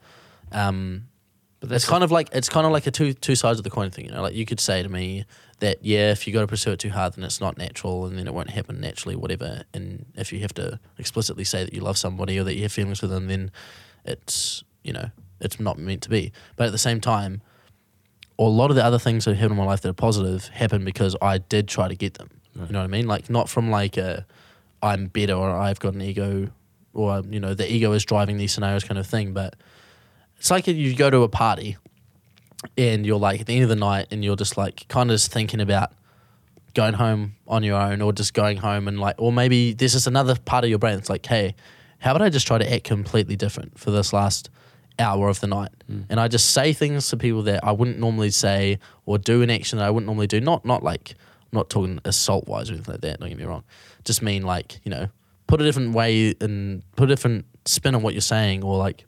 um, 0.54 1.08
but 1.60 1.72
it's 1.72 1.86
kind 1.86 2.04
of 2.04 2.10
like 2.10 2.28
it's 2.32 2.48
kind 2.48 2.66
of 2.66 2.72
like 2.72 2.86
a 2.86 2.90
two 2.90 3.12
two 3.12 3.34
sides 3.34 3.58
of 3.58 3.64
the 3.64 3.70
coin 3.70 3.90
thing. 3.90 4.06
You 4.06 4.12
know, 4.12 4.22
like 4.22 4.34
you 4.34 4.46
could 4.46 4.60
say 4.60 4.82
to 4.82 4.88
me 4.88 5.24
that 5.60 5.84
yeah, 5.84 6.10
if 6.10 6.26
you 6.26 6.32
got 6.32 6.40
to 6.40 6.46
pursue 6.46 6.72
it 6.72 6.78
too 6.78 6.90
hard, 6.90 7.14
then 7.14 7.24
it's 7.24 7.40
not 7.40 7.58
natural, 7.58 8.06
and 8.06 8.18
then 8.18 8.26
it 8.26 8.34
won't 8.34 8.50
happen 8.50 8.80
naturally, 8.80 9.16
whatever. 9.16 9.64
And 9.72 10.06
if 10.14 10.32
you 10.32 10.40
have 10.40 10.54
to 10.54 10.78
explicitly 10.98 11.44
say 11.44 11.64
that 11.64 11.72
you 11.72 11.80
love 11.80 11.98
somebody 11.98 12.38
or 12.38 12.44
that 12.44 12.54
you 12.54 12.62
have 12.62 12.72
feelings 12.72 13.00
for 13.00 13.06
them, 13.06 13.26
then 13.28 13.50
it's 14.04 14.62
you 14.82 14.92
know 14.92 15.10
it's 15.40 15.58
not 15.58 15.78
meant 15.78 16.02
to 16.02 16.10
be. 16.10 16.32
But 16.56 16.66
at 16.66 16.72
the 16.72 16.78
same 16.78 17.00
time, 17.00 17.42
a 18.38 18.42
lot 18.42 18.70
of 18.70 18.76
the 18.76 18.84
other 18.84 18.98
things 18.98 19.24
that 19.24 19.36
happen 19.36 19.52
in 19.52 19.58
my 19.58 19.64
life 19.64 19.80
that 19.82 19.88
are 19.88 19.94
positive 19.94 20.48
happen 20.48 20.84
because 20.84 21.16
I 21.22 21.38
did 21.38 21.68
try 21.68 21.88
to 21.88 21.96
get 21.96 22.14
them. 22.14 22.28
You 22.54 22.72
know 22.72 22.80
what 22.80 22.84
I 22.84 22.88
mean? 22.88 23.06
Like 23.06 23.30
not 23.30 23.48
from 23.48 23.70
like 23.70 23.96
a 23.96 24.26
I'm 24.82 25.06
better 25.06 25.34
or 25.34 25.50
I've 25.50 25.80
got 25.80 25.94
an 25.94 26.02
ego 26.02 26.50
or 26.92 27.22
you 27.28 27.40
know 27.40 27.54
the 27.54 27.70
ego 27.72 27.92
is 27.92 28.04
driving 28.04 28.36
these 28.36 28.52
scenarios 28.52 28.84
kind 28.84 28.98
of 28.98 29.06
thing, 29.06 29.32
but 29.32 29.56
it's 30.44 30.50
like 30.50 30.66
you 30.66 30.94
go 30.94 31.08
to 31.08 31.22
a 31.22 31.28
party 31.30 31.78
and 32.76 33.06
you're 33.06 33.18
like 33.18 33.40
at 33.40 33.46
the 33.46 33.54
end 33.54 33.62
of 33.62 33.70
the 33.70 33.76
night 33.76 34.08
and 34.10 34.22
you're 34.22 34.36
just 34.36 34.58
like 34.58 34.86
kind 34.88 35.10
of 35.10 35.14
just 35.14 35.32
thinking 35.32 35.58
about 35.58 35.92
going 36.74 36.92
home 36.92 37.36
on 37.48 37.62
your 37.62 37.80
own 37.80 38.02
or 38.02 38.12
just 38.12 38.34
going 38.34 38.58
home 38.58 38.86
and 38.86 39.00
like 39.00 39.14
or 39.16 39.32
maybe 39.32 39.72
there's 39.72 39.94
just 39.94 40.06
another 40.06 40.36
part 40.44 40.62
of 40.62 40.68
your 40.68 40.78
brain 40.78 40.96
that's 40.96 41.08
like 41.08 41.24
hey 41.24 41.54
how 42.00 42.10
about 42.10 42.20
i 42.20 42.28
just 42.28 42.46
try 42.46 42.58
to 42.58 42.74
act 42.74 42.84
completely 42.84 43.36
different 43.36 43.78
for 43.78 43.90
this 43.90 44.12
last 44.12 44.50
hour 44.98 45.30
of 45.30 45.40
the 45.40 45.46
night? 45.46 45.70
Mm. 45.90 46.04
And 46.10 46.20
i 46.20 46.28
just 46.28 46.50
say 46.50 46.74
things 46.74 47.08
to 47.08 47.16
people 47.16 47.40
that 47.44 47.64
i 47.64 47.72
wouldn't 47.72 47.98
normally 47.98 48.30
say 48.30 48.78
or 49.06 49.16
do 49.16 49.40
an 49.40 49.48
action 49.48 49.78
that 49.78 49.86
i 49.86 49.90
wouldn't 49.90 50.06
normally 50.06 50.26
do. 50.26 50.42
Not 50.42 50.66
not 50.66 50.82
like 50.82 51.14
I'm 51.52 51.56
not 51.56 51.70
talking 51.70 52.00
assault 52.04 52.48
wise 52.48 52.68
or 52.68 52.74
anything 52.74 52.92
like 52.92 53.00
that 53.00 53.18
don't 53.18 53.30
get 53.30 53.38
me 53.38 53.44
wrong. 53.44 53.64
Just 54.04 54.20
mean 54.20 54.42
like 54.42 54.78
you 54.84 54.90
know 54.90 55.08
put 55.46 55.62
a 55.62 55.64
different 55.64 55.94
way 55.94 56.34
and 56.38 56.82
put 56.96 57.04
a 57.04 57.12
different 57.14 57.46
spin 57.64 57.94
on 57.94 58.02
what 58.02 58.12
you're 58.12 58.20
saying 58.20 58.62
or 58.62 58.76
like 58.76 59.06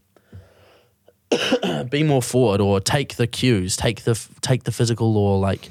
be 1.90 2.02
more 2.02 2.22
forward 2.22 2.60
or 2.60 2.80
take 2.80 3.16
the 3.16 3.26
cues, 3.26 3.76
take 3.76 4.04
the 4.04 4.20
take 4.40 4.64
the 4.64 4.72
physical 4.72 5.16
or 5.16 5.38
like 5.38 5.70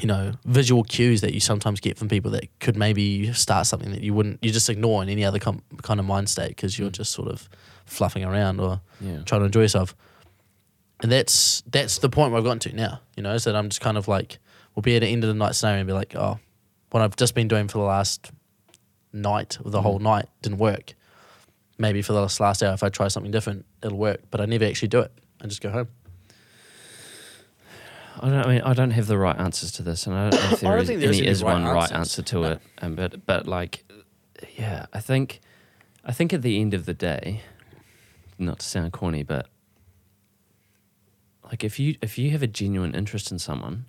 you 0.00 0.06
know 0.06 0.32
visual 0.44 0.84
cues 0.84 1.20
that 1.22 1.34
you 1.34 1.40
sometimes 1.40 1.80
get 1.80 1.98
from 1.98 2.08
people 2.08 2.30
that 2.30 2.46
could 2.60 2.76
maybe 2.76 3.32
start 3.32 3.66
something 3.66 3.90
that 3.90 4.00
you 4.00 4.14
wouldn't 4.14 4.38
you 4.42 4.50
just 4.52 4.70
ignore 4.70 5.02
in 5.02 5.08
any 5.08 5.24
other 5.24 5.40
com- 5.40 5.62
kind 5.82 5.98
of 5.98 6.06
mind 6.06 6.28
state 6.28 6.48
because 6.50 6.78
you're 6.78 6.88
mm. 6.88 6.92
just 6.92 7.12
sort 7.12 7.28
of 7.28 7.48
fluffing 7.88 8.24
around 8.24 8.60
or 8.60 8.80
Yeah. 9.00 9.22
trying 9.24 9.40
to 9.40 9.46
enjoy 9.46 9.62
yourself. 9.62 9.94
And 11.02 11.10
that's 11.10 11.62
that's 11.70 11.98
the 11.98 12.08
point 12.08 12.32
where 12.32 12.38
I've 12.38 12.44
gotten 12.44 12.58
to 12.60 12.72
now. 12.74 13.00
You 13.16 13.22
know, 13.22 13.34
is 13.34 13.44
that 13.44 13.56
I'm 13.56 13.68
just 13.68 13.80
kind 13.80 13.96
of 13.96 14.08
like 14.08 14.38
we'll 14.74 14.82
be 14.82 14.96
at 14.96 15.00
the 15.00 15.08
end 15.08 15.24
of 15.24 15.28
the 15.28 15.34
night 15.34 15.54
scenario 15.54 15.80
and 15.80 15.86
be 15.86 15.92
like, 15.92 16.14
oh, 16.16 16.38
what 16.90 17.02
I've 17.02 17.16
just 17.16 17.34
been 17.34 17.48
doing 17.48 17.68
for 17.68 17.78
the 17.78 17.84
last 17.84 18.30
night 19.12 19.58
or 19.64 19.70
the 19.70 19.78
mm. 19.78 19.82
whole 19.82 19.98
night 19.98 20.26
didn't 20.42 20.58
work. 20.58 20.94
Maybe 21.78 22.02
for 22.02 22.12
the 22.12 22.20
last 22.20 22.40
last 22.40 22.62
hour, 22.62 22.74
if 22.74 22.82
I 22.82 22.88
try 22.88 23.08
something 23.08 23.30
different, 23.30 23.64
it'll 23.82 23.98
work. 23.98 24.20
But 24.30 24.40
I 24.40 24.46
never 24.46 24.64
actually 24.64 24.88
do 24.88 25.00
it. 25.00 25.12
I 25.40 25.46
just 25.46 25.60
go 25.60 25.70
home. 25.70 25.88
I 28.20 28.28
don't. 28.30 28.46
I 28.46 28.48
mean, 28.48 28.62
I 28.62 28.74
don't 28.74 28.90
have 28.90 29.06
the 29.06 29.16
right 29.18 29.38
answers 29.38 29.70
to 29.72 29.82
this, 29.82 30.06
and 30.06 30.16
I 30.16 30.30
don't 30.30 30.40
know 30.40 30.46
if 30.50 30.52
I 30.64 30.66
there 30.66 30.70
don't 30.72 30.80
is, 30.82 30.88
think 30.88 31.00
there 31.00 31.08
any 31.10 31.18
is 31.26 31.38
is 31.38 31.42
right 31.44 31.52
one 31.54 31.64
right 31.64 31.92
answer 31.92 32.22
to 32.22 32.40
No. 32.40 32.50
it. 32.52 32.60
Um, 32.82 32.94
but 32.96 33.24
but 33.26 33.46
like, 33.46 33.84
yeah, 34.56 34.86
I 34.92 34.98
think, 35.00 35.40
I 36.04 36.12
think 36.12 36.32
at 36.32 36.42
the 36.42 36.60
end 36.60 36.74
of 36.74 36.84
the 36.84 36.94
day, 36.94 37.42
not 38.38 38.58
to 38.60 38.66
sound 38.66 38.92
corny, 38.92 39.22
but 39.22 39.46
like 41.44 41.62
if 41.62 41.78
you 41.78 41.96
if 42.02 42.18
you 42.18 42.30
have 42.30 42.42
a 42.42 42.48
genuine 42.48 42.92
interest 42.94 43.30
in 43.30 43.38
someone, 43.38 43.84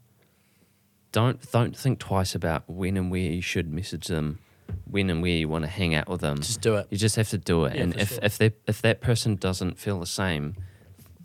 don't 1.11 1.51
don't 1.51 1.75
think 1.75 1.97
twice 1.97 2.35
about 2.35 2.69
when 2.69 2.97
and 2.97 3.09
where 3.09 3.19
you 3.21 3.41
should 3.41 3.73
message 3.73 4.05
them, 4.07 4.37
when 4.85 5.09
and 5.09 5.21
where 5.21 5.31
you 5.31 5.47
want 5.47 5.63
to 5.65 5.69
hang 5.69 5.95
out 5.95 6.07
with 6.07 6.21
them. 6.21 6.37
Just 6.37 6.61
do 6.61 6.75
it. 6.75 6.87
You 6.89 6.97
just 6.97 7.15
have 7.15 7.29
to 7.29 7.37
do 7.37 7.65
it, 7.65 7.75
Yeah, 7.75 7.83
and 7.83 7.95
if 7.95 8.09
sure. 8.09 8.19
if 8.23 8.37
they 8.37 8.51
if 8.67 8.81
that 8.81 9.01
person 9.01 9.35
doesn't 9.35 9.77
feel 9.79 9.99
the 9.99 10.05
same, 10.05 10.55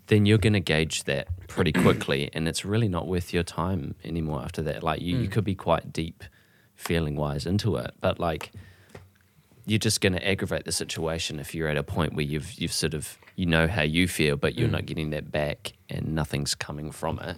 then 0.07 0.25
you're 0.25 0.37
going 0.37 0.53
to 0.53 0.59
gauge 0.59 1.03
that 1.05 1.27
pretty 1.47 1.71
quickly, 1.85 2.29
and 2.33 2.47
it's 2.47 2.63
really 2.65 2.87
not 2.87 3.07
worth 3.07 3.33
your 3.33 3.43
time 3.43 3.95
anymore 4.03 4.41
after 4.41 4.61
that. 4.63 4.83
Like 4.83 5.01
you, 5.01 5.15
Hmm. 5.17 5.23
you 5.23 5.29
could 5.29 5.43
be 5.43 5.55
quite 5.55 5.91
deep, 5.93 6.23
feeling 6.75 7.15
wise 7.15 7.45
into 7.45 7.75
it, 7.77 7.91
but 8.01 8.19
like 8.19 8.51
you're 9.67 9.79
just 9.79 9.99
going 9.99 10.13
to 10.13 10.27
aggravate 10.27 10.63
the 10.65 10.71
situation 10.71 11.39
if 11.39 11.55
you're 11.55 11.67
at 11.67 11.77
a 11.77 11.83
point 11.83 12.13
where 12.13 12.25
you've 12.25 12.53
you've 12.53 12.71
sort 12.73 12.93
of 12.93 13.17
you 13.35 13.45
know 13.47 13.67
how 13.67 13.81
you 13.81 14.07
feel, 14.07 14.37
but 14.37 14.55
you're 14.55 14.69
not 14.69 14.85
getting 14.85 15.09
that 15.09 15.31
back, 15.31 15.73
and 15.89 16.13
nothing's 16.13 16.53
coming 16.55 16.91
from 16.91 17.19
it. 17.19 17.35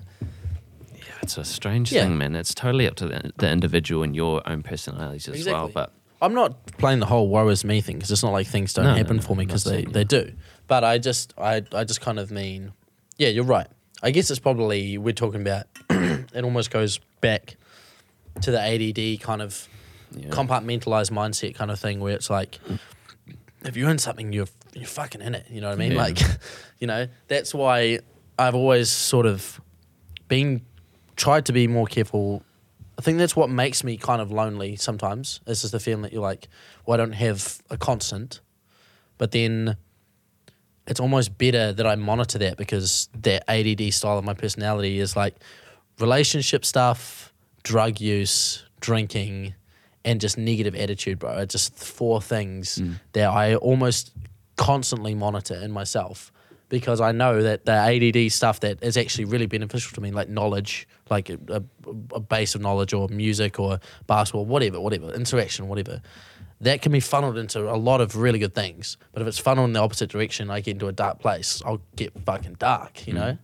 Yeah, 0.94 1.04
it's 1.24 1.38
a 1.38 1.46
strange 1.46 1.92
Yeah. 1.92 2.04
thing, 2.04 2.18
man. 2.18 2.36
It's 2.36 2.54
totally 2.54 2.86
up 2.88 2.96
to 2.96 3.08
the, 3.08 3.32
the 3.38 3.50
individual 3.50 4.04
and 4.04 4.14
your 4.16 4.48
own 4.48 4.62
personalities 4.62 5.28
as 5.30 5.46
well. 5.48 5.70
But 5.74 5.94
I'm 6.22 6.34
not 6.34 6.66
playing 6.78 7.00
the 7.00 7.06
whole 7.06 7.28
woe 7.28 7.48
is 7.50 7.64
me 7.64 7.82
thing 7.82 7.98
because 7.98 8.12
it's 8.12 8.24
not 8.24 8.32
like 8.34 8.48
things 8.48 8.74
don't 8.74 8.86
No, 8.86 8.92
no, 8.92 8.98
happen 8.98 9.18
no, 9.18 9.22
for 9.22 9.36
me 9.36 9.46
because 9.46 9.64
they, 9.64 9.84
they 9.86 10.04
do. 10.04 10.34
But 10.68 10.84
I 10.84 10.98
just 10.98 11.34
I 11.38 11.64
I 11.74 11.84
just 11.84 12.02
kind 12.02 12.20
of 12.20 12.32
mean, 12.32 12.74
yeah, 13.18 13.30
you're 13.30 13.44
right. 13.44 13.68
I 14.04 14.12
guess 14.12 14.30
it's 14.32 14.40
probably 14.40 14.98
we're 14.98 15.14
talking 15.14 15.42
about. 15.42 15.66
it 15.90 16.44
almost 16.44 16.72
goes 16.72 17.00
back 17.22 17.56
to 18.42 18.52
the 18.52 18.60
ADD 18.60 19.22
kind 19.22 19.42
of 19.42 19.68
yeah. 20.16 20.30
compartmentalized 20.30 21.12
mindset 21.12 21.56
kind 21.56 21.72
of 21.72 21.80
thing 21.80 22.00
where 22.00 22.14
it's 22.16 22.30
like 22.30 22.60
if 23.64 23.76
you're 23.76 23.90
in 23.90 23.98
something 23.98 24.32
you're 24.32 24.48
you're 24.74 24.86
fucking 24.86 25.22
in 25.22 25.34
it 25.36 25.46
you 25.50 25.60
know 25.60 25.68
what 25.70 25.74
i 25.76 25.78
mean 25.78 25.94
Yeah. 25.94 25.98
like 26.04 26.20
you 26.80 26.86
know 26.88 27.08
that's 27.28 27.54
why 27.54 28.00
i've 28.38 28.54
always 28.56 28.90
sort 28.90 29.26
of 29.26 29.60
been 30.28 30.62
tried 31.16 31.46
to 31.48 31.52
be 31.54 31.68
more 31.68 31.88
careful 31.88 32.44
i 32.98 33.02
think 33.02 33.18
that's 33.18 33.36
what 33.36 33.50
makes 33.50 33.84
me 33.84 33.98
kind 33.98 34.22
of 34.22 34.32
lonely 34.32 34.76
sometimes 34.76 35.40
is 35.48 35.62
just 35.62 35.72
the 35.72 35.80
feeling 35.80 36.02
that 36.02 36.14
you're 36.14 36.22
like 36.22 36.48
well 36.86 36.96
i 36.96 36.98
don't 36.98 37.14
have 37.14 37.62
a 37.70 37.78
constant. 37.78 38.42
But 39.20 39.32
then 39.32 39.78
it's 40.86 41.00
almost 41.00 41.40
better 41.40 41.74
that 41.74 41.88
i 41.88 41.96
monitor 41.96 42.38
that 42.38 42.58
because 42.58 43.10
that 43.22 43.44
add 43.50 43.94
style 43.94 44.20
of 44.20 44.26
my 44.26 44.36
personality 44.36 45.00
is 45.00 45.16
like 45.16 45.36
relationship 46.00 46.64
stuff 46.64 47.34
drug 47.64 48.00
use 48.00 48.64
drinking 48.80 49.54
and 50.06 50.22
just 50.22 50.38
negative 50.38 50.74
attitude, 50.74 51.20
bro. 51.20 51.38
It's 51.40 51.52
just 51.52 51.76
four 51.76 52.22
things 52.22 52.78
mm. 52.78 53.00
that 53.12 53.30
I 53.30 53.56
almost 53.56 54.14
constantly 54.56 55.14
monitor 55.14 55.56
in 55.56 55.72
myself 55.72 56.32
because 56.70 57.00
I 57.00 57.12
know 57.12 57.42
that 57.42 57.66
the 57.66 57.72
ADD 57.72 58.32
stuff 58.32 58.60
that 58.62 58.84
is 58.84 58.98
actually 58.98 59.26
really 59.26 59.46
beneficial 59.46 59.94
to 59.96 60.02
me, 60.02 60.12
like 60.12 60.30
knowledge, 60.30 60.88
like 61.10 61.30
a, 61.30 61.40
a, 61.48 61.64
a 62.14 62.20
base 62.20 62.56
of 62.56 62.62
knowledge 62.62 62.94
or 62.94 63.08
music 63.08 63.60
or 63.60 63.80
basketball, 64.08 64.46
whatever, 64.46 64.80
whatever, 64.80 65.14
interaction, 65.14 65.68
whatever, 65.68 66.02
that 66.62 66.82
can 66.82 66.92
be 66.92 67.00
funneled 67.00 67.38
into 67.38 67.72
a 67.72 67.78
lot 67.78 68.02
of 68.02 68.16
really 68.16 68.40
good 68.40 68.56
things. 68.56 68.98
But 69.14 69.22
if 69.22 69.28
it's 69.28 69.38
funneled 69.38 69.70
in 69.70 69.74
the 69.74 69.80
opposite 69.80 70.10
direction, 70.10 70.50
I 70.50 70.60
get 70.60 70.72
into 70.72 70.88
a 70.88 70.92
dark 70.92 71.20
place, 71.20 71.62
I'll 71.66 71.82
get 71.96 72.14
fucking 72.26 72.56
dark, 72.56 73.08
you 73.08 73.14
mm. 73.14 73.18
know? 73.18 73.38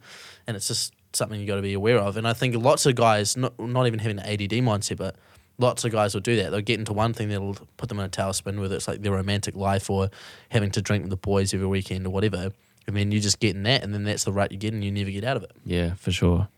And 0.48 0.58
it's 0.58 0.68
just 0.68 0.94
something 1.14 1.40
you 1.40 1.48
got 1.48 1.56
to 1.56 1.62
be 1.62 1.74
aware 1.74 2.00
of. 2.00 2.18
And 2.18 2.28
I 2.28 2.34
think 2.34 2.56
lots 2.56 2.86
of 2.86 2.96
guys, 2.96 3.38
not, 3.38 3.58
not 3.60 3.88
even 3.88 4.00
having 4.00 4.20
an 4.20 4.26
ADD 4.26 4.52
mindset, 4.64 4.98
but 4.98 5.16
lots 5.58 5.86
of 5.86 5.92
guys 5.92 6.14
will 6.14 6.22
do 6.22 6.36
that. 6.38 6.50
They'll 6.50 6.62
get 6.62 6.80
into 6.80 6.94
one 6.94 7.14
thing 7.14 7.30
that'll 7.30 7.58
put 7.78 7.90
them 7.90 8.00
in 8.00 8.06
a 8.06 8.10
tailspin, 8.10 8.60
whether 8.60 8.76
it's 8.76 8.88
like 8.88 9.02
their 9.02 9.12
romantic 9.12 9.56
life 9.56 9.90
or 9.90 10.10
having 10.50 10.72
to 10.72 10.82
drink 10.82 11.04
with 11.04 11.12
the 11.12 11.18
boys 11.18 11.54
every 11.54 11.68
weekend 11.68 12.08
or 12.08 12.10
whatever. 12.10 12.52
And 12.86 12.98
then 12.98 13.12
you're 13.12 13.22
just 13.22 13.40
get 13.40 13.56
in 13.56 13.64
that, 13.64 13.84
and 13.84 13.94
then 13.94 14.04
that's 14.04 14.26
the 14.26 14.34
rut 14.34 14.52
you 14.52 14.58
get, 14.58 14.74
and 14.74 14.84
you 14.84 14.92
never 14.92 15.10
get 15.10 15.24
out 15.24 15.38
of 15.38 15.44
it. 15.44 15.52
Yeah, 15.66 15.94
for 15.96 16.12
sure. 16.12 16.50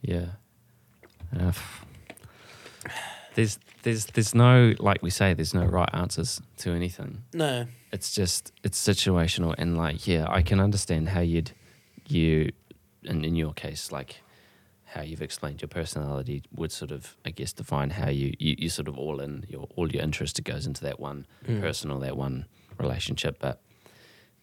Yeah. 0.00 0.26
Uh, 1.38 1.52
there's 3.34 3.58
there's 3.82 4.06
there's 4.06 4.34
no 4.34 4.74
like 4.78 5.02
we 5.02 5.10
say 5.10 5.34
there's 5.34 5.54
no 5.54 5.64
right 5.64 5.88
answers 5.92 6.40
to 6.58 6.72
anything. 6.72 7.22
No. 7.32 7.66
It's 7.92 8.12
just 8.12 8.52
it's 8.64 8.84
situational 8.84 9.54
and 9.58 9.76
like 9.76 10.06
yeah, 10.06 10.26
I 10.28 10.42
can 10.42 10.58
understand 10.58 11.10
how 11.10 11.20
you'd 11.20 11.52
you 12.08 12.52
and 13.04 13.24
in 13.24 13.36
your 13.36 13.52
case 13.52 13.92
like 13.92 14.22
how 14.86 15.02
you've 15.02 15.22
explained 15.22 15.60
your 15.60 15.68
personality 15.68 16.42
would 16.54 16.72
sort 16.72 16.90
of 16.90 17.16
I 17.24 17.30
guess 17.30 17.52
define 17.52 17.90
how 17.90 18.08
you 18.08 18.34
you, 18.38 18.56
you 18.58 18.68
sort 18.70 18.88
of 18.88 18.98
all 18.98 19.20
in 19.20 19.44
your 19.48 19.68
all 19.76 19.90
your 19.90 20.02
interest 20.02 20.42
goes 20.42 20.66
into 20.66 20.82
that 20.84 20.98
one 20.98 21.26
person 21.60 21.90
or 21.90 22.00
that 22.00 22.16
one 22.16 22.46
relationship 22.78 23.38
but 23.38 23.60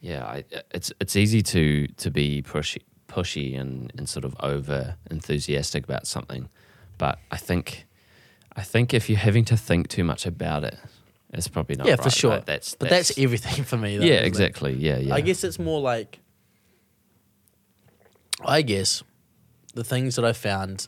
yeah, 0.04 0.26
I, 0.26 0.44
uh, 0.54 0.60
it's 0.72 0.92
it's 1.00 1.16
easy 1.16 1.42
to 1.42 1.88
to 1.88 2.12
be 2.12 2.44
pushy 2.44 2.82
pushy 3.08 3.60
and, 3.60 3.90
and 3.98 4.10
sort 4.10 4.26
of 4.26 4.36
over 4.42 4.98
enthusiastic 5.10 5.86
about 5.86 6.06
something, 6.06 6.50
but 6.98 7.20
I 7.32 7.38
think 7.38 7.86
I 8.54 8.64
think 8.64 8.94
if 8.94 9.10
you're 9.10 9.18
having 9.18 9.46
to 9.46 9.56
think 9.56 9.88
too 9.88 10.04
much 10.04 10.26
about 10.26 10.66
it, 10.66 10.78
it's 11.32 11.48
probably 11.48 11.78
not 11.78 11.88
yeah, 11.88 11.94
right. 11.94 12.04
for 12.04 12.10
sure. 12.10 12.32
Like, 12.32 12.46
that's, 12.46 12.76
but 12.76 12.90
that's, 12.90 13.18
everything 13.18 13.64
for 13.64 13.78
me. 13.78 13.98
Though, 13.98 14.04
yeah, 14.04 14.16
isn't 14.16 14.26
it? 14.26 14.28
exactly. 14.28 14.74
Yeah, 14.74 14.98
yeah. 14.98 15.16
I 15.16 15.22
guess 15.22 15.46
it's 15.46 15.58
more 15.58 15.80
like, 15.80 16.20
I 18.46 18.62
guess, 18.62 19.04
the 19.74 19.86
things 19.86 20.18
that 20.18 20.26
I 20.26 20.34
found, 20.34 20.88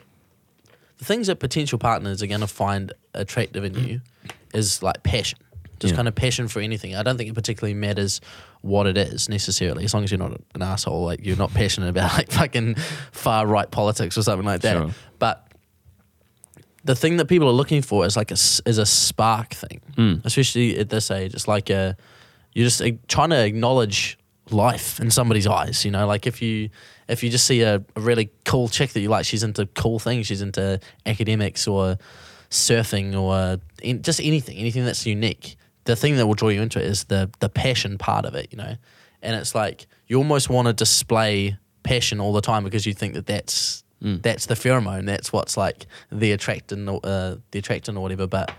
the 0.97 1.05
things 1.05 1.27
that 1.27 1.37
potential 1.37 1.79
partners 1.79 2.21
are 2.21 2.27
going 2.27 2.41
to 2.41 2.47
find 2.47 2.91
attractive 3.13 3.63
in 3.63 3.73
you 3.75 4.01
mm. 4.01 4.31
is 4.53 4.83
like 4.83 5.03
passion. 5.03 5.39
Just 5.80 5.91
Yeah. 5.93 5.95
kind 5.97 6.07
of 6.07 6.15
passion 6.15 6.47
for 6.47 6.60
anything. 6.61 6.95
I 6.95 7.03
don't 7.03 7.18
think 7.18 7.30
it 7.30 7.34
particularly 7.34 7.73
matters 7.73 8.22
what 8.61 8.88
it 8.88 8.97
is 8.97 9.30
necessarily, 9.30 9.84
as 9.85 9.93
long 9.93 10.03
as 10.03 10.11
you're 10.11 10.18
not 10.19 10.39
an 10.56 10.61
asshole, 10.61 11.03
like 11.06 11.26
you're 11.26 11.38
not 11.38 11.53
passionate 11.53 11.89
about 11.89 12.14
like 12.18 12.31
fucking 12.31 12.76
far 13.11 13.45
right 13.45 13.69
politics 13.69 14.18
or 14.18 14.23
something 14.23 14.45
like 14.45 14.61
that. 14.61 14.77
Sure. 14.77 14.89
But 15.19 15.47
the 16.84 16.95
thing 16.95 17.18
that 17.18 17.26
people 17.26 17.47
are 17.47 17.52
looking 17.53 17.81
for 17.81 18.06
is 18.06 18.15
like 18.15 18.31
a 18.31 18.34
is 18.65 18.77
a 18.77 18.85
spark 18.85 19.53
thing, 19.53 19.81
Mm. 19.97 20.26
especially 20.26 20.77
at 20.77 20.89
this 20.89 21.10
age. 21.11 21.34
It's 21.34 21.47
like 21.47 21.69
a 21.69 21.97
you're 22.53 22.68
just 22.69 22.81
trying 23.07 23.31
to 23.31 23.43
acknowledge 23.43 24.18
life 24.52 24.99
in 24.99 25.10
somebody's 25.11 25.47
eyes. 25.47 25.84
You 25.84 25.91
know, 25.91 26.06
like 26.07 26.27
if 26.27 26.41
you 26.41 26.69
if 27.07 27.23
you 27.23 27.30
just 27.30 27.45
see 27.47 27.61
a, 27.61 27.84
a 27.95 28.02
really 28.02 28.30
cool 28.45 28.68
chick 28.68 28.93
that 28.93 28.99
you 29.02 29.10
like, 29.10 29.26
she's 29.26 29.43
into 29.43 29.65
cool 29.68 29.99
things. 29.99 30.27
She's 30.27 30.41
into 30.41 30.80
academics 31.06 31.68
or 31.68 31.97
surfing 32.49 33.19
or 33.19 33.60
in, 33.81 34.02
just 34.03 34.19
anything, 34.22 34.57
anything 34.57 34.85
that's 34.85 35.06
unique. 35.06 35.57
The 35.86 35.95
thing 35.95 36.18
that 36.18 36.28
will 36.28 36.34
draw 36.36 36.49
you 36.49 36.62
into 36.62 36.80
it 36.80 36.86
is 36.86 37.06
the 37.06 37.30
the 37.40 37.49
passion 37.49 37.98
part 37.98 38.26
of 38.26 38.36
it. 38.36 38.48
You 38.52 38.57
know, 38.57 38.76
and 39.22 39.36
it's 39.36 39.56
like 39.56 39.88
you 40.07 40.18
almost 40.18 40.49
want 40.49 40.68
to 40.68 40.74
display 40.74 41.57
passion 41.84 42.20
all 42.20 42.34
the 42.34 42.41
time 42.41 42.64
because 42.64 42.86
you 42.86 42.94
think 42.94 43.14
that 43.14 43.26
that's 43.28 43.84
that's 44.02 44.45
the 44.45 44.53
pheromone. 44.56 45.06
That's 45.06 45.34
what's 45.34 45.57
like 45.57 45.88
the 46.12 46.32
attractant, 46.32 46.88
uh, 46.88 47.38
the 47.52 47.60
attractant 47.60 47.98
or 47.98 48.02
whatever. 48.02 48.28
But 48.28 48.52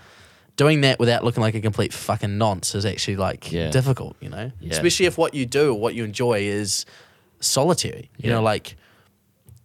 doing 0.57 0.81
that 0.81 0.99
without 0.99 1.23
looking 1.23 1.41
like 1.41 1.55
a 1.55 1.61
complete 1.61 1.93
fucking 1.93 2.37
nonce 2.39 2.75
is 2.75 2.85
actually 2.85 3.17
like 3.17 3.53
Yeah. 3.53 3.71
difficult, 3.71 4.17
you 4.21 4.29
know. 4.29 4.51
Yeah. 4.61 4.73
Especially 4.73 5.07
if 5.07 5.17
what 5.19 5.35
you 5.35 5.47
do 5.47 5.71
or 5.73 5.79
what 5.79 5.95
you 5.95 6.03
enjoy 6.03 6.41
is 6.41 6.85
solitary. 7.41 8.11
You 8.19 8.31
know, 8.31 8.43
like 8.43 8.77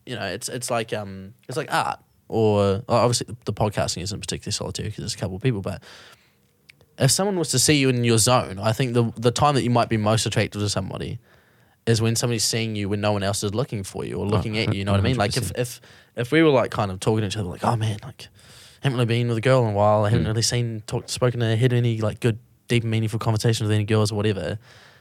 you 0.06 0.16
know, 0.16 0.26
it's 0.26 0.50
it's 0.50 0.70
like 0.70 0.94
um, 0.94 1.34
it's 1.48 1.58
like 1.58 1.74
art 1.74 2.00
or 2.28 2.84
obviously 2.88 3.26
the, 3.28 3.38
the 3.46 3.54
podcasting 3.54 4.02
isn't 4.04 4.20
particularly 4.20 4.52
solitary 4.54 4.90
because 4.90 5.02
there's 5.02 5.16
a 5.16 5.18
couple 5.18 5.36
of 5.36 5.42
people, 5.42 5.62
but 5.62 5.82
if 7.02 7.11
someone 7.11 7.38
was 7.38 7.49
to 7.49 7.60
see 7.60 7.73
you 7.73 7.90
in 7.90 8.03
your 8.03 8.18
zone, 8.18 8.60
I 8.60 8.72
think 8.72 8.94
the 8.94 9.11
the 9.18 9.32
time 9.32 9.56
that 9.56 9.64
you 9.64 9.69
might 9.69 9.90
be 9.90 9.98
most 9.98 10.26
attractive 10.26 10.61
to 10.61 10.69
somebody 10.69 11.19
is 11.88 12.02
when 12.02 12.15
somebody's 12.15 12.44
seeing 12.44 12.76
you 12.76 12.88
when 12.90 13.02
no 13.02 13.11
one 13.11 13.23
else 13.23 13.44
is 13.44 13.56
looking 13.56 13.84
for 13.84 14.06
you 14.06 14.15
or 14.18 14.26
looking 14.28 14.57
at 14.60 14.72
you. 14.73 14.80
You 14.80 14.86
know 14.86 14.91
what 14.91 14.99
I 15.02 15.03
mean? 15.03 15.18
Like 15.18 15.36
if 15.36 15.52
if 15.57 15.82
if 16.15 16.32
we 16.32 16.44
were 16.44 16.49
like 16.49 16.72
kind 16.72 16.91
of 16.91 16.99
talking 16.99 17.22
to 17.22 17.28
each 17.28 17.38
other, 17.38 17.49
like, 17.49 17.64
oh 17.64 17.76
man, 17.76 17.98
like 18.03 18.28
haven't 18.84 18.98
really 18.98 19.06
been 19.07 19.28
with 19.28 19.38
a 19.38 19.41
girl 19.41 19.64
in 19.65 19.72
a 19.72 19.73
while. 19.73 20.06
I 20.06 20.10
haven't 20.10 20.26
Mm. 20.26 20.30
really 20.30 20.41
seen 20.44 20.84
talked 20.88 21.10
spoken 21.10 21.40
to 21.40 21.56
had 21.56 21.73
any 21.73 21.99
like 21.99 22.19
good 22.19 22.40
deep 22.68 22.84
meaningful 22.84 23.19
conversations 23.19 23.68
with 23.68 23.72
any 23.76 23.84
girls 23.84 24.11
or 24.11 24.15
whatever. 24.15 24.60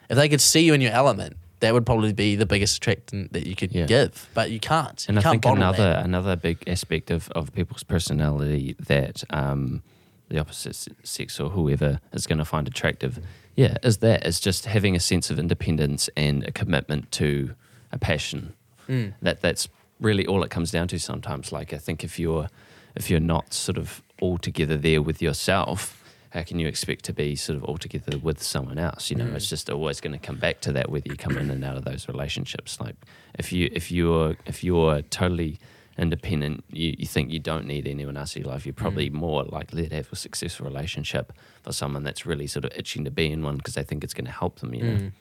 If 0.09 0.17
they 0.17 0.29
could 0.29 0.41
see 0.41 0.61
you 0.65 0.75
in 0.75 0.81
your 0.81 0.93
element, 0.93 1.37
that 1.61 1.73
would 1.75 1.85
probably 1.87 2.13
be 2.13 2.35
the 2.35 2.47
biggest 2.47 2.79
attractant 2.79 3.33
that 3.35 3.47
you 3.47 3.55
could 3.55 3.73
Yeah. 3.73 3.85
give. 3.87 4.29
But 4.35 4.51
you 4.51 4.59
can't. 4.59 5.05
and 5.09 5.17
you 5.17 5.21
I 5.21 5.23
can't 5.23 5.43
think 5.43 5.57
another 5.57 5.77
that. 5.95 6.05
another 6.05 6.35
big 6.37 6.65
aspect 6.67 7.11
of, 7.11 7.29
of 7.31 7.53
people's 7.53 7.83
personality 7.85 8.75
that 8.89 9.23
um, 9.31 9.83
the 10.31 10.39
opposite 10.39 10.89
sex 11.03 11.39
or 11.39 11.51
whoever 11.51 12.01
is 12.13 12.27
going 12.27 12.39
to 12.39 12.45
find 12.45 12.67
attractive, 12.67 13.19
yeah, 13.57 13.77
is 13.83 13.99
that 13.99 14.27
is 14.27 14.41
just 14.41 14.65
having 14.65 14.97
a 14.97 15.01
sense 15.01 15.31
of 15.31 15.39
independence 15.39 16.09
and 16.17 16.45
a 16.45 16.53
commitment 16.53 17.11
to 17.13 17.55
a 17.93 17.99
passion. 17.99 18.55
Mm. 18.89 19.13
That 19.21 19.43
that's 19.43 19.69
really 20.01 20.27
all 20.27 20.43
it 20.43 20.51
comes 20.51 20.71
down 20.71 20.89
to 20.89 20.99
sometimes. 20.99 21.53
Like 21.53 21.75
I 21.75 21.79
think 21.79 22.03
if 22.03 22.19
you're 22.19 22.49
if 22.95 23.11
you're 23.11 23.21
not 23.21 23.53
sort 23.53 23.77
of 23.77 24.03
all 24.21 24.39
together 24.39 24.77
there 24.77 25.03
with 25.03 25.21
yourself. 25.21 25.97
How 26.31 26.45
can 26.45 26.61
you 26.61 26.69
expect 26.69 27.05
to 27.07 27.13
be 27.13 27.35
sort 27.35 27.57
of 27.57 27.65
all 27.65 27.77
together 27.77 28.17
with 28.17 28.41
someone 28.41 28.79
else? 28.79 29.11
You 29.11 29.17
know, 29.17 29.35
it's 29.35 29.51
just 29.51 29.69
always 29.69 30.01
going 30.01 30.13
to 30.13 30.19
come 30.25 30.37
back 30.37 30.61
to 30.61 30.73
that 30.75 30.89
whether 30.89 31.09
you 31.09 31.17
come 31.17 31.37
in 31.37 31.51
and 31.51 31.65
out 31.65 31.77
of 31.77 31.85
those 31.85 32.07
relationships. 32.07 32.79
Like 32.81 32.95
if 33.37 33.53
you 33.53 33.69
if 33.73 33.91
you're 33.91 34.37
if 34.47 34.63
you're 34.63 35.03
totally 35.03 35.59
independent, 36.01 36.65
you, 36.71 36.95
you 36.99 37.07
think 37.07 37.31
you 37.31 37.39
don't 37.39 37.67
need 37.67 37.87
anyone 37.87 38.17
else 38.17 38.35
in 38.35 38.43
your 38.43 38.51
life. 38.53 38.65
You're 38.67 38.73
probably 38.73 39.11
Mm. 39.11 39.15
more 39.15 39.45
likely 39.45 39.87
to 39.87 39.95
have 39.95 40.09
a 40.13 40.17
successful 40.17 40.67
relationship 40.67 41.33
for 41.63 41.73
someone 41.73 42.03
that's 42.03 42.25
really 42.27 42.47
sort 42.47 42.65
of 42.65 42.73
itching 42.75 43.05
to 43.05 43.11
be 43.11 43.31
in 43.31 43.43
one 43.43 43.57
because 43.59 43.75
they 43.75 43.83
think 43.85 44.03
it's 44.03 44.15
going 44.15 44.25
to 44.25 44.31
help 44.33 44.61
them. 44.61 44.75
You 44.75 44.83
know, 44.83 44.97
Mm. 44.99 45.13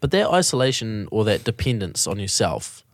But 0.00 0.10
that 0.12 0.28
isolation 0.30 1.08
or 1.10 1.24
that 1.24 1.42
dependence 1.44 2.06
on 2.06 2.18
yourself 2.20 2.84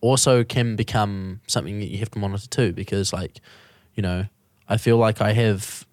also 0.00 0.44
can 0.44 0.76
become 0.76 1.40
something 1.46 1.80
that 1.80 1.90
you 1.90 1.98
have 1.98 2.10
to 2.12 2.18
monitor 2.18 2.46
too, 2.48 2.72
because 2.72 3.12
like, 3.12 3.40
you 3.96 4.02
know, 4.02 4.26
I 4.68 4.76
feel 4.76 4.96
like 4.96 5.20
I 5.20 5.32
have 5.32 5.84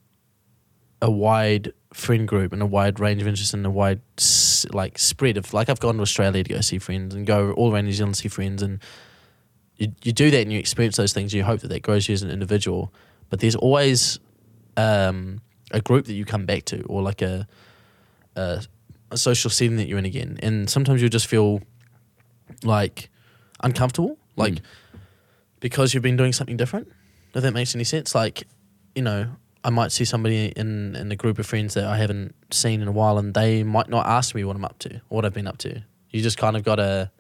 a 1.02 1.10
wide 1.12 1.74
friend 1.94 2.28
group 2.28 2.54
and 2.54 2.62
a 2.62 2.66
wide 2.66 3.00
range 3.00 3.22
of 3.22 3.28
interests 3.28 3.54
and 3.54 3.66
a 3.66 3.70
wide 3.70 4.02
like 4.72 4.98
spread 4.98 5.38
of 5.38 5.54
like 5.54 5.70
I've 5.70 5.80
gone 5.80 5.96
to 5.96 6.02
Australia 6.02 6.44
to 6.44 6.54
go 6.56 6.62
see 6.62 6.78
friends 6.78 7.16
and 7.16 7.26
go 7.26 7.52
all 7.54 7.74
around 7.74 7.86
New 7.86 7.94
Zealand 7.94 8.16
to 8.16 8.22
see 8.22 8.28
friends 8.30 8.62
and 8.62 8.80
you, 9.78 9.92
you 10.04 10.14
do 10.14 10.32
that 10.32 10.42
and 10.42 10.52
you 10.52 10.60
experience 10.60 10.98
those 10.98 11.14
things. 11.14 11.34
You 11.34 11.44
hope 11.44 11.62
that 11.62 11.68
that 11.68 11.82
grows 11.82 12.08
you 12.08 12.14
as 12.14 12.22
an 12.22 12.30
individual, 12.30 12.94
but 13.30 13.40
there's 13.40 13.56
always 13.56 14.20
um, 14.78 15.42
a 15.72 15.82
group 15.82 16.06
that 16.06 16.14
you 16.14 16.26
come 16.26 16.46
back 16.46 16.66
to 16.66 16.84
or 16.84 17.02
like 17.02 17.22
a, 17.22 17.48
a 18.36 18.64
a 19.12 19.18
social 19.18 19.50
setting 19.50 19.78
that 19.78 19.88
you're 19.88 20.00
in 20.00 20.06
again, 20.06 20.40
and 20.42 20.70
sometimes 20.70 21.02
you'll 21.02 21.10
just 21.10 21.28
feel 21.28 21.62
like 22.64 23.10
uncomfortable, 23.64 24.18
like 24.36 24.62
because 25.60 25.94
you've 25.94 26.04
been 26.04 26.18
doing 26.18 26.34
something 26.34 26.58
different. 26.58 26.92
If 27.34 27.44
that 27.44 27.52
makes 27.52 27.76
any 27.76 27.84
sense, 27.84 28.16
like 28.16 28.48
you 28.96 29.02
know, 29.02 29.28
I 29.64 29.70
might 29.70 29.92
see 29.92 30.06
somebody 30.06 30.48
in 30.56 30.96
in 30.96 31.12
a 31.12 31.16
group 31.16 31.40
of 31.40 31.46
friends 31.46 31.74
that 31.74 31.86
I 31.86 31.98
haven't 31.98 32.34
seen 32.52 32.82
in 32.82 32.88
a 32.88 32.92
while, 32.92 33.18
and 33.18 33.34
they 33.34 33.64
might 33.64 33.90
not 33.90 34.06
ask 34.06 34.34
me 34.34 34.44
what 34.44 34.56
I'm 34.56 34.66
up 34.66 34.80
to 34.80 34.96
or 34.96 35.18
what 35.18 35.26
I've 35.26 35.34
been 35.34 35.48
up 35.48 35.58
to. 35.60 35.84
You 36.12 36.22
just 36.22 36.38
kind 36.38 36.56
of 36.56 36.64
got 36.64 36.76
to, 36.76 37.12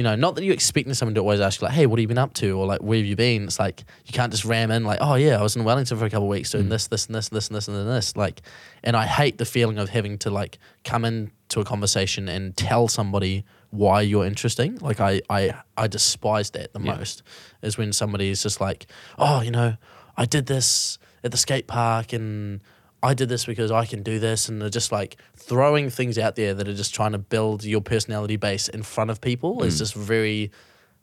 you 0.00 0.04
know, 0.04 0.16
not 0.16 0.34
that 0.34 0.44
you're 0.44 0.54
expecting 0.54 0.94
someone 0.94 1.14
to 1.14 1.20
always 1.20 1.40
ask 1.40 1.60
you 1.60 1.66
like, 1.66 1.74
"Hey, 1.74 1.84
what 1.84 1.98
have 1.98 2.00
you 2.00 2.08
been 2.08 2.16
up 2.16 2.32
to?" 2.32 2.58
or 2.58 2.64
like, 2.64 2.82
"Where 2.82 2.96
have 2.96 3.04
you 3.04 3.16
been?" 3.16 3.44
It's 3.44 3.58
like 3.58 3.84
you 4.06 4.14
can't 4.14 4.32
just 4.32 4.46
ram 4.46 4.70
in 4.70 4.82
like, 4.82 4.98
"Oh 5.02 5.16
yeah, 5.16 5.38
I 5.38 5.42
was 5.42 5.56
in 5.56 5.62
Wellington 5.62 5.98
for 5.98 6.06
a 6.06 6.08
couple 6.08 6.24
of 6.24 6.30
weeks 6.30 6.52
doing 6.52 6.68
mm. 6.68 6.70
this, 6.70 6.86
this, 6.86 7.04
and 7.04 7.14
this, 7.14 7.28
this, 7.28 7.48
and 7.48 7.56
this, 7.58 7.68
and 7.68 7.76
then 7.76 7.86
this." 7.86 8.16
Like, 8.16 8.40
and 8.82 8.96
I 8.96 9.04
hate 9.04 9.36
the 9.36 9.44
feeling 9.44 9.76
of 9.76 9.90
having 9.90 10.16
to 10.20 10.30
like 10.30 10.58
come 10.84 11.04
into 11.04 11.60
a 11.60 11.64
conversation 11.66 12.30
and 12.30 12.56
tell 12.56 12.88
somebody 12.88 13.44
why 13.68 14.00
you're 14.00 14.24
interesting. 14.24 14.78
Like, 14.78 15.00
I 15.00 15.20
I 15.28 15.52
I 15.76 15.86
despise 15.86 16.48
that 16.52 16.72
the 16.72 16.80
Yeah. 16.80 16.96
most 16.96 17.22
is 17.60 17.76
when 17.76 17.92
somebody 17.92 18.30
is 18.30 18.42
just 18.42 18.58
like, 18.58 18.86
"Oh, 19.18 19.42
you 19.42 19.50
know, 19.50 19.76
I 20.16 20.24
did 20.24 20.46
this 20.46 20.98
at 21.22 21.30
the 21.30 21.36
skate 21.36 21.66
park 21.66 22.14
and." 22.14 22.62
I 23.02 23.14
did 23.14 23.28
this 23.28 23.46
because 23.46 23.70
I 23.70 23.86
can 23.86 24.02
do 24.02 24.18
this, 24.18 24.48
and 24.48 24.60
they're 24.60 24.68
just 24.68 24.92
like 24.92 25.16
throwing 25.36 25.90
things 25.90 26.18
out 26.18 26.36
there 26.36 26.52
that 26.54 26.68
are 26.68 26.74
just 26.74 26.94
trying 26.94 27.12
to 27.12 27.18
build 27.18 27.64
your 27.64 27.80
personality 27.80 28.36
base 28.36 28.68
in 28.68 28.82
front 28.82 29.10
of 29.10 29.20
people. 29.20 29.62
It's 29.62 29.76
mm. 29.76 29.78
just 29.78 29.94
very 29.94 30.50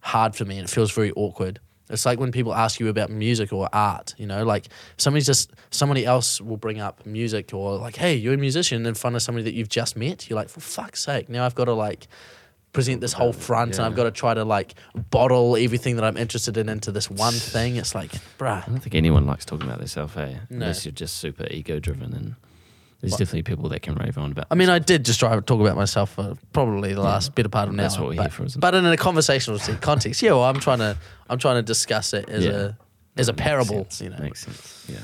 hard 0.02 0.36
for 0.36 0.46
me, 0.46 0.58
and 0.58 0.68
it 0.68 0.72
feels 0.72 0.92
very 0.92 1.12
awkward. 1.14 1.60
It's 1.90 2.06
like 2.06 2.20
when 2.20 2.32
people 2.32 2.54
ask 2.54 2.80
you 2.80 2.90
about 2.90 3.10
music 3.10 3.54
or 3.54 3.70
art, 3.72 4.14
you 4.18 4.28
know, 4.28 4.44
like 4.44 4.68
somebody's 4.98 5.26
just 5.26 5.52
somebody 5.72 6.06
else 6.06 6.42
will 6.42 6.58
bring 6.58 6.80
up 6.82 7.06
music 7.06 7.54
or 7.54 7.78
like, 7.78 7.96
hey, 7.96 8.14
you're 8.16 8.34
a 8.34 8.38
musician 8.38 8.86
in 8.86 8.94
front 8.94 9.16
of 9.16 9.22
somebody 9.22 9.44
that 9.46 9.54
you've 9.54 9.70
just 9.70 9.96
met. 9.96 10.30
You're 10.30 10.38
like, 10.38 10.50
for 10.50 10.60
fuck's 10.60 11.02
sake, 11.02 11.30
now 11.30 11.46
I've 11.46 11.56
got 11.56 11.66
to 11.66 11.74
like 11.74 12.08
present 12.74 13.02
this 13.02 13.14
whole 13.14 13.34
front 13.34 13.78
and 13.78 13.86
I've 13.86 13.96
got 13.96 14.04
to 14.04 14.12
try 14.12 14.34
to 14.34 14.44
like 14.46 14.76
bottle 15.10 15.56
everything 15.58 15.96
that 15.96 16.06
I'm 16.06 16.18
interested 16.18 16.58
in 16.58 16.70
into 16.70 16.92
this 16.92 17.10
one 17.10 17.34
thing. 17.34 17.76
It's 17.78 17.96
like, 17.96 18.12
bruh. 18.38 18.64
I 18.64 18.70
don't 18.70 18.80
think 18.80 18.94
anyone 18.96 19.26
likes 19.26 19.46
talking 19.46 19.66
about 19.68 19.80
themselves, 19.80 20.16
eh? 20.18 20.34
No. 20.34 20.38
Unless 20.58 20.86
you're 20.86 20.92
just 20.92 21.18
super 21.18 21.48
ego 21.50 21.80
driven, 21.80 22.14
and 22.14 22.36
there's 23.02 23.14
definitely 23.14 23.44
people 23.44 23.70
that 23.70 23.82
can 23.82 23.96
rave 23.96 24.18
on 24.18 24.32
about. 24.32 24.48
I 24.52 24.56
mean, 24.56 24.70
I 24.70 24.80
did 24.80 25.06
just 25.06 25.20
try 25.20 25.36
to 25.36 25.42
talk 25.42 25.60
about 25.62 25.76
myself 25.76 26.12
for 26.14 26.36
probably 26.54 26.94
the 26.94 27.02
last 27.02 27.34
better 27.36 27.50
part 27.50 27.68
of 27.68 27.74
an 27.74 27.78
That's 27.78 27.96
hour. 27.96 28.04
what 28.04 28.10
we're 28.10 28.16
but, 28.18 28.24
here 28.24 28.32
for, 28.32 28.46
isn't 28.46 28.60
it? 28.60 28.62
but 28.62 28.76
in 28.76 28.86
a 28.86 28.98
conversational 28.98 29.60
context, 29.82 30.22
yeah. 30.22 30.32
Well, 30.32 30.44
I'm 30.44 30.60
trying 30.60 30.80
to, 30.80 30.98
I'm 31.30 31.40
trying 31.40 31.56
to 31.56 31.64
discuss 31.64 32.14
it 32.14 32.28
as 32.30 32.46
Yeah. 32.46 32.52
a, 32.52 32.74
as 33.18 33.28
a 33.30 33.34
parable. 33.34 33.88
You 34.00 34.10
know, 34.10 34.18
makes 34.20 34.42
sense. 34.46 34.86
Yeah. 34.90 34.98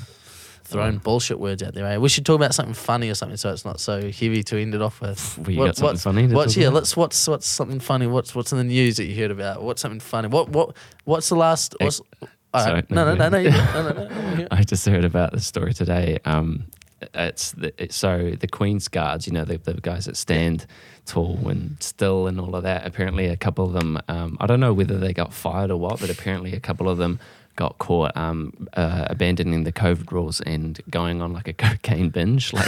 Throwing 0.63 0.97
bullshit 0.97 1.39
words 1.39 1.61
out 1.63 1.73
there. 1.73 1.85
Eh? 1.85 1.97
We 1.97 2.09
should 2.09 2.25
talk 2.25 2.35
about 2.35 2.53
something 2.53 2.73
funny 2.73 3.09
or 3.09 3.15
something, 3.15 3.37
so 3.37 3.51
it's 3.51 3.65
not 3.65 3.79
so 3.79 4.11
heavy 4.11 4.43
to 4.43 4.59
end 4.59 4.75
it 4.75 4.81
off 4.81 5.01
with. 5.01 5.37
Well, 5.39 5.51
you 5.51 5.57
got 5.57 5.75
something 5.75 5.91
what's, 5.91 6.03
funny 6.03 6.27
What's 6.27 6.57
yeah? 6.57 6.67
about? 6.67 6.75
Let's 6.75 6.97
what's 6.97 7.27
what's 7.27 7.47
something 7.47 7.79
funny? 7.79 8.07
What's 8.07 8.33
what's 8.35 8.51
in 8.51 8.57
the 8.57 8.63
news 8.63 8.97
that 8.97 9.05
you 9.05 9.15
heard 9.21 9.31
about? 9.31 9.63
What's 9.63 9.81
something 9.81 9.99
funny? 9.99 10.27
What 10.27 10.49
what 10.49 10.75
what's 11.05 11.29
the 11.29 11.35
last? 11.35 11.75
What's, 11.79 11.99
all 11.99 12.27
right. 12.53 12.63
sorry, 12.63 12.83
no, 12.89 13.05
no, 13.05 13.15
no, 13.15 13.29
no, 13.29 13.41
no, 13.41 13.81
no. 13.81 13.91
no, 13.91 14.35
no. 14.35 14.47
I 14.51 14.63
just 14.63 14.85
heard 14.85 15.05
about 15.05 15.33
this 15.33 15.45
story 15.45 15.73
today. 15.73 16.19
Um, 16.25 16.65
it's 17.13 17.51
the, 17.51 17.73
it, 17.81 17.91
so 17.91 18.31
the 18.39 18.47
Queen's 18.47 18.87
Guards, 18.87 19.27
you 19.27 19.33
know, 19.33 19.45
the, 19.45 19.57
the 19.57 19.73
guys 19.73 20.05
that 20.05 20.17
stand 20.17 20.65
tall 21.05 21.47
and 21.47 21.75
still 21.81 22.27
and 22.27 22.39
all 22.39 22.55
of 22.55 22.63
that. 22.63 22.85
Apparently, 22.85 23.27
a 23.27 23.37
couple 23.37 23.65
of 23.65 23.73
them, 23.73 23.99
um, 24.07 24.37
I 24.39 24.47
don't 24.47 24.59
know 24.59 24.73
whether 24.73 24.97
they 24.97 25.13
got 25.13 25.33
fired 25.33 25.71
or 25.71 25.77
what, 25.77 25.99
but 25.99 26.09
apparently, 26.09 26.53
a 26.53 26.59
couple 26.59 26.89
of 26.89 26.97
them 26.97 27.19
got 27.55 27.77
caught 27.77 28.15
um, 28.17 28.67
uh, 28.73 29.05
abandoning 29.09 29.63
the 29.63 29.71
COVID 29.71 30.11
rules 30.11 30.41
and 30.41 30.79
going 30.89 31.21
on 31.21 31.33
like 31.33 31.47
a 31.47 31.53
cocaine 31.65 32.09
binge. 32.09 32.53
Like, 32.53 32.67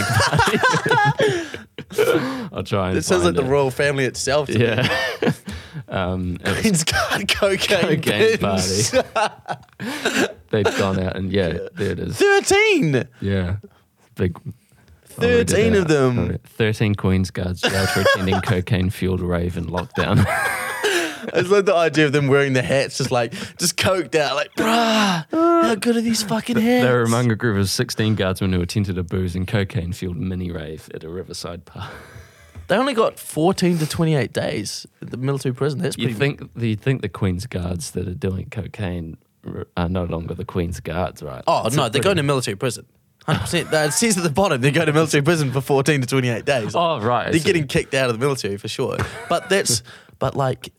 I'll 2.52 2.62
try 2.64 2.88
and. 2.88 2.98
It 2.98 3.04
sounds 3.04 3.24
like 3.24 3.34
find 3.34 3.36
the 3.36 3.44
royal 3.44 3.70
family 3.70 4.04
itself. 4.04 4.48
Yeah. 4.48 4.88
um, 5.88 6.38
it 6.44 6.62
Queen's 6.62 6.84
Guard 6.84 7.28
cocaine, 7.28 8.00
cocaine 8.00 8.38
bins. 8.38 8.90
party. 8.90 10.32
They've 10.50 10.78
gone 10.78 11.00
out 11.00 11.16
and 11.16 11.32
yeah, 11.32 11.58
there 11.74 11.90
it 11.90 11.98
is. 11.98 12.16
Thirteen. 12.16 13.08
Yeah. 13.20 13.56
Big. 14.14 14.38
I'll 15.18 15.22
13 15.22 15.74
of 15.74 15.88
them. 15.88 16.38
13 16.44 16.94
Queen's 16.94 17.30
Guards 17.30 17.62
jailed 17.62 17.88
for 17.88 18.00
attending 18.00 18.38
cocaine 18.42 18.90
fueled 18.90 19.22
rave 19.22 19.56
in 19.56 19.64
lockdown. 19.64 20.26
I 21.32 21.40
just 21.40 21.50
like 21.50 21.64
the 21.64 21.74
idea 21.74 22.06
of 22.06 22.12
them 22.12 22.28
wearing 22.28 22.52
the 22.52 22.62
hats, 22.62 22.98
just 22.98 23.10
like 23.10 23.32
just 23.58 23.76
coked 23.76 24.14
out, 24.14 24.36
like, 24.36 24.54
bruh, 24.54 25.24
how 25.30 25.74
good 25.74 25.96
are 25.96 26.00
these 26.00 26.22
fucking 26.22 26.56
hats? 26.56 26.84
they 26.84 26.92
were 26.92 27.02
among 27.02 27.30
a 27.30 27.36
group 27.36 27.58
of 27.58 27.68
16 27.68 28.14
guardsmen 28.14 28.52
who 28.52 28.60
attended 28.60 28.96
a 28.98 29.02
booze 29.02 29.34
and 29.34 29.46
cocaine 29.48 29.92
fueled 29.92 30.16
mini 30.16 30.50
rave 30.50 30.88
at 30.94 31.02
a 31.04 31.08
riverside 31.08 31.64
park. 31.64 31.92
They 32.68 32.76
only 32.76 32.94
got 32.94 33.18
14 33.18 33.78
to 33.78 33.86
28 33.86 34.32
days 34.32 34.86
at 35.00 35.10
the 35.10 35.16
military 35.16 35.54
prison. 35.54 35.78
That's 35.80 35.96
You 35.96 36.06
pretty. 36.08 36.18
think 36.18 36.50
you 36.56 36.74
think 36.76 37.00
the 37.02 37.08
Queen's 37.08 37.46
Guards 37.46 37.92
that 37.92 38.08
are 38.08 38.14
doing 38.14 38.48
cocaine 38.50 39.18
are 39.76 39.88
no 39.88 40.04
longer 40.04 40.34
the 40.34 40.44
Queen's 40.44 40.80
Guards, 40.80 41.22
right? 41.22 41.44
oh 41.46 41.66
It's 41.66 41.76
no, 41.76 41.88
they're 41.88 42.02
going 42.02 42.16
to 42.16 42.24
military 42.24 42.56
prison. 42.56 42.84
100%. 43.28 43.70
That- 43.70 43.88
It 43.88 43.92
says 43.92 44.16
at 44.16 44.24
the 44.24 44.30
bottom 44.30 44.60
they 44.60 44.72
go 44.72 44.84
to 44.84 44.92
military 44.92 45.22
prison 45.22 45.52
for 45.52 45.60
14 45.60 46.00
to 46.00 46.06
28 46.08 46.44
days. 46.44 46.72
Oh 46.74 47.00
right, 47.00 47.30
they're 47.30 47.40
getting 47.40 47.68
kicked 47.68 47.94
out 47.94 48.08
of 48.10 48.18
the 48.18 48.24
military 48.24 48.56
for 48.56 48.66
sure. 48.68 48.96
But 49.28 49.48
that's, 49.48 49.84
but 50.18 50.34
like, 50.36 50.72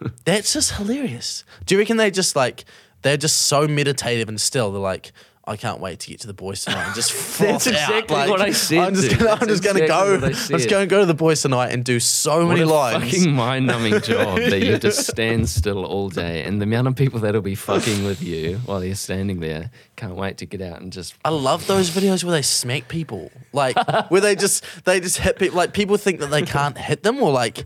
that's 0.24 0.52
just 0.52 0.72
hilarious. 0.72 1.44
Do 1.66 1.74
you 1.74 1.78
reckon 1.80 1.96
they 1.96 2.10
just 2.10 2.34
like 2.36 2.64
they're 3.02 3.16
just 3.16 3.36
so 3.46 3.66
meditative 3.68 4.28
and 4.28 4.40
still? 4.40 4.72
They're 4.72 4.80
like. 4.82 5.12
I 5.42 5.56
can't 5.56 5.80
wait 5.80 5.98
to 6.00 6.08
get 6.10 6.20
to 6.20 6.28
the 6.28 6.34
boys 6.34 6.64
tonight 6.64 6.84
and 6.84 6.94
just 6.94 7.10
That's 7.40 7.66
out. 7.66 7.72
exactly 7.72 8.14
Like, 8.16 8.30
what 8.30 8.40
I 8.40 8.52
said, 8.52 8.78
I'm 8.78 8.94
just 8.94 9.18
gonna, 9.18 9.30
I'm 9.32 9.48
just 9.48 9.64
gonna 9.64 9.86
go. 9.86 10.12
what 10.12 10.22
I 10.22 10.26
I'm 10.28 10.32
just 10.34 10.70
gonna 10.70 10.86
go 10.86 11.00
to 11.00 11.06
the 11.06 11.14
boys 11.14 11.42
tonight 11.42 11.72
and 11.72 11.82
do 11.82 11.98
so 11.98 12.40
What 12.46 12.50
many 12.50 12.60
a 12.60 12.66
lines. 12.66 13.02
fucking 13.02 13.32
mind-numbing 13.32 14.00
job 14.02 14.36
that 14.38 14.60
you 14.62 14.78
just 14.78 15.08
stand 15.08 15.48
still 15.48 15.84
all 15.84 16.08
day, 16.08 16.44
and 16.44 16.60
the 16.60 16.64
amount 16.64 16.86
of 16.88 16.94
people 16.94 17.18
that'll 17.20 17.40
be 17.40 17.56
fucking 17.56 18.04
with 18.04 18.22
you 18.22 18.58
while 18.66 18.84
you're 18.84 18.94
standing 18.94 19.40
there 19.40 19.70
can't 19.96 20.14
wait 20.14 20.36
to 20.38 20.46
get 20.46 20.60
out 20.60 20.82
and 20.82 20.92
just. 20.92 21.14
I 21.24 21.30
love 21.30 21.66
those 21.66 21.90
videos 21.90 22.22
where 22.22 22.32
they 22.32 22.42
smack 22.42 22.86
people, 22.86 23.32
like 23.52 23.76
where 24.10 24.20
they 24.20 24.36
just 24.36 24.62
they 24.84 25.00
just 25.00 25.16
hit 25.16 25.36
people. 25.38 25.56
Like 25.56 25.72
people 25.72 25.96
think 25.96 26.20
that 26.20 26.30
they 26.30 26.42
can't 26.42 26.78
hit 26.78 27.02
them, 27.02 27.20
or 27.20 27.32
like 27.32 27.64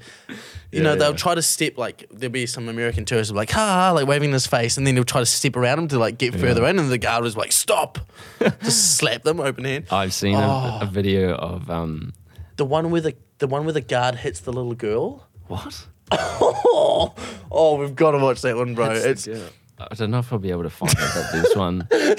you 0.74 0.82
know 0.82 0.96
they'll 0.96 1.10
yeah. 1.10 1.16
try 1.16 1.34
to 1.34 1.42
step. 1.42 1.78
Like 1.78 2.06
there'll 2.10 2.32
be 2.32 2.46
some 2.46 2.68
American 2.68 3.04
tourist 3.04 3.32
like 3.32 3.50
ha, 3.50 3.60
ha 3.60 3.92
like 3.92 4.06
waving 4.06 4.32
his 4.32 4.46
face, 4.46 4.76
and 4.76 4.86
then 4.86 4.94
he'll 4.94 5.04
try 5.04 5.20
to 5.20 5.26
step 5.26 5.56
around 5.56 5.78
him 5.78 5.88
to 5.88 5.98
like 5.98 6.18
get 6.18 6.34
further 6.34 6.64
in, 6.66 6.78
and 6.78 6.90
the 6.90 6.98
guard 6.98 7.22
was 7.22 7.36
like 7.36 7.52
stop, 7.52 7.98
just 8.62 8.96
slap 8.96 9.22
them 9.22 9.40
open 9.40 9.64
hand. 9.64 9.86
I've 9.90 10.14
seen 10.14 10.36
Oh. 10.36 10.38
a, 10.38 10.78
a 10.82 10.86
video 10.86 11.34
of 11.34 11.70
um. 11.70 12.12
The 12.56 12.64
one 12.64 12.90
where 12.90 13.00
the 13.00 13.14
the 13.38 13.46
one 13.46 13.64
where 13.64 13.72
the 13.72 13.80
guard 13.80 14.16
hits 14.16 14.40
the 14.40 14.52
little 14.52 14.74
girl. 14.74 15.26
What? 15.48 15.86
Oh, 16.10 17.14
oh, 17.50 17.76
we've 17.76 17.94
got 17.94 18.12
to 18.12 18.18
watch 18.18 18.42
that 18.42 18.56
one, 18.56 18.74
bro. 18.74 18.90
It's 18.90 19.28
I 19.76 19.92
don't 19.96 20.12
know 20.12 20.20
if 20.20 20.32
I'll 20.32 20.38
be 20.38 20.50
able 20.50 20.62
to 20.62 20.70
find 20.70 20.92
it, 20.92 20.98
but 20.98 21.32
there's 21.32 21.56
one. 21.56 21.78
the 21.90 22.16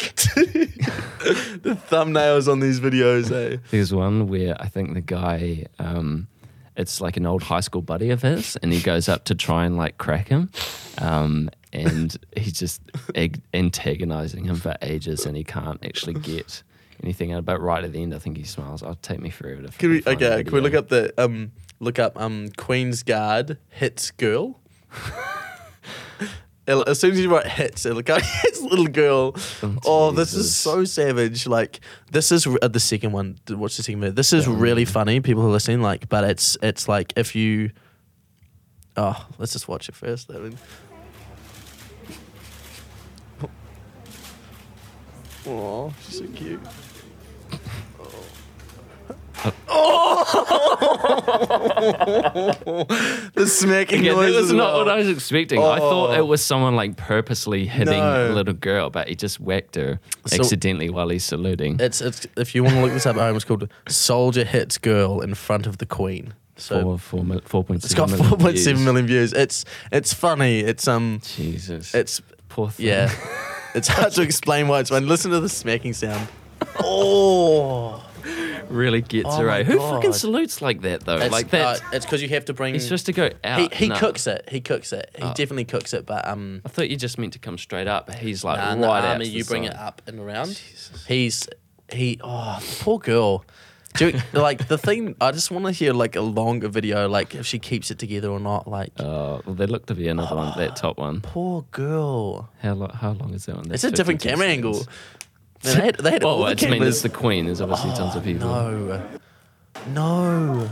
thumbnails 1.89 2.51
on 2.51 2.59
these 2.59 2.81
videos. 2.81 3.31
Eh? 3.31 3.57
There's 3.71 3.93
one 3.93 4.27
where 4.27 4.61
I 4.61 4.67
think 4.67 4.93
the 4.93 5.01
guy, 5.01 5.65
um, 5.79 6.27
it's 6.77 7.01
like 7.01 7.17
an 7.17 7.25
old 7.25 7.43
high 7.43 7.59
school 7.61 7.81
buddy 7.81 8.09
of 8.09 8.21
his, 8.21 8.55
and 8.57 8.71
he 8.73 8.81
goes 8.81 9.07
up 9.09 9.25
to 9.25 9.35
try 9.35 9.65
and 9.65 9.77
like 9.77 9.97
crack 9.97 10.27
him, 10.27 10.49
um, 10.99 11.49
and 11.73 12.17
he's 12.35 12.53
just 12.53 12.81
ag- 13.15 13.41
antagonizing 13.53 14.45
him 14.45 14.55
for 14.55 14.75
ages, 14.81 15.25
and 15.25 15.35
he 15.37 15.43
can't 15.43 15.83
actually 15.85 16.13
get 16.13 16.63
anything 17.03 17.31
out. 17.33 17.45
But 17.45 17.61
right 17.61 17.83
at 17.83 17.91
the 17.93 18.01
end, 18.01 18.13
I 18.13 18.19
think 18.19 18.37
he 18.37 18.43
smiles. 18.43 18.83
I'll 18.83 18.95
take 18.95 19.19
me 19.19 19.29
forever 19.29 19.61
to. 19.63 19.77
Can 19.77 19.89
we 19.89 20.03
okay? 20.05 20.43
Can 20.43 20.53
we 20.53 20.61
look 20.61 20.73
up 20.73 20.89
the 20.89 21.13
um 21.17 21.51
look 21.79 21.99
up 21.99 22.19
um 22.19 22.49
Queen's 22.57 23.03
Guard 23.03 23.57
hits 23.69 24.11
girl? 24.11 24.59
it, 26.67 26.87
as 26.87 26.99
soon 26.99 27.11
as 27.11 27.19
you 27.19 27.31
write 27.31 27.47
hits, 27.47 27.85
it 27.85 27.93
like 27.93 28.07
hits 28.23 28.61
little 28.61 28.87
girl. 28.87 29.35
Oh, 29.61 29.77
oh 29.85 30.11
this 30.11 30.33
is 30.33 30.55
so 30.55 30.83
savage. 30.83 31.47
Like 31.47 31.79
this 32.11 32.31
is 32.31 32.47
uh, 32.47 32.67
the 32.67 32.79
second 32.79 33.11
one. 33.11 33.37
Watch 33.49 33.77
the 33.77 33.83
second 33.83 34.01
one? 34.01 34.15
This 34.15 34.33
is 34.33 34.47
yeah. 34.47 34.53
really 34.55 34.85
funny. 34.85 35.19
People 35.19 35.43
are 35.43 35.49
listening. 35.49 35.81
Like, 35.81 36.09
but 36.09 36.23
it's 36.23 36.57
it's 36.61 36.87
like 36.87 37.13
if 37.15 37.35
you. 37.35 37.71
Oh, 38.97 39.27
let's 39.37 39.53
just 39.53 39.67
watch 39.67 39.89
it 39.89 39.95
first. 39.95 40.31
I 40.31 40.37
mean. 40.37 40.57
Oh, 45.47 45.93
she's 46.03 46.17
so 46.19 46.27
cute. 46.27 46.59
Oh. 49.67 50.23
the 53.35 53.47
smacking 53.47 54.03
Yeah, 54.03 54.13
noise 54.13 54.33
that 54.33 54.39
was 54.41 54.49
as 54.51 54.53
not 54.53 54.73
well. 54.73 54.85
what 54.85 54.89
I 54.89 54.95
was 54.97 55.09
expecting. 55.09 55.59
I 55.59 55.77
thought 55.79 56.09
Oh. 56.11 56.13
it 56.19 56.25
was 56.27 56.43
someone 56.43 56.75
like 56.75 56.97
purposely 56.97 57.65
hitting 57.65 57.99
No. 57.99 58.31
a 58.31 58.33
little 58.33 58.53
girl, 58.53 58.89
but 58.89 59.07
he 59.07 59.15
just 59.15 59.39
whacked 59.39 59.75
her 59.75 59.99
So- 60.25 60.37
accidentally 60.39 60.89
while 60.89 61.09
he's 61.09 61.23
saluting. 61.25 61.77
It's 61.79 62.01
it's 62.01 62.27
if 62.37 62.55
you 62.55 62.63
want 62.63 62.75
to 62.75 62.81
look 62.81 62.93
this 62.93 63.05
up 63.05 63.15
at 63.17 63.21
home, 63.21 63.35
it's 63.35 63.45
called 63.45 63.69
"Soldier 63.87 64.43
Hits 64.43 64.77
Girl 64.77 65.21
in 65.21 65.33
Front 65.35 65.67
of 65.67 65.77
the 65.77 65.85
Queen." 65.85 66.33
So 66.57 66.81
Four, 66.81 66.99
four, 66.99 67.23
mil- 67.25 67.41
4.7 67.41 67.75
it's 67.83 67.93
got 67.93 68.09
million 68.09 68.29
four 68.29 68.37
point 68.37 68.57
seven 68.57 68.83
views. 68.85 69.31
views. 69.31 69.33
It's 69.33 69.65
it's 69.91 70.13
funny. 70.13 70.59
It's 70.61 70.87
um 70.87 71.19
Jesus. 71.35 71.93
it's 71.93 72.21
poor 72.49 72.69
thing. 72.69 72.85
yeah. 72.87 73.11
it's 73.75 73.87
hard 73.89 74.13
to 74.13 74.21
explain 74.21 74.67
why 74.69 74.79
it's 74.79 74.89
fun. 74.89 75.05
Listen 75.07 75.31
to 75.31 75.39
the 75.39 75.49
smacking 75.49 75.93
sound. 75.93 76.27
Oh, 76.79 78.04
really 78.69 79.01
gets 79.01 79.27
Oh 79.29 79.37
her 79.37 79.43
my 79.45 79.57
right. 79.57 79.65
Who 79.65 79.79
fucking 79.79 80.13
salutes 80.13 80.61
like 80.61 80.81
that 80.81 81.01
though? 81.01 81.17
it's, 81.17 81.31
like 81.31 81.49
that. 81.51 81.81
uh, 81.81 81.85
it's 81.93 82.05
because 82.05 82.21
you 82.21 82.29
have 82.29 82.45
to 82.45 82.53
bring. 82.53 82.73
he's 82.73 82.83
supposed 82.83 83.05
to 83.07 83.13
go 83.13 83.29
he 83.29 83.33
out. 83.43 83.73
he 83.73 83.87
No. 83.89 83.95
cooks 83.97 84.27
it. 84.27 84.47
He 84.51 84.61
cooks 84.61 84.91
it. 84.93 85.09
He 85.15 85.23
Oh. 85.23 85.33
definitely 85.35 85.65
cooks 85.65 85.93
it. 85.93 86.05
But 86.05 86.27
um, 86.27 86.61
I 86.65 86.69
thought 86.69 86.89
you 86.89 86.97
just 86.97 87.17
meant 87.17 87.33
to 87.33 87.39
come 87.39 87.57
straight 87.57 87.87
up. 87.87 88.11
He's 88.13 88.43
like 88.43 88.57
nah, 88.57 88.73
in 88.73 88.81
right 88.81 89.01
the 89.01 89.07
army, 89.07 89.25
to 89.25 89.31
the 89.31 89.37
you 89.37 89.43
bring 89.45 89.63
side. 89.63 89.73
it 89.73 89.77
up 89.79 90.01
and 90.07 90.19
around. 90.19 90.59
He's 91.07 91.47
he. 91.91 92.19
Oh, 92.23 92.59
poor 92.79 92.99
girl. 92.99 93.45
Do 93.97 94.09
you, 94.09 94.19
like 94.33 94.67
the 94.67 94.77
thing. 94.77 95.15
I 95.21 95.31
just 95.31 95.51
want 95.51 95.65
to 95.67 95.71
hear 95.71 95.93
like 95.93 96.17
a 96.17 96.21
longer 96.21 96.67
video, 96.67 97.07
like 97.07 97.33
if 97.33 97.45
she 97.45 97.59
keeps 97.59 97.91
it 97.91 97.97
together 97.99 98.29
or 98.29 98.39
not. 98.41 98.67
Like 98.67 98.91
Oh, 98.99 99.41
well, 99.45 99.55
there 99.55 99.67
looked 99.67 99.87
to 99.87 99.95
be 99.95 100.07
another 100.09 100.35
one. 100.35 100.57
That 100.57 100.75
top 100.85 100.97
one. 100.97 101.21
poor 101.21 101.63
girl. 101.71 102.49
How 102.61 102.73
long? 102.73 102.89
how 102.89 103.11
long 103.11 103.33
is 103.33 103.45
that 103.45 103.55
one? 103.55 103.71
It's 103.71 103.85
a 103.85 103.91
different 103.91 104.19
camera 104.21 104.47
seconds. 104.47 104.57
angle. 104.57 104.87
Man, 105.65 105.75
they 105.77 105.85
had, 105.85 105.95
they 105.97 106.11
had 106.11 106.23
all 106.23 106.43
Oh, 106.43 106.45
the 106.45 106.51
it's, 106.51 106.63
I 106.63 106.65
mean, 106.67 106.79
cameras. 106.79 106.95
it's 106.95 107.01
the 107.03 107.09
Queen. 107.09 107.45
There's 107.45 107.61
obviously 107.61 107.91
tons 107.91 108.15
of 108.15 108.23
people. 108.23 108.47
No. 108.49 109.03
No. 109.93 110.69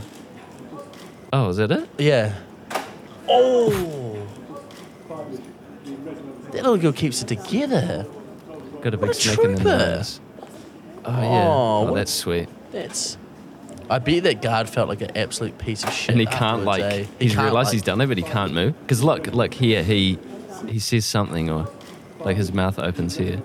Oh, 1.32 1.48
is 1.50 1.56
that 1.58 1.70
it? 1.70 1.88
Yeah. 1.98 2.34
Oh. 3.28 4.26
That 6.52 6.62
little 6.62 6.76
girl 6.76 6.92
keeps 6.92 7.20
it 7.22 7.28
together. 7.28 8.06
Got 8.80 8.94
a 8.94 8.98
big 8.98 9.00
What 9.00 9.10
a 9.10 9.14
snake 9.14 9.38
in 9.40 9.54
the 9.54 9.60
trooper. 9.60 9.78
nose. 9.78 10.20
Oh 11.04 11.10
yeah. 11.20 11.48
Oh, 11.48 11.88
Oh, 11.90 11.94
that's 11.94 12.12
sweet. 12.12 12.48
That's. 12.72 13.18
I 13.90 13.98
bet 13.98 14.22
that 14.22 14.40
guard 14.40 14.68
felt 14.70 14.88
like 14.88 15.02
an 15.02 15.16
absolute 15.16 15.58
piece 15.58 15.84
of 15.84 15.92
shit. 15.92 16.10
And 16.10 16.20
he 16.20 16.26
can't 16.26 16.64
like. 16.64 16.82
eh? 16.82 17.04
He's 17.18 17.34
can't, 17.34 17.44
realised 17.44 17.66
like- 17.68 17.72
he's 17.74 17.82
done 17.82 18.00
it, 18.00 18.06
but 18.06 18.16
he 18.16 18.22
can't 18.22 18.54
move. 18.54 18.78
Because 18.80 19.02
look, 19.02 19.26
look 19.28 19.52
here. 19.52 19.82
He 19.82 20.18
he 20.68 20.78
says 20.78 21.04
something, 21.04 21.50
or 21.50 21.68
like 22.20 22.36
his 22.36 22.52
mouth 22.52 22.78
opens 22.78 23.16
here. 23.16 23.42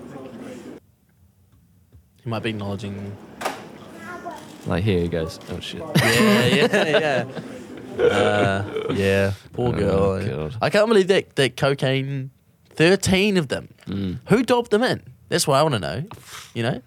He 2.24 2.28
might 2.30 2.42
be 2.42 2.50
acknowledging. 2.50 3.16
Like 4.66 4.84
here 4.84 5.00
he 5.00 5.08
goes. 5.08 5.38
Oh 5.50 5.60
shit. 5.60 5.82
Yeah, 5.96 6.46
yeah, 6.46 6.98
yeah. 6.98 8.04
Uh, 8.04 8.92
yeah, 8.94 9.32
poor 9.52 9.68
Oh, 9.74 9.78
girl. 9.78 10.14
eh? 10.14 10.28
God. 10.28 10.56
I 10.62 10.70
can't 10.70 10.88
believe 10.88 11.08
that 11.08 11.36
that 11.36 11.56
cocaine. 11.56 12.30
Thirteen 12.70 13.36
of 13.36 13.48
them. 13.48 13.68
Mm. 13.86 14.18
Who 14.28 14.42
doped 14.42 14.70
them 14.70 14.82
in? 14.82 15.02
That's 15.28 15.46
what 15.46 15.56
I 15.56 15.62
want 15.62 15.74
to 15.74 15.80
know. 15.80 16.04
You 16.54 16.62
know. 16.62 16.82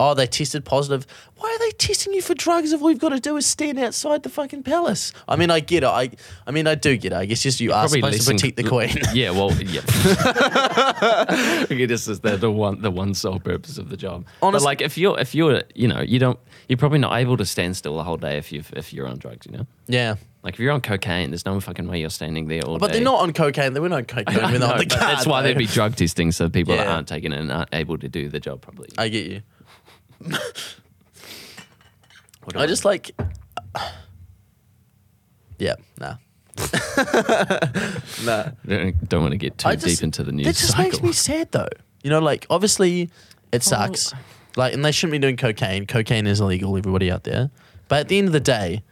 Oh, 0.00 0.14
they 0.14 0.28
tested 0.28 0.64
positive. 0.64 1.06
Why 1.38 1.50
are 1.52 1.58
they 1.58 1.72
testing 1.72 2.14
you 2.14 2.22
for 2.22 2.32
drugs 2.34 2.72
if 2.72 2.80
all 2.80 2.88
you've 2.90 3.00
got 3.00 3.08
to 3.08 3.18
do 3.18 3.36
is 3.36 3.46
stand 3.46 3.78
outside 3.80 4.22
the 4.22 4.28
fucking 4.28 4.62
palace? 4.62 5.12
I 5.26 5.34
mean, 5.34 5.50
I 5.50 5.58
get 5.58 5.82
it. 5.82 5.86
I, 5.88 6.10
I 6.46 6.52
mean, 6.52 6.68
I 6.68 6.76
do 6.76 6.96
get 6.96 7.12
it. 7.12 7.16
I 7.16 7.24
guess 7.26 7.42
just 7.42 7.58
you 7.60 7.72
are 7.72 7.88
Probably 7.88 8.00
supposed 8.00 8.12
to 8.28 8.32
lessing- 8.32 8.36
protect 8.38 8.56
the 8.56 8.62
queen. 8.64 8.96
Yeah, 9.14 9.30
well, 9.32 9.52
yeah. 9.62 9.80
okay, 11.64 11.86
this 11.86 12.08
is 12.08 12.20
the, 12.20 12.36
the 12.36 12.50
one 12.50 12.80
the 12.80 12.90
one 12.90 13.14
sole 13.14 13.40
purpose 13.40 13.78
of 13.78 13.88
the 13.90 13.96
job. 13.96 14.24
Honest- 14.42 14.62
but 14.62 14.66
like, 14.68 14.80
if 14.80 14.96
you're 14.98 15.18
if 15.18 15.34
you're 15.34 15.62
you 15.74 15.88
know 15.88 16.00
you 16.00 16.18
don't 16.18 16.38
you're 16.68 16.76
probably 16.76 16.98
not 16.98 17.16
able 17.18 17.36
to 17.36 17.44
stand 17.46 17.76
still 17.76 17.96
the 17.96 18.04
whole 18.04 18.16
day 18.16 18.38
if 18.38 18.52
you 18.52 18.62
if 18.74 18.92
you're 18.92 19.06
on 19.06 19.18
drugs. 19.18 19.46
You 19.46 19.58
know, 19.58 19.66
yeah, 19.86 20.14
like 20.42 20.54
if 20.54 20.60
you're 20.60 20.72
on 20.72 20.80
cocaine, 20.80 21.30
there's 21.30 21.46
no 21.46 21.58
fucking 21.60 21.88
way 21.88 22.00
you're 22.00 22.10
standing 22.10 22.46
there 22.48 22.62
all 22.62 22.78
but 22.78 22.88
day. 22.88 22.94
they're 22.94 23.04
not 23.04 23.20
on 23.20 23.32
cocaine. 23.32 23.72
They 23.72 23.80
were 23.84 23.92
on 23.92 24.04
cocaine 24.04 24.24
I 24.38 24.42
when 24.42 24.50
they're 24.52 24.60
know, 24.60 24.72
on 24.72 24.78
the 24.78 24.86
but 24.86 24.98
card. 24.98 25.16
that's 25.16 25.26
why 25.26 25.40
though. 25.40 25.48
there'd 25.48 25.58
be 25.58 25.66
drug 25.66 25.96
testing, 25.96 26.32
so 26.32 26.48
people 26.48 26.76
that 26.76 26.86
Yeah. 26.86 26.94
aren't 26.94 27.08
taking 27.08 27.32
it 27.32 27.40
and 27.40 27.50
aren't 27.50 27.70
able 27.74 27.98
to 27.98 28.08
do 28.08 28.28
the 28.28 28.40
job 28.40 28.60
properly. 28.60 28.88
I 28.98 29.08
get 29.08 29.26
you. 29.26 29.42
What 30.20 30.40
do 32.54 32.58
I 32.60 32.66
just 32.66 32.84
like. 32.84 33.10
Yeah, 35.58 35.74
nah. 36.00 36.14
nah. 38.24 38.48
don't, 38.66 39.08
don't 39.08 39.22
want 39.22 39.32
to 39.32 39.36
get 39.38 39.58
too 39.58 39.68
I 39.68 39.74
just- 39.74 39.86
deep 39.86 40.02
into 40.04 40.24
the 40.24 40.32
news 40.32 40.46
That 40.46 40.56
just 40.56 40.70
cycle. 40.72 40.84
makes 40.84 41.02
me 41.02 41.12
sad 41.12 41.52
though. 41.52 41.68
You 42.02 42.10
know, 42.10 42.20
like 42.20 42.46
obviously 42.50 43.10
it 43.52 43.62
sucks. 43.62 44.12
Like, 44.56 44.74
and 44.74 44.84
they 44.84 44.90
shouldn't 44.92 45.12
be 45.12 45.18
doing 45.18 45.36
cocaine. 45.36 45.86
Cocaine 45.86 46.26
is 46.26 46.40
illegal, 46.40 46.76
everybody 46.76 47.10
out 47.12 47.22
there. 47.24 47.50
But 47.88 48.00
at 48.00 48.08
the 48.08 48.18
end 48.18 48.26
of 48.26 48.32
the 48.32 48.40
day, 48.40 48.82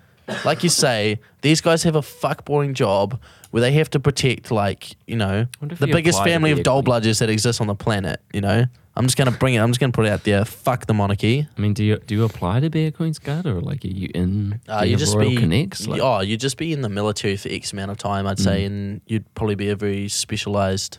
like 0.44 0.62
you 0.62 0.69
say, 0.69 1.19
these 1.43 1.61
guys 1.61 1.82
have 1.82 1.97
a 1.97 2.03
fuck 2.03 2.44
boring 2.44 2.73
job 2.74 3.20
where 3.51 3.61
they 3.61 3.73
have 3.73 3.90
to 3.90 4.01
protect, 4.01 4.51
like, 4.53 4.97
you 5.07 5.16
know, 5.16 5.47
Wonder 5.61 5.73
if 5.73 5.78
the 5.81 5.86
he 5.86 5.93
biggest 5.93 6.19
applied 6.19 6.27
to 6.27 6.32
family 6.35 6.48
be 6.51 6.53
of 6.53 6.59
a 6.61 6.62
doll 6.62 6.82
queen. 6.82 7.01
bludgers 7.01 7.19
that 7.20 7.31
exists 7.31 7.61
on 7.61 7.66
the 7.66 7.74
planet. 7.74 8.20
You 8.32 8.43
know, 8.43 8.66
I'm 8.97 9.05
just 9.05 9.16
gonna 9.18 9.31
bring 9.31 9.55
it. 9.55 9.59
I'm 9.59 9.68
just 9.70 9.78
gonna 9.81 9.93
put 9.93 10.06
it 10.06 10.10
out 10.10 10.24
there. 10.24 10.44
Fuck 10.47 10.86
the 10.86 10.94
monarchy. 10.94 11.47
I 11.56 11.60
mean, 11.60 11.74
do 11.74 11.85
you 11.85 11.98
do 11.98 12.14
you 12.14 12.24
apply 12.24 12.60
to 12.60 12.70
be 12.70 12.86
a 12.86 12.90
Queen's 12.93 13.18
Guard 13.18 13.44
or 13.47 13.60
like 13.60 13.85
are 13.85 13.89
you 13.89 14.09
in? 14.14 14.60
Uh, 14.68 14.85
you 14.86 14.97
just 14.97 15.14
Royal 15.14 15.28
be 15.31 15.36
connects? 15.36 15.86
Like, 15.86 16.01
oh, 16.01 16.20
you 16.20 16.36
just 16.39 16.56
be 16.56 16.73
in 16.73 16.81
the 16.81 16.89
military 16.89 17.36
for 17.36 17.48
X 17.51 17.73
amount 17.74 17.90
of 17.90 17.98
time, 17.98 18.27
I'd 18.27 18.39
Mm. 18.39 18.44
say, 18.44 18.64
and 18.64 19.01
you'd 19.06 19.32
probably 19.35 19.55
be 19.55 19.68
a 19.68 19.77
very 19.77 20.09
specialized, 20.09 20.98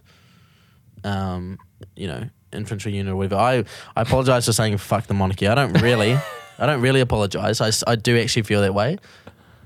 um, 1.03 1.57
you 1.95 2.07
know, 2.07 2.30
infantry 2.53 2.94
unit 2.94 3.11
or 3.11 3.15
whatever. 3.15 3.36
I 3.36 3.64
I 3.95 4.02
apologize 4.02 4.45
for 4.45 4.53
saying 4.53 4.78
fuck 4.78 5.07
the 5.07 5.14
monarchy. 5.14 5.48
I 5.48 5.56
don't 5.56 5.82
really, 5.82 6.14
I 6.60 6.65
don't 6.65 6.82
really 6.82 7.02
apologize. 7.02 7.61
I 7.61 7.72
I 7.91 7.95
do 7.95 8.18
actually 8.19 8.44
feel 8.44 8.61
that 8.61 8.74
way, 8.74 8.98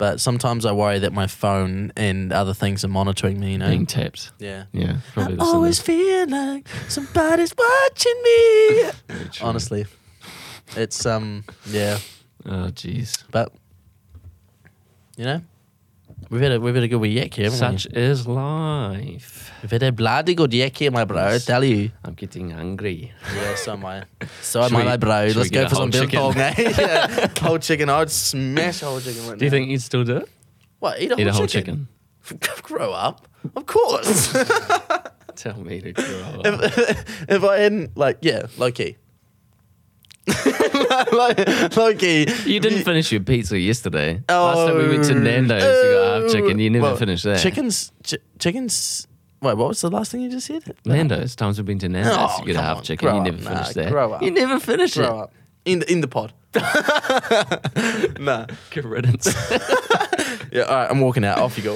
but 0.01 0.19
sometimes 0.19 0.65
I 0.65 0.71
worry 0.71 0.97
that 0.97 1.13
my 1.13 1.27
phone 1.27 1.93
and 1.95 2.33
other 2.33 2.55
things 2.55 2.83
are 2.83 2.87
monitoring 2.87 3.39
me. 3.39 3.51
You 3.51 3.59
know, 3.59 3.69
being 3.69 3.85
tapped. 3.85 4.31
yeah. 4.39 4.63
Yeah, 4.73 4.97
I 5.15 5.35
always 5.39 5.79
feel 5.79 6.27
like 6.27 6.67
somebody's 6.87 7.53
watching 7.55 8.21
me. 8.23 8.89
Honestly, 9.43 9.85
it's 10.75 11.05
um 11.05 11.43
yeah. 11.67 11.99
Oh, 12.47 12.71
jeez. 12.73 13.23
But 13.29 13.53
you 15.17 15.25
know, 15.25 15.41
we've 16.31 16.41
had 16.41 16.53
a 16.53 16.59
we've 16.59 16.73
had 16.73 16.83
a 16.83 16.87
good 16.87 16.97
wee 16.99 17.09
yak 17.09 17.33
here. 17.35 17.51
haven't 17.51 17.59
Such 17.79 17.85
is 17.93 18.25
life. 18.25 19.51
we? 19.53 19.61
We've 19.63 19.71
had 19.71 19.83
a 19.83 19.91
bloody 19.91 20.33
good 20.33 20.51
yak 20.53 20.75
here, 20.77 20.89
my 20.89 21.05
bro. 21.05 21.27
I 21.27 21.37
tell 21.37 21.63
you. 21.63 21.91
I'm 22.03 22.15
getting 22.15 22.49
hungry. 22.49 23.11
Yeah, 23.35 23.55
so 23.55 23.73
am 23.73 23.85
I. 23.85 24.03
So 24.41 24.61
am 24.63 24.69
Should 24.69 24.75
I, 24.77 24.79
we- 24.79 24.85
my 24.85 24.97
bro. 24.97 25.27
should 25.27 25.35
we 25.35 25.39
Let's 25.41 25.49
get 25.51 25.59
go 25.61 25.65
a 25.65 25.69
for 25.69 25.75
some 25.75 25.91
whole 25.91 26.33
biltong, 26.33 26.53
chicken? 26.55 26.65
eh? 26.65 26.73
yeah, 26.81 27.27
whole 27.39 27.59
chicken. 27.59 27.89
I'd 27.89 28.09
smash 28.09 28.81
a 28.81 28.85
whole 28.85 28.99
chicken 29.01 29.27
right 29.27 29.37
Do 29.37 29.45
you 29.45 29.51
think 29.51 29.69
you'd 29.69 29.81
still 29.83 30.03
do 30.03 30.17
it? 30.17 30.29
What? 30.79 30.99
Eat 30.99 31.11
a 31.11 31.15
Eat 31.19 31.19
whole, 31.19 31.27
a 31.27 31.33
whole 31.33 31.47
chicken? 31.47 31.87
chicken. 32.25 32.53
Grow 32.63 32.91
up, 32.91 33.27
of 33.55 33.65
course. 33.67 34.31
Tell 35.35 35.57
me 35.63 35.81
to 35.81 35.91
grow 35.93 36.19
up. 36.23 36.41
if, 36.45 37.29
if 37.29 37.43
I 37.43 37.57
hadn't, 37.59 37.97
like, 37.97 38.19
yeah, 38.21 38.45
low 38.57 38.71
key. 38.71 38.97
like, 41.13 41.75
low. 41.77 41.87
You 41.89 42.59
didn't 42.59 42.83
finish 42.83 43.11
your 43.11 43.21
pizza 43.21 43.57
yesterday. 43.59 44.21
Last 44.29 44.67
time 44.67 44.77
we 44.77 44.87
went 44.89 45.05
to 45.05 45.15
Nando's, 45.15 45.61
you 45.63 45.93
got 45.93 46.21
half 46.23 46.31
chicken. 46.31 46.59
You 46.59 46.69
never 46.69 46.83
Well, 46.83 46.95
finished 46.97 47.23
that. 47.23 47.39
Chickens, 47.39 47.91
chi- 48.07 48.17
chickens. 48.39 49.07
Wait, 49.41 49.57
what 49.57 49.69
was 49.69 49.81
the 49.81 49.89
last 49.89 50.11
thing 50.11 50.21
you 50.21 50.29
just 50.29 50.45
said? 50.47 50.63
Nando's. 50.85 51.35
Times 51.35 51.57
we've 51.57 51.65
been 51.65 51.79
to 51.79 51.89
Nando's, 51.89 52.15
Oh, 52.17 52.39
you 52.41 52.45
get 52.53 52.55
half 52.57 52.77
on, 52.77 52.83
chicken. 52.83 53.07
You 53.07 53.21
up. 53.21 53.23
never 53.25 53.37
Nah, 53.43 53.49
finished 53.49 53.73
that. 53.75 53.89
grow 53.91 54.13
up. 54.13 54.21
You 54.21 54.31
never 54.31 54.59
finished 54.59 54.95
Grow 54.95 55.05
it. 55.19 55.23
up 55.23 55.33
in 55.65 55.79
the 55.79 55.91
in 55.91 56.01
the 56.01 56.07
pod. 56.07 56.33
nah. 58.19 58.45
Good 58.71 58.85
riddance. 58.85 59.33
Yeah. 60.53 60.63
All 60.63 60.75
right. 60.75 60.91
I'm 60.91 60.99
walking 60.99 61.23
out. 61.23 61.37
Off 61.37 61.57
you 61.57 61.63
go. 61.63 61.75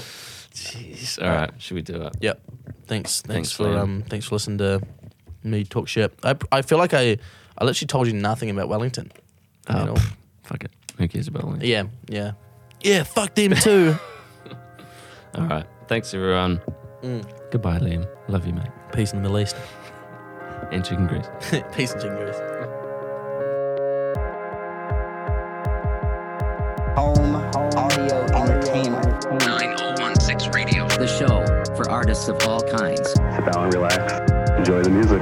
Jeez. 0.53 1.21
All 1.21 1.29
right, 1.29 1.49
should 1.59 1.75
we 1.75 1.81
do 1.81 2.01
it? 2.01 2.15
Yep. 2.19 2.41
Thanks. 2.87 3.21
Thanks, 3.21 3.21
Thanks, 3.21 3.51
for 3.53 3.77
um. 3.77 4.03
Thanks 4.09 4.25
for 4.25 4.35
listening 4.35 4.57
to 4.57 4.81
me 5.45 5.63
talk 5.63 5.87
shit. 5.87 6.13
I 6.23 6.35
I 6.51 6.61
feel 6.61 6.77
like 6.77 6.93
I 6.93 7.17
I 7.57 7.63
literally 7.65 7.87
told 7.87 8.07
you 8.07 8.13
nothing 8.13 8.49
about 8.49 8.67
Wellington. 8.69 9.11
Oh, 9.69 9.79
You 9.79 9.85
know? 9.85 9.93
pff, 9.93 10.13
fuck 10.43 10.63
it. 10.63 10.71
Who 10.97 11.07
cares 11.07 11.27
about 11.27 11.43
Wellington? 11.43 11.67
Yeah. 11.69 11.83
Yeah. 12.07 12.31
Yeah. 12.81 13.03
Fuck 13.03 13.35
them 13.35 13.53
too. 13.55 13.95
All 15.35 15.45
right. 15.45 15.65
Thanks, 15.87 16.13
everyone. 16.13 16.61
Mm. 17.01 17.25
Goodbye, 17.51 17.79
Liam. 17.79 18.07
Love 18.27 18.45
you, 18.47 18.53
mate. 18.53 18.67
Peace 18.93 19.11
in 19.13 19.17
the 19.21 19.23
Middle 19.23 19.39
East. 19.39 19.55
And 20.71 20.83
chicken 20.83 21.07
grease. 21.07 21.25
Peace 21.75 21.91
and 21.93 22.01
chicken 22.01 22.17
grease. 22.17 22.35
Home 26.95 27.35
audio 27.75 28.23
entertainment. 28.33 29.25
9016 29.45 30.51
Radio. 30.53 30.87
The 30.87 31.07
show 31.07 31.43
for 31.75 31.89
artists 31.89 32.27
of 32.29 32.41
all 32.47 32.61
kinds. 32.61 33.11
Sit 33.11 33.51
down 33.51 33.65
and 33.65 33.73
relax. 33.73 34.13
Enjoy 34.57 34.81
the 34.81 34.89
music. 34.89 35.21